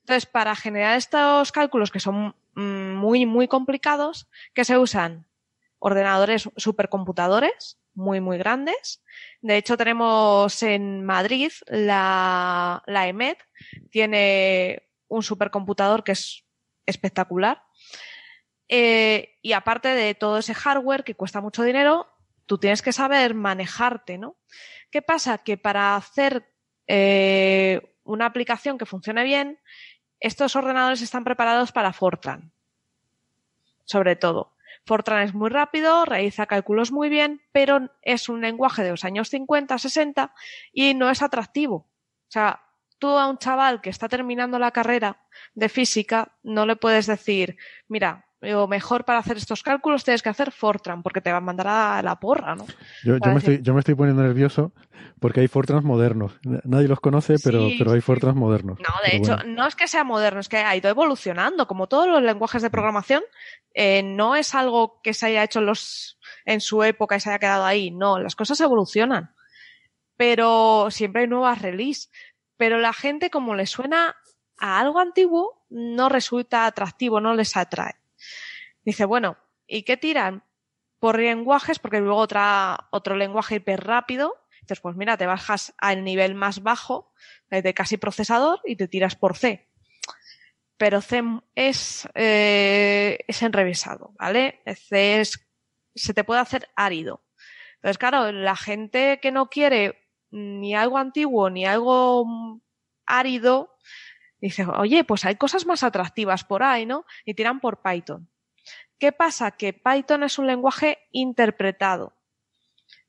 Entonces, 0.00 0.26
para 0.26 0.56
generar 0.56 0.96
estos 0.96 1.52
cálculos 1.52 1.92
que 1.92 2.00
son 2.00 2.34
muy, 2.56 3.26
muy 3.26 3.46
complicados, 3.46 4.28
que 4.52 4.64
se 4.64 4.76
usan 4.76 5.24
ordenadores 5.78 6.50
supercomputadores 6.56 7.78
muy, 7.94 8.20
muy 8.20 8.38
grandes. 8.38 9.04
De 9.40 9.56
hecho, 9.56 9.76
tenemos 9.76 10.60
en 10.64 11.04
Madrid 11.04 11.52
la, 11.68 12.82
la 12.86 13.06
EMET, 13.06 13.38
tiene 13.92 14.88
un 15.06 15.22
supercomputador 15.22 16.02
que 16.02 16.10
es 16.10 16.43
espectacular. 16.86 17.62
Eh, 18.68 19.38
y 19.42 19.52
aparte 19.52 19.88
de 19.88 20.14
todo 20.14 20.38
ese 20.38 20.54
hardware 20.54 21.04
que 21.04 21.14
cuesta 21.14 21.40
mucho 21.40 21.62
dinero, 21.62 22.08
tú 22.46 22.58
tienes 22.58 22.82
que 22.82 22.92
saber 22.92 23.34
manejarte, 23.34 24.18
¿no? 24.18 24.36
¿Qué 24.90 25.02
pasa? 25.02 25.38
Que 25.38 25.56
para 25.56 25.96
hacer 25.96 26.50
eh, 26.86 27.96
una 28.04 28.26
aplicación 28.26 28.78
que 28.78 28.86
funcione 28.86 29.24
bien, 29.24 29.58
estos 30.20 30.56
ordenadores 30.56 31.02
están 31.02 31.24
preparados 31.24 31.72
para 31.72 31.92
Fortran. 31.92 32.52
Sobre 33.84 34.16
todo. 34.16 34.54
Fortran 34.86 35.22
es 35.22 35.34
muy 35.34 35.50
rápido, 35.50 36.04
realiza 36.04 36.46
cálculos 36.46 36.92
muy 36.92 37.08
bien, 37.08 37.42
pero 37.52 37.90
es 38.02 38.28
un 38.28 38.40
lenguaje 38.40 38.82
de 38.82 38.90
los 38.90 39.04
años 39.04 39.30
50, 39.30 39.78
60 39.78 40.34
y 40.72 40.94
no 40.94 41.10
es 41.10 41.22
atractivo. 41.22 41.76
O 41.76 42.30
sea, 42.34 42.63
tú 42.98 43.08
a 43.08 43.28
un 43.28 43.38
chaval 43.38 43.80
que 43.80 43.90
está 43.90 44.08
terminando 44.08 44.58
la 44.58 44.70
carrera 44.70 45.18
de 45.54 45.68
física 45.68 46.32
no 46.42 46.66
le 46.66 46.76
puedes 46.76 47.06
decir, 47.06 47.56
mira, 47.88 48.26
o 48.52 48.66
mejor 48.66 49.04
para 49.04 49.20
hacer 49.20 49.36
estos 49.36 49.62
cálculos 49.62 50.04
tienes 50.04 50.22
que 50.22 50.28
hacer 50.28 50.50
Fortran, 50.52 51.02
porque 51.02 51.20
te 51.20 51.30
va 51.30 51.38
a 51.38 51.40
mandar 51.40 51.68
a 51.68 52.02
la 52.02 52.16
porra, 52.16 52.54
¿no? 52.54 52.66
Yo, 53.02 53.16
yo 53.16 53.30
me, 53.30 53.38
estoy, 53.38 53.62
yo 53.62 53.72
me 53.72 53.80
estoy 53.80 53.94
poniendo 53.94 54.22
nervioso 54.22 54.72
porque 55.20 55.40
hay 55.40 55.48
Fortrans 55.48 55.84
modernos. 55.84 56.38
Nadie 56.42 56.88
los 56.88 57.00
conoce, 57.00 57.36
pero, 57.42 57.68
Sí, 57.68 57.76
pero 57.78 57.92
hay. 57.92 58.00
Fortrans 58.00 58.36
modernos. 58.36 58.78
No, 58.78 58.94
de 59.02 59.10
Pero 59.10 59.22
hecho, 59.22 59.36
bueno. 59.36 59.54
no 59.54 59.66
es 59.66 59.74
que 59.74 59.88
sea 59.88 60.04
moderno, 60.04 60.40
es 60.40 60.48
que 60.48 60.58
ha 60.58 60.76
ido 60.76 60.90
evolucionando. 60.90 61.66
Como 61.66 61.86
todos 61.86 62.08
los 62.08 62.22
lenguajes 62.22 62.62
de 62.62 62.70
programación, 62.70 63.22
eh, 63.72 64.02
no 64.02 64.36
es 64.36 64.54
algo 64.54 65.00
que 65.02 65.14
se 65.14 65.26
haya 65.26 65.44
hecho 65.44 65.60
en, 65.60 65.66
los, 65.66 66.18
en 66.44 66.60
su 66.60 66.82
época 66.82 67.16
y 67.16 67.20
se 67.20 67.30
haya 67.30 67.38
quedado 67.38 67.64
ahí. 67.64 67.90
No, 67.90 68.18
las 68.18 68.36
cosas 68.36 68.60
evolucionan. 68.60 69.34
Pero 70.16 70.88
siempre 70.90 71.22
hay 71.22 71.28
nuevas 71.28 71.62
release. 71.62 72.08
Pero 72.56 72.78
la 72.78 72.92
gente, 72.92 73.30
como 73.30 73.54
le 73.54 73.66
suena 73.66 74.16
a 74.58 74.78
algo 74.80 75.00
antiguo, 75.00 75.66
no 75.70 76.08
resulta 76.08 76.66
atractivo, 76.66 77.20
no 77.20 77.34
les 77.34 77.56
atrae. 77.56 77.94
Dice, 78.84 79.04
bueno, 79.04 79.38
¿y 79.66 79.82
qué 79.82 79.96
tiran? 79.96 80.44
Por 80.98 81.18
lenguajes, 81.18 81.78
porque 81.78 82.00
luego 82.00 82.16
otra, 82.16 82.88
otro 82.90 83.16
lenguaje 83.16 83.56
hiper 83.56 83.84
rápido. 83.84 84.34
Entonces, 84.60 84.80
pues 84.80 84.96
mira, 84.96 85.16
te 85.16 85.26
bajas 85.26 85.74
al 85.78 86.04
nivel 86.04 86.34
más 86.34 86.62
bajo 86.62 87.12
de 87.50 87.74
casi 87.74 87.96
procesador 87.96 88.60
y 88.64 88.76
te 88.76 88.88
tiras 88.88 89.16
por 89.16 89.36
C. 89.36 89.68
Pero 90.76 91.00
C 91.00 91.22
es, 91.54 92.08
eh, 92.14 93.18
es 93.28 93.42
enrevesado, 93.42 94.14
¿vale? 94.18 94.62
C 94.88 95.20
es, 95.20 95.46
se 95.94 96.14
te 96.14 96.24
puede 96.24 96.40
hacer 96.40 96.68
árido. 96.76 97.24
Entonces, 97.76 97.98
claro, 97.98 98.32
la 98.32 98.56
gente 98.56 99.20
que 99.20 99.30
no 99.30 99.50
quiere 99.50 100.03
ni 100.36 100.74
algo 100.74 100.98
antiguo 100.98 101.48
ni 101.48 101.64
algo 101.64 102.60
árido, 103.06 103.70
dice, 104.40 104.66
oye, 104.66 105.04
pues 105.04 105.24
hay 105.24 105.36
cosas 105.36 105.64
más 105.64 105.82
atractivas 105.84 106.42
por 106.44 106.62
ahí, 106.64 106.86
¿no? 106.86 107.04
Y 107.24 107.34
tiran 107.34 107.60
por 107.60 107.80
Python. 107.82 108.28
¿Qué 108.98 109.12
pasa? 109.12 109.52
Que 109.52 109.72
Python 109.72 110.22
es 110.24 110.38
un 110.38 110.46
lenguaje 110.46 110.98
interpretado, 111.12 112.16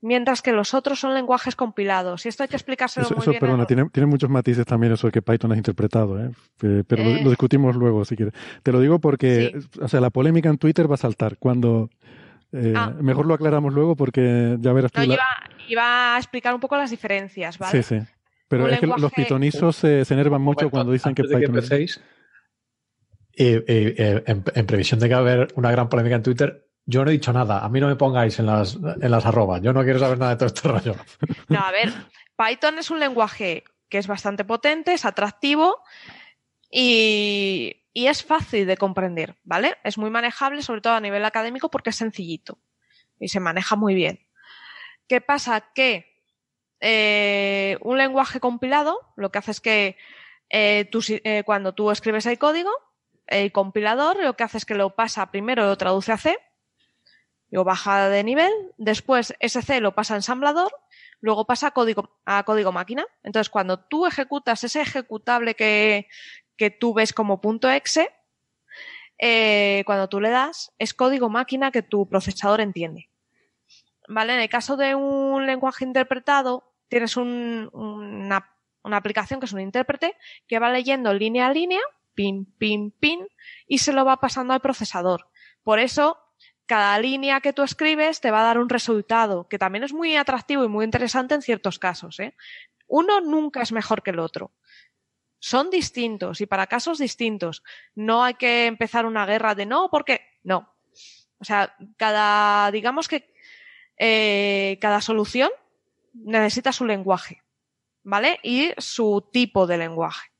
mientras 0.01 0.41
que 0.41 0.51
los 0.51 0.73
otros 0.73 0.99
son 0.99 1.13
lenguajes 1.13 1.55
compilados. 1.55 2.25
Y 2.25 2.29
esto 2.29 2.43
hay 2.43 2.49
que 2.49 2.55
explicárselo 2.57 3.05
Eso, 3.05 3.15
muy 3.15 3.21
eso, 3.23 3.31
bien. 3.31 3.39
perdona, 3.39 3.59
los- 3.59 3.67
tiene, 3.67 3.89
tiene 3.89 4.07
muchos 4.07 4.29
matices 4.29 4.65
también 4.65 4.93
eso 4.93 5.07
de 5.07 5.11
que 5.11 5.21
Python 5.21 5.51
es 5.53 5.57
interpretado, 5.57 6.19
¿eh? 6.23 6.31
Eh, 6.61 6.83
pero 6.87 7.03
lo- 7.03 7.09
Eh. 7.11 7.21
lo, 7.23 7.29
discutimos 7.29 7.75
luego, 7.75 8.05
si 8.05 8.15
quieres. 8.15 8.33
Te 8.61 8.71
lo 8.71 8.79
digo 8.79 8.99
porque, 8.99 9.57
o 9.81 9.87
sea, 9.87 9.99
la 10.01 10.09
polémica 10.11 10.49
en 10.49 10.57
Twitter 10.57 10.89
va 10.89 10.95
a 10.95 10.97
saltar 10.97 11.37
cuando... 11.37 11.89
eh, 12.55 12.73
Ah. 12.75 12.93
Mejor 12.99 13.25
lo 13.25 13.33
aclaramos 13.33 13.73
luego 13.73 13.95
porque 13.95 14.57
ya 14.59 14.73
verás 14.73 14.91
tú... 14.91 15.01
No, 15.01 15.07
la- 15.07 15.13
iba, 15.13 15.25
iba 15.67 16.15
a 16.15 16.17
explicar 16.17 16.53
un 16.53 16.59
poco 16.61 16.77
las 16.77 16.89
diferencias, 16.91 17.57
¿vale? 17.57 17.83
Sí, 17.83 17.99
sí. 17.99 18.07
Pero 18.47 18.65
Un 18.65 18.71
es 18.71 18.79
que 18.79 18.87
los 18.87 19.11
pitonizos 19.11 19.75
se, 19.75 20.05
se 20.05 20.13
enervan 20.13 20.41
mucho 20.41 20.69
cuando 20.69 20.91
dicen 20.91 21.15
que 21.15 21.23
antes 21.23 21.35
de 21.35 21.41
que 21.41 21.47
Python 21.47 21.57
es... 21.57 21.63
empecéis, 21.71 22.01
eh, 23.37 23.63
eh, 23.67 23.95
eh, 23.97 24.23
en, 24.27 24.43
en 24.53 24.65
previsión 24.65 24.99
de 24.99 25.07
que 25.09 25.13
va 25.13 25.19
a 25.19 25.23
haber 25.23 25.47
una 25.55 25.71
gran 25.71 25.89
polémica 25.89 26.15
en 26.15 26.23
Twitter, 26.23 26.67
yo 26.85 27.03
no 27.03 27.09
he 27.09 27.13
dicho 27.13 27.33
nada. 27.33 27.65
A 27.65 27.69
mí 27.69 27.79
no 27.79 27.87
me 27.87 27.95
pongáis 27.95 28.39
en 28.39 28.45
las, 28.45 28.75
en 29.01 29.11
las 29.11 29.25
arrobas. 29.25 29.61
Yo 29.61 29.73
no 29.73 29.83
quiero 29.83 29.99
saber 29.99 30.19
nada 30.19 30.31
de 30.31 30.37
todo 30.37 30.47
este 30.47 30.67
rollo. 30.67 30.95
No, 31.49 31.59
a 31.59 31.71
ver, 31.71 31.91
Python 32.37 32.77
es 32.77 32.91
un 32.91 32.99
lenguaje 32.99 33.63
que 33.89 33.97
es 33.97 34.07
bastante 34.07 34.45
potente, 34.45 34.93
es 34.93 35.05
atractivo 35.05 35.77
y, 36.77 37.81
es 37.93 38.25
fácil 38.25 38.67
de 38.67 38.75
comprender, 38.75 39.37
¿vale? 39.45 39.77
Es 39.85 39.97
muy 39.97 40.09
manejable, 40.09 40.61
sobre 40.61 40.81
todo 40.81 40.93
a 40.93 40.99
nivel 40.99 41.23
académico, 41.23 41.71
porque 41.71 41.91
es 41.91 41.95
sencillito 41.95 42.57
y 43.17 43.29
se 43.29 43.39
maneja 43.39 43.77
muy 43.77 43.95
bien. 43.95 44.19
¿Qué 45.07 45.21
pasa? 45.21 45.71
Que 45.73 46.21
eh, 46.81 47.77
un 47.79 47.97
lenguaje 47.97 48.41
compilado 48.41 48.99
lo 49.15 49.31
que 49.31 49.39
hace 49.39 49.51
es 49.51 49.61
que 49.61 49.95
eh, 50.49 50.83
tú 50.91 50.99
eh, 51.07 51.43
cuando 51.45 51.73
tú 51.73 51.91
escribes 51.91 52.25
el 52.25 52.37
código, 52.37 52.71
el 53.27 53.53
compilador 53.53 54.21
lo 54.21 54.35
que 54.35 54.43
hace 54.43 54.57
es 54.57 54.65
que 54.65 54.75
lo 54.75 54.93
pasa 54.95 55.31
primero, 55.31 55.65
lo 55.65 55.77
traduce 55.77 56.11
a 56.11 56.17
C, 56.17 56.37
lo 57.51 57.63
baja 57.63 58.09
de 58.09 58.25
nivel, 58.25 58.51
después 58.75 59.33
ese 59.39 59.61
C 59.61 59.79
lo 59.79 59.95
pasa 59.95 60.15
a 60.15 60.17
ensamblador, 60.17 60.73
luego 61.21 61.45
pasa 61.45 61.67
a 61.67 61.71
código, 61.71 62.19
a 62.25 62.43
código 62.43 62.73
máquina. 62.73 63.05
Entonces, 63.23 63.49
cuando 63.49 63.79
tú 63.79 64.05
ejecutas 64.05 64.63
ese 64.65 64.81
ejecutable 64.81 65.55
que, 65.55 66.09
que 66.57 66.69
tú 66.69 66.93
ves 66.93 67.13
como 67.13 67.41
punto 67.41 67.69
.exe, 67.69 68.11
eh, 69.17 69.83
cuando 69.85 70.09
tú 70.09 70.19
le 70.19 70.29
das, 70.29 70.71
es 70.77 70.93
código 70.93 71.29
máquina 71.29 71.71
que 71.71 71.81
tu 71.81 72.07
procesador 72.07 72.61
entiende. 72.61 73.09
¿Vale? 74.07 74.33
En 74.35 74.39
el 74.41 74.49
caso 74.49 74.77
de 74.77 74.93
un 74.95 75.45
lenguaje 75.45 75.83
interpretado, 75.83 76.71
tienes 76.89 77.17
un- 77.17 77.69
una, 77.73 78.51
una 78.83 78.97
aplicación 78.97 79.39
que 79.39 79.47
es 79.47 79.53
un 79.53 79.61
intérprete 79.61 80.15
que 80.47 80.59
va 80.59 80.69
leyendo 80.69 81.13
línea 81.13 81.47
a 81.47 81.51
línea, 81.53 81.81
pin, 82.13 82.45
pin, 82.57 82.91
pin, 82.91 83.27
y 83.67 83.79
se 83.79 83.93
lo 83.93 84.05
va 84.05 84.19
pasando 84.19 84.53
al 84.53 84.61
procesador. 84.61 85.27
Por 85.63 85.79
eso, 85.79 86.19
cada 86.67 86.97
línea 86.99 87.41
que 87.41 87.53
tú 87.53 87.63
escribes 87.63 88.21
te 88.21 88.31
va 88.31 88.41
a 88.41 88.45
dar 88.45 88.59
un 88.59 88.69
resultado, 88.69 89.47
que 89.47 89.57
también 89.57 89.83
es 89.83 89.93
muy 89.93 90.15
atractivo 90.17 90.63
y 90.63 90.67
muy 90.67 90.85
interesante 90.85 91.33
en 91.35 91.41
ciertos 91.41 91.79
casos. 91.79 92.19
¿eh? 92.19 92.35
Uno 92.87 93.21
nunca 93.21 93.61
es 93.61 93.71
mejor 93.71 94.03
que 94.03 94.11
el 94.11 94.19
otro. 94.19 94.51
Son 95.39 95.69
distintos 95.69 96.41
y 96.41 96.45
para 96.45 96.67
casos 96.67 96.97
distintos. 96.97 97.63
No 97.93 98.23
hay 98.23 98.35
que 98.35 98.65
empezar 98.65 99.05
una 99.05 99.25
guerra 99.25 99.55
de 99.55 99.65
no, 99.65 99.89
porque 99.89 100.21
no. 100.43 100.73
O 101.39 101.45
sea, 101.45 101.75
cada, 101.97 102.71
digamos 102.71 103.07
que 103.07 103.33
eh, 103.97 104.77
cada 104.81 105.01
solución 105.01 105.49
necesita 106.13 106.71
su 106.71 106.85
lenguaje, 106.85 107.43
¿vale? 108.03 108.39
Y 108.43 108.71
su 108.77 109.29
tipo 109.31 109.67
de 109.67 109.77
lenguaje. 109.77 110.31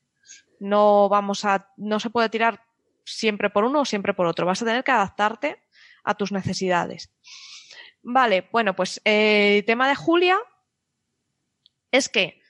No 0.58 1.08
vamos 1.08 1.44
a, 1.44 1.70
no 1.76 2.00
se 2.00 2.10
puede 2.10 2.28
tirar 2.28 2.64
siempre 3.04 3.50
por 3.50 3.64
uno 3.64 3.82
o 3.82 3.84
siempre 3.84 4.14
por 4.14 4.26
otro. 4.26 4.46
Vas 4.46 4.62
a 4.62 4.64
tener 4.64 4.84
que 4.84 4.92
adaptarte 4.92 5.62
a 6.02 6.14
tus 6.14 6.32
necesidades. 6.32 7.10
Vale, 8.02 8.48
bueno, 8.52 8.74
pues 8.74 9.00
eh, 9.04 9.58
el 9.58 9.64
tema 9.64 9.88
de 9.88 9.96
Julia 9.96 10.38
es 11.90 12.08
que 12.08 12.40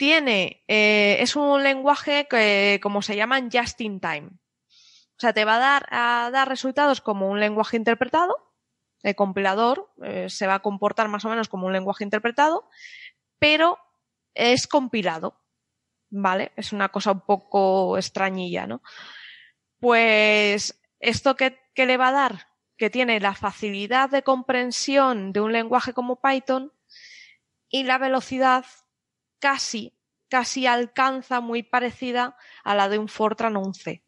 tiene, 0.00 0.64
eh, 0.66 1.18
es 1.20 1.36
un 1.36 1.62
lenguaje 1.62 2.26
que, 2.26 2.80
como 2.82 3.02
se 3.02 3.16
llaman, 3.16 3.50
just 3.52 3.78
in 3.82 4.00
time. 4.00 4.28
O 4.28 5.18
sea, 5.18 5.34
te 5.34 5.44
va 5.44 5.56
a 5.56 5.58
dar, 5.58 5.86
a 5.90 6.30
dar 6.32 6.48
resultados 6.48 7.02
como 7.02 7.28
un 7.28 7.38
lenguaje 7.38 7.76
interpretado. 7.76 8.34
El 9.02 9.14
compilador 9.14 9.92
eh, 10.02 10.30
se 10.30 10.46
va 10.46 10.54
a 10.54 10.62
comportar 10.62 11.08
más 11.08 11.26
o 11.26 11.28
menos 11.28 11.50
como 11.50 11.66
un 11.66 11.74
lenguaje 11.74 12.02
interpretado, 12.02 12.66
pero 13.38 13.76
es 14.32 14.66
compilado. 14.66 15.38
¿Vale? 16.08 16.52
Es 16.56 16.72
una 16.72 16.88
cosa 16.88 17.12
un 17.12 17.20
poco 17.20 17.98
extrañilla, 17.98 18.66
¿no? 18.66 18.80
Pues 19.80 20.80
esto 20.98 21.36
que, 21.36 21.60
que 21.74 21.84
le 21.84 21.98
va 21.98 22.08
a 22.08 22.12
dar, 22.12 22.48
que 22.78 22.88
tiene 22.88 23.20
la 23.20 23.34
facilidad 23.34 24.08
de 24.08 24.22
comprensión 24.22 25.34
de 25.34 25.42
un 25.42 25.52
lenguaje 25.52 25.92
como 25.92 26.22
Python 26.22 26.72
y 27.68 27.82
la 27.82 27.98
velocidad 27.98 28.64
casi, 29.40 29.94
casi 30.28 30.66
alcanza 30.66 31.40
muy 31.40 31.62
parecida 31.64 32.36
a 32.62 32.74
la 32.74 32.88
de 32.88 32.98
un 32.98 33.08
Fortran 33.08 33.56
o 33.56 33.60
un 33.60 33.74
C. 33.74 34.04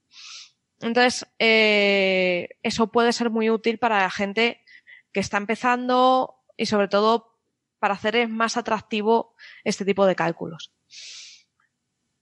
Entonces, 0.81 1.27
eh, 1.39 2.49
eso 2.63 2.89
puede 2.89 3.13
ser 3.13 3.31
muy 3.31 3.51
útil 3.51 3.79
para 3.79 4.01
la 4.01 4.11
gente 4.11 4.65
que 5.13 5.21
está 5.21 5.37
empezando 5.37 6.37
y 6.57 6.67
sobre 6.67 6.89
todo 6.89 7.39
para 7.79 7.95
hacer 7.95 8.29
más 8.29 8.57
atractivo 8.57 9.35
este 9.65 9.85
tipo 9.85 10.07
de 10.07 10.15
cálculos. 10.15 10.73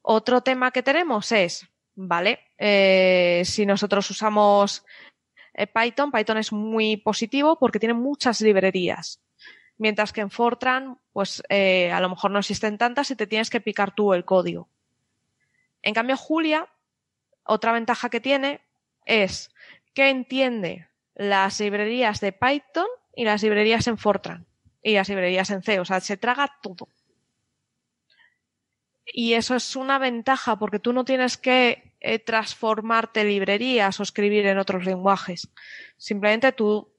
Otro 0.03 0.41
tema 0.41 0.71
que 0.71 0.83
tenemos 0.83 1.33
es, 1.33 1.69
¿vale? 1.95 2.41
Eh, 2.59 3.43
si 3.45 3.67
nosotros 3.67 4.09
usamos 4.11 4.85
eh, 5.55 5.67
Python, 5.67 6.11
Python 6.11 6.39
es 6.39 6.53
muy 6.53 6.97
positivo 6.97 7.59
porque 7.59 7.79
tiene 7.79 7.95
muchas 7.95 8.41
librerías. 8.41 9.21
Mientras 9.81 10.13
que 10.13 10.21
en 10.21 10.29
Fortran, 10.31 10.99
pues 11.15 11.43
eh, 11.49 11.91
a 11.91 12.01
lo 12.01 12.11
mejor 12.11 12.31
no 12.31 12.39
existen 12.39 12.77
tantas 12.77 13.11
y 13.11 13.17
te 13.17 13.27
tienes 13.27 13.49
que 13.49 13.63
picar 13.63 13.95
tú 13.95 14.13
el 14.13 14.27
código. 14.27 14.69
En 15.81 15.95
cambio, 15.95 16.19
Julia, 16.19 16.69
otra 17.45 17.73
ventaja 17.73 18.11
que 18.11 18.21
tiene 18.21 18.61
es 19.07 19.51
que 19.95 20.11
entiende 20.11 20.87
las 21.15 21.61
librerías 21.61 22.21
de 22.21 22.33
Python 22.33 22.89
y 23.17 23.25
las 23.25 23.43
librerías 23.43 23.87
en 23.87 23.97
Fortran 23.97 24.45
y 24.83 24.93
las 24.93 25.09
librerías 25.09 25.49
en 25.49 25.63
C. 25.63 25.81
O 25.81 25.87
sea, 25.87 26.01
se 26.01 26.19
traga 26.19 26.59
todo. 26.61 26.87
Y 29.07 29.33
eso 29.33 29.57
es 29.57 29.77
una 29.77 29.99
ventaja 29.99 30.59
porque 30.59 30.79
tú 30.79 30.93
no 30.93 31.07
tienes 31.07 31.39
que 31.39 31.95
eh, 32.01 32.19
transformarte 32.19 33.25
librerías 33.25 33.99
o 33.99 34.03
escribir 34.03 34.45
en 34.45 34.59
otros 34.59 34.85
lenguajes. 34.85 35.49
Simplemente 35.97 36.53
tú 36.53 36.93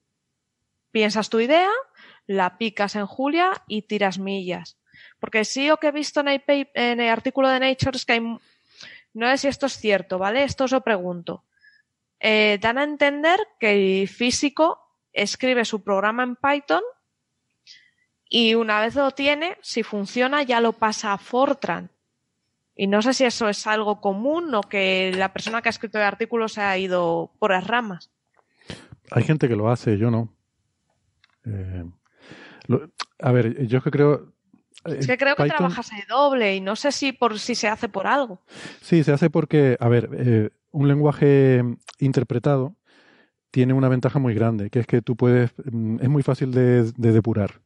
piensas 0.91 1.29
tu 1.29 1.39
idea, 1.39 1.69
la 2.27 2.57
picas 2.57 2.95
en 2.95 3.05
Julia 3.05 3.51
y 3.67 3.83
tiras 3.83 4.19
millas. 4.19 4.77
Porque 5.19 5.45
sí 5.45 5.67
lo 5.67 5.77
que 5.77 5.87
he 5.87 5.91
visto 5.91 6.21
en 6.21 6.99
el, 6.99 7.09
artículo 7.09 7.49
de 7.49 7.59
Nature 7.59 7.95
es 7.95 8.05
que 8.05 8.13
hay, 8.13 8.19
no 8.19 9.29
sé 9.31 9.37
si 9.37 9.47
esto 9.47 9.65
es 9.65 9.77
cierto, 9.77 10.17
¿vale? 10.17 10.43
Esto 10.43 10.65
os 10.65 10.71
lo 10.71 10.81
pregunto. 10.81 11.43
Eh, 12.19 12.59
dan 12.61 12.77
a 12.77 12.83
entender 12.83 13.39
que 13.59 14.01
el 14.01 14.07
físico 14.07 14.79
escribe 15.11 15.65
su 15.65 15.83
programa 15.83 16.23
en 16.23 16.35
Python 16.35 16.83
y 18.29 18.55
una 18.55 18.79
vez 18.79 18.95
lo 18.95 19.11
tiene, 19.11 19.57
si 19.61 19.83
funciona, 19.83 20.43
ya 20.43 20.61
lo 20.61 20.73
pasa 20.73 21.13
a 21.13 21.17
Fortran. 21.17 21.89
Y 22.75 22.87
no 22.87 23.01
sé 23.01 23.13
si 23.13 23.25
eso 23.25 23.49
es 23.49 23.67
algo 23.67 23.99
común 23.99 24.55
o 24.55 24.61
que 24.61 25.11
la 25.15 25.33
persona 25.33 25.61
que 25.61 25.69
ha 25.69 25.71
escrito 25.71 25.97
el 25.97 26.05
artículo 26.05 26.47
se 26.47 26.61
ha 26.61 26.77
ido 26.77 27.31
por 27.39 27.51
las 27.51 27.67
ramas. 27.67 28.09
Hay 29.11 29.23
gente 29.23 29.49
que 29.49 29.55
lo 29.55 29.69
hace, 29.69 29.97
yo 29.97 30.09
no. 30.09 30.33
Eh, 31.45 31.83
a 33.19 33.31
ver, 33.31 33.67
yo 33.67 33.77
es 33.79 33.83
que 33.83 33.91
creo. 33.91 34.33
Es 34.85 35.05
que 35.05 35.17
creo 35.17 35.35
que 35.35 35.45
trabajas 35.45 35.89
de 35.89 36.03
doble 36.09 36.55
y 36.55 36.61
no 36.61 36.75
sé 36.75 36.91
si 36.91 37.11
por 37.11 37.37
si 37.39 37.53
se 37.53 37.67
hace 37.67 37.87
por 37.87 38.07
algo. 38.07 38.41
Sí, 38.81 39.03
se 39.03 39.11
hace 39.11 39.29
porque, 39.29 39.77
a 39.79 39.87
ver, 39.89 40.09
eh, 40.13 40.49
un 40.71 40.87
lenguaje 40.87 41.63
interpretado 41.99 42.75
tiene 43.51 43.73
una 43.73 43.89
ventaja 43.89 44.17
muy 44.17 44.33
grande, 44.33 44.69
que 44.69 44.79
es 44.79 44.87
que 44.87 45.01
tú 45.01 45.15
puedes, 45.15 45.51
mm, 45.71 45.97
es 46.01 46.09
muy 46.09 46.23
fácil 46.23 46.51
de, 46.51 46.91
depurar. 46.93 47.61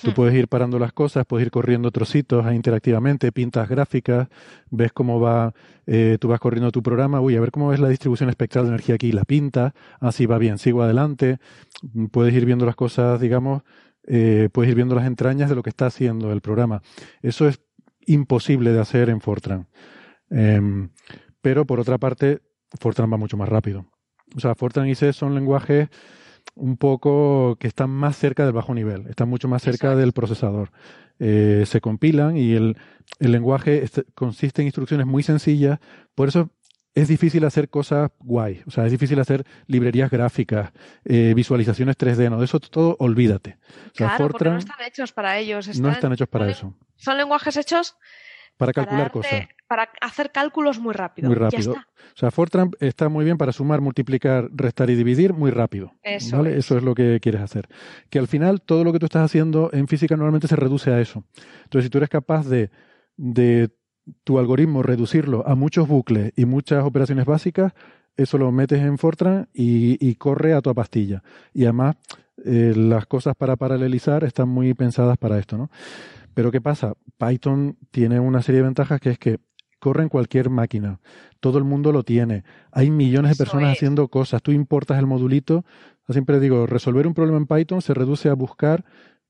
Tú 0.00 0.10
hmm. 0.10 0.14
puedes 0.14 0.34
ir 0.34 0.48
parando 0.48 0.78
las 0.78 0.92
cosas, 0.92 1.26
puedes 1.26 1.46
ir 1.46 1.50
corriendo 1.50 1.90
trocitos 1.90 2.44
interactivamente, 2.52 3.32
pintas 3.32 3.68
gráficas, 3.68 4.28
ves 4.70 4.92
cómo 4.92 5.20
va, 5.20 5.54
eh, 5.86 6.16
tú 6.20 6.28
vas 6.28 6.40
corriendo 6.40 6.70
tu 6.70 6.82
programa, 6.82 7.20
uy, 7.20 7.36
a 7.36 7.40
ver 7.40 7.50
cómo 7.50 7.72
es 7.72 7.80
la 7.80 7.88
distribución 7.88 8.30
espectral 8.30 8.64
de 8.64 8.70
energía 8.70 8.94
aquí, 8.94 9.12
la 9.12 9.24
pinta, 9.24 9.74
así 10.00 10.26
va 10.26 10.38
bien, 10.38 10.58
sigo 10.58 10.82
adelante, 10.82 11.38
mm, 11.82 12.06
puedes 12.06 12.34
ir 12.34 12.46
viendo 12.46 12.64
las 12.64 12.76
cosas, 12.76 13.20
digamos, 13.20 13.62
eh, 14.06 14.48
puedes 14.52 14.70
ir 14.70 14.76
viendo 14.76 14.94
las 14.94 15.06
entrañas 15.06 15.48
de 15.48 15.56
lo 15.56 15.62
que 15.62 15.70
está 15.70 15.86
haciendo 15.86 16.32
el 16.32 16.40
programa. 16.40 16.82
Eso 17.22 17.48
es 17.48 17.60
imposible 18.06 18.72
de 18.72 18.80
hacer 18.80 19.08
en 19.08 19.20
Fortran. 19.20 19.68
Em, 20.30 20.90
pero 21.40 21.66
por 21.66 21.80
otra 21.80 21.98
parte, 21.98 22.40
Fortran 22.80 23.12
va 23.12 23.16
mucho 23.16 23.36
más 23.36 23.48
rápido. 23.48 23.86
O 24.36 24.40
sea, 24.40 24.54
Fortran 24.54 24.88
y 24.88 24.94
C 24.94 25.12
son 25.12 25.34
lenguajes 25.34 25.88
un 26.54 26.76
poco 26.76 27.56
que 27.56 27.66
están 27.68 27.90
más 27.90 28.16
cerca 28.16 28.44
del 28.44 28.52
bajo 28.52 28.74
nivel, 28.74 29.06
están 29.08 29.28
mucho 29.28 29.48
más 29.48 29.62
cerca 29.62 29.94
del 29.94 30.12
procesador. 30.12 30.70
Eh, 31.18 31.64
se 31.66 31.80
compilan 31.80 32.36
y 32.36 32.52
el, 32.52 32.76
el 33.18 33.32
lenguaje 33.32 33.84
consiste 34.14 34.62
en 34.62 34.66
instrucciones 34.66 35.06
muy 35.06 35.22
sencillas, 35.22 35.78
por 36.14 36.28
eso 36.28 36.50
es 36.96 37.08
difícil 37.08 37.44
hacer 37.44 37.68
cosas 37.68 38.10
guay, 38.18 38.62
o 38.66 38.70
sea, 38.70 38.86
es 38.86 38.90
difícil 38.90 39.20
hacer 39.20 39.44
librerías 39.66 40.10
gráficas, 40.10 40.72
eh, 41.04 41.34
visualizaciones 41.36 41.98
3D, 41.98 42.30
no, 42.30 42.38
de 42.38 42.46
eso 42.46 42.58
todo 42.58 42.96
olvídate. 42.98 43.58
claro, 43.94 44.28
porque 44.28 44.48
no 44.48 44.56
están 44.56 44.80
hechos 44.80 45.12
para 45.12 45.38
ellos. 45.38 45.78
no 45.78 45.90
están 45.90 46.14
hechos 46.14 46.26
para 46.26 46.48
eso. 46.48 46.74
Son 46.96 47.18
lenguajes 47.18 47.54
hechos 47.58 47.96
para 48.56 48.72
calcular 48.72 49.10
cosas. 49.10 49.46
Para 49.68 49.90
hacer 50.00 50.32
cálculos 50.32 50.78
muy 50.78 50.94
rápido. 50.94 51.28
Muy 51.28 51.36
rápido. 51.36 51.72
O 51.72 52.18
sea, 52.18 52.30
Fortran 52.30 52.70
está 52.80 53.10
muy 53.10 53.26
bien 53.26 53.36
para 53.36 53.52
sumar, 53.52 53.82
multiplicar, 53.82 54.48
restar 54.54 54.88
y 54.88 54.94
dividir 54.94 55.34
muy 55.34 55.50
rápido. 55.50 55.92
Eso, 56.02 56.46
es. 56.46 56.56
eso 56.56 56.78
es 56.78 56.82
lo 56.82 56.94
que 56.94 57.18
quieres 57.20 57.42
hacer. 57.42 57.68
Que 58.08 58.18
al 58.18 58.28
final 58.28 58.62
todo 58.62 58.84
lo 58.84 58.92
que 58.92 59.00
tú 59.00 59.06
estás 59.06 59.24
haciendo 59.24 59.68
en 59.74 59.86
física 59.86 60.16
normalmente 60.16 60.48
se 60.48 60.56
reduce 60.56 60.90
a 60.92 61.00
eso. 61.00 61.24
Entonces, 61.64 61.84
si 61.84 61.90
tú 61.90 61.98
eres 61.98 62.08
capaz 62.08 62.46
de, 62.46 62.70
de 63.16 63.70
tu 64.24 64.38
algoritmo 64.38 64.82
reducirlo 64.82 65.46
a 65.46 65.54
muchos 65.54 65.88
bucles 65.88 66.32
y 66.36 66.44
muchas 66.44 66.84
operaciones 66.84 67.24
básicas, 67.24 67.72
eso 68.16 68.38
lo 68.38 68.50
metes 68.52 68.80
en 68.80 68.98
Fortran 68.98 69.48
y, 69.52 70.14
corre 70.14 70.54
a 70.54 70.62
tu 70.62 70.74
pastilla. 70.74 71.22
Y 71.52 71.64
además, 71.64 71.96
eh, 72.44 72.72
las 72.76 73.06
cosas 73.06 73.34
para 73.36 73.56
paralelizar 73.56 74.24
están 74.24 74.48
muy 74.48 74.72
pensadas 74.74 75.18
para 75.18 75.38
esto, 75.38 75.58
¿no? 75.58 75.70
Pero 76.34 76.50
¿qué 76.50 76.60
pasa? 76.60 76.94
Python 77.18 77.76
tiene 77.90 78.20
una 78.20 78.42
serie 78.42 78.60
de 78.60 78.66
ventajas 78.66 79.00
que 79.00 79.10
es 79.10 79.18
que 79.18 79.38
corre 79.78 80.02
en 80.02 80.08
cualquier 80.08 80.50
máquina. 80.50 81.00
Todo 81.40 81.58
el 81.58 81.64
mundo 81.64 81.92
lo 81.92 82.02
tiene. 82.02 82.44
Hay 82.72 82.90
millones 82.90 83.32
de 83.32 83.36
personas 83.36 83.72
haciendo 83.72 84.08
cosas. 84.08 84.42
Tú 84.42 84.52
importas 84.52 84.98
el 84.98 85.06
modulito. 85.06 85.64
siempre 86.08 86.40
digo, 86.40 86.66
resolver 86.66 87.06
un 87.06 87.14
problema 87.14 87.38
en 87.38 87.46
Python 87.46 87.82
se 87.82 87.94
reduce 87.94 88.28
a 88.28 88.34
buscar 88.34 88.84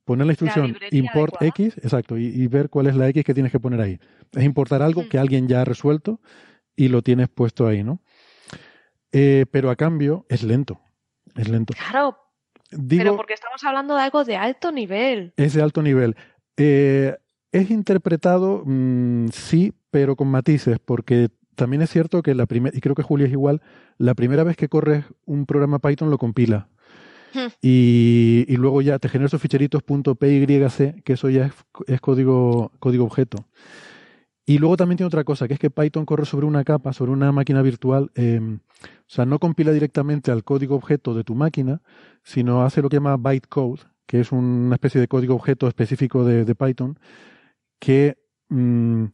poner 0.06 0.26
la 0.26 0.32
instrucción 0.32 0.76
import 0.92 1.34
X, 1.40 1.76
exacto, 1.78 2.16
y, 2.16 2.46
ver 2.46 2.70
cuál 2.70 2.86
es 2.86 2.94
la 2.94 3.08
X 3.08 3.24
que 3.24 3.34
tienes 3.34 3.52
que 3.52 3.58
poner 3.58 3.80
ahí. 3.80 3.98
Es 4.32 4.44
importar 4.44 4.82
algo 4.82 5.08
que 5.08 5.18
alguien 5.18 5.48
ya 5.48 5.62
ha 5.62 5.64
resuelto 5.64 6.20
y 6.74 6.88
lo 6.88 7.02
tienes 7.02 7.28
puesto 7.28 7.66
ahí, 7.66 7.82
¿no? 7.82 8.00
Eh, 9.12 9.46
pero 9.50 9.70
a 9.70 9.76
cambio 9.76 10.26
es 10.28 10.42
lento, 10.42 10.80
es 11.34 11.48
lento. 11.48 11.74
Claro, 11.74 12.18
pero 12.88 13.16
porque 13.16 13.34
estamos 13.34 13.62
hablando 13.64 13.94
de 13.94 14.02
algo 14.02 14.24
de 14.24 14.36
alto 14.36 14.72
nivel. 14.72 15.32
Es 15.36 15.54
de 15.54 15.62
alto 15.62 15.82
nivel. 15.82 16.16
Eh, 16.56 17.16
es 17.52 17.70
interpretado, 17.70 18.62
mm, 18.64 19.28
sí, 19.28 19.72
pero 19.90 20.16
con 20.16 20.28
matices, 20.28 20.78
porque 20.78 21.30
también 21.54 21.82
es 21.82 21.90
cierto 21.90 22.22
que 22.22 22.34
la 22.34 22.46
primera, 22.46 22.76
y 22.76 22.80
creo 22.80 22.94
que 22.94 23.02
Julia 23.02 23.26
es 23.26 23.32
igual, 23.32 23.62
la 23.98 24.14
primera 24.14 24.44
vez 24.44 24.56
que 24.56 24.68
corres 24.68 25.04
un 25.24 25.46
programa 25.46 25.78
Python 25.78 26.10
lo 26.10 26.18
compila. 26.18 26.68
Y, 27.60 28.46
luego 28.56 28.80
ya 28.80 28.98
te 28.98 29.10
genera 29.10 29.26
esos 29.26 29.42
ficheritos 29.42 29.82
.pyc, 29.82 31.02
que 31.04 31.12
eso 31.12 31.28
ya 31.28 31.50
es, 31.86 32.00
código, 32.00 32.72
código 32.78 33.04
objeto. 33.04 33.44
Y 34.48 34.58
luego 34.58 34.76
también 34.76 34.96
tiene 34.96 35.08
otra 35.08 35.24
cosa, 35.24 35.48
que 35.48 35.54
es 35.54 35.60
que 35.60 35.70
Python 35.70 36.06
corre 36.06 36.24
sobre 36.24 36.46
una 36.46 36.62
capa, 36.62 36.92
sobre 36.92 37.10
una 37.10 37.32
máquina 37.32 37.62
virtual. 37.62 38.12
Em, 38.14 38.60
o 38.80 39.08
sea, 39.08 39.26
no 39.26 39.40
compila 39.40 39.72
directamente 39.72 40.30
al 40.30 40.44
código 40.44 40.76
objeto 40.76 41.14
de 41.14 41.24
tu 41.24 41.34
máquina, 41.34 41.82
sino 42.22 42.62
hace 42.62 42.80
lo 42.80 42.88
que 42.88 42.96
llama 42.96 43.16
bytecode, 43.16 43.82
que 44.06 44.20
es 44.20 44.30
una 44.30 44.76
especie 44.76 45.00
de 45.00 45.08
código 45.08 45.34
objeto 45.34 45.66
específico 45.66 46.24
de, 46.24 46.54
Python, 46.54 46.96
que 47.80 48.18
mm, 48.48 49.06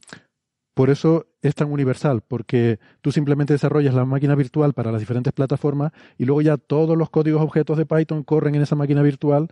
por 0.74 0.90
eso 0.90 1.26
es 1.40 1.54
tan 1.54 1.72
universal, 1.72 2.20
porque 2.28 2.78
tú 3.00 3.10
simplemente 3.10 3.54
desarrollas 3.54 3.94
la 3.94 4.04
máquina 4.04 4.34
virtual 4.34 4.74
para 4.74 4.92
las 4.92 5.00
diferentes 5.00 5.32
plataformas 5.32 5.92
y 6.18 6.26
luego 6.26 6.42
ya 6.42 6.58
todos 6.58 6.96
los 6.96 7.08
códigos 7.08 7.40
objetos 7.40 7.78
de 7.78 7.86
Python 7.86 8.22
corren 8.22 8.54
en 8.54 8.62
esa 8.62 8.76
máquina 8.76 9.00
virtual 9.00 9.48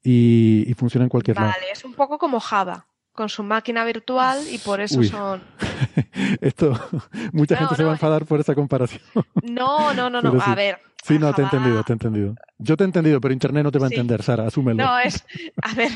y, 0.00 0.64
y 0.68 0.74
funcionan 0.74 1.06
en 1.06 1.10
cualquier 1.10 1.36
vale. 1.36 1.48
Vale, 1.48 1.72
es 1.72 1.84
un 1.84 1.94
poco 1.94 2.18
como 2.18 2.38
Java, 2.38 2.86
con 3.14 3.28
su 3.28 3.42
máquina 3.42 3.84
virtual 3.84 4.38
y 4.50 4.58
por 4.58 4.80
eso 4.80 4.98
Uy. 5.00 5.08
son... 5.08 5.42
Esto, 6.40 6.72
mucha 7.32 7.54
No, 7.54 7.60
gente 7.60 7.76
se 7.76 7.84
va 7.84 7.90
a 7.90 7.94
enfadar 7.94 8.26
por 8.26 8.40
esa 8.40 8.54
comparación. 8.54 9.02
No, 9.42 9.94
no, 9.94 10.10
no, 10.10 10.20
no. 10.20 10.32
Sí. 10.32 10.38
A 10.44 10.54
ver. 10.54 10.80
Sí, 11.04 11.18
no, 11.18 11.32
te 11.34 11.42
he 11.42 11.44
entendido, 11.44 11.82
te 11.84 11.92
he 11.92 11.94
entendido. 11.94 12.34
Yo 12.58 12.76
te 12.76 12.84
he 12.84 12.86
entendido, 12.86 13.20
pero 13.20 13.32
Internet 13.34 13.62
no 13.64 13.70
te 13.70 13.78
va 13.78 13.86
a 13.86 13.88
Sí. 13.88 13.94
entender, 13.94 14.22
Sara, 14.22 14.46
asúmelo. 14.46 14.82
No, 14.84 14.98
es. 14.98 15.24
A 15.62 15.74
ver. 15.74 15.90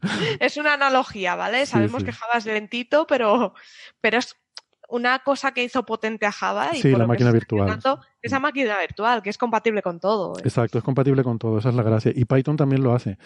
Es 0.40 0.56
una 0.56 0.74
analogía, 0.74 1.34
¿vale? 1.34 1.64
Sí, 1.66 1.72
Sabemos 1.72 2.02
que 2.04 2.12
Java 2.12 2.34
es 2.38 2.46
lentito, 2.46 3.06
pero, 3.06 3.54
pero 4.00 4.18
es 4.18 4.36
una 4.88 5.18
cosa 5.20 5.52
que 5.52 5.62
hizo 5.64 5.84
potente 5.86 6.26
a 6.26 6.32
Java 6.32 6.70
y 6.74 6.80
Sí, 6.82 6.90
por 6.90 7.00
la 7.00 7.06
máquina 7.06 7.30
virtual. 7.30 7.78
Esa 8.24 8.40
máquina 8.40 8.78
virtual, 8.80 9.22
que 9.22 9.30
es 9.30 9.38
compatible 9.38 9.82
con 9.82 10.00
todo. 10.00 10.32
¿eh? 10.38 10.42
Exacto, 10.44 10.78
es 10.78 10.84
compatible 10.84 11.22
con 11.22 11.38
todo, 11.38 11.58
esa 11.58 11.68
es 11.68 11.74
la 11.74 11.82
gracia. 11.82 12.12
Y 12.14 12.24
Python 12.24 12.56
también 12.56 12.82
lo 12.82 12.94
hace. 12.94 13.18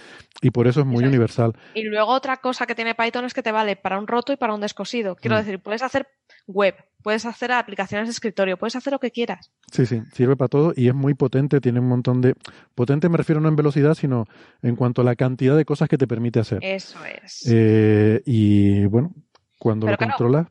Y 0.42 0.50
por 0.50 0.66
eso 0.66 0.80
es 0.80 0.86
muy 0.86 1.04
universal. 1.04 1.52
Y 1.74 1.84
luego 1.84 2.10
otra 2.10 2.38
cosa 2.38 2.66
que 2.66 2.74
tiene 2.74 2.94
Python 2.94 3.24
es 3.24 3.32
que 3.34 3.42
te 3.42 3.52
vale 3.52 3.76
para 3.76 3.98
un 3.98 4.06
roto 4.06 4.32
y 4.32 4.36
para 4.36 4.54
un 4.54 4.60
descosido. 4.60 5.14
Quiero 5.16 5.36
Mm. 5.36 5.38
decir, 5.38 5.60
puedes 5.60 5.82
hacer 5.82 6.08
web, 6.48 6.74
puedes 7.02 7.26
hacer 7.26 7.52
aplicaciones 7.52 8.08
de 8.08 8.12
escritorio, 8.12 8.56
puedes 8.56 8.74
hacer 8.74 8.92
lo 8.92 8.98
que 8.98 9.10
quieras. 9.10 9.52
Sí, 9.70 9.86
sí, 9.86 10.02
sirve 10.12 10.34
para 10.36 10.48
todo 10.48 10.72
y 10.74 10.88
es 10.88 10.94
muy 10.94 11.14
potente, 11.14 11.60
tiene 11.60 11.78
un 11.80 11.88
montón 11.88 12.20
de... 12.20 12.34
Potente 12.74 13.08
me 13.08 13.18
refiero 13.18 13.40
no 13.40 13.48
en 13.48 13.56
velocidad, 13.56 13.94
sino 13.94 14.24
en 14.62 14.74
cuanto 14.76 15.02
a 15.02 15.04
la 15.04 15.14
cantidad 15.14 15.56
de 15.56 15.64
cosas 15.64 15.88
que 15.88 15.98
te 15.98 16.06
permite 16.08 16.40
hacer. 16.40 16.58
Eso 16.62 16.98
es. 17.22 17.44
Eh, 17.50 18.22
y 18.26 18.86
bueno, 18.86 19.12
cuando 19.58 19.86
Pero 19.86 19.92
lo 19.92 19.98
claro. 19.98 20.12
controlas, 20.16 20.46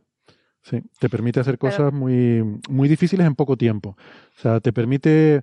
sí, 0.69 0.81
te 0.99 1.10
permite 1.10 1.39
hacer 1.39 1.57
Pero- 1.57 1.72
cosas 1.72 1.94
muy, 1.94 2.44
muy 2.69 2.88
difíciles 2.88 3.26
en 3.26 3.35
poco 3.35 3.57
tiempo. 3.57 3.89
O 4.38 4.41
sea, 4.41 4.60
te 4.60 4.73
permite 4.73 5.41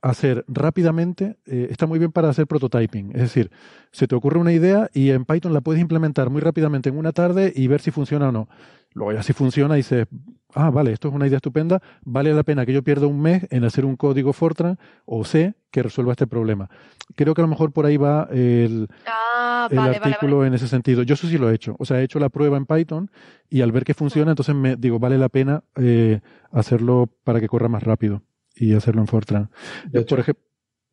hacer 0.00 0.44
rápidamente, 0.48 1.36
eh, 1.46 1.68
está 1.70 1.86
muy 1.86 1.98
bien 2.00 2.10
para 2.10 2.28
hacer 2.28 2.46
prototyping. 2.48 3.12
Es 3.14 3.20
decir, 3.22 3.50
se 3.92 4.08
te 4.08 4.14
ocurre 4.16 4.40
una 4.40 4.52
idea 4.52 4.88
y 4.92 5.10
en 5.10 5.24
Python 5.24 5.52
la 5.54 5.60
puedes 5.60 5.80
implementar 5.80 6.28
muy 6.28 6.40
rápidamente 6.40 6.88
en 6.88 6.96
una 6.96 7.12
tarde 7.12 7.52
y 7.54 7.68
ver 7.68 7.80
si 7.80 7.92
funciona 7.92 8.28
o 8.30 8.32
no. 8.32 8.48
Luego 8.94 9.12
ya 9.12 9.22
si 9.22 9.32
funciona 9.32 9.74
dices, 9.74 10.06
ah, 10.54 10.70
vale, 10.70 10.92
esto 10.92 11.08
es 11.08 11.14
una 11.14 11.26
idea 11.26 11.36
estupenda, 11.36 11.80
vale 12.04 12.32
la 12.34 12.42
pena 12.42 12.66
que 12.66 12.72
yo 12.72 12.82
pierda 12.82 13.06
un 13.06 13.20
mes 13.20 13.46
en 13.50 13.64
hacer 13.64 13.84
un 13.84 13.96
código 13.96 14.32
Fortran 14.32 14.78
o 15.04 15.24
C 15.24 15.54
que 15.70 15.82
resuelva 15.82 16.12
este 16.12 16.26
problema. 16.26 16.68
Creo 17.14 17.32
que 17.34 17.40
a 17.40 17.44
lo 17.44 17.48
mejor 17.48 17.72
por 17.72 17.86
ahí 17.86 17.96
va 17.96 18.28
el, 18.30 18.88
Ah, 19.06 19.68
el 19.70 19.76
vale, 19.78 19.96
artículo 19.96 20.38
vale. 20.38 20.48
en 20.48 20.54
ese 20.54 20.68
sentido. 20.68 21.02
Yo 21.02 21.14
eso 21.14 21.26
sí 21.26 21.38
lo 21.38 21.50
he 21.50 21.54
hecho. 21.54 21.76
O 21.78 21.84
sea, 21.86 22.00
he 22.00 22.04
hecho 22.04 22.18
la 22.18 22.28
prueba 22.28 22.56
en 22.58 22.66
Python 22.66 23.10
y 23.48 23.62
al 23.62 23.72
ver 23.72 23.84
que 23.84 23.94
funciona, 23.94 24.32
entonces 24.32 24.54
me 24.54 24.76
digo, 24.76 24.98
vale 24.98 25.16
la 25.18 25.28
pena 25.30 25.62
eh, 25.76 26.20
hacerlo 26.50 27.08
para 27.24 27.40
que 27.40 27.48
corra 27.48 27.68
más 27.68 27.82
rápido 27.82 28.22
y 28.54 28.74
hacerlo 28.74 29.00
en 29.00 29.06
Fortran. 29.06 29.50
Yo, 29.92 30.04
por 30.04 30.20
ejemplo, 30.20 30.44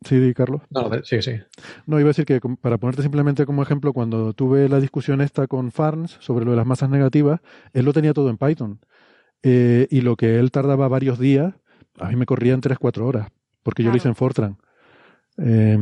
sí, 0.05 0.17
di, 0.19 0.33
Carlos. 0.33 0.61
No, 0.69 0.89
sí, 1.03 1.21
sí. 1.21 1.33
No, 1.85 1.99
iba 1.99 2.07
a 2.07 2.11
decir 2.13 2.25
que 2.25 2.39
para 2.61 2.77
ponerte 2.77 3.01
simplemente 3.01 3.45
como 3.45 3.61
ejemplo, 3.63 3.93
cuando 3.93 4.33
tuve 4.33 4.67
la 4.69 4.79
discusión 4.79 5.21
esta 5.21 5.47
con 5.47 5.71
Farns 5.71 6.17
sobre 6.19 6.45
lo 6.45 6.51
de 6.51 6.57
las 6.57 6.65
masas 6.65 6.89
negativas, 6.89 7.39
él 7.73 7.85
lo 7.85 7.93
tenía 7.93 8.13
todo 8.13 8.29
en 8.29 8.37
Python. 8.37 8.79
Eh, 9.43 9.87
y 9.89 10.01
lo 10.01 10.15
que 10.17 10.37
él 10.39 10.51
tardaba 10.51 10.87
varios 10.87 11.17
días, 11.19 11.53
a 11.99 12.09
mí 12.09 12.15
me 12.15 12.25
corría 12.25 12.53
en 12.53 12.61
3-4 12.61 13.05
horas, 13.07 13.29
porque 13.63 13.83
yo 13.83 13.89
lo 13.91 13.97
hice 13.97 14.07
en 14.09 14.15
Fortran. 14.15 14.57
Eh, 15.37 15.77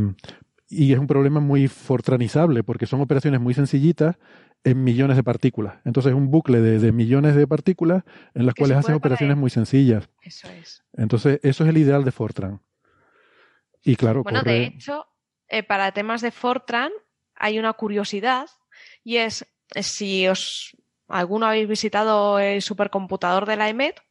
y 0.70 0.92
es 0.94 1.00
un 1.00 1.08
problema 1.08 1.40
muy 1.40 1.68
fortranizable, 1.68 2.64
porque 2.64 2.86
son 2.86 3.00
operaciones 3.02 3.40
muy 3.40 3.54
sencillitas 3.54 4.18
en 4.64 4.84
millones 4.84 5.16
de 5.16 5.24
partículas. 5.24 5.76
Entonces 5.86 6.12
es 6.12 6.18
un 6.18 6.30
bucle 6.30 6.60
de, 6.62 6.80
de 6.80 6.92
millones 6.92 7.36
de 7.36 7.48
partículas 7.48 8.04
en 8.34 8.46
las 8.46 8.54
Que 8.54 8.60
cuales 8.64 8.84
puede 8.86 8.98
operaciones 8.98 9.36
poner- 9.36 9.40
muy 9.42 9.50
sencillas. 9.50 10.10
Eso 10.22 10.48
es. 10.50 10.84
Entonces 10.94 11.40
eso 11.44 11.64
es 11.64 11.70
el 11.70 11.78
ideal 11.78 12.04
de 12.04 12.12
Fortran. 12.12 12.60
Y 13.84 13.96
claro, 13.96 14.24
Bueno, 14.24 14.40
corre... 14.40 14.52
de 14.52 14.64
hecho, 14.66 15.08
eh, 15.48 15.64
para 15.64 15.92
temas 15.92 16.22
de 16.22 16.32
Fortran 16.32 16.92
hay 17.36 17.60
una 17.60 17.74
curiosidad 17.74 18.50
y 19.04 19.18
es 19.18 19.46
eh, 19.76 19.84
si 19.84 20.28
os 20.28 20.76
alguno 21.08 21.46
habéis 21.46 21.68
visitado 21.68 22.40
el 22.40 22.62
supercomputador 22.62 23.46
de 23.46 23.56
la 23.56 23.70
EMET, 23.70 24.02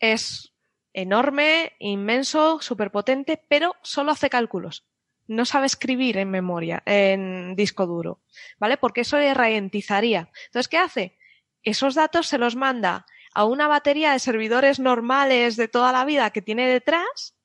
es 0.00 0.54
enorme, 0.92 1.74
inmenso, 1.78 2.60
superpotente, 2.60 3.42
pero 3.48 3.74
solo 3.82 4.12
hace 4.12 4.30
cálculos. 4.30 4.86
No 5.26 5.44
sabe 5.44 5.66
escribir 5.66 6.16
en 6.16 6.30
memoria, 6.30 6.82
en 6.86 7.54
disco 7.54 7.86
duro, 7.86 8.22
¿vale? 8.58 8.78
Porque 8.78 9.02
eso 9.02 9.18
le 9.18 9.34
ralentizaría. 9.34 10.30
Entonces, 10.46 10.68
¿qué 10.68 10.78
hace? 10.78 11.18
Esos 11.62 11.94
datos 11.94 12.26
se 12.26 12.38
los 12.38 12.56
manda 12.56 13.04
a 13.34 13.44
una 13.44 13.68
batería 13.68 14.12
de 14.12 14.18
servidores 14.18 14.80
normales 14.80 15.56
de 15.56 15.68
toda 15.68 15.92
la 15.92 16.06
vida 16.06 16.30
que 16.30 16.40
tiene 16.40 16.66
detrás, 16.66 17.36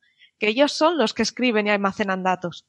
que 0.44 0.50
ellos 0.50 0.74
son 0.74 0.98
los 0.98 1.14
que 1.14 1.22
escriben 1.22 1.68
y 1.68 1.70
almacenan 1.70 2.22
datos. 2.22 2.66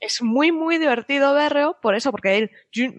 Es 0.00 0.22
muy, 0.22 0.50
muy 0.50 0.76
divertido 0.76 1.32
verlo 1.34 1.76
por 1.80 1.94
eso, 1.94 2.10
porque 2.10 2.36
él 2.36 2.50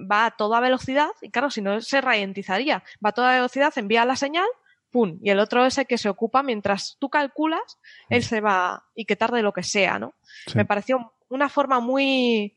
va 0.09 0.27
a 0.27 0.31
toda 0.31 0.61
velocidad 0.61 1.09
y 1.21 1.29
claro, 1.29 1.49
si 1.49 1.61
no 1.61 1.81
se 1.81 1.99
ralentizaría. 1.99 2.85
Va 3.05 3.09
a 3.09 3.11
toda 3.11 3.33
velocidad, 3.33 3.73
envía 3.75 4.05
la 4.05 4.15
señal, 4.15 4.45
¡pum! 4.91 5.19
Y 5.21 5.29
el 5.29 5.39
otro 5.39 5.65
es 5.65 5.77
el 5.77 5.87
que 5.87 5.97
se 5.97 6.07
ocupa 6.07 6.41
mientras 6.41 6.95
tú 6.99 7.09
calculas, 7.09 7.79
él 8.07 8.23
se 8.23 8.39
va 8.39 8.85
y 8.95 9.03
que 9.03 9.17
tarde 9.17 9.41
lo 9.41 9.51
que 9.51 9.63
sea, 9.63 9.99
¿no? 9.99 10.13
Sí. 10.47 10.55
Me 10.55 10.63
pareció 10.63 11.11
una 11.27 11.49
forma 11.49 11.81
muy, 11.81 12.55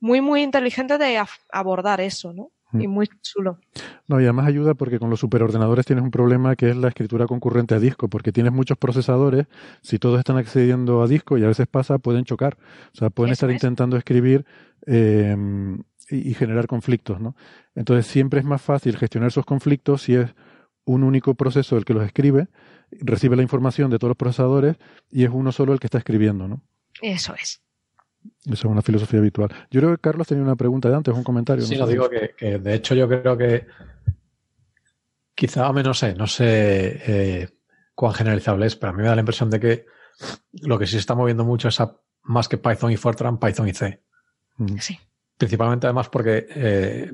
muy, 0.00 0.20
muy 0.20 0.42
inteligente 0.42 0.98
de 0.98 1.22
abordar 1.52 2.00
eso, 2.00 2.32
¿no? 2.32 2.50
Y 2.72 2.88
muy 2.88 3.08
chulo. 3.20 3.58
No, 4.08 4.20
y 4.20 4.24
además 4.24 4.46
ayuda 4.46 4.74
porque 4.74 4.98
con 4.98 5.10
los 5.10 5.20
superordenadores 5.20 5.86
tienes 5.86 6.02
un 6.04 6.10
problema 6.10 6.56
que 6.56 6.70
es 6.70 6.76
la 6.76 6.88
escritura 6.88 7.26
concurrente 7.26 7.74
a 7.74 7.78
disco, 7.78 8.08
porque 8.08 8.32
tienes 8.32 8.52
muchos 8.52 8.78
procesadores, 8.78 9.46
si 9.82 9.98
todos 9.98 10.18
están 10.18 10.36
accediendo 10.36 11.02
a 11.02 11.08
disco 11.08 11.38
y 11.38 11.44
a 11.44 11.48
veces 11.48 11.66
pasa, 11.66 11.98
pueden 11.98 12.24
chocar. 12.24 12.56
O 12.94 12.96
sea, 12.98 13.10
pueden 13.10 13.32
Eso 13.32 13.46
estar 13.46 13.50
es. 13.50 13.56
intentando 13.56 13.96
escribir 13.96 14.44
eh, 14.86 15.36
y, 16.10 16.30
y 16.30 16.34
generar 16.34 16.66
conflictos, 16.66 17.20
¿no? 17.20 17.36
Entonces 17.74 18.06
siempre 18.06 18.40
es 18.40 18.46
más 18.46 18.60
fácil 18.62 18.96
gestionar 18.96 19.28
esos 19.28 19.44
conflictos 19.46 20.02
si 20.02 20.14
es 20.16 20.34
un 20.84 21.04
único 21.04 21.34
proceso 21.34 21.76
el 21.76 21.84
que 21.84 21.94
los 21.94 22.04
escribe, 22.04 22.48
recibe 22.90 23.36
la 23.36 23.42
información 23.42 23.90
de 23.90 23.98
todos 23.98 24.10
los 24.10 24.16
procesadores 24.16 24.76
y 25.10 25.24
es 25.24 25.30
uno 25.32 25.52
solo 25.52 25.72
el 25.72 25.78
que 25.80 25.86
está 25.86 25.98
escribiendo, 25.98 26.48
¿no? 26.48 26.60
Eso 27.00 27.34
es. 27.40 27.61
Esa 28.44 28.54
es 28.54 28.64
una 28.64 28.82
filosofía 28.82 29.20
habitual. 29.20 29.48
Yo 29.70 29.80
creo 29.80 29.90
que 29.96 30.00
Carlos 30.00 30.26
tenía 30.26 30.42
una 30.44 30.56
pregunta 30.56 30.88
de 30.88 30.96
antes, 30.96 31.14
un 31.14 31.24
comentario. 31.24 31.64
Sí, 31.64 31.76
no 31.76 31.86
si- 31.86 31.92
digo 31.92 32.08
que, 32.10 32.34
que, 32.36 32.58
de 32.58 32.74
hecho 32.74 32.94
yo 32.94 33.08
creo 33.08 33.36
que 33.36 33.66
quizá, 35.34 35.66
a 35.66 35.72
no 35.72 35.94
sé, 35.94 36.14
no 36.14 36.26
sé 36.26 37.00
eh, 37.06 37.48
cuán 37.94 38.14
generalizable 38.14 38.66
es, 38.66 38.76
pero 38.76 38.90
a 38.90 38.92
mí 38.94 39.02
me 39.02 39.08
da 39.08 39.14
la 39.14 39.20
impresión 39.22 39.50
de 39.50 39.60
que 39.60 39.86
lo 40.62 40.78
que 40.78 40.86
sí 40.86 40.92
se 40.92 40.98
está 40.98 41.14
moviendo 41.14 41.44
mucho 41.44 41.68
es 41.68 41.80
a, 41.80 41.96
más 42.22 42.48
que 42.48 42.58
Python 42.58 42.92
y 42.92 42.96
Fortran, 42.96 43.38
Python 43.38 43.68
y 43.68 43.74
C. 43.74 44.02
Ujú. 44.58 44.78
Sí. 44.78 44.98
Principalmente 45.38 45.86
además 45.86 46.08
porque 46.08 46.46
eh, 46.50 47.12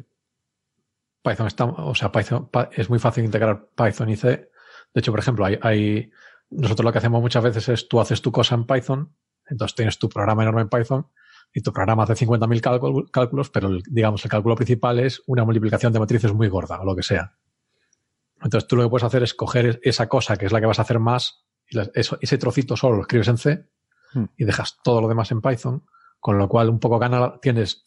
Python 1.22 1.47
está, 1.47 1.64
o 1.64 1.94
sea, 1.94 2.10
Python 2.12 2.48
pa- 2.48 2.70
es 2.72 2.90
muy 2.90 2.98
fácil 2.98 3.24
integrar 3.24 3.68
Python 3.74 4.10
y 4.10 4.16
C. 4.16 4.51
De 4.94 5.01
hecho, 5.01 5.12
por 5.12 5.20
ejemplo, 5.20 5.44
hay, 5.44 5.59
hay 5.62 6.10
nosotros 6.51 6.85
lo 6.85 6.93
que 6.93 6.98
hacemos 6.98 7.20
muchas 7.22 7.43
veces 7.44 7.68
es 7.68 7.89
tú 7.89 8.01
haces 8.01 8.20
tu 8.22 8.32
cosa 8.32 8.55
en 8.55 8.66
Python, 8.66 9.12
entonces 9.50 9.74
tienes 9.74 9.98
tu 9.98 10.08
programa 10.08 10.42
enorme 10.42 10.62
en 10.62 10.68
Python 10.68 11.06
y 11.52 11.60
tu 11.62 11.72
programa 11.72 12.02
hace 12.04 12.14
50.000 12.26 12.60
cálculo- 12.60 13.10
cálculos, 13.10 13.50
pero 13.50 13.68
el- 13.68 13.82
digamos 13.88 14.24
el 14.24 14.30
cálculo 14.30 14.54
principal 14.56 14.98
es 14.98 15.22
una 15.26 15.44
multiplicación 15.44 15.92
de 15.92 15.98
matrices 16.00 16.32
muy 16.32 16.48
gorda 16.48 16.80
o 16.80 16.84
lo 16.84 16.94
que 16.94 17.02
sea. 17.02 17.34
Entonces 18.42 18.68
tú 18.68 18.76
lo 18.76 18.84
que 18.84 18.88
puedes 18.90 19.04
hacer 19.04 19.22
es 19.22 19.34
coger 19.34 19.80
esa 19.82 20.08
cosa 20.08 20.36
que 20.36 20.46
es 20.46 20.52
la 20.52 20.60
que 20.60 20.66
vas 20.66 20.78
a 20.78 20.82
hacer 20.82 20.98
más 20.98 21.44
y 21.68 21.76
la- 21.76 21.90
eso- 21.94 22.18
ese 22.20 22.38
trocito 22.38 22.76
solo 22.76 22.96
lo 22.96 23.02
escribes 23.02 23.28
en 23.28 23.38
C 23.38 23.66
Hmm. 24.14 24.24
y 24.36 24.44
dejas 24.44 24.78
todo 24.82 25.00
lo 25.02 25.08
demás 25.08 25.30
en 25.32 25.40
Python, 25.42 25.84
con 26.20 26.38
lo 26.38 26.48
cual 26.48 26.68
un 26.70 26.78
poco 26.80 26.98
gana, 26.98 27.38
tienes 27.42 27.82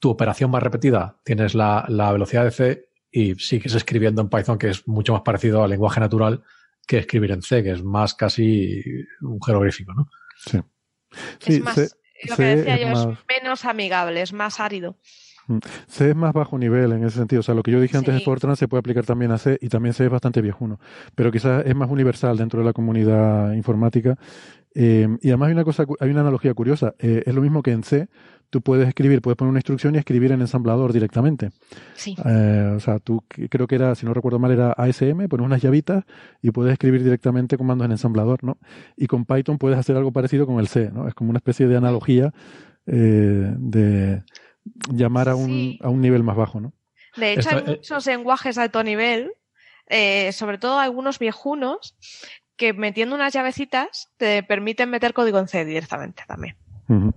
tu 0.00 0.10
operación 0.10 0.50
más 0.50 0.62
repetida, 0.62 1.20
tienes 1.24 1.54
la, 1.54 1.84
la 1.88 2.12
velocidad 2.12 2.44
de 2.44 2.50
C 2.50 2.88
y 3.10 3.34
sigues 3.36 3.74
escribiendo 3.74 4.20
en 4.22 4.28
Python, 4.28 4.58
que 4.58 4.68
es 4.70 4.86
mucho 4.86 5.12
más 5.14 5.22
parecido 5.22 5.62
al 5.64 5.70
lenguaje 5.70 6.00
natural 6.00 6.42
que 6.86 6.98
escribir 6.98 7.30
en 7.32 7.42
C, 7.42 7.62
que 7.62 7.70
es 7.72 7.82
más 7.82 8.14
casi 8.14 8.82
un 9.22 9.40
jeroglífico, 9.40 9.94
¿no? 9.94 10.08
Sí. 10.36 10.60
Sí, 11.38 11.54
es 11.54 11.60
más, 11.62 11.74
C- 11.74 11.88
lo 12.28 12.36
C 12.36 12.42
que 12.42 12.56
decía 12.56 12.74
es 12.76 12.80
yo, 12.80 12.88
más- 12.88 13.06
es 13.06 13.42
menos 13.42 13.64
amigable, 13.64 14.22
es 14.22 14.32
más 14.32 14.60
árido. 14.60 14.96
C 15.88 16.08
es 16.10 16.16
más 16.16 16.32
bajo 16.32 16.56
nivel 16.58 16.92
en 16.92 17.04
ese 17.04 17.18
sentido. 17.18 17.40
O 17.40 17.42
sea, 17.42 17.54
lo 17.54 17.62
que 17.62 17.70
yo 17.70 17.78
dije 17.80 17.98
antes 17.98 18.14
de 18.14 18.20
Sí. 18.20 18.24
Fortran 18.24 18.56
se 18.56 18.66
puede 18.66 18.78
aplicar 18.78 19.04
también 19.04 19.30
a 19.30 19.36
C 19.38 19.58
y 19.60 19.68
también 19.68 19.92
C 19.92 20.04
es 20.06 20.10
bastante 20.10 20.40
viejuno. 20.40 20.80
Pero 21.14 21.30
quizás 21.30 21.64
es 21.66 21.74
más 21.74 21.90
universal 21.90 22.36
dentro 22.38 22.60
de 22.60 22.64
la 22.66 22.72
comunidad 22.72 23.52
informática. 23.52 24.16
Eh, 24.74 25.06
y 25.20 25.28
además 25.28 25.48
hay 25.48 25.52
una 25.52 25.64
cosa, 25.64 25.84
hay 26.00 26.10
una 26.10 26.22
analogía 26.22 26.54
curiosa. 26.54 26.94
Eh, 26.98 27.22
es 27.26 27.34
lo 27.34 27.42
mismo 27.42 27.62
que 27.62 27.72
en 27.72 27.82
C, 27.84 28.08
tú 28.54 28.62
puedes 28.62 28.86
escribir, 28.86 29.20
puedes 29.20 29.36
poner 29.36 29.50
una 29.50 29.58
instrucción 29.58 29.96
y 29.96 29.98
escribir 29.98 30.30
en 30.30 30.40
ensamblador 30.40 30.92
directamente. 30.92 31.50
Sí. 31.96 32.14
Eh, 32.24 32.72
o 32.76 32.78
sea, 32.78 33.00
tú 33.00 33.24
creo 33.50 33.66
que 33.66 33.74
era, 33.74 33.96
si 33.96 34.06
no 34.06 34.14
recuerdo 34.14 34.38
mal, 34.38 34.52
era 34.52 34.70
ASM, 34.70 35.26
pones 35.26 35.44
unas 35.44 35.60
llavitas 35.60 36.04
y 36.40 36.52
puedes 36.52 36.72
escribir 36.72 37.02
directamente 37.02 37.58
comandos 37.58 37.84
en 37.86 37.90
ensamblador, 37.90 38.44
¿no? 38.44 38.58
Y 38.96 39.08
con 39.08 39.24
Python 39.24 39.58
puedes 39.58 39.76
hacer 39.76 39.96
algo 39.96 40.12
parecido 40.12 40.46
con 40.46 40.60
el 40.60 40.68
C, 40.68 40.88
¿no? 40.92 41.08
Es 41.08 41.14
como 41.14 41.30
una 41.30 41.38
especie 41.38 41.66
de 41.66 41.76
analogía 41.76 42.32
eh, 42.86 43.54
de 43.58 44.22
llamar 44.92 45.28
a 45.30 45.34
un, 45.34 45.46
Sí. 45.48 45.78
a 45.82 45.88
un 45.88 46.00
nivel 46.00 46.22
más 46.22 46.36
bajo, 46.36 46.60
¿no? 46.60 46.72
De 47.16 47.32
hecho, 47.32 47.40
Esto, 47.40 47.56
hay 47.56 47.62
eh, 47.66 47.76
muchos 47.76 48.06
lenguajes 48.06 48.54
de 48.54 48.62
alto 48.62 48.84
nivel, 48.84 49.32
eh, 49.88 50.30
sobre 50.30 50.58
todo 50.58 50.78
algunos 50.78 51.18
viejunos, 51.18 51.96
que 52.56 52.72
metiendo 52.72 53.16
unas 53.16 53.32
llavecitas 53.34 54.12
te 54.16 54.44
permiten 54.44 54.90
meter 54.90 55.12
código 55.12 55.40
en 55.40 55.48
C 55.48 55.64
directamente 55.64 56.22
también. 56.28 56.54
Ujú. 56.88 57.12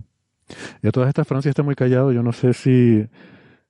Y 0.82 0.88
a 0.88 0.90
todas 0.90 1.08
estas, 1.08 1.26
Francia 1.26 1.50
está 1.50 1.62
muy 1.62 1.74
callado. 1.74 2.12
Yo 2.12 2.22
no 2.22 2.32
sé 2.32 2.52
si, 2.52 3.06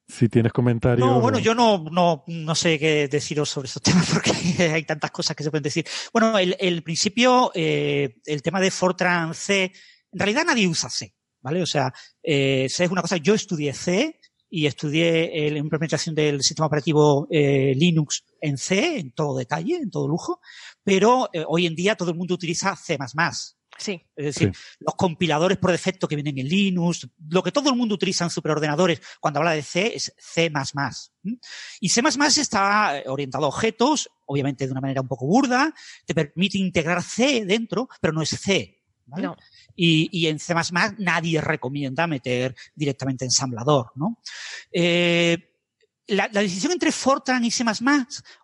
si 0.06 0.28
tienes 0.28 0.52
comentarios. 0.52 1.06
No, 1.06 1.20
bueno, 1.20 1.38
yo 1.38 1.54
no, 1.54 1.84
no, 1.90 2.24
no 2.26 2.54
sé 2.54 2.78
qué 2.78 3.08
deciros 3.08 3.48
sobre 3.48 3.66
estos 3.66 3.82
temas 3.84 4.10
porque 4.10 4.32
hay 4.72 4.84
tantas 4.84 5.10
cosas 5.10 5.36
que 5.36 5.44
se 5.44 5.50
pueden 5.50 5.62
decir. 5.62 5.86
Bueno, 6.12 6.38
el, 6.38 6.56
el 6.58 6.82
principio, 6.82 7.50
eh, 7.54 8.16
el 8.24 8.42
tema 8.42 8.60
de 8.60 8.70
Fortran 8.70 9.34
C, 9.34 9.72
en 10.12 10.18
realidad 10.18 10.44
nadie 10.46 10.66
usa 10.66 10.88
C, 10.88 11.14
¿vale? 11.40 11.62
O 11.62 11.66
sea, 11.66 11.92
eh, 12.22 12.66
C 12.68 12.84
es 12.84 12.90
una 12.90 13.02
cosa, 13.02 13.16
yo 13.18 13.34
estudié 13.34 13.72
C 13.72 14.18
y 14.50 14.66
estudié 14.66 15.46
eh, 15.46 15.50
la 15.50 15.58
implementación 15.58 16.14
del 16.14 16.42
sistema 16.42 16.66
operativo 16.66 17.26
eh, 17.30 17.74
Linux 17.76 18.24
en 18.40 18.56
C, 18.56 18.98
en 18.98 19.12
todo 19.12 19.36
detalle, 19.36 19.76
en 19.76 19.90
todo 19.90 20.08
lujo, 20.08 20.40
pero 20.82 21.28
hoy 21.48 21.66
en 21.66 21.74
día 21.74 21.96
todo 21.96 22.10
el 22.10 22.16
mundo 22.16 22.34
utiliza 22.34 22.74
C++. 22.76 22.96
Sí. 23.78 24.02
Es 24.16 24.24
decir, 24.26 24.52
los 24.80 24.94
compiladores 24.96 25.56
por 25.56 25.70
defecto 25.70 26.08
que 26.08 26.16
vienen 26.16 26.38
en 26.38 26.48
Linux, 26.48 27.08
lo 27.28 27.42
que 27.42 27.52
todo 27.52 27.70
el 27.70 27.76
mundo 27.76 27.94
utiliza 27.94 28.24
en 28.24 28.30
superordenadores 28.30 29.00
cuando 29.20 29.38
habla 29.40 29.52
de 29.52 29.62
C 29.62 29.92
es 29.94 30.12
C++. 30.18 30.50
Y 31.80 31.88
C++ 31.88 32.02
está 32.40 33.02
orientado 33.06 33.44
a 33.44 33.48
objetos, 33.48 34.10
obviamente 34.26 34.66
de 34.66 34.72
una 34.72 34.80
manera 34.80 35.00
un 35.00 35.08
poco 35.08 35.26
burda, 35.26 35.72
te 36.04 36.14
permite 36.14 36.58
integrar 36.58 37.02
C 37.02 37.44
dentro, 37.44 37.88
pero 38.00 38.12
no 38.12 38.22
es 38.22 38.30
C. 38.30 38.82
¿vale? 39.06 39.26
No. 39.28 39.36
Y, 39.76 40.08
y 40.12 40.26
en 40.26 40.38
C++ 40.38 40.54
nadie 40.98 41.40
recomienda 41.40 42.06
meter 42.06 42.54
directamente 42.74 43.24
ensamblador, 43.24 43.92
¿no? 43.94 44.18
Eh, 44.72 45.54
la, 46.08 46.28
la 46.32 46.40
decisión 46.40 46.72
entre 46.72 46.90
Fortran 46.90 47.44
y 47.44 47.50
C++ 47.50 47.64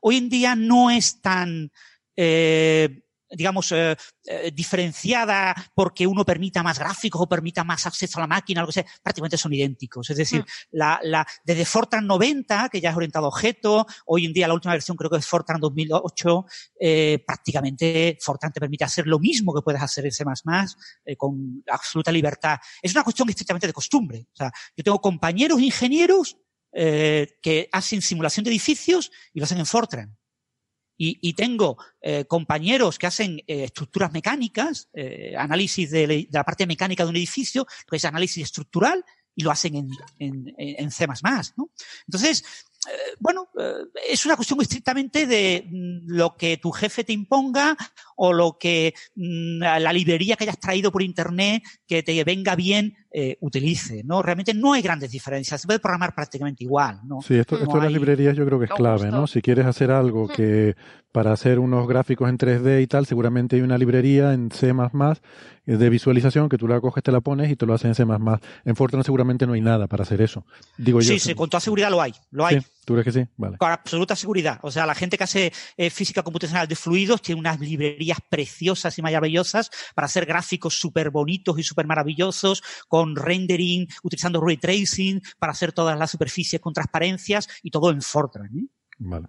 hoy 0.03 0.17
en 0.17 0.29
día 0.29 0.55
no 0.55 0.91
es 0.91 1.21
tan, 1.21 1.73
eh, 2.17 3.04
digamos, 3.37 3.73
eh, 3.73 3.97
eh, 4.27 4.51
diferenciada 4.55 5.55
porque 5.75 6.07
uno 6.07 6.25
permita 6.25 6.63
más 6.63 6.79
gráficos 6.79 7.21
o 7.23 7.29
permita 7.29 7.65
más 7.65 7.87
acceso 7.87 8.19
a 8.19 8.23
la 8.23 8.27
máquina, 8.27 8.61
algo 8.61 8.71
así, 8.71 8.83
prácticamente 9.03 9.37
son 9.37 9.53
idénticos. 9.53 10.11
Es 10.11 10.17
decir, 10.17 10.43
Mm. 10.43 10.45
la, 10.73 11.01
la, 11.03 11.27
desde 11.45 11.65
Fortran 11.65 12.07
90, 12.07 12.69
que 12.69 12.81
ya 12.81 12.91
es 12.91 12.97
orientado 12.97 13.27
a 13.27 13.29
objetos, 13.29 13.85
hoy 14.07 14.27
en 14.27 14.33
día 14.33 14.49
la 14.49 14.55
última 14.55 14.73
versión 14.75 14.97
creo 14.97 15.11
que 15.11 15.19
es 15.19 15.27
Fortran 15.27 15.61
2008, 15.61 16.47
eh, 16.81 17.23
prácticamente 17.27 18.19
Fortran 18.21 18.53
te 18.53 18.61
permite 18.61 18.85
hacer 18.85 19.07
lo 19.07 19.19
mismo 19.19 19.55
que 19.55 19.63
puedes 19.63 19.83
hacer 19.83 20.05
en 20.07 20.13
C++, 20.13 20.25
eh, 21.05 21.17
con 21.17 21.63
absoluta 21.69 22.13
libertad. 22.13 22.59
Es 22.83 22.93
una 22.93 23.05
cuestión 23.05 23.29
estrictamente 23.29 23.67
de 23.67 23.73
costumbre. 23.73 24.27
O 24.33 24.37
sea, 24.37 24.53
yo 24.77 24.85
tengo 24.85 25.01
compañeros 25.01 25.61
ingenieros 25.61 26.37
eh, 26.73 27.39
que 27.41 27.69
hacen 27.73 28.03
simulación 28.03 28.45
de 28.45 28.51
edificios 28.51 29.11
y 29.33 29.39
lo 29.39 29.45
hacen 29.45 29.59
en 29.59 29.67
Fortran. 29.67 30.17
Y, 30.97 31.19
y 31.21 31.35
tengo 31.35 31.77
eh, 32.01 32.25
compañeros 32.27 32.99
que 32.99 33.07
hacen 33.07 33.39
eh, 33.47 33.65
estructuras 33.65 34.13
mecánicas, 34.13 34.89
eh, 34.93 35.35
análisis 35.37 35.91
de, 35.91 36.07
de 36.07 36.29
la 36.31 36.45
parte 36.45 36.67
mecánica 36.67 37.05
de 37.05 37.11
un 37.11 37.17
edificio, 37.17 37.67
que 37.89 37.97
es 37.97 38.05
análisis 38.05 38.45
estructural, 38.45 39.05
y 39.37 39.43
lo 39.43 39.51
hacen 39.51 39.75
en, 39.75 39.91
en, 40.19 40.55
en 40.57 40.91
C++, 40.91 41.07
¿no? 41.57 41.71
Entonces, 42.07 42.45
eh, 42.87 43.17
bueno, 43.19 43.49
eh, 43.59 43.73
es 44.11 44.27
una 44.27 44.37
cuestión 44.37 44.61
estrictamente 44.61 45.27
de 45.27 45.67
mm, 45.69 46.07
lo 46.07 46.37
que 46.37 46.59
tu 46.59 46.71
jefe 46.71 47.05
te 47.05 47.13
imponga 47.13 47.77
o 48.17 48.33
lo 48.33 48.59
que 48.59 48.95
mm, 49.15 49.59
la 49.59 49.93
librería 49.93 50.37
que 50.37 50.45
hayas 50.45 50.61
traído 50.61 50.93
por 50.93 51.03
internet 51.03 51.63
que 51.87 52.03
te 52.03 52.23
venga 52.25 52.55
bien 52.55 52.97
eh, 53.17 53.37
utilice, 53.43 54.03
¿no? 54.03 54.23
Realmente 54.23 54.53
no 54.55 54.73
hay 54.73 54.83
grandes 54.83 55.13
diferencias, 55.13 55.61
se 55.61 55.69
puede 55.69 55.79
programar 55.79 56.13
prácticamente 56.17 56.65
igual, 56.65 56.99
¿no? 57.05 57.23
Sí, 57.23 57.37
esto, 57.37 57.55
No 57.55 57.63
esto 57.63 57.77
de 57.77 57.83
las 57.85 57.93
librerías 57.93 58.37
yo 58.37 58.45
creo 58.45 58.59
que 58.59 58.65
es 58.65 58.71
No, 58.71 58.77
clave, 58.77 59.03
justo. 59.03 59.17
¿no? 59.17 59.27
Si 59.29 59.41
quieres 59.41 59.67
hacer 59.67 59.93
algo 59.93 60.27
que 60.27 60.75
para 61.13 61.31
hacer 61.31 61.61
unos 61.61 61.87
gráficos 61.87 62.29
en 62.29 62.39
3D 62.39 62.83
y 62.83 62.89
tal, 62.89 63.07
seguramente 63.07 63.55
hay 63.55 63.63
una 63.63 63.79
librería 63.79 64.33
en 64.33 64.51
C++ 64.51 64.75
de 65.65 65.91
visualización 65.91 66.49
que 66.49 66.59
tú 66.59 66.67
la 66.67 66.81
coges, 66.81 67.05
te 67.05 67.13
la 67.13 67.21
pones 67.21 67.53
y 67.53 67.55
te 67.55 67.67
lo 67.67 67.75
haces 67.75 67.87
en 67.87 67.95
C++. 67.95 68.15
En 68.65 68.75
Fortran 68.75 69.05
seguramente 69.05 69.47
no 69.47 69.53
hay 69.53 69.61
nada 69.61 69.87
para 69.87 70.03
hacer 70.03 70.21
eso. 70.21 70.45
Digo 70.77 71.01
yo. 71.01 71.13
Sí, 71.13 71.21
sí, 71.21 71.37
con 71.37 71.49
toda 71.49 71.61
seguridad 71.61 71.93
lo 71.93 72.03
hay, 72.03 72.15
lo 72.33 72.45
hay. 72.45 72.61
Sí, 72.61 72.67
¿Tú 72.85 72.93
crees 72.95 73.05
que 73.05 73.13
sí? 73.13 73.29
Vale. 73.37 73.57
Con 73.59 73.71
absoluta 73.71 74.15
seguridad. 74.15 74.59
O 74.63 74.71
sea, 74.71 74.85
la 74.87 74.95
gente 74.95 75.17
que 75.17 75.25
hace 75.25 75.53
eh, 75.77 75.91
física 75.91 76.23
computacional 76.23 76.69
de 76.69 76.77
fluidos 76.77 77.23
tiene 77.23 77.41
unas 77.41 77.59
librerías 77.61 78.19
preciosas 78.29 78.99
y 78.99 79.03
maravillosas 79.03 79.71
para 79.95 80.07
hacer 80.07 80.27
gráficos 80.27 80.79
súper 80.79 81.11
bonitos 81.11 81.59
y 81.59 81.63
súper 81.63 81.87
maravillosos, 81.87 82.63
con 82.89 83.17
rendering, 83.17 83.87
utilizando 84.03 84.41
ray 84.41 84.57
tracing, 84.59 85.21
para 85.39 85.53
hacer 85.53 85.73
todas 85.73 85.99
las 85.99 86.11
superficies 86.11 86.61
con 86.61 86.73
transparencias 86.75 87.49
y 87.63 87.71
todo 87.71 87.91
en 87.91 88.03
Fortran. 88.03 88.47
¿eh? 88.57 88.67
Vale. 88.99 89.27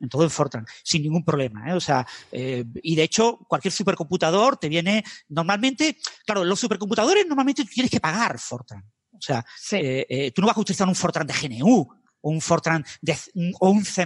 en 0.00 0.08
todo 0.08 0.24
en 0.24 0.30
Fortran, 0.30 0.66
sin 0.82 1.02
ningún 1.02 1.24
problema. 1.24 1.70
¿eh? 1.70 1.74
O 1.74 1.80
sea, 1.80 2.06
eh, 2.32 2.64
y 2.82 2.94
de 2.96 3.02
hecho, 3.04 3.38
cualquier 3.48 3.72
supercomputador 3.72 4.56
te 4.56 4.68
viene 4.68 5.04
normalmente, 5.28 5.98
claro, 6.26 6.44
los 6.44 6.58
supercomputadores 6.60 7.26
normalmente 7.26 7.64
tú 7.64 7.70
tienes 7.72 7.90
que 7.90 8.00
pagar 8.00 8.38
Fortran. 8.38 8.82
O 9.12 9.20
sea, 9.20 9.44
Sí. 9.56 9.76
eh, 9.76 10.06
eh, 10.08 10.30
tú 10.32 10.40
no 10.42 10.48
vas 10.48 10.56
a 10.56 10.60
utilizar 10.60 10.88
un 10.88 10.94
Fortran 10.94 11.26
de 11.26 11.32
GNU 11.34 11.88
o 12.24 12.30
un 12.30 12.40
Fortran 12.40 12.84
de, 13.02 13.16
o 13.60 13.70
un 13.70 13.84
C++. 13.84 14.04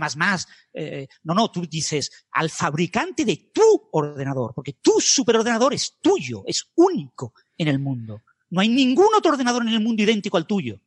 Eh, 0.74 1.06
no, 1.22 1.34
no, 1.34 1.50
tú 1.50 1.66
dices 1.66 2.10
al 2.32 2.50
fabricante 2.50 3.24
de 3.24 3.50
tu 3.54 3.88
ordenador, 3.92 4.52
porque 4.54 4.74
tu 4.82 5.00
superordenador 5.00 5.72
es 5.72 5.98
tuyo, 6.02 6.42
es 6.46 6.70
único 6.74 7.32
en 7.56 7.68
el 7.68 7.78
mundo. 7.78 8.22
No 8.50 8.60
hay 8.60 8.68
ningún 8.68 9.14
otro 9.16 9.32
ordenador 9.32 9.62
en 9.62 9.68
el 9.68 9.80
mundo 9.80 10.02
idéntico 10.02 10.36
al 10.36 10.46
tuyo. 10.46 10.80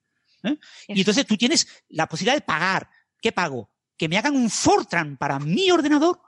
¿eh? 0.44 0.58
Y 0.90 0.99
entonces 0.99 1.26
tú 1.26 1.38
tienes 1.38 1.68
la 1.90 2.08
posibilidad 2.08 2.36
de 2.36 2.41
pagar. 2.41 2.90
¿Qué 3.22 3.32
pago? 3.32 3.70
Que 3.98 4.10
me 4.10 4.18
hagan 4.18 4.36
un 4.36 4.49
Fortran 4.49 5.16
para 5.18 5.40
mi 5.40 5.72
ordenador 5.72 6.22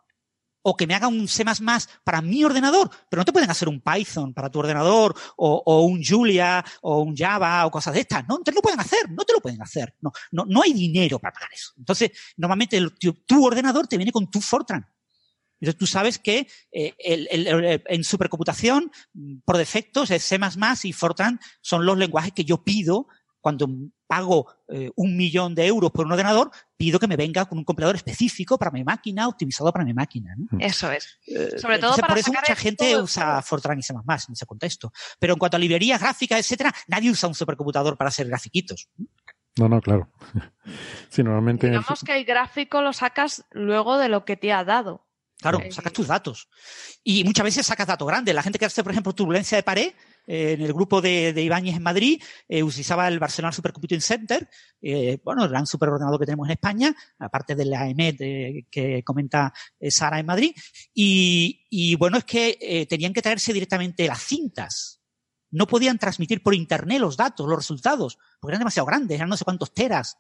o 0.64 0.76
que 0.76 0.88
me 0.88 0.96
hagan 0.96 1.14
un 1.14 1.28
C++ 1.28 1.46
para 2.04 2.22
mi 2.22 2.44
ordenador, 2.44 2.90
pero 3.10 3.22
no 3.22 3.26
te 3.26 3.34
pueden 3.34 3.52
hacer 3.52 3.70
un 3.70 3.82
Python 3.82 4.34
para 4.34 4.50
tu 4.50 4.60
ordenador 4.60 5.16
o, 5.38 5.62
o 5.66 5.82
un 5.82 6.04
Julia 6.04 6.64
o 6.82 7.02
un 7.02 7.16
Java 7.16 7.66
o 7.66 7.72
cosas 7.72 7.94
de 7.94 8.02
estas, 8.02 8.28
¿no? 8.28 8.40
No 8.40 8.62
pueden 8.62 8.80
hacer, 8.80 9.12
no 9.12 9.24
te 9.24 9.34
lo 9.34 9.40
pueden 9.40 9.62
hacer, 9.62 9.96
no, 10.02 10.12
no, 10.32 10.46
no 10.46 10.62
hay 10.64 10.74
dinero 10.74 11.20
para 11.20 11.34
pagar 11.34 11.50
eso. 11.54 11.74
Entonces, 11.78 12.12
normalmente 12.38 12.82
tu, 13.00 13.14
tu 13.14 13.46
ordenador 13.46 13.88
te 13.88 13.98
viene 13.98 14.12
con 14.12 14.30
tu 14.30 14.42
Fortran. 14.42 14.88
Entonces 15.60 15.80
tú 15.80 15.88
sabes 15.88 16.20
que 16.20 16.48
eh, 16.74 16.94
en 17.86 18.04
supercomputación, 18.04 18.92
mm, 19.14 19.38
por 19.46 19.58
defecto, 19.58 20.04
es 20.04 20.24
C++ 20.24 20.38
y 20.84 20.94
Fortran 20.94 21.40
son 21.62 21.86
los 21.86 21.98
lenguajes 21.98 22.34
que 22.34 22.44
yo 22.44 22.64
pido 22.64 23.08
cuando 23.40 23.68
pago 24.14 24.46
eh, 24.68 24.92
un 24.96 25.18
millón 25.18 25.56
de 25.56 25.66
euros 25.66 25.90
por 25.92 26.06
un 26.06 26.12
ordenador, 26.12 26.52
pido 26.78 27.00
que 27.00 27.08
me 27.08 27.16
venga 27.16 27.46
con 27.46 27.58
un 27.58 27.64
compilador 27.64 27.96
específico 27.96 28.60
para 28.60 28.70
mi 28.70 28.84
máquina, 28.84 29.28
optimizado 29.28 29.72
para 29.74 29.84
mi 29.84 29.94
máquina. 29.94 30.36
¿no? 30.38 30.60
Eso 30.60 30.92
es. 30.92 31.20
Eh, 31.26 31.58
Sobre 31.58 31.80
todo 31.80 31.96
entonces, 31.96 32.02
para 32.02 32.14
por 32.14 32.18
eso 32.20 32.32
mucha 32.32 32.56
gente 32.56 32.92
todo 32.92 33.04
usa. 33.06 33.42
Fortran 33.42 33.80
y 33.80 33.82
C++ 33.82 33.92
en 33.94 34.34
ese 34.34 34.46
contexto. 34.46 34.94
Pero 35.18 35.34
en 35.34 35.40
cuanto 35.40 35.58
a 35.58 35.60
librerías 35.60 36.00
gráficas, 36.00 36.40
etcétera, 36.40 36.72
nadie 36.88 37.10
usa 37.10 37.28
un 37.28 37.34
supercomputador 37.34 37.98
para 37.98 38.10
hacer 38.10 38.28
grafiquitos. 38.28 38.88
No, 39.58 39.68
no, 39.68 39.82
claro. 39.82 40.10
Sí, 41.10 41.24
normalmente. 41.24 41.68
Digamos 41.68 42.04
que 42.04 42.16
el 42.16 42.26
gráfico 42.26 42.82
lo 42.82 42.94
sacas 42.94 43.46
luego 43.52 43.98
de 43.98 44.10
lo 44.10 44.26
que 44.26 44.38
te 44.38 44.54
ha 44.54 44.64
dado. 44.64 45.06
Claro, 45.42 45.60
Eh, 45.60 45.72
sacas 45.72 45.92
tus 45.92 46.08
datos. 46.08 46.50
Y 47.04 47.24
muchas 47.24 47.44
veces 47.44 47.66
sacas 47.66 47.88
datos 47.88 48.08
grandes. 48.08 48.34
La 48.34 48.44
gente 48.44 48.58
que 48.58 48.66
hace, 48.66 48.84
por 48.84 48.92
ejemplo, 48.92 49.14
turbulencia 49.14 49.58
de 49.58 49.64
pared, 49.64 49.94
en 50.26 50.62
el 50.62 50.74
grupo 50.74 51.02
de, 51.02 51.34
de 51.34 51.44
Ibáñez 51.44 51.76
en 51.76 51.84
Madrid, 51.84 52.22
eh, 52.48 52.64
utilizaba 52.64 53.08
el 53.08 53.20
Barcelona 53.20 53.52
Supercomputing 53.52 54.02
Center, 54.02 54.50
eh, 54.82 55.20
bueno, 55.24 55.44
el 55.44 55.50
gran 55.50 55.66
superordenador 55.66 56.20
que 56.20 56.26
tenemos 56.26 56.48
en 56.48 56.54
España, 56.54 56.96
aparte 57.20 57.56
de 57.56 57.66
la 57.66 57.88
EMET 57.88 58.22
eh, 58.22 58.66
que 58.70 59.04
comenta 59.04 59.54
eh, 59.80 59.92
Sara 59.92 60.20
en 60.20 60.26
Madrid. 60.26 60.54
Y, 60.94 61.96
bueno, 61.96 62.18
es 62.18 62.26
que 62.26 62.86
tenían 62.90 63.14
que 63.14 63.22
traerse 63.22 63.54
directamente 63.54 64.08
las 64.08 64.22
cintas. 64.22 65.02
No 65.52 65.68
podían 65.68 65.98
transmitir 65.98 66.42
por 66.42 66.56
internet 66.56 67.00
los 67.00 67.18
datos, 67.18 67.48
los 67.48 67.58
resultados, 67.58 68.18
porque 68.40 68.54
eran 68.54 68.62
demasiado 68.62 68.86
grandes, 68.86 69.16
eran 69.16 69.30
no 69.30 69.38
sé 69.38 69.46
cuántos 69.46 69.74
teras. 69.74 70.18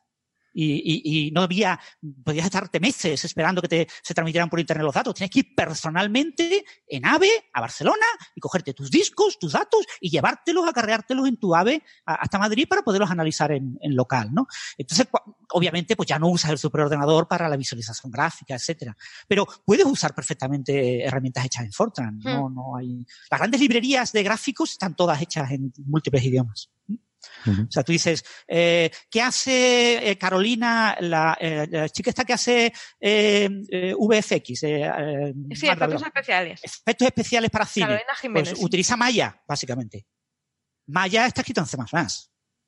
Y, 0.54 0.74
y, 0.76 1.28
y 1.28 1.32
no 1.32 1.42
había, 1.42 1.80
podías 2.24 2.46
estarte 2.46 2.80
meses 2.80 3.24
esperando 3.26 3.62
que 3.62 3.68
te, 3.68 3.88
se 4.04 4.14
transmitieran 4.14 4.50
por 4.50 4.60
internet 4.60 4.86
los 4.86 4.94
datos. 4.94 5.14
Tienes 5.16 5.32
que 5.32 5.40
ir 5.40 5.56
personalmente 5.56 6.64
en 6.88 7.06
AVE 7.06 7.30
a 7.54 7.62
Barcelona 7.62 8.06
y 8.36 8.40
cogerte 8.42 8.74
tus 8.74 8.90
discos, 8.92 9.38
tus 9.40 9.54
datos 9.54 9.86
y 10.00 10.10
llevártelos, 10.10 10.68
acarreártelos 10.68 11.28
en 11.28 11.38
tu 11.38 11.56
AVE 11.56 11.82
a- 12.06 12.16
hasta 12.16 12.38
Madrid 12.38 12.68
para 12.68 12.82
poderlos 12.84 13.10
analizar 13.12 13.52
en, 13.52 13.78
en 13.82 13.96
local, 13.96 14.30
¿no? 14.34 14.48
Entonces, 14.78 15.08
obviamente, 15.52 15.96
pues 15.96 16.08
ya 16.08 16.20
no 16.20 16.28
usas 16.30 16.52
el 16.52 16.58
superordenador 16.58 17.28
para 17.28 17.50
la 17.50 17.58
visualización 17.58 18.12
gráfica, 18.12 18.56
etcétera. 18.56 18.96
Pero 19.28 19.46
puedes 19.66 19.86
usar 19.86 20.14
perfectamente 20.16 21.04
herramientas 21.04 21.46
hechas 21.46 21.66
en 21.66 21.72
Fortran. 21.72 22.20
No, 22.20 22.50
no 22.50 22.76
hay. 22.78 23.06
Las 23.30 23.40
grandes 23.40 23.60
librerías 23.62 24.12
de 24.12 24.24
gráficos 24.24 24.72
están 24.72 24.96
todas 24.96 25.22
hechas 25.22 25.52
en 25.52 25.74
múltiples 25.86 26.24
idiomas. 26.24 26.70
O 27.46 27.72
sea, 27.72 27.84
tú 27.84 27.92
dices, 27.92 28.24
eh, 28.48 28.92
¿qué 29.10 29.22
hace 29.22 30.10
eh, 30.10 30.18
Carolina, 30.18 30.96
la, 31.00 31.38
eh, 31.40 31.68
la 31.70 31.90
chica 31.90 32.10
esta 32.10 32.26
que 32.26 32.34
hace 32.34 32.74
eh, 33.00 33.50
eh, 33.70 33.94
VFX? 33.98 34.60
Sí, 34.60 35.68
Marta, 35.68 35.86
efectos 35.86 36.04
especiales. 36.04 36.62
Efectos 36.64 37.06
especiales 37.08 37.50
para 37.50 37.66
cine. 37.66 37.88
Carolina 37.88 38.16
Jiménez. 38.16 38.50
Pues 38.50 38.60
sí. 38.60 38.66
utiliza 38.66 38.98
Maya, 38.98 39.42
básicamente. 39.48 40.06
Maya 40.88 41.26
está 41.26 41.42
escrito 41.42 41.62
en 41.62 41.68
C++. 41.68 41.78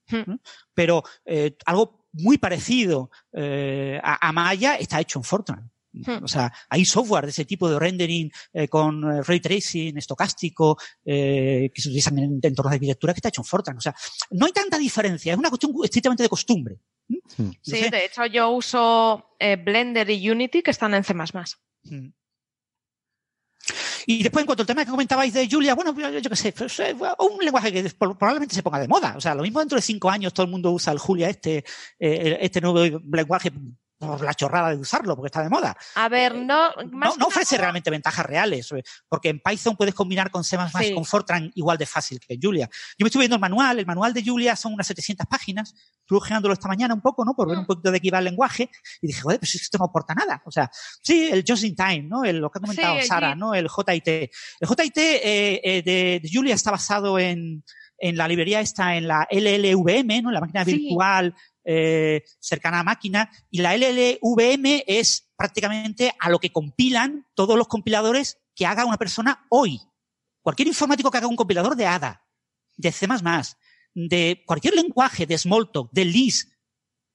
Hmm. 0.07 0.23
¿no? 0.27 0.39
Pero 0.73 1.03
eh, 1.25 1.57
algo 1.65 2.07
muy 2.13 2.37
parecido 2.37 3.09
eh, 3.33 3.99
a, 4.03 4.27
a, 4.27 4.31
Maya 4.31 4.75
está 4.75 4.99
hecho 4.99 5.19
en 5.19 5.23
Fortran. 5.23 5.71
Hmm. 5.95 6.23
O 6.23 6.27
sea, 6.27 6.51
hay 6.69 6.83
software 6.83 7.25
de 7.25 7.31
ese 7.31 7.45
tipo 7.45 7.69
de 7.69 7.79
rendering 7.79 8.29
eh, 8.53 8.67
con 8.67 9.03
eh, 9.03 9.21
ray 9.23 9.39
tracing 9.39 9.97
estocástico 9.97 10.77
eh, 11.05 11.71
que 11.73 11.81
se 11.81 11.87
utilizan 11.89 12.19
en 12.19 12.39
entornos 12.41 12.71
de 12.71 12.75
arquitectura 12.75 13.13
que 13.13 13.19
está 13.19 13.29
hecho 13.29 13.41
en 13.41 13.45
Fortran. 13.45 13.77
O 13.77 13.81
sea, 13.81 13.95
no 14.31 14.45
hay 14.45 14.51
tanta 14.51 14.77
diferencia, 14.77 15.31
es 15.31 15.39
una 15.39 15.49
cuestión 15.49 15.71
estrictamente 15.83 16.23
de 16.23 16.29
costumbre. 16.29 16.79
¿Mm? 17.07 17.49
Sí, 17.61 17.89
de 17.89 18.05
hecho 18.05 18.25
yo 18.25 18.49
uso 18.49 19.35
eh, 19.39 19.55
Blender 19.55 20.09
y 20.09 20.29
Unity 20.29 20.61
que 20.61 20.71
están 20.71 20.93
en 20.93 21.03
C++. 21.03 21.13
Hmm. 21.13 22.09
Y 24.07 24.21
después, 24.21 24.43
en 24.43 24.45
cuanto 24.45 24.61
al 24.61 24.67
tema 24.67 24.85
que 24.85 24.91
comentabais 24.91 25.33
de 25.33 25.47
Julia, 25.49 25.73
bueno, 25.73 25.95
yo, 25.97 26.19
yo 26.19 26.29
qué 26.29 26.35
sé, 26.35 26.51
pues, 26.51 26.79
un 26.79 27.43
lenguaje 27.43 27.71
que 27.71 27.89
probablemente 27.97 28.53
se 28.53 28.61
ponga 28.61 28.79
de 28.79 28.87
moda. 28.87 29.15
O 29.17 29.21
sea, 29.21 29.33
lo 29.33 29.41
mismo 29.41 29.59
dentro 29.59 29.77
de 29.77 29.81
cinco 29.81 30.09
años 30.11 30.33
todo 30.33 30.45
el 30.45 30.51
mundo 30.51 30.71
usa 30.71 30.93
el 30.93 30.99
Julia 30.99 31.29
este, 31.29 31.65
eh, 31.99 32.37
este 32.39 32.61
nuevo 32.61 33.01
lenguaje 33.11 33.51
por 33.97 34.21
la 34.21 34.33
chorrada 34.33 34.71
de 34.71 34.75
usarlo, 34.77 35.15
porque 35.15 35.27
está 35.27 35.41
de 35.41 35.49
moda. 35.49 35.75
A 35.95 36.09
ver, 36.09 36.33
Eh, 36.35 36.43
no. 36.43 36.71
No, 36.91 37.15
no 37.17 37.27
ofrece 37.27 37.57
realmente 37.57 37.89
ventajas 37.89 38.25
reales, 38.25 38.71
eh, 38.73 38.83
porque 39.07 39.29
en 39.29 39.39
Python 39.39 39.75
puedes 39.77 39.93
combinar 39.95 40.29
con 40.31 40.43
C++ 40.43 40.57
Sí. 40.81 40.93
con 40.93 41.05
Fortran 41.05 41.49
igual 41.55 41.77
de 41.77 41.85
fácil 41.85 42.19
que 42.19 42.33
en 42.33 42.41
Julia. 42.41 42.69
Yo 42.97 43.03
me 43.03 43.07
estuve 43.07 43.21
viendo 43.21 43.35
el 43.35 43.41
manual, 43.41 43.79
el 43.79 43.85
manual 43.85 44.13
de 44.13 44.23
Julia 44.23 44.55
son 44.57 44.73
unas 44.73 44.87
700 44.87 45.25
páginas, 45.27 45.73
estuve 45.99 46.17
ojeándolo 46.17 46.53
esta 46.53 46.67
mañana 46.67 46.93
un 46.93 47.01
poco, 47.01 47.23
¿no? 47.23 47.33
Por 47.33 47.47
ver 47.49 47.57
un 47.57 47.65
poquito 47.65 47.89
de 47.91 47.99
qué 48.01 48.07
iba 48.07 48.19
el 48.19 48.25
lenguaje, 48.25 48.69
y 49.01 49.07
dije, 49.07 49.21
joder, 49.21 49.39
pues 49.39 49.55
esto 49.55 49.77
no 49.77 49.85
aporta 49.85 50.13
nada. 50.13 50.41
O 50.45 50.51
sea, 50.51 50.69
sí, 51.01 51.29
el 51.31 51.43
just 51.47 51.63
in 51.63 51.75
time, 51.75 52.03
¿no? 52.03 52.23
El, 52.25 52.39
lo 52.39 52.49
que 52.51 52.59
ha 52.59 52.61
comentado 52.61 52.99
Sí, 52.99 53.07
Sara. 53.07 53.33
¿no? 53.35 53.53
El 53.55 53.69
JIT. 53.69 54.07
El 54.07 54.29
JIT 54.67 54.97
eh, 54.97 55.61
eh, 55.63 55.81
de, 55.83 56.19
de 56.21 56.29
Julia 56.31 56.53
está 56.55 56.69
basado 56.71 57.17
en, 57.17 57.63
en 57.97 58.17
la 58.17 58.27
librería 58.27 58.59
esta, 58.59 58.95
en 58.97 59.07
la 59.07 59.25
LLVM, 59.31 60.21
¿no? 60.21 60.31
La 60.31 60.41
máquina 60.41 60.65
Sí. 60.65 60.77
virtual 60.79 61.33
eh, 61.65 62.23
cercana 62.39 62.79
a 62.79 62.83
máquina. 62.83 63.29
Y 63.49 63.61
la 63.61 63.75
LLVM 63.75 64.83
es 64.87 65.29
prácticamente 65.35 66.13
a 66.19 66.29
lo 66.29 66.39
que 66.39 66.51
compilan 66.51 67.27
todos 67.33 67.57
los 67.57 67.67
compiladores 67.67 68.37
que 68.55 68.65
haga 68.65 68.85
una 68.85 68.97
persona 68.97 69.45
hoy. 69.49 69.81
Cualquier 70.41 70.67
informático 70.67 71.11
que 71.11 71.17
haga 71.17 71.27
un 71.27 71.35
compilador 71.35 71.75
de 71.75 71.87
ADA, 71.87 72.23
de 72.77 72.91
C++, 72.91 73.07
de 73.95 74.43
cualquier 74.45 74.75
lenguaje, 74.75 75.25
de 75.25 75.37
Smalltalk, 75.37 75.91
de 75.91 76.05
Lisp, 76.05 76.49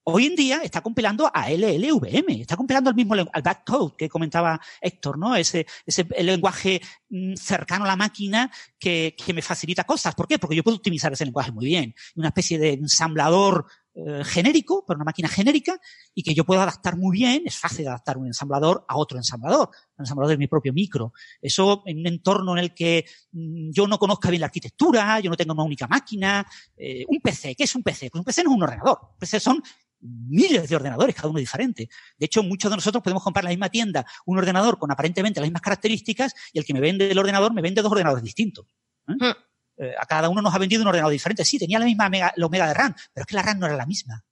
hoy 0.02 0.26
en 0.26 0.36
día 0.36 0.60
está 0.62 0.80
compilando 0.80 1.30
a 1.32 1.50
LLVM, 1.50 2.40
está 2.40 2.56
compilando 2.56 2.90
al 2.90 2.96
mismo 2.96 3.14
al 3.14 3.42
backcode 3.42 3.96
que 3.96 4.08
comentaba 4.08 4.60
Héctor, 4.80 5.18
¿no? 5.18 5.36
Ese, 5.36 5.66
ese 5.86 6.06
lenguaje 6.22 6.80
mm, 7.08 7.34
cercano 7.34 7.84
a 7.84 7.88
la 7.88 7.96
máquina 7.96 8.50
que, 8.78 9.14
que 9.16 9.32
me 9.32 9.42
facilita 9.42 9.84
cosas. 9.84 10.14
¿Por 10.14 10.26
qué? 10.26 10.38
Porque 10.38 10.56
yo 10.56 10.62
puedo 10.62 10.76
optimizar 10.76 11.12
ese 11.12 11.24
lenguaje 11.24 11.52
muy 11.52 11.66
bien. 11.66 11.94
Una 12.16 12.28
especie 12.28 12.58
de 12.58 12.72
ensamblador 12.72 13.66
eh, 13.92 14.22
genérico, 14.24 14.84
para 14.86 14.98
una 14.98 15.04
máquina 15.04 15.28
genérica, 15.28 15.78
y 16.14 16.22
que 16.22 16.32
yo 16.32 16.44
puedo 16.44 16.60
adaptar 16.60 16.96
muy 16.96 17.16
bien, 17.16 17.42
es 17.44 17.58
fácil 17.58 17.88
adaptar 17.88 18.18
un 18.18 18.26
ensamblador 18.26 18.84
a 18.88 18.96
otro 18.96 19.18
ensamblador, 19.18 19.68
un 19.96 20.02
ensamblador 20.02 20.30
de 20.30 20.38
mi 20.38 20.46
propio 20.46 20.72
micro. 20.72 21.12
Eso 21.42 21.82
en 21.86 21.98
un 21.98 22.06
entorno 22.06 22.52
en 22.52 22.64
el 22.64 22.74
que 22.74 23.04
mm, 23.32 23.70
yo 23.72 23.88
no 23.88 23.98
conozca 23.98 24.30
bien 24.30 24.40
la 24.40 24.46
arquitectura, 24.46 25.18
yo 25.20 25.28
no 25.28 25.36
tengo 25.36 25.54
una 25.54 25.64
única 25.64 25.88
máquina, 25.88 26.46
eh, 26.76 27.04
un 27.08 27.20
PC, 27.20 27.56
¿qué 27.56 27.64
es 27.64 27.74
un 27.74 27.82
PC? 27.82 28.10
Pues 28.10 28.20
un 28.20 28.24
PC 28.24 28.44
no 28.44 28.50
es 28.50 28.56
un 28.56 28.62
ordenador, 28.62 28.98
un 29.02 29.18
PC 29.18 29.40
son 29.40 29.62
miles 30.00 30.68
de 30.68 30.76
ordenadores, 30.76 31.14
cada 31.14 31.28
uno 31.28 31.38
diferente. 31.38 31.88
De 32.16 32.26
hecho, 32.26 32.42
muchos 32.42 32.70
de 32.70 32.76
nosotros 32.76 33.02
podemos 33.02 33.22
comprar 33.22 33.44
en 33.44 33.46
la 33.46 33.50
misma 33.50 33.68
tienda 33.68 34.06
un 34.24 34.38
ordenador 34.38 34.78
con 34.78 34.90
aparentemente 34.90 35.40
las 35.40 35.48
mismas 35.48 35.62
características 35.62 36.32
y 36.52 36.58
el 36.58 36.64
que 36.64 36.74
me 36.74 36.80
vende 36.80 37.10
el 37.10 37.18
ordenador 37.18 37.52
me 37.52 37.62
vende 37.62 37.82
dos 37.82 37.92
ordenadores 37.92 38.24
distintos. 38.24 38.66
¿eh? 39.08 39.34
Eh, 39.82 39.94
a 39.98 40.04
cada 40.04 40.28
uno 40.28 40.42
nos 40.42 40.54
ha 40.54 40.58
vendido 40.58 40.82
un 40.82 40.88
ordenador 40.88 41.12
diferente. 41.12 41.44
Sí, 41.44 41.58
tenía 41.58 41.78
la 41.78 41.86
misma 41.86 42.08
mega, 42.10 42.32
la 42.36 42.46
omega 42.46 42.66
de 42.68 42.74
RAM, 42.74 42.94
pero 43.14 43.22
es 43.22 43.26
que 43.26 43.34
la 43.36 43.42
RAM 43.42 43.58
no 43.60 43.66
era 43.66 43.76
la 43.76 43.86
misma. 43.86 44.22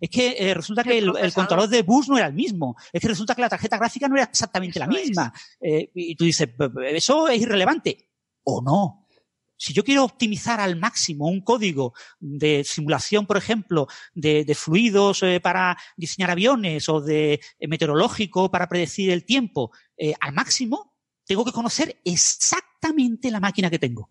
Es 0.00 0.10
que 0.10 0.36
eh, 0.38 0.54
resulta 0.54 0.84
que 0.84 0.98
el, 0.98 1.12
el 1.18 1.32
controlador 1.32 1.70
de 1.70 1.82
bus 1.82 2.08
no 2.08 2.18
era 2.18 2.26
el 2.28 2.34
mismo. 2.34 2.76
Es 2.92 3.00
que 3.00 3.08
resulta 3.08 3.34
que 3.34 3.40
la 3.40 3.48
tarjeta 3.48 3.78
gráfica 3.78 4.06
no 4.06 4.16
era 4.16 4.24
exactamente 4.24 4.78
la 4.78 4.84
Eso 4.84 4.94
misma. 4.94 5.32
Eh, 5.60 5.90
y 5.94 6.14
tú 6.14 6.24
dices, 6.24 6.48
"B- 6.56 6.68
b- 6.68 6.96
eso 6.96 7.26
es 7.26 7.40
irrelevante. 7.40 8.10
O 8.44 8.60
no. 8.62 9.06
Si 9.56 9.72
yo 9.72 9.82
quiero 9.82 10.04
optimizar 10.04 10.60
al 10.60 10.76
máximo 10.76 11.26
un 11.26 11.40
código 11.40 11.92
de 12.20 12.62
simulación, 12.64 13.26
por 13.26 13.36
ejemplo, 13.38 13.88
de, 14.14 14.44
de 14.44 14.54
fluidos 14.54 15.22
eh, 15.24 15.40
para 15.40 15.76
diseñar 15.96 16.30
aviones 16.30 16.88
o 16.88 17.00
de 17.00 17.40
meteorológico 17.66 18.50
para 18.52 18.68
predecir 18.68 19.10
el 19.10 19.24
tiempo 19.24 19.72
al 20.20 20.32
máximo, 20.32 20.94
tengo 21.26 21.44
que 21.44 21.50
conocer 21.50 22.00
exactamente 22.04 23.32
la 23.32 23.40
máquina 23.40 23.68
que 23.68 23.80
tengo 23.80 24.10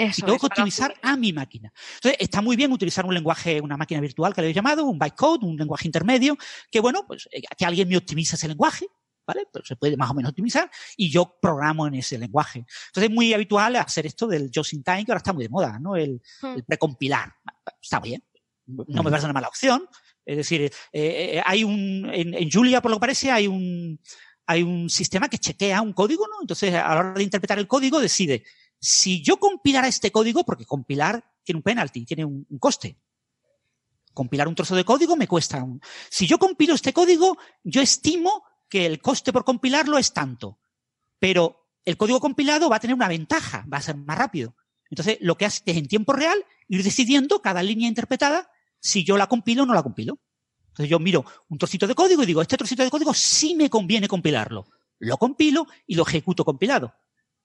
Eso 0.00 0.20
y 0.20 0.22
tengo 0.22 0.36
es, 0.36 0.40
que 0.40 0.46
optimizar 0.46 0.94
a 1.02 1.16
mi 1.16 1.32
máquina. 1.32 1.70
Entonces, 1.96 2.16
está 2.20 2.40
muy 2.40 2.56
bien 2.56 2.72
utilizar 2.72 3.04
un 3.04 3.12
lenguaje, 3.12 3.60
una 3.60 3.76
máquina 3.76 4.00
virtual 4.00 4.34
que 4.34 4.40
le 4.40 4.48
he 4.48 4.52
llamado, 4.54 4.86
un 4.86 4.98
bytecode, 4.98 5.44
un 5.44 5.56
lenguaje 5.56 5.86
intermedio, 5.86 6.38
que 6.70 6.80
bueno, 6.80 7.04
pues 7.06 7.28
eh, 7.30 7.42
que 7.56 7.64
alguien 7.66 7.86
me 7.86 7.98
optimice 7.98 8.36
ese 8.36 8.48
lenguaje, 8.48 8.86
¿vale? 9.26 9.46
Pues 9.52 9.68
se 9.68 9.76
puede 9.76 9.98
más 9.98 10.10
o 10.10 10.14
menos 10.14 10.30
optimizar 10.30 10.70
y 10.96 11.10
yo 11.10 11.36
programo 11.40 11.86
en 11.86 11.96
ese 11.96 12.16
lenguaje. 12.18 12.60
Entonces, 12.60 13.10
es 13.10 13.14
muy 13.14 13.34
habitual 13.34 13.76
hacer 13.76 14.06
esto 14.06 14.26
del 14.26 14.50
just 14.54 14.72
in 14.72 14.82
time, 14.82 15.04
que 15.04 15.12
ahora 15.12 15.18
está 15.18 15.34
muy 15.34 15.44
de 15.44 15.50
moda, 15.50 15.78
¿no? 15.78 15.96
El, 15.96 16.22
Hmm. 16.40 16.54
el 16.56 16.64
precompilar. 16.64 17.34
Está 17.82 18.00
bien. 18.00 18.24
No 18.66 19.02
me 19.02 19.10
parece 19.10 19.26
una 19.26 19.34
mala 19.34 19.48
opción. 19.48 19.86
Es 20.24 20.36
decir, 20.38 20.62
eh, 20.62 20.70
eh, 20.92 21.42
hay 21.44 21.64
un, 21.64 22.08
en, 22.10 22.34
en 22.34 22.50
Julia, 22.50 22.80
por 22.80 22.90
lo 22.90 22.96
que 22.96 23.00
parece, 23.00 23.30
hay 23.30 23.48
un, 23.48 24.00
hay 24.46 24.62
un 24.62 24.88
sistema 24.88 25.28
que 25.28 25.38
chequea 25.38 25.82
un 25.82 25.92
código, 25.92 26.26
¿no? 26.26 26.40
Entonces, 26.40 26.72
a 26.74 26.94
la 26.94 27.00
hora 27.00 27.12
de 27.12 27.22
interpretar 27.22 27.58
el 27.58 27.66
código, 27.66 28.00
decide, 28.00 28.44
si 28.80 29.22
yo 29.22 29.38
compilara 29.38 29.88
este 29.88 30.10
código, 30.10 30.44
porque 30.44 30.64
compilar 30.64 31.24
tiene 31.44 31.58
un 31.58 31.62
penalty, 31.62 32.04
tiene 32.04 32.24
un, 32.24 32.46
un 32.48 32.58
coste. 32.58 32.98
Compilar 34.12 34.48
un 34.48 34.54
trozo 34.54 34.74
de 34.74 34.84
código 34.84 35.16
me 35.16 35.28
cuesta 35.28 35.62
un. 35.62 35.80
Si 36.08 36.26
yo 36.26 36.38
compilo 36.38 36.74
este 36.74 36.92
código, 36.92 37.38
yo 37.62 37.80
estimo 37.80 38.42
que 38.68 38.86
el 38.86 39.00
coste 39.00 39.32
por 39.32 39.44
compilarlo 39.44 39.98
es 39.98 40.12
tanto. 40.12 40.58
Pero 41.18 41.68
el 41.84 41.96
código 41.96 42.20
compilado 42.20 42.68
va 42.70 42.76
a 42.76 42.80
tener 42.80 42.94
una 42.94 43.08
ventaja, 43.08 43.64
va 43.72 43.78
a 43.78 43.82
ser 43.82 43.96
más 43.96 44.18
rápido. 44.18 44.56
Entonces, 44.90 45.18
lo 45.20 45.36
que 45.36 45.44
hace 45.44 45.62
es 45.66 45.76
en 45.76 45.86
tiempo 45.86 46.12
real 46.12 46.44
ir 46.68 46.82
decidiendo 46.82 47.40
cada 47.40 47.62
línea 47.62 47.88
interpretada 47.88 48.50
si 48.80 49.04
yo 49.04 49.16
la 49.16 49.28
compilo 49.28 49.62
o 49.62 49.66
no 49.66 49.74
la 49.74 49.82
compilo. 49.82 50.18
Entonces 50.68 50.88
yo 50.88 50.98
miro 50.98 51.24
un 51.48 51.58
trocito 51.58 51.86
de 51.86 51.94
código 51.94 52.22
y 52.22 52.26
digo, 52.26 52.42
este 52.42 52.56
trocito 52.56 52.82
de 52.82 52.90
código 52.90 53.12
sí 53.12 53.54
me 53.54 53.68
conviene 53.68 54.08
compilarlo. 54.08 54.66
Lo 54.98 55.16
compilo 55.16 55.66
y 55.86 55.94
lo 55.94 56.04
ejecuto 56.06 56.44
compilado. 56.44 56.94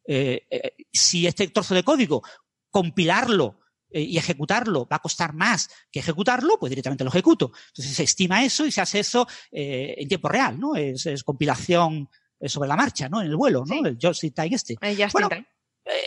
Eh, 0.08 0.46
eh, 0.50 0.76
si 0.92 1.28
este 1.28 1.48
trozo 1.48 1.74
de 1.74 1.84
código, 1.84 2.24
compilarlo 2.70 3.60
eh, 3.90 4.02
y 4.02 4.18
ejecutarlo 4.18 4.88
va 4.92 4.98
a 4.98 5.02
costar 5.02 5.34
más 5.34 5.70
que 5.92 6.00
ejecutarlo, 6.00 6.60
pues 6.60 6.70
directamente 6.70 7.04
lo 7.04 7.10
ejecuto. 7.10 7.52
Entonces 7.70 7.96
se 7.96 8.04
estima 8.04 8.44
eso 8.44 8.66
y 8.66 8.72
se 8.72 8.82
hace 8.82 9.00
eso 9.00 9.28
eh, 9.52 9.96
en 9.98 10.08
tiempo 10.08 10.28
real, 10.28 10.60
¿no? 10.60 10.76
Es, 10.76 11.06
es 11.06 11.24
compilación 11.24 12.10
sobre 12.46 12.68
la 12.68 12.76
marcha, 12.76 13.10
¿no? 13.10 13.22
En 13.22 13.28
el 13.28 13.36
vuelo, 13.36 13.64
¿no? 13.66 13.74
Sí. 13.74 13.82
El 13.84 13.98
just 14.02 14.24
in 14.24 14.34
time 14.34 14.56
este. 14.56 14.76
Bueno, 15.14 15.30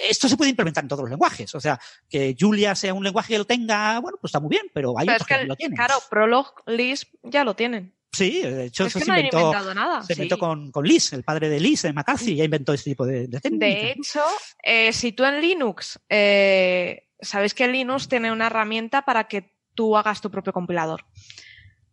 Esto 0.09 0.29
se 0.29 0.37
puede 0.37 0.51
implementar 0.51 0.85
en 0.85 0.89
todos 0.89 1.03
los 1.03 1.11
lenguajes. 1.11 1.55
O 1.55 1.61
sea, 1.61 1.81
que 2.09 2.37
Julia 2.39 2.75
sea 2.75 2.95
un 2.95 3.03
lenguaje 3.03 3.33
que 3.33 3.39
lo 3.39 3.47
tenga, 3.47 3.99
bueno, 4.01 4.19
pues 4.21 4.31
está 4.31 4.41
muy 4.41 4.51
bien, 4.51 4.67
pero 4.75 4.99
hay 4.99 5.07
Pero 5.07 5.17
otros 5.17 5.31
es 5.31 5.37
que, 5.37 5.43
que, 5.43 5.49
lo 5.49 5.57
tienen. 5.57 5.77
claro, 5.77 5.95
Prolog, 6.11 6.53
Lisp 6.67 7.15
ya 7.23 7.45
lo 7.45 7.55
tienen. 7.55 7.98
Sí, 8.13 8.41
de 8.43 8.65
hecho 8.65 8.85
es 8.85 8.91
eso 8.91 8.99
que 8.99 9.05
se 9.05 9.11
no 9.11 9.17
inventó, 9.19 9.39
inventado 9.39 9.75
nada. 9.75 10.03
se 10.03 10.15
inventó 10.15 10.39
con, 10.39 10.73
con 10.73 10.85
Liz, 10.85 11.13
el 11.13 11.23
padre 11.23 11.49
de 11.49 11.61
Liz, 11.61 11.83
de 11.83 11.93
McCarthy, 11.93 12.37
ya 12.37 12.45
inventó 12.45 12.73
ese 12.73 12.85
tipo 12.85 13.07
de, 13.07 13.29
de 13.29 13.41
técnicas. 13.41 13.69
De 13.69 13.91
hecho, 13.91 14.23
eh, 14.63 14.93
si 14.93 15.13
tú 15.13 15.25
en 15.25 15.41
Linux, 15.41 16.01
eh, 16.09 17.09
sabéis 17.21 17.55
que 17.55 17.69
Linux 17.69 18.09
tiene 18.09 18.33
una 18.33 18.47
herramienta 18.47 19.03
para 19.03 19.25
que 19.29 19.55
tú 19.75 19.97
hagas 19.97 20.21
tu 20.21 20.31
propio 20.31 20.53
compilador. 20.53 21.05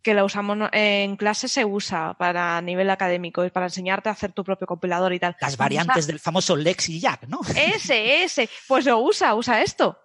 Que 0.02 0.14
la 0.14 0.24
usamos 0.24 0.56
en 0.72 1.16
clase, 1.16 1.48
se 1.48 1.64
usa 1.64 2.14
para 2.14 2.60
nivel 2.60 2.90
académico 2.90 3.44
y 3.44 3.50
para 3.50 3.66
enseñarte 3.66 4.08
a 4.08 4.12
hacer 4.12 4.32
tu 4.32 4.44
propio 4.44 4.66
compilador 4.66 5.12
y 5.12 5.18
tal. 5.18 5.36
Las 5.40 5.56
variantes 5.56 6.06
del 6.06 6.20
famoso 6.20 6.56
Lex 6.56 6.88
y 6.88 7.00
Jack, 7.00 7.26
¿no? 7.28 7.40
Ese, 7.56 8.22
ese. 8.22 8.48
Pues 8.68 8.84
lo 8.84 9.00
usa, 9.00 9.34
usa 9.34 9.62
esto. 9.62 9.98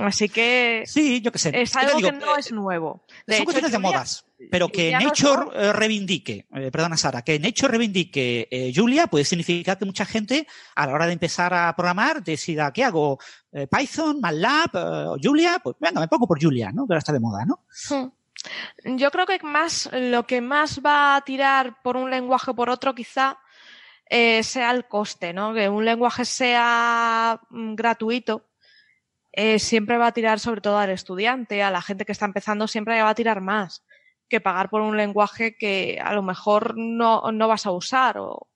Así 0.00 0.28
que 0.28 0.84
Sí, 0.86 1.20
yo 1.20 1.30
qué 1.32 1.38
sé. 1.38 1.60
es 1.60 1.76
algo 1.76 1.98
digo, 1.98 2.10
que 2.10 2.16
no 2.16 2.36
eh, 2.36 2.40
es 2.40 2.50
nuevo. 2.52 3.04
De 3.26 3.34
son 3.34 3.42
hecho, 3.42 3.44
cuestiones 3.44 3.72
de 3.72 3.78
Julia- 3.78 3.90
modas. 3.90 4.24
Pero 4.50 4.68
que 4.68 4.90
no 4.92 5.00
Nature 5.00 5.46
eh, 5.54 5.72
reivindique, 5.72 6.46
eh, 6.54 6.70
perdona 6.72 6.96
Sara, 6.96 7.22
que 7.22 7.38
Nature 7.38 7.68
reivindique 7.68 8.48
eh, 8.50 8.72
Julia 8.74 9.06
puede 9.06 9.24
significar 9.24 9.78
que 9.78 9.84
mucha 9.84 10.04
gente 10.04 10.46
a 10.74 10.86
la 10.86 10.94
hora 10.94 11.06
de 11.06 11.12
empezar 11.12 11.54
a 11.54 11.74
programar 11.76 12.24
decida, 12.24 12.72
¿qué 12.72 12.82
hago? 12.84 13.18
Python, 13.70 14.18
MATLAB, 14.20 15.18
Julia, 15.22 15.60
pues 15.62 15.76
venga, 15.78 16.00
me 16.00 16.08
pongo 16.08 16.26
por 16.26 16.42
Julia, 16.42 16.70
¿no? 16.72 16.86
Que 16.86 16.94
ahora 16.94 16.98
está 16.98 17.12
de 17.12 17.20
moda, 17.20 17.44
¿no? 17.44 17.60
Hmm. 17.90 18.96
Yo 18.96 19.10
creo 19.10 19.26
que 19.26 19.38
más 19.42 19.88
lo 19.92 20.26
que 20.26 20.40
más 20.40 20.80
va 20.84 21.14
a 21.16 21.20
tirar 21.20 21.80
por 21.82 21.96
un 21.96 22.10
lenguaje 22.10 22.50
o 22.50 22.54
por 22.54 22.70
otro 22.70 22.94
quizá 22.94 23.38
sea 24.10 24.70
el 24.72 24.86
coste, 24.88 25.32
¿no? 25.32 25.54
Que 25.54 25.68
un 25.68 25.84
lenguaje 25.84 26.24
sea 26.24 27.40
mm, 27.50 27.74
gratuito 27.74 28.44
eh, 29.32 29.58
siempre 29.58 29.96
va 29.98 30.08
a 30.08 30.12
tirar 30.12 30.40
sobre 30.40 30.60
todo 30.60 30.78
al 30.78 30.90
estudiante, 30.90 31.62
a 31.62 31.70
la 31.70 31.82
gente 31.82 32.04
que 32.04 32.12
está 32.12 32.26
empezando 32.26 32.68
siempre 32.68 33.02
va 33.02 33.10
a 33.10 33.14
tirar 33.14 33.40
más 33.40 33.84
que 34.28 34.40
pagar 34.40 34.70
por 34.70 34.80
un 34.80 34.96
lenguaje 34.96 35.56
que 35.56 36.00
a 36.02 36.14
lo 36.14 36.22
mejor 36.22 36.74
no, 36.76 37.30
no 37.32 37.48
vas 37.48 37.66
a 37.66 37.70
usar 37.72 38.18
o, 38.18 38.48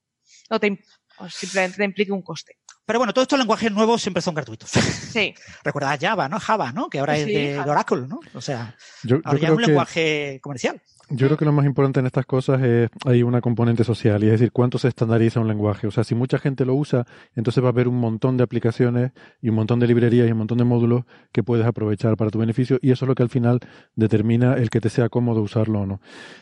o 0.48 0.60
te, 0.60 0.78
o 1.18 1.28
simplemente 1.28 1.76
te 1.78 1.84
implique 1.84 2.12
un 2.12 2.22
coste. 2.22 2.56
Pero 2.86 3.00
bueno, 3.00 3.12
todos 3.12 3.24
estos 3.24 3.38
lenguajes 3.38 3.72
nuevos 3.72 4.00
siempre 4.00 4.22
son 4.22 4.34
gratuitos. 4.34 4.70
Sí. 4.70 5.34
Recordad 5.64 5.98
Java, 6.00 6.28
¿no? 6.28 6.38
Java, 6.38 6.72
¿no? 6.72 6.88
Que 6.88 7.00
ahora 7.00 7.16
Sí, 7.16 7.22
es 7.22 7.26
de. 7.26 7.58
Oracle, 7.58 8.06
¿no? 8.06 8.20
O 8.32 8.40
sea, 8.40 8.76
Yo, 9.02 9.16
yo 9.16 9.22
ahora 9.24 9.40
ya 9.40 9.48
es 9.48 9.52
un 9.52 9.58
que, 9.58 9.66
lenguaje 9.66 10.40
comercial. 10.40 10.80
Yo 11.08 11.26
creo 11.28 11.36
que 11.36 11.44
lo 11.44 11.52
más 11.52 11.66
importante 11.66 12.00
en 12.00 12.06
estas 12.06 12.26
cosas 12.26 12.62
es 12.62 12.90
hay 13.04 13.22
una 13.22 13.40
componente 13.40 13.84
social, 13.84 14.22
y 14.24 14.26
es 14.26 14.32
decir, 14.32 14.50
cuánto 14.52 14.78
se 14.78 14.88
estandariza 14.88 15.40
un 15.40 15.48
lenguaje. 15.48 15.86
O 15.86 15.90
sea, 15.90 16.02
si 16.04 16.14
mucha 16.14 16.38
gente 16.38 16.64
lo 16.64 16.74
usa, 16.74 17.06
entonces 17.34 17.62
va 17.62 17.68
a 17.68 17.70
haber 17.70 17.86
un 17.88 18.00
montón 18.00 18.36
de 18.36 18.42
aplicaciones 18.44 19.12
y 19.40 19.48
un 19.48 19.54
montón 19.54 19.78
de 19.78 19.86
librerías 19.86 20.28
y 20.28 20.32
un 20.32 20.38
montón 20.38 20.58
de 20.58 20.64
módulos 20.64 21.04
que 21.32 21.42
puedes 21.42 21.64
aprovechar 21.66 22.16
para 22.16 22.30
tu 22.30 22.38
beneficio, 22.38 22.78
y 22.82 22.90
eso 22.90 23.04
es 23.04 23.08
lo 23.08 23.14
que 23.14 23.22
al 23.22 23.28
final 23.28 23.60
determina 23.94 24.54
el 24.54 24.68
que 24.70 24.80
te 24.80 24.88
sea 24.88 25.08
cómodo 25.08 25.42
usarlo 25.42 25.82
o 25.82 25.86
no. 25.86 26.00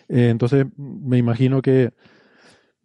Eh, 0.08 0.28
entonces, 0.30 0.66
me 0.76 1.18
imagino 1.18 1.60
que 1.60 1.92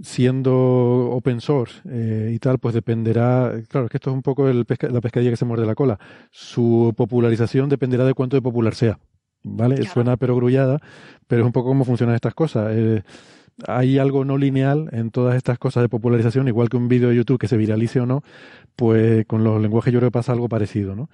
siendo 0.02 1.12
open 1.12 1.42
source 1.42 1.82
eh, 1.90 2.32
y 2.34 2.40
tal, 2.40 2.60
pues 2.60 2.74
dependerá, 2.74 3.54
claro, 3.68 3.86
es 3.88 3.92
que 3.92 3.98
esto 3.98 4.10
es 4.12 4.16
un 4.16 4.22
poco 4.22 4.48
el 4.48 4.66
pesca- 4.66 4.90
la 4.90 5.02
pescadilla 5.02 5.32
que 5.32 5.38
se 5.38 5.46
muerde 5.46 5.66
la 5.66 5.76
cola. 5.76 6.00
Su 6.32 6.94
popularización 6.96 7.68
dependerá 7.70 8.06
de 8.06 8.14
cuánto 8.14 8.38
de 8.38 8.42
popular 8.42 8.76
sea. 8.76 9.00
¿Vale? 9.44 9.76
Claro. 9.76 9.92
Suena 9.92 10.18
perogrullada, 10.18 10.80
pero 11.28 11.42
es 11.42 11.46
un 11.46 11.54
poco 11.54 11.70
cómo 11.70 11.86
funcionan 11.86 12.16
estas 12.16 12.34
cosas. 12.34 12.72
Eh, 12.76 13.04
hay 13.68 13.98
algo 13.98 14.26
no 14.26 14.38
lineal 14.38 14.90
en 14.92 15.12
todas 15.12 15.36
estas 15.36 15.58
cosas 15.58 15.84
de 15.84 15.90
popularización, 15.90 16.48
igual 16.48 16.70
que 16.70 16.78
un 16.78 16.88
vídeo 16.88 17.10
de 17.10 17.16
YouTube 17.16 17.40
que 17.40 17.48
se 17.48 17.58
viralice 17.58 18.00
o 18.00 18.06
no, 18.06 18.24
pues 18.76 19.26
con 19.26 19.44
los 19.44 19.62
lenguajes 19.62 19.94
yo 19.94 20.00
creo 20.00 20.10
que 20.10 20.14
pasa 20.14 20.32
algo 20.32 20.50
parecido, 20.50 20.96
¿no? 20.96 21.10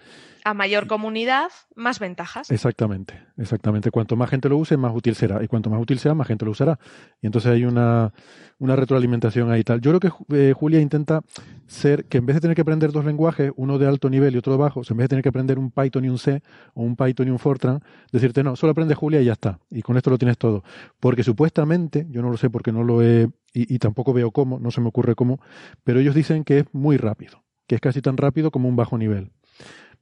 A 0.48 0.54
mayor 0.54 0.86
comunidad, 0.86 1.50
más 1.76 1.98
ventajas. 1.98 2.52
Exactamente, 2.52 3.20
exactamente. 3.36 3.90
Cuanto 3.90 4.16
más 4.16 4.30
gente 4.30 4.48
lo 4.48 4.58
use, 4.58 4.78
más 4.78 4.94
útil 4.96 5.16
será. 5.16 5.44
Y 5.44 5.48
cuanto 5.48 5.72
más 5.72 5.82
útil 5.82 5.98
sea, 5.98 6.14
más 6.14 6.28
gente 6.28 6.46
lo 6.46 6.52
usará. 6.52 6.78
Y 7.20 7.26
entonces 7.26 7.52
hay 7.52 7.66
una, 7.66 8.14
una 8.60 8.76
retroalimentación 8.76 9.50
ahí 9.50 9.64
tal. 9.64 9.82
Yo 9.82 9.98
creo 9.98 10.00
que 10.00 10.36
eh, 10.38 10.54
Julia 10.54 10.80
intenta 10.80 11.24
ser 11.66 12.06
que 12.06 12.20
en 12.20 12.28
vez 12.28 12.36
de 12.36 12.42
tener 12.42 12.54
que 12.56 12.62
aprender 12.62 12.92
dos 12.92 13.06
lenguajes, 13.06 13.54
uno 13.56 13.80
de 13.80 13.88
alto 13.88 14.08
nivel 14.08 14.36
y 14.36 14.38
otro 14.38 14.54
de 14.54 14.60
bajo, 14.60 14.84
en 14.88 14.98
vez 14.98 15.06
de 15.06 15.08
tener 15.08 15.24
que 15.24 15.30
aprender 15.30 15.58
un 15.58 15.72
Python 15.72 16.06
y 16.06 16.10
un 16.10 16.20
C, 16.20 16.44
o 16.76 16.84
un 16.84 16.96
Python 16.96 17.28
y 17.28 17.32
un 17.32 17.40
Fortran, 17.40 17.84
decirte, 18.12 18.44
no, 18.44 18.56
solo 18.56 18.70
aprende 18.70 18.94
Julia 18.94 19.22
y 19.22 19.26
ya 19.26 19.34
está. 19.34 19.58
Y 19.72 19.82
con 19.82 19.98
esto 19.98 20.12
lo 20.12 20.20
tienes 20.20 20.38
todo. 20.38 20.64
Porque 21.00 21.24
supuestamente, 21.24 22.06
yo 22.12 22.22
no 22.22 22.30
lo 22.30 22.38
sé 22.38 22.52
porque 22.52 22.72
no 22.72 22.84
lo 22.84 23.02
he, 23.02 23.24
y, 23.52 23.74
y 23.74 23.80
tampoco 23.80 24.14
veo 24.14 24.30
cómo, 24.30 24.60
no 24.60 24.70
se 24.70 24.80
me 24.80 24.90
ocurre 24.90 25.16
cómo, 25.16 25.40
pero 25.84 26.00
ellos 26.00 26.14
dicen 26.14 26.44
que 26.44 26.60
es 26.60 26.66
muy 26.72 26.98
rápido, 26.98 27.44
que 27.66 27.74
es 27.74 27.82
casi 27.82 28.04
tan 28.04 28.16
rápido 28.16 28.52
como 28.52 28.70
un 28.70 28.76
bajo 28.76 28.96
nivel 28.96 29.32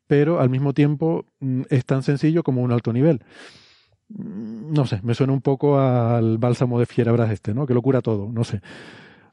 pero 0.08 0.40
al 0.40 0.50
mismo 0.50 0.74
tiempo 0.74 1.26
mm, 1.40 1.64
es 1.70 1.86
tan 1.86 2.04
sencillo 2.04 2.44
como 2.44 2.62
un 2.62 2.72
alto 2.72 2.94
nivel. 2.94 3.24
Mm, 4.10 4.74
No 4.74 4.86
sé, 4.86 5.02
me 5.04 5.16
suena 5.16 5.34
un 5.34 5.42
poco 5.42 5.80
al 5.80 6.38
bálsamo 6.38 6.80
de 6.80 6.86
Fierabras 6.86 7.32
este, 7.32 7.54
¿no? 7.54 7.66
Que 7.68 7.74
lo 7.74 7.82
cura 7.82 8.02
todo, 8.02 8.30
no 8.32 8.44
sé. 8.44 8.62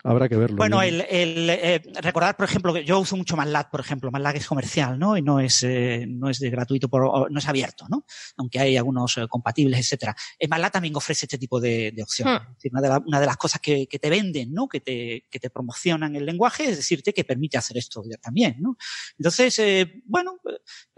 Habrá 0.03 0.29
que 0.29 0.37
verlo. 0.37 0.57
Bueno, 0.57 0.81
el, 0.83 1.03
el, 1.09 1.51
eh, 1.51 1.83
recordar, 2.01 2.37
por 2.37 2.45
ejemplo, 2.47 2.73
que 2.73 2.85
yo 2.85 2.99
uso 3.01 3.17
mucho 3.17 3.37
MATLAB, 3.37 3.71
por 3.71 3.81
ejemplo. 3.81 4.11
MATLAB 4.11 4.37
es 4.37 4.47
comercial, 4.47 4.99
¿no? 4.99 5.17
Y 5.17 5.23
no 5.23 5.41
es, 5.41 5.63
eh, 5.63 6.07
no 6.09 6.31
es 6.31 6.39
de 6.39 6.49
gratuito, 6.51 6.89
por, 6.89 7.31
no 7.31 7.39
es 7.39 7.47
abierto, 7.49 7.87
¿no? 7.89 8.05
Aunque 8.37 8.59
hay 8.61 8.77
algunos 8.77 9.19
eh, 9.19 9.27
compatibles, 9.29 9.81
etcétera. 9.81 10.17
Eh, 10.39 10.49
MATLAB 10.49 10.73
también 10.73 10.97
ofrece 10.97 11.27
este 11.27 11.39
tipo 11.39 11.61
de, 11.61 11.93
de 11.93 12.03
opciones. 12.03 12.41
Hmm. 12.41 12.47
Es 12.51 12.55
decir, 12.57 12.71
una, 12.73 12.81
de 12.81 12.89
la- 12.89 13.03
una 13.07 13.21
de 13.21 13.27
las 13.27 13.37
cosas 13.37 13.61
que, 13.61 13.87
que 13.87 13.99
te 13.99 14.09
venden, 14.11 14.53
¿no? 14.55 14.69
Que 14.69 14.81
te, 14.81 15.27
que 15.31 15.39
te 15.39 15.51
promocionan 15.51 16.17
el 16.17 16.25
lenguaje 16.25 16.65
es 16.71 16.77
decirte 16.79 17.13
que 17.13 17.25
permite 17.25 17.59
hacer 17.59 17.77
esto 17.77 18.03
ya 18.11 18.17
también, 18.17 18.57
¿no? 18.61 18.77
Entonces, 19.19 19.59
eh, 19.59 20.01
bueno, 20.07 20.39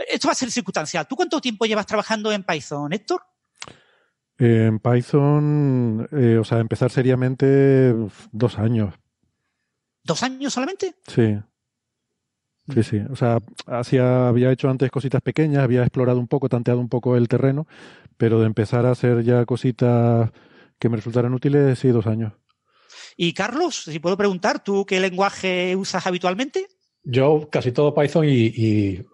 esto 0.09 0.29
va 0.29 0.33
a 0.33 0.37
ser 0.37 0.51
circunstancial. 0.51 1.07
¿Tú 1.09 1.16
cuánto 1.16 1.41
tiempo 1.41 1.65
llevas 1.66 1.87
trabajando 1.87 2.31
en 2.33 2.45
Python, 2.45 2.93
Héctor? 2.93 3.20
Eh, 4.39 4.67
en 4.67 4.79
Python, 4.79 6.09
eh, 6.13 6.39
o 6.39 6.45
sea, 6.45 6.59
empezar 6.59 6.91
seriamente 6.91 7.95
dos 8.33 8.59
años, 8.59 8.95
¿Dos 10.05 10.23
años 10.23 10.53
solamente? 10.53 10.95
sí. 11.07 11.39
Sí, 12.73 12.83
sí. 12.85 13.01
O 13.11 13.17
sea, 13.17 13.39
había 13.67 14.53
hecho 14.53 14.71
antes 14.71 14.91
cositas 14.91 15.21
pequeñas, 15.21 15.65
había 15.65 15.83
explorado 15.83 16.21
un 16.21 16.29
poco, 16.29 16.49
tanteado 16.49 16.79
un 16.79 16.89
poco 16.89 17.17
el 17.17 17.27
terreno, 17.27 17.67
pero 18.17 18.39
de 18.39 18.47
empezar 18.47 18.87
a 18.87 18.93
hacer 18.93 19.25
ya 19.25 19.45
cositas 19.45 20.31
que 20.79 20.89
me 20.89 20.97
resultaran 20.97 21.35
útiles, 21.35 21.79
sí, 21.79 21.89
dos 21.89 22.07
años. 22.07 22.33
Y 23.17 23.35
Carlos, 23.35 23.83
si 23.85 23.99
puedo 23.99 24.17
preguntar, 24.17 24.63
¿tú 24.63 24.87
qué 24.87 25.01
lenguaje 25.01 25.75
usas 25.77 26.07
habitualmente? 26.07 26.69
Yo 27.05 27.49
casi 27.51 27.73
todo 27.73 27.95
Python 27.95 28.24
y, 28.27 28.47
y 28.47 29.05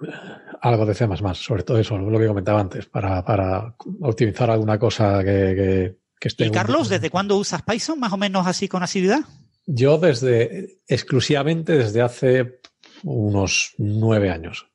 algo 0.61 0.85
de 0.85 0.95
C++, 0.95 1.07
sobre 1.35 1.63
todo 1.63 1.79
eso, 1.79 1.97
lo 1.99 2.19
que 2.19 2.27
comentaba 2.27 2.61
antes, 2.61 2.87
para, 2.87 3.25
para 3.25 3.75
optimizar 4.01 4.51
alguna 4.51 4.79
cosa 4.79 5.21
que, 5.25 5.55
que, 5.57 5.97
que 6.21 6.29
esté... 6.29 6.45
¿Y 6.45 6.49
un- 6.49 6.55
Carlos, 6.55 6.89
desde 6.89 7.09
cuándo 7.11 7.37
usas 7.37 7.63
Python, 7.63 7.99
más 7.99 8.13
o 8.13 8.17
menos 8.19 8.47
así 8.47 8.69
con 8.69 8.83
asiduidad? 8.83 9.21
Yo 9.67 9.99
desde, 9.99 10.81
exclusivamente 10.87 11.77
desde 11.79 12.03
hace 12.03 12.61
unos 13.05 13.75
nueve 13.79 14.31
años. 14.31 14.67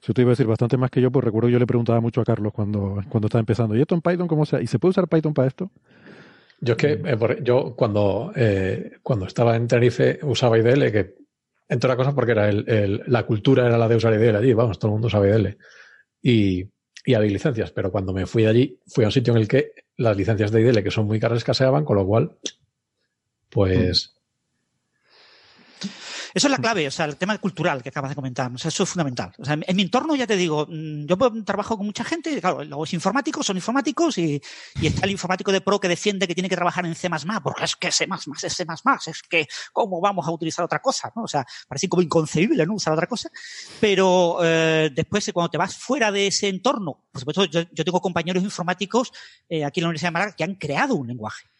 Si 0.00 0.12
te 0.12 0.22
iba 0.22 0.30
a 0.30 0.34
decir 0.34 0.46
bastante 0.46 0.76
más 0.76 0.90
que 0.90 1.00
yo, 1.00 1.10
pues 1.10 1.24
recuerdo 1.24 1.48
que 1.48 1.54
yo 1.54 1.58
le 1.58 1.66
preguntaba 1.66 2.00
mucho 2.00 2.20
a 2.20 2.24
Carlos 2.24 2.52
cuando, 2.52 3.00
cuando 3.08 3.26
estaba 3.26 3.40
empezando, 3.40 3.74
¿y 3.76 3.80
esto 3.80 3.96
en 3.96 4.00
Python 4.00 4.28
cómo 4.28 4.46
sea? 4.46 4.60
¿Y 4.60 4.68
se 4.68 4.78
puede 4.78 4.90
usar 4.90 5.08
Python 5.08 5.34
para 5.34 5.48
esto? 5.48 5.72
Yo 6.60 6.74
es 6.74 6.78
que, 6.78 6.92
eh, 6.92 7.16
por- 7.16 7.42
yo 7.42 7.74
cuando, 7.74 8.32
eh, 8.36 8.92
cuando 9.02 9.26
estaba 9.26 9.56
en 9.56 9.66
Tenerife 9.66 10.20
usaba 10.22 10.56
IDL, 10.58 10.92
que 10.92 11.16
entre 11.72 11.88
otras 11.88 11.96
cosas 11.96 12.14
porque 12.14 12.32
era 12.32 12.48
el, 12.48 13.02
la 13.06 13.24
cultura 13.24 13.66
era 13.66 13.78
la 13.78 13.88
de 13.88 13.96
usar 13.96 14.14
IDL 14.14 14.36
allí, 14.36 14.52
vamos, 14.52 14.78
todo 14.78 14.90
el 14.90 14.92
mundo 14.92 15.06
usaba 15.06 15.26
IDL. 15.26 15.56
Y, 16.20 16.68
y 17.04 17.14
había 17.14 17.32
licencias, 17.32 17.72
pero 17.72 17.90
cuando 17.90 18.12
me 18.12 18.26
fui 18.26 18.44
de 18.44 18.48
allí, 18.48 18.80
fui 18.86 19.04
a 19.04 19.08
un 19.08 19.12
sitio 19.12 19.34
en 19.34 19.40
el 19.40 19.48
que 19.48 19.72
las 19.96 20.16
licencias 20.16 20.52
de 20.52 20.60
IDL, 20.60 20.82
que 20.82 20.90
son 20.90 21.06
muy 21.06 21.18
caras, 21.18 21.38
escaseaban, 21.38 21.84
con 21.84 21.96
lo 21.96 22.06
cual, 22.06 22.36
pues, 23.48 24.11
Eso 26.34 26.46
es 26.46 26.50
la 26.50 26.58
clave, 26.58 26.86
o 26.86 26.90
sea, 26.90 27.06
el 27.06 27.16
tema 27.16 27.36
cultural 27.38 27.82
que 27.82 27.90
acabas 27.90 28.10
de 28.10 28.14
comentar, 28.14 28.50
o 28.52 28.58
sea, 28.58 28.68
eso 28.68 28.82
es 28.82 28.88
fundamental. 28.88 29.32
O 29.38 29.44
sea, 29.44 29.58
en 29.60 29.76
mi 29.76 29.82
entorno, 29.82 30.14
ya 30.14 30.26
te 30.26 30.36
digo, 30.36 30.66
mm, 30.68 31.06
yo 31.06 31.16
trabajo 31.44 31.76
con 31.76 31.86
mucha 31.86 32.04
gente, 32.04 32.40
claro, 32.40 32.64
los 32.64 32.92
informáticos 32.92 33.46
son 33.46 33.56
informáticos 33.56 34.18
y, 34.18 34.40
y 34.80 34.86
está 34.86 35.04
el 35.04 35.12
informático 35.12 35.52
de 35.52 35.60
pro 35.60 35.80
que 35.80 35.88
defiende 35.88 36.26
que 36.26 36.34
tiene 36.34 36.48
que 36.48 36.56
trabajar 36.56 36.86
en 36.86 36.94
C++, 36.94 37.08
porque 37.42 37.64
es 37.64 37.76
que 37.76 37.92
C++ 37.92 38.06
es 38.42 38.56
C++, 38.56 38.66
es 39.06 39.22
que 39.22 39.46
cómo 39.72 40.00
vamos 40.00 40.26
a 40.26 40.30
utilizar 40.30 40.64
otra 40.64 40.80
cosa, 40.80 41.12
¿no? 41.14 41.24
O 41.24 41.28
sea, 41.28 41.46
parece 41.68 41.88
como 41.88 42.02
inconcebible, 42.02 42.66
¿no? 42.66 42.74
Usar 42.74 42.92
otra 42.92 43.06
cosa. 43.06 43.30
Pero 43.80 44.38
eh, 44.42 44.90
después, 44.94 45.26
eh, 45.28 45.32
cuando 45.32 45.50
te 45.50 45.58
vas 45.58 45.76
fuera 45.76 46.10
de 46.10 46.28
ese 46.28 46.48
entorno, 46.48 47.04
por 47.10 47.20
supuesto, 47.20 47.44
yo, 47.44 47.62
yo 47.70 47.84
tengo 47.84 48.00
compañeros 48.00 48.42
informáticos 48.42 49.12
eh, 49.48 49.64
aquí 49.64 49.80
en 49.80 49.84
la 49.84 49.88
Universidad 49.88 50.08
de 50.08 50.12
Málaga 50.12 50.36
que 50.36 50.44
han 50.44 50.54
creado 50.54 50.94
un 50.94 51.08
lenguaje 51.08 51.51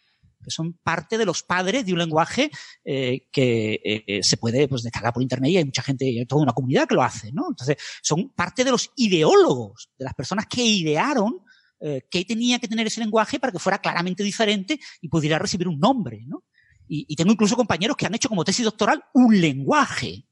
que 0.43 0.51
son 0.51 0.73
parte 0.73 1.17
de 1.17 1.25
los 1.25 1.43
padres 1.43 1.85
de 1.85 1.93
un 1.93 1.99
lenguaje 1.99 2.51
eh, 2.83 3.27
que 3.31 3.81
eh, 3.83 4.19
se 4.21 4.37
puede 4.37 4.67
pues, 4.67 4.83
descargar 4.83 5.13
por 5.13 5.23
internet 5.23 5.51
y 5.51 5.57
hay 5.57 5.65
mucha 5.65 5.81
gente, 5.81 6.05
hay 6.05 6.25
toda 6.25 6.43
una 6.43 6.53
comunidad 6.53 6.87
que 6.87 6.95
lo 6.95 7.03
hace, 7.03 7.31
¿no? 7.31 7.47
Entonces, 7.49 7.77
son 8.01 8.29
parte 8.29 8.63
de 8.63 8.71
los 8.71 8.91
ideólogos, 8.95 9.89
de 9.97 10.05
las 10.05 10.13
personas 10.13 10.45
que 10.47 10.63
idearon 10.63 11.41
eh, 11.79 12.07
qué 12.09 12.23
tenía 12.23 12.59
que 12.59 12.67
tener 12.67 12.87
ese 12.87 13.01
lenguaje 13.01 13.39
para 13.39 13.51
que 13.51 13.59
fuera 13.59 13.79
claramente 13.79 14.23
diferente 14.23 14.79
y 15.01 15.09
pudiera 15.09 15.39
recibir 15.39 15.67
un 15.67 15.79
nombre, 15.79 16.23
¿no? 16.25 16.43
Y, 16.87 17.05
y 17.07 17.15
tengo 17.15 17.31
incluso 17.31 17.55
compañeros 17.55 17.97
que 17.97 18.05
han 18.05 18.15
hecho 18.15 18.29
como 18.29 18.43
tesis 18.45 18.65
doctoral 18.65 19.03
un 19.13 19.39
lenguaje, 19.39 20.25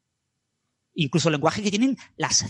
incluso 0.93 1.29
lenguaje 1.29 1.61
que 1.61 1.69
tienen 1.69 1.97
las 2.17 2.45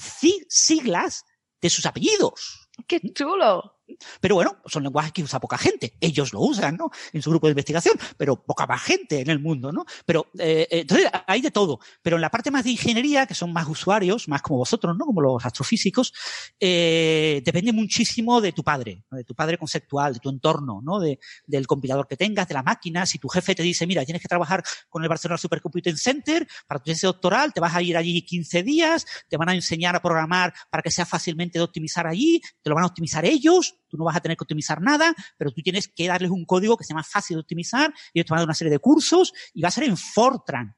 siglas 0.50 1.24
de 1.62 1.70
sus 1.70 1.86
apellidos. 1.86 2.70
¡Qué 2.88 3.00
chulo! 3.14 3.81
Pero 4.20 4.36
bueno, 4.36 4.58
son 4.66 4.84
lenguajes 4.84 5.12
que 5.12 5.24
usa 5.24 5.40
poca 5.40 5.58
gente. 5.58 5.94
Ellos 6.00 6.34
lo 6.34 6.42
usan, 6.42 6.78
¿no? 6.78 6.90
En 7.14 7.22
su 7.22 7.30
grupo 7.30 7.48
de 7.48 7.52
investigación, 7.52 7.98
pero 8.18 8.42
poca 8.44 8.66
más 8.66 8.82
gente 8.82 9.22
en 9.22 9.30
el 9.30 9.40
mundo, 9.40 9.72
¿no? 9.72 9.86
Pero 10.06 10.28
eh, 10.38 10.68
eh, 10.70 10.80
entonces 10.82 11.10
hay 11.28 11.42
de 11.42 11.52
todo. 11.52 11.80
Pero 12.02 12.18
en 12.18 12.22
la 12.22 12.30
parte 12.30 12.52
más 12.52 12.64
de 12.64 12.72
ingeniería, 12.72 13.26
que 13.26 13.34
son 13.34 13.54
más 13.54 13.68
usuarios, 13.68 14.28
más 14.28 14.42
como 14.42 14.60
vosotros, 14.60 14.98
¿no? 14.98 15.06
Como 15.06 15.22
los 15.22 15.46
astrofísicos, 15.46 16.14
eh, 16.60 17.42
depende 17.44 17.74
muchísimo 17.74 18.42
de 18.42 18.52
tu 18.52 18.64
padre, 18.64 19.04
de 19.12 19.24
tu 19.24 19.36
padre 19.36 19.58
conceptual, 19.58 20.14
de 20.14 20.20
tu 20.20 20.30
entorno, 20.30 20.82
¿no? 20.84 21.00
De, 21.00 21.20
del 21.46 21.68
compilador 21.68 22.08
que 22.08 22.18
tengas, 22.18 22.48
de 22.48 22.54
la 22.54 22.64
máquina. 22.64 23.06
Si 23.06 23.20
tu 23.20 23.28
jefe 23.28 23.56
te 23.56 23.64
dice, 23.64 23.88
mira, 23.88 24.06
tienes 24.06 24.22
que 24.22 24.28
trabajar 24.28 24.64
con 24.90 25.04
el 25.04 25.10
Barcelona 25.10 25.38
Supercomputing 25.38 25.98
Center 25.98 26.48
para 26.68 26.80
tu 26.80 26.86
tesis 26.86 27.04
doctoral, 27.04 27.54
te 27.54 27.60
vas 27.60 27.76
a 27.76 27.82
ir 27.82 27.98
allí 27.98 28.22
15 28.22 28.64
días, 28.64 29.06
te 29.28 29.38
van 29.38 29.50
a 29.50 29.56
enseñar 29.56 29.96
a 29.96 30.02
programar 30.02 30.54
para 30.70 30.84
que 30.84 30.92
sea 30.92 31.06
fácilmente 31.06 31.60
de 31.60 31.64
optimizar 31.64 32.08
allí, 32.08 32.42
te 32.62 32.70
lo 32.70 32.76
van 32.76 32.84
a 32.84 32.88
optimizar 32.88 33.26
ellos, 33.26 33.76
tú 33.88 33.98
no 33.98 34.06
vas 34.06 34.16
a 34.16 34.20
tener 34.20 34.38
que 34.38 34.44
optimizar 34.44 34.82
nada, 34.82 35.14
pero 35.38 35.52
tú 35.52 35.62
tienes 35.62 35.88
que 35.88 36.08
darles 36.08 36.32
un 36.32 36.46
código 36.46 36.78
que 36.78 36.84
sea 36.84 36.96
más 36.96 37.10
fácil 37.10 37.36
de 37.36 37.42
optimizar, 37.42 37.94
y 38.14 38.20
ellos 38.20 38.28
te 38.28 38.32
van 38.32 38.40
a 38.40 38.42
dar 38.42 38.48
una 38.48 38.56
serie 38.56 38.72
de 38.72 38.80
cursos, 38.80 39.34
y 39.54 39.62
va 39.62 39.68
a 39.70 39.72
ser 39.72 39.84
en 39.84 39.98
Fortran 39.98 40.76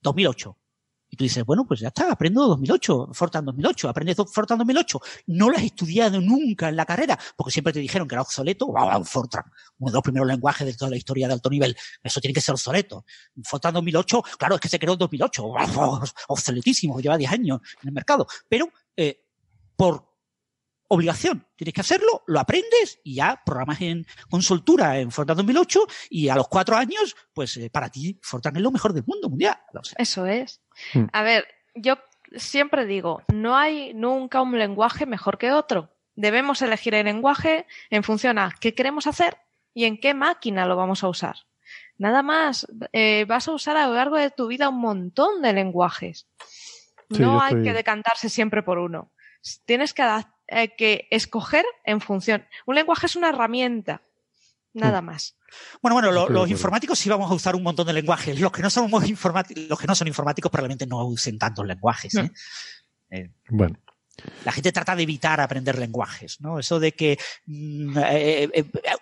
2008. 0.00 0.56
Y 1.08 1.16
tú 1.16 1.24
dices, 1.24 1.44
bueno, 1.44 1.64
pues 1.64 1.80
ya 1.80 1.88
está, 1.88 2.10
aprendo 2.10 2.46
2008, 2.48 3.10
Fortran 3.12 3.44
2008, 3.44 3.88
aprendes 3.88 4.16
Fortran 4.32 4.58
2008. 4.58 5.00
No 5.28 5.50
lo 5.50 5.56
has 5.56 5.62
estudiado 5.62 6.20
nunca 6.20 6.68
en 6.68 6.76
la 6.76 6.84
carrera, 6.84 7.18
porque 7.36 7.52
siempre 7.52 7.72
te 7.72 7.78
dijeron 7.78 8.08
que 8.08 8.16
era 8.16 8.22
obsoleto. 8.22 8.66
¡Wow! 8.66 9.04
Fortran, 9.04 9.44
uno 9.78 9.92
de 9.92 9.94
los 9.94 10.02
primeros 10.02 10.26
lenguajes 10.26 10.66
de 10.66 10.74
toda 10.74 10.90
la 10.90 10.96
historia 10.96 11.28
de 11.28 11.34
alto 11.34 11.48
nivel. 11.48 11.76
Eso 12.02 12.20
tiene 12.20 12.34
que 12.34 12.40
ser 12.40 12.54
obsoleto. 12.54 13.04
Fortran 13.44 13.74
2008, 13.74 14.22
claro, 14.36 14.56
es 14.56 14.60
que 14.60 14.68
se 14.68 14.78
creó 14.80 14.94
en 14.94 14.98
2008. 14.98 15.42
¡Wow! 15.44 16.00
Obsoletísimo, 16.28 16.98
lleva 17.00 17.16
10 17.16 17.30
años 17.30 17.60
en 17.82 17.88
el 17.88 17.94
mercado. 17.94 18.26
Pero, 18.48 18.68
eh, 18.96 19.24
por 19.76 20.05
obligación. 20.88 21.46
Tienes 21.56 21.74
que 21.74 21.80
hacerlo, 21.80 22.22
lo 22.26 22.40
aprendes 22.40 23.00
y 23.04 23.16
ya 23.16 23.40
programas 23.44 23.80
en, 23.80 24.06
con 24.30 24.42
soltura 24.42 24.98
en 24.98 25.10
Fortran 25.10 25.36
2008 25.36 25.86
y 26.10 26.28
a 26.28 26.36
los 26.36 26.48
cuatro 26.48 26.76
años, 26.76 27.16
pues 27.32 27.56
eh, 27.56 27.70
para 27.70 27.88
ti 27.88 28.18
Fortran 28.22 28.56
es 28.56 28.62
lo 28.62 28.70
mejor 28.70 28.92
del 28.92 29.04
mundo 29.06 29.28
mundial. 29.28 29.56
Eso 29.98 30.26
es. 30.26 30.60
Hmm. 30.92 31.06
A 31.12 31.22
ver, 31.22 31.46
yo 31.74 31.98
siempre 32.36 32.86
digo, 32.86 33.22
no 33.32 33.56
hay 33.56 33.94
nunca 33.94 34.42
un 34.42 34.58
lenguaje 34.58 35.06
mejor 35.06 35.38
que 35.38 35.52
otro. 35.52 35.90
Debemos 36.14 36.62
elegir 36.62 36.94
el 36.94 37.04
lenguaje 37.04 37.66
en 37.90 38.02
función 38.02 38.38
a 38.38 38.54
qué 38.60 38.74
queremos 38.74 39.06
hacer 39.06 39.38
y 39.74 39.84
en 39.84 39.98
qué 39.98 40.14
máquina 40.14 40.66
lo 40.66 40.76
vamos 40.76 41.04
a 41.04 41.08
usar. 41.08 41.36
Nada 41.98 42.22
más, 42.22 42.66
eh, 42.92 43.24
vas 43.26 43.48
a 43.48 43.52
usar 43.52 43.76
a 43.76 43.86
lo 43.86 43.94
largo 43.94 44.16
de 44.16 44.30
tu 44.30 44.46
vida 44.46 44.68
un 44.68 44.80
montón 44.80 45.42
de 45.42 45.52
lenguajes. 45.52 46.28
no 47.08 47.40
hay 47.40 47.62
que 47.62 47.72
decantarse 47.72 48.28
siempre 48.28 48.62
por 48.62 48.78
uno. 48.78 49.12
Tienes 49.64 49.94
que 49.94 50.02
adaptar 50.02 50.35
eh, 50.48 50.74
que 50.76 51.08
escoger 51.10 51.64
en 51.84 52.00
función. 52.00 52.46
Un 52.66 52.76
lenguaje 52.76 53.06
es 53.06 53.16
una 53.16 53.30
herramienta, 53.30 54.02
nada 54.72 55.02
hmm. 55.02 55.04
más. 55.04 55.36
Bueno, 55.82 55.94
bueno, 55.94 56.28
los 56.28 56.50
informáticos 56.50 56.98
sí 56.98 57.08
vamos 57.08 57.30
a 57.30 57.34
usar 57.34 57.56
un 57.56 57.62
montón 57.62 57.86
de 57.86 57.92
lenguajes. 57.92 58.38
Los 58.38 58.52
que 58.52 58.62
no 58.62 58.70
somos 58.70 59.08
informáticos, 59.08 59.64
los 59.68 59.78
que 59.78 59.86
no 59.86 59.94
son 59.94 60.08
informáticos 60.08 60.50
probablemente 60.50 60.86
no 60.86 61.04
usen 61.04 61.38
tantos 61.38 61.66
lenguajes. 61.66 62.14
¿eh? 62.16 62.30
Eh, 63.10 63.30
bueno. 63.48 63.78
La 64.44 64.52
gente 64.52 64.72
trata 64.72 64.96
de 64.96 65.02
evitar 65.02 65.40
aprender 65.40 65.78
lenguajes, 65.78 66.40
¿no? 66.40 66.58
Eso 66.58 66.80
de 66.80 66.92
que 66.92 67.18
mm, 67.44 67.98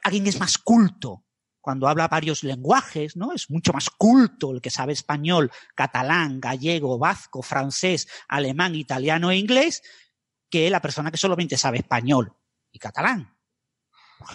alguien 0.02 0.26
es 0.26 0.40
más 0.40 0.58
culto 0.58 1.24
cuando 1.60 1.88
habla 1.88 2.08
varios 2.08 2.42
lenguajes, 2.42 3.16
¿no? 3.16 3.32
Es 3.32 3.48
mucho 3.48 3.72
más 3.72 3.88
culto 3.90 4.52
el 4.52 4.60
que 4.60 4.70
sabe 4.70 4.92
español, 4.92 5.50
catalán, 5.74 6.40
gallego, 6.40 6.98
vasco, 6.98 7.42
francés, 7.42 8.08
alemán, 8.28 8.74
italiano 8.74 9.30
e 9.30 9.36
inglés 9.36 9.82
que 10.54 10.70
la 10.70 10.80
persona 10.80 11.10
que 11.10 11.16
solamente 11.16 11.56
sabe 11.56 11.78
español 11.78 12.32
y 12.70 12.78
catalán. 12.78 13.28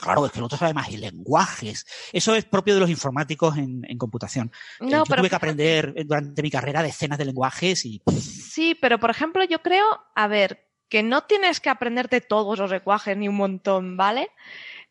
claro, 0.02 0.26
es 0.26 0.34
que 0.34 0.40
el 0.40 0.44
otro 0.44 0.58
sabe 0.58 0.74
más 0.74 0.90
y 0.90 0.98
lenguajes. 0.98 1.88
Eso 2.12 2.36
es 2.36 2.44
propio 2.44 2.74
de 2.74 2.82
los 2.82 2.90
informáticos 2.90 3.58
en, 3.58 3.98
computación. 3.98 4.52
No, 4.82 5.06
yo 5.06 5.16
tuve 5.16 5.30
que 5.30 5.36
aprender 5.38 5.94
durante 6.06 6.42
mi 6.42 6.52
carrera 6.52 6.84
decenas 6.84 7.18
de 7.18 7.24
lenguajes 7.24 7.86
y... 7.86 8.02
Sí, 8.20 8.76
pero 8.76 9.00
por 9.00 9.12
ejemplo 9.12 9.46
yo 9.46 9.62
creo, 9.62 9.86
a 10.14 10.28
ver, 10.28 10.68
que 10.90 11.04
no 11.04 11.24
tienes 11.24 11.62
que 11.62 11.70
aprenderte 11.70 12.20
todos 12.20 12.60
los 12.60 12.70
lenguajes 12.70 13.16
ni 13.16 13.30
un 13.30 13.38
montón, 13.38 13.96
¿vale? 13.96 14.30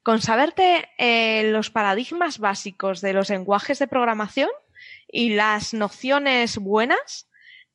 Con 0.03 0.23
saberte 0.23 0.89
eh, 0.97 1.51
los 1.53 1.69
paradigmas 1.69 2.39
básicos 2.39 3.03
de 3.03 3.13
los 3.13 3.29
lenguajes 3.29 3.79
de 3.81 3.87
programación 3.87 4.49
y 5.07 5.35
las 5.35 5.75
nociones 5.75 6.57
buenas, 6.57 7.28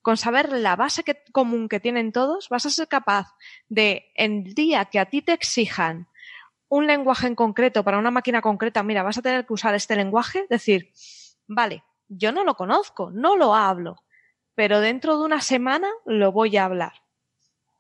con 0.03 0.17
saber 0.17 0.51
la 0.51 0.75
base 0.75 1.03
común 1.31 1.69
que 1.69 1.79
tienen 1.79 2.11
todos, 2.11 2.49
vas 2.49 2.65
a 2.65 2.69
ser 2.69 2.87
capaz 2.87 3.33
de, 3.69 4.11
en 4.15 4.45
el 4.45 4.53
día 4.53 4.85
que 4.85 4.99
a 4.99 5.05
ti 5.05 5.21
te 5.21 5.31
exijan 5.31 6.07
un 6.67 6.87
lenguaje 6.87 7.27
en 7.27 7.35
concreto 7.35 7.83
para 7.83 7.97
una 7.97 8.11
máquina 8.11 8.41
concreta, 8.41 8.83
mira, 8.83 9.01
vas 9.01 9.17
a 9.17 9.21
tener 9.21 9.45
que 9.45 9.53
usar 9.53 9.73
este 9.75 9.95
lenguaje, 9.95 10.45
decir, 10.49 10.91
vale, 11.47 11.83
yo 12.09 12.31
no 12.33 12.43
lo 12.43 12.55
conozco, 12.55 13.11
no 13.11 13.37
lo 13.37 13.55
hablo, 13.55 14.03
pero 14.55 14.81
dentro 14.81 15.17
de 15.17 15.23
una 15.23 15.39
semana 15.39 15.89
lo 16.05 16.31
voy 16.33 16.57
a 16.57 16.65
hablar. 16.65 16.93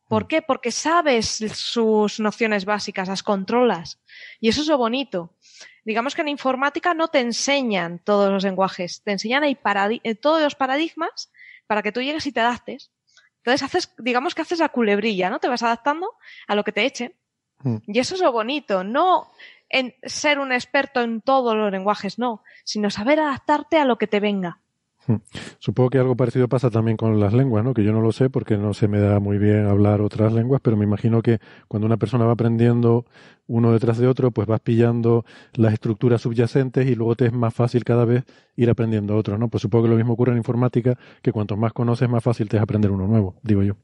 ¿Por 0.07 0.23
mm. 0.23 0.27
qué? 0.27 0.41
Porque 0.41 0.71
sabes 0.71 1.43
sus 1.53 2.21
nociones 2.21 2.63
básicas, 2.63 3.09
las 3.09 3.23
controlas. 3.23 3.99
Y 4.39 4.47
eso 4.47 4.61
es 4.61 4.67
lo 4.67 4.77
bonito. 4.77 5.35
Digamos 5.83 6.15
que 6.15 6.21
en 6.21 6.29
informática 6.29 6.93
no 6.93 7.09
te 7.09 7.19
enseñan 7.19 7.99
todos 7.99 8.31
los 8.31 8.43
lenguajes, 8.43 9.01
te 9.03 9.11
enseñan 9.11 9.43
eh, 9.43 10.15
todos 10.15 10.41
los 10.41 10.55
paradigmas 10.55 11.31
para 11.67 11.81
que 11.81 11.91
tú 11.91 12.01
llegues 12.01 12.25
y 12.27 12.31
te 12.31 12.39
adaptes. 12.39 12.91
Entonces 13.37 13.63
haces, 13.63 13.93
digamos 13.97 14.35
que 14.35 14.41
haces 14.41 14.59
la 14.59 14.69
culebrilla, 14.69 15.29
¿no? 15.29 15.39
Te 15.39 15.49
vas 15.49 15.63
adaptando 15.63 16.15
a 16.47 16.55
lo 16.55 16.63
que 16.63 16.71
te 16.71 16.85
echen. 16.85 17.15
Hmm. 17.59 17.77
Y 17.87 17.99
eso 17.99 18.15
es 18.15 18.21
lo 18.21 18.31
bonito, 18.31 18.83
no 18.83 19.31
en 19.73 19.95
ser 20.03 20.37
un 20.37 20.51
experto 20.51 21.01
en 21.01 21.21
todos 21.21 21.55
los 21.55 21.71
lenguajes, 21.71 22.19
no, 22.19 22.43
sino 22.63 22.91
saber 22.91 23.19
adaptarte 23.19 23.79
a 23.79 23.85
lo 23.85 23.97
que 23.97 24.05
te 24.05 24.19
venga. 24.19 24.59
Hmm. 25.07 25.15
Supongo 25.59 25.89
que 25.89 25.97
algo 25.97 26.15
parecido 26.15 26.47
pasa 26.47 26.69
también 26.69 26.95
con 26.95 27.19
las 27.19 27.33
lenguas, 27.33 27.63
¿no? 27.63 27.73
Que 27.73 27.83
yo 27.83 27.91
no 27.91 28.01
lo 28.01 28.11
sé 28.11 28.29
porque 28.29 28.57
no 28.57 28.73
se 28.73 28.87
me 28.87 28.99
da 28.99 29.19
muy 29.19 29.37
bien 29.37 29.65
hablar 29.65 30.01
otras 30.01 30.31
lenguas, 30.31 30.61
pero 30.63 30.77
me 30.77 30.85
imagino 30.85 31.21
que 31.21 31.39
cuando 31.67 31.85
una 31.85 31.97
persona 31.97 32.25
va 32.25 32.33
aprendiendo 32.33 33.05
uno 33.47 33.73
detrás 33.73 33.97
de 33.97 34.07
otro, 34.07 34.31
pues 34.31 34.47
vas 34.47 34.61
pillando 34.61 35.25
las 35.53 35.73
estructuras 35.73 36.21
subyacentes 36.21 36.87
y 36.87 36.95
luego 36.95 37.15
te 37.15 37.25
es 37.25 37.33
más 37.33 37.53
fácil 37.53 37.83
cada 37.83 38.05
vez 38.05 38.23
ir 38.55 38.69
aprendiendo 38.69 39.15
otros, 39.17 39.37
¿no? 39.37 39.49
Pues 39.49 39.61
supongo 39.61 39.85
que 39.85 39.89
lo 39.91 39.97
mismo 39.97 40.13
ocurre 40.13 40.31
en 40.31 40.37
informática, 40.37 40.97
que 41.21 41.31
cuanto 41.31 41.57
más 41.57 41.73
conoces, 41.73 42.09
más 42.09 42.23
fácil 42.23 42.47
te 42.47 42.57
es 42.57 42.63
aprender 42.63 42.91
uno 42.91 43.07
nuevo, 43.07 43.35
digo 43.43 43.63
yo. 43.63 43.75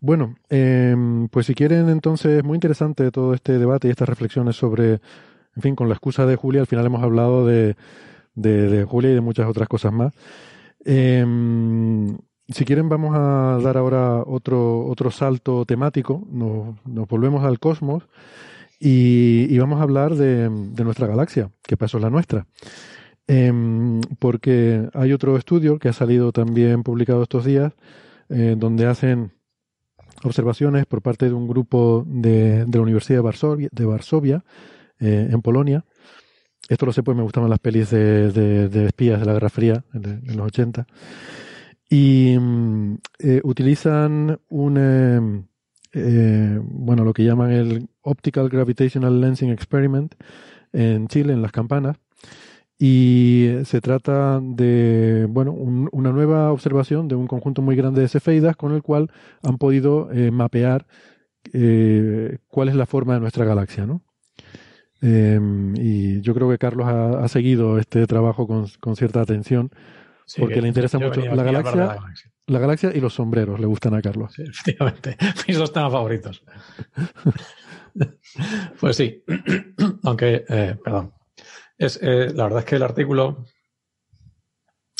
Bueno, 0.00 0.36
em, 0.48 1.28
pues 1.28 1.46
si 1.46 1.54
quieren, 1.54 1.88
entonces, 1.88 2.42
muy 2.44 2.56
interesante 2.56 3.10
todo 3.10 3.34
este 3.34 3.58
debate 3.58 3.88
y 3.88 3.90
estas 3.90 4.08
reflexiones 4.08 4.56
sobre, 4.56 4.92
en 4.92 5.62
fin, 5.62 5.74
con 5.74 5.88
la 5.88 5.94
excusa 5.94 6.26
de 6.26 6.36
Julia, 6.36 6.60
al 6.60 6.66
final 6.66 6.86
hemos 6.86 7.02
hablado 7.02 7.46
de 7.46 7.76
de, 8.36 8.84
Julia 8.84 9.10
y 9.10 9.14
de 9.14 9.20
muchas 9.20 9.48
otras 9.48 9.68
cosas 9.68 9.92
más. 9.92 10.14
Em, 10.84 12.16
si 12.48 12.64
quieren, 12.64 12.88
vamos 12.88 13.16
a 13.16 13.58
dar 13.60 13.76
ahora 13.76 14.22
otro, 14.24 14.86
otro 14.86 15.10
salto 15.10 15.64
temático. 15.64 16.26
Nos, 16.30 16.76
volvemos 17.08 17.44
al 17.44 17.58
cosmos 17.58 18.04
y, 18.78 19.58
vamos 19.58 19.80
a 19.80 19.82
hablar 19.82 20.14
de, 20.14 20.48
nuestra 20.48 21.08
galaxia, 21.08 21.50
que 21.62 21.76
pasó 21.76 21.98
la 21.98 22.10
nuestra. 22.10 22.46
Em, 23.26 24.00
porque 24.20 24.88
hay 24.94 25.12
otro 25.12 25.36
estudio 25.36 25.80
que 25.80 25.88
ha 25.88 25.92
salido 25.92 26.30
también 26.30 26.84
publicado 26.84 27.24
estos 27.24 27.44
días, 27.44 27.72
eh, 28.28 28.54
donde 28.56 28.86
hacen 28.86 29.32
observaciones 30.22 30.86
por 30.86 31.02
parte 31.02 31.26
de 31.26 31.34
un 31.34 31.48
grupo 31.48 32.04
de, 32.06 32.66
la 32.72 32.80
Universidad 32.80 33.18
de 33.18 33.22
Varsovia, 33.22 33.68
de 33.72 33.84
Varsovia 33.84 34.44
eh, 34.98 35.28
en 35.30 35.42
Polonia, 35.42 35.84
esto 36.68 36.86
lo 36.86 36.92
sé 36.92 37.02
pues 37.02 37.16
me 37.16 37.22
gustaban 37.22 37.50
las 37.50 37.58
pelis 37.58 37.90
de, 37.90 38.86
espías 38.86 39.20
de 39.20 39.26
la 39.26 39.32
Guerra 39.32 39.48
Fría 39.48 39.84
en, 39.94 40.36
los 40.36 40.46
80. 40.46 40.86
Y 41.88 42.36
mm, 42.38 42.94
eh, 43.20 43.40
utilizan 43.44 44.40
un, 44.48 44.76
eh, 44.78 45.44
eh, 45.92 46.60
bueno, 46.62 47.04
lo 47.04 47.12
que 47.12 47.24
llaman 47.24 47.52
el 47.52 47.88
Optical 48.02 48.48
Gravitational 48.48 49.20
Lensing 49.20 49.50
Experiment 49.50 50.14
en 50.72 51.06
Chile, 51.08 51.32
en 51.32 51.42
las 51.42 51.52
campanas. 51.52 51.96
Y 52.78 53.52
se 53.64 53.80
trata 53.80 54.38
de, 54.42 55.26
bueno, 55.30 55.52
una 55.52 56.12
nueva 56.12 56.52
observación 56.52 57.08
de 57.08 57.14
un 57.14 57.26
conjunto 57.26 57.62
muy 57.62 57.74
grande 57.74 58.02
de 58.02 58.08
cefeidas 58.08 58.54
con 58.54 58.74
el 58.74 58.82
cual 58.82 59.10
han 59.42 59.56
podido 59.56 60.10
mapear 60.30 60.86
cuál 62.48 62.68
es 62.68 62.74
la 62.74 62.84
forma 62.84 63.14
de 63.14 63.20
nuestra 63.20 63.46
galaxia, 63.46 63.86
¿no? 63.86 64.02
Em, 65.08 65.72
y 65.76 66.20
yo 66.20 66.34
creo 66.34 66.50
que 66.50 66.58
Carlos 66.58 66.88
ha, 66.88 67.28
seguido 67.28 67.78
este 67.78 68.08
trabajo 68.08 68.48
con, 68.48 68.96
cierta 68.96 69.20
atención 69.20 69.70
porque 70.36 70.60
le 70.60 70.66
interesa 70.66 70.98
mucho 70.98 71.20
la 71.20 71.44
galaxia, 71.44 71.98
la 72.48 72.58
galaxia, 72.58 72.90
y 72.92 73.00
los 73.00 73.14
sombreros 73.14 73.60
le 73.60 73.66
gustan 73.66 73.94
a 73.94 74.02
Carlos. 74.02 74.36
efectivamente, 74.36 75.16
mis 75.46 75.56
dos 75.56 75.72
temas 75.72 75.92
favoritos. 75.92 76.42
pues 78.80 78.96
sí, 78.96 79.22
aunque, 80.02 80.44
eh, 80.48 80.76
perdón, 80.82 81.12
es, 81.78 82.00
eh, 82.02 82.32
la 82.34 82.44
verdad 82.44 82.60
es 82.60 82.64
que 82.64 82.74
el 82.74 82.82
artículo 82.82 83.44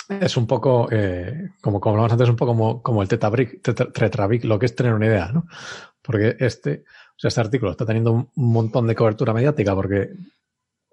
es 0.09 0.37
un 0.37 0.47
poco, 0.47 0.87
eh, 0.93 1.49
como, 1.61 1.81
como 1.81 1.95
hablamos 1.95 2.13
antes, 2.13 2.29
un 2.29 2.37
poco 2.37 2.53
como, 2.53 2.81
como 2.81 3.03
el 3.03 3.09
Tetrabric, 3.09 3.61
Tetrabric, 3.61 4.45
lo 4.45 4.61
que 4.61 4.67
es 4.67 4.77
tener 4.77 4.95
una 4.95 5.07
idea, 5.07 5.33
¿no? 5.33 5.47
Porque 6.01 6.37
este, 6.39 6.85
o 7.17 7.19
sea, 7.19 7.29
este 7.29 7.41
artículo 7.41 7.71
está 7.71 7.87
teniendo 7.87 8.13
un 8.13 8.31
montón 8.35 8.87
de 8.87 8.95
cobertura 8.95 9.33
mediática 9.33 9.75
porque 9.75 10.11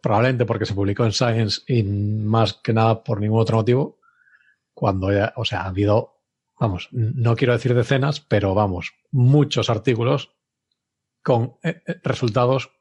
probablemente 0.01 0.45
porque 0.45 0.65
se 0.65 0.73
publicó 0.73 1.05
en 1.05 1.11
Science 1.11 1.61
y 1.67 1.83
más 1.83 2.53
que 2.53 2.73
nada 2.73 3.03
por 3.03 3.19
ningún 3.19 3.41
otro 3.41 3.57
motivo, 3.57 3.99
cuando 4.73 5.11
ya, 5.11 5.33
o 5.35 5.45
sea, 5.45 5.61
ha 5.61 5.67
habido, 5.67 6.19
vamos, 6.59 6.89
no 6.91 7.35
quiero 7.35 7.53
decir 7.53 7.73
decenas, 7.73 8.19
pero 8.19 8.53
vamos, 8.53 8.91
muchos 9.11 9.69
artículos 9.69 10.35
con 11.21 11.55
eh, 11.63 11.81
eh, 11.87 11.95
resultados 12.03 12.71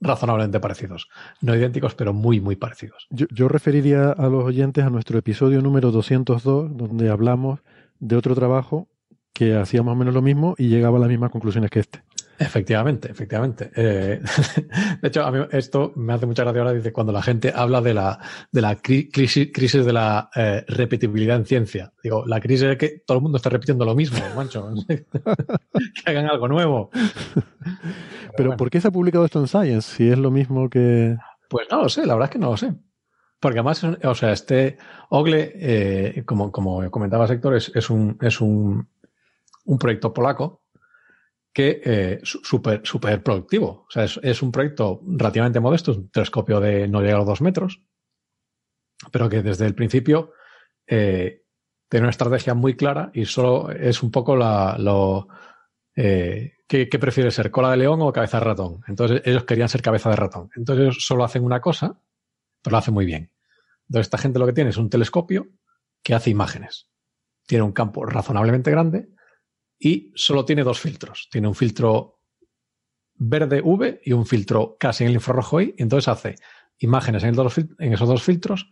razonablemente 0.00 0.60
parecidos. 0.60 1.08
No 1.40 1.56
idénticos, 1.56 1.94
pero 1.94 2.12
muy, 2.12 2.40
muy 2.40 2.56
parecidos. 2.56 3.06
Yo, 3.10 3.26
yo, 3.30 3.48
referiría 3.48 4.10
a 4.10 4.28
los 4.28 4.44
oyentes 4.44 4.84
a 4.84 4.90
nuestro 4.90 5.18
episodio 5.18 5.60
número 5.60 5.90
202, 5.90 6.76
donde 6.76 7.10
hablamos 7.10 7.60
de 7.98 8.16
otro 8.16 8.34
trabajo 8.34 8.88
que 9.32 9.56
hacía 9.56 9.82
más 9.82 9.92
o 9.92 9.96
menos 9.96 10.14
lo 10.14 10.22
mismo 10.22 10.54
y 10.56 10.68
llegaba 10.68 10.98
a 10.98 11.00
las 11.00 11.08
mismas 11.08 11.30
conclusiones 11.30 11.70
que 11.70 11.80
este. 11.80 12.02
Efectivamente, 12.44 13.10
efectivamente. 13.10 13.70
Eh, 13.74 14.20
de 15.02 15.08
hecho, 15.08 15.24
a 15.24 15.30
mí 15.30 15.46
esto 15.50 15.92
me 15.96 16.12
hace 16.12 16.26
mucha 16.26 16.42
gracia 16.42 16.60
ahora, 16.60 16.74
dice, 16.74 16.92
cuando 16.92 17.12
la 17.12 17.22
gente 17.22 17.52
habla 17.54 17.80
de 17.80 17.94
la, 17.94 18.18
de 18.52 18.60
la 18.60 18.76
crisis, 18.76 19.50
crisis 19.52 19.84
de 19.84 19.92
la 19.92 20.28
eh, 20.34 20.64
repetibilidad 20.68 21.36
en 21.36 21.46
ciencia. 21.46 21.92
Digo, 22.02 22.24
la 22.26 22.40
crisis 22.40 22.68
es 22.68 22.76
que 22.76 23.02
todo 23.06 23.18
el 23.18 23.22
mundo 23.22 23.36
está 23.36 23.48
repitiendo 23.48 23.84
lo 23.84 23.94
mismo, 23.94 24.18
mancho. 24.36 24.68
que 24.88 26.10
hagan 26.10 26.26
algo 26.26 26.48
nuevo. 26.48 26.90
Pero, 28.36 28.56
¿por 28.56 28.68
qué 28.68 28.80
se 28.80 28.88
ha 28.88 28.92
publicado 28.92 29.24
esto 29.24 29.40
en 29.40 29.48
Science 29.48 29.96
si 29.96 30.08
es 30.10 30.18
lo 30.18 30.30
mismo 30.30 30.68
que...? 30.68 31.16
Pues 31.48 31.66
no 31.70 31.82
lo 31.82 31.88
sé, 31.88 32.04
la 32.04 32.14
verdad 32.14 32.28
es 32.28 32.32
que 32.32 32.38
no 32.38 32.50
lo 32.50 32.56
sé. 32.56 32.74
Porque 33.40 33.58
además, 33.58 33.84
o 33.84 34.14
sea, 34.14 34.32
este 34.32 34.78
Ogle, 35.10 35.52
eh, 35.54 36.22
como, 36.24 36.50
como 36.50 36.90
comentaba 36.90 37.26
Sector, 37.26 37.54
es, 37.54 37.70
es, 37.74 37.90
un, 37.90 38.18
es 38.20 38.40
un, 38.40 38.88
un 39.64 39.78
proyecto 39.78 40.12
polaco 40.12 40.63
que 41.54 41.80
eh, 41.84 42.20
súper 42.24 42.80
super 42.84 43.22
productivo. 43.22 43.86
O 43.88 43.90
sea, 43.90 44.04
es, 44.04 44.42
un 44.42 44.50
proyecto 44.50 45.00
relativamente 45.06 45.60
modesto, 45.60 45.92
es 45.92 45.98
un 45.98 46.10
telescopio 46.10 46.58
de 46.58 46.88
no 46.88 47.00
llegar 47.00 47.14
a 47.14 47.18
los 47.18 47.28
dos 47.28 47.40
metros, 47.40 47.80
pero 49.12 49.28
que 49.28 49.40
desde 49.40 49.64
el 49.64 49.74
principio 49.76 50.32
eh, 50.84 51.44
tiene 51.88 52.04
una 52.04 52.10
estrategia 52.10 52.54
muy 52.54 52.74
clara 52.74 53.12
y 53.14 53.24
solo 53.24 53.70
es 53.70 54.02
un 54.02 54.10
poco 54.10 54.34
la, 54.34 54.76
lo, 54.80 55.28
eh, 55.94 56.54
¿qué, 56.66 56.86
prefiere 56.86 57.30
ser? 57.30 57.52
¿Cola 57.52 57.70
de 57.70 57.76
león 57.76 58.02
o 58.02 58.12
cabeza 58.12 58.40
de 58.40 58.44
ratón? 58.44 58.80
Entonces 58.88 59.22
ellos 59.24 59.44
querían 59.44 59.68
ser 59.68 59.80
cabeza 59.80 60.10
de 60.10 60.16
ratón. 60.16 60.50
Entonces 60.56 60.82
ellos 60.82 61.06
solo 61.06 61.22
hacen 61.22 61.44
una 61.44 61.60
cosa, 61.60 62.00
pero 62.62 62.72
lo 62.72 62.78
hacen 62.78 62.94
muy 62.94 63.06
bien. 63.06 63.30
Entonces 63.88 64.06
esta 64.06 64.18
gente 64.18 64.40
lo 64.40 64.46
que 64.46 64.54
tiene 64.54 64.70
es 64.70 64.76
un 64.76 64.90
telescopio 64.90 65.46
que 66.02 66.14
hace 66.14 66.30
imágenes. 66.30 66.88
Tiene 67.46 67.62
un 67.62 67.72
campo 67.72 68.04
razonablemente 68.04 68.72
grande 68.72 69.13
y 69.84 70.10
solo 70.14 70.46
tiene 70.46 70.64
dos 70.64 70.80
filtros. 70.80 71.28
Tiene 71.30 71.46
un 71.46 71.54
filtro 71.54 72.22
verde 73.16 73.60
V 73.62 74.00
y 74.02 74.12
un 74.14 74.24
filtro 74.24 74.78
casi 74.80 75.04
en 75.04 75.10
el 75.10 75.16
infrarrojo 75.16 75.60
I. 75.60 75.74
Entonces 75.76 76.08
hace 76.08 76.36
imágenes 76.78 77.22
en, 77.22 77.92
esos 77.92 78.08
dos 78.08 78.22
filtros 78.22 78.70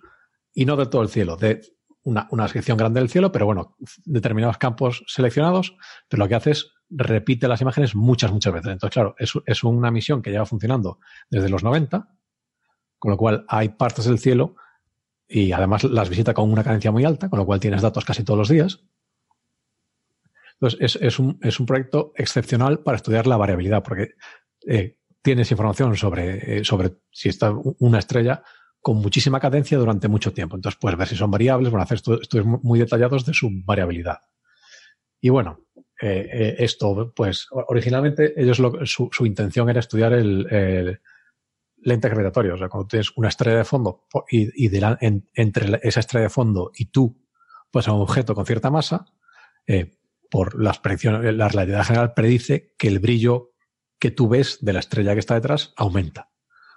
y 0.55 0.65
no 0.65 0.75
de 0.75 0.87
todo 0.87 1.03
el 1.03 1.11
cielo, 1.11 1.37
de 1.37 1.61
una, 2.05 2.29
una 2.31 2.49
sección 2.49 2.79
grande 2.79 3.01
del 3.01 3.11
cielo, 3.11 3.31
pero 3.31 3.45
bueno, 3.45 3.77
determinados 4.07 4.57
campos 4.57 5.05
seleccionados, 5.07 5.77
pero 6.09 6.23
lo 6.23 6.29
que 6.29 6.35
hace 6.35 6.53
es 6.53 6.73
repite 6.89 7.47
las 7.47 7.61
imágenes 7.61 7.95
muchas, 7.95 8.33
muchas 8.33 8.55
veces. 8.55 8.73
Entonces, 8.73 8.95
claro, 8.95 9.15
es, 9.19 9.35
es 9.45 9.65
una 9.65 9.91
misión 9.91 10.23
que 10.23 10.31
lleva 10.31 10.47
funcionando 10.47 10.99
desde 11.29 11.51
los 11.51 11.63
90, 11.63 12.09
con 12.99 13.11
lo 13.11 13.19
cual 13.19 13.45
hay 13.49 13.69
partes 13.69 14.07
del 14.07 14.19
cielo 14.19 14.57
y 15.29 15.53
además 15.53 15.85
las 15.85 16.09
visita 16.09 16.33
con 16.33 16.51
una 16.51 16.65
cadencia 16.65 16.91
muy 16.91 17.05
alta, 17.05 17.29
con 17.29 17.39
lo 17.39 17.45
cual 17.45 17.61
tienes 17.61 17.83
datos 17.83 18.07
casi 18.07 18.25
todos 18.25 18.39
los 18.39 18.49
días. 18.49 18.83
Entonces, 20.63 20.97
es, 21.03 21.19
un, 21.19 21.41
es 21.43 21.59
un, 21.59 21.67
proyecto 21.67 22.13
excepcional 22.15 22.81
para 22.85 22.97
estudiar 22.97 23.27
la 23.27 23.37
variabilidad, 23.37 23.83
porque 23.83 24.11
eh, 24.69 24.97
tienes 25.21 25.51
información 25.51 25.97
sobre, 25.97 26.59
eh, 26.59 26.65
sobre 26.65 26.93
si 27.11 27.29
está 27.29 27.53
una 27.81 27.99
estrella 27.99 28.45
con 28.81 28.99
muchísima 28.99 29.41
cadencia 29.41 29.77
durante 29.77 30.07
mucho 30.07 30.33
tiempo. 30.33 30.55
Entonces, 30.55 30.79
puedes 30.81 30.97
ver 30.97 31.09
si 31.09 31.17
son 31.17 31.33
variables, 31.33 31.73
van 31.73 31.83
hacer 31.83 31.97
estudios 31.99 32.47
muy 32.47 32.79
detallados 32.79 33.27
de 33.27 33.35
su 33.35 33.51
variabilidad. 33.65 34.19
Y 35.21 35.31
bueno, 35.31 35.67
eh, 36.01 36.55
esto, 36.59 37.13
pues 37.15 37.49
originalmente 37.51 38.33
su, 38.55 39.09
su, 39.11 39.27
intención 39.27 39.69
era 39.69 39.81
estudiar 39.81 40.13
el, 40.13 41.01
lente 41.79 42.09
gravitatorio. 42.09 42.55
O 42.55 42.59
sea, 42.59 42.69
cuando 42.69 42.87
tienes 42.87 43.11
una 43.17 43.29
estrella 43.29 43.59
de 43.59 43.65
fondo 43.65 44.07
y, 44.31 44.49
entre 45.35 45.81
esa 45.83 46.01
estrella 46.01 46.25
de 46.25 46.31
fondo 46.31 46.71
y 46.73 46.87
tú, 46.87 47.21
pues 47.73 47.89
a 47.89 47.93
un 47.93 48.03
objeto 48.03 48.35
con 48.37 48.47
cierta 48.47 48.71
masa, 48.71 49.07
eh, 49.67 49.97
por 50.33 50.59
las 50.59 50.79
predicciones, 50.79 51.35
la 51.35 51.49
relatividad 51.49 51.85
general 51.85 52.15
predice 52.15 52.73
que 52.79 52.89
el 52.89 53.01
brillo 53.01 53.51
que 53.99 54.11
tú 54.11 54.31
ves 54.31 54.57
de 54.63 54.73
la 54.73 54.79
estrella 54.79 55.13
que 55.13 55.19
está 55.21 55.35
detrás 55.35 55.75
aumenta. 55.77 56.31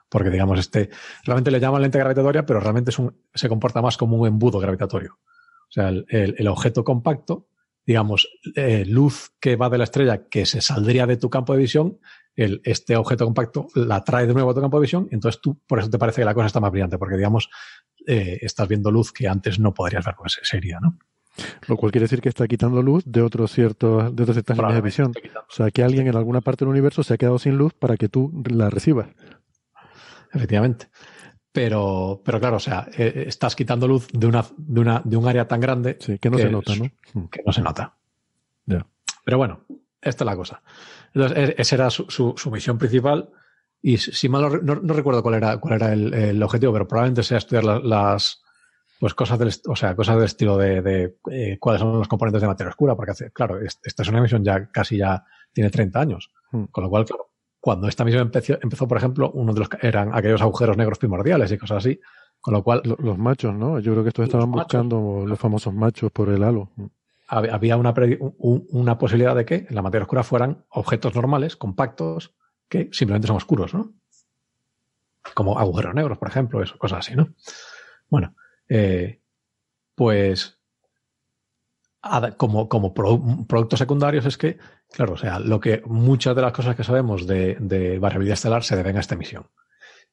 Porque, 0.09 0.29
digamos, 0.29 0.59
este, 0.59 0.89
realmente 1.23 1.51
le 1.51 1.61
llaman 1.61 1.81
lente 1.81 1.97
gravitatoria, 1.97 2.45
pero 2.45 2.59
realmente 2.59 2.91
se 3.33 3.47
comporta 3.47 3.81
más 3.81 3.95
como 3.95 4.17
un 4.17 4.27
embudo 4.27 4.59
gravitatorio. 4.59 5.19
O 5.69 5.71
sea, 5.71 5.87
el, 5.87 6.47
objeto 6.49 6.83
compacto, 6.83 7.47
digamos, 7.85 8.27
eh, 8.57 8.83
luz 8.85 9.31
que 9.39 9.55
va 9.55 9.69
de 9.69 9.77
la 9.77 9.85
estrella 9.85 10.27
que 10.27 10.45
se 10.45 10.59
saldría 10.59 11.07
de 11.07 11.15
tu 11.15 11.29
campo 11.29 11.53
de 11.53 11.59
visión, 11.59 11.99
el, 12.35 12.59
este 12.65 12.97
objeto 12.97 13.23
compacto 13.23 13.67
la 13.73 14.03
trae 14.03 14.27
de 14.27 14.33
nuevo 14.33 14.51
a 14.51 14.53
tu 14.53 14.59
campo 14.59 14.79
de 14.79 14.81
visión, 14.81 15.07
entonces 15.11 15.39
tú, 15.39 15.61
por 15.65 15.79
eso 15.79 15.89
te 15.89 15.97
parece 15.97 16.21
que 16.21 16.25
la 16.25 16.33
cosa 16.33 16.47
está 16.47 16.59
más 16.59 16.71
brillante, 16.71 16.97
porque, 16.97 17.15
digamos, 17.15 17.49
eh, 18.05 18.37
estás 18.41 18.67
viendo 18.67 18.91
luz 18.91 19.13
que 19.13 19.29
antes 19.29 19.59
no 19.59 19.73
podrías 19.73 20.03
ver, 20.03 20.15
pues 20.17 20.41
sería, 20.43 20.77
¿no? 20.81 20.99
Lo 21.67 21.77
cual 21.77 21.91
quiere 21.91 22.05
decir 22.05 22.21
que 22.21 22.29
está 22.29 22.47
quitando 22.47 22.81
luz 22.81 23.03
de 23.05 23.21
otros 23.21 23.51
ciertos, 23.51 24.15
de 24.15 24.23
otras 24.23 24.35
ciertas 24.35 24.57
líneas 24.57 24.75
de 24.75 24.81
visión. 24.81 25.13
O 25.49 25.53
sea, 25.53 25.71
que 25.71 25.83
alguien 25.83 26.07
en 26.07 26.15
alguna 26.15 26.41
parte 26.41 26.65
del 26.65 26.71
universo 26.71 27.03
se 27.03 27.13
ha 27.13 27.17
quedado 27.17 27.39
sin 27.39 27.57
luz 27.57 27.73
para 27.73 27.97
que 27.97 28.09
tú 28.09 28.31
la 28.49 28.69
recibas. 28.69 29.09
Efectivamente. 30.33 30.87
Pero, 31.51 32.21
pero 32.23 32.39
claro, 32.39 32.57
o 32.57 32.59
sea, 32.59 32.87
eh, 32.97 33.25
estás 33.27 33.55
quitando 33.55 33.87
luz 33.87 34.07
de 34.11 34.27
una, 34.27 34.45
de 34.57 34.81
una, 34.81 35.01
de 35.03 35.15
un 35.15 35.27
área 35.27 35.47
tan 35.47 35.61
grande 35.61 35.97
que 35.97 36.29
no 36.29 36.37
se 36.37 36.49
nota, 36.49 36.75
¿no? 36.75 36.85
Hmm. 37.13 37.27
Que 37.27 37.41
no 37.45 37.53
se 37.53 37.61
nota. 37.61 37.95
Pero 39.25 39.37
bueno, 39.37 39.65
esta 40.01 40.23
es 40.23 40.25
la 40.25 40.35
cosa. 40.35 40.61
Entonces, 41.13 41.49
e, 41.49 41.55
esa 41.57 41.75
era 41.75 41.89
su, 41.89 42.05
su, 42.09 42.51
misión 42.51 42.77
principal. 42.77 43.29
Y 43.81 43.97
si 43.97 44.29
mal 44.29 44.63
no, 44.63 44.75
no, 44.75 44.93
recuerdo 44.93 45.23
cuál 45.23 45.35
era, 45.35 45.57
cuál 45.57 45.75
era 45.75 45.93
el, 45.93 46.13
el, 46.13 46.43
objetivo, 46.43 46.73
pero 46.73 46.87
probablemente 46.87 47.23
sea 47.23 47.37
estudiar 47.37 47.63
las, 47.63 48.43
pues 48.99 49.13
cosas 49.13 49.37
del, 49.39 49.51
o 49.67 49.75
sea, 49.75 49.95
cosas 49.95 50.15
del 50.15 50.25
estilo 50.25 50.57
de, 50.57 50.81
de 50.81 51.17
eh, 51.31 51.57
cuáles 51.59 51.81
son 51.81 51.97
los 51.97 52.07
componentes 52.07 52.41
de 52.41 52.47
materia 52.47 52.69
oscura, 52.69 52.95
porque 52.95 53.11
hace, 53.11 53.31
claro, 53.31 53.59
esta 53.61 54.03
es 54.03 54.09
una 54.09 54.21
misión 54.21 54.43
ya 54.43 54.69
casi 54.71 54.97
ya 54.97 55.25
tiene 55.53 55.69
30 55.69 55.99
años. 55.99 56.31
Hmm. 56.51 56.65
Con 56.65 56.83
lo 56.83 56.89
cual, 56.89 57.05
claro, 57.05 57.31
cuando 57.59 57.87
esta 57.87 58.05
misión 58.05 58.23
empezó, 58.23 58.57
empezó, 58.61 58.87
por 58.87 58.97
ejemplo, 58.97 59.31
uno 59.31 59.53
de 59.53 59.59
los 59.59 59.69
eran 59.81 60.13
aquellos 60.13 60.41
agujeros 60.41 60.77
negros 60.77 60.99
primordiales 60.99 61.51
y 61.51 61.57
cosas 61.57 61.77
así. 61.77 61.99
Con 62.39 62.53
lo 62.53 62.63
cual. 62.63 62.83
Los, 62.83 63.17
machos, 63.17 63.55
¿no? 63.55 63.79
Yo 63.79 63.93
creo 63.93 64.03
que 64.03 64.09
estos 64.09 64.25
estaban 64.25 64.51
buscando 64.51 65.25
los 65.25 65.39
famosos 65.39 65.73
machos 65.73 66.11
por 66.11 66.29
el 66.29 66.43
halo. 66.43 66.71
Hmm. 66.75 66.85
Había 67.27 67.75
una, 67.75 67.91
una 68.37 68.97
posibilidad 68.99 69.35
de 69.35 69.45
que 69.45 69.65
en 69.67 69.73
la 69.73 69.81
materia 69.81 70.03
oscura 70.03 70.21
fueran 70.21 70.63
objetos 70.69 71.15
normales, 71.15 71.55
compactos, 71.55 72.35
que 72.69 72.89
simplemente 72.91 73.27
son 73.27 73.37
oscuros, 73.37 73.73
¿no? 73.73 73.93
Como 75.33 75.57
agujeros 75.57 75.95
negros, 75.95 76.19
por 76.19 76.27
ejemplo, 76.27 76.61
eso, 76.61 76.77
cosas 76.77 76.99
así, 76.99 77.15
¿no? 77.15 77.29
Bueno, 78.09 78.35
eh, 78.69 79.21
pues 79.95 80.59
como, 82.37 82.93
productos 82.93 83.79
secundarios 83.79 84.25
es 84.25 84.37
que, 84.37 84.57
claro, 84.91 85.13
o 85.13 85.17
sea, 85.17 85.39
lo 85.39 85.59
que 85.59 85.81
muchas 85.85 86.35
de 86.35 86.41
las 86.41 86.53
cosas 86.53 86.75
que 86.75 86.83
sabemos 86.83 87.25
de, 87.25 87.57
de 87.59 87.97
variabilidad 87.99 88.35
estelar 88.35 88.63
se 88.63 88.75
deben 88.75 88.97
a 88.97 88.99
esta 88.99 89.15
emisión. 89.15 89.47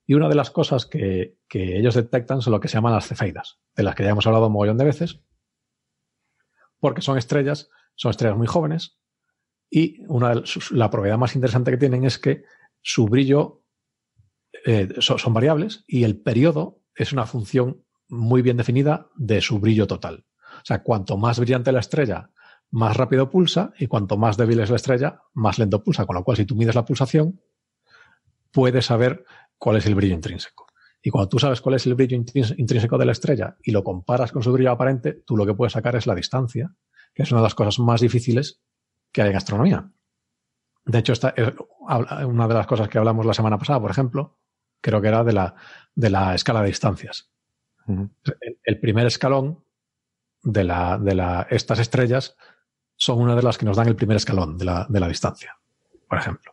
Y 0.06 0.14
una 0.14 0.28
de 0.28 0.34
las 0.34 0.50
cosas 0.50 0.86
que, 0.86 1.38
ellos 1.52 1.94
detectan 1.94 2.40
son 2.42 2.52
lo 2.52 2.60
que 2.60 2.68
se 2.68 2.74
llaman 2.74 2.94
las 2.94 3.06
cefeidas, 3.06 3.60
de 3.76 3.82
las 3.82 3.94
que 3.94 4.02
ya 4.02 4.10
hemos 4.10 4.26
hablado 4.26 4.46
un 4.46 4.52
montón 4.52 4.78
de 4.78 4.84
veces, 4.84 5.20
porque 6.80 7.02
son 7.02 7.18
estrellas, 7.18 7.68
son 7.94 8.10
estrellas 8.10 8.36
muy 8.36 8.46
jóvenes, 8.46 8.98
y 9.70 10.04
una 10.08 10.42
la 10.72 10.90
propiedad 10.90 11.18
más 11.18 11.34
interesante 11.34 11.70
que 11.70 11.78
tienen 11.78 12.04
es 12.04 12.18
que 12.18 12.44
su 12.82 13.06
brillo 13.06 13.62
eh, 14.66 14.88
son, 14.98 15.18
son 15.18 15.32
variables 15.32 15.84
y 15.86 16.04
el 16.04 16.20
periodo 16.20 16.82
es 16.94 17.12
una 17.12 17.24
función 17.24 17.81
muy 18.12 18.42
bien 18.42 18.58
definida 18.58 19.08
de 19.16 19.40
su 19.40 19.58
brillo 19.58 19.86
total. 19.86 20.26
O 20.56 20.64
sea, 20.64 20.82
cuanto 20.82 21.16
más 21.16 21.40
brillante 21.40 21.72
la 21.72 21.80
estrella, 21.80 22.30
más 22.70 22.94
rápido 22.94 23.30
pulsa 23.30 23.72
y 23.78 23.86
cuanto 23.86 24.18
más 24.18 24.36
débil 24.36 24.60
es 24.60 24.68
la 24.68 24.76
estrella, 24.76 25.22
más 25.32 25.58
lento 25.58 25.82
pulsa. 25.82 26.04
Con 26.04 26.16
lo 26.16 26.22
cual, 26.22 26.36
si 26.36 26.44
tú 26.44 26.54
mides 26.54 26.74
la 26.74 26.84
pulsación, 26.84 27.40
puedes 28.50 28.84
saber 28.84 29.24
cuál 29.56 29.76
es 29.76 29.86
el 29.86 29.94
brillo 29.94 30.14
intrínseco. 30.14 30.66
Y 31.02 31.10
cuando 31.10 31.30
tú 31.30 31.38
sabes 31.38 31.62
cuál 31.62 31.76
es 31.76 31.86
el 31.86 31.94
brillo 31.94 32.16
intrínseco 32.16 32.98
de 32.98 33.06
la 33.06 33.12
estrella 33.12 33.56
y 33.62 33.72
lo 33.72 33.82
comparas 33.82 34.30
con 34.30 34.42
su 34.42 34.52
brillo 34.52 34.70
aparente, 34.70 35.22
tú 35.26 35.36
lo 35.36 35.46
que 35.46 35.54
puedes 35.54 35.72
sacar 35.72 35.96
es 35.96 36.06
la 36.06 36.14
distancia, 36.14 36.74
que 37.14 37.22
es 37.22 37.32
una 37.32 37.40
de 37.40 37.44
las 37.44 37.54
cosas 37.54 37.78
más 37.78 38.02
difíciles 38.02 38.60
que 39.10 39.22
hay 39.22 39.30
en 39.30 39.36
astronomía. 39.36 39.90
De 40.84 40.98
hecho, 40.98 41.14
esta 41.14 41.30
es 41.30 41.54
una 42.26 42.46
de 42.46 42.54
las 42.54 42.66
cosas 42.66 42.88
que 42.88 42.98
hablamos 42.98 43.24
la 43.24 43.34
semana 43.34 43.58
pasada, 43.58 43.80
por 43.80 43.90
ejemplo, 43.90 44.38
creo 44.82 45.00
que 45.00 45.08
era 45.08 45.24
de 45.24 45.32
la, 45.32 45.54
de 45.94 46.10
la 46.10 46.34
escala 46.34 46.60
de 46.60 46.68
distancias. 46.68 47.32
El 48.64 48.80
primer 48.80 49.06
escalón 49.06 49.64
de, 50.42 50.64
la, 50.64 50.98
de 50.98 51.14
la, 51.14 51.46
estas 51.50 51.78
estrellas 51.78 52.36
son 52.96 53.20
una 53.20 53.34
de 53.34 53.42
las 53.42 53.58
que 53.58 53.66
nos 53.66 53.76
dan 53.76 53.88
el 53.88 53.96
primer 53.96 54.16
escalón 54.16 54.56
de 54.58 54.64
la, 54.64 54.86
de 54.88 55.00
la 55.00 55.08
distancia, 55.08 55.56
por 56.08 56.18
ejemplo. 56.18 56.52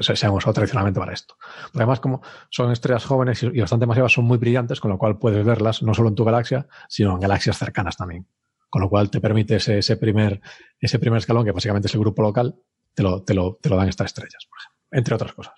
Se, 0.00 0.26
han 0.26 0.32
usado 0.32 0.52
tradicionalmente 0.52 1.00
para 1.00 1.14
esto. 1.14 1.36
además, 1.74 1.98
como 1.98 2.20
son 2.50 2.70
estrellas 2.72 3.06
jóvenes 3.06 3.42
y, 3.42 3.58
bastante 3.58 3.86
masivas, 3.86 4.12
son 4.12 4.26
muy 4.26 4.36
brillantes, 4.36 4.80
con 4.80 4.90
lo 4.90 4.98
cual 4.98 5.18
puedes 5.18 5.44
verlas 5.46 5.82
no 5.82 5.94
solo 5.94 6.10
en 6.10 6.14
tu 6.14 6.24
galaxia, 6.24 6.66
sino 6.88 7.12
en 7.12 7.20
galaxias 7.20 7.56
cercanas 7.56 7.96
también. 7.96 8.26
Con 8.68 8.82
lo 8.82 8.90
cual 8.90 9.10
te 9.10 9.18
permite 9.18 9.56
ese, 9.56 9.78
ese 9.78 9.96
primer, 9.96 10.42
ese 10.78 10.98
primer 10.98 11.18
escalón, 11.18 11.46
que 11.46 11.52
básicamente 11.52 11.88
es 11.88 11.94
el 11.94 12.00
grupo 12.00 12.20
local, 12.20 12.56
te 12.92 13.02
lo, 13.02 13.22
te 13.22 13.32
lo, 13.32 13.58
te 13.62 13.70
lo 13.70 13.76
dan 13.76 13.88
estas 13.88 14.06
estrellas, 14.06 14.46
por 14.46 14.58
ejemplo, 14.58 14.98
entre 14.98 15.14
otras 15.14 15.32
cosas. 15.32 15.54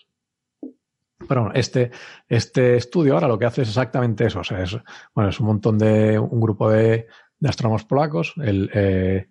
Pero 1.30 1.42
bueno, 1.42 1.54
este, 1.56 1.92
este 2.28 2.74
estudio 2.74 3.14
ahora 3.14 3.28
lo 3.28 3.38
que 3.38 3.44
hace 3.44 3.62
es 3.62 3.68
exactamente 3.68 4.26
eso. 4.26 4.40
O 4.40 4.44
sea, 4.44 4.64
es, 4.64 4.76
bueno, 5.14 5.30
es 5.30 5.38
un 5.38 5.46
montón 5.46 5.78
de, 5.78 6.18
un 6.18 6.40
grupo 6.40 6.68
de, 6.68 7.06
de 7.38 7.48
astrónomos 7.48 7.84
polacos. 7.84 8.34
El, 8.38 8.68
eh, 8.74 9.28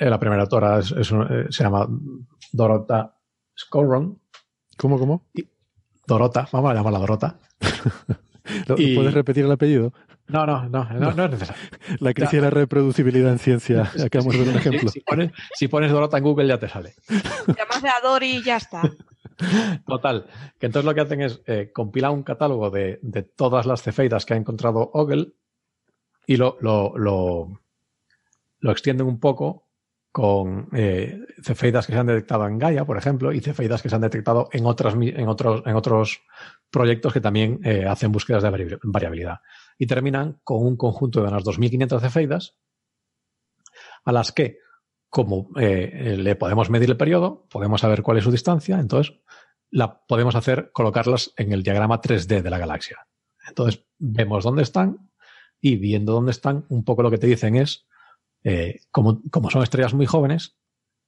la 0.00 0.18
primera 0.18 0.42
autora 0.42 0.80
es, 0.80 0.90
es 0.90 1.12
eh, 1.12 1.46
se 1.48 1.62
llama 1.62 1.86
Dorota 2.50 3.16
Skoron. 3.56 4.20
¿Cómo, 4.76 4.98
cómo? 4.98 5.28
Y 5.32 5.48
Dorota, 6.04 6.48
vamos 6.50 6.72
a 6.72 6.74
llamarla 6.74 6.98
Dorota. 6.98 7.38
y, 8.76 8.96
¿Puedes 8.96 9.14
repetir 9.14 9.44
el 9.44 9.52
apellido? 9.52 9.92
No, 10.26 10.44
no, 10.44 10.68
no, 10.68 10.84
no, 10.84 11.12
no 11.12 11.24
es 11.26 11.30
necesario. 11.30 11.62
La 12.00 12.12
crisis 12.12 12.32
de 12.32 12.40
la 12.40 12.50
reproducibilidad 12.50 13.30
en 13.30 13.38
ciencia. 13.38 13.82
Acabamos 14.04 14.34
de 14.34 14.40
ver 14.40 14.48
un 14.48 14.56
ejemplo. 14.56 14.88
Si 14.88 14.98
pones, 14.98 15.30
si 15.54 15.68
pones 15.68 15.92
Dorota 15.92 16.18
en 16.18 16.24
Google 16.24 16.48
ya 16.48 16.58
te 16.58 16.68
sale. 16.68 16.96
Llamas 17.08 17.84
a 17.84 18.00
Dori 18.02 18.38
y 18.38 18.42
ya 18.42 18.56
está. 18.56 18.82
Total. 19.86 20.26
Que 20.58 20.66
entonces 20.66 20.86
lo 20.86 20.94
que 20.94 21.00
hacen 21.00 21.22
es 21.22 21.40
eh, 21.46 21.70
compilar 21.72 22.10
un 22.10 22.22
catálogo 22.22 22.70
de, 22.70 22.98
de, 23.02 23.22
todas 23.22 23.66
las 23.66 23.82
cefeidas 23.82 24.24
que 24.24 24.34
ha 24.34 24.36
encontrado 24.36 24.90
Ogle 24.92 25.32
y 26.26 26.36
lo, 26.36 26.56
lo, 26.60 26.96
lo, 26.96 27.60
lo, 28.60 28.70
extienden 28.70 29.06
un 29.06 29.18
poco 29.18 29.66
con 30.12 30.68
eh, 30.72 31.18
cefeidas 31.42 31.86
que 31.86 31.92
se 31.92 31.98
han 31.98 32.06
detectado 32.06 32.46
en 32.46 32.58
Gaia, 32.58 32.84
por 32.84 32.96
ejemplo, 32.96 33.32
y 33.32 33.40
cefeidas 33.40 33.80
que 33.80 33.88
se 33.88 33.94
han 33.94 34.00
detectado 34.00 34.48
en, 34.52 34.66
otras, 34.66 34.94
en, 34.94 35.28
otros, 35.28 35.62
en 35.66 35.76
otros 35.76 36.22
proyectos 36.70 37.12
que 37.12 37.20
también 37.20 37.60
eh, 37.64 37.86
hacen 37.86 38.10
búsquedas 38.10 38.42
de 38.42 38.78
variabilidad. 38.82 39.38
Y 39.78 39.86
terminan 39.86 40.40
con 40.42 40.66
un 40.66 40.76
conjunto 40.76 41.22
de 41.22 41.28
unas 41.28 41.44
2.500 41.44 42.00
cefeidas 42.00 42.56
a 44.04 44.12
las 44.12 44.32
que, 44.32 44.58
como 45.10 45.50
eh, 45.58 46.16
le 46.16 46.36
podemos 46.36 46.70
medir 46.70 46.88
el 46.88 46.96
periodo, 46.96 47.46
podemos 47.50 47.80
saber 47.80 48.02
cuál 48.02 48.18
es 48.18 48.24
su 48.24 48.30
distancia, 48.30 48.78
entonces 48.78 49.14
la 49.70 50.00
podemos 50.06 50.34
hacer 50.34 50.70
colocarlas 50.72 51.32
en 51.36 51.52
el 51.52 51.62
diagrama 51.62 52.00
3D 52.00 52.42
de 52.42 52.50
la 52.50 52.58
galaxia. 52.58 53.06
Entonces 53.46 53.84
vemos 53.98 54.44
dónde 54.44 54.62
están 54.62 55.10
y 55.60 55.76
viendo 55.76 56.12
dónde 56.12 56.30
están, 56.30 56.64
un 56.68 56.84
poco 56.84 57.02
lo 57.02 57.10
que 57.10 57.18
te 57.18 57.26
dicen 57.26 57.56
es 57.56 57.86
eh, 58.42 58.80
como, 58.90 59.20
son 59.50 59.62
estrellas 59.62 59.94
muy 59.94 60.06
jóvenes, 60.06 60.56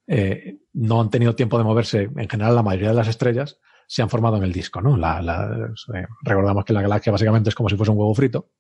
eh, 0.07 0.59
no 0.73 1.01
han 1.01 1.11
tenido 1.11 1.35
tiempo 1.35 1.59
de 1.59 1.65
moverse. 1.65 2.11
En 2.17 2.29
general, 2.29 2.55
la 2.55 2.63
mayoría 2.63 2.89
de 2.89 2.95
las 2.95 3.09
estrellas 3.09 3.59
se 3.87 4.03
han 4.03 4.11
formado 4.11 4.37
en 4.37 4.43
el 4.43 4.53
disco, 4.53 4.81
¿no? 4.81 4.97
Eh, 4.97 6.07
recordamos 6.23 6.65
que 6.65 6.73
la 6.73 6.83
galaxia 6.83 7.13
básicamente 7.13 7.49
es 7.49 7.55
como 7.55 7.69
si 7.69 7.77
fuese 7.77 7.93
un 7.93 7.99
huevo 7.99 8.15
frito. 8.15 8.51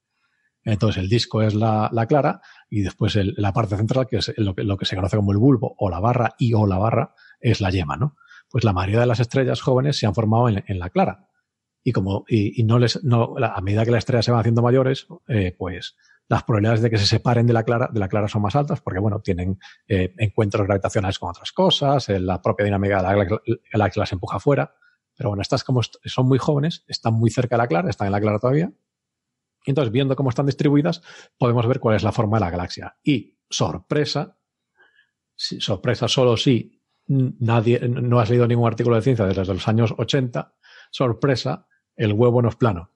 Entonces, 0.64 1.02
el 1.02 1.08
disco 1.08 1.42
es 1.42 1.54
la, 1.54 1.90
clara 2.08 2.40
y 2.70 2.82
después 2.82 3.16
la 3.16 3.52
parte 3.52 3.76
central, 3.76 4.06
que 4.08 4.18
es 4.18 4.32
lo 4.36 4.54
que, 4.54 4.84
se 4.84 4.96
conoce 4.96 5.16
como 5.16 5.32
el 5.32 5.38
bulbo 5.38 5.74
o 5.78 5.90
la 5.90 6.00
barra 6.00 6.34
y 6.38 6.54
o 6.54 6.66
la 6.66 6.78
barra, 6.78 7.14
es 7.40 7.60
la 7.60 7.70
yema, 7.70 7.96
¿no? 7.96 8.16
Pues 8.48 8.64
la 8.64 8.72
mayoría 8.72 9.00
de 9.00 9.06
las 9.06 9.20
estrellas 9.20 9.60
jóvenes 9.60 9.96
se 9.96 10.06
han 10.06 10.14
formado 10.14 10.48
en, 10.48 10.78
la 10.78 10.90
clara. 10.90 11.28
Y 11.82 11.92
como, 11.92 12.24
y, 12.28 12.62
no 12.62 12.78
les, 12.78 13.02
no, 13.02 13.34
a 13.42 13.60
medida 13.60 13.84
que 13.84 13.90
las 13.90 14.00
estrellas 14.00 14.24
se 14.24 14.30
van 14.30 14.40
haciendo 14.40 14.62
mayores, 14.62 15.06
pues 15.58 15.96
las 16.32 16.44
probabilidades 16.44 16.80
de 16.80 16.88
que 16.88 16.96
se 16.96 17.04
separen 17.04 17.46
de 17.46 17.52
la 17.52 17.62
clara, 17.62 17.90
de 17.92 18.00
la 18.00 18.08
clara 18.08 18.26
son 18.26 18.40
más 18.40 18.56
altas 18.56 18.80
porque, 18.80 19.00
bueno, 19.00 19.20
tienen 19.20 19.58
eh, 19.86 20.14
encuentros 20.16 20.66
gravitacionales 20.66 21.18
con 21.18 21.28
otras 21.28 21.52
cosas, 21.52 22.08
eh, 22.08 22.18
la 22.18 22.40
propia 22.40 22.64
dinámica 22.64 22.96
de 22.96 23.02
la 23.02 23.40
galaxia 23.70 24.00
las 24.00 24.12
empuja 24.12 24.38
afuera. 24.38 24.74
Pero 25.14 25.28
bueno, 25.28 25.42
estas 25.42 25.62
como 25.62 25.82
son 25.82 26.26
muy 26.26 26.38
jóvenes, 26.38 26.84
están 26.88 27.12
muy 27.12 27.30
cerca 27.30 27.56
de 27.56 27.58
la 27.58 27.68
clara, 27.68 27.90
están 27.90 28.06
en 28.06 28.12
la 28.12 28.20
clara 28.20 28.38
todavía. 28.38 28.72
Y 29.64 29.70
entonces, 29.70 29.92
viendo 29.92 30.16
cómo 30.16 30.30
están 30.30 30.46
distribuidas, 30.46 31.02
podemos 31.38 31.66
ver 31.66 31.80
cuál 31.80 31.96
es 31.96 32.02
la 32.02 32.12
forma 32.12 32.38
de 32.38 32.44
la 32.44 32.50
galaxia. 32.50 32.96
Y, 33.02 33.38
sorpresa, 33.48 34.36
sorpresa 35.34 36.08
solo 36.08 36.36
si 36.36 36.80
nadie, 37.06 37.80
no 37.88 38.20
has 38.20 38.30
leído 38.30 38.46
ningún 38.46 38.66
artículo 38.66 38.96
de 38.96 39.02
ciencia 39.02 39.26
desde 39.26 39.44
los 39.44 39.68
años 39.68 39.94
80, 39.96 40.54
sorpresa, 40.90 41.66
el 41.96 42.12
huevo 42.12 42.42
no 42.42 42.48
es 42.48 42.56
plano 42.56 42.90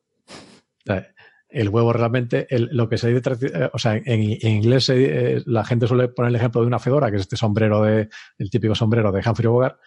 el 1.49 1.69
huevo 1.69 1.93
realmente, 1.93 2.47
lo 2.51 2.89
que 2.89 2.99
se 2.99 3.13
dice, 3.13 3.31
eh, 3.47 3.71
o 3.73 3.79
sea, 3.79 3.97
en, 3.97 4.23
inglés 4.23 4.89
eh, 4.91 5.43
la 5.47 5.65
gente 5.65 5.87
suele 5.87 6.09
poner 6.09 6.31
el 6.31 6.37
ejemplo 6.37 6.61
de 6.61 6.67
una 6.67 6.79
fedora, 6.79 7.11
que 7.11 7.17
es 7.17 7.23
este 7.23 7.37
sombrero 7.37 7.83
de, 7.83 8.09
el 8.39 8.51
típico 8.51 8.75
sombrero 8.75 9.13
de 9.13 9.23
Humphrey 9.27 9.49
Bogart. 9.49 9.79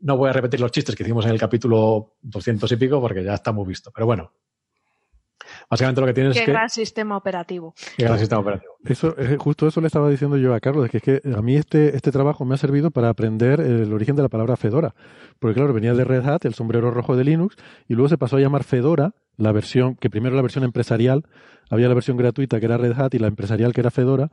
no 0.00 0.16
voy 0.16 0.30
a 0.30 0.32
repetir 0.32 0.60
los 0.60 0.70
chistes 0.70 0.94
que 0.94 1.02
hicimos 1.02 1.24
en 1.26 1.32
el 1.32 1.38
capítulo 1.38 2.16
200 2.22 2.70
y 2.72 2.76
pico 2.76 3.00
porque 3.00 3.24
ya 3.24 3.34
está 3.34 3.52
muy 3.52 3.66
visto, 3.66 3.90
pero 3.92 4.06
bueno. 4.06 4.32
Básicamente 5.70 6.00
lo 6.00 6.06
que 6.06 6.14
tienes 6.14 6.36
es 6.36 6.44
que... 6.44 6.50
gran 6.50 6.68
sistema 6.68 7.16
operativo. 7.16 7.74
Qué 7.96 8.04
gran 8.04 8.18
sistema 8.18 8.40
operativo. 8.40 8.72
Eso, 8.84 9.14
justo 9.38 9.66
eso 9.66 9.80
le 9.80 9.86
estaba 9.86 10.10
diciendo 10.10 10.36
yo 10.36 10.54
a 10.54 10.60
Carlos, 10.60 10.88
que 10.90 10.98
es 10.98 11.02
que 11.02 11.20
a 11.36 11.42
mí 11.42 11.56
este, 11.56 11.96
este 11.96 12.10
trabajo 12.10 12.44
me 12.44 12.54
ha 12.54 12.58
servido 12.58 12.90
para 12.90 13.08
aprender 13.08 13.60
el 13.60 13.92
origen 13.92 14.16
de 14.16 14.22
la 14.22 14.28
palabra 14.28 14.56
Fedora. 14.56 14.94
Porque 15.38 15.54
claro, 15.54 15.72
venía 15.72 15.94
de 15.94 16.04
Red 16.04 16.26
Hat, 16.26 16.44
el 16.44 16.54
sombrero 16.54 16.90
rojo 16.90 17.16
de 17.16 17.24
Linux, 17.24 17.56
y 17.88 17.94
luego 17.94 18.08
se 18.08 18.18
pasó 18.18 18.36
a 18.36 18.40
llamar 18.40 18.64
Fedora 18.64 19.14
la 19.36 19.52
versión, 19.52 19.96
que 19.96 20.10
primero 20.10 20.36
la 20.36 20.42
versión 20.42 20.64
empresarial, 20.64 21.24
había 21.70 21.88
la 21.88 21.94
versión 21.94 22.16
gratuita 22.16 22.60
que 22.60 22.66
era 22.66 22.76
Red 22.76 22.98
Hat 22.98 23.14
y 23.14 23.18
la 23.18 23.28
empresarial 23.28 23.72
que 23.72 23.80
era 23.80 23.90
Fedora, 23.90 24.30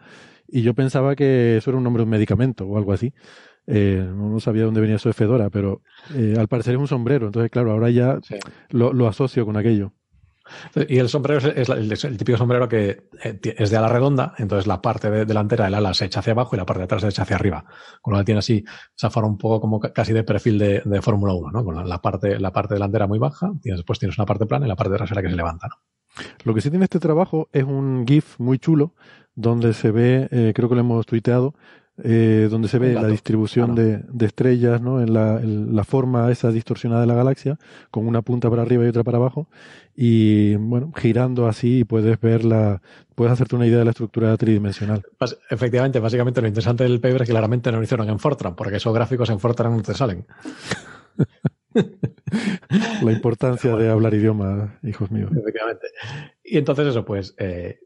y 0.47 0.61
yo 0.61 0.73
pensaba 0.73 1.15
que 1.15 1.57
eso 1.57 1.69
era 1.69 1.77
un 1.77 1.83
nombre 1.83 2.01
de 2.01 2.05
un 2.05 2.09
medicamento 2.09 2.65
o 2.65 2.77
algo 2.77 2.93
así. 2.93 3.13
Eh, 3.67 4.03
no 4.15 4.39
sabía 4.39 4.63
dónde 4.63 4.81
venía 4.81 4.95
eso 4.95 5.09
de 5.09 5.13
Fedora, 5.13 5.49
pero 5.49 5.81
eh, 6.15 6.35
al 6.37 6.47
parecer 6.47 6.73
es 6.73 6.79
un 6.79 6.87
sombrero, 6.87 7.27
entonces 7.27 7.51
claro, 7.51 7.71
ahora 7.71 7.89
ya 7.89 8.19
lo, 8.69 9.07
asocio 9.07 9.45
con 9.45 9.57
aquello. 9.57 9.93
Y 10.87 10.97
el 10.97 11.09
sombrero 11.09 11.39
es, 11.49 11.69
el, 11.69 12.17
típico 12.17 12.37
sombrero 12.37 12.67
que 12.67 13.09
eh, 13.23 13.39
es 13.43 13.69
de 13.69 13.77
ala 13.77 13.87
redonda, 13.87 14.33
entonces 14.37 14.67
la 14.67 14.81
parte 14.81 15.09
delantera 15.25 15.65
del 15.65 15.75
ala 15.75 15.93
se 15.93 16.05
echa 16.05 16.19
hacia 16.19 16.33
abajo 16.33 16.55
y 16.55 16.57
la 16.57 16.65
parte 16.65 16.79
de 16.79 16.85
atrás 16.85 17.01
se 17.01 17.09
echa 17.09 17.23
hacia 17.23 17.35
arriba. 17.35 17.65
Con 18.01 18.13
lo 18.13 18.17
cual 18.17 18.25
tiene 18.25 18.39
así 18.39 18.63
esa 18.95 19.09
forma 19.09 19.29
un 19.29 19.37
poco 19.37 19.61
como 19.61 19.79
casi 19.79 20.13
de 20.13 20.23
perfil 20.23 20.59
de, 20.59 21.01
Fórmula 21.01 21.33
1, 21.33 21.51
¿no? 21.51 21.63
Con 21.63 21.87
la, 21.87 22.01
parte, 22.01 22.39
la 22.39 22.51
parte 22.51 22.73
delantera 22.73 23.07
muy 23.07 23.19
baja, 23.19 23.51
y 23.63 23.71
después 23.71 23.99
tienes 23.99 24.17
una 24.17 24.25
parte 24.25 24.45
plana 24.45 24.65
y 24.65 24.69
la 24.69 24.75
parte 24.75 24.95
trasera 24.95 25.21
que 25.21 25.29
se 25.29 25.35
levanta, 25.35 25.67
¿no? 25.67 25.75
Lo 26.43 26.53
que 26.53 26.61
sí 26.61 26.69
tiene 26.69 26.85
este 26.85 26.99
trabajo 26.99 27.49
es 27.53 27.63
un 27.63 28.05
GIF 28.05 28.39
muy 28.39 28.59
chulo 28.59 28.93
donde 29.35 29.73
se 29.73 29.91
ve, 29.91 30.27
eh, 30.31 30.51
creo 30.53 30.67
que 30.67 30.75
lo 30.75 30.81
hemos 30.81 31.05
tuiteado, 31.05 31.55
eh, 32.03 32.47
donde 32.49 32.67
se 32.67 32.79
ve 32.79 32.93
la 32.93 33.07
distribución 33.07 33.75
de, 33.75 34.03
estrellas, 34.25 34.81
¿no? 34.81 35.01
En 35.01 35.13
la, 35.13 35.83
forma 35.83 36.31
esa 36.31 36.51
distorsionada 36.51 37.01
de 37.01 37.07
la 37.07 37.15
galaxia, 37.15 37.57
con 37.91 38.07
una 38.07 38.21
punta 38.21 38.49
para 38.49 38.61
arriba 38.61 38.85
y 38.85 38.87
otra 38.87 39.03
para 39.03 39.17
abajo, 39.17 39.47
y 39.95 40.55
bueno, 40.55 40.91
girando 40.95 41.47
así 41.47 41.83
puedes 41.83 42.19
ver 42.21 42.45
la, 42.45 42.81
puedes 43.15 43.33
hacerte 43.33 43.55
una 43.55 43.67
idea 43.67 43.79
de 43.79 43.85
la 43.85 43.91
estructura 43.91 44.35
tridimensional. 44.37 45.03
Efectivamente, 45.49 45.99
básicamente 45.99 46.41
lo 46.41 46.47
interesante 46.47 46.83
del 46.83 47.01
paper 47.01 47.23
es 47.23 47.27
que 47.27 47.33
claramente 47.33 47.71
no 47.71 47.77
lo 47.77 47.83
hicieron 47.83 48.09
en 48.09 48.19
Fortran, 48.19 48.55
porque 48.55 48.77
esos 48.77 48.93
gráficos 48.93 49.29
en 49.29 49.39
Fortran 49.39 49.75
no 49.75 49.81
te 49.81 49.93
salen. 49.93 50.25
la 53.03 53.11
importancia 53.11 53.75
de 53.75 53.89
hablar 53.89 54.13
idioma, 54.13 54.79
hijos 54.83 55.11
míos. 55.11 55.31
Efectivamente. 55.35 55.87
Y 56.43 56.57
entonces 56.57 56.87
eso, 56.87 57.05
pues, 57.05 57.35
eh, 57.37 57.79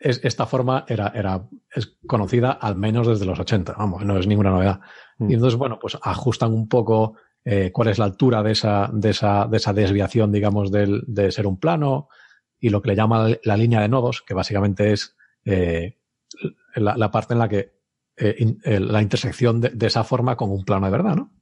esta 0.00 0.46
forma 0.46 0.84
era, 0.88 1.12
era 1.14 1.46
es 1.74 1.98
conocida 2.06 2.52
al 2.52 2.76
menos 2.76 3.06
desde 3.06 3.26
los 3.26 3.38
80, 3.38 3.74
vamos, 3.74 4.04
no 4.04 4.18
es 4.18 4.26
ninguna 4.26 4.50
novedad. 4.50 4.80
Mm. 5.18 5.30
Y 5.30 5.34
entonces, 5.34 5.58
bueno, 5.58 5.78
pues 5.78 5.98
ajustan 6.00 6.52
un 6.54 6.68
poco 6.68 7.16
eh, 7.44 7.70
cuál 7.72 7.88
es 7.88 7.98
la 7.98 8.06
altura 8.06 8.42
de 8.42 8.52
esa, 8.52 8.90
de 8.92 9.10
esa, 9.10 9.46
de 9.46 9.58
esa 9.58 9.72
desviación, 9.72 10.32
digamos, 10.32 10.70
del, 10.70 11.02
de 11.06 11.30
ser 11.30 11.46
un 11.46 11.58
plano 11.58 12.08
y 12.58 12.70
lo 12.70 12.80
que 12.80 12.88
le 12.88 12.96
llama 12.96 13.28
la 13.44 13.56
línea 13.56 13.80
de 13.80 13.88
nodos, 13.88 14.22
que 14.22 14.34
básicamente 14.34 14.92
es 14.92 15.16
eh, 15.44 15.98
la, 16.74 17.10
parte 17.10 17.34
en 17.34 17.38
la 17.38 17.48
que 17.48 17.72
eh, 18.16 18.56
la 18.80 19.02
intersección 19.02 19.60
de, 19.60 19.86
esa 19.86 20.04
forma 20.04 20.36
con 20.36 20.50
un 20.50 20.64
plano 20.64 20.86
de 20.86 20.92
verdad, 20.92 21.16
¿no? 21.16 21.32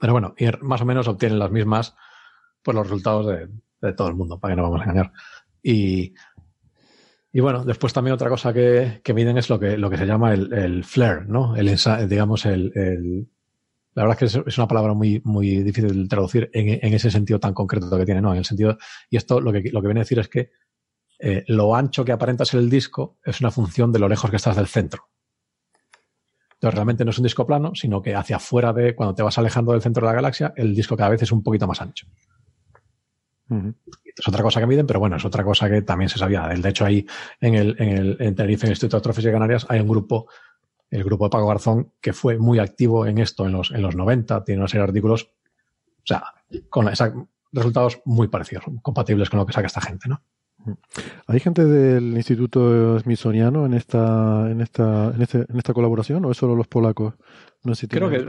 Pero 0.00 0.12
bueno, 0.12 0.34
y 0.38 0.46
más 0.62 0.80
o 0.80 0.86
menos 0.86 1.08
obtienen 1.08 1.38
las 1.38 1.50
mismas, 1.50 1.94
pues 2.62 2.74
los 2.74 2.86
resultados 2.86 3.26
de, 3.26 3.48
de 3.80 3.92
todo 3.92 4.08
el 4.08 4.14
mundo, 4.14 4.38
para 4.38 4.52
que 4.52 4.56
no 4.56 4.62
vamos 4.62 4.80
a 4.80 4.84
engañar. 4.84 5.12
Y 5.62 6.14
y 7.32 7.40
bueno, 7.40 7.64
después 7.64 7.92
también 7.92 8.14
otra 8.14 8.28
cosa 8.28 8.52
que, 8.52 9.00
que 9.04 9.14
miden 9.14 9.38
es 9.38 9.48
lo 9.48 9.58
que, 9.60 9.76
lo 9.76 9.88
que 9.88 9.96
se 9.96 10.06
llama 10.06 10.34
el, 10.34 10.52
el 10.52 10.84
flare, 10.84 11.26
¿no? 11.26 11.54
El, 11.56 11.76
digamos, 12.08 12.44
el, 12.46 12.72
el, 12.74 13.28
la 13.94 14.04
verdad 14.04 14.22
es 14.22 14.32
que 14.34 14.40
es 14.48 14.58
una 14.58 14.66
palabra 14.66 14.94
muy, 14.94 15.20
muy 15.24 15.62
difícil 15.62 16.02
de 16.02 16.08
traducir 16.08 16.50
en, 16.52 16.80
en, 16.82 16.94
ese 16.94 17.10
sentido 17.10 17.38
tan 17.38 17.54
concreto 17.54 17.96
que 17.96 18.04
tiene, 18.04 18.20
¿no? 18.20 18.32
En 18.32 18.38
el 18.38 18.44
sentido, 18.44 18.78
y 19.08 19.16
esto 19.16 19.40
lo 19.40 19.52
que, 19.52 19.70
lo 19.70 19.80
que 19.80 19.86
viene 19.86 20.00
a 20.00 20.04
decir 20.04 20.18
es 20.18 20.28
que 20.28 20.50
eh, 21.20 21.44
lo 21.48 21.76
ancho 21.76 22.04
que 22.04 22.12
aparenta 22.12 22.44
ser 22.44 22.60
el 22.60 22.70
disco 22.70 23.18
es 23.24 23.40
una 23.40 23.50
función 23.50 23.92
de 23.92 23.98
lo 23.98 24.08
lejos 24.08 24.30
que 24.30 24.36
estás 24.36 24.56
del 24.56 24.66
centro. 24.66 25.08
Entonces 26.54 26.74
realmente 26.74 27.04
no 27.04 27.10
es 27.10 27.18
un 27.18 27.24
disco 27.24 27.46
plano, 27.46 27.72
sino 27.74 28.02
que 28.02 28.14
hacia 28.14 28.36
afuera 28.36 28.72
de, 28.72 28.94
cuando 28.94 29.14
te 29.14 29.22
vas 29.22 29.38
alejando 29.38 29.72
del 29.72 29.82
centro 29.82 30.06
de 30.06 30.12
la 30.12 30.16
galaxia, 30.16 30.52
el 30.56 30.74
disco 30.74 30.96
cada 30.96 31.10
vez 31.10 31.22
es 31.22 31.32
un 31.32 31.42
poquito 31.42 31.66
más 31.66 31.80
ancho. 31.80 32.06
Es 33.50 34.28
otra 34.28 34.42
cosa 34.42 34.60
que 34.60 34.66
miden, 34.66 34.86
pero 34.86 35.00
bueno, 35.00 35.16
es 35.16 35.24
otra 35.24 35.44
cosa 35.44 35.68
que 35.68 35.82
también 35.82 36.08
se 36.08 36.18
sabía. 36.18 36.46
De 36.46 36.68
hecho, 36.68 36.84
ahí 36.84 37.06
en 37.40 37.54
el, 37.54 37.76
en 37.78 37.88
el 37.88 38.16
en 38.20 38.34
Tenerife, 38.34 38.66
en 38.66 38.68
el 38.68 38.72
Instituto 38.72 38.96
de 38.96 38.98
Astrofísica 38.98 39.30
de 39.30 39.34
Canarias, 39.34 39.66
hay 39.68 39.80
un 39.80 39.88
grupo, 39.88 40.28
el 40.90 41.04
grupo 41.04 41.24
de 41.24 41.30
Paco 41.30 41.46
Garzón, 41.46 41.92
que 42.00 42.12
fue 42.12 42.38
muy 42.38 42.58
activo 42.58 43.06
en 43.06 43.18
esto 43.18 43.46
en 43.46 43.52
los, 43.52 43.70
en 43.70 43.82
los 43.82 43.96
90, 43.96 44.44
tiene 44.44 44.60
una 44.60 44.68
serie 44.68 44.82
de 44.82 44.88
artículos, 44.88 45.24
o 45.24 46.06
sea, 46.06 46.24
con 46.68 46.88
resultados 47.52 48.00
muy 48.04 48.28
parecidos, 48.28 48.64
compatibles 48.82 49.30
con 49.30 49.38
lo 49.38 49.46
que 49.46 49.52
saca 49.52 49.66
esta 49.66 49.80
gente, 49.80 50.08
¿no? 50.08 50.22
¿Hay 51.26 51.40
gente 51.40 51.64
del 51.64 52.14
Instituto 52.16 52.98
Smithsoniano 52.98 53.66
en 53.66 53.74
esta, 53.74 54.50
en 54.50 54.60
esta, 54.60 55.12
en, 55.14 55.22
este, 55.22 55.38
en 55.38 55.56
esta 55.56 55.72
colaboración 55.72 56.24
o 56.24 56.30
es 56.30 56.36
solo 56.36 56.54
los 56.54 56.68
polacos? 56.68 57.14
No 57.62 57.74
sé 57.74 57.88
Creo 57.88 58.10
que, 58.10 58.26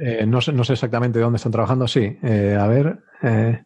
eh, 0.00 0.26
no, 0.26 0.40
sé, 0.40 0.52
no 0.52 0.64
sé 0.64 0.74
exactamente 0.74 1.18
de 1.18 1.24
dónde 1.24 1.36
están 1.36 1.52
trabajando, 1.52 1.86
sí. 1.86 2.18
Eh, 2.22 2.56
a 2.58 2.66
ver, 2.66 3.00
eh, 3.22 3.64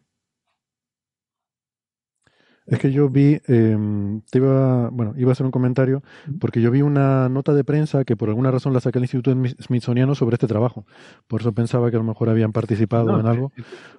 es 2.71 2.79
que 2.79 2.91
yo 2.93 3.09
vi, 3.09 3.41
em, 3.47 4.21
te 4.31 4.37
iba, 4.37 4.89
bueno, 4.91 5.13
iba 5.17 5.29
a 5.29 5.33
hacer 5.33 5.45
un 5.45 5.51
comentario, 5.51 6.01
porque 6.39 6.61
yo 6.61 6.71
vi 6.71 6.81
una 6.81 7.27
nota 7.27 7.53
de 7.53 7.65
prensa 7.65 8.05
que 8.05 8.15
por 8.15 8.29
alguna 8.29 8.49
razón 8.49 8.71
la 8.71 8.79
saca 8.79 8.97
el 8.97 9.03
Instituto 9.03 9.35
Smithsoniano 9.61 10.15
sobre 10.15 10.35
este 10.35 10.47
trabajo. 10.47 10.85
Por 11.27 11.41
eso 11.41 11.51
pensaba 11.51 11.89
que 11.89 11.97
a 11.97 11.99
lo 11.99 12.05
mejor 12.05 12.29
habían 12.29 12.53
participado 12.53 13.19
en 13.19 13.27
algo, 13.27 13.51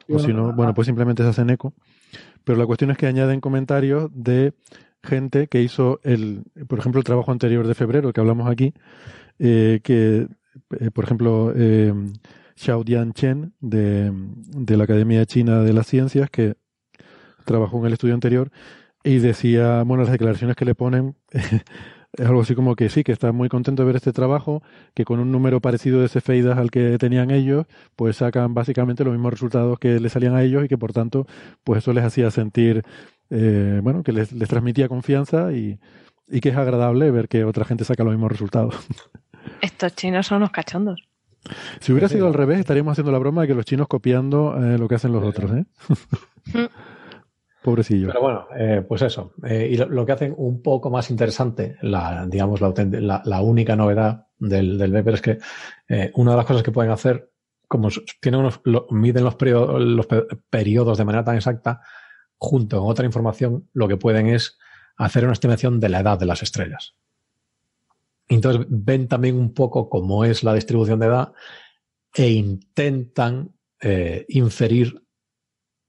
o 0.08 0.18
si 0.18 0.32
no, 0.32 0.54
bueno, 0.54 0.72
pues 0.72 0.86
simplemente 0.86 1.22
se 1.22 1.28
hacen 1.28 1.50
eco. 1.50 1.74
Pero 2.44 2.58
la 2.58 2.64
cuestión 2.64 2.90
es 2.90 2.96
que 2.96 3.06
añaden 3.06 3.42
comentarios 3.42 4.10
de 4.14 4.54
gente 5.02 5.48
que 5.48 5.60
hizo 5.60 6.00
el, 6.02 6.44
por 6.66 6.78
ejemplo, 6.78 6.98
el 6.98 7.04
trabajo 7.04 7.30
anterior 7.30 7.66
de 7.66 7.74
febrero 7.74 8.10
que 8.14 8.20
hablamos 8.22 8.50
aquí, 8.50 8.72
eh, 9.38 9.80
que, 9.82 10.28
eh, 10.80 10.90
por 10.90 11.04
ejemplo, 11.04 11.52
eh, 11.54 11.92
Xiao 12.56 12.84
Dian 12.84 13.12
Chen 13.12 13.52
de, 13.60 14.10
de 14.14 14.76
la 14.78 14.84
Academia 14.84 15.26
China 15.26 15.60
de 15.60 15.74
las 15.74 15.86
Ciencias, 15.86 16.30
que 16.30 16.54
trabajó 17.44 17.78
en 17.78 17.86
el 17.86 17.92
estudio 17.94 18.14
anterior 18.14 18.50
y 19.04 19.18
decía, 19.18 19.82
bueno, 19.84 20.04
las 20.04 20.12
declaraciones 20.12 20.56
que 20.56 20.64
le 20.64 20.74
ponen 20.74 21.16
es 21.32 22.26
algo 22.26 22.42
así 22.42 22.54
como 22.54 22.76
que 22.76 22.88
sí, 22.88 23.04
que 23.04 23.12
está 23.12 23.32
muy 23.32 23.48
contento 23.48 23.82
de 23.82 23.86
ver 23.86 23.96
este 23.96 24.12
trabajo, 24.12 24.62
que 24.94 25.04
con 25.04 25.18
un 25.18 25.32
número 25.32 25.60
parecido 25.60 26.00
de 26.00 26.08
cefeidas 26.08 26.58
al 26.58 26.70
que 26.70 26.98
tenían 26.98 27.30
ellos, 27.30 27.66
pues 27.96 28.16
sacan 28.16 28.54
básicamente 28.54 29.04
los 29.04 29.12
mismos 29.12 29.32
resultados 29.32 29.78
que 29.78 29.98
les 29.98 30.12
salían 30.12 30.34
a 30.34 30.42
ellos 30.42 30.64
y 30.64 30.68
que 30.68 30.78
por 30.78 30.92
tanto, 30.92 31.26
pues 31.64 31.78
eso 31.78 31.92
les 31.92 32.04
hacía 32.04 32.30
sentir, 32.30 32.82
eh, 33.30 33.80
bueno, 33.82 34.02
que 34.02 34.12
les, 34.12 34.32
les 34.32 34.48
transmitía 34.48 34.88
confianza 34.88 35.52
y, 35.52 35.78
y 36.28 36.40
que 36.40 36.50
es 36.50 36.56
agradable 36.56 37.10
ver 37.10 37.28
que 37.28 37.44
otra 37.44 37.64
gente 37.64 37.84
saca 37.84 38.04
los 38.04 38.12
mismos 38.12 38.30
resultados. 38.30 38.74
Estos 39.60 39.94
chinos 39.96 40.26
son 40.26 40.38
unos 40.38 40.50
cachondos. 40.50 41.08
Si 41.80 41.92
hubiera 41.92 42.08
sido 42.08 42.28
al 42.28 42.34
revés, 42.34 42.60
estaríamos 42.60 42.92
haciendo 42.92 43.10
la 43.10 43.18
broma 43.18 43.42
de 43.42 43.48
que 43.48 43.54
los 43.54 43.64
chinos 43.64 43.88
copiando 43.88 44.56
eh, 44.62 44.78
lo 44.78 44.86
que 44.86 44.94
hacen 44.94 45.12
los 45.12 45.24
otros, 45.24 45.50
¿eh? 45.50 45.64
Pobrecillo. 47.62 48.08
Pero 48.08 48.20
bueno, 48.20 48.46
eh, 48.56 48.84
pues 48.86 49.02
eso. 49.02 49.34
Eh, 49.44 49.68
y 49.70 49.76
lo, 49.76 50.04
que 50.04 50.12
hacen 50.12 50.34
un 50.36 50.62
poco 50.62 50.90
más 50.90 51.10
interesante, 51.10 51.76
la, 51.82 52.26
digamos, 52.26 52.60
la, 52.60 53.40
única 53.40 53.76
novedad 53.76 54.26
del, 54.38 54.78
del 54.78 54.96
es 54.96 55.22
que 55.22 55.38
eh, 55.88 56.10
una 56.14 56.32
de 56.32 56.36
las 56.38 56.46
cosas 56.46 56.64
que 56.64 56.72
pueden 56.72 56.90
hacer, 56.90 57.30
como 57.68 57.88
miden 58.90 59.24
los, 59.24 59.34
periodos, 59.36 59.80
los 59.80 60.06
periodos 60.50 60.98
de 60.98 61.04
manera 61.04 61.24
tan 61.24 61.36
exacta, 61.36 61.80
junto 62.36 62.80
con 62.80 62.90
otra 62.90 63.06
información, 63.06 63.68
lo 63.72 63.86
que 63.86 63.96
pueden 63.96 64.26
es 64.26 64.58
hacer 64.96 65.22
una 65.22 65.34
estimación 65.34 65.78
de 65.78 65.88
la 65.88 66.00
edad 66.00 66.18
de 66.18 66.26
las 66.26 66.42
estrellas. 66.42 66.96
Entonces 68.28 68.66
ven 68.68 69.06
también 69.06 69.36
un 69.38 69.54
poco 69.54 69.88
cómo 69.88 70.24
es 70.24 70.42
la 70.42 70.54
distribución 70.54 70.98
de 70.98 71.06
edad 71.06 71.32
e 72.14 72.28
intentan 72.30 73.52
inferir 74.28 75.01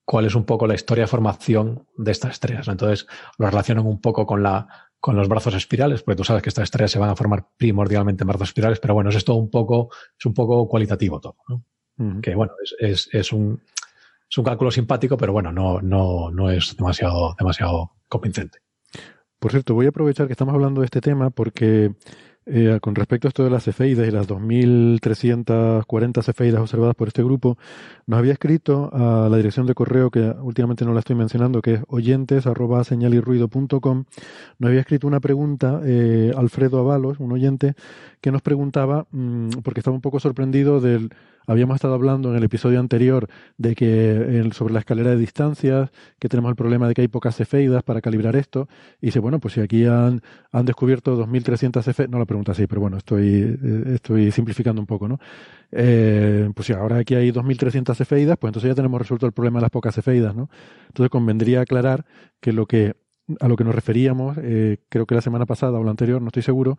cuál 0.06 0.26
es 0.26 0.36
un 0.36 0.46
poco 0.46 0.68
la 0.68 0.76
historia 0.76 1.06
de 1.06 1.08
formación 1.08 1.88
de 1.98 2.12
estas 2.12 2.32
estrellas. 2.32 2.68
Entonces 2.68 3.08
lo 3.38 3.48
relacionan 3.48 3.86
un 3.86 4.02
poco 4.02 4.26
con, 4.26 4.44
la, 4.44 4.68
con 5.00 5.16
los 5.16 5.28
brazos 5.28 5.56
espirales, 5.56 6.04
porque 6.04 6.18
tú 6.18 6.24
sabes 6.24 6.44
que 6.44 6.50
estas 6.50 6.64
estrellas 6.64 6.92
se 6.92 7.00
van 7.00 7.10
a 7.10 7.16
formar 7.16 7.48
primordialmente 7.58 8.24
en 8.24 8.28
brazos 8.28 8.50
espirales, 8.50 8.80
pero 8.80 8.94
bueno, 8.94 9.10
eso 9.10 9.18
es 9.18 9.26
todo 9.26 9.38
un 9.38 9.50
poco, 9.50 9.90
es 10.18 10.26
un 10.26 10.34
poco 10.34 10.68
cualitativo 10.68 11.20
todo. 11.20 11.36
Que 12.22 12.34
bueno, 12.34 12.54
es, 12.64 12.76
es, 12.80 13.10
es, 13.14 13.32
un, 13.32 13.62
es 14.30 14.38
un 14.38 14.44
cálculo 14.44 14.72
simpático, 14.72 15.16
pero 15.16 15.32
bueno, 15.32 15.52
no, 15.52 15.80
no, 15.80 16.32
no 16.32 16.50
es 16.50 16.76
demasiado, 16.76 17.36
demasiado 17.38 17.92
convincente. 18.10 18.60
Por 19.40 19.52
cierto, 19.52 19.74
voy 19.74 19.86
a 19.86 19.90
aprovechar 19.90 20.26
que 20.28 20.34
estamos 20.34 20.56
hablando 20.56 20.82
de 20.82 20.86
este 20.86 21.02
tema 21.02 21.30
porque 21.30 21.94
eh, 22.45 22.80
con 22.82 22.95
respecto 22.95 23.28
a 23.28 23.30
esto 23.30 23.44
de 23.44 23.49
las 23.49 23.64
cefeidas 23.64 24.07
y 24.07 24.11
las 24.11 24.28
2.340 24.28 26.24
cefeidas 26.24 26.61
observadas 26.61 26.95
por 26.95 27.07
este 27.07 27.24
grupo, 27.24 27.57
nos 28.06 28.20
había 28.20 28.34
escrito 28.34 28.90
a 28.94 29.30
la 29.30 29.38
dirección 29.38 29.65
de 29.65 29.74
correo 29.74 30.10
que 30.10 30.20
últimamente 30.41 30.86
no 30.86 30.94
la 30.94 30.99
estoy 30.99 31.15
mencionando, 31.15 31.61
que 31.61 31.76
es 31.76 31.82
oyentes 31.88 32.45
arroba 32.48 32.84
nos 34.60 34.70
había 34.70 34.80
escrito 34.80 35.07
una 35.07 35.20
pregunta 35.20 35.82
eh, 35.86 36.32
Alfredo 36.36 36.80
Avalos, 36.80 37.20
un 37.20 37.32
oyente, 37.32 37.74
que 38.22 38.32
nos 38.32 38.41
preguntaba, 38.41 39.07
mmm, 39.11 39.49
porque 39.64 39.80
estaba 39.80 39.95
un 39.95 40.02
poco 40.02 40.20
sorprendido 40.20 40.82
del 40.82 41.10
Habíamos 41.45 41.76
estado 41.76 41.94
hablando 41.94 42.30
en 42.30 42.38
el 42.38 42.44
episodio 42.44 42.80
anterior 42.80 43.28
de 43.57 43.76
que 43.76 44.49
sobre 44.53 44.74
la 44.74 44.80
escalera 44.80 45.11
de 45.11 45.18
distancias, 45.18 45.91
que 46.20 46.30
tenemos 46.30 46.49
el 46.49 46.56
problema 46.56 46.88
de 46.88 46.94
que 46.94 47.02
hay 47.02 47.07
pocas 47.07 47.36
cefeidas 47.36 47.84
para 47.84 48.02
calibrar 48.02 48.36
esto. 48.36 48.68
Y 49.02 49.07
dice, 49.07 49.20
bueno, 49.20 49.40
pues 49.40 49.56
si 49.56 49.61
aquí 49.61 49.86
han, 49.86 50.22
han 50.52 50.65
descubierto 50.65 51.18
2.300 51.18 51.84
cefeidas, 51.84 52.11
no 52.11 52.20
la 52.20 52.26
pregunta 52.26 52.53
así, 52.53 52.68
pero 52.68 52.82
bueno, 52.82 52.98
estoy, 52.98 53.57
eh, 53.61 53.84
estoy 53.95 54.32
simplificando 54.32 54.82
un 54.82 54.88
poco, 54.88 55.07
¿no? 55.07 55.20
Eh, 55.72 56.49
pues 56.56 56.68
si 56.68 56.74
ahora 56.74 56.98
aquí 56.98 57.15
hay 57.15 57.32
2.300 57.32 57.95
cefeidas, 57.95 58.38
pues 58.38 58.49
entonces 58.49 58.70
ya 58.70 58.76
tenemos 58.76 58.99
resuelto 59.02 59.26
el 59.26 59.32
problema 59.34 59.60
de 59.60 59.64
las 59.64 59.72
pocas 59.72 59.95
cefeidas, 59.95 60.36
¿no? 60.36 60.49
Entonces 60.88 61.10
convendría 61.10 61.61
aclarar 61.61 62.06
que 62.40 62.53
lo 62.53 62.65
que 62.65 62.95
a 63.40 63.48
lo 63.48 63.56
que 63.56 63.64
nos 63.64 63.74
referíamos, 63.74 64.38
eh, 64.41 64.80
creo 64.90 65.06
que 65.06 65.15
la 65.15 65.22
semana 65.22 65.45
pasada 65.45 65.80
o 65.80 65.84
la 65.84 65.91
anterior, 65.91 66.22
no 66.22 66.28
estoy 66.28 66.44
seguro, 66.44 66.78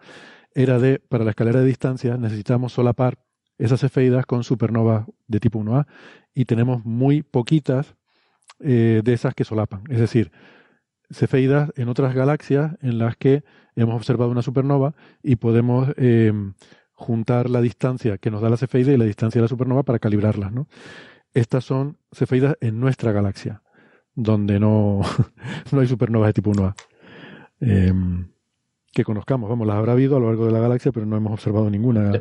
era 0.55 0.79
de, 0.79 1.01
para 1.01 1.25
la 1.25 1.31
escalera 1.31 1.61
de 1.61 1.67
distancias 1.67 2.19
necesitamos 2.19 2.73
solapar 2.73 3.19
esas 3.59 3.81
cefeidas 3.81 4.27
con 4.27 4.45
supernovas 4.45 5.07
de 5.27 5.41
tipo 5.41 5.59
1A 5.59 5.87
y 6.35 6.45
tenemos 6.45 6.85
muy 6.85 7.23
poquitas 7.23 7.95
eh, 8.61 9.03
de 9.05 9.13
esas 9.13 9.35
que 9.35 9.45
solapan. 9.45 9.85
Es 9.89 9.99
decir, 9.99 10.33
cefeidas 11.11 11.73
en 11.77 11.89
otras 11.89 12.15
galaxias 12.15 12.77
en 12.81 12.99
las 12.99 13.17
que 13.17 13.45
hemos 13.77 13.95
observado 13.95 14.31
una 14.31 14.43
supernova 14.43 14.95
y 15.23 15.37
podemos 15.37 15.89
em, 15.97 16.55
juntar 16.93 17.51
la 17.51 17.61
distancia 17.61 18.19
que 18.19 18.31
nos 18.31 18.41
da 18.41 18.51
la 18.51 18.57
cefeida 18.57 18.93
y 18.93 18.97
la 18.97 19.05
distancia 19.05 19.41
de 19.41 19.45
la 19.45 19.49
supernova 19.49 19.83
para 19.83 19.99
calibrarlas. 19.99 20.53
¿no? 20.53 20.69
Estas 21.33 21.65
son 21.65 21.99
cefeidas 22.13 22.57
en 22.61 22.81
nuestra 22.81 23.13
galaxia, 23.13 23.63
donde 24.15 24.61
no, 24.61 25.01
no 25.73 25.81
hay 25.81 25.87
supernovas 25.87 26.29
de 26.29 26.33
tipo 26.33 26.53
1A. 26.53 26.75
Em, 27.61 28.29
que 28.93 29.05
conozcamos, 29.05 29.49
vamos, 29.49 29.67
las 29.67 29.77
habrá 29.77 29.93
habido 29.93 30.17
a 30.17 30.21
lo 30.21 30.27
largo 30.27 30.47
de 30.47 30.53
la 30.53 30.61
galaxia, 30.61 30.93
pero 30.93 31.07
no 31.07 31.17
hemos 31.17 31.33
observado 31.33 31.69
ninguna. 31.71 32.21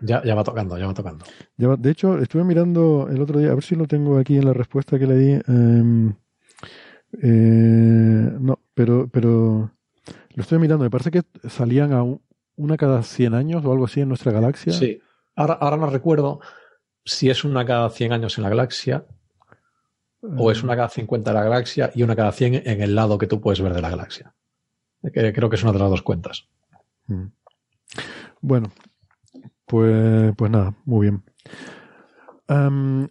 Ya, 0.00 0.22
ya 0.24 0.34
va 0.34 0.44
tocando, 0.44 0.78
ya 0.78 0.86
va 0.86 0.94
tocando. 0.94 1.24
de 1.56 1.90
hecho, 1.90 2.18
estuve 2.18 2.44
mirando 2.44 3.08
el 3.10 3.20
otro 3.20 3.38
día, 3.40 3.50
a 3.50 3.54
ver 3.54 3.64
si 3.64 3.74
lo 3.74 3.86
tengo 3.86 4.18
aquí 4.18 4.36
en 4.36 4.44
la 4.44 4.52
respuesta 4.52 4.98
que 4.98 5.06
le 5.06 5.16
di. 5.16 5.40
Em, 5.48 6.14
eh, 7.22 8.36
no, 8.40 8.60
pero, 8.74 9.08
pero 9.08 9.70
lo 10.34 10.42
estoy 10.42 10.58
mirando. 10.58 10.84
Me 10.84 10.90
parece 10.90 11.10
que 11.10 11.22
salían 11.48 11.92
a 11.92 12.04
una 12.56 12.76
cada 12.76 13.02
100 13.02 13.34
años 13.34 13.64
o 13.64 13.72
algo 13.72 13.86
así 13.86 14.00
en 14.00 14.08
nuestra 14.08 14.32
galaxia. 14.32 14.72
Sí. 14.72 15.00
Ahora, 15.34 15.54
ahora 15.54 15.76
no 15.76 15.90
recuerdo 15.90 16.40
si 17.04 17.30
es 17.30 17.44
una 17.44 17.64
cada 17.64 17.90
100 17.90 18.12
años 18.12 18.38
en 18.38 18.44
la 18.44 18.50
galaxia 18.50 19.06
o 20.20 20.50
es 20.50 20.62
una 20.62 20.76
cada 20.76 20.88
50 20.88 21.30
en 21.30 21.34
la 21.34 21.44
galaxia 21.44 21.90
y 21.94 22.02
una 22.02 22.16
cada 22.16 22.32
100 22.32 22.62
en 22.66 22.82
el 22.82 22.94
lado 22.94 23.18
que 23.18 23.26
tú 23.26 23.40
puedes 23.40 23.60
ver 23.60 23.72
de 23.72 23.82
la 23.82 23.90
galaxia. 23.90 24.34
Creo 25.12 25.48
que 25.48 25.56
es 25.56 25.62
una 25.62 25.72
de 25.72 25.78
las 25.78 25.90
dos 25.90 26.02
cuentas. 26.02 26.48
Mm. 27.06 27.26
Bueno, 28.40 28.70
pues, 29.68 30.34
pues 30.36 30.50
nada, 30.50 30.74
muy 30.84 31.08
bien. 31.08 31.22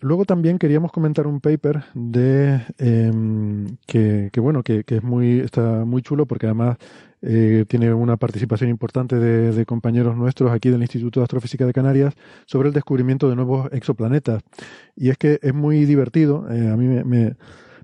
luego 0.02 0.26
también 0.26 0.58
queríamos 0.58 0.92
comentar 0.92 1.28
un 1.28 1.40
paper 1.40 1.84
de 1.94 2.62
em, 2.80 3.78
que, 3.86 4.32
bueno 4.38 4.64
que, 4.64 4.84
es 4.88 5.04
muy 5.04 5.40
está 5.40 5.86
muy 5.86 6.02
chulo 6.02 6.26
porque 6.26 6.48
además 6.48 6.78
eh, 7.22 7.66
tiene 7.68 7.94
una 7.94 8.18
participación 8.18 8.70
importante 8.70 9.16
de, 9.18 9.66
compañeros 9.66 10.16
nuestros 10.16 10.52
aquí 10.52 10.70
del 10.70 10.82
Instituto 10.82 11.20
de 11.20 11.26
Astrofísica 11.26 11.66
de 11.66 11.74
Canarias 11.74 12.16
sobre 12.46 12.70
el 12.70 12.74
descubrimiento 12.74 13.30
de 13.30 13.36
nuevos 13.36 13.70
exoplanetas 13.72 14.44
y 14.96 15.10
es 15.10 15.18
que 15.18 15.40
es 15.42 15.54
muy 15.54 15.86
divertido 15.86 16.48
eh, 16.52 16.70
a 16.70 16.76
mí 16.76 16.88
me, 16.88 17.36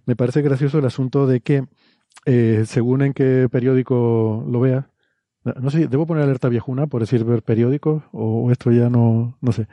me, 0.06 0.16
parece 0.16 0.41
gracioso 0.41 0.80
el 0.80 0.86
asunto 0.86 1.28
de 1.28 1.41
que 1.41 1.66
eh, 2.26 2.64
según 2.66 3.02
en 3.02 3.14
qué 3.14 3.48
periódico 3.52 4.45
lo 4.48 4.60
veas 4.60 4.86
no 5.44 5.70
sé, 5.70 5.88
¿debo 5.88 6.06
poner 6.06 6.24
alerta 6.24 6.49
viejuna 6.49 6.88
por 6.88 7.02
decir 7.02 7.24
ver 7.24 7.44
periódicos? 7.44 8.03
O 8.11 8.52
esto 8.52 8.72
ya 8.72 8.90
no, 8.90 9.38
no 9.41 9.52
sé. 9.52 9.68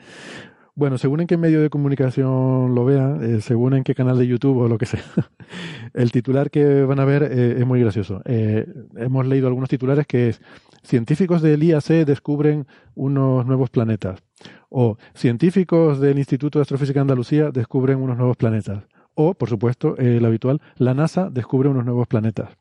Bueno, 0.74 0.98
según 0.98 1.20
en 1.20 1.26
qué 1.26 1.36
medio 1.36 1.60
de 1.60 1.68
comunicación 1.68 2.74
lo 2.74 2.84
vean, 2.84 3.22
eh, 3.22 3.40
según 3.40 3.74
en 3.74 3.84
qué 3.84 3.94
canal 3.94 4.18
de 4.18 4.26
YouTube 4.26 4.56
o 4.58 4.68
lo 4.68 4.78
que 4.78 4.86
sea, 4.86 5.02
el 5.94 6.10
titular 6.10 6.50
que 6.50 6.84
van 6.84 7.00
a 7.00 7.04
ver 7.04 7.24
eh, 7.24 7.56
es 7.58 7.66
muy 7.66 7.80
gracioso. 7.80 8.22
Eh, 8.24 8.66
hemos 8.96 9.26
leído 9.26 9.48
algunos 9.48 9.68
titulares 9.68 10.06
que 10.06 10.30
es 10.30 10.40
científicos 10.82 11.42
del 11.42 11.62
IAC 11.62 12.06
descubren 12.06 12.66
unos 12.94 13.44
nuevos 13.44 13.68
planetas 13.68 14.22
o 14.70 14.96
científicos 15.12 16.00
del 16.00 16.18
Instituto 16.18 16.58
de 16.58 16.62
Astrofísica 16.62 17.00
de 17.00 17.02
Andalucía 17.02 17.50
descubren 17.50 18.00
unos 18.00 18.16
nuevos 18.16 18.38
planetas 18.38 18.84
o, 19.14 19.34
por 19.34 19.50
supuesto, 19.50 19.98
el 19.98 20.24
habitual, 20.24 20.62
la 20.76 20.94
NASA 20.94 21.28
descubre 21.28 21.68
unos 21.68 21.84
nuevos 21.84 22.08
planetas. 22.08 22.59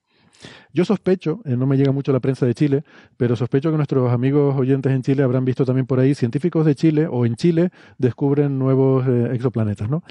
Yo 0.73 0.85
sospecho, 0.85 1.41
eh, 1.45 1.55
no 1.57 1.65
me 1.65 1.77
llega 1.77 1.91
mucho 1.91 2.11
la 2.11 2.19
prensa 2.19 2.45
de 2.45 2.53
Chile, 2.53 2.83
pero 3.17 3.35
sospecho 3.35 3.71
que 3.71 3.77
nuestros 3.77 4.11
amigos 4.11 4.55
oyentes 4.57 4.91
en 4.91 5.01
Chile 5.01 5.23
habrán 5.23 5.45
visto 5.45 5.65
también 5.65 5.85
por 5.85 5.99
ahí 5.99 6.15
científicos 6.15 6.65
de 6.65 6.75
Chile 6.75 7.07
o 7.09 7.25
en 7.25 7.35
Chile 7.35 7.69
descubren 7.97 8.57
nuevos 8.59 9.05
eh, 9.07 9.29
exoplanetas, 9.33 9.89
¿no? 9.89 10.03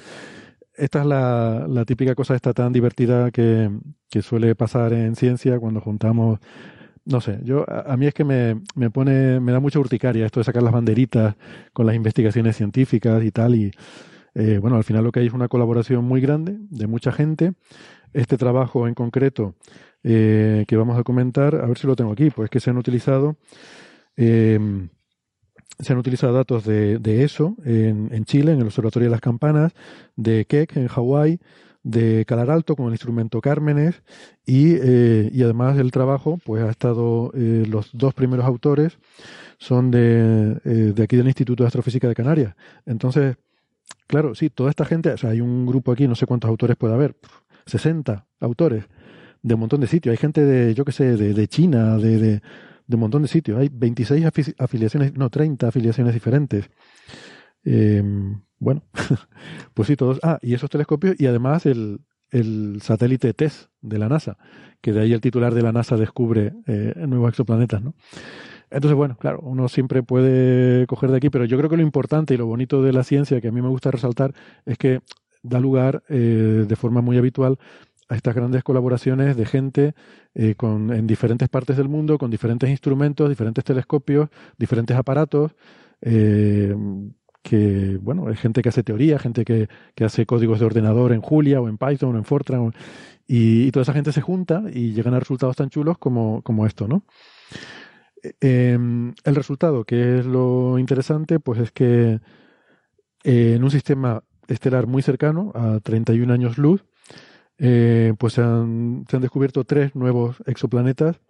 Esta 0.77 1.01
es 1.01 1.07
la, 1.07 1.85
típica 1.87 2.15
cosa 2.15 2.37
esta 2.37 2.53
tan 2.55 2.73
divertida 2.73 3.33
que, 3.33 3.71
suele 4.23 4.55
pasar 4.55 4.93
en 4.93 5.17
ciencia 5.17 5.59
cuando 5.59 5.81
juntamos 5.81 6.39
no 7.05 7.21
sé, 7.23 7.41
yo 7.43 7.65
a, 7.69 7.97
mí 7.97 8.07
es 8.07 8.13
que 8.13 8.23
me, 8.23 8.61
me, 8.75 8.91
pone, 8.91 9.41
me 9.41 9.51
da 9.51 9.61
mucha 9.61 9.79
urticaria 9.79 10.27
esto 10.27 10.41
de 10.41 10.45
sacar 10.45 10.63
las 10.63 10.75
banderitas 10.75 11.37
con 11.73 11.87
las 11.87 11.95
investigaciones 11.95 12.55
científicas 12.55 13.25
y 13.25 13.31
tal. 13.31 13.55
Y 13.55 13.71
eh, 14.35 14.59
bueno, 14.59 14.77
al 14.77 14.85
final 14.85 15.03
lo 15.03 15.11
que 15.11 15.21
hay 15.21 15.27
es 15.27 15.33
una 15.33 15.49
colaboración 15.49 16.05
muy 16.05 16.21
grande 16.21 16.59
de 16.71 16.87
mucha 16.87 17.11
gente. 17.11 17.55
Este 18.13 18.37
trabajo 18.37 18.87
en 18.87 18.95
concreto 18.95 19.55
eh, 20.11 20.65
que 20.67 20.75
vamos 20.75 20.99
a 20.99 21.03
comentar, 21.03 21.55
a 21.55 21.67
ver 21.67 21.77
si 21.77 21.87
lo 21.87 21.95
tengo 21.95 22.13
aquí, 22.13 22.31
pues 22.31 22.49
que 22.49 22.61
se 22.61 22.71
han 22.71 22.79
utilizado, 22.79 23.37
em, 24.17 24.89
se 25.79 25.93
han 25.93 25.99
utilizado 25.99 26.33
datos 26.33 26.65
de, 26.65 26.99
ESO 27.23 27.57
en, 27.63 28.25
Chile, 28.25 28.53
en 28.53 28.61
el 28.61 28.67
Observatorio 28.67 29.09
de 29.09 29.11
las 29.11 29.21
Campanas, 29.21 29.75
de 30.17 30.47
Keck 30.47 30.79
en 30.79 30.89
Hawái, 30.89 31.41
de 31.83 32.25
Calar 32.25 32.51
Alto 32.51 32.75
con 32.75 32.87
el 32.87 32.93
instrumento 32.93 33.43
Cármenes 33.43 34.03
y, 34.47 34.77
eh, 34.81 35.29
y 35.31 35.43
además 35.43 35.77
el 35.77 35.91
trabajo, 35.91 36.39
pues 36.43 36.65
ha 36.65 36.71
estado, 36.71 37.31
eh, 37.35 37.67
los 37.69 37.91
dos 37.93 38.15
primeros 38.15 38.47
autores 38.47 38.99
son 39.59 39.91
de, 39.91 40.55
de 40.65 41.03
aquí 41.03 41.17
del 41.17 41.27
Instituto 41.27 41.65
de 41.65 41.67
Astrofísica 41.67 42.09
de 42.09 42.15
Canarias. 42.15 42.55
Entonces, 42.87 43.37
claro, 44.07 44.35
sí, 44.35 44.49
toda 44.49 44.71
esta 44.71 44.87
gente, 44.87 45.11
o 45.11 45.19
sea, 45.19 45.31
hay 45.31 45.43
un 45.43 45.67
grupo 45.67 45.93
aquí, 45.93 46.09
no 46.09 46.15
sé 46.15 46.25
cuántos 46.25 46.49
autores 46.49 46.79
puede 46.79 46.95
haber, 46.95 47.15
60 47.67 48.27
autores 48.41 48.87
de 49.43 49.55
un 49.55 49.61
montón 49.61 49.81
de 49.81 49.87
sitios. 49.87 50.13
Hay 50.13 50.19
gente 50.19 50.45
de, 50.45 50.75
yo 50.75 50.85
qué 50.85 50.93
sé, 50.93 51.17
de, 51.17 51.49
China, 51.49 51.97
de, 51.99 52.41
de 52.89 52.97
un 52.97 53.01
montón 53.01 53.23
de 53.23 53.29
sitios. 53.29 53.59
Hay 53.59 53.71
26 53.73 54.27
afiliaciones, 54.59 55.15
no, 55.15 55.31
30 55.31 55.69
afiliaciones 55.69 56.15
diferentes. 56.15 56.71
Eh, 57.65 58.03
bueno, 58.59 58.83
pues 59.75 59.87
sí, 59.87 59.97
todos. 59.97 60.19
Ah, 60.23 60.39
y 60.43 60.55
esos 60.55 60.71
telescopios 60.71 61.15
y 61.21 61.27
además 61.27 61.67
el, 61.67 62.01
el 62.31 62.81
satélite 62.83 63.35
TESS 63.35 63.71
de 63.83 63.99
la 63.99 64.09
NASA, 64.09 64.39
que 64.81 64.93
de 64.93 65.01
ahí 65.01 65.13
el 65.13 65.21
titular 65.21 65.55
de 65.55 65.63
la 65.63 65.73
NASA 65.73 65.97
descubre 65.97 66.55
eh, 66.67 66.95
nuevos 67.07 67.29
exoplanetas, 67.29 67.83
¿no? 67.83 67.95
Entonces, 68.71 68.97
bueno, 68.97 69.17
claro, 69.19 69.41
uno 69.43 69.69
siempre 69.69 70.03
puede 70.03 70.87
coger 70.87 71.11
de 71.11 71.17
aquí, 71.17 71.31
pero 71.31 71.47
yo 71.47 71.57
creo 71.57 71.71
que 71.71 71.79
lo 71.79 71.83
importante 71.83 72.35
y 72.35 72.37
lo 72.37 72.47
bonito 72.47 72.83
de 72.83 72.93
la 72.93 73.03
ciencia 73.03 73.41
que 73.41 73.49
a 73.49 73.53
mí 73.53 73.63
me 73.63 73.69
gusta 73.69 73.91
resaltar 73.91 74.35
es 74.67 74.77
que 74.77 75.01
da 75.43 75.59
lugar 75.59 76.03
eh, 76.09 76.67
de 76.69 76.77
forma 76.77 77.01
muy 77.01 77.17
habitual 77.17 77.59
a 78.09 78.15
estas 78.17 78.35
grandes 78.35 78.65
colaboraciones 78.65 79.37
de 79.37 79.47
gente 79.47 79.95
eh, 80.35 80.55
con, 80.55 80.93
en 80.93 81.07
diferentes 81.07 81.49
partes 81.49 81.77
del 81.77 81.89
mundo, 81.89 82.19
con 82.19 82.31
diferentes 82.31 82.71
instrumentos, 82.71 83.29
diferentes 83.29 83.65
telescopios, 83.65 84.31
diferentes 84.57 84.97
aparatos, 84.97 85.53
eh, 86.01 86.75
que, 87.43 87.99
bueno, 88.01 88.29
hay 88.29 88.37
gente 88.37 88.63
que 88.63 88.71
hace 88.71 88.83
teoría, 88.83 89.19
gente 89.19 89.45
que, 89.45 89.69
hace 90.05 90.27
códigos 90.27 90.61
de 90.61 90.67
ordenador 90.67 91.13
en 91.13 91.21
Julia 91.21 91.61
o 91.61 91.69
en 91.69 91.79
Python 91.79 92.15
o 92.15 92.19
en 92.19 92.25
Fortran, 92.25 92.73
y, 93.27 93.71
toda 93.73 93.83
esa 93.83 93.93
gente 93.93 94.13
se 94.13 94.23
junta 94.23 94.63
y 94.73 94.93
llegan 94.93 95.15
a 95.15 95.21
resultados 95.21 95.57
tan 95.57 95.69
chulos 95.69 95.99
como, 95.99 96.67
esto, 96.67 96.89
¿no? 96.89 97.05
Em, 98.41 99.15
el 99.25 99.35
resultado, 99.35 99.85
que 99.85 100.19
es 100.19 100.27
lo 100.27 100.79
interesante, 100.79 101.39
pues 101.39 101.61
es 101.61 101.71
que 101.71 102.21
eh, 103.25 103.55
en 103.55 103.63
un 103.65 103.71
sistema 103.71 104.25
estelar 104.49 104.87
muy 104.87 105.03
cercano, 105.03 105.53
a 105.55 105.79
31 105.81 106.33
años 106.33 106.59
luz, 106.59 106.85
eh, 107.59 108.15
pues 108.19 108.35
se 108.35 108.43
han, 108.43 109.05
se 109.09 109.17
han, 109.17 109.23
descubierto 109.23 109.65
tres 109.65 109.95
nuevos 109.95 110.37
exoplanetas 110.47 111.21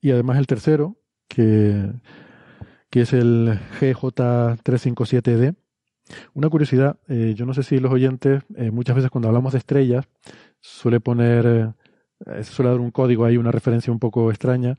y 0.00 0.10
además 0.10 0.38
el 0.38 0.46
tercero, 0.46 0.96
que, 1.28 1.90
que 2.90 3.02
es 3.02 3.12
el 3.12 3.58
GJ357d. 3.80 5.56
Una 6.34 6.48
curiosidad, 6.48 6.98
eh, 7.08 7.34
yo 7.36 7.46
no 7.46 7.54
sé 7.54 7.62
si 7.62 7.78
los 7.78 7.92
oyentes, 7.92 8.42
muchas 8.72 8.96
veces 8.96 9.10
cuando 9.10 9.28
hablamos 9.28 9.52
de 9.52 9.58
estrellas, 9.58 10.08
suele 10.60 11.00
poner, 11.00 11.74
suele 12.42 12.70
dar 12.70 12.80
un 12.80 12.90
código 12.90 13.24
ahí, 13.24 13.36
una 13.36 13.52
referencia 13.52 13.92
un 13.92 14.00
poco 14.00 14.30
extraña, 14.30 14.78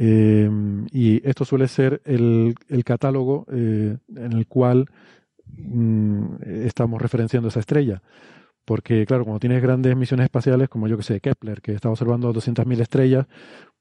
eh, 0.00 0.48
y 0.92 1.28
esto 1.28 1.44
suele 1.44 1.66
ser 1.66 2.00
el, 2.04 2.54
el 2.68 2.84
catálogo 2.84 3.46
eh, 3.50 3.96
en 4.14 4.32
el 4.32 4.46
cual 4.46 4.86
mm, 5.46 6.36
estamos 6.44 7.02
referenciando 7.02 7.48
esa 7.48 7.60
estrella. 7.60 8.00
Porque, 8.68 9.06
claro, 9.06 9.24
cuando 9.24 9.40
tienes 9.40 9.62
grandes 9.62 9.96
misiones 9.96 10.24
espaciales, 10.24 10.68
como 10.68 10.88
yo 10.88 10.98
que 10.98 11.02
sé, 11.02 11.20
Kepler, 11.20 11.62
que 11.62 11.72
está 11.72 11.88
observando 11.88 12.34
200.000 12.34 12.82
estrellas, 12.82 13.26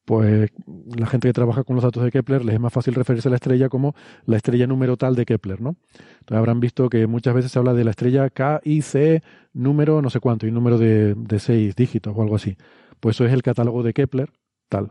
pues 0.05 0.49
la 0.97 1.07
gente 1.07 1.27
que 1.27 1.34
trabaja 1.34 1.65
con 1.65 1.76
los 1.76 1.84
datos 1.84 2.01
de 2.05 2.09
Kepler 2.09 2.45
les 2.45 2.55
es 2.55 2.61
más 2.61 2.72
fácil 2.72 2.95
referirse 2.95 3.27
a 3.27 3.31
la 3.31 3.35
estrella 3.35 3.68
como 3.68 3.95
la 4.26 4.38
estrella 4.38 4.65
número 4.65 4.95
tal 4.95 5.14
de 5.18 5.26
Kepler, 5.26 5.59
¿no? 5.59 5.76
Entonces 5.91 6.38
habrán 6.38 6.61
visto 6.61 6.88
que 6.88 7.05
muchas 7.05 7.34
veces 7.34 7.51
se 7.51 7.59
habla 7.59 7.73
de 7.73 7.84
la 7.84 7.89
estrella 7.89 8.30
K, 8.30 8.61
I, 8.64 8.81
C, 8.81 9.22
número 9.51 10.01
no 10.01 10.09
sé 10.09 10.22
cuánto, 10.22 10.47
y 10.47 10.51
número 10.51 10.77
de, 10.77 11.18
seis 11.39 11.76
dígitos 11.76 12.14
o 12.15 12.22
algo 12.22 12.38
así. 12.38 12.55
Pues 13.01 13.18
eso 13.18 13.26
es 13.26 13.34
el 13.34 13.43
catálogo 13.43 13.84
de 13.84 13.93
Kepler, 13.93 14.31
tal. 14.69 14.88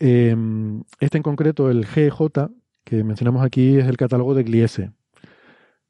Em, 0.00 0.82
este 0.98 1.18
en 1.18 1.22
concreto, 1.22 1.70
el 1.70 1.86
GJ, 1.86 2.50
que 2.82 3.04
mencionamos 3.04 3.44
aquí, 3.44 3.76
es 3.78 3.86
el 3.86 3.96
catálogo 3.96 4.34
de 4.34 4.42
Gliese, 4.42 4.90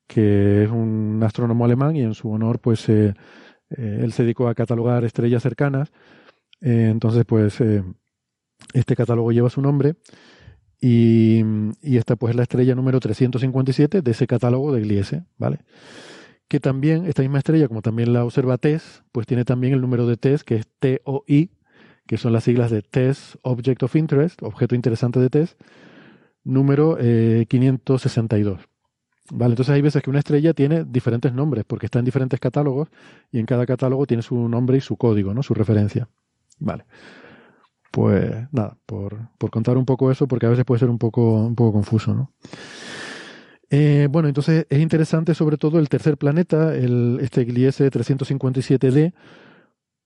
que 0.07 0.65
es 0.65 0.71
un 0.71 1.21
astrónomo 1.23 1.65
alemán 1.65 1.97
y 1.97 2.03
en 2.03 2.15
su 2.15 2.31
honor, 2.31 2.59
pues, 2.61 2.89
eh, 2.89 3.15
eh, 3.71 4.01
él 4.03 4.13
se 4.13 4.23
dedicó 4.23 4.49
a 4.49 4.55
catalogar 4.55 5.05
estrellas 5.05 5.43
cercanas. 5.43 5.93
Eh, 6.61 6.89
entonces, 6.91 7.25
pues, 7.25 7.63
este 8.73 8.97
catálogo 8.97 9.33
lleva 9.33 9.51
su 9.51 9.61
nombre 9.61 9.97
y, 10.81 11.43
esta, 11.83 12.17
pues, 12.17 12.31
es 12.33 12.37
la 12.37 12.43
estrella 12.43 12.75
número 12.75 13.01
357 13.01 14.03
de 14.03 14.11
ese 14.11 14.27
catálogo 14.27 14.73
de 14.73 14.83
Gliese, 14.83 15.25
¿vale? 15.39 15.61
Que 16.49 16.61
también, 16.61 17.07
esta 17.07 17.23
misma 17.23 17.39
estrella, 17.39 17.69
como 17.69 17.81
también 17.83 18.13
la 18.13 18.25
observa 18.25 18.59
TESS, 18.59 19.03
pues 19.13 19.27
tiene 19.27 19.45
también 19.45 19.73
el 19.73 19.81
número 19.81 20.07
de 20.07 20.17
TESS, 20.17 20.45
que 20.45 20.57
es 20.57 20.67
TOI, 20.79 21.51
que 22.07 22.19
son 22.19 22.35
las 22.35 22.45
siglas 22.45 22.71
de 22.71 22.83
Test 22.83 23.37
Object 23.43 23.83
of 23.83 23.97
Interest, 23.97 24.43
objeto 24.43 24.75
interesante 24.75 25.21
de 25.21 25.31
test, 25.31 25.59
número 26.45 26.99
562. 26.99 28.69
Vale, 29.31 29.53
entonces 29.53 29.75
hay 29.75 29.81
veces 29.81 30.03
que 30.03 30.11
una 30.11 30.19
estrella 30.19 30.53
tiene 30.53 30.85
diferentes 30.85 31.33
nombres 31.33 31.65
porque 31.67 31.87
está 31.87 31.99
en 31.99 32.05
diferentes 32.05 32.39
catálogos 32.39 32.89
y 33.33 33.39
en 33.39 33.47
cada 33.47 33.65
catálogo 33.65 34.07
tiene 34.07 34.23
su 34.23 34.49
nombre 34.49 34.77
y 34.77 34.81
su 34.81 34.97
código, 34.97 35.33
¿no? 35.33 35.43
Su 35.43 35.55
referencia. 35.55 36.09
Vale. 36.59 36.85
Pues 37.91 38.33
nada, 38.53 38.77
por, 38.87 39.29
por 39.39 39.51
contar 39.51 39.79
un 39.79 39.87
poco 39.87 40.11
eso, 40.11 40.27
porque 40.27 40.47
a 40.47 40.51
veces 40.51 40.65
puede 40.65 40.81
ser 40.81 40.91
un 40.91 40.99
poco, 40.99 41.35
un 41.35 41.55
poco 41.55 41.73
confuso, 41.73 42.13
¿no? 42.13 42.33
Eh, 43.71 44.09
bueno, 44.11 44.29
entonces 44.29 44.67
es 44.69 44.79
interesante 44.81 45.35
sobre 45.35 45.57
todo 45.57 45.79
el 45.79 45.89
tercer 45.89 46.19
planeta, 46.19 46.75
el, 46.77 47.19
este 47.21 47.45
Gliese 47.45 47.91
357d, 47.91 49.15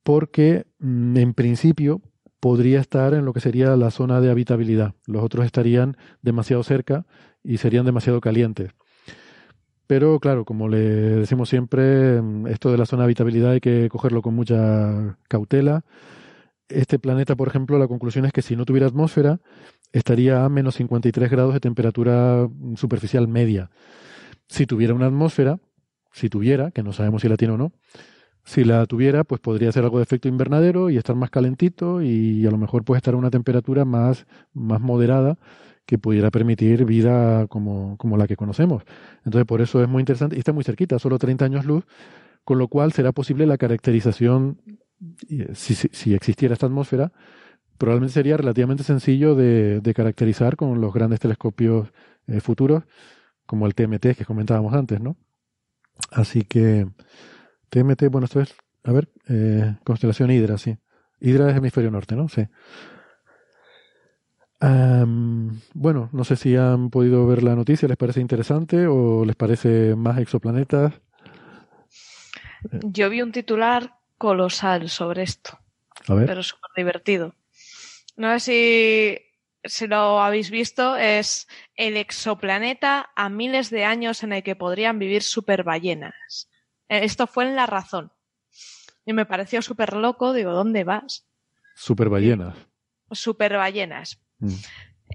porque 0.02 0.66
mm, 0.78 1.16
en 1.16 1.34
principio 1.34 2.00
podría 2.40 2.80
estar 2.80 3.14
en 3.14 3.24
lo 3.24 3.32
que 3.32 3.40
sería 3.40 3.76
la 3.76 3.90
zona 3.90 4.20
de 4.20 4.30
habitabilidad. 4.30 4.94
Los 5.06 5.22
otros 5.22 5.44
estarían 5.44 5.96
demasiado 6.22 6.62
cerca 6.62 7.04
y 7.42 7.58
serían 7.58 7.84
demasiado 7.84 8.20
calientes. 8.20 8.70
Pero 9.88 10.20
claro, 10.20 10.44
como 10.44 10.68
le 10.68 10.78
decimos 10.78 11.48
siempre, 11.48 12.20
esto 12.50 12.70
de 12.70 12.76
la 12.76 12.84
zona 12.84 13.02
de 13.02 13.04
habitabilidad 13.06 13.52
hay 13.52 13.60
que 13.60 13.88
cogerlo 13.90 14.20
con 14.20 14.34
mucha 14.34 15.16
cautela. 15.28 15.82
Este 16.68 16.98
planeta, 16.98 17.36
por 17.36 17.48
ejemplo, 17.48 17.78
la 17.78 17.88
conclusión 17.88 18.26
es 18.26 18.32
que 18.34 18.42
si 18.42 18.54
no 18.54 18.66
tuviera 18.66 18.86
atmósfera, 18.86 19.40
estaría 19.90 20.44
a 20.44 20.50
menos 20.50 20.74
53 20.74 21.30
grados 21.30 21.54
de 21.54 21.60
temperatura 21.60 22.46
superficial 22.76 23.28
media. 23.28 23.70
Si 24.46 24.66
tuviera 24.66 24.92
una 24.92 25.06
atmósfera, 25.06 25.58
si 26.12 26.28
tuviera, 26.28 26.70
que 26.70 26.82
no 26.82 26.92
sabemos 26.92 27.22
si 27.22 27.30
la 27.30 27.38
tiene 27.38 27.54
o 27.54 27.56
no, 27.56 27.72
si 28.44 28.64
la 28.64 28.84
tuviera, 28.84 29.24
pues 29.24 29.40
podría 29.40 29.72
ser 29.72 29.84
algo 29.84 29.96
de 29.96 30.02
efecto 30.02 30.28
invernadero 30.28 30.90
y 30.90 30.98
estar 30.98 31.16
más 31.16 31.30
calentito 31.30 32.02
y 32.02 32.46
a 32.46 32.50
lo 32.50 32.58
mejor 32.58 32.84
puede 32.84 32.98
estar 32.98 33.14
a 33.14 33.16
una 33.16 33.30
temperatura 33.30 33.86
más, 33.86 34.26
más 34.52 34.82
moderada 34.82 35.38
que 35.88 35.96
pudiera 35.96 36.30
permitir 36.30 36.84
vida 36.84 37.46
como, 37.46 37.96
como 37.96 38.18
la 38.18 38.26
que 38.26 38.36
conocemos. 38.36 38.82
Entonces, 39.24 39.46
por 39.46 39.62
eso 39.62 39.82
es 39.82 39.88
muy 39.88 40.02
interesante 40.02 40.36
y 40.36 40.38
está 40.38 40.52
muy 40.52 40.62
cerquita, 40.62 40.98
solo 40.98 41.18
30 41.18 41.46
años 41.46 41.64
luz, 41.64 41.86
con 42.44 42.58
lo 42.58 42.68
cual 42.68 42.92
será 42.92 43.12
posible 43.12 43.46
la 43.46 43.56
caracterización, 43.56 44.60
si, 45.54 45.74
si, 45.74 46.14
existiera 46.14 46.52
esta 46.52 46.66
atmósfera, 46.66 47.10
probablemente 47.78 48.12
sería 48.12 48.36
relativamente 48.36 48.82
sencillo 48.82 49.34
de, 49.34 49.80
de 49.80 49.94
caracterizar 49.94 50.56
con 50.56 50.78
los 50.78 50.92
grandes 50.92 51.20
telescopios 51.20 51.88
eh, 52.26 52.40
futuros, 52.40 52.84
como 53.46 53.66
el 53.66 53.74
TMT 53.74 54.14
que 54.14 54.26
comentábamos 54.26 54.74
antes, 54.74 55.00
¿no? 55.00 55.16
Así 56.10 56.42
que 56.42 56.86
TMT, 57.70 58.10
bueno, 58.10 58.26
esto 58.26 58.42
es, 58.42 58.54
a 58.84 58.92
ver, 58.92 59.08
eh, 59.26 59.74
constelación 59.84 60.30
Hidra, 60.30 60.58
sí. 60.58 60.76
Hidra 61.18 61.50
es 61.50 61.56
hemisferio 61.56 61.90
norte, 61.90 62.14
¿no? 62.14 62.28
Sí. 62.28 62.42
Bueno, 64.60 66.08
no 66.12 66.24
sé 66.24 66.36
si 66.36 66.56
han 66.56 66.90
podido 66.90 67.26
ver 67.26 67.42
la 67.42 67.54
noticia, 67.54 67.88
¿les 67.88 67.96
parece 67.96 68.20
interesante 68.20 68.86
o 68.86 69.24
les 69.24 69.36
parece 69.36 69.94
más 69.94 70.18
exoplanetas? 70.18 70.94
Yo 72.82 73.08
vi 73.08 73.22
un 73.22 73.32
titular 73.32 73.98
colosal 74.16 74.88
sobre 74.88 75.22
esto, 75.22 75.58
a 76.08 76.14
ver. 76.14 76.26
pero 76.26 76.42
súper 76.42 76.70
divertido. 76.76 77.34
No 78.16 78.38
sé 78.40 79.22
si, 79.62 79.68
si 79.68 79.86
lo 79.86 80.20
habéis 80.20 80.50
visto, 80.50 80.96
es 80.96 81.46
el 81.76 81.96
exoplaneta 81.96 83.10
a 83.14 83.28
miles 83.28 83.70
de 83.70 83.84
años 83.84 84.24
en 84.24 84.32
el 84.32 84.42
que 84.42 84.56
podrían 84.56 84.98
vivir 84.98 85.22
superballenas. 85.22 86.48
Eh, 86.88 87.00
esto 87.04 87.28
fue 87.28 87.44
en 87.44 87.54
La 87.54 87.66
Razón. 87.66 88.12
Y 89.06 89.12
me 89.12 89.24
pareció 89.24 89.62
súper 89.62 89.94
loco, 89.94 90.32
digo, 90.32 90.52
¿dónde 90.52 90.84
vas? 90.84 91.26
Super 91.74 92.08
ballenas. 92.08 92.56
Super 93.12 93.56
ballenas. 93.56 94.20
Mm. 94.38 94.54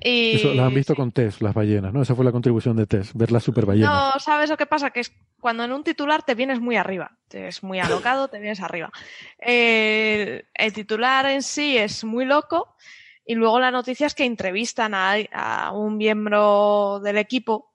Y... 0.01 0.35
Eso 0.35 0.53
las 0.53 0.67
han 0.67 0.73
visto 0.73 0.95
con 0.95 1.11
Tess, 1.11 1.41
las 1.41 1.53
ballenas, 1.53 1.93
¿no? 1.93 2.01
Esa 2.01 2.15
fue 2.15 2.25
la 2.25 2.31
contribución 2.31 2.75
de 2.75 2.87
Tess, 2.87 3.13
ver 3.13 3.31
las 3.31 3.43
super 3.43 3.65
ballenas. 3.65 4.15
No, 4.15 4.19
¿sabes 4.19 4.49
lo 4.49 4.57
que 4.57 4.65
pasa? 4.65 4.89
Que 4.89 5.01
es 5.01 5.13
cuando 5.39 5.63
en 5.63 5.71
un 5.71 5.83
titular 5.83 6.23
te 6.23 6.35
vienes 6.35 6.59
muy 6.59 6.77
arriba, 6.77 7.17
te 7.27 7.47
es 7.47 7.63
muy 7.63 7.79
alocado, 7.79 8.27
te 8.27 8.39
vienes 8.39 8.59
arriba. 8.59 8.91
el 9.37 10.73
titular 10.73 11.27
en 11.27 11.43
sí 11.43 11.77
es 11.77 12.03
muy 12.03 12.25
loco 12.25 12.75
y 13.25 13.35
luego 13.35 13.59
la 13.59 13.71
noticia 13.71 14.07
es 14.07 14.15
que 14.15 14.25
entrevistan 14.25 14.93
a 14.95 15.71
un 15.73 15.97
miembro 15.97 16.99
del 17.03 17.17
equipo 17.17 17.73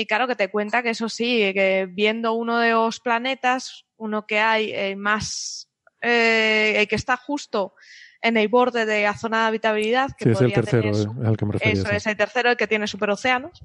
y 0.00 0.06
claro 0.06 0.28
que 0.28 0.36
te 0.36 0.48
cuenta 0.48 0.84
que 0.84 0.90
eso 0.90 1.08
sí, 1.08 1.52
que 1.52 1.88
viendo 1.90 2.32
uno 2.34 2.60
de 2.60 2.70
los 2.70 3.00
planetas, 3.00 3.84
uno 3.96 4.28
que 4.28 4.38
hay 4.38 4.70
eh, 4.72 4.94
más, 4.94 5.68
eh, 6.00 6.86
que 6.88 6.94
está 6.94 7.16
justo 7.16 7.74
en 8.22 8.36
el 8.36 8.48
borde 8.48 8.86
de 8.86 9.04
la 9.04 9.16
zona 9.16 9.42
de 9.42 9.46
habitabilidad. 9.48 10.10
Que 10.16 10.24
sí, 10.26 10.30
es 10.30 10.40
el 10.40 10.52
tercero, 10.52 10.90
es 10.90 11.06
al 11.24 11.36
que 11.36 11.46
me 11.46 11.52
refería. 11.52 11.72
Eso 11.72 11.90
es 11.90 12.06
el 12.06 12.16
tercero, 12.16 12.50
el 12.50 12.56
que 12.56 12.66
tiene 12.66 12.86
superocéanos. 12.86 13.62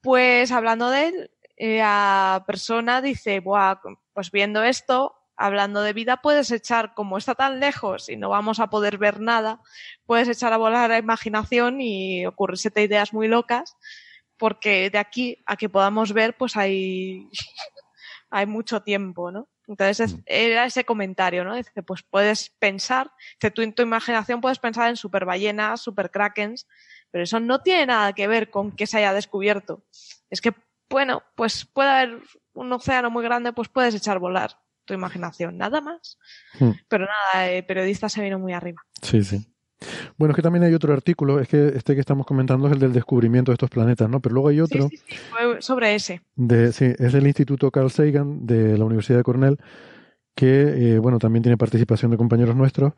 Pues 0.00 0.52
hablando 0.52 0.90
de 0.90 1.08
él, 1.08 1.30
eh, 1.56 1.78
la 1.78 2.44
persona 2.46 3.00
dice, 3.00 3.40
Buah, 3.40 3.80
pues 4.12 4.30
viendo 4.30 4.62
esto, 4.62 5.14
hablando 5.36 5.82
de 5.82 5.92
vida, 5.92 6.18
puedes 6.18 6.50
echar, 6.50 6.94
como 6.94 7.18
está 7.18 7.34
tan 7.34 7.60
lejos 7.60 8.08
y 8.08 8.16
no 8.16 8.28
vamos 8.28 8.60
a 8.60 8.68
poder 8.68 8.98
ver 8.98 9.20
nada, 9.20 9.60
puedes 10.06 10.28
echar 10.28 10.52
a 10.52 10.58
volar 10.58 10.90
la 10.90 10.98
imaginación 10.98 11.80
y 11.80 12.26
ocurrirse 12.26 12.70
ideas 12.76 13.12
muy 13.12 13.28
locas, 13.28 13.76
porque 14.36 14.90
de 14.90 14.98
aquí 14.98 15.42
a 15.46 15.56
que 15.56 15.68
podamos 15.68 16.12
ver, 16.12 16.36
pues 16.36 16.56
hay, 16.56 17.28
hay 18.30 18.46
mucho 18.46 18.82
tiempo, 18.82 19.30
¿no? 19.30 19.48
Entonces 19.66 20.14
mm. 20.14 20.20
era 20.26 20.64
ese 20.64 20.84
comentario, 20.84 21.44
¿no? 21.44 21.54
Dice, 21.54 21.82
pues 21.82 22.02
puedes 22.02 22.50
pensar, 22.58 23.12
que 23.38 23.50
tú 23.50 23.62
en 23.62 23.72
tu 23.72 23.82
imaginación 23.82 24.40
puedes 24.40 24.58
pensar 24.58 24.88
en 24.88 24.96
super 24.96 25.24
ballenas, 25.24 25.80
super 25.80 26.10
krakens, 26.10 26.66
pero 27.10 27.24
eso 27.24 27.40
no 27.40 27.62
tiene 27.62 27.86
nada 27.86 28.12
que 28.12 28.28
ver 28.28 28.50
con 28.50 28.72
que 28.72 28.86
se 28.86 28.98
haya 28.98 29.12
descubierto. 29.12 29.84
Es 30.30 30.40
que, 30.40 30.54
bueno, 30.88 31.22
pues 31.34 31.64
puede 31.64 31.90
haber 31.90 32.22
un 32.52 32.72
océano 32.72 33.10
muy 33.10 33.24
grande, 33.24 33.52
pues 33.52 33.68
puedes 33.68 33.94
echar 33.94 34.18
volar 34.18 34.58
tu 34.84 34.94
imaginación, 34.94 35.58
nada 35.58 35.80
más. 35.80 36.18
Hmm. 36.58 36.70
Pero 36.88 37.06
nada, 37.06 37.48
el 37.48 37.64
periodista 37.66 38.08
se 38.08 38.22
vino 38.22 38.38
muy 38.38 38.52
arriba. 38.52 38.82
Sí, 39.02 39.22
sí. 39.22 39.46
Bueno, 40.16 40.32
es 40.32 40.36
que 40.36 40.42
también 40.42 40.64
hay 40.64 40.74
otro 40.74 40.92
artículo, 40.92 41.38
es 41.40 41.48
que 41.48 41.68
este 41.68 41.94
que 41.94 42.00
estamos 42.00 42.26
comentando 42.26 42.66
es 42.66 42.72
el 42.72 42.78
del 42.78 42.92
descubrimiento 42.92 43.50
de 43.50 43.54
estos 43.54 43.70
planetas, 43.70 44.08
¿no? 44.08 44.20
Pero 44.20 44.34
luego 44.34 44.48
hay 44.48 44.60
otro. 44.60 44.88
Sí, 44.88 44.96
sí, 44.96 45.16
sobre 45.60 45.94
ese. 45.94 46.22
De, 46.34 46.72
sí, 46.72 46.92
es 46.98 47.12
del 47.12 47.26
Instituto 47.26 47.70
Carl 47.70 47.90
Sagan 47.90 48.46
de 48.46 48.78
la 48.78 48.84
Universidad 48.84 49.18
de 49.18 49.24
Cornell, 49.24 49.58
que, 50.34 50.94
eh, 50.94 50.98
bueno, 50.98 51.18
también 51.18 51.42
tiene 51.42 51.56
participación 51.56 52.10
de 52.10 52.16
compañeros 52.16 52.56
nuestros. 52.56 52.94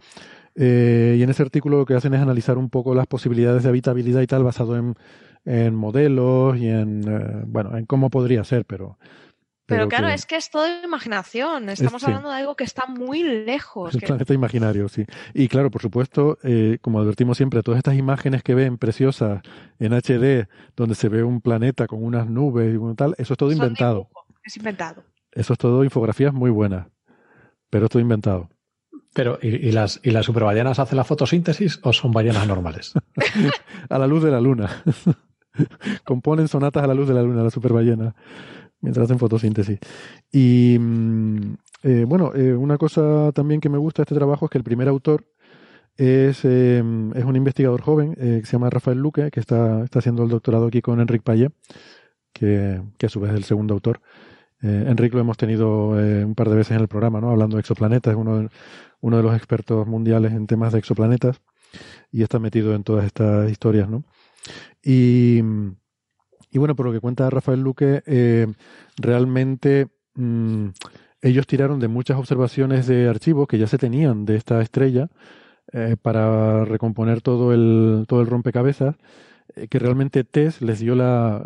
Eh, 0.55 1.17
y 1.19 1.23
en 1.23 1.31
ese 1.31 1.43
artículo 1.43 1.79
lo 1.79 1.87
que 1.87 1.95
hacen 1.95 2.15
es 2.15 2.21
analizar 2.21 2.59
un 2.59 2.69
poco 2.69 2.95
las 2.95 3.07
posibilidades 3.07 3.63
de 3.63 3.69
habitabilidad 3.69 4.23
y 4.23 4.27
tal, 4.27 4.43
basado 4.43 4.77
en, 4.77 4.95
en 5.45 5.75
modelos 5.75 6.57
y 6.59 6.69
en, 6.69 7.03
eh, 7.09 7.43
bueno, 7.47 7.77
en 7.77 7.87
cómo 7.87 8.11
podría 8.11 8.45
ser, 8.45 8.65
pero 8.65 8.99
pero, 9.69 9.87
claro, 9.87 10.09
es 10.09 10.25
que 10.25 10.37
es 10.37 10.49
todo 10.49 10.67
imaginación. 10.83 11.69
Estamos 11.69 12.03
hablando 12.03 12.31
de 12.31 12.37
algo 12.37 12.57
que 12.57 12.65
está 12.65 12.87
muy 12.87 13.23
lejos. 13.23 13.95
Es 13.95 14.01
planeta 14.01 14.33
imaginario, 14.33 14.89
sí. 14.89 15.05
Y 15.35 15.49
claro, 15.49 15.71
por 15.71 15.83
supuesto, 15.83 16.39
eh, 16.43 16.79
como 16.81 17.01
advertimos 17.01 17.37
siempre, 17.37 17.63
todas 17.63 17.77
estas 17.77 17.97
imágenes 17.97 18.43
que 18.43 18.55
ven 18.55 18.79
preciosas 18.79 19.43
en 19.79 19.93
HD, 19.93 20.49
donde 20.75 20.95
se 20.95 21.11
ve 21.11 21.23
un 21.23 21.43
planeta 21.43 21.87
con 21.87 22.03
unas 22.03 22.27
nubes 22.31 22.75
y 22.75 22.95
tal, 22.95 23.15
eso 23.19 23.35
es 23.35 23.37
todo 23.37 23.53
inventado. 23.53 24.09
Es 24.43 24.57
inventado. 24.57 25.05
Eso 25.33 25.53
es 25.53 25.59
todo 25.59 25.85
infografías 25.85 26.33
muy 26.33 26.51
buenas, 26.51 26.87
pero 27.69 27.85
es 27.85 27.91
todo 27.91 28.01
inventado. 28.01 28.49
Pero, 29.13 29.39
¿y, 29.43 29.71
las, 29.73 30.01
¿y 30.03 30.13
las 30.13 30.25
superballenas 30.25 30.79
hacen 30.79 30.97
la 30.97 31.05
fotosíntesis 31.05 31.79
o 31.83 31.93
son 31.93 32.13
ballenas 32.13 32.47
normales? 32.47 32.95
a 33.91 33.99
la 33.99 34.07
luz 34.07 34.23
de 34.23 34.31
la 34.31 34.41
luna. 34.41 34.83
Componen 36.05 36.49
sonatas 36.49 36.85
a 36.85 36.87
la 36.87 36.95
luz 36.95 37.09
de 37.09 37.15
la 37.15 37.23
luna, 37.23 37.43
la 37.43 37.51
superballena 37.51 38.15
mientras 38.81 39.05
hacen 39.05 39.19
fotosíntesis. 39.19 39.79
Y 40.33 40.77
mm, 40.79 41.55
eh, 41.83 42.05
bueno, 42.07 42.33
eh, 42.35 42.55
una 42.55 42.79
cosa 42.79 43.33
también 43.33 43.61
que 43.61 43.69
me 43.69 43.79
gusta 43.79 44.03
de 44.03 44.05
este 44.05 44.15
trabajo 44.15 44.47
es 44.47 44.51
que 44.51 44.59
el 44.59 44.65
primer 44.65 44.89
autor 44.89 45.25
es, 45.97 46.45
eh, 46.45 46.83
es 47.15 47.25
un 47.25 47.37
investigador 47.37 47.81
joven 47.83 48.15
que 48.15 48.45
se 48.45 48.53
llama 48.53 48.71
Rafael 48.71 48.99
Luque, 48.99 49.31
que 49.31 49.41
está, 49.41 49.83
está 49.85 49.99
haciendo 49.99 50.23
el 50.23 50.29
doctorado 50.29 50.67
aquí 50.67 50.81
con 50.81 51.01
Enrique 51.01 51.25
Payet, 51.25 51.53
que, 52.33 52.81
que 52.99 53.07
a 53.07 53.09
su 53.09 53.21
vez 53.21 53.33
es 53.33 53.37
el 53.37 53.45
segundo 53.45 53.75
autor. 53.75 54.01
Enrique 54.61 55.15
lo 55.15 55.21
hemos 55.21 55.37
tenido 55.37 55.91
un 55.91 56.35
par 56.35 56.49
de 56.49 56.57
veces 56.57 56.73
en 56.73 56.81
el 56.81 56.89
programa, 56.89 57.21
¿no? 57.21 57.31
Hablando 57.31 57.57
de 57.57 57.61
exoplanetas, 57.61 58.13
es 58.13 58.19
uno 58.19 58.39
de, 58.39 58.49
uno 59.01 59.17
de 59.17 59.23
los 59.23 59.37
expertos 59.37 59.87
mundiales 59.87 60.33
en 60.33 60.49
temas 60.49 60.73
de 60.73 60.81
exoplanetas 60.81 61.41
y 62.11 62.23
está 62.23 62.41
metido 62.41 62.75
en 62.75 62.83
todas 62.83 63.05
estas 63.05 63.51
historias, 63.51 63.89
¿no? 63.89 64.05
Y, 64.83 65.43
y 66.51 66.59
bueno, 66.59 66.75
por 66.75 66.87
lo 66.87 66.93
que 66.93 67.01
cuenta 67.01 67.29
Rafael 67.31 67.61
Luque, 67.61 68.03
eh, 68.07 68.47
realmente 68.97 69.89
mm, 70.15 70.69
ellos 71.21 71.47
tiraron 71.47 71.79
de 71.79 71.89
muchas 71.89 72.17
observaciones 72.17 72.87
de 72.87 73.09
archivos 73.09 73.49
que 73.49 73.59
ya 73.59 73.67
se 73.67 73.79
tenían 73.79 74.25
de 74.25 74.37
esta 74.37 74.61
estrella 74.63 75.09
eh, 75.73 75.97
para 76.01 76.65
recomponer 76.65 77.21
todo 77.21 77.53
el, 77.53 78.07
todo 78.09 78.23
el 78.23 78.27
rompecabezas, 78.29 78.97
eh, 79.57 79.69
que 79.69 79.79
realmente 79.79 80.25
TESS 80.25 80.63
les 80.63 80.81
dio 80.81 80.95
la, 80.95 81.45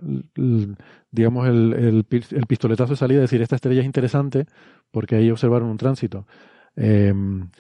digamos, 1.11 1.49
el, 1.49 2.05
el, 2.31 2.47
pistoletazo 2.47 2.93
de 2.93 2.97
salida, 2.97 3.19
de 3.19 3.23
decir, 3.23 3.43
esta 3.43 3.57
estrella 3.57 3.81
es 3.81 3.87
interesante 3.87 4.47
porque 4.93 5.17
ahí 5.17 5.31
observaron 5.31 5.69
un 5.69 5.79
tránsito. 5.79 6.27
Em, 6.77 7.51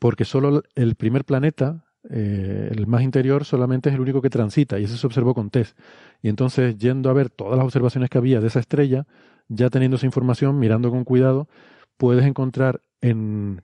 porque 0.00 0.24
solo 0.24 0.62
el 0.74 0.96
primer 0.96 1.24
planeta, 1.24 1.84
el 2.10 2.88
más 2.88 3.02
interior 3.02 3.44
solamente 3.44 3.88
es 3.88 3.94
el 3.94 4.00
único 4.00 4.20
que 4.20 4.28
transita 4.28 4.80
y 4.80 4.84
eso 4.84 4.96
se 4.96 5.06
observó 5.06 5.34
con 5.34 5.50
TESS. 5.50 5.76
Y 6.22 6.28
entonces, 6.28 6.78
yendo 6.78 7.10
a 7.10 7.12
ver 7.12 7.30
todas 7.30 7.56
las 7.56 7.64
observaciones 7.64 8.08
que 8.08 8.18
había 8.18 8.40
de 8.40 8.46
esa 8.46 8.60
estrella, 8.60 9.06
ya 9.48 9.68
teniendo 9.70 9.96
esa 9.96 10.06
información, 10.06 10.58
mirando 10.58 10.90
con 10.90 11.04
cuidado, 11.04 11.48
puedes 11.96 12.24
encontrar 12.24 12.80
en 13.00 13.62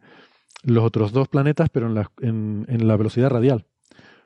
los 0.65 0.85
otros 0.85 1.13
dos 1.13 1.29
planetas, 1.29 1.69
pero 1.71 1.87
en 1.87 1.95
la, 1.95 2.11
en, 2.21 2.67
la 2.87 2.97
velocidad 2.97 3.31
radial. 3.31 3.67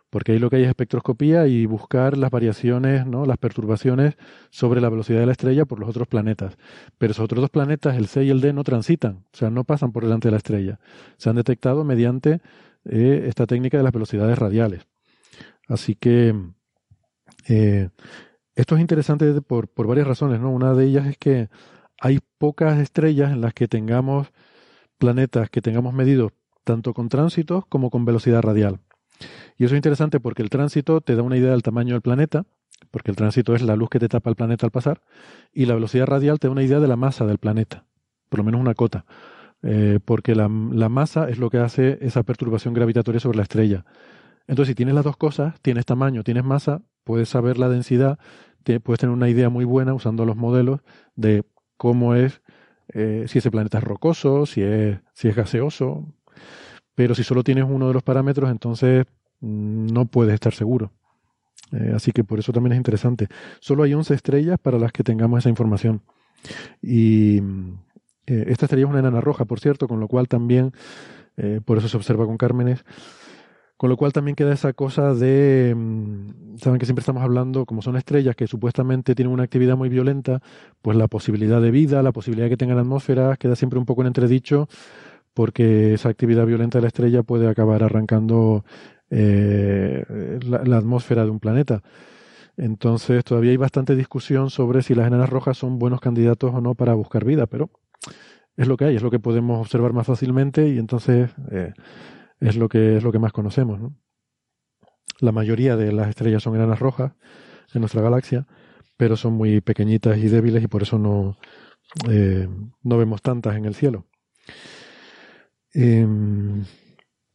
Porque 0.09 0.33
ahí 0.33 0.39
lo 0.39 0.51
que 0.51 0.57
hay 0.57 0.63
es 0.65 0.69
espectroscopía 0.69 1.47
y 1.47 1.65
buscar 1.65 2.19
las 2.19 2.31
variaciones, 2.31 3.07
¿no? 3.07 3.25
las 3.25 3.39
perturbaciones 3.39 4.17
sobre 4.51 4.81
la 4.81 4.91
velocidad 4.91 5.21
de 5.21 5.27
la 5.27 5.33
estrella 5.33 5.65
por 5.65 5.79
los 5.79 5.89
otros 5.89 6.09
planetas. 6.09 6.59
Pero 6.99 7.13
esos 7.13 7.25
otros 7.25 7.41
dos 7.41 7.51
planetas, 7.51 7.97
el 7.97 8.09
C 8.09 8.25
y 8.25 8.31
el 8.31 8.41
D, 8.43 8.53
no 8.53 8.65
transitan, 8.65 9.25
o 9.33 9.37
sea, 9.37 9.49
no 9.49 9.65
pasan 9.65 9.93
por 9.93 10.05
delante 10.05 10.29
de 10.29 10.33
la 10.33 10.37
estrella. 10.39 10.81
Se 11.17 11.31
han 11.31 11.37
detectado 11.37 11.85
mediante 11.85 12.41
eh, 12.85 13.25
esta 13.27 13.47
técnica 13.47 13.79
de 13.79 13.85
las 13.85 13.93
velocidades 13.93 14.39
radiales. 14.39 14.87
Así 15.67 15.95
que 15.95 16.35
eh, 17.49 17.91
esto 18.55 18.75
es 18.75 18.81
interesante 18.81 19.41
por, 19.43 19.69
por 19.69 19.87
varias 19.87 20.07
razones, 20.07 20.41
¿no? 20.41 20.51
Una 20.51 20.75
de 20.75 20.85
ellas 20.85 21.07
es 21.07 21.19
que 21.19 21.49
hay 22.01 22.21
pocas 22.39 22.79
estrellas 22.79 23.33
en 23.33 23.41
las 23.41 23.55
que 23.55 23.69
tengamos 23.69 24.29
planetas 24.99 25.51
que 25.51 25.61
tengamos 25.61 25.95
medidos 25.95 26.33
tanto 26.65 26.95
con 26.95 27.09
tránsitos 27.09 27.67
como 27.67 27.91
con 27.91 28.05
velocidad 28.05 28.43
radial. 28.43 28.81
Y 29.57 29.65
eso 29.65 29.75
es 29.75 29.79
interesante 29.79 30.21
porque 30.21 30.43
el 30.43 30.51
tránsito 30.51 31.01
te 31.01 31.17
da 31.17 31.23
una 31.23 31.37
idea 31.37 31.53
del 31.53 31.63
tamaño 31.63 31.95
del 31.95 32.03
planeta, 32.03 32.45
porque 32.91 33.11
el 33.11 33.17
tránsito 33.17 33.55
es 33.55 33.63
la 33.63 33.77
luz 33.77 33.89
que 33.91 33.99
te 33.99 34.09
tapa 34.09 34.31
el 34.31 34.37
planeta 34.37 34.67
al 34.67 34.73
pasar, 34.73 35.03
y 35.53 35.67
la 35.67 35.75
velocidad 35.75 36.07
radial 36.07 36.39
te 36.39 36.49
da 36.49 36.53
una 36.53 36.63
idea 36.63 36.81
de 36.81 36.89
la 36.89 36.97
masa 36.97 37.27
del 37.27 37.39
planeta, 37.39 37.85
por 38.29 38.39
lo 38.39 38.45
menos 38.45 38.61
una 38.61 38.75
cota. 38.75 39.05
Eh, 39.63 40.01
porque 40.05 40.35
la, 40.35 40.49
masa 40.49 41.29
es 41.29 41.39
lo 41.39 41.49
que 41.49 41.59
hace 41.59 41.99
esa 42.01 42.25
perturbación 42.25 42.75
gravitatoria 42.75 43.21
sobre 43.21 43.37
la 43.37 43.45
estrella. 43.45 43.85
Entonces, 44.49 44.73
si 44.73 44.75
tienes 44.75 44.95
las 44.95 45.05
dos 45.05 45.17
cosas, 45.17 45.61
tienes 45.63 45.87
tamaño, 45.87 46.25
tienes 46.25 46.45
masa, 46.45 46.83
puedes 47.05 47.29
saber 47.29 47.59
la 47.59 47.69
densidad, 47.69 48.19
puedes 48.83 49.01
tener 49.01 49.15
una 49.15 49.29
idea 49.29 49.49
muy 49.49 49.65
buena 49.65 49.95
usando 49.95 50.25
los 50.25 50.37
modelos 50.37 50.81
de 51.17 51.45
cómo 51.77 52.15
es, 52.15 52.43
eh, 52.89 53.25
si 53.29 53.39
ese 53.39 53.51
planeta 53.51 53.79
es 53.79 53.85
rocoso, 53.85 54.47
si 54.47 54.63
es, 54.63 54.99
si 55.15 55.29
es 55.29 55.37
gaseoso. 55.37 56.07
Pero 56.95 57.15
si 57.15 57.25
solo 57.25 57.43
tienes 57.43 57.65
uno 57.69 57.89
de 57.89 57.95
los 57.95 58.03
parámetros, 58.03 58.51
entonces 58.51 59.07
mm, 59.41 59.87
no 59.87 60.07
puedes 60.07 60.35
estar 60.35 60.53
seguro. 60.53 60.93
Eh, 61.73 61.93
así 61.95 62.13
que 62.13 62.23
por 62.23 62.39
eso 62.39 62.53
también 62.53 62.73
es 62.73 62.77
interesante. 62.77 63.29
Solo 63.61 63.83
hay 63.83 63.95
11 63.95 64.15
estrellas 64.15 64.59
para 64.61 64.79
las 64.79 64.93
que 64.93 65.03
tengamos 65.03 65.39
esa 65.39 65.49
información. 65.49 66.03
Y 66.83 67.39
eh, 68.27 68.45
esta 68.49 68.67
estrella 68.67 68.85
es 68.85 68.91
una 68.91 69.01
enana 69.01 69.21
roja, 69.21 69.45
por 69.45 69.61
cierto, 69.61 69.89
con 69.89 70.01
lo 70.01 70.09
cual 70.09 70.29
también, 70.29 70.73
eh, 71.37 71.61
por 71.65 71.79
eso 71.79 71.89
se 71.89 71.97
observa 71.97 72.27
con 72.27 72.37
Cármenes, 72.37 72.85
con 73.83 73.91
lo 73.91 73.97
cual 73.97 74.13
también 74.13 74.37
queda 74.37 74.53
esa 74.53 74.73
cosa 74.75 75.13
de, 75.13 75.75
mm, 75.77 76.57
saben 76.59 76.79
que 76.79 76.87
siempre 76.87 77.01
estamos 77.01 77.21
hablando, 77.21 77.67
como 77.67 77.83
son 77.83 77.97
estrellas 77.97 78.37
que 78.37 78.47
supuestamente 78.47 79.17
tienen 79.17 79.35
una 79.35 79.43
actividad 79.43 79.77
muy 79.77 79.89
violenta, 79.89 80.41
pues 80.83 80.97
la 80.97 81.09
posibilidad 81.09 81.61
de 81.61 81.73
vida, 81.73 82.01
la 82.01 82.13
posibilidad 82.13 82.47
de 82.47 82.51
que 82.51 82.57
tengan 82.57 82.79
atmósfera, 82.79 83.37
queda 83.37 83.57
siempre 83.57 83.81
un 83.81 83.85
poco 83.85 84.03
en 84.03 84.07
entredicho, 84.07 84.69
porque 85.35 85.95
esa 85.95 86.11
actividad 86.11 86.47
violenta 86.47 86.79
de 86.79 86.83
la 86.83 86.87
estrella 86.87 87.25
puede 87.25 87.49
acabar 87.49 87.83
arrancando 87.83 88.65
eh, 89.11 90.05
la 90.45 90.77
atmósfera 90.77 91.25
de 91.25 91.31
un 91.31 91.41
planeta. 91.41 91.83
Entonces 92.57 93.25
todavía 93.25 93.51
hay 93.51 93.57
bastante 93.57 93.97
discusión 93.97 94.51
sobre 94.51 94.83
si 94.83 94.95
las 94.95 95.09
enanas 95.09 95.29
rojas 95.29 95.59
son 95.59 95.81
buenos 95.81 96.01
candidatos 96.01 96.55
o 96.55 96.61
no 96.61 96.77
para 96.77 96.95
buscar 96.95 97.25
vida, 97.25 97.49
pero 97.49 97.69
es 98.57 98.69
lo 98.69 98.77
que 98.77 98.85
hay, 98.85 98.95
es 98.95 99.03
lo 99.03 99.11
que 99.11 99.19
podemos 99.19 99.61
observar 99.61 99.93
más 99.93 100.07
fácilmente 100.07 100.69
y 100.69 100.79
entonces 100.79 101.31
eh, 101.51 101.73
es 102.43 102.57
lo 102.57 102.69
que 102.69 102.97
es 102.97 103.03
lo 103.03 103.13
que 103.13 103.19
más 103.19 103.33
conocemos. 103.33 103.81
¿no? 103.81 103.95
La 105.21 105.33
mayoría 105.33 105.77
de 105.77 105.93
las 105.93 106.09
estrellas 106.09 106.43
son 106.43 106.55
enanas 106.57 106.81
rojas 106.81 107.13
en 107.73 107.81
nuestra 107.81 108.03
galaxia, 108.03 108.47
pero 108.97 109.17
son 109.17 109.35
muy 109.35 109.61
pequeñitas 109.61 110.19
y 110.19 110.29
débiles 110.29 110.63
y 110.63 110.69
por 110.69 110.83
eso 110.83 110.99
no, 110.99 111.39
eh, 112.11 112.49
no 112.83 112.99
vemos 112.99 113.23
tantas 113.23 113.57
en 113.57 113.65
el 113.65 113.75
cielo. 113.75 114.07
Em, 115.75 116.65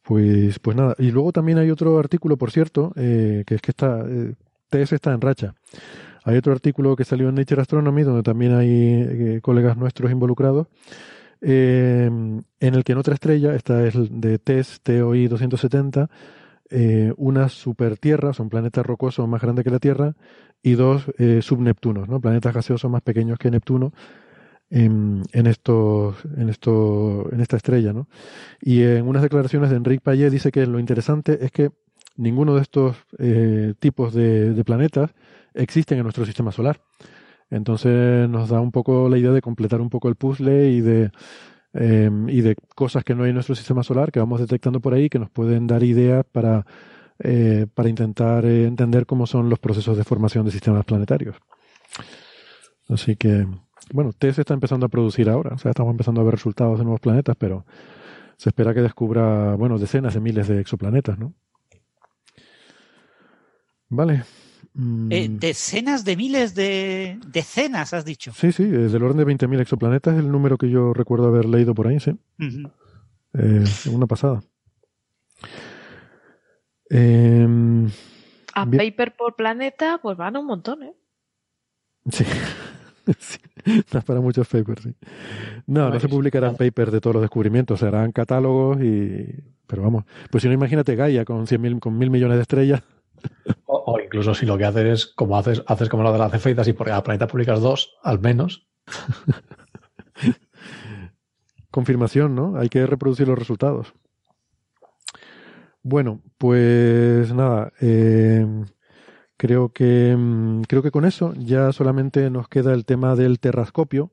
pues, 0.04 0.60
pues 0.60 0.78
nada, 0.78 0.96
y 1.00 1.12
luego 1.12 1.32
también 1.32 1.58
hay 1.58 1.72
otro 1.72 1.98
artículo, 1.98 2.38
por 2.38 2.52
cierto, 2.52 2.94
eh, 2.96 3.44
que 3.48 3.56
es 3.56 3.62
que 3.62 3.72
está, 3.72 4.06
TS 4.70 4.94
está 4.94 5.14
en 5.14 5.22
racha. 5.22 5.56
Hay 6.24 6.36
otro 6.36 6.52
artículo 6.52 6.96
que 6.98 7.06
salió 7.06 7.30
en 7.30 7.36
Nature 7.36 7.62
Astronomy, 7.62 8.04
donde 8.04 8.22
también 8.22 8.54
hay 8.54 8.70
eh, 8.70 9.40
colegas 9.42 9.78
nuestros 9.78 10.12
involucrados, 10.12 10.68
eh, 11.42 12.06
en 12.08 12.74
el 12.74 12.84
que 12.84 12.92
en 12.92 12.98
otra 12.98 13.14
estrella, 13.14 13.56
esta 13.56 13.86
es 13.86 13.96
de 13.96 14.40
TESS, 14.40 14.82
TOI 14.82 15.28
270, 15.28 16.10
eh, 16.70 17.14
una 17.18 17.50
supertierra, 17.50 18.34
son 18.34 18.50
planetas 18.50 18.86
rocosos 18.86 19.28
más 19.28 19.42
grandes 19.42 19.64
que 19.64 19.72
la 19.72 19.80
Tierra, 19.80 20.16
y 20.64 20.74
dos 20.74 21.06
subneptunos, 21.42 22.10
¿no? 22.10 22.20
planetas 22.20 22.54
gaseosos 22.54 22.90
más 22.92 23.02
pequeños 23.02 23.38
que 23.38 23.52
Neptuno, 23.52 23.94
en, 24.70 25.24
en, 25.32 25.48
estos, 25.48 26.18
en, 26.38 26.50
esto, 26.50 27.30
en 27.32 27.42
esta 27.42 27.58
estrella. 27.58 27.94
¿no? 27.94 28.08
Y 28.62 28.84
en 28.84 29.08
unas 29.08 29.24
declaraciones 29.24 29.70
de 29.70 29.78
Enrique 29.78 30.02
Payet 30.02 30.32
dice 30.32 30.52
que 30.52 30.66
lo 30.66 30.80
interesante 30.80 31.46
es 31.46 31.52
que 31.52 31.72
ninguno 32.16 32.56
de 32.56 32.62
estos 32.62 32.98
eh, 33.20 33.74
tipos 33.80 34.14
de, 34.14 34.54
de, 34.54 34.64
planetas 34.64 35.12
existen 35.54 35.98
en 35.98 36.04
nuestro 36.04 36.26
sistema 36.26 36.52
solar. 36.52 36.82
Entonces 37.50 38.30
nos 38.30 38.50
da 38.50 38.60
un 38.60 38.72
poco 38.72 39.10
la 39.10 39.18
idea 39.18 39.32
de 39.32 39.42
completar 39.42 39.82
un 39.82 39.90
poco 39.90 40.10
el 40.10 40.16
puzzle 40.16 40.70
y 40.70 40.82
de, 40.82 41.12
eh, 41.74 42.10
y 42.28 42.42
de 42.42 42.56
cosas 42.76 43.04
que 43.04 43.16
no 43.16 43.24
hay 43.24 43.30
en 43.30 43.36
nuestro 43.36 43.56
sistema 43.56 43.84
solar 43.84 44.12
que 44.12 44.20
vamos 44.20 44.40
detectando 44.40 44.80
por 44.80 44.94
ahí 44.94 45.10
que 45.10 45.20
nos 45.20 45.30
pueden 45.30 45.68
dar 45.68 45.84
ideas 45.84 46.26
para, 46.32 46.66
eh, 47.20 47.68
para 47.74 47.90
intentar 47.90 48.46
eh, 48.46 48.66
entender 48.66 49.06
cómo 49.06 49.26
son 49.28 49.50
los 49.50 49.60
procesos 49.60 49.98
de 49.98 50.04
formación 50.04 50.46
de 50.46 50.52
sistemas 50.52 50.86
planetarios. 50.86 51.38
Así 52.90 53.16
que 53.16 53.48
bueno, 53.94 54.12
TESS 54.12 54.40
está 54.40 54.54
empezando 54.54 54.86
a 54.86 54.90
producir 54.90 55.30
ahora, 55.30 55.56
o 55.56 55.58
sea, 55.58 55.72
estamos 55.72 55.92
empezando 55.92 56.20
a 56.22 56.24
ver 56.24 56.34
resultados 56.34 56.78
de 56.78 56.84
nuevos 56.84 57.00
planetas, 57.00 57.36
pero 57.38 57.66
se 58.38 58.50
espera 58.50 58.74
que 58.74 58.82
descubra, 58.82 59.56
bueno, 59.56 59.78
decenas 59.78 60.14
de 60.14 60.20
miles 60.20 60.48
de 60.48 60.60
exoplanetas, 60.60 61.18
¿no? 61.18 61.34
Vale. 63.90 64.24
Mm. 64.78 65.12
Eh, 65.12 65.28
decenas 65.32 66.06
de 66.06 66.16
miles 66.16 66.54
de... 66.54 67.20
Decenas, 67.28 67.96
has 67.96 68.06
dicho. 68.06 68.32
Sí, 68.34 68.52
sí, 68.52 68.64
es 68.64 68.92
del 68.92 69.02
orden 69.02 69.18
de 69.18 69.26
20.000 69.26 69.60
exoplanetas, 69.60 70.14
es 70.14 70.20
el 70.20 70.32
número 70.32 70.60
que 70.60 70.70
yo 70.70 70.94
recuerdo 70.94 71.28
haber 71.28 71.46
leído 71.46 71.74
por 71.74 71.88
ahí, 71.88 72.00
sí. 72.00 72.16
eh, 73.34 73.64
una 73.92 74.06
pasada. 74.06 74.44
Eh, 76.92 77.48
a 78.54 78.66
paper 78.68 79.16
por 79.18 79.36
planeta, 79.36 80.00
pues 80.00 80.16
van 80.16 80.38
un 80.38 80.46
montón, 80.46 80.84
¿eh? 80.84 80.94
Sí. 82.12 82.24
sí, 83.18 83.40
no 83.92 84.02
para 84.02 84.22
muchos 84.22 84.48
papers, 84.48 84.84
sí. 84.84 84.96
No, 85.66 85.90
no 85.90 86.00
se 86.00 86.08
publicarán 86.08 86.56
papers 86.56 86.92
de 86.92 87.02
todos 87.02 87.16
los 87.16 87.22
descubrimientos, 87.22 87.80
se 87.80 87.88
harán 87.88 88.12
catálogos 88.12 88.80
y... 88.82 89.26
Pero 89.66 89.82
vamos, 89.82 90.06
pues 90.30 90.44
si 90.44 90.48
no 90.48 90.54
imagínate 90.54 90.96
Gaia 90.96 91.26
con 91.26 91.46
cien 91.46 91.60
mil, 91.62 91.80
con 91.80 91.98
mil 91.98 92.10
millones 92.10 92.38
de 92.38 92.44
estrellas. 92.44 92.84
O, 93.66 94.00
incluso 94.00 94.34
si 94.34 94.46
lo 94.46 94.58
que 94.58 94.66
haces 94.66 94.86
es 94.86 95.06
como 95.08 95.38
haces, 95.38 95.64
haces 95.68 95.90
como 95.90 96.04
lo 96.04 96.12
de 96.12 96.20
las 96.20 96.32
cefeitas 96.32 96.68
y 96.68 96.74
por 96.74 96.88
cada 96.88 97.04
planeta 97.04 97.28
publicas 97.28 97.62
dos, 97.62 97.96
al 98.04 98.20
menos. 98.20 98.68
Confirmación, 101.72 102.36
¿no? 102.36 102.58
Hay 102.58 102.70
que 102.70 102.86
reproducir 102.86 103.28
los 103.28 103.38
resultados. 103.38 103.94
Bueno, 105.84 106.22
pues 106.38 107.34
nada. 107.34 107.72
Eh, 107.80 108.46
Creo 109.38 109.70
que, 109.70 110.16
mm, 110.18 110.64
creo 110.64 110.82
que 110.82 110.92
con 110.92 111.06
eso 111.06 111.34
ya 111.38 111.72
solamente 111.72 112.30
nos 112.32 112.50
queda 112.50 112.74
el 112.74 112.86
tema 112.86 113.16
del 113.16 113.40
terrascopio, 113.40 114.12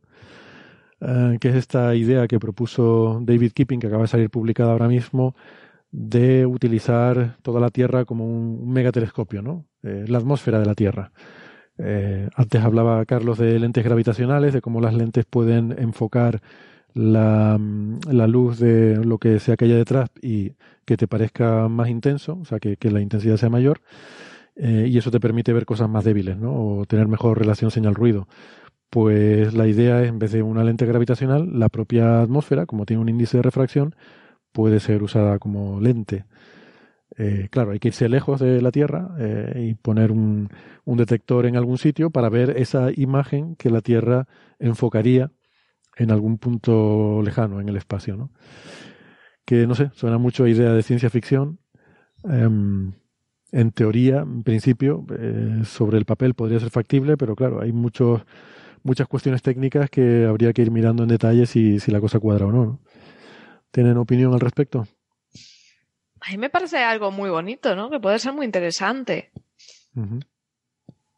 eh, 1.01 1.39
que 1.41 1.49
es 1.49 1.55
esta 1.57 1.95
idea 1.95 2.29
que 2.29 2.39
propuso 2.39 3.21
David 3.23 3.53
Kipping, 3.53 3.81
que 3.81 3.87
acaba 3.87 4.03
de 4.03 4.09
salir 4.09 4.31
publicada 4.31 4.73
ahora 4.73 4.89
mismo, 4.89 5.35
de 5.97 6.45
utilizar 6.45 7.37
toda 7.43 7.61
la 7.61 7.71
Tierra 7.71 8.05
como 8.05 8.27
un 8.27 8.73
megatelescopio, 8.73 9.43
¿no? 9.43 9.65
Eh, 9.85 10.05
la 10.09 10.19
atmósfera 10.19 10.59
de 10.59 10.67
la 10.67 10.75
Tierra. 10.75 11.13
Eh, 11.79 12.29
antes 12.35 12.63
hablaba 12.63 13.05
Carlos 13.07 13.39
de 13.39 13.61
lentes 13.61 13.85
gravitacionales, 13.85 14.53
de 14.53 14.61
cómo 14.61 14.81
las 14.81 14.93
lentes 14.95 15.25
pueden 15.25 15.73
enfocar 15.79 16.43
la, 16.95 17.57
mm, 17.61 18.01
la, 18.11 18.27
luz 18.27 18.59
de 18.59 18.97
lo 19.05 19.19
que 19.19 19.39
sea 19.39 19.57
que 19.57 19.67
haya 19.67 19.77
detrás 19.77 20.11
y 20.21 20.55
que 20.85 20.97
te 20.97 21.07
parezca 21.07 21.69
más 21.69 21.89
intenso, 21.89 22.39
o 22.41 22.45
sea, 22.45 22.59
que, 22.59 22.77
que 22.77 22.91
la 22.91 23.01
intensidad 23.01 23.37
sea 23.37 23.49
mayor. 23.49 23.81
Eh, 24.57 24.89
y 24.91 24.99
eso 24.99 25.13
te 25.13 25.21
permite 25.21 25.53
ver 25.53 25.65
cosas 25.65 25.89
más 25.89 26.05
débiles, 26.05 26.37
¿no? 26.37 26.79
O 26.81 26.87
tener 26.87 27.07
mejor 27.07 27.39
relación 27.39 27.71
señal-ruido. 27.71 28.27
Pues 28.91 29.55
la 29.55 29.67
idea 29.69 30.03
es, 30.03 30.09
en 30.09 30.19
vez 30.19 30.33
de 30.33 30.43
una 30.43 30.65
lente 30.65 30.87
gravitacional, 30.87 31.59
la 31.59 31.69
propia 31.69 32.23
atmósfera, 32.23 32.67
como 32.67 32.87
tiene 32.87 33.03
un 33.03 33.09
índice 33.09 33.39
de 33.39 33.43
refracción, 33.45 33.95
puede 34.55 34.79
ser 34.79 35.03
usada 35.03 35.41
como 35.41 35.81
lente. 35.81 36.25
Eh, 37.19 37.49
claro, 37.51 37.73
hay 37.73 37.81
que 37.81 37.89
irse 37.89 38.09
lejos 38.09 38.41
de 38.41 38.63
la 38.63 38.71
Tierra 38.71 39.11
eh, 39.19 39.69
y 39.71 39.75
poner 39.75 40.13
un, 40.13 40.49
un, 40.85 40.97
detector 40.97 41.47
en 41.47 41.57
algún 41.57 41.77
sitio 41.77 42.11
para 42.11 42.29
ver 42.29 42.51
esa 42.57 42.91
imagen 42.95 43.57
que 43.57 43.69
la 43.69 43.81
Tierra 43.81 44.27
enfocaría 44.59 45.33
en 45.97 46.11
algún 46.13 46.39
punto 46.39 47.21
lejano 47.23 47.61
en 47.61 47.69
el 47.69 47.77
espacio, 47.77 48.17
¿no? 48.17 48.31
Que 49.45 49.67
no 49.67 49.75
sé, 49.75 49.91
suena 49.95 50.19
mucho 50.19 50.45
a 50.45 50.49
idea 50.49 50.73
de 50.73 50.83
ciencia 50.83 51.11
ficción. 51.11 51.59
Em, 52.25 52.93
en 53.53 53.71
teoría, 53.73 54.21
en 54.21 54.43
principio, 54.45 55.05
eh, 55.19 55.63
sobre 55.65 55.99
el 55.99 56.05
papel 56.05 56.35
podría 56.35 56.61
ser 56.61 56.71
factible, 56.71 57.17
pero 57.17 57.37
claro, 57.37 57.61
hay 57.61 57.73
muchos, 57.73 58.23
muchas 58.83 59.09
cuestiones 59.09 59.43
técnicas 59.43 59.91
que 59.91 60.27
habría 60.27 60.53
que 60.53 60.63
ir 60.63 60.71
mirando 60.71 61.03
en 61.03 61.09
detalle 61.09 61.47
si, 61.47 61.79
si 61.81 61.91
la 61.91 62.01
cosa 62.01 62.21
cuadra 62.21 62.47
o 62.47 62.53
no, 62.53 62.81
¿Tienen 63.75 63.97
opinión 63.97 64.33
al 64.33 64.39
respecto? 64.39 64.87
A 66.21 66.31
mí 66.31 66.39
me 66.39 66.49
parece 66.49 66.79
algo 66.79 67.11
muy 67.11 67.29
bonito, 67.29 67.75
¿no? 67.75 67.91
Que 67.91 67.99
puede 67.99 68.21
ser 68.21 68.33
muy 68.33 68.47
interesante. 68.47 69.33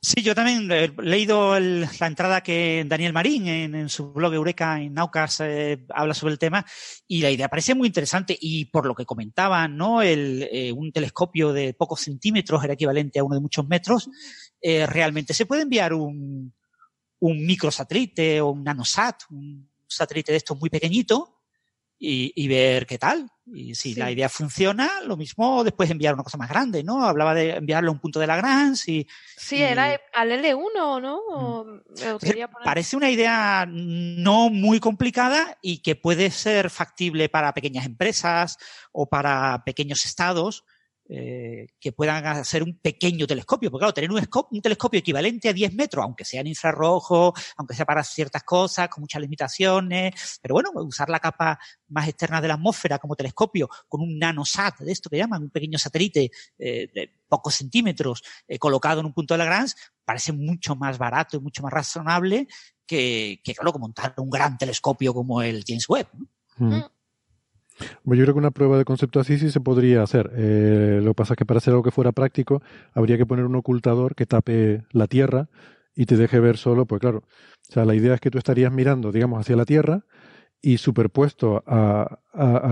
Sí, 0.00 0.22
yo 0.22 0.34
también 0.34 0.72
he 0.72 0.88
leído 1.02 1.60
la 1.60 2.06
entrada 2.06 2.40
que 2.40 2.82
Daniel 2.88 3.12
Marín 3.12 3.46
en, 3.46 3.88
su 3.90 4.10
blog 4.10 4.32
Eureka 4.32 4.80
en 4.80 4.94
Naucas 4.94 5.40
eh, 5.40 5.84
habla 5.90 6.14
sobre 6.14 6.32
el 6.32 6.38
tema 6.38 6.64
y 7.06 7.20
la 7.20 7.30
idea 7.30 7.50
parece 7.50 7.74
muy 7.74 7.88
interesante 7.88 8.34
y 8.40 8.64
por 8.64 8.86
lo 8.86 8.94
que 8.94 9.04
comentaban, 9.04 9.76
¿no? 9.76 10.00
El, 10.00 10.48
eh, 10.50 10.72
un 10.72 10.92
telescopio 10.92 11.52
de 11.52 11.74
pocos 11.74 12.00
centímetros 12.00 12.64
era 12.64 12.72
equivalente 12.72 13.18
a 13.18 13.24
uno 13.24 13.34
de 13.34 13.42
muchos 13.42 13.68
metros. 13.68 14.08
Eh, 14.62 14.86
realmente 14.86 15.34
se 15.34 15.44
puede 15.44 15.60
enviar 15.60 15.92
un, 15.92 16.54
un 17.18 17.46
microsatélite 17.46 18.40
o 18.40 18.48
un 18.48 18.64
nanosat, 18.64 19.24
un 19.28 19.70
satélite 19.86 20.32
de 20.32 20.38
estos 20.38 20.58
muy 20.58 20.70
pequeñito 20.70 21.35
y, 21.98 22.32
y 22.34 22.48
ver 22.48 22.86
qué 22.86 22.98
tal. 22.98 23.30
Y 23.54 23.76
si 23.76 23.94
sí. 23.94 23.94
la 23.94 24.10
idea 24.10 24.28
funciona, 24.28 25.00
lo 25.02 25.16
mismo 25.16 25.62
después 25.62 25.88
enviar 25.88 26.14
una 26.14 26.24
cosa 26.24 26.36
más 26.36 26.48
grande, 26.48 26.82
¿no? 26.82 27.04
Hablaba 27.04 27.32
de 27.32 27.56
enviarlo 27.56 27.90
a 27.90 27.92
un 27.92 28.00
punto 28.00 28.18
de 28.18 28.26
Lagrange 28.26 28.90
y... 28.90 29.06
Sí, 29.36 29.58
y... 29.58 29.62
era 29.62 30.00
al 30.12 30.32
L1, 30.32 31.00
¿no? 31.00 31.20
Mm. 31.64 32.18
Poner... 32.18 32.48
Parece 32.64 32.96
una 32.96 33.08
idea 33.08 33.66
no 33.68 34.50
muy 34.50 34.80
complicada 34.80 35.58
y 35.62 35.78
que 35.78 35.94
puede 35.94 36.30
ser 36.30 36.70
factible 36.70 37.28
para 37.28 37.54
pequeñas 37.54 37.86
empresas 37.86 38.58
o 38.90 39.08
para 39.08 39.62
pequeños 39.64 40.04
estados 40.06 40.64
eh, 41.08 41.68
que 41.78 41.92
puedan 41.92 42.26
hacer 42.26 42.62
un 42.62 42.78
pequeño 42.78 43.26
telescopio. 43.26 43.70
Porque 43.70 43.82
claro, 43.82 43.94
tener 43.94 44.10
un, 44.10 44.20
un, 44.50 44.60
telescopio 44.60 44.98
equivalente 44.98 45.48
a 45.48 45.52
10 45.52 45.74
metros, 45.74 46.02
aunque 46.02 46.24
sea 46.24 46.40
en 46.40 46.48
infrarrojo, 46.48 47.32
aunque 47.56 47.74
sea 47.74 47.84
para 47.84 48.02
ciertas 48.02 48.42
cosas, 48.42 48.88
con 48.88 49.02
muchas 49.02 49.20
limitaciones, 49.20 50.40
pero 50.42 50.54
bueno, 50.54 50.70
usar 50.74 51.08
la 51.08 51.20
capa 51.20 51.58
más 51.88 52.08
externa 52.08 52.40
de 52.40 52.48
la 52.48 52.54
atmósfera 52.54 52.98
como 52.98 53.14
telescopio 53.14 53.68
con 53.88 54.00
un 54.00 54.18
nanosat, 54.18 54.80
de 54.80 54.92
esto 54.92 55.08
que 55.08 55.18
llaman, 55.18 55.44
un 55.44 55.50
pequeño 55.50 55.78
satélite 55.78 56.30
eh, 56.58 56.88
de 56.92 57.10
pocos 57.28 57.54
centímetros 57.54 58.22
eh, 58.48 58.58
colocado 58.58 59.00
en 59.00 59.06
un 59.06 59.12
punto 59.12 59.34
de 59.34 59.38
Lagrange, 59.38 59.74
parece 60.04 60.32
mucho 60.32 60.74
más 60.74 60.98
barato 60.98 61.36
y 61.36 61.40
mucho 61.40 61.62
más 61.62 61.72
razonable 61.72 62.48
que, 62.86 63.40
que 63.44 63.54
claro, 63.54 63.72
que 63.72 63.78
montar 63.78 64.14
un 64.18 64.30
gran 64.30 64.58
telescopio 64.58 65.14
como 65.14 65.42
el 65.42 65.64
James 65.66 65.88
Webb. 65.88 66.08
¿no? 66.14 66.26
Mm. 66.58 66.84
Bueno, 68.04 68.20
yo 68.20 68.24
creo 68.24 68.34
que 68.34 68.38
una 68.38 68.50
prueba 68.50 68.78
de 68.78 68.84
concepto 68.84 69.20
así 69.20 69.38
sí 69.38 69.50
se 69.50 69.60
podría 69.60 70.02
hacer. 70.02 70.30
Eh, 70.34 71.00
lo 71.02 71.10
que 71.10 71.14
pasa 71.14 71.34
es 71.34 71.38
que 71.38 71.46
para 71.46 71.58
hacer 71.58 71.72
algo 71.72 71.82
que 71.82 71.90
fuera 71.90 72.12
práctico, 72.12 72.62
habría 72.94 73.16
que 73.18 73.26
poner 73.26 73.44
un 73.44 73.56
ocultador 73.56 74.14
que 74.14 74.26
tape 74.26 74.84
la 74.92 75.06
Tierra 75.06 75.48
y 75.94 76.06
te 76.06 76.16
deje 76.16 76.40
ver 76.40 76.56
solo, 76.56 76.86
pues 76.86 77.00
claro. 77.00 77.18
O 77.68 77.72
sea, 77.72 77.84
la 77.84 77.94
idea 77.94 78.14
es 78.14 78.20
que 78.20 78.30
tú 78.30 78.38
estarías 78.38 78.72
mirando, 78.72 79.12
digamos, 79.12 79.40
hacia 79.40 79.56
la 79.56 79.64
Tierra 79.64 80.04
y 80.62 80.78
superpuesto 80.78 81.62
a, 81.66 82.18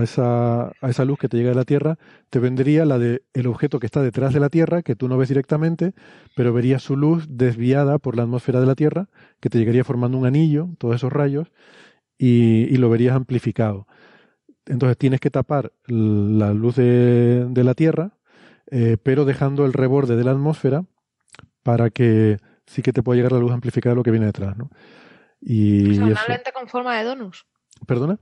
esa, 0.01 0.67
a 0.67 0.89
esa 0.89 1.05
luz 1.05 1.19
que 1.19 1.29
te 1.29 1.37
llega 1.37 1.49
de 1.49 1.55
la 1.55 1.63
Tierra, 1.63 1.97
te 2.29 2.39
vendría 2.39 2.83
la 2.83 2.97
de 2.97 3.23
el 3.33 3.47
objeto 3.47 3.79
que 3.79 3.85
está 3.85 4.01
detrás 4.01 4.33
de 4.33 4.39
la 4.39 4.49
Tierra, 4.49 4.81
que 4.81 4.95
tú 4.95 5.07
no 5.07 5.17
ves 5.17 5.29
directamente, 5.29 5.93
pero 6.35 6.51
verías 6.51 6.83
su 6.83 6.97
luz 6.97 7.25
desviada 7.29 7.99
por 7.99 8.17
la 8.17 8.23
atmósfera 8.23 8.59
de 8.59 8.65
la 8.65 8.75
Tierra, 8.75 9.07
que 9.39 9.49
te 9.49 9.59
llegaría 9.59 9.83
formando 9.83 10.17
un 10.17 10.25
anillo, 10.25 10.69
todos 10.77 10.95
esos 10.95 11.13
rayos, 11.13 11.51
y 12.17 12.75
lo 12.77 12.89
verías 12.89 13.15
amplificado 13.15 13.87
entonces 14.65 14.97
tienes 14.97 15.19
que 15.19 15.29
tapar 15.29 15.71
la 15.87 16.53
luz 16.53 16.75
de, 16.75 17.45
de 17.49 17.63
la 17.63 17.73
Tierra, 17.73 18.11
eh, 18.71 18.97
pero 19.01 19.25
dejando 19.25 19.65
el 19.65 19.73
reborde 19.73 20.15
de 20.15 20.23
la 20.23 20.31
atmósfera 20.31 20.85
para 21.63 21.89
que 21.89 22.37
sí 22.65 22.81
que 22.81 22.93
te 22.93 23.03
pueda 23.03 23.17
llegar 23.17 23.31
la 23.31 23.39
luz 23.39 23.51
amplificada 23.51 23.91
de 23.91 23.97
lo 23.97 24.03
que 24.03 24.11
viene 24.11 24.25
detrás, 24.25 24.57
¿no? 24.57 24.69
Y 25.41 25.91
o 25.91 25.93
sea, 25.93 26.03
una 26.05 26.13
eso... 26.13 26.23
lente 26.27 26.51
con 26.51 26.67
forma 26.67 26.97
de 26.97 27.03
donus. 27.03 27.45
¿Perdona? 27.85 28.17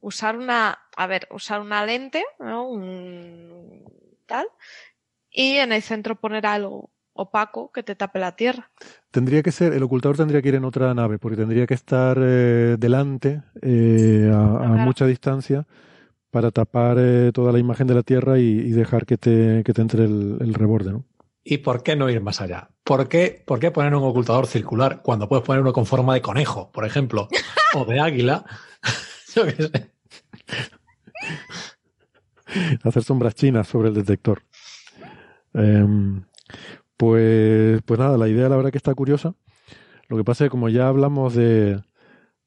Usar 0.00 0.36
una, 0.36 0.78
a 0.96 1.06
ver, 1.06 1.28
usar 1.30 1.60
una 1.60 1.84
lente, 1.84 2.24
¿no? 2.38 2.68
Un 2.68 3.84
tal, 4.26 4.48
y 5.30 5.56
en 5.56 5.72
el 5.72 5.82
centro 5.82 6.16
poner 6.16 6.46
algo 6.46 6.90
opaco 7.20 7.70
que 7.72 7.82
te 7.82 7.94
tape 7.94 8.18
la 8.18 8.36
Tierra. 8.36 8.70
Tendría 9.10 9.42
que 9.42 9.52
ser, 9.52 9.72
el 9.72 9.82
ocultador 9.82 10.16
tendría 10.16 10.42
que 10.42 10.48
ir 10.48 10.54
en 10.54 10.64
otra 10.64 10.92
nave, 10.94 11.18
porque 11.18 11.36
tendría 11.36 11.66
que 11.66 11.74
estar 11.74 12.18
eh, 12.20 12.76
delante, 12.78 13.42
eh, 13.62 14.30
a, 14.32 14.56
a 14.56 14.58
claro. 14.58 14.76
mucha 14.78 15.06
distancia, 15.06 15.66
para 16.30 16.50
tapar 16.50 16.96
eh, 16.98 17.30
toda 17.32 17.52
la 17.52 17.58
imagen 17.58 17.86
de 17.86 17.94
la 17.94 18.02
Tierra 18.02 18.38
y, 18.38 18.42
y 18.42 18.70
dejar 18.70 19.06
que 19.06 19.16
te, 19.16 19.62
que 19.64 19.72
te 19.72 19.82
entre 19.82 20.04
el, 20.04 20.38
el, 20.40 20.54
reborde, 20.54 20.92
¿no? 20.92 21.04
¿Y 21.42 21.58
por 21.58 21.82
qué 21.82 21.96
no 21.96 22.08
ir 22.10 22.20
más 22.20 22.40
allá? 22.40 22.68
¿por 22.90 23.08
qué, 23.08 23.40
¿por 23.46 23.60
qué 23.60 23.70
poner 23.70 23.94
un 23.94 24.02
ocultador 24.02 24.48
circular 24.48 25.00
cuando 25.00 25.28
puedes 25.28 25.44
poner 25.44 25.62
uno 25.62 25.72
con 25.72 25.86
forma 25.86 26.12
de 26.14 26.20
conejo, 26.20 26.72
por 26.72 26.84
ejemplo, 26.84 27.28
o 27.74 27.84
de 27.84 28.00
águila? 28.00 28.44
Yo 29.34 29.46
qué 29.46 29.62
sé. 29.62 29.92
Hacer 32.82 33.04
sombras 33.04 33.36
chinas 33.36 33.68
sobre 33.68 33.90
el 33.90 33.94
detector. 33.94 34.42
Em, 35.54 36.24
pues, 37.00 37.80
pues 37.86 37.98
nada, 37.98 38.18
la 38.18 38.28
idea 38.28 38.50
la 38.50 38.56
verdad 38.56 38.70
que 38.70 38.76
está 38.76 38.94
curiosa. 38.94 39.34
Lo 40.08 40.18
que 40.18 40.24
pasa 40.24 40.44
es 40.44 40.48
que 40.48 40.50
como 40.50 40.68
ya 40.68 40.86
hablamos 40.88 41.34
de, 41.34 41.80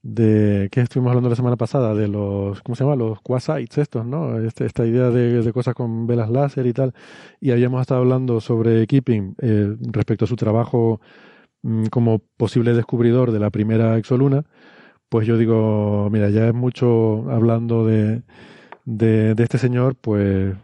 de 0.03 0.69
¿qué 0.71 0.81
estuvimos 0.81 1.09
hablando 1.09 1.29
la 1.29 1.35
semana 1.35 1.57
pasada? 1.57 1.95
De 1.95 2.07
los, 2.07 2.61
¿cómo 2.61 2.75
se 2.75 2.83
llama? 2.83 2.95
Los 2.95 3.19
quasites 3.21 3.79
estos, 3.79 4.05
¿no? 4.05 4.37
Este, 4.39 4.67
esta 4.67 4.85
idea 4.85 5.09
de, 5.09 5.51
cosas 5.53 5.73
con 5.73 6.05
velas 6.05 6.29
láser 6.29 6.67
y 6.67 6.73
tal. 6.73 6.93
Y 7.41 7.49
habíamos 7.49 7.81
estado 7.81 8.01
hablando 8.01 8.41
sobre 8.41 8.85
Keeping 8.85 9.35
eh, 9.41 9.75
respecto 9.91 10.25
a 10.25 10.27
su 10.27 10.35
trabajo 10.35 11.01
mm, 11.63 11.85
como 11.87 12.19
posible 12.37 12.73
descubridor 12.75 13.31
de 13.31 13.39
la 13.39 13.49
primera 13.49 13.97
exoluna. 13.97 14.45
Pues 15.09 15.27
yo 15.27 15.37
digo, 15.37 16.09
mira, 16.11 16.29
ya 16.29 16.47
es 16.47 16.53
mucho 16.53 17.25
hablando 17.31 17.87
de, 17.87 18.21
de, 18.85 19.35
de 19.35 19.43
este 19.43 19.57
señor, 19.57 19.95
pues 19.95 20.55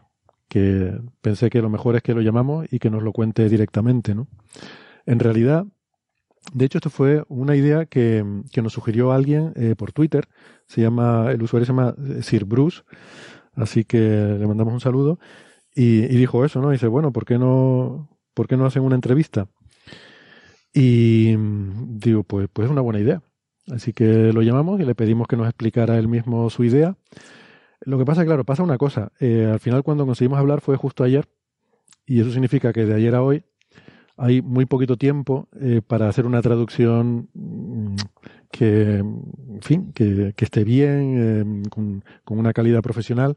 que 0.49 0.99
pensé 1.21 1.49
que 1.49 1.61
lo 1.61 1.69
mejor 1.69 1.95
es 1.95 2.03
que 2.03 2.13
lo 2.13 2.21
llamamos 2.21 2.67
y 2.69 2.79
que 2.79 2.89
nos 2.89 3.03
lo 3.03 3.13
cuente 3.13 3.47
directamente, 3.47 4.15
¿no? 4.15 4.27
En 5.05 5.19
realidad, 5.19 5.65
de 6.53 6.65
hecho, 6.65 6.79
esto 6.79 6.89
fue 6.89 7.23
una 7.27 7.55
idea 7.55 7.85
que, 7.85 8.23
nos 8.61 8.73
sugirió 8.73 9.11
alguien 9.11 9.53
eh, 9.55 9.75
por 9.77 9.91
Twitter. 9.91 10.27
Se 10.67 10.81
llama, 10.81 11.31
el 11.31 11.41
usuario 11.41 11.65
se 11.65 11.71
llama 11.71 11.95
eh, 11.97 12.21
Sir 12.23 12.45
Bruce, 12.45 12.81
así 13.55 13.83
que 13.83 13.99
le 13.99 14.47
mandamos 14.47 14.73
un 14.73 14.79
saludo. 14.79 15.19
Y, 15.75 16.01
dijo 16.07 16.43
eso, 16.43 16.61
¿no? 16.61 16.71
dice, 16.71 16.87
bueno, 16.87 17.11
¿por 17.11 17.25
qué 17.25 17.37
no, 17.37 18.09
¿por 18.33 18.47
qué 18.47 18.57
no 18.57 18.65
hacen 18.65 18.83
una 18.83 18.95
entrevista? 18.95 19.47
Y 20.73 21.35
digo, 21.37 22.23
pues, 22.23 22.47
pues 22.51 22.65
es 22.65 22.71
una 22.71 22.81
buena 22.81 22.99
idea. 22.99 23.21
Así 23.71 23.93
que 23.93 24.33
lo 24.33 24.41
llamamos 24.41 24.79
y 24.79 24.85
le 24.85 24.95
pedimos 24.95 25.27
que 25.27 25.37
nos 25.37 25.47
explicara 25.47 25.97
él 25.97 26.07
mismo 26.07 26.49
su 26.49 26.63
idea. 26.63 26.95
Lo 27.81 27.97
que 27.97 28.05
pasa, 28.05 28.25
claro, 28.25 28.43
pasa 28.43 28.63
una 28.63 28.77
cosa. 28.77 29.11
Eh, 29.19 29.49
al 29.51 29.59
final, 29.59 29.83
cuando 29.83 30.05
conseguimos 30.05 30.39
hablar 30.39 30.61
fue 30.61 30.75
justo 30.75 31.03
ayer. 31.03 31.27
Y 32.05 32.19
eso 32.21 32.31
significa 32.31 32.73
que 32.73 32.85
de 32.85 32.95
ayer 32.95 33.15
a 33.15 33.21
hoy 33.21 33.43
hay 34.17 34.41
muy 34.41 34.65
poquito 34.65 34.97
tiempo 34.97 35.47
eh, 35.61 35.81
para 35.85 36.09
hacer 36.09 36.25
una 36.25 36.41
traducción 36.41 37.29
mm, 37.33 37.95
que, 38.51 38.97
en 38.97 39.61
fin, 39.61 39.93
que, 39.93 40.33
esté 40.37 40.63
bien, 40.63 41.63
eh, 41.65 41.69
con, 41.69 42.03
una 42.27 42.53
calidad 42.53 42.81
profesional. 42.81 43.35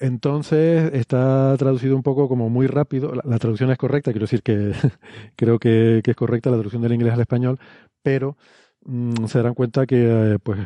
Entonces 0.00 0.92
está 0.94 1.54
traducido 1.58 1.94
un 1.94 2.02
poco 2.02 2.28
como 2.28 2.48
muy 2.48 2.66
rápido. 2.66 3.12
La, 3.24 3.38
traducción 3.38 3.70
es 3.70 3.78
correcta, 3.78 4.12
quiero 4.12 4.24
decir 4.24 4.42
que 4.42 4.72
creo 5.36 5.58
que, 5.58 6.02
es 6.04 6.16
correcta 6.16 6.50
la 6.50 6.56
traducción 6.56 6.82
del 6.82 6.94
inglés 6.94 7.12
al 7.14 7.20
español, 7.20 7.60
pero 8.02 8.36
mm, 8.84 9.26
se 9.26 9.38
darán 9.38 9.54
cuenta 9.54 9.86
que, 9.86 10.38
pues, 10.42 10.58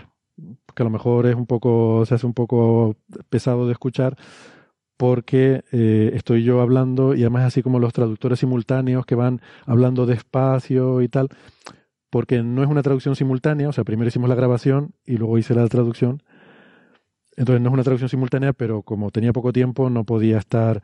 que 0.74 0.82
a 0.82 0.84
lo 0.84 0.90
mejor 0.90 1.26
es 1.26 1.34
un 1.34 1.46
poco, 1.46 2.04
se 2.06 2.14
hace 2.14 2.26
un 2.26 2.34
poco 2.34 2.96
pesado 3.28 3.66
de 3.66 3.72
escuchar 3.72 4.16
porque 4.96 5.64
eh, 5.72 6.12
estoy 6.14 6.44
yo 6.44 6.60
hablando 6.60 7.14
y 7.14 7.22
además 7.22 7.44
así 7.44 7.62
como 7.62 7.78
los 7.78 7.92
traductores 7.92 8.38
simultáneos 8.38 9.06
que 9.06 9.14
van 9.14 9.40
hablando 9.66 10.06
despacio 10.06 11.02
y 11.02 11.08
tal, 11.08 11.28
porque 12.10 12.42
no 12.42 12.62
es 12.62 12.68
una 12.68 12.82
traducción 12.82 13.16
simultánea, 13.16 13.68
o 13.68 13.72
sea, 13.72 13.84
primero 13.84 14.08
hicimos 14.08 14.28
la 14.28 14.36
grabación 14.36 14.94
y 15.04 15.16
luego 15.16 15.38
hice 15.38 15.54
la 15.54 15.66
traducción. 15.68 16.22
Entonces 17.36 17.60
no 17.60 17.70
es 17.70 17.74
una 17.74 17.82
traducción 17.82 18.08
simultánea, 18.08 18.52
pero 18.52 18.82
como 18.82 19.10
tenía 19.10 19.32
poco 19.32 19.52
tiempo 19.52 19.90
no 19.90 20.04
podía 20.04 20.38
estar 20.38 20.82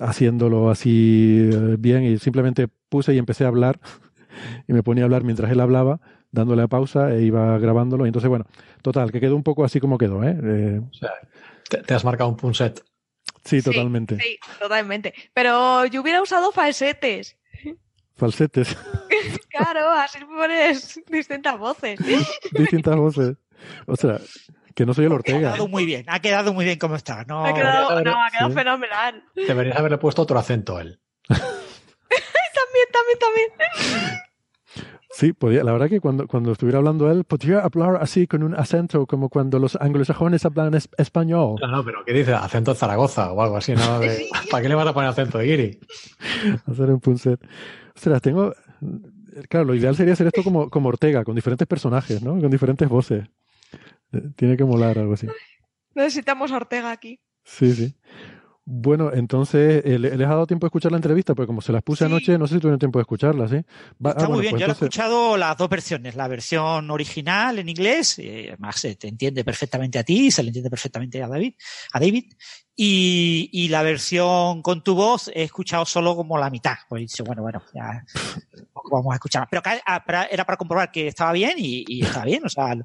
haciéndolo 0.00 0.70
así 0.70 1.50
eh, 1.52 1.76
bien 1.78 2.04
y 2.04 2.18
simplemente 2.18 2.68
puse 2.88 3.14
y 3.14 3.18
empecé 3.18 3.44
a 3.44 3.48
hablar 3.48 3.80
y 4.66 4.72
me 4.72 4.82
ponía 4.82 5.04
a 5.04 5.06
hablar 5.06 5.24
mientras 5.24 5.50
él 5.50 5.60
hablaba, 5.60 6.00
dándole 6.30 6.62
a 6.62 6.68
pausa 6.68 7.14
e 7.14 7.22
iba 7.22 7.58
grabándolo. 7.58 8.06
Y 8.06 8.08
entonces, 8.08 8.28
bueno, 8.28 8.46
total, 8.82 9.12
que 9.12 9.20
quedó 9.20 9.36
un 9.36 9.42
poco 9.42 9.64
así 9.64 9.80
como 9.80 9.98
quedó. 9.98 10.22
¿eh? 10.24 10.36
eh 10.42 10.80
o 10.80 10.94
sea, 10.94 11.10
te, 11.68 11.94
has 11.94 12.04
marcado 12.04 12.30
un 12.30 12.36
punset. 12.36 12.82
Sí, 13.44 13.62
totalmente. 13.62 14.18
Sí, 14.20 14.38
totalmente. 14.58 15.14
Pero 15.32 15.86
yo 15.86 16.02
hubiera 16.02 16.22
usado 16.22 16.52
falsetes. 16.52 17.36
Falsetes. 18.14 18.76
claro, 19.48 19.90
así 19.90 20.18
pones 20.24 21.00
distintas 21.10 21.58
voces. 21.58 21.98
distintas 22.52 22.96
voces. 22.96 23.36
O 23.86 23.96
sea, 23.96 24.20
que 24.74 24.86
no 24.86 24.94
soy 24.94 25.06
el 25.06 25.12
Ortega. 25.12 25.38
Ha 25.50 25.52
quedado 25.52 25.68
muy 25.68 25.84
bien, 25.86 26.04
ha 26.08 26.20
quedado 26.20 26.52
muy 26.52 26.64
bien 26.64 26.78
como 26.78 26.96
está. 26.96 27.24
No, 27.24 27.44
ha 27.44 27.54
quedado, 27.54 28.00
no, 28.02 28.24
ha 28.24 28.30
quedado 28.30 28.50
fenomenal. 28.52 29.24
Deberías 29.34 29.76
haberle 29.76 29.98
puesto 29.98 30.22
otro 30.22 30.38
acento 30.38 30.78
él. 30.78 31.00
también, 31.28 32.86
también, 32.92 33.18
también. 33.18 34.18
Sí, 35.18 35.32
podía. 35.32 35.64
La 35.64 35.72
verdad 35.72 35.88
que 35.88 36.00
cuando, 36.00 36.28
cuando 36.28 36.52
estuviera 36.52 36.78
hablando 36.78 37.10
él, 37.10 37.24
podría 37.24 37.58
hablar 37.58 37.98
así 38.00 38.28
con 38.28 38.44
un 38.44 38.54
acento 38.54 39.04
como 39.04 39.28
cuando 39.28 39.58
los 39.58 39.74
anglosajones 39.74 40.44
hablan 40.44 40.74
español. 40.96 41.56
No, 41.60 41.66
no, 41.66 41.84
pero 41.84 42.04
¿qué 42.04 42.12
dice? 42.12 42.34
Acento 42.34 42.72
de 42.72 42.78
Zaragoza 42.78 43.32
o 43.32 43.42
algo 43.42 43.56
así, 43.56 43.74
¿no? 43.74 43.80
¿Para 44.52 44.62
qué 44.62 44.68
le 44.68 44.76
vas 44.76 44.86
a 44.86 44.94
poner 44.94 45.10
acento 45.10 45.38
de 45.38 45.46
Giri? 45.46 45.80
Hacer 46.66 46.90
un 46.90 47.00
punset. 47.00 47.40
Ostras, 47.96 48.22
tengo... 48.22 48.54
Claro, 49.48 49.64
lo 49.64 49.74
ideal 49.74 49.96
sería 49.96 50.12
hacer 50.12 50.28
esto 50.28 50.44
como, 50.44 50.70
como 50.70 50.88
Ortega, 50.88 51.24
con 51.24 51.34
diferentes 51.34 51.66
personajes, 51.66 52.22
¿no? 52.22 52.40
Con 52.40 52.48
diferentes 52.48 52.88
voces. 52.88 53.26
Eh, 54.12 54.22
tiene 54.36 54.56
que 54.56 54.62
molar 54.62 55.00
algo 55.00 55.14
así. 55.14 55.26
Necesitamos 55.96 56.52
Ortega 56.52 56.92
aquí. 56.92 57.18
Sí, 57.42 57.72
sí. 57.72 57.92
Bueno, 58.70 59.10
entonces, 59.14 59.82
eh, 59.86 59.98
¿les 59.98 60.12
ha 60.12 60.28
dado 60.28 60.46
tiempo 60.46 60.66
de 60.66 60.68
escuchar 60.68 60.92
la 60.92 60.98
entrevista? 60.98 61.34
Porque 61.34 61.46
como 61.46 61.62
se 61.62 61.72
las 61.72 61.82
puse 61.82 62.04
anoche, 62.04 62.36
no 62.36 62.46
sé 62.46 62.56
si 62.56 62.60
tuvieron 62.60 62.78
tiempo 62.78 62.98
de 62.98 63.04
escucharla, 63.04 63.48
¿sí? 63.48 63.56
Está 63.56 64.26
ah, 64.26 64.28
muy 64.28 64.42
bien, 64.42 64.50
pues 64.50 64.60
yo 64.60 64.68
he 64.68 64.72
escuchado 64.72 65.38
las 65.38 65.56
dos 65.56 65.70
versiones, 65.70 66.16
la 66.16 66.28
versión 66.28 66.90
original 66.90 67.58
en 67.58 67.70
inglés, 67.70 68.18
eh, 68.18 68.54
se 68.74 68.96
te 68.96 69.08
entiende 69.08 69.42
perfectamente 69.42 69.98
a 69.98 70.04
ti, 70.04 70.30
se 70.30 70.42
le 70.42 70.50
entiende 70.50 70.68
perfectamente 70.68 71.22
a 71.22 71.28
David, 71.28 71.54
a 71.94 71.98
David, 71.98 72.24
y, 72.76 73.68
la 73.70 73.82
versión 73.82 74.60
con 74.60 74.84
tu 74.84 74.94
voz 74.94 75.30
he 75.34 75.44
escuchado 75.44 75.86
solo 75.86 76.14
como 76.14 76.36
la 76.36 76.50
mitad. 76.50 76.76
Pues 76.90 77.00
he 77.00 77.02
dicho, 77.04 77.24
bueno, 77.24 77.40
bueno, 77.40 77.62
ya 77.74 78.04
vamos 78.92 79.12
a 79.12 79.14
escuchar. 79.14 79.48
Pero 79.50 79.62
ah, 79.64 80.26
era 80.30 80.44
para 80.44 80.58
comprobar 80.58 80.92
que 80.92 81.08
estaba 81.08 81.32
bien 81.32 81.54
y, 81.56 82.02
estaba 82.02 82.26
bien, 82.26 82.44
o 82.44 82.50
sea, 82.50 82.76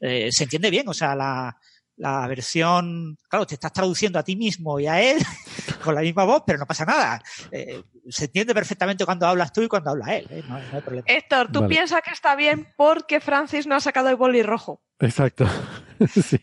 eh, 0.00 0.32
se 0.32 0.44
entiende 0.44 0.68
bien, 0.68 0.88
o 0.88 0.94
sea, 0.94 1.14
la, 1.14 1.56
la 1.98 2.26
versión, 2.26 3.18
claro, 3.28 3.46
te 3.46 3.54
estás 3.54 3.72
traduciendo 3.72 4.18
a 4.18 4.22
ti 4.22 4.36
mismo 4.36 4.80
y 4.80 4.86
a 4.86 5.00
él 5.00 5.18
con 5.84 5.94
la 5.94 6.00
misma 6.00 6.24
voz, 6.24 6.42
pero 6.46 6.58
no 6.58 6.66
pasa 6.66 6.84
nada. 6.84 7.20
Eh, 7.50 7.82
se 8.08 8.26
entiende 8.26 8.54
perfectamente 8.54 9.04
cuando 9.04 9.26
hablas 9.26 9.52
tú 9.52 9.62
y 9.62 9.68
cuando 9.68 9.90
habla 9.90 10.16
él. 10.16 10.26
¿eh? 10.30 10.42
No, 10.48 10.56
hay 10.56 10.80
problema. 10.80 11.04
Héctor, 11.06 11.50
tú 11.52 11.66
piensas 11.66 12.00
que 12.02 12.12
está 12.12 12.36
bien 12.36 12.68
porque 12.76 13.20
Francis 13.20 13.66
no 13.66 13.74
ha 13.74 13.80
sacado 13.80 14.08
el 14.08 14.16
boli 14.16 14.42
rojo. 14.42 14.80
Exacto. 15.00 15.46
sí. 16.08 16.40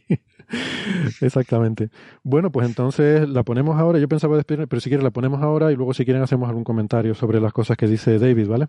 Exactamente. 1.21 1.89
Bueno, 2.23 2.51
pues 2.51 2.67
entonces 2.67 3.27
la 3.27 3.43
ponemos 3.43 3.79
ahora. 3.79 3.97
Yo 3.99 4.07
pensaba 4.07 4.35
despedirme, 4.35 4.67
pero 4.67 4.79
si 4.79 4.89
quieres 4.89 5.03
la 5.03 5.11
ponemos 5.11 5.41
ahora 5.41 5.71
y 5.71 5.75
luego 5.75 5.93
si 5.93 6.05
quieren 6.05 6.21
hacemos 6.21 6.49
algún 6.49 6.63
comentario 6.63 7.15
sobre 7.15 7.39
las 7.39 7.53
cosas 7.53 7.77
que 7.77 7.87
dice 7.87 8.19
David, 8.19 8.47
¿vale? 8.47 8.67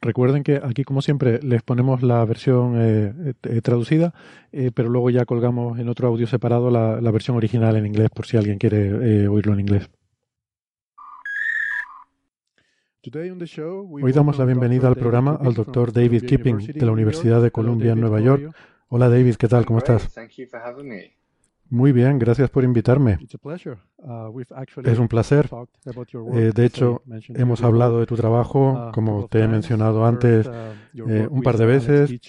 Recuerden 0.00 0.42
que 0.42 0.60
aquí, 0.62 0.84
como 0.84 1.00
siempre, 1.02 1.40
les 1.42 1.62
ponemos 1.62 2.02
la 2.02 2.24
versión 2.24 2.74
eh, 2.76 3.34
eh, 3.42 3.60
traducida, 3.62 4.12
eh, 4.52 4.70
pero 4.74 4.88
luego 4.88 5.10
ya 5.10 5.24
colgamos 5.24 5.78
en 5.78 5.88
otro 5.88 6.08
audio 6.08 6.26
separado 6.26 6.70
la, 6.70 7.10
versión 7.10 7.36
original 7.36 7.76
en 7.76 7.86
inglés, 7.86 8.10
por 8.14 8.26
si 8.26 8.36
alguien 8.36 8.58
quiere 8.58 9.26
oírlo 9.26 9.54
en 9.54 9.60
inglés. 9.60 9.90
Hoy 14.02 14.12
damos 14.12 14.38
la 14.38 14.44
bienvenida 14.44 14.88
al 14.88 14.96
programa 14.96 15.38
al 15.40 15.54
doctor 15.54 15.92
David 15.92 16.24
Kipping 16.24 16.58
de 16.58 16.86
la 16.86 16.92
Universidad 16.92 17.40
de 17.40 17.52
Columbia 17.52 17.92
en 17.92 18.00
Nueva 18.00 18.20
York. 18.20 18.52
Hola 18.88 19.08
David, 19.08 19.36
¿qué 19.36 19.48
tal? 19.48 19.64
¿Cómo 19.64 19.78
estás? 19.78 20.12
Muy 21.68 21.92
bien, 21.92 22.18
gracias 22.18 22.48
por 22.50 22.64
invitarme. 22.64 23.18
Uh, 23.98 24.40
es 24.84 24.98
un 24.98 25.08
placer. 25.08 25.50
Eh, 26.34 26.52
de 26.54 26.64
hecho, 26.64 27.02
hemos 27.34 27.62
hablado 27.62 28.00
de 28.00 28.06
tu 28.06 28.14
trabajo, 28.14 28.88
uh, 28.88 28.92
como 28.92 29.26
te 29.28 29.40
he 29.40 29.48
mencionado 29.48 30.06
antes, 30.06 30.46
uh, 30.46 31.08
eh, 31.08 31.26
un 31.28 31.42
par 31.42 31.56
de 31.56 31.66
veces. 31.66 32.20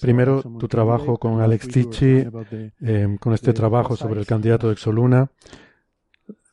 Primero, 0.00 0.42
tu 0.42 0.66
trabajo 0.66 1.18
con 1.18 1.40
Alex 1.40 1.68
Ticci, 1.68 2.24
eh, 2.80 3.16
con 3.20 3.34
este 3.34 3.52
trabajo 3.52 3.96
sobre 3.96 4.20
el 4.20 4.26
candidato 4.26 4.66
de 4.66 4.72
Exoluna. 4.72 5.30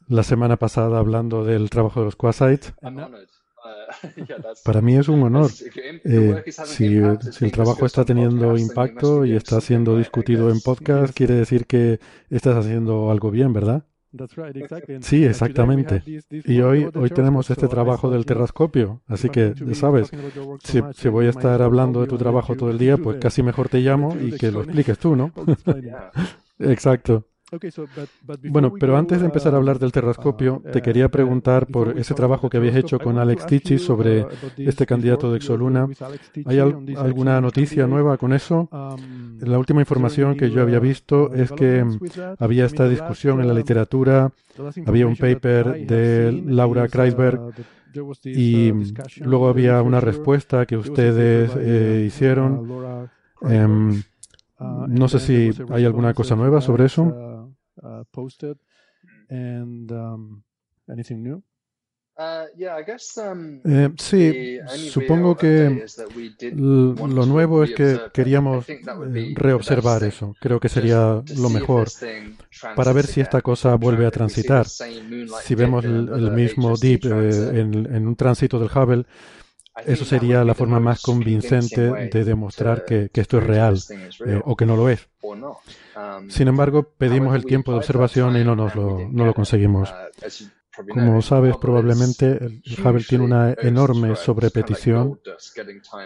La 0.08 0.24
semana 0.24 0.58
pasada 0.58 1.00
hablando 1.00 1.44
del 1.44 1.70
trabajo 1.70 2.00
de 2.00 2.06
los 2.06 2.16
Quasites. 2.16 2.74
Para 4.66 4.82
mí 4.82 4.96
es 4.96 5.08
un 5.08 5.24
honor. 5.24 5.50
Eh, 6.04 6.44
si, 6.48 6.98
el 6.98 7.52
trabajo 7.52 7.86
está 7.86 8.06
teniendo 8.06 8.58
impacto 8.58 9.26
y 9.26 9.36
está 9.36 9.62
siendo 9.62 9.98
discutido 9.98 10.50
en 10.50 10.60
podcast, 10.62 11.14
quiere 11.16 11.36
decir 11.36 11.66
que 11.66 12.00
estás 12.30 12.56
haciendo 12.58 13.12
algo 13.12 13.32
bien, 13.32 13.54
¿verdad? 13.54 13.84
Sí, 15.02 15.24
exactamente. 15.24 16.04
Y 16.30 16.62
hoy, 16.62 16.90
hoy 16.96 17.10
tenemos 17.12 17.50
este 17.52 17.68
trabajo 17.68 18.10
del 18.10 18.26
terrascopio, 18.26 19.02
así 19.08 19.30
que, 19.30 19.54
sabes, 19.74 20.10
si, 20.64 20.82
si, 20.96 21.10
voy 21.10 21.28
a 21.28 21.30
estar 21.30 21.62
hablando 21.62 22.02
de 22.02 22.08
tu 22.08 22.18
trabajo 22.18 22.56
todo 22.56 22.72
el 22.72 22.80
día, 22.80 22.98
pues 22.98 23.18
casi 23.20 23.44
mejor 23.44 23.70
te 23.70 23.80
llamo 23.82 24.18
y 24.20 24.32
que 24.32 24.52
lo 24.52 24.64
expliques 24.64 24.98
tú, 24.98 25.16
¿no? 25.16 25.32
Exacto. 26.60 27.26
Bueno, 28.50 28.74
pero 28.80 28.98
antes 28.98 29.20
de 29.20 29.26
empezar 29.26 29.54
a 29.54 29.58
hablar 29.58 29.80
del 29.80 29.92
terrascopio, 29.92 30.62
te 30.72 30.82
quería 30.82 31.10
preguntar 31.10 31.68
por 31.68 31.98
ese 31.98 32.14
trabajo 32.14 32.50
que 32.50 32.58
habías 32.58 32.76
hecho 32.76 33.00
con 33.00 33.18
Alex 33.18 33.46
Tichy 33.48 33.80
sobre 33.80 34.26
este 34.58 34.86
candidato 34.86 35.32
de 35.32 35.38
Exoluna. 35.38 35.88
¿Hay 36.46 36.60
alguna 36.60 37.42
noticia 37.42 37.88
nueva 37.88 38.18
con 38.18 38.34
eso? 38.34 38.70
La 39.40 39.58
última 39.58 39.82
información 39.82 40.36
que 40.36 40.52
yo 40.52 40.62
había 40.62 40.80
visto 40.80 41.34
es 41.34 41.52
que 41.52 41.86
había 42.38 42.66
esta 42.66 42.88
discusión 42.88 43.42
en 43.42 43.48
la 43.48 43.54
literatura, 43.54 44.32
había 44.86 45.08
un 45.08 45.16
paper 45.16 45.88
de 45.88 46.44
Laura 46.46 46.88
Kreisberg 46.88 47.54
y 48.26 48.72
luego 49.22 49.48
había 49.48 49.82
una 49.82 50.00
respuesta 50.00 50.66
que 50.66 50.78
ustedes 50.78 51.52
eh, 51.58 52.04
hicieron. 52.06 53.10
Em, 53.42 54.04
no 54.60 55.08
sé 55.08 55.20
si 55.20 55.52
hay 55.70 55.86
alguna 55.86 56.14
cosa 56.14 56.36
nueva 56.36 56.62
sobre 56.62 56.86
eso. 56.86 57.29
Uh, 57.84 58.04
posted. 58.12 58.58
And 59.30 59.92
um, 59.92 60.44
anything 60.90 61.24
new? 61.24 61.44
Uh, 62.20 62.48
um, 63.32 63.62
eh, 63.64 63.90
sí, 63.98 64.60
supongo 64.90 65.38
que 65.38 65.86
lo 66.54 67.26
nuevo 67.26 67.64
es 67.64 67.74
que 67.74 67.98
queríamos 68.14 68.68
eh, 68.68 69.34
reobservar 69.36 70.04
eso. 70.04 70.36
Creo 70.42 70.60
que 70.60 70.68
sería 70.68 71.24
lo 71.38 71.50
mejor 71.50 71.88
para 72.76 72.92
ver 72.92 73.08
si 73.08 73.22
esta 73.22 73.42
cosa 73.42 73.76
vuelve 73.76 74.06
a 74.06 74.12
transitar. 74.12 74.68
Si 74.68 75.56
vemos 75.56 75.86
el, 75.86 76.32
mismo 76.32 76.76
deep 76.76 77.06
eh, 77.06 77.62
en, 77.62 78.06
un 78.06 78.16
tránsito 78.18 78.60
del 78.60 78.68
Hubble, 78.68 79.06
eso 79.86 80.06
sería 80.06 80.44
la 80.44 80.56
forma 80.56 80.80
más 80.80 81.02
convincente 81.02 81.82
de 81.82 82.24
demostrar 82.24 82.86
que, 82.86 83.10
esto 83.14 83.38
es 83.38 83.44
real 83.44 83.78
o 84.46 84.56
que 84.56 84.66
no 84.66 84.76
lo 84.76 84.90
es. 84.90 85.08
Sin 86.30 86.48
embargo, 86.48 86.84
pedimos 86.98 87.36
el 87.36 87.46
tiempo 87.46 87.72
de 87.72 87.80
observación 87.80 88.38
y 88.38 88.44
no, 88.44 88.56
nos 88.56 88.76
lo, 88.76 89.08
no 89.10 89.26
lo 89.26 89.34
conseguimos. 89.34 89.90
Uh, 89.90 90.94
Como 90.94 91.22
sabes, 91.22 91.58
probablemente 91.58 92.38
el 92.38 92.62
Hubble 92.82 93.04
tiene 93.04 93.26
una 93.26 93.54
enorme 93.58 94.16
sobrepetición 94.16 95.20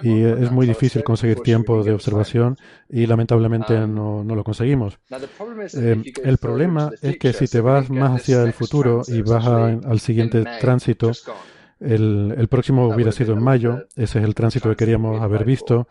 y 0.02 0.24
es 0.24 0.52
muy 0.52 0.66
difícil 0.66 1.04
conseguir 1.04 1.42
tiempo 1.42 1.84
de 1.84 1.94
observación 1.94 2.58
y 2.90 3.06
lamentablemente 3.06 3.88
no, 3.88 4.24
no 4.24 4.36
lo 4.36 4.44
conseguimos. 4.44 4.98
Eh, 5.76 6.02
el 6.24 6.38
problema 6.38 6.90
es 7.02 7.18
que 7.18 7.34
si 7.34 7.48
te 7.48 7.62
vas 7.62 7.90
más 7.90 8.22
hacia 8.22 8.42
el 8.44 8.54
futuro 8.54 9.04
y 9.08 9.22
vas 9.22 9.46
al 9.46 10.00
siguiente 10.00 10.44
tránsito, 10.60 11.12
el, 11.84 12.34
el 12.38 12.48
próximo 12.48 12.88
hubiera 12.88 13.12
sido 13.12 13.34
en 13.34 13.44
mayo, 13.44 13.86
ese 13.96 14.20
es 14.20 14.26
el 14.26 14.36
tránsito 14.36 14.70
que 14.70 14.76
queríamos 14.76 15.22
haber 15.22 15.46
visto. 15.46 15.88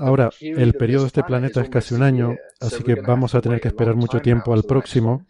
Ahora, 0.00 0.30
el 0.40 0.74
periodo 0.74 1.02
de 1.02 1.08
este 1.08 1.24
planeta 1.24 1.60
es 1.60 1.68
casi 1.68 1.94
un 1.94 2.02
año, 2.02 2.36
así 2.60 2.84
que 2.84 2.94
vamos 2.94 3.34
a 3.34 3.40
tener 3.40 3.60
que 3.60 3.68
esperar 3.68 3.96
mucho 3.96 4.20
tiempo 4.20 4.54
al 4.54 4.62
próximo 4.62 5.22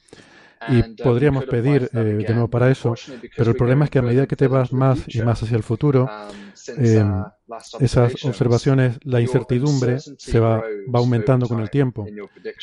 y 0.68 0.80
uh, 0.80 0.96
podríamos 1.02 1.44
pedir 1.44 1.90
eh, 1.92 1.98
de 1.98 2.32
nuevo 2.32 2.48
para 2.48 2.70
eso, 2.70 2.94
pero 3.36 3.50
el 3.50 3.56
problema 3.56 3.84
es 3.84 3.90
que 3.90 3.98
a 3.98 4.02
medida 4.02 4.26
que 4.26 4.36
te 4.36 4.48
vas 4.48 4.72
más 4.72 5.02
y 5.06 5.20
más 5.22 5.42
hacia 5.42 5.56
el 5.56 5.62
futuro, 5.62 6.04
um, 6.04 6.84
eh, 6.84 7.02
uh, 7.02 7.54
esas 7.80 8.24
observaciones, 8.24 8.98
la 9.02 9.20
incertidumbre 9.20 9.98
se 10.00 10.40
va, 10.40 10.58
va 10.58 10.98
aumentando 10.98 11.46
con 11.46 11.60
el 11.60 11.70
tiempo, 11.70 12.06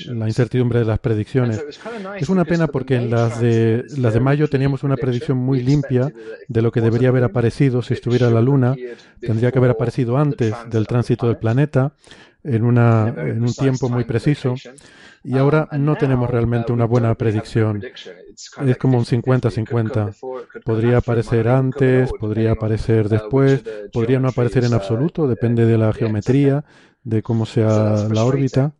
la 0.07 0.27
incertidumbre 0.27 0.79
de 0.79 0.85
las 0.85 0.99
predicciones. 0.99 1.63
Es 2.17 2.29
una 2.29 2.45
pena 2.45 2.67
porque 2.67 2.95
en 2.95 3.09
las 3.11 3.39
de, 3.39 3.83
las 3.97 4.13
de 4.13 4.19
mayo 4.19 4.49
teníamos 4.49 4.83
una 4.83 4.97
predicción 4.97 5.37
muy 5.37 5.61
limpia 5.61 6.11
de 6.47 6.61
lo 6.61 6.71
que 6.71 6.81
debería 6.81 7.09
haber 7.09 7.23
aparecido 7.23 7.81
si 7.81 7.93
estuviera 7.93 8.29
la 8.29 8.41
Luna. 8.41 8.75
Tendría 9.19 9.51
que 9.51 9.59
haber 9.59 9.71
aparecido 9.71 10.17
antes 10.17 10.53
del 10.69 10.87
tránsito 10.87 11.27
del 11.27 11.37
planeta, 11.37 11.93
en, 12.43 12.63
una, 12.63 13.13
en 13.17 13.43
un 13.43 13.53
tiempo 13.53 13.87
muy 13.87 14.03
preciso 14.03 14.55
y 15.23 15.37
ahora 15.37 15.67
no 15.71 15.95
tenemos 15.95 16.29
realmente 16.29 16.71
una 16.71 16.85
buena 16.85 17.13
predicción. 17.15 17.81
Es 17.83 18.77
como 18.77 18.97
un 18.97 19.05
50-50. 19.05 20.15
Podría 20.63 20.97
aparecer 20.97 21.47
antes, 21.47 22.11
podría 22.19 22.53
aparecer 22.53 23.09
después, 23.09 23.63
podría 23.91 24.19
no 24.19 24.29
aparecer 24.29 24.63
en 24.63 24.73
absoluto, 24.73 25.27
depende 25.27 25.65
de 25.65 25.77
la 25.77 25.93
geometría, 25.93 26.65
de 27.03 27.21
cómo 27.21 27.45
sea 27.45 28.07
la 28.09 28.25
órbita. 28.25 28.73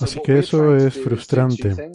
Así 0.00 0.20
que 0.22 0.38
eso 0.38 0.76
es 0.76 0.94
frustrante. 0.94 1.92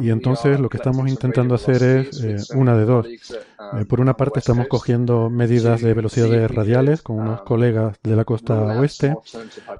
Y 0.00 0.10
entonces 0.10 0.58
lo 0.58 0.68
que 0.68 0.76
estamos 0.76 1.08
intentando 1.08 1.54
hacer 1.54 1.82
es 1.82 2.22
eh, 2.22 2.36
una 2.56 2.76
de 2.76 2.84
dos. 2.84 3.06
Eh, 3.06 3.84
por 3.88 4.00
una 4.00 4.16
parte 4.16 4.40
estamos 4.40 4.66
cogiendo 4.66 5.30
medidas 5.30 5.80
de 5.80 5.94
velocidades 5.94 6.50
radiales 6.50 7.02
con 7.02 7.20
unos 7.20 7.42
colegas 7.42 7.96
de 8.02 8.16
la 8.16 8.24
costa 8.24 8.60
oeste 8.78 9.14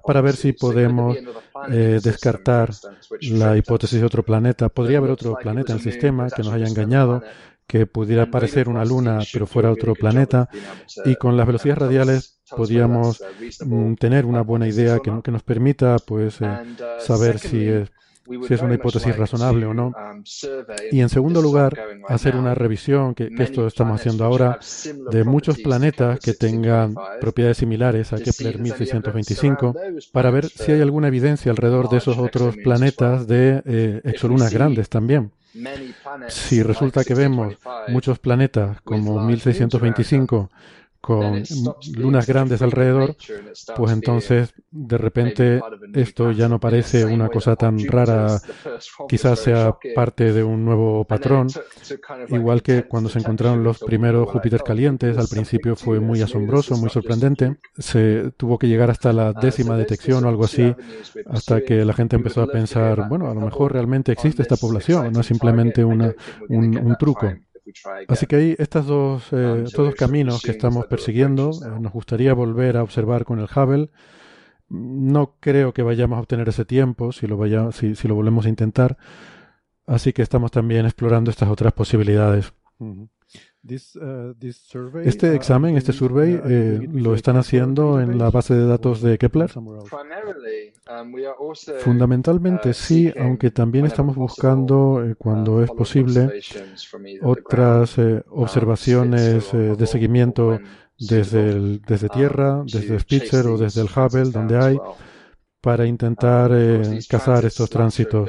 para 0.05 0.21
ver 0.21 0.37
si 0.37 0.53
podemos 0.53 1.17
eh, 1.71 2.01
descartar 2.03 2.71
la 3.23 3.57
hipótesis 3.57 4.01
de 4.01 4.07
otro 4.07 4.23
planeta. 4.23 4.69
Podría 4.69 4.99
haber 4.99 5.11
otro 5.11 5.37
planeta 5.37 5.73
en 5.73 5.79
el 5.79 5.85
sistema 5.85 6.31
que 6.31 6.43
nos 6.43 6.53
haya 6.53 6.67
engañado 6.67 7.23
que 7.67 7.87
pudiera 7.87 8.25
aparecer 8.25 8.69
una 8.69 8.85
luna 8.85 9.21
pero 9.33 9.47
fuera 9.47 9.71
otro 9.71 9.95
planeta 9.95 10.49
y 11.05 11.17
con 11.17 11.37
las 11.37 11.47
velocidades 11.47 11.79
radiales 11.79 12.41
podíamos 12.51 13.23
mm, 13.65 13.95
tener 13.95 14.27
una 14.27 14.43
buena 14.43 14.69
idea 14.69 14.99
que, 15.01 15.13
que 15.23 15.31
nos 15.31 15.43
permita 15.43 15.97
pues 15.99 16.41
eh, 16.41 16.59
saber 17.01 17.39
si 17.39 17.67
es 17.69 17.91
si 18.47 18.55
es 18.55 18.63
una 18.63 18.75
hipótesis 18.75 19.17
razonable 19.17 19.67
o 19.67 19.75
no. 19.75 19.93
Y 20.91 21.01
en 21.01 21.09
segundo 21.09 21.43
lugar, 21.43 21.79
hacer 22.09 22.37
una 22.37 22.55
revisión, 22.55 23.15
que, 23.15 23.31
esto 23.39 23.67
estamos 23.67 24.01
haciendo 24.01 24.25
ahora, 24.25 24.59
de 25.11 25.25
muchos 25.25 25.59
planetas 25.59 26.21
que 26.21 26.35
tengan 26.35 26.95
propiedades 27.21 27.59
similares 27.59 28.13
a 28.13 28.19
Kepler 28.19 28.59
1625, 28.59 29.75
para 30.13 30.31
ver 30.31 30.49
si 30.49 30.73
hay 30.73 30.81
alguna 30.81 31.09
evidencia 31.09 31.51
alrededor 31.51 31.89
de 31.89 31.99
esos 31.99 32.19
otros 32.19 32.57
planetas 32.57 33.27
de 33.27 33.63
eh, 33.65 34.01
exolunas 34.05 34.53
grandes 34.53 34.89
también. 34.89 35.31
Si 36.29 36.63
resulta 36.63 37.05
que 37.05 37.15
vemos 37.15 37.55
muchos 37.89 38.19
planetas 38.19 38.81
como 38.81 39.25
1625 39.25 40.51
con 41.05 41.43
lunas 41.99 42.27
grandes 42.27 42.63
alrededor, 42.63 43.15
pues 43.77 43.93
entonces 43.93 44.55
de 44.71 44.97
repente 44.97 45.61
esto 45.93 46.33
ya 46.33 46.49
no 46.49 46.59
parece 46.59 47.05
una 47.05 47.29
cosa 47.29 47.57
tan 47.57 47.79
rara, 47.87 48.41
quizás 49.07 49.39
sea 49.39 49.77
parte 49.95 50.33
de 50.33 50.43
un 50.43 50.65
nuevo 50.65 51.05
patrón, 51.05 51.49
igual 52.31 52.63
que 52.63 52.85
cuando 52.85 53.11
se 53.11 53.19
encontraron 53.19 53.63
los 53.63 53.81
primeros 53.81 54.31
Júpiter 54.31 54.63
calientes, 54.63 55.19
al 55.19 55.29
principio 55.29 55.77
fue 55.77 56.01
muy 56.01 56.23
asombroso, 56.23 56.79
muy 56.79 56.89
sorprendente, 56.89 57.57
se 57.77 58.31
tuvo 58.39 58.59
que 58.59 58.69
llegar 58.69 58.91
hasta 58.91 59.13
la 59.13 59.35
décima 59.35 59.77
detección 59.77 60.25
o 60.25 60.29
algo 60.31 60.47
así, 60.47 60.75
hasta 61.27 61.61
que 61.61 61.85
la 61.85 61.93
gente 61.93 62.17
empezó 62.17 62.41
a 62.41 62.47
pensar, 62.47 63.11
bueno, 63.11 63.31
a 63.31 63.35
lo 63.35 63.43
mejor 63.43 63.75
realmente 63.75 64.11
existe 64.11 64.41
esta 64.41 64.57
población, 64.57 65.13
no 65.13 65.21
es 65.21 65.27
simplemente 65.27 65.85
una, 65.85 66.15
un 66.49 66.97
truco. 66.99 67.31
Así 68.09 68.27
que 68.27 68.37
hay 68.37 68.57
estos 68.59 68.87
dos, 68.87 69.33
eh, 69.33 69.63
estos 69.65 69.87
dos 69.87 69.95
caminos 69.95 70.43
que 70.43 70.51
estamos 70.51 70.87
persiguiendo. 70.87 71.51
Eh, 71.51 71.81
nos 71.81 71.93
gustaría 71.93 72.35
volver 72.35 72.77
a 72.77 72.83
observar 72.83 73.25
con 73.25 73.39
el 73.39 73.47
Hubble. 73.47 73.91
No 74.69 75.37
creo 75.41 75.73
que 75.73 75.83
vayamos 75.83 76.17
a 76.17 76.21
obtener 76.21 76.49
ese 76.49 76.65
tiempo 76.65 77.13
si 77.13 77.27
lo, 77.27 77.37
vaya, 77.37 77.73
si, 77.73 77.95
si 77.95 78.09
lo 78.09 78.15
volvemos 78.15 78.47
a 78.47 78.49
intentar. 78.49 78.97
Así 79.87 80.13
que 80.13 80.23
estamos 80.23 80.51
también 80.51 80.87
explorando 80.87 81.31
estas 81.31 81.49
otras 81.49 81.73
posibilidades. 81.73 82.53
Uh, 82.79 83.07
este 83.67 85.31
uh, 85.31 85.35
examen, 85.35 85.77
este 85.77 85.93
survey, 85.93 86.41
eh, 86.45 86.87
lo 86.93 87.15
están 87.15 87.37
haciendo 87.37 88.01
en 88.01 88.19
la 88.19 88.31
base 88.31 88.55
de 88.55 88.67
datos 88.67 89.01
de 89.01 89.17
Kepler. 89.17 89.51
Um, 89.57 91.15
Fundamentalmente 91.81 92.71
uh, 92.71 92.75
sí, 92.75 93.13
aunque 93.19 93.51
también 93.51 93.87
estamos 93.87 94.17
buscando, 94.17 95.03
eh, 95.03 95.15
cuando 95.17 95.63
es 95.63 95.71
posible, 95.71 96.31
otras 97.23 97.97
eh, 97.99 98.23
observaciones 98.31 99.51
de 99.53 99.87
seguimiento 99.87 100.59
desde, 100.99 101.79
desde 101.79 102.09
Tierra, 102.11 102.61
um, 102.61 102.67
desde 102.67 102.99
Spitzer 102.99 103.47
o 103.47 103.57
desde 103.57 103.81
el 103.81 103.89
Hubble, 103.89 104.31
donde 104.31 104.59
hay 104.59 104.79
para 105.65 105.87
intentar 105.87 106.51
eh, 106.53 107.01
cazar 107.09 107.47
estos 107.47 107.71
tránsitos. 107.71 108.29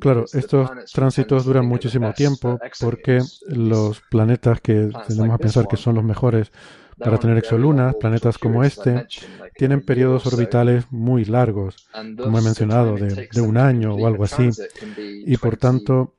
Claro, 0.00 0.24
estos 0.32 0.70
tránsitos 0.90 1.44
duran 1.44 1.66
muchísimo 1.66 2.14
tiempo 2.14 2.58
porque 2.80 3.20
los 3.48 4.00
planetas 4.10 4.62
que 4.62 4.88
tenemos 5.06 5.34
a 5.34 5.38
pensar 5.38 5.68
que 5.68 5.76
son 5.76 5.96
los 5.96 6.04
mejores 6.04 6.50
para 6.98 7.18
tener 7.18 7.36
exolunas, 7.36 7.94
planetas 7.96 8.38
como 8.38 8.64
este, 8.64 9.06
tienen 9.54 9.82
periodos 9.82 10.26
orbitales 10.26 10.86
muy 10.90 11.26
largos, 11.26 11.76
como 12.16 12.38
he 12.38 12.42
mencionado, 12.42 12.94
de, 12.94 13.28
de 13.30 13.40
un 13.42 13.58
año 13.58 13.94
o 13.94 14.06
algo 14.06 14.24
así. 14.24 14.48
Y 14.96 15.36
por 15.36 15.58
tanto, 15.58 16.14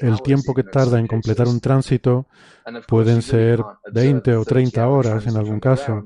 el 0.00 0.22
tiempo 0.22 0.54
que 0.54 0.64
tarda 0.64 0.98
en 0.98 1.06
completar 1.06 1.48
un 1.48 1.60
tránsito 1.60 2.26
pueden 2.88 3.20
ser 3.20 3.60
20 3.92 4.36
o 4.36 4.44
30 4.46 4.88
horas 4.88 5.26
en 5.26 5.36
algún 5.36 5.60
caso. 5.60 6.04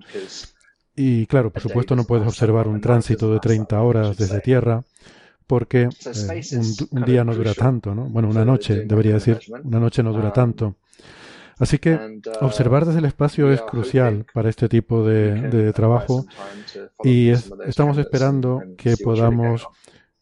Y 0.97 1.27
claro, 1.27 1.51
por 1.51 1.63
supuesto 1.63 1.97
no 1.97 2.05
puedes 2.05 2.27
observar 2.27 2.69
un 2.69 2.81
tránsito 2.81 3.33
de 3.33 3.41
30 3.41 3.81
horas 3.83 4.17
desde 4.17 4.41
tierra 4.41 4.85
porque 5.47 5.83
eh, 5.83 6.87
un, 6.91 7.05
día 7.05 7.25
no 7.25 7.35
dura 7.35 7.53
tanto, 7.55 7.95
¿no? 7.95 8.05
Bueno, 8.05 8.29
una 8.29 8.45
noche, 8.45 8.85
debería 8.87 9.15
decir, 9.15 9.39
una 9.63 9.79
noche 9.79 10.03
no 10.03 10.13
dura 10.13 10.33
tanto. 10.33 10.77
Así 11.59 11.79
que 11.79 12.21
observar 12.41 12.85
desde 12.85 12.99
el 12.99 13.05
espacio 13.05 13.53
es 13.53 13.61
crucial 13.63 14.27
para 14.33 14.49
este 14.49 14.69
tipo 14.69 15.05
de, 15.05 15.73
trabajo 15.73 16.27
y 17.05 17.31
estamos 17.31 17.99
esperando 17.99 18.63
que 18.77 18.97
podamos 18.97 19.69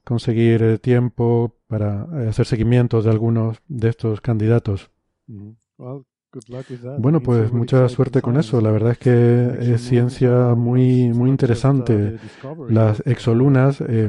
conseguir 0.05 0.63
eh, 0.63 0.79
tiempo 0.79 1.57
para 1.69 2.07
eh, 2.15 2.29
hacer 2.29 2.45
seguimiento 2.45 3.01
de 3.01 3.11
algunos 3.11 3.59
de 3.69 3.89
estos 3.89 4.21
candidatos. 4.21 4.91
Mm-hmm. 5.29 6.05
Bueno, 6.99 7.21
pues 7.21 7.53
mucha 7.53 7.89
suerte 7.89 8.23
con 8.23 8.37
eso. 8.37 8.61
La 8.61 8.71
verdad 8.71 8.93
es 8.93 8.99
que 8.99 9.73
es 9.75 9.83
ciencia 9.83 10.55
muy, 10.55 11.09
muy 11.09 11.31
interesante. 11.31 12.19
Las 12.69 13.03
exolunas 13.07 13.81
eh, 13.81 14.09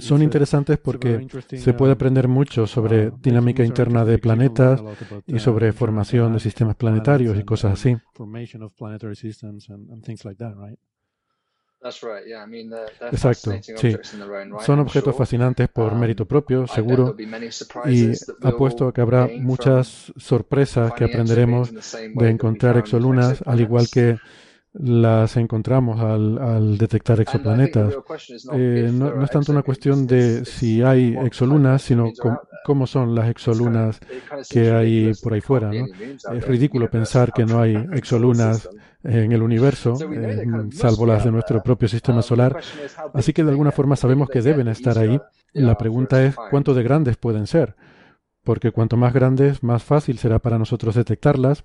son 0.00 0.22
interesantes 0.22 0.78
porque 0.78 1.26
se 1.56 1.74
puede 1.74 1.92
aprender 1.92 2.28
mucho 2.28 2.66
sobre 2.66 3.10
dinámica 3.22 3.64
interna 3.64 4.04
de 4.04 4.18
planetas 4.18 4.82
y 5.26 5.38
sobre 5.38 5.72
formación 5.72 6.32
de 6.32 6.40
sistemas 6.40 6.76
planetarios 6.76 7.38
y 7.38 7.44
cosas 7.44 7.74
así. 7.74 7.96
Exacto, 13.12 13.52
sí. 13.76 13.96
Son 14.64 14.80
objetos 14.80 15.14
fascinantes 15.14 15.68
por 15.68 15.92
um, 15.92 15.98
mérito 15.98 16.26
propio, 16.26 16.66
seguro, 16.66 17.14
y 17.86 18.12
apuesto 18.42 18.88
a 18.88 18.92
que 18.92 19.00
habrá 19.00 19.28
muchas 19.28 20.12
sorpresas 20.16 20.92
que 20.94 21.04
aprenderemos 21.04 21.72
de 22.14 22.30
encontrar 22.30 22.78
exolunas, 22.78 23.42
al 23.46 23.60
igual 23.60 23.86
que 23.92 24.18
las 24.74 25.36
encontramos 25.36 26.00
al, 26.00 26.76
detectar 26.78 27.20
exoplanetas. 27.20 27.94
Eh, 28.52 28.90
no, 28.92 29.22
es 29.22 29.30
tanto 29.30 29.52
una 29.52 29.62
cuestión 29.62 30.06
de 30.06 30.44
si 30.44 30.82
hay 30.82 31.16
exolunas, 31.24 31.82
sino 31.82 32.12
cómo 32.64 32.86
son 32.86 33.14
las 33.14 33.28
exolunas 33.28 34.00
que 34.50 34.70
hay 34.70 35.12
por 35.22 35.32
ahí 35.34 35.40
fuera. 35.40 35.70
Es 35.72 36.46
ridículo 36.46 36.90
pensar 36.90 37.32
que 37.32 37.44
no 37.44 37.60
hay 37.60 37.76
exolunas 37.92 38.68
en 39.04 39.32
el 39.32 39.42
universo, 39.42 39.96
eh, 40.12 40.44
salvo 40.72 41.06
las 41.06 41.24
de 41.24 41.30
nuestro 41.30 41.62
propio 41.62 41.88
sistema 41.88 42.22
solar. 42.22 42.60
Así 43.14 43.32
que 43.32 43.44
de 43.44 43.50
alguna 43.50 43.72
forma 43.72 43.96
sabemos 43.96 44.28
que 44.28 44.42
deben 44.42 44.68
estar 44.68 44.98
ahí. 44.98 45.20
La 45.52 45.76
pregunta 45.76 46.24
es 46.24 46.34
cuánto 46.50 46.74
de 46.74 46.82
grandes 46.82 47.16
pueden 47.16 47.46
ser, 47.46 47.76
porque 48.44 48.72
cuanto 48.72 48.96
más 48.96 49.12
grandes, 49.12 49.62
más 49.62 49.82
fácil 49.82 50.18
será 50.18 50.38
para 50.38 50.58
nosotros 50.58 50.94
detectarlas. 50.94 51.64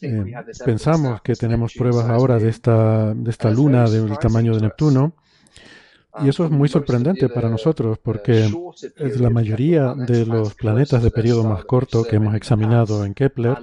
Eh, 0.00 0.34
pensamos 0.64 1.22
que 1.22 1.34
tenemos 1.34 1.74
pruebas 1.74 2.08
ahora 2.08 2.38
de 2.38 2.48
esta, 2.48 3.14
de 3.14 3.30
esta 3.30 3.50
luna 3.50 3.88
del 3.88 4.18
tamaño 4.18 4.54
de 4.54 4.62
Neptuno 4.62 5.14
y 6.22 6.28
eso 6.28 6.44
es 6.44 6.50
muy 6.50 6.68
sorprendente 6.68 7.28
para 7.28 7.48
nosotros 7.48 7.98
porque 7.98 8.48
la 9.18 9.30
mayoría 9.30 9.94
de 9.94 10.24
los 10.26 10.54
planetas 10.54 11.02
de 11.02 11.10
periodo 11.10 11.44
más 11.44 11.64
corto 11.64 12.04
que 12.04 12.16
hemos 12.16 12.34
examinado 12.34 13.04
en 13.04 13.14
Kepler. 13.14 13.58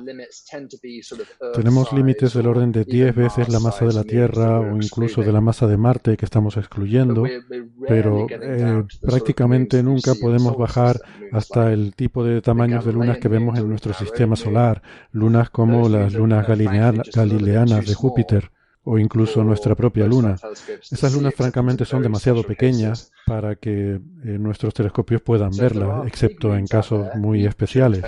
Tenemos 1.53 1.93
límites 1.93 2.33
del 2.33 2.47
orden 2.47 2.71
de 2.71 2.83
10 2.83 3.15
veces 3.15 3.49
la 3.49 3.59
masa 3.59 3.85
de 3.85 3.93
la 3.93 4.03
Tierra 4.03 4.59
o 4.59 4.75
incluso 4.75 5.21
de 5.21 5.31
la 5.31 5.41
masa 5.41 5.67
de 5.67 5.77
Marte 5.77 6.17
que 6.17 6.25
estamos 6.25 6.57
excluyendo, 6.57 7.23
pero 7.87 8.27
eh, 8.29 8.83
prácticamente 9.01 9.81
nunca 9.83 10.13
podemos 10.15 10.57
bajar 10.57 10.99
hasta 11.31 11.71
el 11.71 11.95
tipo 11.95 12.23
de 12.23 12.41
tamaños 12.41 12.85
de 12.85 12.93
lunas 12.93 13.17
que 13.17 13.27
vemos 13.27 13.57
en 13.57 13.69
nuestro 13.69 13.93
sistema 13.93 14.35
solar, 14.35 14.81
lunas 15.11 15.49
como 15.49 15.87
las 15.87 16.13
lunas 16.13 16.45
galileanas 16.47 17.85
de 17.85 17.93
Júpiter 17.93 18.51
o 18.83 18.97
incluso 18.97 19.43
nuestra 19.43 19.75
propia 19.75 20.07
luna. 20.07 20.35
Esas 20.89 21.13
lunas 21.13 21.35
francamente 21.35 21.85
son 21.85 22.01
demasiado 22.01 22.43
pequeñas 22.43 23.11
para 23.27 23.55
que 23.55 23.93
eh, 23.93 23.99
nuestros 24.23 24.73
telescopios 24.73 25.21
puedan 25.21 25.51
verlas, 25.55 26.07
excepto 26.07 26.55
en 26.55 26.65
casos 26.65 27.07
muy 27.15 27.45
especiales. 27.45 28.03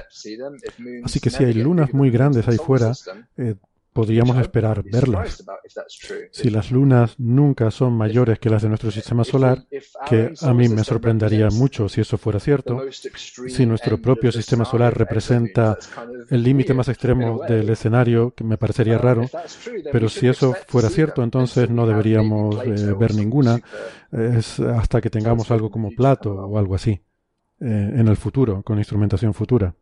Así 1.04 1.20
que 1.20 1.30
si 1.30 1.44
hay 1.44 1.54
lunas 1.54 1.94
muy 1.94 2.10
grandes 2.10 2.48
ahí 2.48 2.58
fuera, 2.58 2.92
eh, 3.38 3.56
podríamos 3.94 4.38
esperar 4.40 4.84
verlas. 4.84 5.44
Si 6.32 6.50
las 6.50 6.72
lunas 6.72 7.16
nunca 7.20 7.72
son 7.72 7.94
mayores 7.94 8.40
que 8.40 8.50
las 8.50 8.64
de 8.64 8.70
nuestro 8.70 8.92
sistema 8.92 9.24
solar, 9.24 9.66
que 10.10 10.34
a 10.42 10.54
mí 10.54 10.68
me 10.70 10.84
sorprendería 10.84 11.50
mucho 11.50 11.88
si 11.88 12.02
eso 12.02 12.18
fuera 12.18 12.40
cierto, 12.40 12.82
si 12.90 13.66
nuestro 13.66 14.02
propio 14.02 14.32
sistema 14.32 14.66
solar 14.66 14.98
representa 14.98 15.78
el 16.30 16.44
límite 16.44 16.74
más 16.74 16.90
extremo 16.90 17.42
del 17.48 17.70
escenario, 17.70 18.34
que 18.36 18.44
me 18.44 18.58
parecería 18.58 18.98
raro, 18.98 19.30
pero 19.92 20.10
si 20.10 20.28
eso 20.28 20.56
fuera 20.68 20.90
cierto, 20.90 21.24
entonces 21.24 21.70
no 21.70 21.86
deberíamos 21.86 22.56
eh, 22.66 22.94
ver 22.98 23.14
ninguna 23.16 23.60
es 24.14 24.60
hasta 24.60 25.02
que 25.02 25.10
tengamos 25.10 25.52
algo 25.52 25.70
como 25.72 25.92
Plato 25.92 26.34
o 26.34 26.58
algo 26.58 26.76
así 26.76 26.92
eh, 27.60 27.94
en 27.96 28.08
el 28.08 28.18
futuro, 28.18 28.62
con 28.64 28.78
instrumentación 28.78 29.34
futura. 29.34 29.76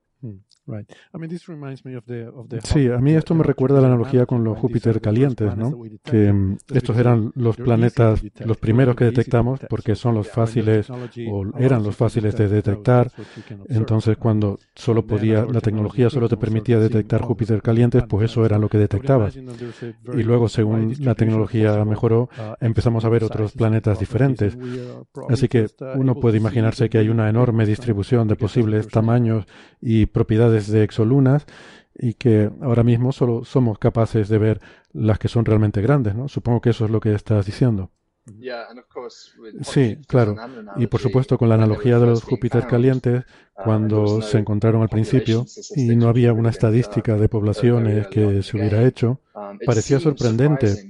Sí, 2.64 2.90
a 2.90 2.98
mí 2.98 3.14
esto 3.14 3.36
me 3.36 3.44
recuerda 3.44 3.80
a 3.80 3.82
la 3.82 3.88
analogía 3.88 4.26
con 4.26 4.44
los 4.44 4.58
Júpiter 4.58 5.02
calientes, 5.02 5.56
¿no? 5.56 5.72
Que 6.04 6.32
mm, 6.32 6.58
estos 6.74 6.98
eran 6.98 7.32
los 7.36 7.58
planetas, 7.58 8.24
los 8.46 8.58
primeros 8.58 8.96
que 8.96 9.06
detectamos, 9.06 9.60
porque 9.70 9.96
son 9.96 10.16
los 10.16 10.28
fáciles 10.28 10.90
o 10.90 11.46
eran 11.58 11.84
los 11.84 11.96
fáciles 11.96 12.36
de 12.36 12.48
detectar. 12.48 13.12
Entonces, 13.70 14.18
cuando 14.18 14.60
solo 14.76 15.06
podía, 15.06 15.46
la 15.46 15.62
tecnología 15.62 16.10
solo 16.10 16.30
te 16.30 16.38
permitía 16.38 16.80
detectar 16.80 17.22
Júpiter 17.22 17.62
calientes, 17.62 18.04
pues 18.08 18.32
eso 18.32 18.46
era 18.46 18.58
lo 18.58 18.70
que 18.70 18.78
detectabas. 18.78 19.36
Y 19.36 20.24
luego, 20.24 20.50
según 20.50 20.94
la 21.00 21.16
tecnología 21.16 21.84
mejoró, 21.86 22.30
uh, 22.38 22.54
empezamos 22.60 23.06
a 23.06 23.10
ver 23.10 23.24
otros 23.24 23.54
planetas 23.54 24.00
diferentes. 24.00 24.58
Así 25.30 25.48
que 25.48 25.68
uno 25.96 26.16
puede 26.16 26.38
imaginarse 26.38 26.90
que 26.90 26.98
hay 26.98 27.10
una 27.10 27.30
enorme 27.30 27.66
distribución 27.66 28.28
de 28.28 28.36
posibles 28.36 28.88
tamaños 28.88 29.46
y 29.82 30.06
propiedades 30.06 30.61
de 30.68 30.84
exolunas 30.84 31.46
y 31.94 32.14
que 32.16 32.50
ahora 32.62 32.84
mismo 32.84 33.12
solo 33.12 33.44
somos 33.44 33.78
capaces 33.80 34.30
de 34.30 34.38
ver 34.38 34.62
las 34.92 35.20
que 35.20 35.28
son 35.28 35.46
realmente 35.46 35.82
grandes, 35.82 36.16
¿no? 36.16 36.28
Supongo 36.28 36.62
que 36.62 36.72
eso 36.72 36.86
es 36.86 36.92
lo 36.92 37.00
que 37.00 37.14
estás 37.14 37.46
diciendo. 37.46 37.92
Sí, 39.62 39.98
claro. 40.08 40.36
Y 40.78 40.88
por 40.88 41.02
supuesto 41.02 41.38
con 41.38 41.50
la 41.50 41.56
analogía 41.56 42.00
de 42.00 42.08
los 42.08 42.24
Júpiter 42.24 42.68
calientes, 42.68 43.22
uh, 43.22 43.64
cuando 43.64 44.22
se 44.22 44.38
encontraron 44.38 44.82
al 44.82 44.90
principio 44.90 45.46
y 45.76 45.96
no 45.96 46.08
había 46.08 46.34
una 46.34 46.50
estadística 46.50 47.16
de 47.16 47.30
poblaciones 47.30 48.08
que 48.08 48.42
se 48.44 48.58
hubiera 48.58 48.84
hecho, 48.84 49.20
um, 49.36 49.58
parecía 49.66 50.00
sorprendente 50.00 50.90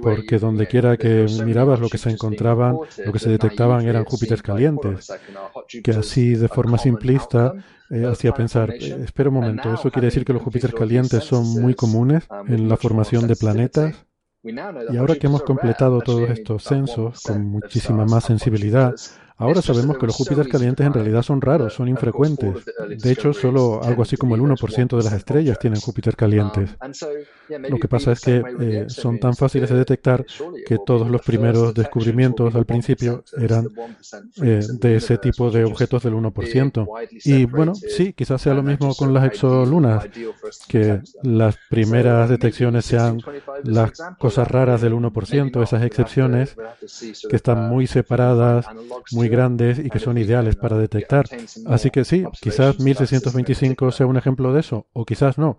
porque 0.00 0.38
donde 0.38 0.66
quiera 0.66 0.96
que 0.96 1.26
mirabas 1.44 1.80
lo 1.80 1.88
que 1.88 1.98
se 1.98 2.10
encontraban, 2.10 2.76
lo 3.04 3.12
que 3.12 3.18
se 3.18 3.30
detectaban 3.30 3.86
eran 3.86 4.04
Júpiter 4.04 4.42
calientes, 4.42 5.12
que 5.82 5.90
así 5.92 6.34
de 6.34 6.48
forma 6.48 6.78
simplista 6.78 7.54
eh, 7.90 8.06
hacía 8.06 8.32
pensar, 8.32 8.70
eh, 8.70 9.02
espera 9.04 9.28
un 9.28 9.36
momento, 9.36 9.74
¿eso 9.74 9.90
quiere 9.90 10.06
decir 10.06 10.24
que 10.24 10.32
los 10.32 10.42
Júpiter 10.42 10.72
calientes 10.72 11.24
son 11.24 11.46
muy 11.60 11.74
comunes 11.74 12.24
um, 12.30 12.52
en 12.52 12.68
la 12.68 12.76
formación 12.76 13.26
de 13.26 13.36
planetas? 13.36 14.06
Y 14.44 14.96
ahora 14.96 15.14
que 15.14 15.28
hemos 15.28 15.44
completado 15.44 16.00
todos 16.00 16.28
estos 16.30 16.64
censos 16.64 17.20
con 17.22 17.46
muchísima 17.46 18.04
más 18.06 18.24
sensibilidad, 18.24 18.92
Ahora 19.42 19.60
sabemos 19.60 19.98
que 19.98 20.06
los 20.06 20.14
Júpiter 20.14 20.48
calientes 20.48 20.86
en 20.86 20.92
realidad 20.92 21.22
son 21.22 21.40
raros, 21.40 21.74
son 21.74 21.88
infrecuentes. 21.88 22.64
De 22.98 23.10
hecho, 23.10 23.32
solo 23.32 23.82
algo 23.82 24.02
así 24.02 24.16
como 24.16 24.36
el 24.36 24.40
1% 24.40 24.96
de 24.96 25.02
las 25.02 25.12
estrellas 25.12 25.58
tienen 25.58 25.80
Júpiter 25.80 26.14
calientes. 26.14 26.70
Lo 27.48 27.78
que 27.78 27.88
pasa 27.88 28.12
es 28.12 28.20
que 28.20 28.42
eh, 28.60 28.84
son 28.88 29.18
tan 29.18 29.34
fáciles 29.34 29.68
de 29.68 29.76
detectar 29.76 30.24
que 30.66 30.78
todos 30.86 31.10
los 31.10 31.22
primeros 31.22 31.74
descubrimientos 31.74 32.54
al 32.54 32.64
principio 32.64 33.24
eran 33.36 33.68
eh, 34.42 34.60
de 34.80 34.96
ese 34.96 35.18
tipo 35.18 35.50
de 35.50 35.64
objetos 35.64 36.04
del 36.04 36.14
1%. 36.14 36.86
Y 37.24 37.44
bueno, 37.44 37.74
sí, 37.74 38.12
quizás 38.12 38.40
sea 38.40 38.54
lo 38.54 38.62
mismo 38.62 38.94
con 38.94 39.12
las 39.12 39.24
exolunas, 39.24 40.06
que 40.68 41.00
las 41.22 41.58
primeras 41.68 42.28
detecciones 42.28 42.84
sean 42.84 43.20
las 43.64 43.92
cosas 44.18 44.48
raras 44.48 44.80
del 44.80 44.94
1%, 44.94 45.62
esas 45.62 45.82
excepciones 45.82 46.56
que 47.28 47.36
están 47.36 47.68
muy 47.68 47.86
separadas, 47.86 48.66
muy 49.10 49.28
grandes 49.32 49.80
y 49.80 49.90
que 49.90 49.98
son 49.98 50.16
ideales 50.18 50.54
para 50.54 50.78
detectar. 50.78 51.26
Así 51.66 51.90
que 51.90 52.04
sí, 52.04 52.24
quizás 52.40 52.78
1625 52.78 53.90
sea 53.90 54.06
un 54.06 54.16
ejemplo 54.16 54.52
de 54.52 54.60
eso, 54.60 54.86
o 54.92 55.04
quizás 55.04 55.38
no. 55.38 55.58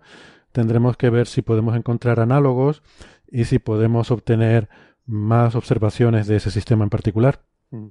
Tendremos 0.52 0.96
que 0.96 1.10
ver 1.10 1.26
si 1.26 1.42
podemos 1.42 1.76
encontrar 1.76 2.20
análogos 2.20 2.82
y 3.30 3.44
si 3.44 3.58
podemos 3.58 4.10
obtener 4.10 4.68
más 5.04 5.54
observaciones 5.54 6.26
de 6.26 6.36
ese 6.36 6.50
sistema 6.50 6.84
en 6.84 6.90
particular. 6.90 7.42
Hmm. 7.70 7.88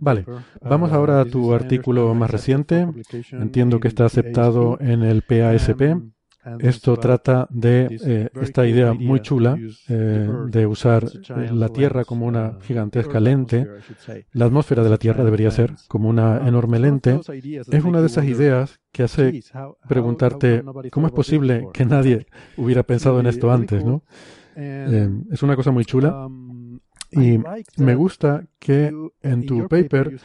Vale, 0.00 0.24
vamos 0.60 0.90
uh, 0.90 0.94
ahora 0.94 1.20
a 1.20 1.24
tu 1.24 1.54
artículo 1.54 2.12
más 2.14 2.30
reciente. 2.30 2.88
Entiendo 3.30 3.78
que 3.78 3.88
está 3.88 4.06
aceptado 4.06 4.76
en 4.80 5.02
el 5.02 5.22
PASP. 5.22 5.82
Esto 6.58 6.96
trata 6.96 7.46
de 7.50 7.98
eh, 8.04 8.28
esta 8.40 8.66
idea 8.66 8.92
muy 8.92 9.20
chula 9.20 9.56
eh, 9.88 10.28
de 10.48 10.66
usar 10.66 11.04
la 11.28 11.68
Tierra 11.68 12.04
como 12.04 12.26
una 12.26 12.56
uh, 12.58 12.60
gigantesca 12.60 13.20
lente. 13.20 13.66
La 14.32 14.46
atmósfera 14.46 14.82
de 14.82 14.90
la 14.90 14.98
Tierra 14.98 15.22
debería 15.22 15.52
ser 15.52 15.74
como 15.86 16.08
una 16.08 16.40
um, 16.40 16.48
enorme 16.48 16.80
lente. 16.80 17.20
Es 17.70 17.84
una 17.84 18.00
de 18.00 18.06
esas 18.06 18.24
ideas 18.24 18.80
que 18.90 19.04
hace 19.04 19.40
preguntarte 19.88 20.64
cómo 20.90 21.06
es 21.06 21.12
posible 21.12 21.68
que 21.72 21.84
nadie 21.84 22.26
hubiera 22.56 22.82
pensado 22.82 23.20
en 23.20 23.26
esto 23.26 23.52
antes, 23.52 23.84
¿no? 23.84 24.02
Eh, 24.54 25.08
es 25.30 25.42
una 25.42 25.56
cosa 25.56 25.70
muy 25.70 25.84
chula. 25.84 26.28
Y 27.12 27.38
me 27.76 27.94
gusta 27.94 28.44
que 28.58 28.92
en 29.22 29.46
tu 29.46 29.68
paper 29.68 30.18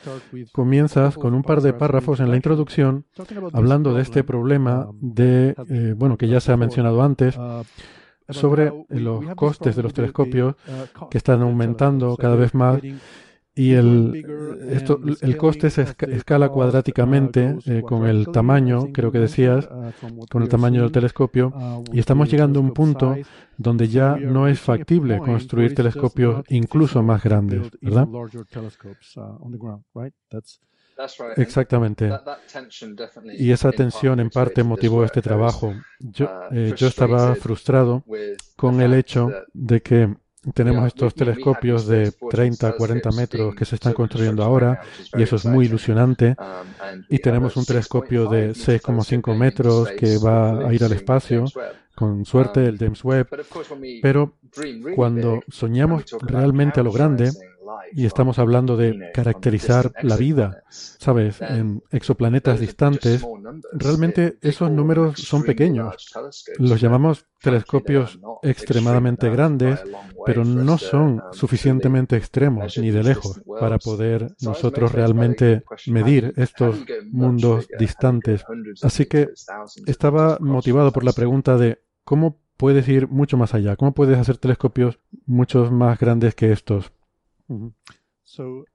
comienzas 0.53 1.17
con 1.17 1.33
un 1.33 1.43
par 1.43 1.61
de 1.61 1.73
párrafos 1.73 2.19
en 2.21 2.29
la 2.29 2.37
introducción 2.37 3.05
hablando 3.51 3.93
de 3.93 4.01
este 4.01 4.23
problema 4.23 4.87
um, 4.87 4.97
de, 5.01 5.55
eh, 5.69 5.93
bueno, 5.97 6.17
que 6.17 6.27
ya 6.27 6.39
se 6.39 6.51
ha 6.53 6.57
mencionado 6.57 7.03
antes, 7.03 7.37
uh, 7.37 7.63
sobre 8.29 8.71
los 8.89 9.35
costes 9.35 9.75
de 9.75 9.83
los 9.83 9.93
telescopios 9.93 10.55
uh, 10.67 11.09
que 11.09 11.17
están 11.17 11.41
aumentando 11.41 12.15
cada 12.15 12.35
vez 12.35 12.53
más 12.53 12.81
y 13.57 13.73
el, 13.73 14.23
esto, 14.69 15.01
el 15.19 15.35
coste 15.35 15.71
se 15.71 15.81
escala 15.81 16.49
cuadráticamente 16.49 17.57
eh, 17.65 17.81
con 17.81 18.05
el 18.05 18.27
tamaño, 18.27 18.93
creo 18.93 19.11
que 19.11 19.17
decías, 19.17 19.67
con 20.29 20.43
el 20.43 20.47
tamaño 20.47 20.83
del 20.83 20.91
telescopio, 20.91 21.51
y 21.91 21.99
estamos 21.99 22.29
llegando 22.29 22.59
a 22.59 22.63
un 22.63 22.71
punto 22.71 23.15
donde 23.57 23.87
ya 23.87 24.15
no 24.15 24.47
es 24.47 24.59
factible 24.59 25.17
construir 25.17 25.73
telescopios 25.73 26.43
incluso 26.49 27.01
más 27.01 27.23
grandes, 27.23 27.71
¿verdad? 27.81 28.07
Exactamente. 31.35 32.11
Y 33.37 33.51
esa 33.51 33.71
tensión 33.71 34.19
en 34.19 34.29
parte 34.29 34.63
motivó 34.63 35.03
este 35.03 35.21
trabajo. 35.21 35.73
Yo, 35.99 36.29
eh, 36.51 36.73
yo 36.75 36.87
estaba 36.87 37.33
frustrado 37.35 38.03
con 38.55 38.81
el 38.81 38.93
hecho 38.93 39.29
de 39.53 39.81
que 39.81 40.15
tenemos 40.53 40.87
estos 40.87 41.13
telescopios 41.13 41.87
de 41.87 42.11
30 42.29 42.67
a 42.67 42.71
40 42.73 43.11
metros 43.11 43.55
que 43.55 43.65
se 43.65 43.75
están 43.75 43.93
construyendo 43.93 44.43
ahora 44.43 44.81
y 45.17 45.23
eso 45.23 45.35
es 45.35 45.45
muy 45.45 45.65
ilusionante. 45.65 46.35
Y 47.09 47.19
tenemos 47.19 47.57
un 47.57 47.65
telescopio 47.65 48.27
de 48.29 48.51
6,5 48.51 49.35
metros 49.35 49.89
que 49.91 50.17
va 50.17 50.67
a 50.67 50.73
ir 50.73 50.83
al 50.83 50.93
espacio, 50.93 51.45
con 51.95 52.25
suerte 52.25 52.65
el 52.65 52.77
James 52.77 53.03
Webb. 53.03 53.27
Pero 54.01 54.35
cuando 54.95 55.41
soñamos 55.47 56.03
realmente 56.21 56.79
a 56.79 56.83
lo 56.83 56.91
grande, 56.91 57.31
y 57.93 58.05
estamos 58.05 58.39
hablando 58.39 58.77
de 58.77 59.11
caracterizar 59.13 59.91
la 60.01 60.15
vida, 60.15 60.63
¿sabes? 60.69 61.41
En 61.41 61.83
exoplanetas 61.91 62.59
distantes, 62.59 63.25
realmente 63.73 64.37
esos 64.41 64.69
números 64.71 65.19
son 65.19 65.43
pequeños. 65.43 65.95
Los 66.57 66.81
llamamos 66.81 67.25
telescopios 67.41 68.19
extremadamente 68.43 69.29
grandes, 69.29 69.79
pero 70.25 70.43
no 70.43 70.77
son 70.77 71.23
suficientemente 71.31 72.17
extremos 72.17 72.77
ni 72.77 72.91
de 72.91 73.03
lejos 73.03 73.41
para 73.59 73.77
poder 73.77 74.35
nosotros 74.41 74.91
realmente 74.91 75.63
medir 75.87 76.33
estos 76.37 76.77
mundos 77.11 77.67
distantes. 77.79 78.43
Así 78.81 79.05
que 79.05 79.29
estaba 79.85 80.37
motivado 80.39 80.91
por 80.91 81.03
la 81.03 81.13
pregunta 81.13 81.57
de 81.57 81.81
cómo 82.03 82.39
puedes 82.57 82.87
ir 82.87 83.07
mucho 83.07 83.37
más 83.37 83.53
allá, 83.53 83.75
cómo 83.75 83.93
puedes 83.93 84.17
hacer 84.17 84.37
telescopios 84.37 84.99
mucho 85.25 85.71
más 85.71 85.99
grandes 85.99 86.35
que 86.35 86.51
estos. 86.51 86.91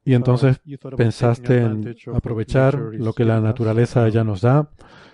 Y 0.05 0.15
entonces 0.15 0.60
uh, 0.65 0.97
pensaste 0.97 1.59
en 1.59 1.94
aprovechar 2.15 2.75
lo 2.75 3.12
que 3.12 3.25
la 3.25 3.41
naturaleza 3.41 4.09
ya 4.09 4.25
nos 4.25 4.41
da. 4.41 4.70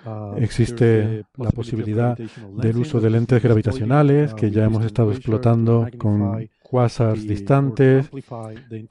Uh, 0.07 0.37
Existe 0.37 1.25
la 1.37 1.51
posibilidad 1.51 2.17
del 2.17 2.77
uso 2.77 3.01
de 3.01 3.11
lentes 3.11 3.43
gravitacionales 3.43 4.33
uh, 4.33 4.37
que 4.37 4.51
ya 4.51 4.65
hemos 4.65 4.85
estado 4.85 5.11
explotando 5.11 5.89
con 5.99 6.49
quasars 6.71 7.27
distantes 7.27 8.11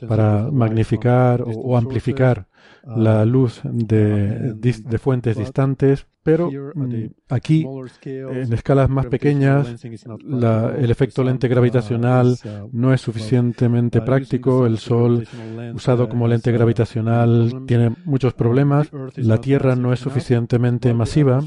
para 0.08 0.50
magnificar 0.52 1.44
o, 1.46 1.78
amplificar 1.78 2.48
la 2.84 3.26
luz 3.26 3.62
de, 3.64 4.54
de 4.54 4.98
fuentes 4.98 5.38
distantes 5.38 6.08
pero 6.28 6.52
mm, 6.52 7.06
aquí, 7.30 7.66
en 8.04 8.52
escalas 8.52 8.90
más 8.90 9.06
pequeñas, 9.06 9.82
el 9.82 10.92
efecto 10.92 11.24
lente 11.24 11.48
gravitacional 11.48 12.36
no 12.74 12.94
es 12.94 13.00
suficientemente 13.00 14.02
práctico. 14.02 14.66
El 14.66 14.78
Sol, 14.78 15.26
usado 15.74 16.10
como 16.10 16.28
lente 16.28 16.52
gravitacional, 16.52 17.64
tiene 17.66 17.96
muchos 18.04 18.34
problemas. 18.34 18.92
La 19.16 19.40
Tierra 19.40 19.78
no 19.78 19.94
es 19.94 20.02
suficientemente 20.02 20.94
masiva, 20.94 21.42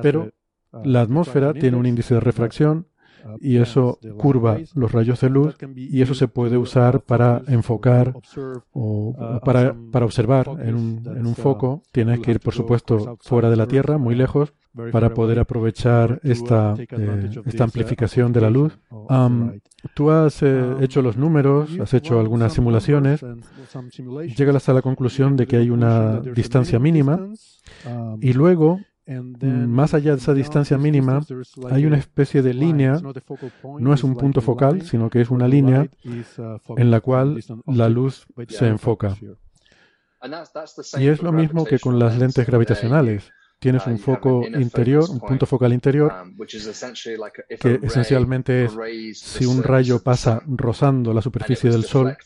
pero 0.00 0.30
la 0.82 1.02
atmósfera 1.02 1.52
tiene 1.52 1.76
un 1.76 1.84
índice 1.84 2.14
de 2.14 2.20
refracción 2.20 2.86
y 3.40 3.56
eso 3.56 3.98
curva 4.18 4.58
los 4.74 4.92
rayos 4.92 5.20
de 5.20 5.30
luz 5.30 5.56
y 5.74 6.02
eso 6.02 6.14
se 6.14 6.28
puede 6.28 6.56
usar 6.56 7.00
para 7.02 7.42
enfocar 7.48 8.14
o 8.72 9.40
para, 9.44 9.74
para 9.92 10.04
observar 10.04 10.48
en 10.60 10.74
un, 10.74 11.02
en 11.06 11.26
un 11.26 11.34
foco. 11.34 11.82
Tienes 11.92 12.20
que 12.20 12.32
ir, 12.32 12.40
por 12.40 12.54
supuesto, 12.54 13.18
fuera 13.20 13.50
de 13.50 13.56
la 13.56 13.66
Tierra, 13.66 13.98
muy 13.98 14.14
lejos, 14.14 14.52
para 14.92 15.14
poder 15.14 15.38
aprovechar 15.38 16.20
esta, 16.22 16.74
eh, 16.78 17.30
esta 17.46 17.64
amplificación 17.64 18.32
de 18.32 18.40
la 18.40 18.50
luz. 18.50 18.78
tú 19.94 20.10
has 20.10 20.42
eh, 20.42 20.76
hecho 20.80 21.02
los 21.02 21.16
números, 21.16 21.70
has 21.80 21.94
hecho 21.94 22.20
algunas 22.20 22.52
simulaciones, 22.52 23.24
llegas 24.36 24.68
a 24.68 24.74
la 24.74 24.82
conclusión 24.82 25.36
de 25.36 25.46
que 25.46 25.56
hay 25.56 25.70
una 25.70 26.20
distancia 26.20 26.78
mínima 26.78 27.28
y 28.20 28.32
luego 28.32 28.80
más 29.06 29.94
allá 29.94 30.12
de 30.12 30.18
esa 30.18 30.34
distancia 30.34 30.78
mínima, 30.78 31.20
hay 31.70 31.86
una 31.86 31.96
especie 31.96 32.42
de 32.42 32.54
línea, 32.54 33.00
no 33.78 33.94
es 33.94 34.04
un 34.04 34.16
punto 34.16 34.40
focal, 34.40 34.82
sino 34.82 35.10
que 35.10 35.20
es 35.20 35.30
una 35.30 35.46
línea 35.46 35.88
en 36.76 36.90
la 36.90 37.00
cual 37.00 37.38
la 37.66 37.88
luz 37.88 38.26
se 38.48 38.66
enfoca. 38.66 39.16
Y 40.98 41.06
es 41.08 41.22
lo 41.22 41.32
mismo 41.32 41.64
que 41.64 41.78
con 41.78 41.98
las 41.98 42.18
lentes 42.18 42.46
gravitacionales. 42.46 43.32
Tienes 43.58 43.86
un 43.86 43.98
foco 43.98 44.46
interior, 44.46 45.08
un 45.08 45.18
punto 45.18 45.46
focal 45.46 45.72
interior, 45.72 46.12
que 47.58 47.80
esencialmente 47.82 48.66
es 48.66 49.18
si 49.18 49.46
un 49.46 49.62
rayo 49.62 50.02
pasa 50.02 50.42
rozando 50.46 51.14
la 51.14 51.22
superficie 51.22 51.70
del 51.70 51.84
Sol 51.84 52.16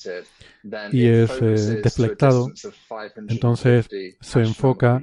y 0.92 1.06
es 1.06 1.30
eh, 1.40 1.80
deflectado, 1.82 2.52
entonces 3.28 3.88
se 4.20 4.40
enfoca 4.40 5.00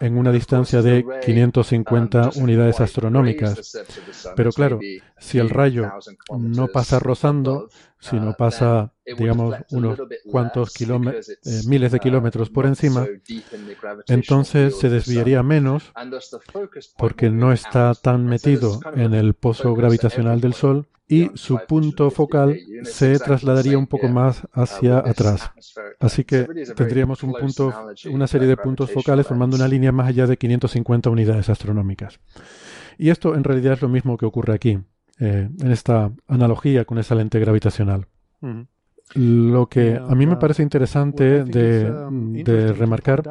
en 0.00 0.18
una 0.18 0.32
distancia 0.32 0.82
de 0.82 1.04
550 1.24 2.30
um, 2.34 2.42
unidades 2.42 2.80
astronómicas. 2.80 3.78
Pero 4.36 4.52
claro, 4.52 4.78
si 5.20 5.38
el 5.38 5.50
rayo 5.50 5.92
no 6.38 6.68
pasa 6.68 6.98
rozando, 6.98 7.68
sino 8.00 8.30
uh, 8.30 8.34
pasa, 8.36 8.92
digamos, 9.04 9.54
unos 9.70 9.98
cuantos 10.30 10.72
kilómetros, 10.72 11.28
eh, 11.28 11.60
miles 11.66 11.92
de 11.92 11.98
uh, 11.98 12.00
kilómetros 12.00 12.48
por 12.50 12.66
encima, 12.66 13.06
entonces 14.08 14.78
se 14.78 14.88
desviaría 14.88 15.42
menos 15.42 15.92
porque 16.96 17.30
no 17.30 17.52
está 17.52 17.94
tan 17.94 18.26
metido 18.26 18.80
en 18.94 19.14
el 19.14 19.34
pozo 19.34 19.74
gravitacional 19.74 20.40
del 20.40 20.54
Sol 20.54 20.88
y 21.06 21.28
su 21.34 21.58
punto 21.68 22.10
focal 22.10 22.58
se 22.84 23.18
trasladaría 23.18 23.76
un 23.76 23.88
poco 23.88 24.08
más 24.08 24.46
hacia 24.52 24.98
atrás. 24.98 25.50
Así 25.98 26.24
que 26.24 26.46
tendríamos 26.76 27.22
un 27.24 27.32
punto, 27.34 27.74
una 28.10 28.26
serie 28.26 28.48
de 28.48 28.56
puntos 28.56 28.90
focales 28.90 29.26
formando 29.26 29.56
una 29.56 29.68
línea 29.68 29.92
más 29.92 30.08
allá 30.08 30.26
de 30.26 30.38
550 30.38 31.10
unidades 31.10 31.48
astronómicas. 31.48 32.20
Y 32.96 33.10
esto 33.10 33.34
en 33.34 33.44
realidad 33.44 33.72
es 33.72 33.82
lo 33.82 33.88
mismo 33.88 34.16
que 34.16 34.26
ocurre 34.26 34.54
aquí, 34.54 34.78
eh, 35.20 35.48
en 35.60 35.70
esta 35.70 36.10
analogía 36.28 36.84
con 36.84 36.98
esa 36.98 37.14
lente 37.14 37.38
gravitacional. 37.38 38.06
Lo 39.14 39.68
que 39.68 39.96
a 39.96 40.14
mí 40.14 40.24
me 40.24 40.36
parece 40.36 40.62
interesante 40.62 41.44
de, 41.44 41.90
um, 41.90 42.34
remarcar 42.44 43.22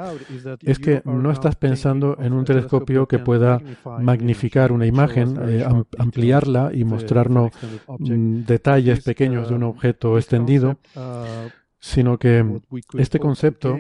es 0.61 0.77
que 0.77 1.01
no 1.05 1.31
estás 1.31 1.55
pensando 1.55 2.17
en 2.19 2.33
un 2.33 2.43
telescopio 2.43 3.07
que 3.07 3.17
pueda 3.19 3.61
magnificar 4.01 4.71
una 4.71 4.85
imagen, 4.85 5.39
eh, 5.47 5.65
ampliarla 5.97 6.71
y 6.73 6.83
mostrarnos 6.83 7.51
mm, 7.87 8.41
detalles 8.41 9.03
pequeños 9.03 9.49
de 9.49 9.55
un 9.55 9.63
uh, 9.63 9.69
objeto 9.69 10.17
extendido, 10.17 10.77
uh, 10.95 11.49
sino 11.79 12.19
que 12.19 12.61
este 12.97 13.19
concepto 13.19 13.77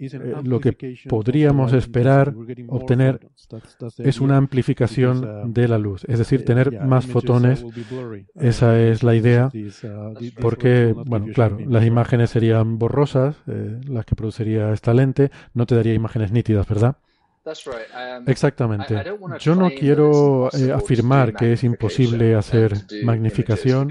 eh, 0.00 0.34
lo 0.44 0.60
que 0.60 0.96
podríamos 1.08 1.72
esperar 1.72 2.34
obtener 2.68 3.20
es 3.98 4.20
una 4.20 4.36
amplificación 4.36 5.52
de 5.52 5.68
la 5.68 5.78
luz, 5.78 6.04
es 6.06 6.18
decir, 6.18 6.44
tener 6.44 6.80
más 6.80 7.06
fotones. 7.06 7.64
Esa 8.34 8.78
es 8.80 9.02
la 9.02 9.14
idea, 9.14 9.50
porque, 10.40 10.94
bueno, 10.94 11.26
claro, 11.34 11.58
las 11.66 11.84
imágenes 11.84 12.30
serían 12.30 12.78
borrosas, 12.78 13.36
eh, 13.46 13.80
las 13.88 14.04
que 14.04 14.14
produciría 14.14 14.72
esta 14.72 14.94
lente, 14.94 15.30
no 15.54 15.66
te 15.66 15.74
daría 15.74 15.94
imágenes 15.94 16.32
nítidas, 16.32 16.66
¿verdad? 16.68 16.96
Exactamente. 18.26 18.94
Yo 19.40 19.54
no 19.54 19.70
quiero 19.70 20.50
eh, 20.52 20.72
afirmar 20.72 21.34
que 21.34 21.54
es 21.54 21.64
imposible 21.64 22.34
hacer 22.34 22.74
magnificación 23.04 23.90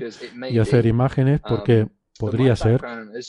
y 0.49 0.59
hacer 0.59 0.85
imágenes 0.85 1.41
porque 1.41 1.87
Podría 2.19 2.55
ser, 2.55 2.81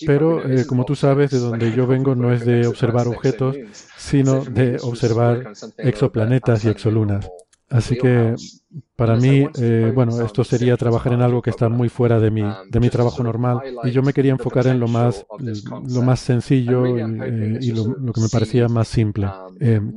pero 0.06 0.48
eh, 0.48 0.64
como 0.66 0.84
tú 0.84 0.94
sabes, 0.94 1.30
de 1.30 1.38
donde 1.38 1.72
yo 1.72 1.86
vengo 1.86 2.14
no 2.14 2.32
es 2.32 2.44
de 2.44 2.66
observar 2.66 3.06
objetos, 3.06 3.56
sino 3.96 4.44
de 4.44 4.78
observar 4.82 5.52
exoplanetas 5.76 6.64
y 6.64 6.68
exolunas. 6.68 7.28
Así 7.70 7.98
que 7.98 8.34
para 8.96 9.16
mí, 9.16 9.46
eh, 9.60 9.92
bueno, 9.94 10.24
esto 10.24 10.42
sería 10.42 10.78
trabajar 10.78 11.12
en 11.12 11.20
algo 11.20 11.42
que 11.42 11.50
está 11.50 11.68
muy 11.68 11.90
fuera 11.90 12.18
de 12.18 12.30
mi, 12.30 12.42
de 12.42 12.80
mi 12.80 12.88
trabajo 12.88 13.22
normal 13.22 13.60
y 13.84 13.90
yo 13.90 14.02
me 14.02 14.14
quería 14.14 14.32
enfocar 14.32 14.66
en 14.68 14.80
lo 14.80 14.88
más, 14.88 15.26
lo 15.38 16.02
más 16.02 16.20
sencillo 16.20 16.86
y, 16.86 17.00
eh, 17.00 17.72
lo, 17.74 18.12
que 18.14 18.20
me 18.22 18.28
parecía 18.32 18.68
más 18.68 18.88
simple. 18.88 19.28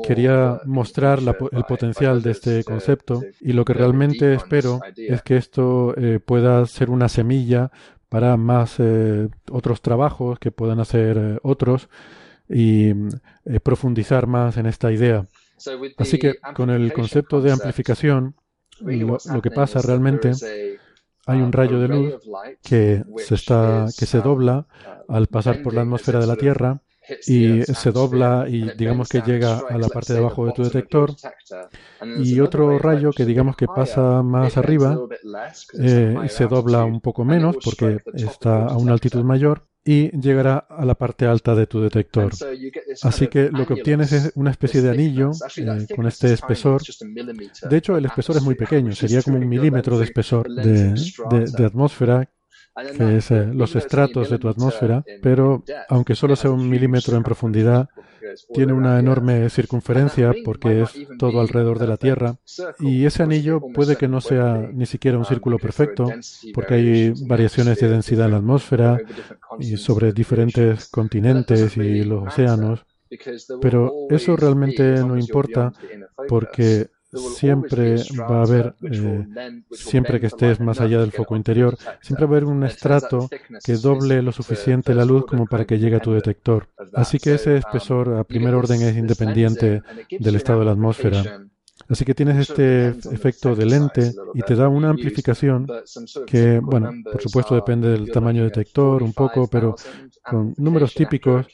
quería 0.05 0.59
mostrar 0.65 1.19
el 1.19 1.63
potencial 1.63 2.21
de 2.21 2.31
este 2.31 2.63
concepto 2.65 3.21
y 3.39 3.53
lo 3.53 3.63
que 3.63 3.73
realmente 3.73 4.33
espero 4.33 4.81
es 4.97 5.21
que 5.21 5.37
esto 5.37 5.95
pueda 6.25 6.65
ser 6.65 6.89
una 6.89 7.07
semilla 7.07 7.71
para 8.11 8.35
más 8.35 8.75
eh, 8.79 9.29
otros 9.49 9.81
trabajos 9.81 10.37
que 10.37 10.51
puedan 10.51 10.81
hacer 10.81 11.17
eh, 11.17 11.37
otros 11.43 11.87
y 12.49 12.89
eh, 12.89 13.61
profundizar 13.63 14.27
más 14.27 14.57
en 14.57 14.65
esta 14.65 14.91
idea. 14.91 15.25
Así 15.97 16.19
que 16.19 16.35
con 16.53 16.69
el 16.69 16.91
concepto 16.91 17.39
de 17.39 17.53
amplificación, 17.53 18.35
lo, 18.81 19.41
que 19.41 19.51
pasa 19.51 19.81
realmente 19.81 20.31
hay 21.25 21.39
un 21.39 21.53
rayo 21.53 21.79
de 21.79 21.87
luz 21.87 22.15
que 22.61 23.01
se, 23.15 23.35
está, 23.35 23.87
que 23.97 24.05
se 24.05 24.19
dobla 24.19 24.67
al 25.07 25.27
pasar 25.27 25.61
por 25.61 25.73
la 25.73 25.83
atmósfera 25.83 26.19
de 26.19 26.27
la 26.27 26.35
Tierra 26.35 26.81
y 27.27 27.63
se 27.63 27.91
dobla 27.91 28.45
y 28.47 28.69
digamos 28.77 29.09
que 29.09 29.21
llega 29.21 29.59
a 29.59 29.77
la 29.77 29.87
parte 29.87 30.13
de 30.13 30.19
abajo 30.19 30.45
de 30.45 30.51
tu 30.53 30.63
detector. 30.63 31.13
y 32.19 32.39
otro 32.39 32.77
rayo 32.79 33.11
que 33.11 33.25
digamos 33.25 33.55
que 33.55 33.67
pasa 33.67 34.21
más 34.21 34.57
arriba 34.57 34.99
eh, 35.79 36.15
se 36.29 36.47
dobla 36.47 36.85
un 36.85 37.01
poco 37.01 37.25
menos 37.25 37.57
porque 37.63 37.99
está 38.13 38.65
a 38.65 38.77
una 38.77 38.93
altitud 38.93 39.23
mayor 39.23 39.63
y 39.83 40.11
llegará 40.19 40.57
a 40.57 40.85
la 40.85 40.93
parte 40.93 41.25
alta 41.25 41.55
de 41.55 41.65
tu 41.65 41.81
detector. 41.81 42.31
Así 43.01 43.27
que 43.27 43.49
lo 43.49 43.65
que 43.65 43.73
obtienes 43.73 44.11
es 44.11 44.31
una 44.35 44.51
especie 44.51 44.81
de 44.81 44.91
anillo 44.91 45.31
eh, 45.57 45.87
con 45.95 46.05
este 46.05 46.33
espesor. 46.33 46.83
De 47.67 47.77
hecho, 47.77 47.97
el 47.97 48.05
espesor 48.05 48.37
es 48.37 48.43
muy 48.43 48.53
pequeño, 48.53 48.93
sería 48.93 49.23
como 49.23 49.37
un 49.37 49.49
milímetro 49.49 49.97
de 49.97 50.05
espesor 50.05 50.47
de, 50.47 50.93
de 51.57 51.65
atmósfera 51.65 52.29
es 52.99 53.31
eh, 53.31 53.49
los 53.53 53.75
estratos 53.75 54.29
de 54.29 54.39
tu 54.39 54.47
atmósfera, 54.47 55.03
pero 55.21 55.63
aunque 55.89 56.15
solo 56.15 56.35
sea 56.35 56.51
un 56.51 56.69
milímetro 56.69 57.17
en 57.17 57.23
profundidad, 57.23 57.89
tiene 58.53 58.73
una 58.73 58.99
enorme 58.99 59.49
circunferencia 59.49 60.33
porque 60.45 60.83
es 60.83 60.89
todo 61.17 61.41
alrededor 61.41 61.79
de 61.79 61.87
la 61.87 61.97
Tierra 61.97 62.35
y 62.79 63.05
ese 63.05 63.23
anillo 63.23 63.59
puede 63.73 63.95
que 63.95 64.07
no 64.07 64.21
sea 64.21 64.69
ni 64.71 64.85
siquiera 64.85 65.17
un 65.17 65.25
círculo 65.25 65.57
perfecto 65.57 66.07
porque 66.53 66.73
hay 66.75 67.13
variaciones 67.25 67.79
de 67.79 67.89
densidad 67.89 68.25
en 68.27 68.31
la 68.31 68.37
atmósfera 68.37 68.99
y 69.59 69.77
sobre 69.77 70.13
diferentes 70.13 70.87
continentes 70.89 71.75
y 71.77 72.03
los 72.03 72.27
océanos, 72.27 72.85
pero 73.61 73.91
eso 74.09 74.35
realmente 74.35 75.03
no 75.03 75.17
importa 75.17 75.73
porque 76.27 76.89
siempre 77.11 77.95
va 78.17 78.39
a 78.39 78.43
haber, 78.43 78.75
eh, 78.83 79.25
siempre 79.71 80.19
que 80.19 80.27
estés 80.27 80.59
más 80.59 80.79
allá 80.79 80.99
del 80.99 81.11
foco 81.11 81.35
interior, 81.35 81.77
siempre 82.01 82.25
va 82.25 82.33
a 82.33 82.37
haber 82.37 82.45
un 82.45 82.63
estrato 82.63 83.29
que 83.63 83.73
doble 83.73 84.21
lo 84.21 84.31
suficiente 84.31 84.95
la 84.95 85.05
luz 85.05 85.25
como 85.25 85.45
para 85.45 85.65
que 85.65 85.79
llegue 85.79 85.97
a 85.97 86.01
tu 86.01 86.13
detector. 86.13 86.69
Así 86.93 87.19
que 87.19 87.35
ese 87.35 87.57
espesor 87.57 88.15
a 88.17 88.23
primer 88.23 88.55
orden 88.55 88.81
es 88.81 88.97
independiente 88.97 89.81
del 90.09 90.35
estado 90.35 90.59
de 90.59 90.65
la 90.65 90.71
atmósfera. 90.71 91.41
Así 91.89 92.05
que 92.05 92.15
tienes 92.15 92.37
este 92.37 92.89
efecto 93.13 93.55
de 93.55 93.65
lente 93.65 94.13
y 94.33 94.41
te 94.43 94.55
da 94.55 94.69
una 94.69 94.89
amplificación 94.89 95.67
que, 96.25 96.59
bueno, 96.59 96.91
por 97.03 97.21
supuesto 97.21 97.55
depende 97.55 97.89
del 97.89 98.11
tamaño 98.11 98.43
detector 98.43 99.03
un 99.03 99.13
poco, 99.13 99.47
pero 99.47 99.75
con 100.23 100.53
números 100.57 100.93
típicos 100.93 101.47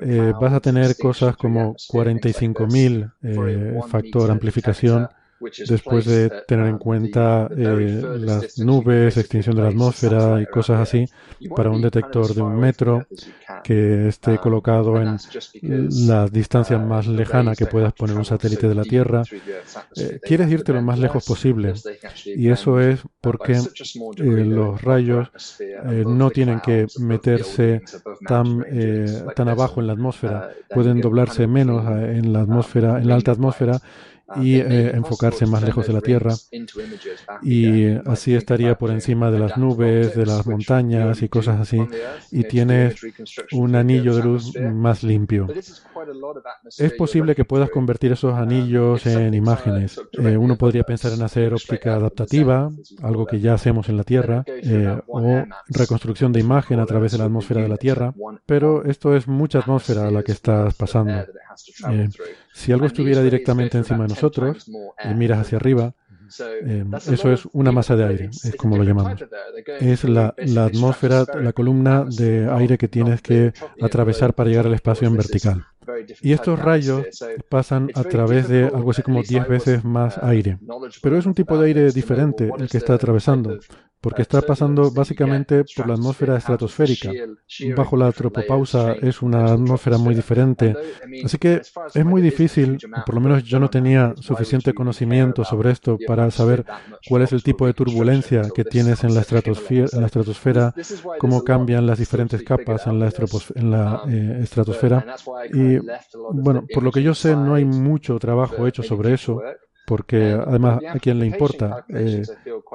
eh, 0.00 0.32
vas 0.40 0.52
a 0.52 0.60
tener 0.60 0.96
cosas 0.96 1.36
como 1.36 1.74
45.000 1.74 3.12
eh, 3.22 3.80
factor 3.88 4.30
amplificación 4.30 5.08
después 5.40 6.04
de 6.04 6.30
tener 6.46 6.66
en 6.66 6.78
cuenta 6.78 7.48
eh, 7.56 8.02
las 8.18 8.58
nubes, 8.58 9.16
extinción 9.16 9.56
de 9.56 9.62
la 9.62 9.68
atmósfera 9.68 10.40
y 10.40 10.46
cosas 10.46 10.80
así, 10.80 11.06
para 11.54 11.70
un 11.70 11.80
detector 11.80 12.34
de 12.34 12.42
un 12.42 12.58
metro 12.58 13.06
que 13.62 14.08
esté 14.08 14.32
um, 14.32 14.36
colocado 14.38 15.00
en 15.00 15.16
la 16.06 16.26
distancia 16.26 16.76
uh, 16.76 16.80
más 16.80 17.06
lejana 17.06 17.54
que 17.54 17.66
puedas 17.66 17.92
poner 17.92 18.16
un 18.16 18.24
satélite 18.24 18.68
de 18.68 18.74
la 18.74 18.82
Tierra. 18.82 19.22
Eh, 19.96 20.20
quieres 20.22 20.50
irte 20.50 20.72
lo 20.72 20.82
más 20.82 20.98
lejos 20.98 21.24
posible. 21.24 21.74
y 22.24 22.48
eso 22.48 22.80
es 22.80 23.00
porque 23.20 23.52
eh, 23.52 24.22
los 24.22 24.82
rayos 24.82 25.28
no 26.06 26.30
tienen 26.30 26.60
que 26.60 26.86
meterse 26.98 27.82
tan, 28.26 28.64
tan 29.36 29.48
abajo 29.48 29.80
en 29.80 29.86
la 29.86 29.92
atmósfera, 29.92 30.50
uh, 30.50 30.74
pueden 30.74 31.00
doblarse 31.00 31.46
menos 31.46 31.86
en 31.86 32.32
la 32.32 32.40
atmósfera, 32.40 32.98
en 32.98 33.08
la 33.08 33.14
alta 33.14 33.32
atmósfera 33.32 33.80
y 34.36 34.56
eh, 34.56 34.90
enfocarse 34.94 35.46
más 35.46 35.62
lejos 35.62 35.86
de 35.86 35.92
la 35.92 36.00
Tierra. 36.00 36.34
Y 37.42 37.86
así 38.06 38.34
estaría 38.34 38.76
por 38.76 38.90
encima 38.90 39.30
de 39.30 39.38
las 39.38 39.56
nubes, 39.56 40.14
de 40.14 40.26
las 40.26 40.46
montañas 40.46 41.22
y 41.22 41.28
cosas 41.28 41.60
así. 41.60 41.78
Y 42.30 42.44
tiene 42.44 42.94
un 43.52 43.74
anillo 43.74 44.14
de 44.14 44.22
luz 44.22 44.54
más 44.56 45.02
limpio. 45.02 45.46
Es 46.78 46.92
posible 46.92 47.34
que 47.34 47.44
puedas 47.44 47.70
convertir 47.70 48.12
esos 48.12 48.34
anillos 48.34 49.06
en 49.06 49.34
imágenes. 49.34 50.00
Eh, 50.12 50.36
uno 50.36 50.56
podría 50.56 50.84
pensar 50.84 51.12
en 51.12 51.22
hacer 51.22 51.54
óptica 51.54 51.94
adaptativa, 51.94 52.70
algo 53.02 53.26
que 53.26 53.40
ya 53.40 53.54
hacemos 53.54 53.88
en 53.88 53.96
la 53.96 54.04
Tierra, 54.04 54.44
eh, 54.46 54.98
o 55.06 55.44
reconstrucción 55.68 56.32
de 56.32 56.40
imagen 56.40 56.80
a 56.80 56.86
través 56.86 57.12
de 57.12 57.18
la 57.18 57.24
atmósfera 57.24 57.62
de 57.62 57.68
la 57.68 57.76
Tierra. 57.76 58.14
Pero 58.46 58.84
esto 58.84 59.16
es 59.16 59.26
mucha 59.26 59.60
atmósfera 59.60 60.08
a 60.08 60.10
la 60.10 60.22
que 60.22 60.32
estás 60.32 60.74
pasando. 60.74 61.24
Si 62.58 62.72
algo 62.72 62.86
estuviera 62.86 63.22
directamente 63.22 63.78
encima 63.78 64.02
de 64.02 64.08
nosotros 64.08 64.66
y 65.04 65.14
miras 65.14 65.38
hacia 65.38 65.58
arriba, 65.58 65.94
eh, 66.66 66.84
eso 67.08 67.32
es 67.32 67.46
una 67.52 67.70
masa 67.70 67.94
de 67.94 68.04
aire, 68.04 68.30
es 68.30 68.56
como 68.56 68.76
lo 68.76 68.82
llamamos. 68.82 69.24
Es 69.78 70.02
la, 70.02 70.34
la, 70.36 70.64
atmósfera, 70.64 71.24
la 71.40 71.52
columna 71.52 72.04
de 72.04 72.50
aire 72.50 72.76
que 72.76 72.88
tienes 72.88 73.22
que 73.22 73.52
atravesar 73.80 74.34
para 74.34 74.50
llegar 74.50 74.66
al 74.66 74.74
espacio 74.74 75.06
en 75.06 75.16
vertical. 75.16 75.66
Y 76.22 76.32
estos 76.32 76.58
rayos 76.58 77.06
pasan 77.48 77.90
a 77.94 78.04
través 78.04 78.48
de 78.48 78.64
algo 78.64 78.90
así 78.90 79.02
como 79.02 79.22
10 79.22 79.48
veces 79.48 79.84
más 79.84 80.18
aire. 80.18 80.58
Pero 81.02 81.18
es 81.18 81.26
un 81.26 81.34
tipo 81.34 81.58
de 81.58 81.66
aire 81.66 81.92
diferente 81.92 82.50
el 82.58 82.68
que 82.68 82.78
está 82.78 82.94
atravesando 82.94 83.58
porque 84.00 84.22
está 84.22 84.42
pasando 84.42 84.90
básicamente 84.90 85.64
por 85.76 85.88
la 85.88 85.94
atmósfera 85.94 86.36
estratosférica. 86.36 87.10
Bajo 87.76 87.96
la 87.96 88.12
tropopausa 88.12 88.92
es 88.92 89.22
una 89.22 89.46
atmósfera 89.46 89.98
muy 89.98 90.14
diferente. 90.14 90.76
Así 91.24 91.38
que 91.38 91.60
es 91.94 92.04
muy 92.04 92.22
difícil, 92.22 92.78
por 93.04 93.14
lo 93.14 93.20
menos 93.20 93.42
yo 93.44 93.58
no 93.58 93.68
tenía 93.70 94.14
suficiente 94.20 94.72
conocimiento 94.72 95.44
sobre 95.44 95.72
esto 95.72 95.98
para 96.06 96.30
saber 96.30 96.64
cuál 97.08 97.22
es 97.22 97.32
el 97.32 97.42
tipo 97.42 97.66
de 97.66 97.74
turbulencia 97.74 98.42
que 98.54 98.64
tienes 98.64 99.02
en 99.02 99.14
la 99.14 99.22
estratosfera, 99.22 100.74
cómo 101.18 101.42
cambian 101.42 101.86
las 101.86 101.98
diferentes 101.98 102.42
capas 102.42 102.86
en 102.86 103.00
la, 103.00 103.12
en 103.54 103.70
la 103.70 104.02
eh, 104.08 104.40
estratosfera. 104.42 105.16
Y 105.52 105.77
bueno, 106.32 106.66
por 106.72 106.82
lo 106.82 106.90
que 106.92 107.02
yo 107.02 107.14
sé, 107.14 107.34
no 107.34 107.54
hay 107.54 107.64
mucho 107.64 108.18
trabajo 108.18 108.66
hecho 108.66 108.82
sobre 108.82 109.14
eso 109.14 109.40
porque 109.88 110.32
además 110.32 110.80
a 110.86 110.98
quién 110.98 111.18
le 111.18 111.26
importa 111.26 111.86
eh, 111.88 112.22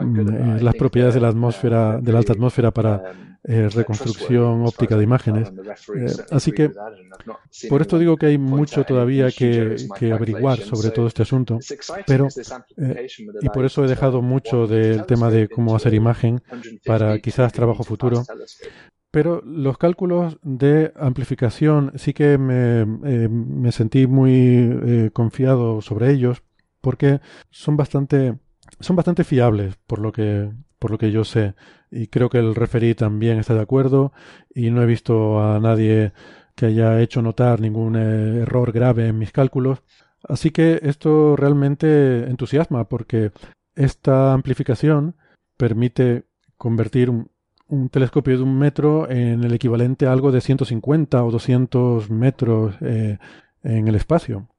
mm, 0.01 0.63
las 0.63 0.75
propiedades 0.75 1.13
de 1.13 1.21
la 1.21 1.27
atmósfera, 1.27 1.99
de 2.01 2.11
la 2.11 2.17
alta 2.17 2.33
atmósfera 2.33 2.71
para 2.71 3.13
eh, 3.43 3.69
reconstrucción 3.69 4.65
óptica 4.65 4.97
de 4.97 5.03
imágenes. 5.03 5.49
Eh, 5.95 6.07
así 6.31 6.51
que 6.51 6.71
por 7.69 7.81
esto 7.81 7.99
digo 7.99 8.17
que 8.17 8.25
hay 8.25 8.39
mucho 8.39 8.83
todavía 8.83 9.29
que, 9.29 9.75
averiguar 10.11 10.57
sobre 10.57 10.89
todo 10.89 11.05
este 11.05 11.21
asunto, 11.21 11.59
pero 12.07 12.27
y 13.41 13.49
por 13.49 13.65
eso 13.65 13.85
he 13.85 13.87
dejado 13.87 14.23
mucho 14.23 14.65
del 14.65 15.05
tema 15.05 15.29
de 15.29 15.47
cómo 15.47 15.75
hacer 15.75 15.93
imagen 15.93 16.41
para 16.83 17.19
quizás 17.19 17.53
trabajo 17.53 17.83
futuro. 17.83 18.23
Pero 19.13 19.41
los 19.45 19.77
cálculos 19.77 20.39
de 20.41 20.91
amplificación 20.95 21.91
sí 21.95 22.13
que 22.13 22.39
me, 22.39 22.83
me 22.85 23.71
sentí 23.71 24.07
muy 24.07 25.11
confiado 25.13 25.81
sobre 25.81 26.09
ellos 26.09 26.41
porque 26.81 27.21
son 27.51 27.77
bastante, 27.77 28.39
son 28.79 28.95
bastante 28.95 29.23
fiables 29.23 29.75
por 29.85 29.99
lo 29.99 30.11
que 30.11 30.49
por 30.79 30.91
lo 30.91 30.97
que 30.97 31.11
yo 31.11 31.23
sé 31.23 31.53
y 31.91 32.07
creo 32.07 32.29
que 32.29 32.39
el 32.39 32.55
referí 32.55 32.95
también 32.95 33.37
está 33.37 33.53
de 33.53 33.61
acuerdo 33.61 34.11
y 34.53 34.71
no 34.71 34.81
he 34.81 34.85
visto 34.85 35.41
a 35.41 35.59
nadie 35.59 36.11
que 36.55 36.65
haya 36.65 36.99
hecho 37.01 37.21
notar 37.21 37.61
ningún 37.61 37.95
eh, 37.95 38.41
error 38.41 38.71
grave 38.71 39.07
en 39.07 39.17
mis 39.17 39.31
cálculos. 39.31 39.83
Así 40.27 40.51
que 40.51 40.79
esto 40.83 41.35
realmente 41.35 42.29
entusiasma 42.29 42.89
porque 42.89 43.31
esta 43.75 44.33
amplificación 44.33 45.15
permite 45.55 46.25
convertir 46.57 47.11
telescopio 47.89 48.37
de 48.37 48.43
un 48.43 48.57
metro 48.57 49.09
en 49.09 49.43
el 49.43 49.53
equivalente 49.53 50.05
a 50.05 50.13
algo 50.13 50.31
de 50.31 50.41
150 50.41 51.23
o 51.23 51.31
200 51.31 52.09
metros 52.09 52.75
eh, 52.81 53.17
en 53.63 53.87
el 53.87 53.95
espacio. 53.95 54.49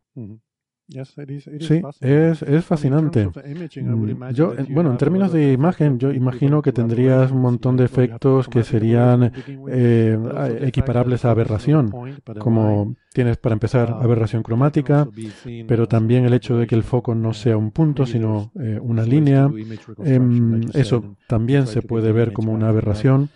Sí, 1.60 1.82
es, 2.00 2.42
es 2.42 2.64
fascinante. 2.64 3.26
Mm, 3.26 4.30
yo, 4.34 4.52
bueno, 4.68 4.90
en 4.90 4.98
términos 4.98 5.32
de 5.32 5.52
imagen, 5.52 5.98
yo 5.98 6.12
imagino 6.12 6.60
que 6.60 6.72
tendrías 6.72 7.30
un 7.30 7.40
montón 7.40 7.76
de 7.76 7.84
efectos 7.84 8.48
que 8.48 8.64
serían 8.64 9.32
eh, 9.70 10.18
equiparables 10.60 11.24
a 11.24 11.30
aberración, 11.30 11.90
como 12.38 12.96
tienes 13.14 13.38
para 13.38 13.54
empezar 13.54 13.92
uh, 13.92 14.02
aberración 14.02 14.42
cromática, 14.42 15.08
pero 15.66 15.88
también 15.88 16.26
el 16.26 16.34
hecho 16.34 16.58
de 16.58 16.66
que 16.66 16.74
el 16.74 16.82
foco 16.82 17.14
no 17.14 17.32
sea 17.32 17.56
un 17.56 17.70
punto, 17.70 18.04
sino 18.04 18.52
eh, 18.60 18.78
una 18.82 19.04
línea. 19.04 19.48
Em, 20.04 20.62
eso 20.74 21.16
también 21.26 21.66
se 21.66 21.80
puede 21.80 22.12
ver 22.12 22.32
como 22.32 22.52
una 22.52 22.68
aberración. 22.68 23.30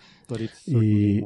Y, 0.67 1.21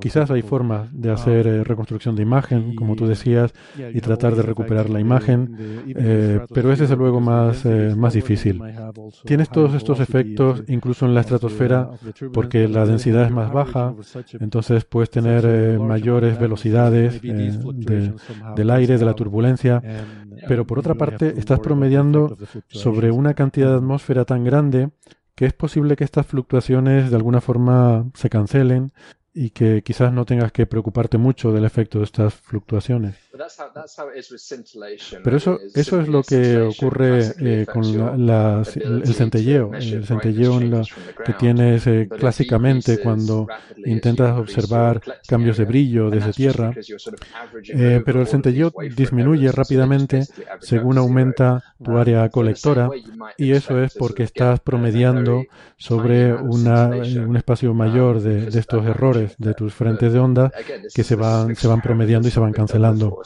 quizás 0.00 0.30
hay 0.30 0.42
formas 0.42 0.88
de 0.92 1.10
hacer 1.10 1.46
eh, 1.46 1.64
reconstrucción 1.64 2.16
de 2.16 2.22
imagen, 2.22 2.74
como 2.74 2.96
tú 2.96 3.06
decías, 3.06 3.52
y 3.76 4.00
tratar 4.00 4.34
de 4.34 4.42
recuperar 4.42 4.90
la 4.90 5.00
imagen, 5.00 5.56
eh, 5.88 6.40
pero 6.52 6.72
ese 6.72 6.84
es 6.84 6.90
luego 6.90 7.20
más, 7.20 7.64
eh, 7.64 7.94
más 7.96 8.14
difícil. 8.14 8.60
Tienes 9.24 9.48
todos 9.48 9.74
estos 9.74 10.00
efectos 10.00 10.62
incluso 10.68 11.06
en 11.06 11.14
la 11.14 11.20
estratosfera 11.20 11.90
porque 12.32 12.68
la 12.68 12.86
densidad 12.86 13.24
es 13.24 13.30
más 13.30 13.52
baja, 13.52 13.94
entonces 14.40 14.84
puedes 14.84 15.10
tener 15.10 15.78
mayores 15.78 16.38
velocidades 16.38 17.20
del 17.22 18.70
aire, 18.70 18.98
de 18.98 19.04
la 19.04 19.14
turbulencia, 19.14 19.82
pero 20.48 20.66
por 20.66 20.78
otra 20.78 20.94
parte 20.94 21.34
estás 21.36 21.60
promediando 21.60 22.36
sobre 22.68 23.10
una 23.10 23.34
cantidad 23.34 23.70
de 23.70 23.76
atmósfera 23.76 24.24
tan 24.24 24.44
grande 24.44 24.90
que 25.34 25.46
es 25.46 25.52
posible 25.52 25.96
que 25.96 26.04
estas 26.04 26.26
fluctuaciones 26.26 27.10
de 27.10 27.16
alguna 27.16 27.40
forma 27.40 28.06
se 28.14 28.30
cancelen 28.30 28.92
y 29.36 29.50
que 29.50 29.82
quizás 29.82 30.12
no 30.12 30.24
tengas 30.24 30.52
que 30.52 30.64
preocuparte 30.64 31.18
mucho 31.18 31.52
del 31.52 31.64
efecto 31.64 31.98
de 31.98 32.04
estas 32.04 32.34
fluctuaciones. 32.34 33.16
Pero 35.24 35.36
eso, 35.36 35.58
eso 35.74 36.00
es 36.00 36.08
lo 36.08 36.22
que 36.22 36.58
ocurre 36.58 37.32
eh, 37.40 37.66
con 37.66 37.84
el 37.84 39.14
centelleo. 39.14 39.74
El 39.74 40.06
centelleo 40.06 40.60
que 41.24 41.32
tienes 41.32 41.84
eh, 41.88 42.08
clásicamente 42.08 42.98
cuando 42.98 43.48
intentas 43.84 44.38
observar 44.38 45.00
cambios 45.26 45.56
de 45.56 45.64
brillo 45.64 46.10
desde 46.10 46.32
tierra. 46.32 46.72
Eh, 47.70 48.02
pero 48.06 48.20
el 48.20 48.28
centelleo 48.28 48.72
disminuye 48.96 49.50
rápidamente 49.50 50.26
según 50.60 50.98
aumenta 50.98 51.74
tu 51.82 51.96
área 51.98 52.28
colectora 52.28 52.88
y 53.36 53.50
eso 53.50 53.82
es 53.82 53.94
porque 53.94 54.22
estás 54.22 54.60
promediando 54.60 55.42
sobre 55.76 56.32
una, 56.32 56.86
un 56.86 57.36
espacio 57.36 57.74
mayor 57.74 58.20
de, 58.20 58.46
de 58.48 58.60
estos 58.60 58.86
errores 58.86 59.23
de 59.38 59.54
tus 59.54 59.74
frentes 59.74 60.12
de 60.12 60.18
onda 60.18 60.52
que 60.94 61.04
se 61.04 61.16
van, 61.16 61.54
se 61.56 61.68
van 61.68 61.80
promediando 61.80 62.28
y 62.28 62.30
se 62.30 62.40
van 62.40 62.52
cancelando. 62.52 63.22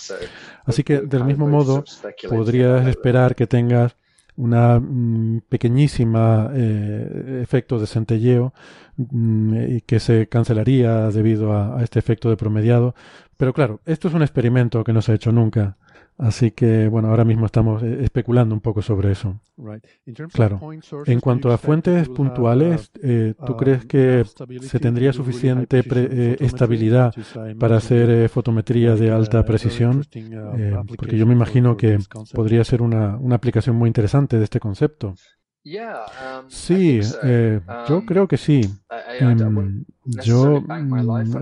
Así 0.64 0.84
que 0.84 1.00
del 1.00 1.24
mismo 1.24 1.48
modo 1.48 1.84
podrías 2.28 2.86
esperar 2.86 3.34
que 3.34 3.46
tengas 3.46 3.96
una 4.38 4.78
mm, 4.78 5.42
pequeñísima 5.48 6.50
eh, 6.54 7.40
efecto 7.42 7.78
de 7.78 7.86
centelleo 7.86 8.54
mm, 8.96 9.76
y 9.76 9.80
que 9.80 9.98
se 9.98 10.28
cancelaría 10.28 11.10
debido 11.10 11.52
a, 11.52 11.82
este 11.82 11.98
efecto 11.98 12.30
de 12.30 12.36
promediado. 12.36 12.94
Pero 13.36 13.52
claro, 13.52 13.80
esto 13.84 14.08
es 14.08 14.14
un 14.14 14.22
experimento 14.22 14.84
que 14.84 14.92
no 14.92 15.02
se 15.02 15.12
ha 15.12 15.16
hecho 15.16 15.32
nunca. 15.32 15.76
Así 16.18 16.50
que, 16.50 16.88
bueno, 16.88 17.08
ahora 17.08 17.24
mismo 17.24 17.46
estamos 17.46 17.80
eh, 17.84 17.98
especulando 18.02 18.52
un 18.52 18.60
poco 18.60 18.82
sobre 18.82 19.12
eso. 19.12 19.40
Claro. 20.32 20.60
En 21.06 21.20
cuanto 21.20 21.52
a 21.52 21.58
fuentes 21.58 22.08
puntuales, 22.08 22.90
eh, 23.00 23.34
¿tú 23.46 23.56
crees 23.56 23.86
que 23.86 24.24
se 24.62 24.80
tendría 24.80 25.12
suficiente 25.12 25.84
eh, 25.94 26.36
estabilidad 26.40 27.14
para 27.60 27.76
hacer 27.76 28.28
fotometría 28.28 28.96
de 28.96 29.12
alta 29.12 29.44
precisión? 29.44 30.04
porque 30.96 31.16
yo 31.16 31.24
me 31.24 31.34
imagino 31.34 31.76
que 31.76 31.98
podría 32.34 32.64
ser 32.64 32.82
una, 32.82 33.16
una 33.16 33.36
aplicación 33.36 33.76
muy 33.76 33.86
interesante 33.86 34.38
de 34.38 34.44
este 34.44 34.58
concepto. 34.58 35.14
Um, 35.64 36.48
sí, 36.48 37.00
eh, 37.22 37.60
yo 37.88 37.98
um, 37.98 38.06
creo 38.06 38.26
que 38.26 38.36
sí. 38.36 38.62
Em, 39.20 39.84
yo 40.22 40.62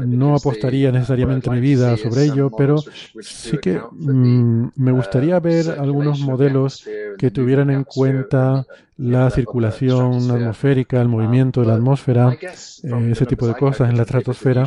no 0.06 0.34
apostaría 0.34 0.90
necesariamente 0.90 1.50
mi 1.50 1.60
vida 1.60 1.96
sobre 1.96 2.24
ello, 2.24 2.50
pero 2.50 2.76
sí 3.20 3.58
que 3.58 3.78
mm, 3.78 4.70
me 4.74 4.92
uh, 4.92 4.96
gustaría 4.96 5.38
ver 5.40 5.76
algunos 5.78 6.20
modelos 6.20 6.84
que 7.18 7.30
tuvieran 7.30 7.70
en 7.70 7.84
cuenta 7.84 8.66
la 8.98 9.30
circulación 9.30 10.30
atmosférica, 10.30 11.00
el 11.00 11.06
um, 11.06 11.12
movimiento 11.12 11.60
de 11.60 11.66
la 11.66 11.74
atmósfera, 11.74 12.32
eh, 12.32 13.08
ese 13.10 13.26
tipo 13.26 13.46
de 13.46 13.54
cosas 13.54 13.90
en 13.90 13.96
la 13.96 14.02
estratosfera. 14.04 14.64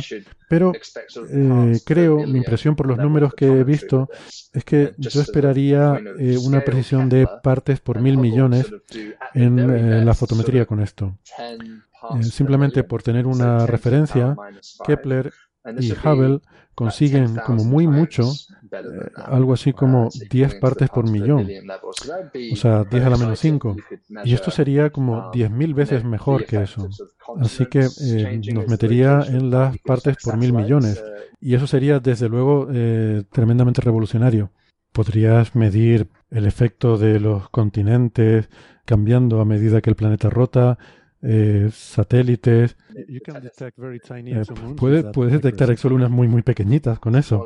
Pero 0.48 0.72
eh, 0.72 1.80
creo, 1.84 2.26
mi 2.26 2.38
impresión 2.38 2.76
por 2.76 2.86
los 2.86 2.98
números 2.98 3.34
que 3.34 3.46
he 3.46 3.64
visto, 3.64 4.08
es 4.52 4.64
que 4.64 4.94
yo 4.98 5.20
esperaría 5.20 6.00
eh, 6.18 6.38
una 6.38 6.60
precisión 6.60 7.08
de 7.08 7.26
partes 7.42 7.80
por 7.80 8.00
mil 8.00 8.18
millones 8.18 8.66
en 9.34 10.06
la 10.06 10.14
fotometría 10.14 10.64
con 10.64 10.80
esto. 10.80 11.16
Simplemente 12.22 12.84
por 12.84 13.02
tener 13.02 13.26
una 13.26 13.66
referencia, 13.66 14.36
Kepler 14.84 15.32
y 15.78 15.92
Hubble 15.92 16.40
consiguen 16.74 17.36
como 17.44 17.64
muy 17.64 17.86
mucho 17.86 18.32
eh, 18.72 19.10
algo 19.16 19.52
así 19.52 19.72
como 19.72 20.08
10 20.30 20.54
partes 20.54 20.88
por 20.88 21.10
millón, 21.10 21.46
o 22.52 22.56
sea, 22.56 22.84
10 22.84 23.04
a 23.04 23.10
la 23.10 23.16
menos 23.18 23.38
5. 23.38 23.76
Y 24.24 24.32
esto 24.34 24.50
sería 24.50 24.90
como 24.90 25.30
10.000 25.32 25.74
veces 25.74 26.04
mejor 26.04 26.46
que 26.46 26.62
eso. 26.62 26.88
Así 27.38 27.66
que 27.66 27.86
eh, 28.02 28.40
nos 28.54 28.66
metería 28.68 29.22
en 29.26 29.50
las 29.50 29.76
partes 29.78 30.16
por 30.22 30.36
mil 30.36 30.52
millones. 30.52 31.02
Y 31.40 31.54
eso 31.54 31.66
sería, 31.66 32.00
desde 32.00 32.28
luego, 32.28 32.68
eh, 32.72 33.24
tremendamente 33.30 33.80
revolucionario. 33.80 34.50
Podrías 34.92 35.54
medir 35.54 36.08
el 36.30 36.46
efecto 36.46 36.98
de 36.98 37.20
los 37.20 37.48
continentes 37.50 38.48
cambiando 38.84 39.40
a 39.40 39.44
medida 39.44 39.80
que 39.80 39.90
el 39.90 39.96
planeta 39.96 40.30
rota, 40.30 40.78
eh, 41.22 41.68
satélites. 41.72 42.76
Eh, 42.96 44.42
puedes, 44.76 45.04
puedes 45.12 45.32
detectar 45.32 45.70
exolunas 45.70 46.10
muy, 46.10 46.28
muy 46.28 46.42
pequeñitas 46.42 46.98
con 46.98 47.16
eso. 47.16 47.44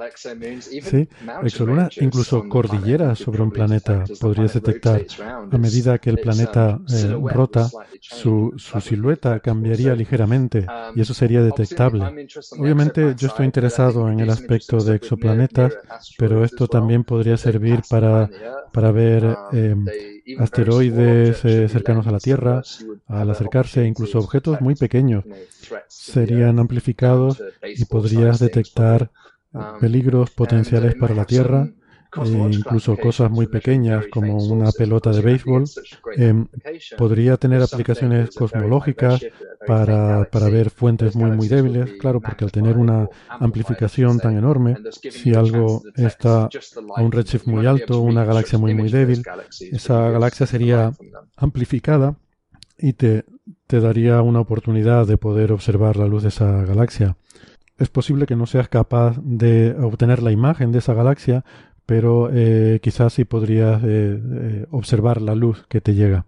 Sí, 0.60 1.08
exolunas, 1.42 1.96
incluso 1.98 2.48
cordilleras 2.48 3.18
sobre 3.18 3.42
un 3.42 3.50
planeta 3.50 4.04
podrías 4.20 4.54
detectar. 4.54 5.04
A 5.50 5.58
medida 5.58 5.98
que 5.98 6.10
el 6.10 6.18
planeta 6.18 6.80
eh, 6.92 7.14
rota, 7.32 7.68
su, 8.00 8.52
su 8.56 8.80
silueta 8.80 9.40
cambiaría 9.40 9.94
ligeramente 9.94 10.66
y 10.94 11.00
eso 11.00 11.14
sería 11.14 11.42
detectable. 11.42 12.26
Obviamente 12.58 13.14
yo 13.16 13.28
estoy 13.28 13.46
interesado 13.46 14.10
en 14.10 14.20
el 14.20 14.30
aspecto 14.30 14.82
de 14.82 14.96
exoplanetas, 14.96 15.78
pero 16.16 16.44
esto 16.44 16.68
también 16.68 17.04
podría 17.04 17.36
servir 17.36 17.84
para, 17.88 18.30
para 18.72 18.92
ver 18.92 19.38
asteroides 20.36 21.38
cercanos 21.70 22.06
a 22.06 22.12
la 22.12 22.20
Tierra, 22.20 22.62
al 23.06 23.30
acercarse 23.30 23.84
incluso 23.86 24.18
objetos 24.18 24.60
muy 24.60 24.74
pequeños 24.74 25.24
serían 25.88 26.58
amplificados 26.58 27.42
y 27.62 27.84
podrías 27.84 28.38
detectar 28.38 29.10
peligros 29.80 30.30
potenciales 30.30 30.94
para 30.94 31.14
la 31.14 31.24
Tierra 31.24 31.68
e 32.22 32.28
incluso 32.28 32.96
cosas 32.96 33.30
muy 33.30 33.46
pequeñas 33.46 34.06
como 34.10 34.36
una 34.36 34.70
pelota 34.70 35.10
de 35.10 35.20
béisbol. 35.20 35.64
Em, 36.16 36.46
podría 36.96 37.36
tener 37.36 37.62
aplicaciones 37.62 38.30
cosmológicas 38.34 39.20
para, 39.66 40.24
para, 40.30 40.48
ver 40.48 40.70
fuentes 40.70 41.16
muy 41.16 41.30
muy 41.30 41.48
débiles, 41.48 41.92
claro, 41.98 42.20
porque 42.20 42.44
al 42.44 42.52
tener 42.52 42.76
una 42.76 43.08
amplificación 43.28 44.18
tan 44.18 44.36
enorme, 44.36 44.76
si 45.10 45.34
algo 45.34 45.82
está 45.96 46.48
a 46.96 47.02
un 47.02 47.12
redshift 47.12 47.46
muy 47.46 47.66
alto, 47.66 48.00
una 48.00 48.24
galaxia 48.24 48.58
muy 48.58 48.74
muy 48.74 48.90
débil, 48.90 49.22
esa 49.72 50.10
galaxia 50.10 50.46
sería 50.46 50.92
amplificada 51.36 52.16
y 52.78 52.92
te, 52.92 53.24
te 53.66 53.80
daría 53.80 54.22
una 54.22 54.40
oportunidad 54.40 55.06
de 55.06 55.16
poder 55.16 55.52
observar 55.52 55.96
la 55.96 56.06
luz 56.06 56.22
de 56.22 56.28
esa 56.28 56.64
galaxia. 56.64 57.16
Es 57.78 57.88
posible 57.88 58.26
que 58.26 58.36
no 58.36 58.46
seas 58.46 58.68
capaz 58.68 59.18
de 59.22 59.74
obtener 59.80 60.22
la 60.22 60.30
imagen 60.30 60.70
de 60.70 60.78
esa 60.78 60.94
galaxia, 60.94 61.44
pero 61.86 62.30
eh, 62.32 62.80
quizás 62.82 63.12
sí 63.12 63.24
podrías 63.24 63.82
eh, 63.82 64.20
eh, 64.22 64.66
observar 64.70 65.20
la 65.20 65.34
luz 65.34 65.66
que 65.68 65.80
te 65.80 65.94
llega. 65.94 66.26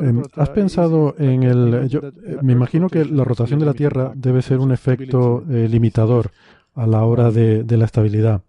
Em, 0.00 0.22
¿Has 0.34 0.50
pensado 0.50 1.14
en 1.18 1.42
el... 1.42 1.88
Yo, 1.88 2.00
me 2.42 2.52
imagino 2.52 2.88
que 2.88 3.04
la 3.04 3.24
rotación 3.24 3.60
de 3.60 3.66
la 3.66 3.74
Tierra 3.74 4.12
debe 4.14 4.42
ser 4.42 4.58
un 4.58 4.72
efecto 4.72 5.44
limitador 5.46 6.30
a 6.74 6.86
la 6.86 7.04
hora 7.04 7.30
de, 7.30 7.64
de 7.64 7.76
la 7.76 7.84
estabilidad 7.84 8.42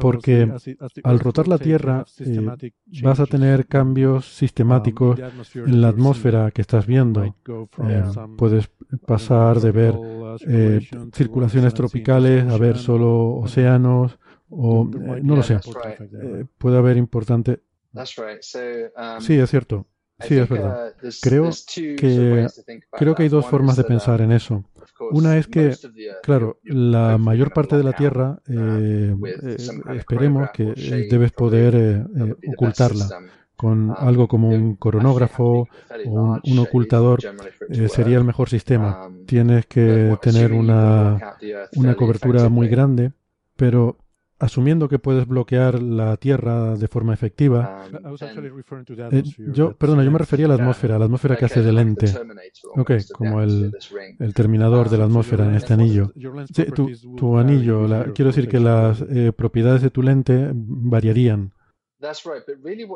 porque 0.00 0.50
al 1.04 1.20
rotar 1.20 1.48
la 1.48 1.58
Tierra 1.58 2.04
eh, 2.18 2.72
vas 3.02 3.20
a 3.20 3.26
tener 3.26 3.66
cambios 3.66 4.26
sistemáticos 4.26 5.18
en 5.54 5.80
la 5.80 5.88
atmósfera 5.88 6.50
que 6.50 6.62
estás 6.62 6.86
viendo. 6.86 7.24
Eh, 7.24 7.34
puedes 8.36 8.70
pasar 9.06 9.60
de 9.60 9.72
ver 9.72 9.94
eh, 10.46 10.80
circulaciones 11.12 11.74
tropicales 11.74 12.44
a 12.44 12.58
ver 12.58 12.78
solo 12.78 13.36
océanos 13.36 14.18
o 14.48 14.84
no 14.84 15.36
lo 15.36 15.42
sé. 15.42 15.58
puede 16.58 16.78
haber 16.78 16.96
importante. 16.96 17.60
Sí, 19.20 19.34
es 19.34 19.50
cierto. 19.50 19.86
Sí, 20.20 20.36
es 20.36 20.48
verdad. 20.48 20.94
Creo 21.20 21.50
que, 21.76 22.46
creo 22.92 23.14
que 23.14 23.22
hay 23.22 23.28
dos 23.28 23.46
formas 23.46 23.76
de 23.76 23.84
pensar 23.84 24.20
en 24.20 24.32
eso. 24.32 24.64
Una 25.10 25.36
es 25.36 25.46
que, 25.46 25.74
claro, 26.22 26.58
la 26.64 27.18
mayor 27.18 27.52
parte 27.52 27.76
de 27.76 27.84
la 27.84 27.92
Tierra, 27.92 28.40
eh, 28.48 29.14
eh, 29.24 29.56
esperemos 29.94 30.50
que 30.54 30.72
eh, 30.74 31.08
debes 31.10 31.32
poder 31.32 32.06
ocultarla 32.46 33.08
con 33.56 33.94
algo 33.96 34.28
como 34.28 34.50
un 34.50 34.76
coronógrafo 34.76 35.66
o 36.06 36.38
un, 36.42 36.58
ocultador 36.58 37.20
sería 37.88 38.18
el 38.18 38.24
mejor 38.24 38.48
sistema. 38.48 39.10
Tienes 39.26 39.66
que 39.66 40.16
tener 40.22 40.52
una, 40.52 41.36
una 41.74 41.94
cobertura 41.94 42.48
muy 42.48 42.68
grande, 42.68 43.12
pero 43.56 43.98
asumiendo 44.38 44.88
que 44.88 44.98
puedes 44.98 45.26
bloquear 45.26 45.82
la 45.82 46.16
Tierra 46.16 46.76
de 46.76 46.88
forma 46.88 47.14
efectiva. 47.14 47.84
Eh, 49.10 49.22
yo, 49.52 49.76
perdona, 49.76 50.04
yo 50.04 50.10
me 50.10 50.18
refería 50.18 50.46
a 50.46 50.48
la 50.50 50.54
atmósfera, 50.56 50.96
a 50.96 50.98
la 50.98 51.04
atmósfera 51.06 51.36
que 51.36 51.44
hace 51.46 51.62
de 51.62 51.72
lente. 51.72 52.06
Ok, 52.76 52.92
como 53.12 53.40
el, 53.42 53.72
el 54.18 54.34
terminador 54.34 54.90
de 54.90 54.98
la 54.98 55.04
atmósfera 55.04 55.46
en 55.46 55.54
este 55.54 55.74
anillo. 55.74 56.12
Sí, 56.52 56.64
tu, 56.74 56.90
tu 57.16 57.38
anillo, 57.38 57.86
quiero 58.14 58.30
decir 58.30 58.48
que 58.48 58.60
las 58.60 59.02
eh, 59.08 59.32
propiedades 59.36 59.82
de 59.82 59.90
tu 59.90 60.02
lente 60.02 60.50
variarían. 60.52 61.52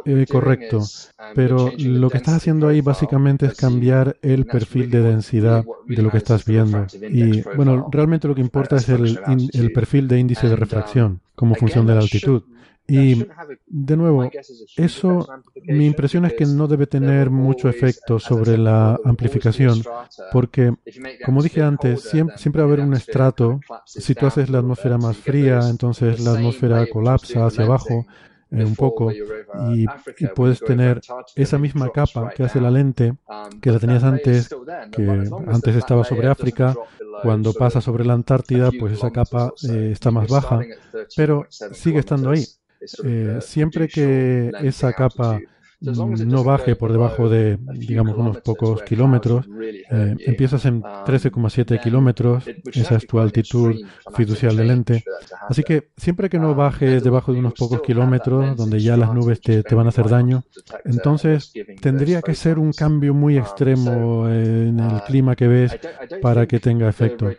Eh, 0.04 0.26
correcto, 0.28 0.78
um, 0.78 0.84
pero 1.34 1.72
lo 1.78 2.10
que 2.10 2.18
estás 2.18 2.34
haciendo 2.34 2.68
ahí 2.68 2.82
básicamente 2.82 3.46
es 3.46 3.54
cambiar 3.54 4.18
el 4.20 4.44
perfil 4.44 4.90
de 4.90 5.00
densidad 5.00 5.64
de 5.86 6.02
lo 6.02 6.10
que 6.10 6.18
estás 6.18 6.44
viendo. 6.44 6.86
Y 6.92 7.40
bueno, 7.56 7.88
realmente 7.90 8.28
lo 8.28 8.34
que 8.34 8.42
importa 8.42 8.76
es 8.76 8.88
el, 8.90 9.18
el 9.52 9.72
perfil 9.72 10.06
de 10.06 10.18
índice 10.18 10.48
de 10.48 10.56
refracción 10.56 11.20
como 11.34 11.54
función 11.54 11.86
de 11.86 11.94
la 11.94 12.00
altitud. 12.00 12.42
Y 12.90 13.24
de 13.68 13.96
nuevo, 13.96 14.28
eso, 14.76 15.28
mi 15.62 15.86
impresión 15.86 16.24
es 16.24 16.32
que 16.34 16.44
no 16.44 16.66
debe 16.66 16.88
tener 16.88 17.30
mucho 17.30 17.68
efecto 17.68 18.18
sobre 18.18 18.58
la 18.58 18.98
amplificación, 19.04 19.82
porque, 20.32 20.74
como 21.24 21.40
dije 21.40 21.62
antes, 21.62 22.02
siempre, 22.02 22.36
siempre 22.36 22.62
va 22.62 22.68
a 22.68 22.72
haber 22.72 22.84
un 22.84 22.94
estrato. 22.94 23.60
Si 23.86 24.14
tú 24.16 24.26
haces 24.26 24.50
la 24.50 24.58
atmósfera 24.58 24.98
más 24.98 25.16
fría, 25.16 25.60
entonces 25.70 26.18
la 26.18 26.32
atmósfera 26.32 26.84
colapsa 26.86 27.46
hacia 27.46 27.64
abajo 27.64 28.06
eh, 28.52 28.64
un 28.64 28.74
poco 28.74 29.12
y, 29.12 29.86
puedes 30.34 30.60
tener 30.60 31.00
esa 31.36 31.58
misma 31.58 31.90
capa 31.90 32.30
que 32.30 32.42
hace 32.42 32.60
la 32.60 32.70
lente 32.70 33.14
que 33.60 33.70
la 33.70 33.78
tenías 33.78 34.02
antes, 34.02 34.48
que 34.90 35.30
antes 35.46 35.76
estaba 35.76 36.04
sobre 36.04 36.28
África, 36.28 36.74
cuando 37.22 37.52
pasa 37.52 37.80
sobre 37.80 38.04
la 38.04 38.14
Antártida, 38.14 38.70
pues 38.78 38.94
esa 38.94 39.10
capa 39.10 39.52
eh, 39.68 39.90
está 39.92 40.10
más 40.10 40.28
baja, 40.28 40.60
pero 41.16 41.46
sigue 41.50 42.00
estando 42.00 42.30
ahí. 42.30 42.44
Eh, 43.04 43.38
siempre 43.42 43.88
que 43.88 44.50
esa 44.62 44.92
capa 44.94 45.38
no 45.80 46.44
baje 46.44 46.76
por 46.76 46.92
debajo 46.92 47.28
de, 47.28 47.58
digamos, 47.74 48.16
unos 48.16 48.38
pocos 48.38 48.82
kilómetros. 48.82 49.46
Eh, 49.90 50.16
empiezas 50.26 50.64
en 50.66 50.82
13,7 50.82 51.80
kilómetros, 51.82 52.44
esa 52.72 52.96
es 52.96 53.06
tu 53.06 53.18
altitud 53.18 53.76
fiducial 54.14 54.56
de 54.56 54.64
lente. 54.64 55.04
Así 55.48 55.62
que 55.62 55.88
siempre 55.96 56.28
que 56.28 56.38
no 56.38 56.54
baje 56.54 57.00
debajo 57.00 57.32
de 57.32 57.38
unos 57.38 57.54
pocos 57.54 57.80
kilómetros, 57.80 58.56
donde 58.56 58.80
ya 58.80 58.96
las 58.96 59.14
nubes 59.14 59.40
te, 59.40 59.62
te 59.62 59.74
van 59.74 59.86
a 59.86 59.88
hacer 59.88 60.08
daño, 60.08 60.42
entonces 60.84 61.52
tendría 61.80 62.20
que 62.20 62.34
ser 62.34 62.58
un 62.58 62.72
cambio 62.72 63.14
muy 63.14 63.38
extremo 63.38 64.28
en 64.28 64.78
el 64.78 65.02
clima 65.06 65.34
que 65.34 65.48
ves 65.48 65.78
para 66.20 66.46
que 66.46 66.60
tenga 66.60 66.88
efecto. 66.88 67.30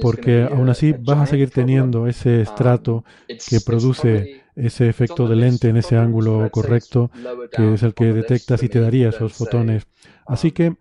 Porque 0.00 0.48
aún 0.50 0.68
así 0.70 0.94
vas 0.98 1.18
a 1.18 1.26
seguir 1.26 1.50
teniendo 1.50 2.06
ese 2.06 2.42
estrato 2.42 3.04
que 3.26 3.60
produce 3.60 4.40
ese 4.66 4.88
efecto 4.88 5.26
de 5.28 5.36
lente 5.36 5.68
en 5.68 5.76
ese 5.76 5.96
ángulo 5.96 6.48
correcto, 6.50 7.10
que 7.52 7.74
es 7.74 7.82
el 7.82 7.94
que 7.94 8.12
detectas 8.12 8.62
y 8.62 8.68
te 8.68 8.80
daría 8.80 9.08
esos 9.08 9.32
fotones. 9.32 9.86
Así 10.26 10.52
que 10.52 10.76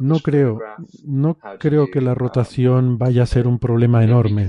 no 0.00 0.18
creo, 0.20 0.60
no 1.04 1.38
creo 1.58 1.90
que 1.90 2.00
la 2.00 2.14
rotación 2.14 2.98
vaya 2.98 3.22
a 3.22 3.26
ser 3.26 3.46
un 3.46 3.58
problema 3.58 4.04
enorme. 4.04 4.48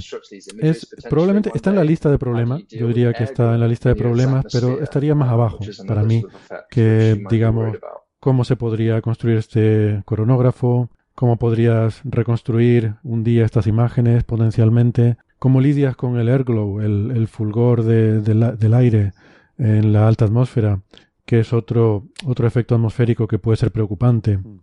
Es 0.60 0.94
probablemente 1.10 1.52
está 1.54 1.70
en 1.70 1.78
la 1.78 1.84
lista 1.84 2.12
de 2.12 2.18
problemas. 2.18 2.68
Yo 2.68 2.88
diría 2.88 3.14
que 3.14 3.24
está 3.24 3.54
en 3.54 3.62
la 3.62 3.68
lista 3.68 3.90
de 3.90 3.96
problemas, 3.96 4.46
pero 4.52 4.82
estaría 4.82 5.16
más 5.16 5.30
abajo 5.30 5.60
para 5.88 6.04
mí 6.04 6.24
que 6.70 7.24
digamos 7.30 7.78
cómo 8.20 8.44
se 8.44 8.56
podría 8.56 9.02
construir 9.02 9.38
este 9.38 10.02
coronógrafo, 10.06 10.90
cómo 11.16 11.38
podrías 11.38 12.02
reconstruir 12.04 12.96
un 13.04 13.24
día 13.24 13.46
estas 13.46 13.68
imágenes 13.68 14.24
potencialmente, 14.24 15.18
¿Cómo 15.42 15.60
lidias 15.60 15.96
con 15.96 16.20
el 16.20 16.30
airglow, 16.30 16.82
el, 16.82 17.10
el 17.16 17.28
fulgor 17.28 17.82
del 17.82 18.74
aire 18.76 19.14
en 19.58 19.92
la 19.92 20.08
alta 20.08 20.26
atmósfera, 20.26 20.84
que 21.26 21.40
es 21.40 21.52
otro, 21.52 22.04
otro 22.28 22.46
efecto 22.46 22.76
atmosférico 22.76 23.28
que 23.28 23.40
puede 23.40 23.58
ser 23.58 23.72
preocupante? 23.72 24.38
Mm. 24.38 24.60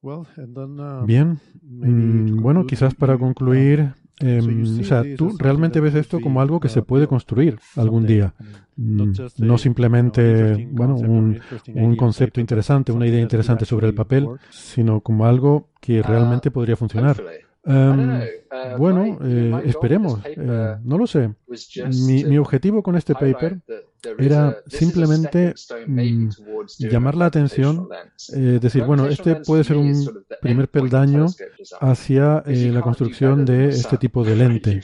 Um, 0.00 1.04
Bien, 1.04 1.38
mm, 1.62 2.40
bueno, 2.40 2.66
quizás 2.66 2.94
para 2.94 3.18
concluir, 3.18 3.92
em, 4.20 4.80
o 4.80 4.84
sea, 4.84 5.02
tú 5.14 5.36
realmente 5.38 5.80
ves 5.80 5.94
esto 5.94 6.18
como 6.18 6.40
algo 6.40 6.58
que 6.58 6.70
se 6.70 6.80
puede 6.80 7.06
construir 7.06 7.58
algún 7.76 8.06
día, 8.06 8.32
mm, 8.76 9.12
no 9.40 9.58
simplemente, 9.58 10.70
bueno, 10.72 10.96
un, 10.96 11.38
un 11.74 11.96
concepto 11.96 12.40
interesante, 12.40 12.92
una 12.92 13.06
idea 13.06 13.20
interesante 13.20 13.66
sobre 13.66 13.88
el 13.88 13.94
papel, 13.94 14.26
sino 14.48 15.02
como 15.02 15.26
algo 15.26 15.68
que 15.82 15.98
ah, 15.98 16.08
realmente 16.08 16.50
podría 16.50 16.76
funcionar. 16.76 17.22
Em, 17.64 17.72
uh, 17.72 18.41
bueno, 18.78 19.18
eh, 19.22 19.62
esperemos. 19.64 20.20
Eh, 20.24 20.76
no 20.82 20.98
lo 20.98 21.06
sé. 21.06 21.34
Mi, 22.06 22.24
mi, 22.24 22.38
objetivo 22.38 22.82
con 22.82 22.96
este 22.96 23.14
paper 23.14 23.60
era 24.18 24.58
simplemente 24.66 25.54
mm, 25.86 26.28
llamar 26.78 27.14
la 27.14 27.26
atención, 27.26 27.88
eh, 28.34 28.58
decir, 28.60 28.84
bueno, 28.84 29.06
este 29.06 29.36
puede 29.36 29.64
ser 29.64 29.76
un 29.76 30.24
primer 30.40 30.68
peldaño 30.68 31.26
hacia 31.80 32.42
la 32.46 32.80
construcción 32.82 33.44
de 33.44 33.68
este 33.68 33.96
tipo 33.96 34.24
de 34.24 34.36
lente. 34.36 34.82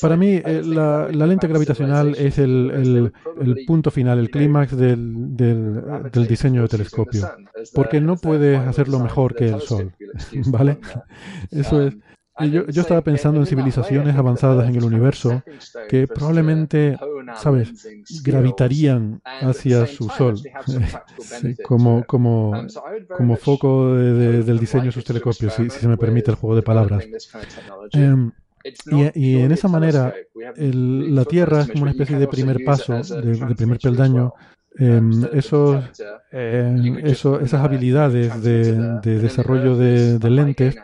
Para 0.00 0.16
mí, 0.16 0.40
la, 0.40 1.08
la, 1.10 1.26
lente 1.26 1.46
gravitacional 1.46 2.14
es 2.16 2.38
el, 2.38 2.70
el, 2.70 3.12
el 3.40 3.64
punto 3.66 3.90
final, 3.90 4.18
el 4.18 4.30
clímax 4.30 4.76
del, 4.76 5.36
del, 5.36 5.82
del 6.12 6.26
diseño 6.26 6.62
de 6.62 6.68
telescopio, 6.68 7.28
porque 7.74 8.00
no 8.00 8.16
puede 8.16 8.56
hacerlo 8.56 8.98
mejor 8.98 9.34
que 9.34 9.48
el 9.48 9.60
Sol. 9.60 9.92
¿Vale? 10.46 10.78
Eso 11.50 11.82
es. 11.82 11.94
Yo, 12.38 12.66
yo, 12.66 12.82
estaba 12.82 13.00
pensando 13.00 13.40
en 13.40 13.46
civilizaciones 13.46 14.14
avanzadas 14.14 14.68
en 14.68 14.76
el 14.76 14.84
universo 14.84 15.42
que 15.88 16.06
probablemente, 16.06 16.98
¿sabes?, 17.36 17.88
gravitarían 18.22 19.22
hacia 19.24 19.86
su 19.86 20.10
sol 20.10 20.36
como, 21.64 22.04
como, 22.04 22.66
como 23.16 23.36
foco 23.36 23.94
del 23.94 24.58
diseño 24.58 24.86
de 24.86 24.92
sus 24.92 25.04
telescopios, 25.04 25.54
si, 25.54 25.70
se 25.70 25.88
me 25.88 25.96
permite 25.96 26.30
el 26.30 26.36
juego 26.36 26.56
de 26.56 26.62
palabras. 26.62 27.06
Em, 27.92 28.30
y, 28.64 29.18
y, 29.18 29.38
en 29.38 29.52
esa 29.52 29.68
manera, 29.68 30.12
la 30.56 31.24
Tierra 31.24 31.62
es 31.62 31.68
como 31.68 31.84
una 31.84 31.92
especie 31.92 32.18
de 32.18 32.28
primer 32.28 32.62
paso, 32.64 33.00
de, 33.00 33.54
primer 33.54 33.78
peldaño. 33.78 34.34
Esos, 35.32 35.82
em, 36.32 36.98
eso, 36.98 37.40
esas 37.40 37.64
habilidades 37.64 38.42
de, 38.42 39.00
de 39.00 39.18
desarrollo 39.20 39.74
de, 39.74 40.18
de 40.18 40.30
lentes 40.30 40.76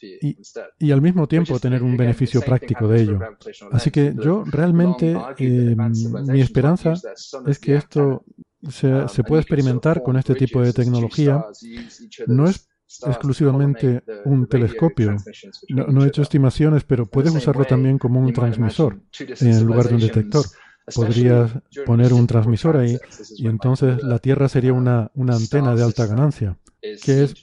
y, 0.00 0.90
al 0.90 1.02
mismo 1.02 1.26
tiempo 1.26 1.58
tener 1.58 1.82
un 1.82 1.96
beneficio 1.96 2.40
práctico 2.40 2.88
de 2.88 3.02
ello. 3.02 3.18
Así 3.72 3.90
que 3.90 4.14
yo 4.16 4.44
realmente, 4.44 5.16
eh, 5.38 5.76
mi 6.26 6.40
esperanza 6.40 6.94
es 7.46 7.58
que 7.58 7.76
esto 7.76 8.24
se, 8.68 9.08
se 9.08 9.24
puede 9.24 9.42
experimentar 9.42 10.02
con 10.02 10.16
este 10.16 10.34
tipo 10.34 10.62
de 10.62 10.72
tecnología. 10.72 11.44
No 12.26 12.46
es 12.46 12.68
exclusivamente 13.06 14.02
un 14.24 14.46
telescopio. 14.46 15.16
No, 15.68 15.86
no, 15.86 16.04
he 16.04 16.08
hecho 16.08 16.22
estimaciones, 16.22 16.84
pero 16.84 17.06
puedes 17.06 17.34
usarlo 17.34 17.64
también 17.64 17.98
como 17.98 18.20
un 18.20 18.32
transmisor 18.32 19.00
en 19.18 19.66
lugar 19.66 19.88
de 19.88 19.94
un 19.94 20.00
detector. 20.00 20.44
Podrías 20.94 21.52
poner 21.86 22.12
un 22.12 22.26
transmisor 22.26 22.78
ahí 22.78 22.98
y 23.36 23.46
entonces 23.46 24.02
la 24.02 24.18
Tierra 24.18 24.48
sería 24.48 24.72
una, 24.72 25.10
una 25.14 25.36
antena 25.36 25.76
de 25.76 25.84
alta 25.84 26.06
ganancia 26.06 26.56
que 26.80 27.22
es, 27.24 27.34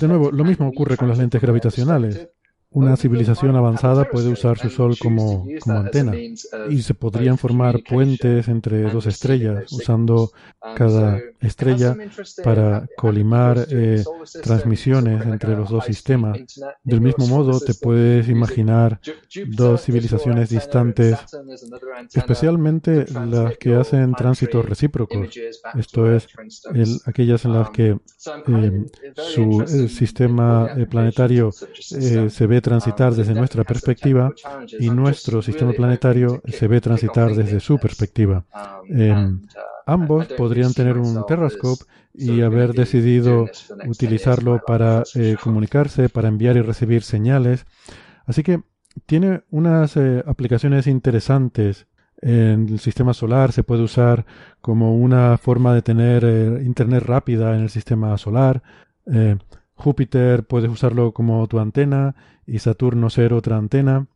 de 0.00 0.08
nuevo, 0.08 0.30
lo 0.30 0.44
mismo 0.44 0.68
ocurre 0.68 0.96
con 0.96 1.08
las 1.08 1.18
lentes 1.18 1.40
gravitacionales. 1.40 2.28
Una 2.74 2.96
civilización 2.96 3.54
avanzada 3.56 4.08
puede 4.08 4.28
usar 4.30 4.58
su 4.58 4.70
Sol 4.70 4.96
como, 4.98 5.46
como, 5.60 5.78
antena 5.78 6.12
y 6.16 6.82
se 6.82 6.94
podrían 6.94 7.36
formar 7.36 7.82
puentes 7.82 8.48
entre 8.48 8.82
dos 8.90 9.06
estrellas 9.06 9.70
usando 9.72 10.30
cada 10.74 11.20
estrella 11.40 11.96
para 12.42 12.86
colimar 12.96 13.66
eh, 13.70 14.02
transmisiones 14.42 15.26
entre 15.26 15.54
los 15.56 15.68
dos 15.68 15.84
sistemas. 15.84 16.38
Del 16.82 17.00
mismo 17.00 17.26
modo, 17.26 17.60
te 17.60 17.74
puedes 17.74 18.28
imaginar 18.28 19.00
dos 19.48 19.82
civilizaciones 19.82 20.48
distantes, 20.48 21.18
especialmente 22.14 23.04
las 23.26 23.58
que 23.58 23.74
hacen 23.74 24.14
tránsitos 24.14 24.64
recíprocos. 24.64 25.28
Esto 25.78 26.10
es, 26.10 26.28
aquellas 27.06 27.44
en 27.44 27.52
las 27.52 27.70
que 27.70 27.98
eh, 28.48 28.84
su 29.16 29.88
sistema 29.88 30.70
eh, 30.76 30.86
planetario 30.86 31.50
se 31.52 32.46
ve 32.46 32.61
transitar 32.62 33.14
desde 33.14 33.34
nuestra 33.34 33.64
perspectiva 33.64 34.32
y 34.80 34.88
nuestro 34.90 35.42
sistema 35.42 35.72
planetario 35.72 36.40
se 36.46 36.68
ve 36.68 36.80
transitar 36.80 37.34
desde 37.34 37.60
su 37.60 37.78
perspectiva. 37.78 38.44
Em, 38.88 39.42
ambos 39.86 40.26
podrían 40.28 40.72
tener 40.72 40.96
un 40.96 41.26
Terrascope 41.26 41.84
y 42.14 42.42
haber 42.42 42.72
decidido 42.72 43.46
utilizarlo 43.86 44.62
para 44.66 45.02
eh, 45.14 45.36
comunicarse, 45.42 46.08
para 46.08 46.28
enviar 46.28 46.56
y 46.56 46.62
recibir 46.62 47.02
señales. 47.02 47.66
Así 48.26 48.42
que 48.42 48.62
tiene 49.06 49.42
unas 49.50 49.96
eh, 49.96 50.22
aplicaciones 50.26 50.86
interesantes 50.86 51.86
en 52.24 52.68
el 52.68 52.78
sistema 52.78 53.14
solar 53.14 53.50
se 53.50 53.64
puede 53.64 53.82
usar 53.82 54.26
como 54.60 54.96
una 54.96 55.36
forma 55.38 55.74
de 55.74 55.82
tener 55.82 56.24
eh, 56.24 56.62
internet 56.64 57.02
rápida 57.02 57.56
en 57.56 57.62
el 57.62 57.70
sistema 57.70 58.16
solar. 58.16 58.62
Júpiter 59.74 60.44
puedes 60.44 60.70
usarlo 60.70 61.12
como 61.12 61.44
tu 61.48 61.58
antena 61.58 62.14
y 62.46 62.58
Saturno 62.58 63.10
ser 63.10 63.32
otra 63.32 63.56
antena 63.56 64.06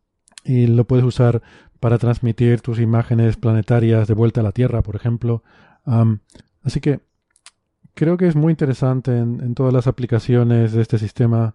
y 0.45 0.67
lo 0.67 0.85
puedes 0.85 1.05
usar 1.05 1.43
para 1.81 1.99
transmitir 1.99 2.61
tus 2.61 2.81
imágenes 2.81 3.37
planetarias 3.37 4.09
de 4.09 4.15
vuelta 4.15 4.41
a 4.41 4.45
la 4.45 4.53
Tierra, 4.53 4.83
por 4.83 4.97
ejemplo. 4.97 5.43
así 6.63 6.81
que 6.81 7.01
creo 7.95 8.17
que 8.17 8.29
es 8.29 8.37
muy 8.37 8.53
interesante 8.53 9.17
en, 9.19 9.55
todas 9.55 9.73
las 9.73 9.87
aplicaciones 9.87 10.73
de 10.73 10.83
este 10.83 10.99
sistema, 10.99 11.55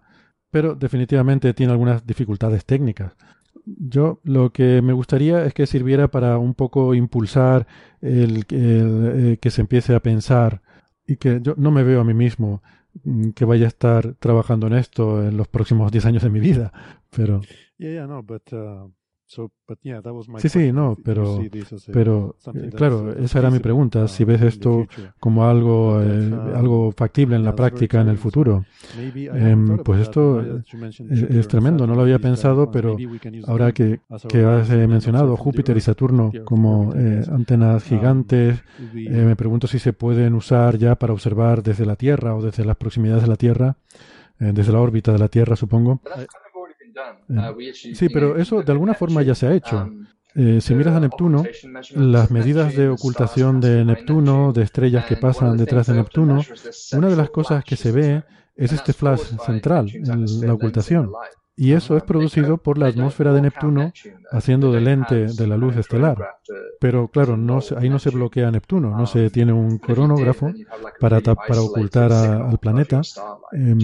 pero 0.50 0.74
definitivamente 0.74 1.54
tiene 1.54 1.72
algunas 1.72 2.06
dificultades 2.06 2.64
técnicas. 2.64 3.14
Yo 3.64 4.20
lo 4.24 4.52
que 4.52 4.82
me 4.82 4.92
gustaría 4.92 5.44
es 5.44 5.54
que 5.54 5.66
sirviera 5.66 6.08
para 6.08 6.38
un 6.38 6.54
poco 6.54 6.94
impulsar 6.94 7.66
el, 8.00 8.44
eh, 8.50 9.38
que 9.40 9.50
se 9.50 9.60
empiece 9.60 9.94
a 9.94 10.00
pensar 10.00 10.62
y 11.06 11.16
que 11.16 11.40
yo 11.40 11.54
no 11.56 11.70
me 11.70 11.84
veo 11.84 12.00
a 12.00 12.04
mí 12.04 12.14
mismo 12.14 12.62
que 13.34 13.44
vaya 13.44 13.64
a 13.66 13.68
estar 13.68 14.14
trabajando 14.14 14.66
en 14.66 14.74
esto 14.74 15.22
en 15.22 15.36
los 15.36 15.48
próximos 15.48 15.90
10 15.90 16.06
años 16.06 16.22
de 16.22 16.30
mi 16.30 16.40
vida, 16.40 16.72
pero... 17.10 17.40
Yeah, 17.78 18.06
no, 18.06 18.22
but 18.22 18.52
uh, 18.52 18.92
Sí, 20.38 20.48
sí, 20.48 20.72
no, 20.72 20.96
pero, 21.02 21.40
pero 21.90 22.36
eh, 22.54 22.70
claro, 22.74 23.12
esa 23.16 23.38
era 23.38 23.50
mi 23.50 23.60
pregunta, 23.60 24.06
si 24.06 24.24
ves 24.24 24.42
esto 24.42 24.86
como 25.18 25.46
algo, 25.46 26.02
eh, 26.02 26.30
algo 26.54 26.92
factible 26.92 27.36
en 27.36 27.44
la 27.44 27.54
práctica 27.54 28.02
en 28.02 28.08
el 28.08 28.18
futuro. 28.18 28.66
Em, 28.98 29.78
pues 29.78 30.02
esto 30.02 30.62
es, 31.10 31.48
tremendo, 31.48 31.86
no 31.86 31.94
lo 31.94 32.02
había 32.02 32.18
pensado, 32.18 32.70
pero 32.70 32.96
ahora 33.46 33.72
que, 33.72 34.00
que 34.28 34.44
has 34.44 34.68
eh, 34.70 34.86
mencionado 34.86 35.36
Júpiter 35.36 35.76
y 35.78 35.80
Saturno 35.80 36.30
como 36.44 36.92
antenas 36.92 37.84
gigantes, 37.84 38.62
me 38.92 39.34
pregunto 39.36 39.66
si 39.66 39.78
se 39.78 39.94
pueden 39.94 40.34
usar 40.34 40.76
ya 40.76 40.96
para 40.96 41.14
observar 41.14 41.62
desde 41.62 41.86
la 41.86 41.96
Tierra 41.96 42.36
o 42.36 42.42
desde 42.42 42.64
las 42.64 42.76
proximidades 42.76 43.22
de 43.22 43.28
la 43.28 43.36
Tierra, 43.36 43.76
desde 44.38 44.72
la 44.72 44.80
órbita 44.80 45.12
de 45.12 45.18
la 45.18 45.28
Tierra, 45.28 45.56
supongo. 45.56 46.02
Eh, 47.28 47.72
sí, 47.74 48.08
pero 48.08 48.36
eso 48.36 48.62
de 48.62 48.72
alguna 48.72 48.94
forma 48.94 49.22
ya 49.22 49.34
se 49.34 49.46
ha 49.46 49.54
hecho. 49.54 49.90
Eh, 50.34 50.60
si 50.62 50.74
miras 50.74 50.96
a 50.96 51.00
Neptuno, 51.00 51.44
las 51.94 52.30
medidas 52.30 52.74
de 52.74 52.88
ocultación 52.88 53.60
de 53.60 53.84
Neptuno, 53.84 54.52
de 54.52 54.62
estrellas 54.62 55.04
que 55.04 55.16
pasan 55.16 55.56
detrás 55.58 55.88
de 55.88 55.94
Neptuno, 55.94 56.40
una 56.92 57.08
de 57.08 57.16
las 57.16 57.30
cosas 57.30 57.64
que 57.64 57.76
se 57.76 57.92
ve 57.92 58.24
es 58.56 58.72
este 58.72 58.92
flash 58.92 59.20
central, 59.44 59.90
la 60.42 60.54
ocultación. 60.54 61.10
Y 61.54 61.72
eso 61.72 61.96
es 61.96 62.02
producido 62.02 62.56
por 62.56 62.78
la 62.78 62.86
atmósfera 62.86 63.32
de 63.32 63.42
Neptuno 63.42 63.92
haciendo 64.32 64.72
de 64.72 64.80
lente 64.80 65.26
de 65.26 65.46
la 65.46 65.56
luz 65.56 65.76
estelar. 65.76 66.16
Pero 66.80 67.08
claro, 67.08 67.36
no 67.36 67.60
ahí 67.76 67.88
no 67.88 67.98
se 67.98 68.10
bloquea 68.10 68.50
Neptuno, 68.50 68.96
no 68.96 69.06
se 69.06 69.30
tiene 69.30 69.52
un 69.52 69.78
coronógrafo 69.78 70.52
para, 70.98 71.20
para 71.20 71.60
ocultar 71.60 72.12
al 72.12 72.58
planeta. 72.58 73.00
Em, 73.52 73.78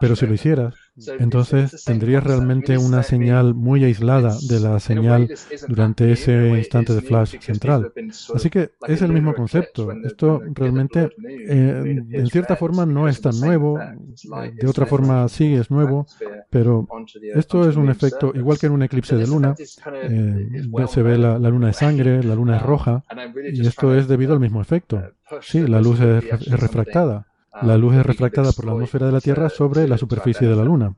pero 0.00 0.16
si 0.16 0.26
lo 0.26 0.34
hicieras, 0.34 0.74
entonces 1.18 1.84
tendrías 1.84 2.22
realmente 2.22 2.76
una 2.76 3.02
señal 3.02 3.54
muy 3.54 3.84
aislada 3.84 4.36
de 4.48 4.60
la 4.60 4.78
señal 4.80 5.28
durante 5.68 6.12
ese 6.12 6.48
instante 6.48 6.92
de 6.92 7.00
flash 7.00 7.38
central. 7.40 7.92
Así 8.34 8.50
que 8.50 8.72
es 8.86 9.00
el 9.02 9.12
mismo 9.12 9.34
concepto. 9.34 9.90
Esto 10.04 10.42
realmente, 10.54 11.10
eh, 11.48 12.02
en 12.10 12.26
cierta 12.26 12.56
forma, 12.56 12.84
no 12.84 13.08
es 13.08 13.20
tan 13.20 13.38
nuevo. 13.40 13.78
De 13.78 14.68
otra 14.68 14.86
forma, 14.86 15.28
sí 15.28 15.54
es 15.54 15.70
nuevo. 15.70 16.06
Pero 16.50 16.86
esto 17.34 17.68
es 17.68 17.76
un 17.76 17.88
efecto, 17.88 18.32
igual 18.34 18.58
que 18.58 18.66
en 18.66 18.72
un 18.72 18.82
eclipse 18.82 19.16
de 19.16 19.26
luna, 19.26 19.51
eh, 19.58 20.86
se 20.88 21.02
ve 21.02 21.18
la, 21.18 21.38
luna 21.38 21.68
de 21.68 21.72
sangre, 21.72 22.22
la 22.22 22.34
luna 22.34 22.56
es 22.56 22.62
roja. 22.62 23.04
Y 23.52 23.66
esto 23.66 23.94
es 23.94 24.08
debido 24.08 24.32
al 24.32 24.40
mismo 24.40 24.60
efecto. 24.60 25.02
Sí, 25.40 25.66
la 25.66 25.80
luz 25.80 26.00
es 26.00 26.50
refractada. 26.50 27.26
La 27.60 27.76
luz 27.76 27.94
es 27.94 28.06
refractada 28.06 28.52
por 28.52 28.64
la 28.64 28.72
atmósfera 28.72 29.06
de 29.06 29.12
la 29.12 29.20
Tierra 29.20 29.48
sobre 29.50 29.86
la 29.86 29.98
superficie 29.98 30.48
de 30.48 30.56
la 30.56 30.64
Luna. 30.64 30.96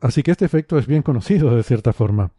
Así 0.00 0.22
que 0.22 0.30
este 0.30 0.44
efecto 0.44 0.78
es 0.78 0.86
bien 0.86 1.02
conocido 1.02 1.54
de 1.54 1.62
cierta 1.62 1.92
forma. 1.92 2.32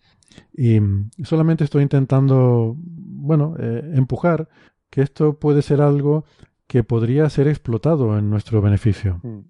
Y 0.53 0.80
solamente 1.24 1.64
estoy 1.64 1.83
intentando, 1.83 2.75
bueno, 2.77 3.56
eh, 3.59 3.91
empujar 3.93 4.49
que 4.90 5.01
esto 5.01 5.38
puede 5.38 5.61
ser 5.61 5.82
algo 5.82 6.25
que 6.68 6.84
podría 6.84 7.30
ser 7.30 7.48
explotado 7.48 8.18
en 8.18 8.30
nuestro 8.30 8.61
beneficio. 8.61 9.19
Hmm, 9.22 9.42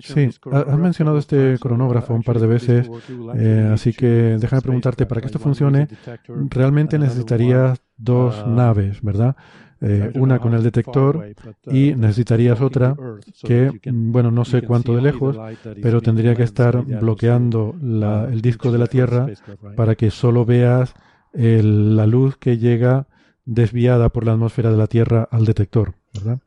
sí, 0.00 0.28
has 0.50 0.78
mencionado 0.78 1.18
este 1.18 1.56
cronógrafo 1.60 2.12
un 2.14 2.22
par 2.22 2.40
de 2.40 2.46
veces, 2.46 2.90
eh, 3.36 3.70
así 3.72 3.92
que 3.92 4.36
déjame 4.40 4.62
preguntarte, 4.62 5.06
para 5.06 5.20
que 5.20 5.26
esto 5.26 5.38
funcione, 5.38 5.88
realmente 6.50 6.98
necesitarías 6.98 7.80
dos 7.96 8.46
naves, 8.46 9.00
¿verdad? 9.02 9.36
Eh, 9.80 10.10
una 10.16 10.40
con 10.40 10.54
el 10.54 10.64
detector 10.64 11.24
y 11.66 11.94
necesitarías 11.94 12.60
otra 12.60 12.96
que, 13.44 13.70
bueno, 13.92 14.32
no 14.32 14.44
sé 14.44 14.62
cuánto 14.62 14.96
de 14.96 15.02
lejos, 15.02 15.38
pero 15.80 16.00
tendría 16.00 16.34
que 16.34 16.42
estar 16.42 16.84
bloqueando 16.84 17.76
el 18.30 18.40
disco 18.40 18.72
de 18.72 18.78
la 18.78 18.88
Tierra 18.88 19.28
para 19.76 19.94
que 19.94 20.10
solo 20.10 20.44
veas 20.44 20.94
la 21.32 22.06
luz 22.06 22.36
que 22.36 22.58
llega 22.58 23.06
desviada 23.44 24.10
por 24.10 24.26
la 24.26 24.32
atmósfera 24.32 24.70
de 24.70 24.76
la 24.76 24.88
Tierra 24.88 25.28
al 25.30 25.44
detector, 25.44 25.94
¿verdad? 26.14 26.38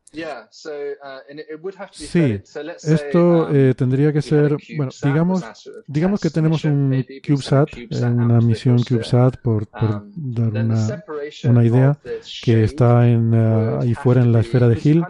Sí, 1.93 2.41
esto 2.83 3.47
uh, 3.49 3.55
eh, 3.55 3.73
tendría 3.75 4.11
que 4.11 4.21
ser, 4.21 4.57
bueno, 4.75 4.91
digamos, 5.01 5.43
digamos 5.87 6.19
que 6.19 6.29
tenemos 6.29 6.65
un 6.65 7.05
CubeSat, 7.25 7.69
una 8.01 8.39
misión 8.41 8.83
CubeSat, 8.83 9.37
por, 9.37 9.67
um, 9.81 10.11
dar 10.15 10.49
una, 10.49 11.03
una, 11.45 11.63
idea, 11.63 11.97
que 12.43 12.63
está 12.63 13.07
en, 13.07 13.33
uh, 13.33 13.79
ahí 13.81 13.93
fuera 13.93 14.21
en 14.21 14.33
la 14.33 14.41
esfera 14.41 14.67
de 14.67 14.79
Hill. 14.83 15.03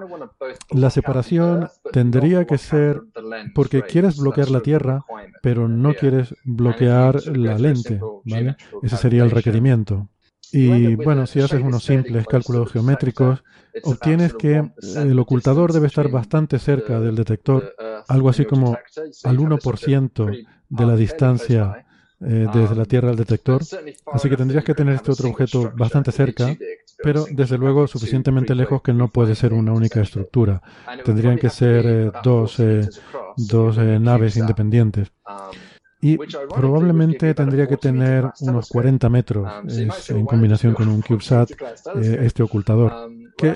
La 0.70 0.90
separación 0.92 1.70
tendría 1.92 2.46
que 2.46 2.58
ser, 2.58 3.02
porque 3.56 3.82
quieres 3.82 4.18
bloquear 4.18 4.52
la 4.52 4.62
Tierra, 4.62 5.04
pero 5.42 5.68
no 5.68 5.96
quieres 5.96 6.36
bloquear 6.44 7.26
la 7.26 7.58
lente, 7.58 8.00
¿vale? 8.26 8.56
Ese 8.84 8.98
sería 8.98 9.24
el 9.24 9.32
requerimiento. 9.32 10.08
Y 10.52 10.96
bueno, 10.96 11.26
si 11.28 11.40
haces 11.40 11.62
unos 11.62 11.84
simples 11.84 12.26
cálculos 12.28 12.72
geométricos, 12.72 13.44
obtienes 13.84 14.34
que 14.34 14.72
el 14.96 15.20
ocultador 15.20 15.72
debe 15.72 15.88
estar 15.88 16.10
bastante 16.10 16.60
cerca 16.60 17.00
del 17.00 17.16
detector, 17.16 17.74
algo 18.08 18.30
así 18.30 18.46
como 18.46 18.78
al 19.24 19.38
1% 19.38 20.46
de 20.70 20.86
la 20.86 20.96
distancia 20.96 21.86
eh, 22.22 22.48
desde 22.54 22.76
la 22.76 22.86
Tierra 22.86 23.10
al 23.10 23.16
detector. 23.16 23.62
Así 24.14 24.30
que 24.30 24.38
tendrías 24.38 24.64
que 24.64 24.76
tener 24.76 24.96
este 24.96 25.12
otro 25.12 25.30
objeto 25.30 25.72
bastante 25.76 26.12
cerca, 26.12 26.56
pero 27.02 27.26
desde 27.32 27.58
luego 27.58 27.88
suficientemente 27.88 28.54
lejos 28.54 28.82
que 28.82 28.94
no 28.94 29.08
puede 29.08 29.36
ser 29.36 29.54
una 29.54 29.74
única 29.74 30.02
estructura. 30.02 30.62
Tendrían 31.04 31.38
que 31.38 31.50
ser 31.50 31.86
eh, 31.88 32.12
dos, 32.24 32.60
eh, 32.60 32.88
dos 33.38 33.78
naves 33.78 34.38
independientes 34.38 35.12
y 36.02 36.18
probablemente 36.18 37.34
tendría 37.34 37.68
que 37.68 37.78
tener 37.78 38.30
unos 38.42 38.70
40 38.70 39.10
metros 39.10 39.50
en 40.10 40.26
combinación 40.26 40.74
con 40.74 40.88
un 40.88 41.02
CubeSat, 41.08 41.52
eh, 41.96 42.20
este 42.22 42.44
ocultador, 42.44 42.92
que 43.38 43.54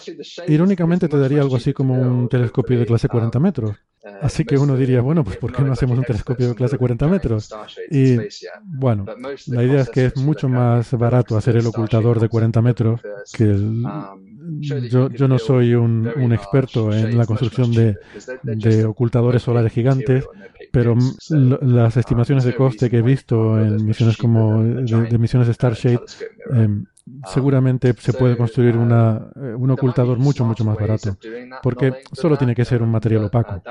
irónicamente 0.48 1.08
te 1.08 1.18
daría 1.18 1.42
algo 1.42 1.56
así 1.56 1.74
como 1.74 1.96
un 1.96 2.30
telescopio 2.30 2.80
de 2.80 2.86
clase 2.86 3.08
40 3.08 3.40
metros. 3.40 3.76
Así 4.22 4.46
que 4.46 4.58
uno 4.58 4.78
diría, 4.78 5.02
bueno, 5.02 5.24
pues 5.24 5.38
¿por 5.38 5.52
qué 5.52 5.64
no 5.64 5.74
hacemos 5.74 5.98
un 5.98 6.04
telescopio 6.04 6.50
de 6.50 6.56
clase 6.56 6.78
40 6.78 7.08
metros? 7.08 7.50
Y 7.90 8.18
bueno, 8.64 9.06
la 9.48 9.64
idea 9.64 9.82
es 9.82 9.90
que 9.90 10.06
es 10.06 10.18
mucho 10.18 10.48
más 10.48 10.92
barato 10.92 11.36
hacer 11.38 11.58
el 11.58 11.66
ocultador 11.66 12.20
de 12.20 12.30
40 12.30 12.62
metros 12.62 13.02
que 13.34 13.46
el, 13.46 13.84
yo, 14.60 15.10
yo 15.10 15.28
no 15.28 15.40
soy 15.40 15.74
un, 15.74 16.12
un 16.16 16.34
experto 16.34 16.94
en 16.94 17.18
la 17.18 17.26
construcción 17.26 17.72
de, 17.72 17.98
de 18.44 18.86
ocultadores 18.86 19.42
solares 19.42 19.74
gigantes, 19.74 20.30
pero 20.76 20.94
las 21.62 21.96
estimaciones 21.96 22.44
de 22.44 22.54
coste 22.54 22.90
que 22.90 22.98
he 22.98 23.02
visto 23.02 23.58
en 23.58 23.86
misiones 23.86 24.18
como 24.18 24.62
de, 24.62 25.18
misiones 25.18 25.48
de 25.48 25.54
Starshade, 25.54 26.02
eh, 26.54 26.68
seguramente 27.34 27.94
se 27.98 28.12
puede 28.12 28.36
construir 28.36 28.76
una, 28.76 29.26
eh, 29.38 29.56
un 29.56 29.72
ocultador 29.72 30.18
mucho, 30.18 30.44
mucho 30.44 30.66
más 30.66 30.76
barato, 30.78 31.18
porque 31.64 31.94
solo 32.12 32.38
tiene 32.38 32.54
que 32.54 32.66
ser 32.66 32.84
un 32.84 32.92
material 32.92 33.24
opaco. 33.24 33.64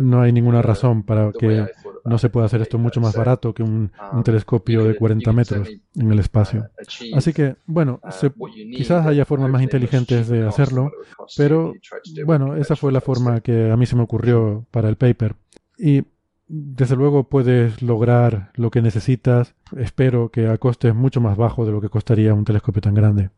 No 0.00 0.20
hay 0.20 0.32
ninguna 0.32 0.60
razón 0.60 1.02
para 1.02 1.32
que 1.32 1.66
no 2.04 2.18
se 2.18 2.28
pueda 2.28 2.44
hacer 2.44 2.60
esto 2.60 2.76
mucho 2.76 3.00
más 3.00 3.16
barato 3.16 3.54
que 3.54 3.62
un, 3.62 3.90
telescopio 4.22 4.84
de 4.84 4.96
40 4.96 5.32
metros 5.32 5.66
en 5.94 6.12
el 6.12 6.18
espacio. 6.18 6.68
Así 7.14 7.32
que, 7.32 7.56
bueno, 7.64 8.02
quizás 8.52 9.06
haya 9.06 9.24
formas 9.24 9.48
más 9.48 9.62
inteligentes 9.62 10.28
de 10.28 10.46
hacerlo, 10.46 10.92
pero 11.38 11.72
bueno, 12.26 12.54
esa 12.56 12.76
fue 12.76 12.92
la 12.92 13.00
forma 13.00 13.40
que 13.40 13.70
a 13.70 13.78
mí 13.78 13.86
se 13.86 13.96
me 13.96 14.02
ocurrió 14.02 14.66
para 14.70 14.90
el 14.90 14.96
paper. 14.96 15.36
Y 15.78 16.04
desde 16.52 16.96
luego 16.96 17.28
puedes 17.28 17.80
lograr 17.80 18.50
lo 18.54 18.72
que 18.72 18.82
necesitas, 18.82 19.54
espero 19.76 20.30
que 20.30 20.48
a 20.48 20.58
costes 20.58 20.94
mucho 20.96 21.20
más 21.20 21.36
bajo 21.36 21.64
de 21.64 21.70
lo 21.70 21.80
que 21.80 21.88
costaría 21.88 22.34
un 22.34 22.44
telescopio 22.44 22.82
tan 22.82 22.94
grande. 22.94 23.30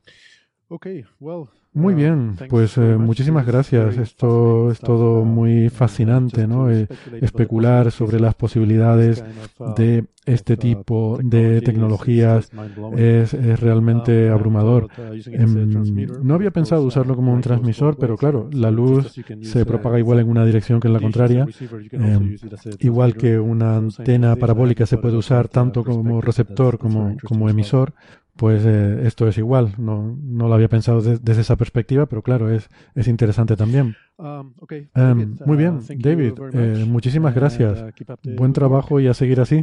Muy 1.74 1.94
uh, 1.94 1.96
bien, 1.96 2.36
pues 2.50 2.76
eh, 2.76 2.96
muchísimas 2.98 3.46
gracias. 3.46 3.96
Esto 3.96 4.70
es 4.70 4.78
todo 4.78 5.24
muy 5.24 5.70
fascinante, 5.70 6.46
¿no? 6.46 6.70
Eh, 6.70 6.86
especular 7.22 7.90
sobre 7.90 8.20
las 8.20 8.34
posibilidades 8.34 9.24
uh, 9.58 9.72
de 9.74 10.04
este 10.26 10.58
tipo 10.58 11.18
de 11.22 11.62
tecnologías 11.62 12.50
es, 12.96 13.32
realmente 13.58 14.30
uh, 14.30 14.34
abrumador. 14.34 14.88
Em, 15.26 16.06
no 16.22 16.34
había 16.34 16.50
pensado 16.50 16.82
usarlo 16.82 17.16
como 17.16 17.32
un 17.32 17.40
transmisor, 17.40 17.96
pero 17.98 18.18
claro, 18.18 18.50
la 18.52 18.70
luz 18.70 19.10
se 19.40 19.64
propaga 19.64 19.98
igual 19.98 20.20
en 20.20 20.28
una 20.28 20.44
dirección 20.44 20.78
que 20.78 20.88
en 20.88 20.94
la 20.94 21.00
contraria. 21.00 21.46
Em, 21.90 22.36
igual 22.80 23.16
que 23.16 23.38
una 23.38 23.76
antena 23.76 24.36
parabólica 24.36 24.84
se 24.84 24.98
puede 24.98 25.16
usar 25.16 25.48
tanto 25.48 25.84
como 25.84 26.20
receptor 26.20 26.78
como, 26.78 27.16
como 27.24 27.48
emisor, 27.48 27.94
pues 28.36 28.64
eh, 28.64 29.02
esto 29.04 29.28
es 29.28 29.38
igual. 29.38 29.74
No, 29.78 30.16
no 30.22 30.48
lo 30.48 30.54
había 30.54 30.68
pensado 30.68 31.02
desde 31.02 31.40
esa 31.40 31.56
perspectiva, 31.56 32.06
pero 32.06 32.22
claro, 32.22 32.50
es, 32.50 32.68
es 32.94 33.08
interesante 33.08 33.56
también. 33.56 33.96
Um, 34.16 34.54
em, 34.94 35.36
muy 35.44 35.56
bien, 35.56 35.76
uh, 35.76 35.94
David, 35.98 36.34
eh, 36.52 36.84
muchísimas 36.86 37.34
gracias. 37.34 37.82
Uh, 37.82 38.36
Buen 38.36 38.52
trabajo 38.52 39.00
y 39.00 39.08
a 39.08 39.14
seguir 39.14 39.40
así. 39.40 39.62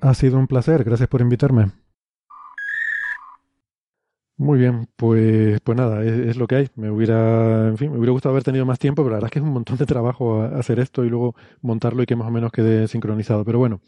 Ha 0.00 0.14
sido 0.14 0.38
un 0.38 0.46
placer, 0.46 0.84
gracias 0.84 1.08
por 1.08 1.20
invitarme. 1.20 1.70
Muy 4.36 4.58
bien, 4.58 4.88
pues, 4.96 5.60
pues 5.60 5.78
nada, 5.78 6.02
es, 6.02 6.36
lo 6.36 6.48
que 6.48 6.56
hay. 6.56 6.68
Me 6.74 6.90
hubiera, 6.90 7.68
en 7.68 7.78
fin, 7.78 7.92
me 7.92 7.98
hubiera 7.98 8.10
gustado 8.10 8.32
haber 8.32 8.42
tenido 8.42 8.66
más 8.66 8.80
tiempo, 8.80 9.02
pero 9.02 9.10
la 9.10 9.16
verdad 9.18 9.28
es 9.28 9.32
que 9.32 9.38
es 9.38 9.44
un 9.44 9.52
montón 9.52 9.76
de 9.76 9.86
trabajo 9.86 10.42
hacer 10.42 10.80
esto 10.80 11.04
y 11.04 11.08
luego 11.08 11.36
montarlo 11.62 12.02
y 12.02 12.06
que 12.06 12.16
más 12.16 12.26
o 12.26 12.32
menos 12.32 12.50
quede 12.50 12.88
sincronizado. 12.88 13.44
Pero 13.44 13.60
bueno, 13.60 13.80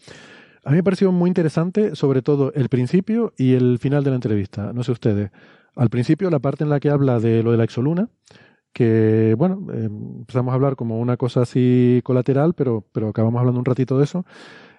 A 0.66 0.70
mí 0.70 0.78
me 0.78 0.82
pareció 0.82 1.12
muy 1.12 1.28
interesante, 1.28 1.94
sobre 1.94 2.22
todo 2.22 2.52
el 2.52 2.68
principio 2.68 3.32
y 3.36 3.54
el 3.54 3.78
final 3.78 4.02
de 4.02 4.10
la 4.10 4.16
entrevista. 4.16 4.72
No 4.72 4.82
sé 4.82 4.90
ustedes. 4.90 5.30
Al 5.76 5.90
principio, 5.90 6.28
la 6.28 6.40
parte 6.40 6.64
en 6.64 6.70
la 6.70 6.80
que 6.80 6.90
habla 6.90 7.20
de 7.20 7.44
lo 7.44 7.52
de 7.52 7.56
la 7.56 7.62
exoluna, 7.62 8.08
que, 8.72 9.36
bueno, 9.38 9.64
eh, 9.72 9.84
empezamos 9.84 10.50
a 10.50 10.56
hablar 10.56 10.74
como 10.74 10.98
una 10.98 11.16
cosa 11.16 11.42
así 11.42 12.00
colateral, 12.02 12.54
pero, 12.54 12.84
pero 12.90 13.10
acabamos 13.10 13.38
hablando 13.38 13.60
un 13.60 13.64
ratito 13.64 13.96
de 13.96 14.02
eso. 14.02 14.26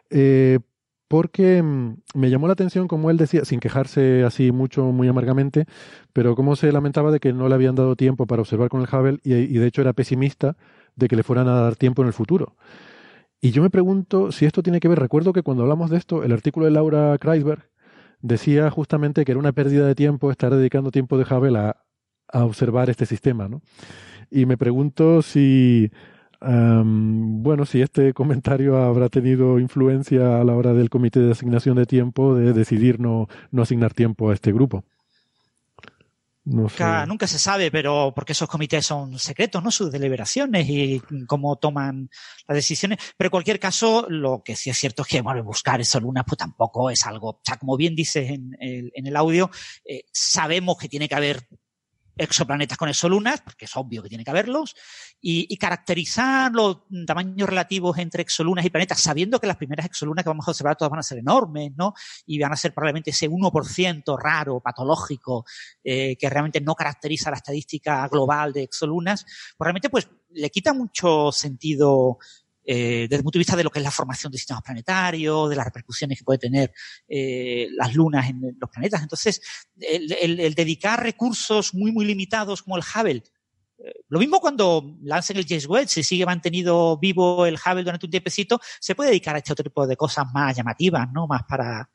Eh, 0.09 0.59
porque 1.07 1.63
mm, 1.63 2.01
me 2.15 2.29
llamó 2.29 2.47
la 2.47 2.53
atención, 2.53 2.89
como 2.89 3.09
él 3.09 3.15
decía, 3.15 3.45
sin 3.45 3.61
quejarse 3.61 4.25
así 4.25 4.51
mucho, 4.51 4.91
muy 4.91 5.07
amargamente, 5.07 5.67
pero 6.11 6.35
cómo 6.35 6.57
se 6.57 6.69
lamentaba 6.73 7.11
de 7.11 7.21
que 7.21 7.31
no 7.31 7.47
le 7.47 7.55
habían 7.55 7.75
dado 7.75 7.95
tiempo 7.95 8.27
para 8.27 8.41
observar 8.41 8.67
con 8.67 8.81
el 8.81 8.89
Hubble 8.93 9.19
y 9.23 9.57
de 9.57 9.67
hecho 9.67 9.79
era 9.83 9.93
pesimista 9.93 10.57
de 10.97 11.07
que 11.07 11.15
le 11.15 11.23
fueran 11.23 11.47
a 11.47 11.61
dar 11.61 11.77
tiempo 11.77 12.01
en 12.01 12.09
el 12.09 12.13
futuro. 12.13 12.57
Y 13.39 13.51
yo 13.51 13.61
me 13.61 13.69
pregunto 13.69 14.31
si 14.31 14.45
esto 14.45 14.63
tiene 14.63 14.79
que 14.79 14.87
ver, 14.87 14.99
recuerdo 14.99 15.31
que 15.33 15.43
cuando 15.43 15.63
hablamos 15.63 15.89
de 15.89 15.97
esto, 15.97 16.23
el 16.23 16.31
artículo 16.31 16.65
de 16.65 16.71
Laura 16.71 17.17
Kreisberg 17.19 17.69
decía 18.21 18.69
justamente 18.71 19.25
que 19.25 19.31
era 19.31 19.39
una 19.39 19.51
pérdida 19.51 19.85
de 19.85 19.95
tiempo 19.95 20.31
estar 20.31 20.53
dedicando 20.53 20.91
tiempo 20.91 21.17
de 21.17 21.23
Hubble 21.23 21.57
a, 21.59 21.75
observar 22.33 22.89
este 22.89 23.05
sistema, 23.05 23.47
¿no? 23.47 23.61
Y 24.29 24.45
me 24.45 24.57
pregunto 24.57 25.21
si, 25.21 25.89
bueno, 26.41 27.65
si 27.65 27.81
este 27.81 28.13
comentario 28.15 28.75
habrá 28.77 29.07
tenido 29.07 29.59
influencia 29.59 30.41
a 30.41 30.43
la 30.43 30.53
hora 30.55 30.73
del 30.73 30.89
comité 30.89 31.21
de 31.21 31.31
asignación 31.31 31.77
de 31.77 31.85
tiempo 31.85 32.35
de 32.35 32.51
decidir 32.51 32.99
no, 32.99 33.27
no 33.51 33.61
asignar 33.61 33.93
tiempo 33.93 34.29
a 34.29 34.33
este 34.33 34.51
grupo. 34.51 34.83
Nunca, 36.49 37.05
nunca, 37.05 37.27
se 37.27 37.39
sabe, 37.39 37.69
pero 37.71 38.13
porque 38.15 38.31
esos 38.31 38.47
comités 38.47 38.85
son 38.85 39.19
secretos, 39.19 39.61
¿no? 39.61 39.69
Sus 39.69 39.91
deliberaciones 39.91 40.65
y 40.69 41.01
cómo 41.27 41.57
toman 41.57 42.09
las 42.47 42.55
decisiones. 42.55 42.99
Pero 43.17 43.27
en 43.27 43.31
cualquier 43.31 43.59
caso, 43.59 44.05
lo 44.07 44.41
que 44.43 44.55
sí 44.55 44.69
es 44.69 44.77
cierto 44.77 45.01
es 45.01 45.09
que, 45.09 45.19
bueno, 45.19 45.43
buscar 45.43 45.81
esas 45.81 46.01
lunas, 46.01 46.23
pues 46.25 46.37
tampoco 46.37 46.89
es 46.89 47.05
algo, 47.05 47.31
o 47.31 47.41
sea, 47.43 47.57
como 47.57 47.75
bien 47.75 47.95
dices 47.95 48.29
en 48.29 48.55
el, 48.61 48.93
en 48.95 49.07
el 49.07 49.15
audio, 49.17 49.51
eh, 49.83 50.03
sabemos 50.13 50.77
que 50.77 50.87
tiene 50.87 51.09
que 51.09 51.15
haber 51.15 51.49
exoplanetas 52.17 52.77
con 52.77 52.89
exolunas, 52.89 53.41
porque 53.41 53.65
es 53.65 53.75
obvio 53.75 54.03
que 54.03 54.09
tiene 54.09 54.23
que 54.23 54.31
haberlos, 54.31 54.75
y, 55.21 55.57
caracterizar 55.57 56.51
los 56.51 56.79
tamaños 57.05 57.49
relativos 57.49 57.97
entre 57.97 58.21
exolunas 58.21 58.65
y 58.65 58.69
planetas, 58.69 58.99
sabiendo 58.99 59.39
que 59.39 59.47
las 59.47 59.57
primeras 59.57 59.85
exolunas 59.85 60.23
que 60.23 60.29
vamos 60.29 60.47
a 60.47 60.51
observar 60.51 60.75
todas 60.75 60.91
van 60.91 60.99
a 60.99 61.03
ser 61.03 61.17
enormes, 61.17 61.71
¿no? 61.75 61.93
Y 62.25 62.39
van 62.39 62.53
a 62.53 62.55
ser 62.55 62.73
probablemente 62.73 63.09
ese 63.09 63.29
1% 63.29 64.17
raro, 64.21 64.59
patológico, 64.59 65.45
eh, 65.83 66.15
que 66.17 66.29
realmente 66.29 66.61
no 66.61 66.75
caracteriza 66.75 67.31
la 67.31 67.37
estadística 67.37 68.07
global 68.07 68.53
de 68.53 68.63
exolunas, 68.63 69.23
pues 69.57 69.65
realmente 69.65 69.89
pues 69.89 70.07
le 70.29 70.49
quita 70.49 70.73
mucho 70.73 71.31
sentido 71.31 72.19
eh, 72.69 73.07
desde 73.09 73.15
el 73.15 73.23
punto 73.23 73.37
de 73.37 73.39
vista 73.39 73.55
de 73.55 73.63
lo 73.63 73.69
que 73.69 73.79
es 73.79 73.83
la 73.83 73.91
formación 73.91 74.29
de 74.29 74.37
sistemas 74.37 74.61
planetarios, 74.61 75.49
de 75.49 75.55
las 75.55 75.65
repercusiones 75.65 76.17
que 76.17 76.25
puede 76.25 76.37
tener 76.37 76.73
eh, 77.07 77.69
las 77.71 77.95
lunas 77.95 78.29
en 78.29 78.57
los 78.59 78.69
planetas. 78.69 79.01
Entonces, 79.01 79.41
el, 79.79 80.53
dedicar 80.53 81.01
recursos 81.01 81.73
muy, 81.73 81.93
muy 81.93 82.03
limitados 82.03 82.63
como 82.63 82.75
el 82.75 82.83
Hubble, 82.83 83.23
eh, 83.79 83.93
lo 84.09 84.19
mismo 84.19 84.41
cuando 84.41 84.97
lancen 85.01 85.37
el 85.37 85.45
James 85.47 85.65
Webb, 85.65 85.87
si 85.87 86.03
sigue 86.03 86.25
mantenido 86.25 86.97
vivo 86.97 87.45
el 87.45 87.55
Hubble 87.55 87.83
durante 87.83 88.05
un 88.05 88.11
tiempecito, 88.11 88.59
se 88.81 88.95
puede 88.95 89.11
dedicar 89.11 89.35
a 89.35 89.37
este 89.37 89.53
otro 89.53 89.63
tipo 89.63 89.87
de 89.87 89.95
cosas 89.95 90.25
más 90.33 90.57
llamativas, 90.57 91.07
¿no? 91.13 91.25
Más 91.25 91.43
para, 91.47 91.89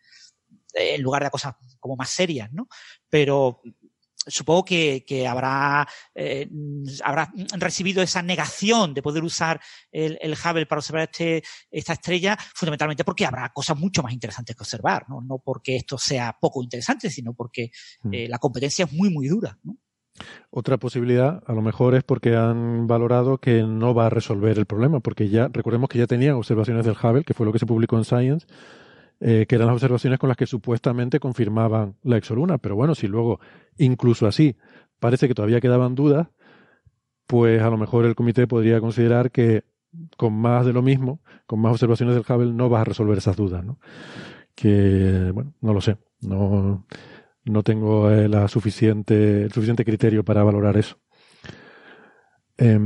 en 0.73 1.03
lugar 1.03 1.23
de 1.23 1.31
cosas 1.31 1.55
como 1.81 1.97
más 1.97 2.09
serias, 2.09 2.51
¿no? 2.51 2.67
Pero 3.11 3.61
supongo 4.27 4.65
que, 4.65 5.05
que 5.07 5.27
habrá, 5.27 5.87
eh, 6.15 6.49
habrá 7.05 7.33
recibido 7.59 8.03
esa 8.03 8.23
negación 8.23 8.95
de 8.95 9.03
poder 9.03 9.25
usar 9.25 9.61
el, 9.91 10.19
el 10.21 10.33
Hubble 10.33 10.67
para 10.67 10.79
observar 10.79 11.03
este, 11.03 11.43
esta 11.71 11.95
estrella, 11.95 12.37
fundamentalmente 12.55 13.05
porque 13.05 13.27
habrá 13.27 13.51
cosas 13.53 13.79
mucho 13.79 14.03
más 14.03 14.13
interesantes 14.13 14.57
que 14.57 14.63
observar, 14.63 15.07
no, 15.09 15.21
no 15.21 15.39
porque 15.39 15.77
esto 15.77 15.99
sea 15.99 16.37
poco 16.41 16.63
interesante, 16.63 17.11
sino 17.11 17.35
porque 17.35 17.71
eh, 18.11 18.29
la 18.29 18.39
competencia 18.39 18.85
es 18.85 18.93
muy, 18.93 19.11
muy 19.11 19.29
dura. 19.29 19.59
¿no? 19.63 19.77
Otra 20.51 20.77
posibilidad, 20.77 21.43
a 21.47 21.53
lo 21.55 21.63
mejor, 21.63 21.95
es 21.95 22.05
porque 22.05 22.37
han 22.37 22.87
valorado 22.87 23.39
que 23.39 23.63
no 23.63 23.95
va 23.95 24.07
a 24.07 24.11
resolver 24.11 24.59
el 24.59 24.67
problema, 24.67 25.01
porque 25.01 25.29
ya, 25.29 25.49
recordemos 25.49 25.89
que 25.89 25.99
ya 25.99 26.07
tenían 26.07 26.35
observaciones 26.35 26.85
del 26.85 26.97
Hubble, 27.03 27.25
que 27.25 27.35
fue 27.35 27.47
lo 27.47 27.53
que 27.53 27.59
se 27.59 27.67
publicó 27.67 27.97
en 27.97 28.05
Science, 28.05 28.47
eh, 29.25 29.47
que 29.49 29.55
eran 29.55 29.69
las 29.69 29.75
observaciones 29.75 30.19
con 30.19 30.29
las 30.29 30.37
que 30.37 30.47
supuestamente 30.47 31.21
confirmaban 31.21 31.95
la 32.03 32.17
exoluna. 32.17 32.59
Pero 32.59 32.75
bueno, 32.75 32.97
si 32.97 33.07
luego, 33.07 33.39
incluso 33.79 34.27
así, 34.27 34.57
parece 34.99 35.29
que 35.29 35.35
todavía 35.35 35.61
quedaban 35.61 35.95
dudas, 35.95 36.29
pues 37.27 37.63
a 37.63 37.71
lo 37.71 37.77
mejor 37.77 38.05
el 38.05 38.17
comité 38.17 38.49
podría 38.49 38.81
considerar 38.81 39.31
que 39.31 39.63
con 40.17 40.33
más 40.35 40.67
de 40.67 40.73
lo 40.73 40.83
mismo, 40.83 41.21
con 41.47 41.61
más 41.61 41.73
observaciones 41.73 42.17
del 42.17 42.25
Hubble, 42.29 42.53
no 42.53 42.69
vas 42.69 42.81
a 42.81 42.85
resolver 42.85 43.17
esas 43.17 43.37
dudas, 43.37 43.65
¿no? 43.65 43.79
Que, 44.57 45.31
bueno, 45.33 45.55
no 45.61 45.73
lo 45.73 45.81
sé. 45.81 45.99
No, 46.23 46.85
no 47.45 47.63
tengo 47.63 48.11
eh, 48.11 48.29
la 48.29 48.49
suficiente, 48.49 49.43
el 49.45 49.53
suficiente 49.53 49.85
criterio 49.85 50.25
para 50.25 50.43
valorar 50.43 50.77
eso. 50.77 50.99
Eh, 52.59 52.79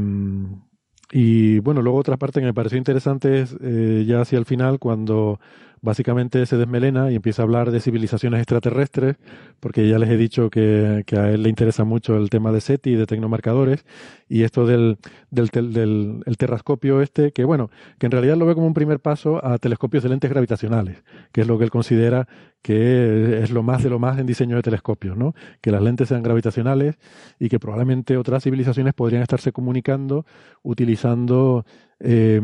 y 1.13 1.61
bueno, 1.61 1.83
luego 1.83 1.99
otra 1.99 2.17
parte 2.17 2.41
que 2.41 2.47
me 2.47 2.55
pareció 2.55 2.79
interesante 2.79 3.41
es 3.41 3.57
eh, 3.61 4.05
ya 4.07 4.21
hacia 4.21 4.39
el 4.39 4.45
final, 4.45 4.79
cuando 4.79 5.39
básicamente 5.83 6.45
se 6.47 6.57
desmelena 6.57 7.11
y 7.11 7.17
empieza 7.17 7.43
a 7.43 7.45
hablar 7.45 7.71
de 7.71 7.81
civilizaciones 7.81 8.41
extraterrestres, 8.41 9.17
porque 9.61 9.89
ya 9.89 9.99
les 9.99 10.11
he 10.11 10.17
dicho 10.17 10.51
que, 10.51 11.05
que, 11.07 11.17
a 11.17 11.31
él 11.31 11.43
le 11.43 11.49
interesa 11.49 11.85
mucho 11.85 12.17
el 12.17 12.31
tema 12.31 12.53
de 12.53 12.61
SETI 12.61 12.95
de 12.95 13.07
tecnomarcadores, 13.07 13.85
y 14.29 14.43
esto 14.43 14.67
del, 14.67 14.99
del, 15.31 15.49
del 15.51 16.23
el 16.27 16.37
terrascopio 16.37 17.01
este, 17.01 17.33
que 17.33 17.45
bueno, 17.45 17.71
que 17.99 18.07
en 18.07 18.13
realidad 18.13 18.37
lo 18.37 18.47
ve 18.47 18.55
como 18.55 18.67
un 18.67 18.75
primer 18.75 19.01
paso 19.01 19.45
a 19.45 19.59
telescopios 19.59 20.03
de 20.03 20.09
lentes 20.09 20.31
gravitacionales, 20.31 21.05
que 21.33 21.43
es 21.43 21.47
lo 21.47 21.59
que 21.59 21.65
él 21.65 21.71
considera 21.71 22.27
que 22.63 23.43
es 23.45 23.53
lo 23.53 23.63
más 23.63 23.85
de 23.85 23.91
lo 23.91 24.01
más 24.01 24.19
en 24.19 24.27
diseño 24.27 24.57
de 24.57 24.63
telescopios, 24.63 25.17
¿no? 25.17 25.35
Que 25.61 25.71
las 25.71 25.81
lentes 25.81 26.09
sean 26.09 26.25
gravitacionales 26.25 26.99
y 27.39 27.49
que 27.49 27.61
probablemente 27.61 28.17
otras 28.17 28.43
civilizaciones 28.43 28.93
podrían 28.93 29.23
estarse 29.23 29.53
comunicando 29.53 30.27
utilizando 30.65 31.65
eh, 32.01 32.41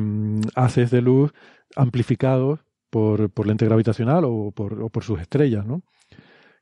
haces 0.55 0.93
de 0.93 1.03
luz 1.03 1.33
amplificados 1.75 2.61
por, 2.93 3.31
por 3.31 3.47
lente 3.47 3.65
gravitacional 3.65 4.27
o 4.27 4.53
por, 4.53 4.83
o 4.83 4.91
por 4.91 5.03
sus 5.03 5.19
estrellas, 5.19 5.65
¿no? 5.65 5.83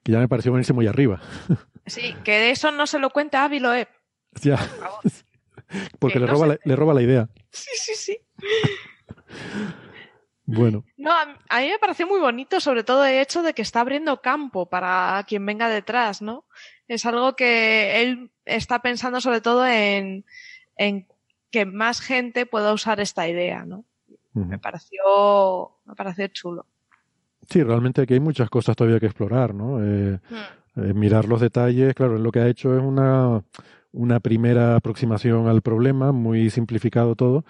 Que 0.05 0.13
ya 0.13 0.21
me 0.21 0.29
pareció 0.29 0.53
venirse 0.53 0.73
muy 0.73 0.87
arriba. 0.87 1.21
Sí, 1.87 2.15
que 2.23 2.33
de 2.33 2.51
eso 2.51 2.71
no 2.71 2.87
se 2.87 3.01
lo 3.01 3.11
cuenta 3.11 3.43
Avi 3.43 3.59
Loeb. 3.59 3.89
Ya. 4.43 4.59
Porque 5.99 6.21
le, 6.21 6.27
no 6.27 6.33
roba 6.33 6.47
la, 6.47 6.59
le 6.63 6.77
roba 6.77 6.95
la 6.95 7.03
idea. 7.03 7.29
Sí, 7.51 7.71
sí, 7.75 7.95
sí. 7.97 8.19
Bueno. 10.45 10.85
No, 10.97 11.11
a, 11.11 11.37
a, 11.49 11.61
mí 11.61 11.69
me 11.69 11.79
pareció 11.81 12.07
muy 12.07 12.21
bonito, 12.21 12.61
sobre 12.61 12.85
todo 12.85 13.05
el 13.05 13.19
hecho 13.19 13.43
de 13.43 13.55
que 13.55 13.63
está 13.63 13.81
abriendo 13.81 14.21
campo 14.21 14.69
para 14.69 15.25
quien 15.27 15.45
venga 15.45 15.69
detrás, 15.69 16.23
¿no? 16.23 16.45
Es 16.87 17.07
algo 17.07 17.35
que 17.35 18.03
él 18.03 18.31
está 18.45 18.83
pensando 18.83 19.21
sobre 19.21 19.41
todo 19.41 19.67
en, 19.67 20.25
en 20.77 21.09
que 21.51 21.65
más 21.65 22.01
gente 22.01 22.47
pueda 22.47 22.73
usar 22.73 23.01
esta 23.01 23.27
idea, 23.27 23.65
¿no? 23.65 23.85
Uh 24.35 24.41
-huh. 24.41 24.47
Me 24.47 24.59
pareció, 24.59 25.01
me 25.85 25.95
pareció 25.95 26.27
chulo. 26.29 26.67
Sí, 27.49 27.63
realmente 27.63 28.03
aquí 28.03 28.15
hay 28.15 28.21
muchas 28.21 28.49
cosas 28.51 28.77
todavía 28.77 29.01
que 29.01 29.07
explorar, 29.07 29.55
¿no? 29.55 29.83
Eh, 29.83 30.15
uh 30.15 30.35
-huh. 30.35 30.91
eh, 30.91 30.95
mirar 30.95 31.27
los 31.27 31.41
detalles, 31.41 31.95
claro, 31.95 32.19
lo 32.19 32.31
que 32.31 32.41
ha 32.41 32.49
hecho 32.49 32.77
es 32.77 32.83
una, 32.83 33.43
una 33.93 34.21
primera 34.21 34.77
aproximación 34.77 35.49
al 35.49 35.63
problema, 35.63 36.13
muy 36.13 36.51
simplificado 36.51 37.17
todo, 37.17 37.45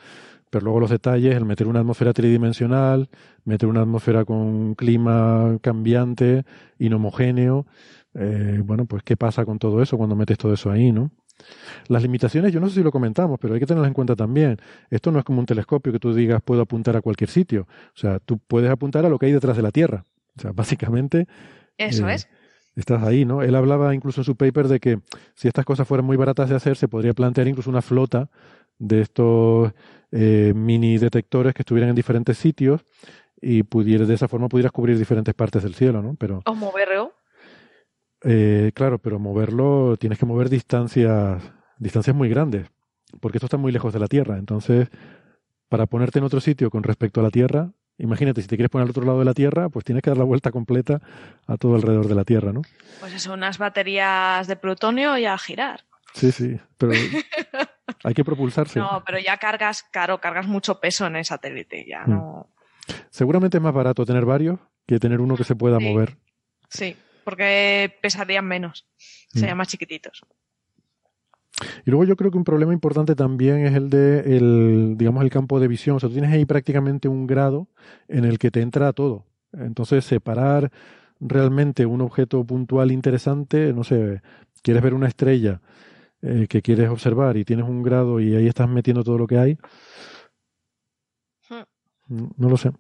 pero 0.51 0.65
luego 0.65 0.81
los 0.81 0.91
detalles, 0.91 1.35
el 1.37 1.45
meter 1.45 1.67
una 1.69 1.81
atmósfera 1.81 2.13
tridimensional, 2.13 3.09
meter 3.45 3.69
una 3.69 3.83
atmósfera 3.83 4.25
con 4.25 4.39
un 4.39 4.75
clima 4.75 5.59
cambiante, 5.61 6.45
inhomogéneo, 6.79 7.67
eh, 8.15 8.61
bueno, 8.65 8.87
pues 8.87 9.03
qué 9.05 9.17
pasa 9.17 9.45
con 9.45 9.59
todo 9.59 9.83
eso 9.83 9.97
cuando 9.97 10.17
metes 10.17 10.39
todo 10.39 10.53
eso 10.53 10.71
ahí, 10.71 10.93
¿no? 10.93 11.11
Las 11.89 12.03
limitaciones, 12.03 12.53
yo 12.53 12.61
no 12.61 12.69
sé 12.69 12.77
si 12.77 12.83
lo 12.83 12.91
comentamos, 12.91 13.39
pero 13.41 13.55
hay 13.55 13.61
que 13.61 13.67
tenerlas 13.67 13.89
en 13.89 13.95
cuenta 13.95 14.17
también. 14.17 14.59
Esto 14.91 15.11
no 15.13 15.19
es 15.19 15.25
como 15.25 15.41
un 15.41 15.47
telescopio 15.47 15.93
que 15.93 15.99
tú 15.99 16.15
digas 16.15 16.43
puedo 16.43 16.63
apuntar 16.63 16.97
a 16.97 17.03
cualquier 17.03 17.31
sitio. 17.31 17.67
O 17.95 17.99
sea, 17.99 18.19
tú 18.19 18.39
puedes 18.39 18.71
apuntar 18.71 19.05
a 19.05 19.09
lo 19.09 19.19
que 19.19 19.27
hay 19.27 19.33
detrás 19.33 19.57
de 19.57 19.63
la 19.63 19.71
Tierra. 19.71 20.05
O 20.37 20.41
sea, 20.41 20.53
básicamente. 20.53 21.27
Eso 21.77 22.09
eh, 22.09 22.15
es. 22.15 22.29
Estás 22.77 23.03
ahí, 23.03 23.25
¿no? 23.25 23.43
Él 23.43 23.55
hablaba 23.55 23.95
incluso 23.95 24.21
en 24.21 24.25
su 24.25 24.37
paper 24.37 24.69
de 24.69 24.81
que 24.81 25.01
si 25.35 25.49
estas 25.49 25.65
cosas 25.65 25.87
fueran 25.87 26.07
muy 26.07 26.17
baratas 26.17 26.49
de 26.49 26.57
hacer, 26.57 26.77
se 26.77 26.89
podría 26.89 27.13
plantear 27.13 27.49
incluso 27.49 27.69
una 27.69 27.83
flota 27.83 28.31
de 28.79 29.03
estos 29.03 29.73
eh, 30.13 30.53
mini 30.55 30.99
detectores 30.99 31.55
que 31.55 31.63
estuvieran 31.63 31.91
en 31.91 31.97
diferentes 31.97 32.39
sitios 32.39 32.85
y 33.41 33.63
pudiera, 33.63 34.07
de 34.07 34.15
esa 34.15 34.29
forma 34.29 34.49
pudieras 34.49 34.73
cubrir 34.73 34.99
diferentes 34.99 35.35
partes 35.35 35.63
del 35.63 35.75
cielo, 35.75 36.03
¿no? 36.03 36.15
Pero, 36.19 36.43
o 36.45 36.55
moverlo. 36.55 37.13
Eh, 38.23 38.73
claro, 38.75 38.99
pero 38.99 39.19
moverlo 39.19 39.97
tienes 39.99 40.19
que 40.19 40.27
mover 40.27 40.49
distancias, 40.49 41.43
distancias 41.79 42.15
muy 42.15 42.29
grandes, 42.29 42.67
porque 43.21 43.39
esto 43.39 43.47
está 43.47 43.57
muy 43.57 43.73
lejos 43.73 43.93
de 43.93 44.01
la 44.01 44.07
Tierra. 44.07 44.37
Entonces, 44.39 44.89
para 45.69 45.87
ponerte 45.87 46.19
en 46.19 46.25
otro 46.25 46.41
sitio 46.41 46.71
con 46.71 46.83
respecto 46.83 47.21
a 47.21 47.23
la 47.23 47.31
Tierra, 47.31 47.71
imagínate, 47.99 48.43
si 48.43 48.49
te 48.49 48.57
quieres 48.57 48.71
poner 48.71 48.85
al 48.85 48.91
otro 48.91 49.05
lado 49.05 49.21
de 49.21 49.25
la 49.25 49.35
Tierra, 49.35 49.69
pues 49.69 49.85
tienes 49.85 50.03
que 50.03 50.11
dar 50.11 50.19
la 50.19 50.25
vuelta 50.25 50.51
completa 50.51 51.01
a 51.47 51.57
todo 51.57 51.77
alrededor 51.77 52.09
de 52.09 52.15
la 52.15 52.25
Tierra, 52.25 52.53
¿no? 52.53 52.63
Pues 53.01 53.15
eso, 53.15 53.33
unas 53.33 53.59
baterías 53.59 54.47
de 54.47 54.57
plutonio 54.57 55.17
y 55.17 55.25
a 55.27 55.39
girar. 55.39 55.85
Sí, 56.13 56.33
sí, 56.33 56.59
pero 56.77 56.93
hay 58.05 58.15
que 58.15 58.25
propulsarse. 58.25 58.81
No, 58.81 59.03
pero 59.07 59.19
ya 59.19 59.37
cargas, 59.39 59.85
claro, 59.85 60.21
cargas 60.21 60.47
mucho 60.47 60.81
peso 60.81 61.07
en 61.07 61.17
el 61.17 61.25
satélite, 61.25 61.87
ya 61.89 62.05
no. 62.05 62.51
Seguramente 63.11 63.59
es 63.59 63.63
más 63.63 63.73
barato 63.73 64.05
tener 64.05 64.25
varios 64.25 64.59
que 64.87 64.99
tener 64.99 65.21
uno 65.21 65.37
que 65.37 65.45
se 65.45 65.55
pueda 65.55 65.79
mover. 65.79 66.17
Sí, 66.69 66.97
porque 67.31 67.97
pesarían 68.03 68.45
menos, 68.45 68.89
serían 69.29 69.57
mm. 69.57 69.59
más 69.59 69.69
chiquititos. 69.69 70.23
Y 71.87 71.91
luego 71.91 72.05
yo 72.05 72.17
creo 72.17 72.33
que 72.33 72.39
un 72.39 72.45
problema 72.45 72.73
importante 72.73 73.15
también 73.15 73.65
es 73.65 73.75
el 73.77 73.89
de 73.89 74.37
el, 74.37 74.95
digamos, 74.97 75.23
el 75.23 75.31
campo 75.31 75.61
de 75.61 75.69
visión. 75.69 75.95
O 75.97 76.01
sea, 76.01 76.09
tú 76.09 76.15
tienes 76.15 76.33
ahí 76.33 76.45
prácticamente 76.45 77.07
un 77.07 77.29
grado 77.29 77.69
en 78.09 78.25
el 78.25 78.41
que 78.41 78.51
te 78.51 78.63
entra 78.63 78.93
todo. 78.93 79.27
Entonces, 79.53 80.05
separar 80.05 80.73
realmente 81.21 81.87
un 81.87 82.01
objeto 82.01 82.43
puntual 82.45 82.91
interesante, 82.91 83.73
no 83.73 83.85
sé, 83.85 84.23
quieres 84.63 84.83
ver 84.83 84.95
una 84.95 85.07
estrella 85.07 85.61
eh, 86.23 86.47
que 86.49 86.63
quieres 86.63 86.89
observar 86.89 87.37
y 87.37 87.45
tienes 87.45 87.67
un 87.67 87.85
grado 87.85 88.19
y 88.19 88.35
ahí 88.35 88.49
estás 88.49 88.69
metiendo 88.69 89.05
todo 89.05 89.19
lo 89.19 89.29
que 89.29 89.39
hay. 89.39 89.59
Hmm. 91.49 92.27
No 92.39 92.49
lo 92.49 92.57
sé. 92.57 92.73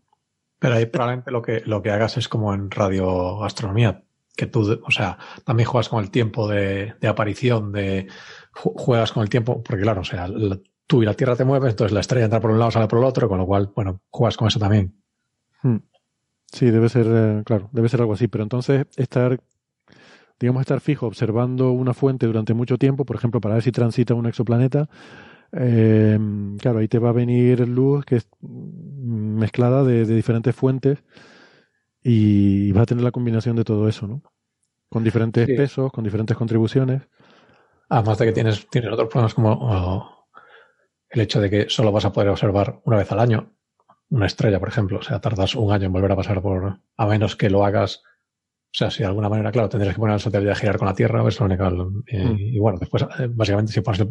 Pero 0.58 0.74
ahí 0.74 0.86
probablemente 0.86 1.30
lo 1.30 1.40
que, 1.40 1.62
lo 1.64 1.82
que 1.82 1.90
hagas 1.90 2.18
es 2.18 2.28
como 2.28 2.52
en 2.52 2.70
radioastronomía, 2.70 4.04
que 4.36 4.46
tú, 4.46 4.80
o 4.82 4.90
sea, 4.90 5.18
también 5.44 5.68
juegas 5.68 5.88
con 5.88 6.02
el 6.02 6.10
tiempo 6.10 6.48
de, 6.48 6.94
de 7.00 7.08
aparición, 7.08 7.72
de 7.72 8.06
juegas 8.52 9.12
con 9.12 9.22
el 9.22 9.28
tiempo, 9.28 9.62
porque 9.62 9.82
claro, 9.82 10.00
o 10.00 10.04
sea, 10.04 10.28
tú 10.86 11.02
y 11.02 11.06
la 11.06 11.14
Tierra 11.14 11.36
te 11.36 11.44
mueves, 11.44 11.70
entonces 11.70 11.92
la 11.92 12.00
estrella 12.00 12.24
entra 12.24 12.40
por 12.40 12.50
un 12.50 12.58
lado, 12.58 12.70
sale 12.70 12.88
por 12.88 12.98
el 12.98 13.04
otro, 13.04 13.28
con 13.28 13.38
lo 13.38 13.46
cual, 13.46 13.70
bueno, 13.74 14.00
juegas 14.10 14.36
con 14.36 14.48
eso 14.48 14.58
también. 14.58 14.94
Hmm. 15.62 15.78
Sí, 16.50 16.70
debe 16.70 16.88
ser, 16.88 17.06
eh, 17.08 17.42
claro, 17.44 17.68
debe 17.72 17.88
ser 17.88 18.00
algo 18.00 18.14
así, 18.14 18.26
pero 18.26 18.42
entonces 18.42 18.86
estar, 18.96 19.40
digamos, 20.38 20.62
estar 20.62 20.80
fijo 20.80 21.06
observando 21.06 21.70
una 21.70 21.94
fuente 21.94 22.26
durante 22.26 22.54
mucho 22.54 22.76
tiempo, 22.76 23.04
por 23.04 23.16
ejemplo, 23.16 23.40
para 23.40 23.54
ver 23.54 23.62
si 23.62 23.72
transita 23.72 24.14
un 24.14 24.26
exoplaneta, 24.26 24.88
eh, 25.52 26.18
claro, 26.58 26.78
ahí 26.78 26.88
te 26.88 26.98
va 26.98 27.10
a 27.10 27.12
venir 27.12 27.68
luz 27.68 28.04
que 28.04 28.16
es 28.16 28.28
mezclada 28.40 29.84
de, 29.84 30.04
diferentes 30.04 30.54
fuentes 30.54 31.02
y 32.02 32.72
vas 32.72 32.82
a 32.82 32.86
tener 32.86 33.04
la 33.04 33.10
combinación 33.10 33.56
de 33.56 33.64
todo 33.64 33.88
eso, 33.88 34.06
¿no? 34.06 34.22
Con 34.88 35.04
diferentes 35.04 35.46
pesos, 35.46 35.92
con 35.92 36.04
diferentes 36.04 36.36
contribuciones. 36.36 37.02
Además 37.88 38.18
de 38.18 38.26
que 38.26 38.32
tienes, 38.32 38.68
tienes 38.68 38.92
otros 38.92 39.08
problemas 39.08 39.34
como 39.34 40.26
el 41.08 41.20
hecho 41.20 41.40
de 41.40 41.50
que 41.50 41.68
solo 41.68 41.92
vas 41.92 42.04
a 42.04 42.12
poder 42.12 42.30
observar 42.30 42.80
una 42.84 42.96
vez 42.96 43.10
al 43.12 43.20
año 43.20 43.52
una 44.10 44.26
estrella, 44.26 44.58
por 44.58 44.68
ejemplo. 44.68 44.98
O 44.98 45.02
sea, 45.02 45.20
tardas 45.20 45.54
un 45.54 45.72
año 45.72 45.86
en 45.86 45.92
volver 45.92 46.12
a 46.12 46.16
pasar 46.16 46.42
por, 46.42 46.80
a 46.96 47.06
menos 47.06 47.36
que 47.36 47.50
lo 47.50 47.64
hagas. 47.64 48.02
O 48.72 48.72
sea, 48.72 48.90
si 48.90 49.00
de 49.00 49.06
alguna 49.06 49.28
manera, 49.28 49.50
claro, 49.50 49.68
tendrías 49.68 49.94
que 49.94 50.00
poner 50.00 50.14
el 50.14 50.20
satélite 50.20 50.52
a 50.52 50.56
girar 50.56 50.78
con 50.78 50.86
la 50.86 50.94
Tierra, 50.94 51.26
es 51.26 51.40
lo 51.40 51.46
único. 51.46 51.70
Mm. 51.70 52.04
Y, 52.38 52.58
bueno, 52.58 52.78
después, 52.78 53.04
eh, 53.18 53.28
básicamente, 53.28 53.72
si, 53.72 53.80
pones, 53.80 54.06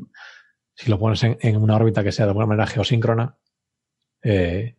si 0.75 0.89
lo 0.89 0.99
pones 0.99 1.23
en, 1.23 1.57
una 1.57 1.75
órbita 1.75 2.03
que 2.03 2.11
sea 2.11 2.25
de 2.25 2.31
alguna 2.31 2.47
manera 2.47 2.67
geosíncrona, 2.67 3.37
eh, 4.23 4.77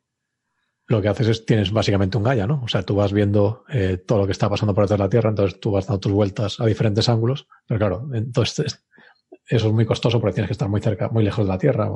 lo 0.90 1.00
que 1.00 1.08
haces 1.08 1.28
es, 1.28 1.46
tienes 1.46 1.70
básicamente 1.70 2.18
un 2.18 2.24
Gaia, 2.24 2.48
¿no? 2.48 2.62
O 2.64 2.68
sea, 2.68 2.82
tú 2.82 2.96
vas 2.96 3.12
viendo 3.12 3.64
eh, 3.68 4.02
todo 4.04 4.18
lo 4.18 4.26
que 4.26 4.32
está 4.32 4.50
pasando 4.50 4.74
por 4.74 4.84
detrás 4.84 4.98
de 4.98 5.04
la 5.04 5.08
Tierra, 5.08 5.30
entonces 5.30 5.60
tú 5.60 5.70
vas 5.70 5.86
dando 5.86 6.00
tus 6.00 6.10
vueltas 6.10 6.58
a 6.58 6.66
diferentes 6.66 7.08
ángulos, 7.08 7.46
pero 7.64 7.78
claro, 7.78 8.08
entonces 8.12 8.84
eso 9.46 9.68
es 9.68 9.72
muy 9.72 9.86
costoso 9.86 10.20
porque 10.20 10.34
tienes 10.34 10.48
que 10.48 10.54
estar 10.54 10.68
muy 10.68 10.80
cerca, 10.80 11.08
muy 11.08 11.22
lejos 11.22 11.46
de 11.46 11.52
la 11.52 11.58
Tierra. 11.58 11.88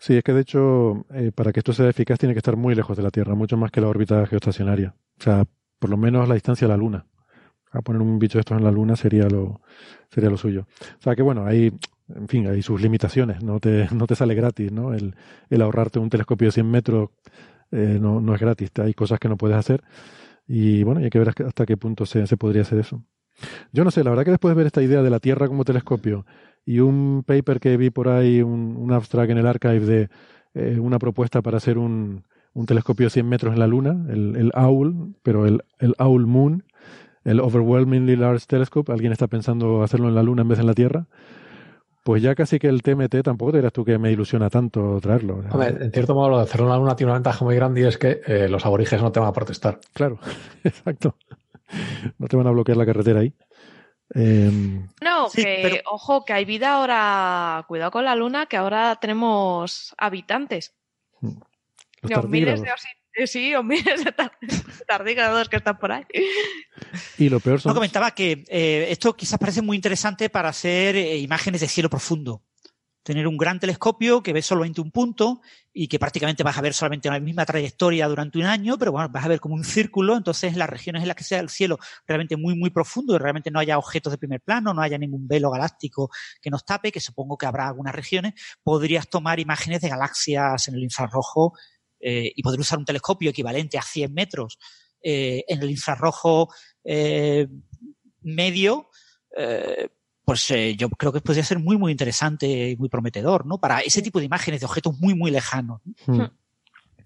Sí, 0.00 0.16
es 0.16 0.24
que 0.24 0.32
de 0.32 0.40
hecho, 0.40 1.06
eh, 1.14 1.30
para 1.32 1.52
que 1.52 1.60
esto 1.60 1.72
sea 1.72 1.88
eficaz, 1.88 2.18
tiene 2.18 2.34
que 2.34 2.38
estar 2.38 2.56
muy 2.56 2.74
lejos 2.74 2.96
de 2.96 3.04
la 3.04 3.10
Tierra, 3.10 3.36
mucho 3.36 3.56
más 3.56 3.70
que 3.70 3.80
la 3.80 3.86
órbita 3.86 4.26
geoestacionaria. 4.26 4.96
O 5.20 5.22
sea, 5.22 5.44
por 5.78 5.90
lo 5.90 5.96
menos 5.96 6.28
la 6.28 6.34
distancia 6.34 6.66
de 6.66 6.72
la 6.72 6.76
Luna. 6.76 7.06
A 7.70 7.82
poner 7.82 8.02
un 8.02 8.18
bicho 8.18 8.38
de 8.38 8.40
estos 8.40 8.58
en 8.58 8.64
la 8.64 8.72
Luna 8.72 8.96
sería 8.96 9.28
lo, 9.28 9.60
sería 10.10 10.28
lo 10.28 10.36
suyo. 10.36 10.66
O 10.98 11.02
sea 11.02 11.14
que 11.14 11.22
bueno, 11.22 11.46
hay, 11.46 11.72
en 12.12 12.26
fin, 12.26 12.48
hay 12.48 12.62
sus 12.62 12.80
limitaciones. 12.80 13.44
No 13.44 13.60
te, 13.60 13.86
no 13.94 14.08
te 14.08 14.16
sale 14.16 14.34
gratis, 14.34 14.72
¿no? 14.72 14.92
El, 14.92 15.14
el 15.50 15.62
ahorrarte 15.62 16.00
un 16.00 16.10
telescopio 16.10 16.48
de 16.48 16.52
100 16.52 16.68
metros 16.68 17.10
eh, 17.70 17.98
no, 18.00 18.20
no 18.20 18.34
es 18.34 18.40
gratis. 18.40 18.70
Hay 18.78 18.94
cosas 18.94 19.18
que 19.18 19.28
no 19.28 19.36
puedes 19.36 19.56
hacer. 19.56 19.82
Y 20.46 20.82
bueno, 20.82 21.00
hay 21.00 21.10
que 21.10 21.18
ver 21.18 21.32
hasta 21.46 21.66
qué 21.66 21.76
punto 21.76 22.06
se, 22.06 22.26
se 22.26 22.36
podría 22.36 22.62
hacer 22.62 22.78
eso. 22.78 23.02
Yo 23.72 23.84
no 23.84 23.90
sé, 23.90 24.04
la 24.04 24.10
verdad 24.10 24.24
que 24.24 24.30
después 24.30 24.50
de 24.50 24.56
ver 24.56 24.66
esta 24.66 24.82
idea 24.82 25.02
de 25.02 25.10
la 25.10 25.20
Tierra 25.20 25.48
como 25.48 25.64
telescopio 25.64 26.24
y 26.64 26.80
un 26.80 27.24
paper 27.26 27.60
que 27.60 27.76
vi 27.76 27.90
por 27.90 28.08
ahí, 28.08 28.42
un, 28.42 28.76
un 28.76 28.92
abstract 28.92 29.30
en 29.30 29.38
el 29.38 29.46
archive 29.46 29.80
de 29.80 30.08
eh, 30.54 30.78
una 30.78 30.98
propuesta 30.98 31.42
para 31.42 31.56
hacer 31.56 31.78
un, 31.78 32.24
un, 32.52 32.66
telescopio 32.66 33.06
de 33.06 33.10
100 33.10 33.28
metros 33.28 33.52
en 33.52 33.58
la 33.58 33.66
Luna, 33.66 34.06
el, 34.08 34.36
el 34.36 34.52
OWL, 34.54 35.14
pero 35.22 35.46
el, 35.46 35.62
el 35.78 35.94
Moon, 35.98 36.64
el 37.24 37.40
Overwhelmingly 37.40 38.16
Large 38.16 38.46
Telescope, 38.46 38.92
alguien 38.92 39.12
está 39.12 39.26
pensando 39.26 39.82
hacerlo 39.82 40.08
en 40.08 40.14
la 40.14 40.22
Luna 40.22 40.42
en 40.42 40.48
vez 40.48 40.58
de 40.58 40.62
en 40.62 40.66
la 40.68 40.74
Tierra, 40.74 41.06
pues 42.04 42.22
ya 42.22 42.34
casi 42.34 42.58
que 42.58 42.68
el 42.68 42.82
TMT 42.82 43.22
tampoco 43.24 43.52
te 43.52 43.58
dirás 43.58 43.72
tú 43.72 43.82
que 43.82 43.98
me 43.98 44.12
ilusiona 44.12 44.50
tanto 44.50 45.00
traerlo. 45.00 45.42
en 45.42 45.90
cierto 45.90 46.14
modo 46.14 46.28
lo 46.28 46.36
de 46.36 46.42
hacerlo 46.44 46.66
en 46.66 46.72
la 46.72 46.76
Luna 46.76 46.96
tiene 46.96 47.10
una 47.10 47.18
ventaja 47.18 47.44
muy 47.44 47.56
grande 47.56 47.80
y 47.80 47.84
es 47.84 47.96
que 47.96 48.20
eh, 48.26 48.46
los 48.48 48.64
aborígenes 48.66 49.02
no 49.02 49.10
te 49.10 49.20
van 49.20 49.30
a 49.30 49.32
protestar. 49.32 49.80
Claro, 49.94 50.18
exacto. 50.64 51.16
No 52.18 52.28
te 52.28 52.36
van 52.36 52.46
a 52.46 52.50
bloquear 52.50 52.76
la 52.76 52.84
carretera 52.84 53.20
ahí. 53.20 53.32
Em, 54.10 54.86
no, 55.02 55.28
que 55.34 55.82
ojo, 55.86 56.26
que 56.26 56.34
hay 56.34 56.44
vida 56.44 56.74
ahora. 56.74 57.64
Cuidado 57.66 57.90
con 57.90 58.04
la 58.04 58.14
luna, 58.14 58.46
que 58.46 58.58
ahora 58.58 58.96
tenemos 59.00 59.94
habitantes. 59.96 60.74
Los 62.02 62.28
miles 62.28 62.60
de 62.60 62.68
eh, 62.68 62.72
sí, 63.26 63.54
o 63.54 63.62
miles 63.62 64.04
de 64.04 64.14
tardígrados 64.86 65.48
que 65.48 65.56
están 65.56 65.78
por 65.78 65.92
ahí. 65.92 66.04
Y 67.18 67.28
lo 67.28 67.40
peor 67.40 67.60
son... 67.60 67.70
No, 67.70 67.74
comentaba 67.74 68.10
que 68.12 68.44
eh, 68.48 68.86
esto 68.90 69.14
quizás 69.14 69.38
parece 69.38 69.62
muy 69.62 69.76
interesante 69.76 70.28
para 70.30 70.48
hacer 70.48 70.96
eh, 70.96 71.18
imágenes 71.18 71.60
de 71.60 71.68
cielo 71.68 71.88
profundo 71.90 72.42
tener 73.04 73.28
un 73.28 73.36
gran 73.36 73.60
telescopio 73.60 74.22
que 74.22 74.32
ve 74.32 74.40
solamente 74.40 74.80
un 74.80 74.90
punto 74.90 75.42
y 75.74 75.88
que 75.88 75.98
prácticamente 75.98 76.42
vas 76.42 76.56
a 76.56 76.62
ver 76.62 76.72
solamente 76.72 77.10
la 77.10 77.20
misma 77.20 77.44
trayectoria 77.44 78.08
durante 78.08 78.38
un 78.38 78.46
año, 78.46 78.78
pero 78.78 78.92
bueno, 78.92 79.10
vas 79.10 79.24
a 79.26 79.28
ver 79.28 79.40
como 79.40 79.54
un 79.54 79.64
círculo, 79.64 80.16
entonces 80.16 80.54
en 80.54 80.58
las 80.58 80.70
regiones 80.70 81.02
en 81.02 81.08
las 81.08 81.16
que 81.16 81.24
sea 81.24 81.40
el 81.40 81.50
cielo 81.50 81.78
realmente 82.06 82.38
muy, 82.38 82.56
muy 82.56 82.70
profundo 82.70 83.14
y 83.14 83.18
realmente 83.18 83.50
no 83.50 83.60
haya 83.60 83.76
objetos 83.76 84.10
de 84.10 84.18
primer 84.18 84.40
plano, 84.40 84.72
no 84.72 84.80
haya 84.80 84.96
ningún 84.96 85.28
velo 85.28 85.50
galáctico 85.50 86.10
que 86.40 86.48
nos 86.48 86.64
tape, 86.64 86.90
que 86.90 87.00
supongo 87.00 87.36
que 87.36 87.44
habrá 87.44 87.68
algunas 87.68 87.94
regiones, 87.94 88.32
podrías 88.62 89.06
tomar 89.08 89.38
imágenes 89.38 89.82
de 89.82 89.90
galaxias 89.90 90.68
en 90.68 90.74
el 90.74 90.82
infrarrojo 90.82 91.52
eh, 92.04 92.30
y 92.34 92.42
poder 92.42 92.60
usar 92.60 92.78
un 92.78 92.84
telescopio 92.84 93.30
equivalente 93.30 93.78
a 93.78 93.82
100 93.82 94.12
metros 94.12 94.58
eh, 95.02 95.44
en 95.48 95.62
el 95.62 95.70
infrarrojo 95.70 96.52
eh, 96.84 97.48
medio 98.20 98.90
pues 100.24 100.50
eh, 100.50 100.74
yo 100.76 100.88
creo 100.90 101.12
que 101.12 101.20
podría 101.20 101.44
ser 101.44 101.58
muy, 101.58 101.76
muy 101.76 101.92
interesante 101.92 102.70
y 102.70 102.76
muy 102.76 102.88
prometedor, 102.88 103.44
¿no? 103.44 103.58
Para 103.58 103.80
ese 103.80 104.00
tipo 104.00 104.18
de 104.18 104.24
imágenes 104.24 104.60
de 104.60 104.66
objetos 104.66 104.98
muy, 104.98 105.14
muy 105.14 105.30
lejanos. 105.30 105.82
Hmm. 106.06 106.24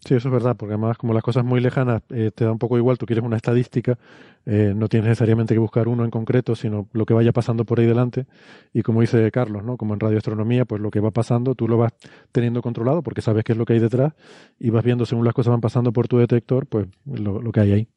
Sí, 0.09 0.15
eso 0.15 0.29
es 0.29 0.33
verdad, 0.33 0.57
porque 0.57 0.73
además 0.73 0.97
como 0.97 1.13
las 1.13 1.23
cosas 1.23 1.45
muy 1.45 1.61
lejanas 1.61 2.01
eh, 2.09 2.31
te 2.35 2.47
da 2.47 2.53
un 2.53 2.59
poco 2.59 2.79
igual, 2.79 2.97
tú 2.97 3.05
quieres 3.05 3.23
una 3.23 3.37
estadística, 3.37 3.99
eh, 4.47 4.73
no 4.75 4.89
tienes 4.89 5.07
necesariamente 5.07 5.53
que 5.53 5.59
buscar 5.59 5.87
uno 5.87 6.03
en 6.03 6.11
concreto, 6.11 6.57
sino 6.57 6.89
lo 6.95 7.05
que 7.05 7.13
vaya 7.13 7.31
pasando 7.31 7.67
por 7.67 7.79
ahí 7.79 7.85
delante. 7.85 8.25
Y 8.73 8.81
como 8.81 9.03
dice 9.03 9.31
Carlos, 9.31 9.65
¿no? 9.65 9.77
Como 9.77 9.93
en 9.93 10.01
radioastronomía, 10.01 10.65
pues 10.65 10.81
lo 10.81 10.91
que 10.91 11.01
va 11.01 11.11
pasando 11.11 11.55
tú 11.55 11.69
lo 11.69 11.77
vas 11.77 11.93
teniendo 12.33 12.63
controlado 12.63 13.03
porque 13.03 13.21
sabes 13.21 13.45
qué 13.45 13.53
es 13.53 13.59
lo 13.59 13.67
que 13.67 13.75
hay 13.75 13.81
detrás 13.81 14.15
y 14.59 14.71
vas 14.71 14.83
viendo 14.83 15.05
según 15.05 15.27
las 15.27 15.35
cosas 15.35 15.51
van 15.51 15.61
pasando 15.61 15.93
por 15.93 16.09
tu 16.09 16.17
detector, 16.17 16.65
pues 16.65 16.87
lo, 17.05 17.53
que 17.53 17.61
hay 17.61 17.73
ahí. 17.73 17.89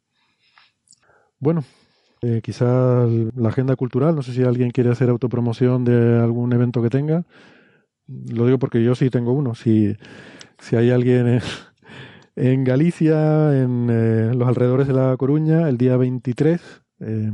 Bueno, 1.39 1.63
eh, 2.23 2.41
quizás 2.43 3.09
la 3.37 3.47
agenda 3.47 3.77
cultural, 3.77 4.17
no 4.17 4.21
sé 4.21 4.33
si 4.33 4.43
alguien 4.43 4.71
quiere 4.71 4.89
hacer 4.89 5.09
autopromoción 5.09 5.85
de 5.85 6.19
algún 6.19 6.51
evento 6.51 6.81
que 6.81 6.89
tenga. 6.89 7.23
Lo 8.05 8.47
digo 8.47 8.59
porque 8.59 8.83
yo 8.83 8.95
sí 8.95 9.09
tengo 9.09 9.31
uno. 9.31 9.55
Si, 9.55 9.95
si 10.59 10.75
hay 10.75 10.91
alguien 10.91 11.39
en, 12.41 12.63
Galicia, 12.63 13.61
en 13.61 13.87
eh, 13.89 14.31
los 14.33 14.47
alrededores 14.47 14.87
de 14.87 14.93
La 14.93 15.15
Coruña, 15.15 15.69
el 15.69 15.77
día 15.77 15.95
23, 15.95 16.59
eh, 17.01 17.31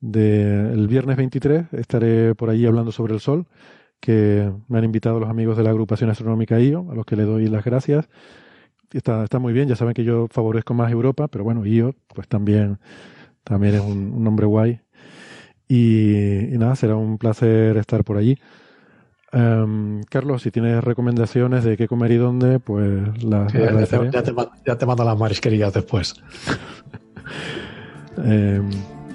de, 0.00 0.72
el 0.72 0.88
viernes 0.88 1.16
23, 1.16 1.72
estaré 1.72 2.34
por 2.34 2.50
allí 2.50 2.66
hablando 2.66 2.90
sobre 2.90 3.14
el 3.14 3.20
sol, 3.20 3.46
que 4.00 4.52
me 4.68 4.78
han 4.78 4.84
invitado 4.84 5.20
los 5.20 5.30
amigos 5.30 5.56
de 5.56 5.62
la 5.62 5.70
agrupación 5.70 6.10
astronómica 6.10 6.58
IO, 6.60 6.90
a 6.90 6.94
los 6.94 7.06
que 7.06 7.16
le 7.16 7.22
doy 7.22 7.46
las 7.46 7.64
gracias. 7.64 8.08
Está, 8.92 9.24
está 9.24 9.38
muy 9.38 9.52
bien, 9.52 9.68
ya 9.68 9.76
saben 9.76 9.94
que 9.94 10.04
yo 10.04 10.26
favorezco 10.28 10.74
más 10.74 10.90
Europa, 10.90 11.28
pero 11.28 11.44
bueno, 11.44 11.64
IO, 11.64 11.94
pues 12.14 12.26
también 12.26 12.78
también 13.44 13.74
es 13.74 13.82
un, 13.82 14.24
nombre 14.24 14.46
guay. 14.46 14.80
Y, 15.68 16.48
nada, 16.58 16.74
será 16.76 16.96
un 16.96 17.18
placer 17.18 17.76
estar 17.76 18.04
por 18.04 18.16
allí. 18.16 18.38
Em, 19.34 20.02
Carlos, 20.04 20.42
si 20.42 20.52
tienes 20.52 20.82
recomendaciones 20.84 21.64
de 21.64 21.76
qué 21.76 21.88
comer 21.88 22.12
y 22.12 22.16
dónde, 22.16 22.60
pues 22.60 23.22
las 23.24 23.52
ya, 23.52 24.76
te, 24.78 24.86
mando 24.86 25.04
las 25.04 25.18
marisquerías 25.18 25.72
después. 25.72 26.14
Em, 28.16 28.70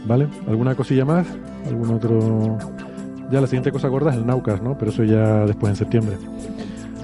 vale, 0.05 0.27
¿alguna 0.45 0.75
cosilla 0.75 1.05
más? 1.05 1.25
¿Algún 1.65 1.89
otro...? 1.91 2.57
Ya 3.31 3.39
la 3.39 3.47
siguiente 3.47 3.71
cosa 3.71 3.87
gorda 3.87 4.11
es 4.11 4.17
el 4.17 4.25
Naucas, 4.25 4.61
¿no? 4.61 4.77
Pero 4.77 4.91
eso 4.91 5.05
ya 5.05 5.45
después 5.45 5.69
en 5.69 5.75
septiembre. 5.77 6.17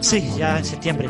Sí, 0.02 0.22
ya 0.38 0.58
en 0.58 0.66
septiembre. 0.66 1.08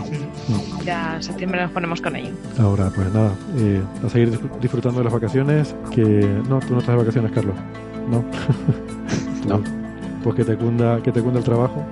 Ya 0.86 1.16
en 1.16 1.24
septiembre 1.24 1.64
nos 1.64 1.72
ponemos 1.72 2.02
con 2.02 2.16
ello. 2.16 2.30
Ahora, 2.60 2.92
pues 2.94 3.12
nada, 3.12 3.34
eh, 3.58 3.82
a 4.06 4.10
seguir 4.10 4.40
disfrutando 4.62 5.00
de 5.00 5.06
las 5.06 5.14
vacaciones. 5.14 5.76
Que 5.90 6.04
no, 6.48 6.60
tú 6.60 6.74
no 6.74 6.80
estás 6.80 6.96
de 6.96 6.98
vacaciones, 6.98 7.32
Carlos. 7.32 7.56
No. 8.10 8.24
no. 9.48 9.85
Pues 10.26 10.38
que 10.38 10.44
te 10.44 10.58
cunda, 10.58 11.04
que 11.04 11.12
te 11.12 11.22
cunda 11.22 11.38
el 11.38 11.46
trabajo. 11.46 11.84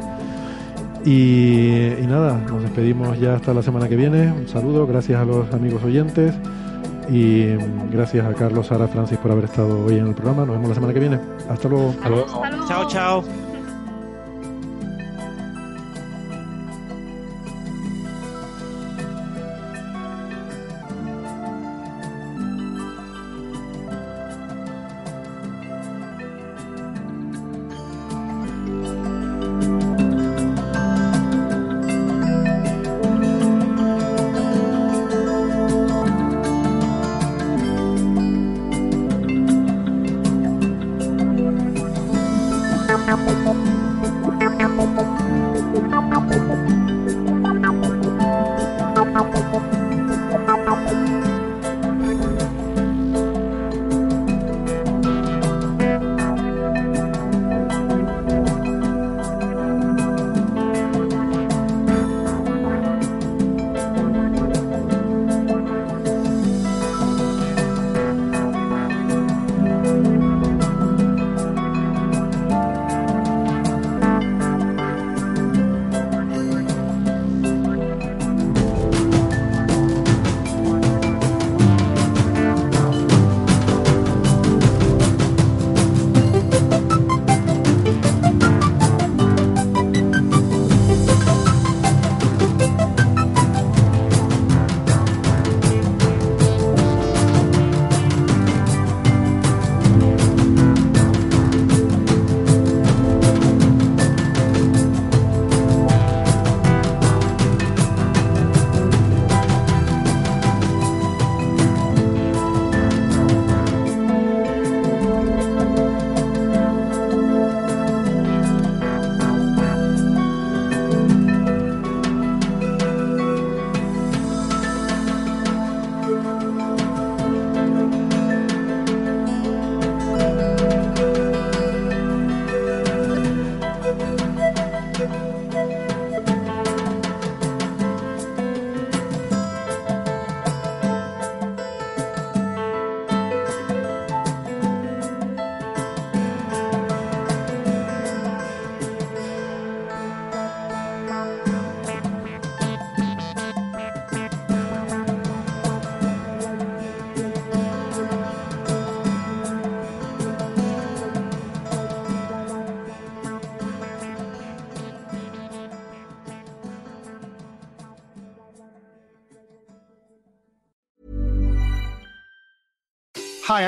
Y, 1.05 1.93
y 2.01 2.07
nada, 2.07 2.41
nos 2.49 2.63
despedimos 2.63 3.19
ya 3.19 3.35
hasta 3.35 3.53
la 3.53 3.61
semana 3.61 3.87
que 3.87 3.95
viene. 3.95 4.31
Un 4.31 4.47
saludo, 4.47 4.87
gracias 4.87 5.21
a 5.21 5.23
los 5.23 5.53
amigos 5.53 5.83
oyentes 5.83 6.33
y 7.11 7.53
gracias 7.91 8.25
a 8.25 8.33
Carlos, 8.33 8.65
Sara, 8.65 8.87
Francis 8.87 9.19
por 9.19 9.31
haber 9.31 9.45
estado 9.45 9.85
hoy 9.85 9.99
en 9.99 10.07
el 10.07 10.15
programa. 10.15 10.47
Nos 10.47 10.55
vemos 10.55 10.69
la 10.69 10.73
semana 10.73 10.93
que 10.93 10.99
viene. 10.99 11.19
Hasta 11.47 11.69
luego. 11.69 11.89
Hasta 11.91 12.09
luego. 12.09 12.25
Hasta 12.25 12.49
luego. 12.49 12.67
Chao, 12.67 12.87
chao. 12.87 13.42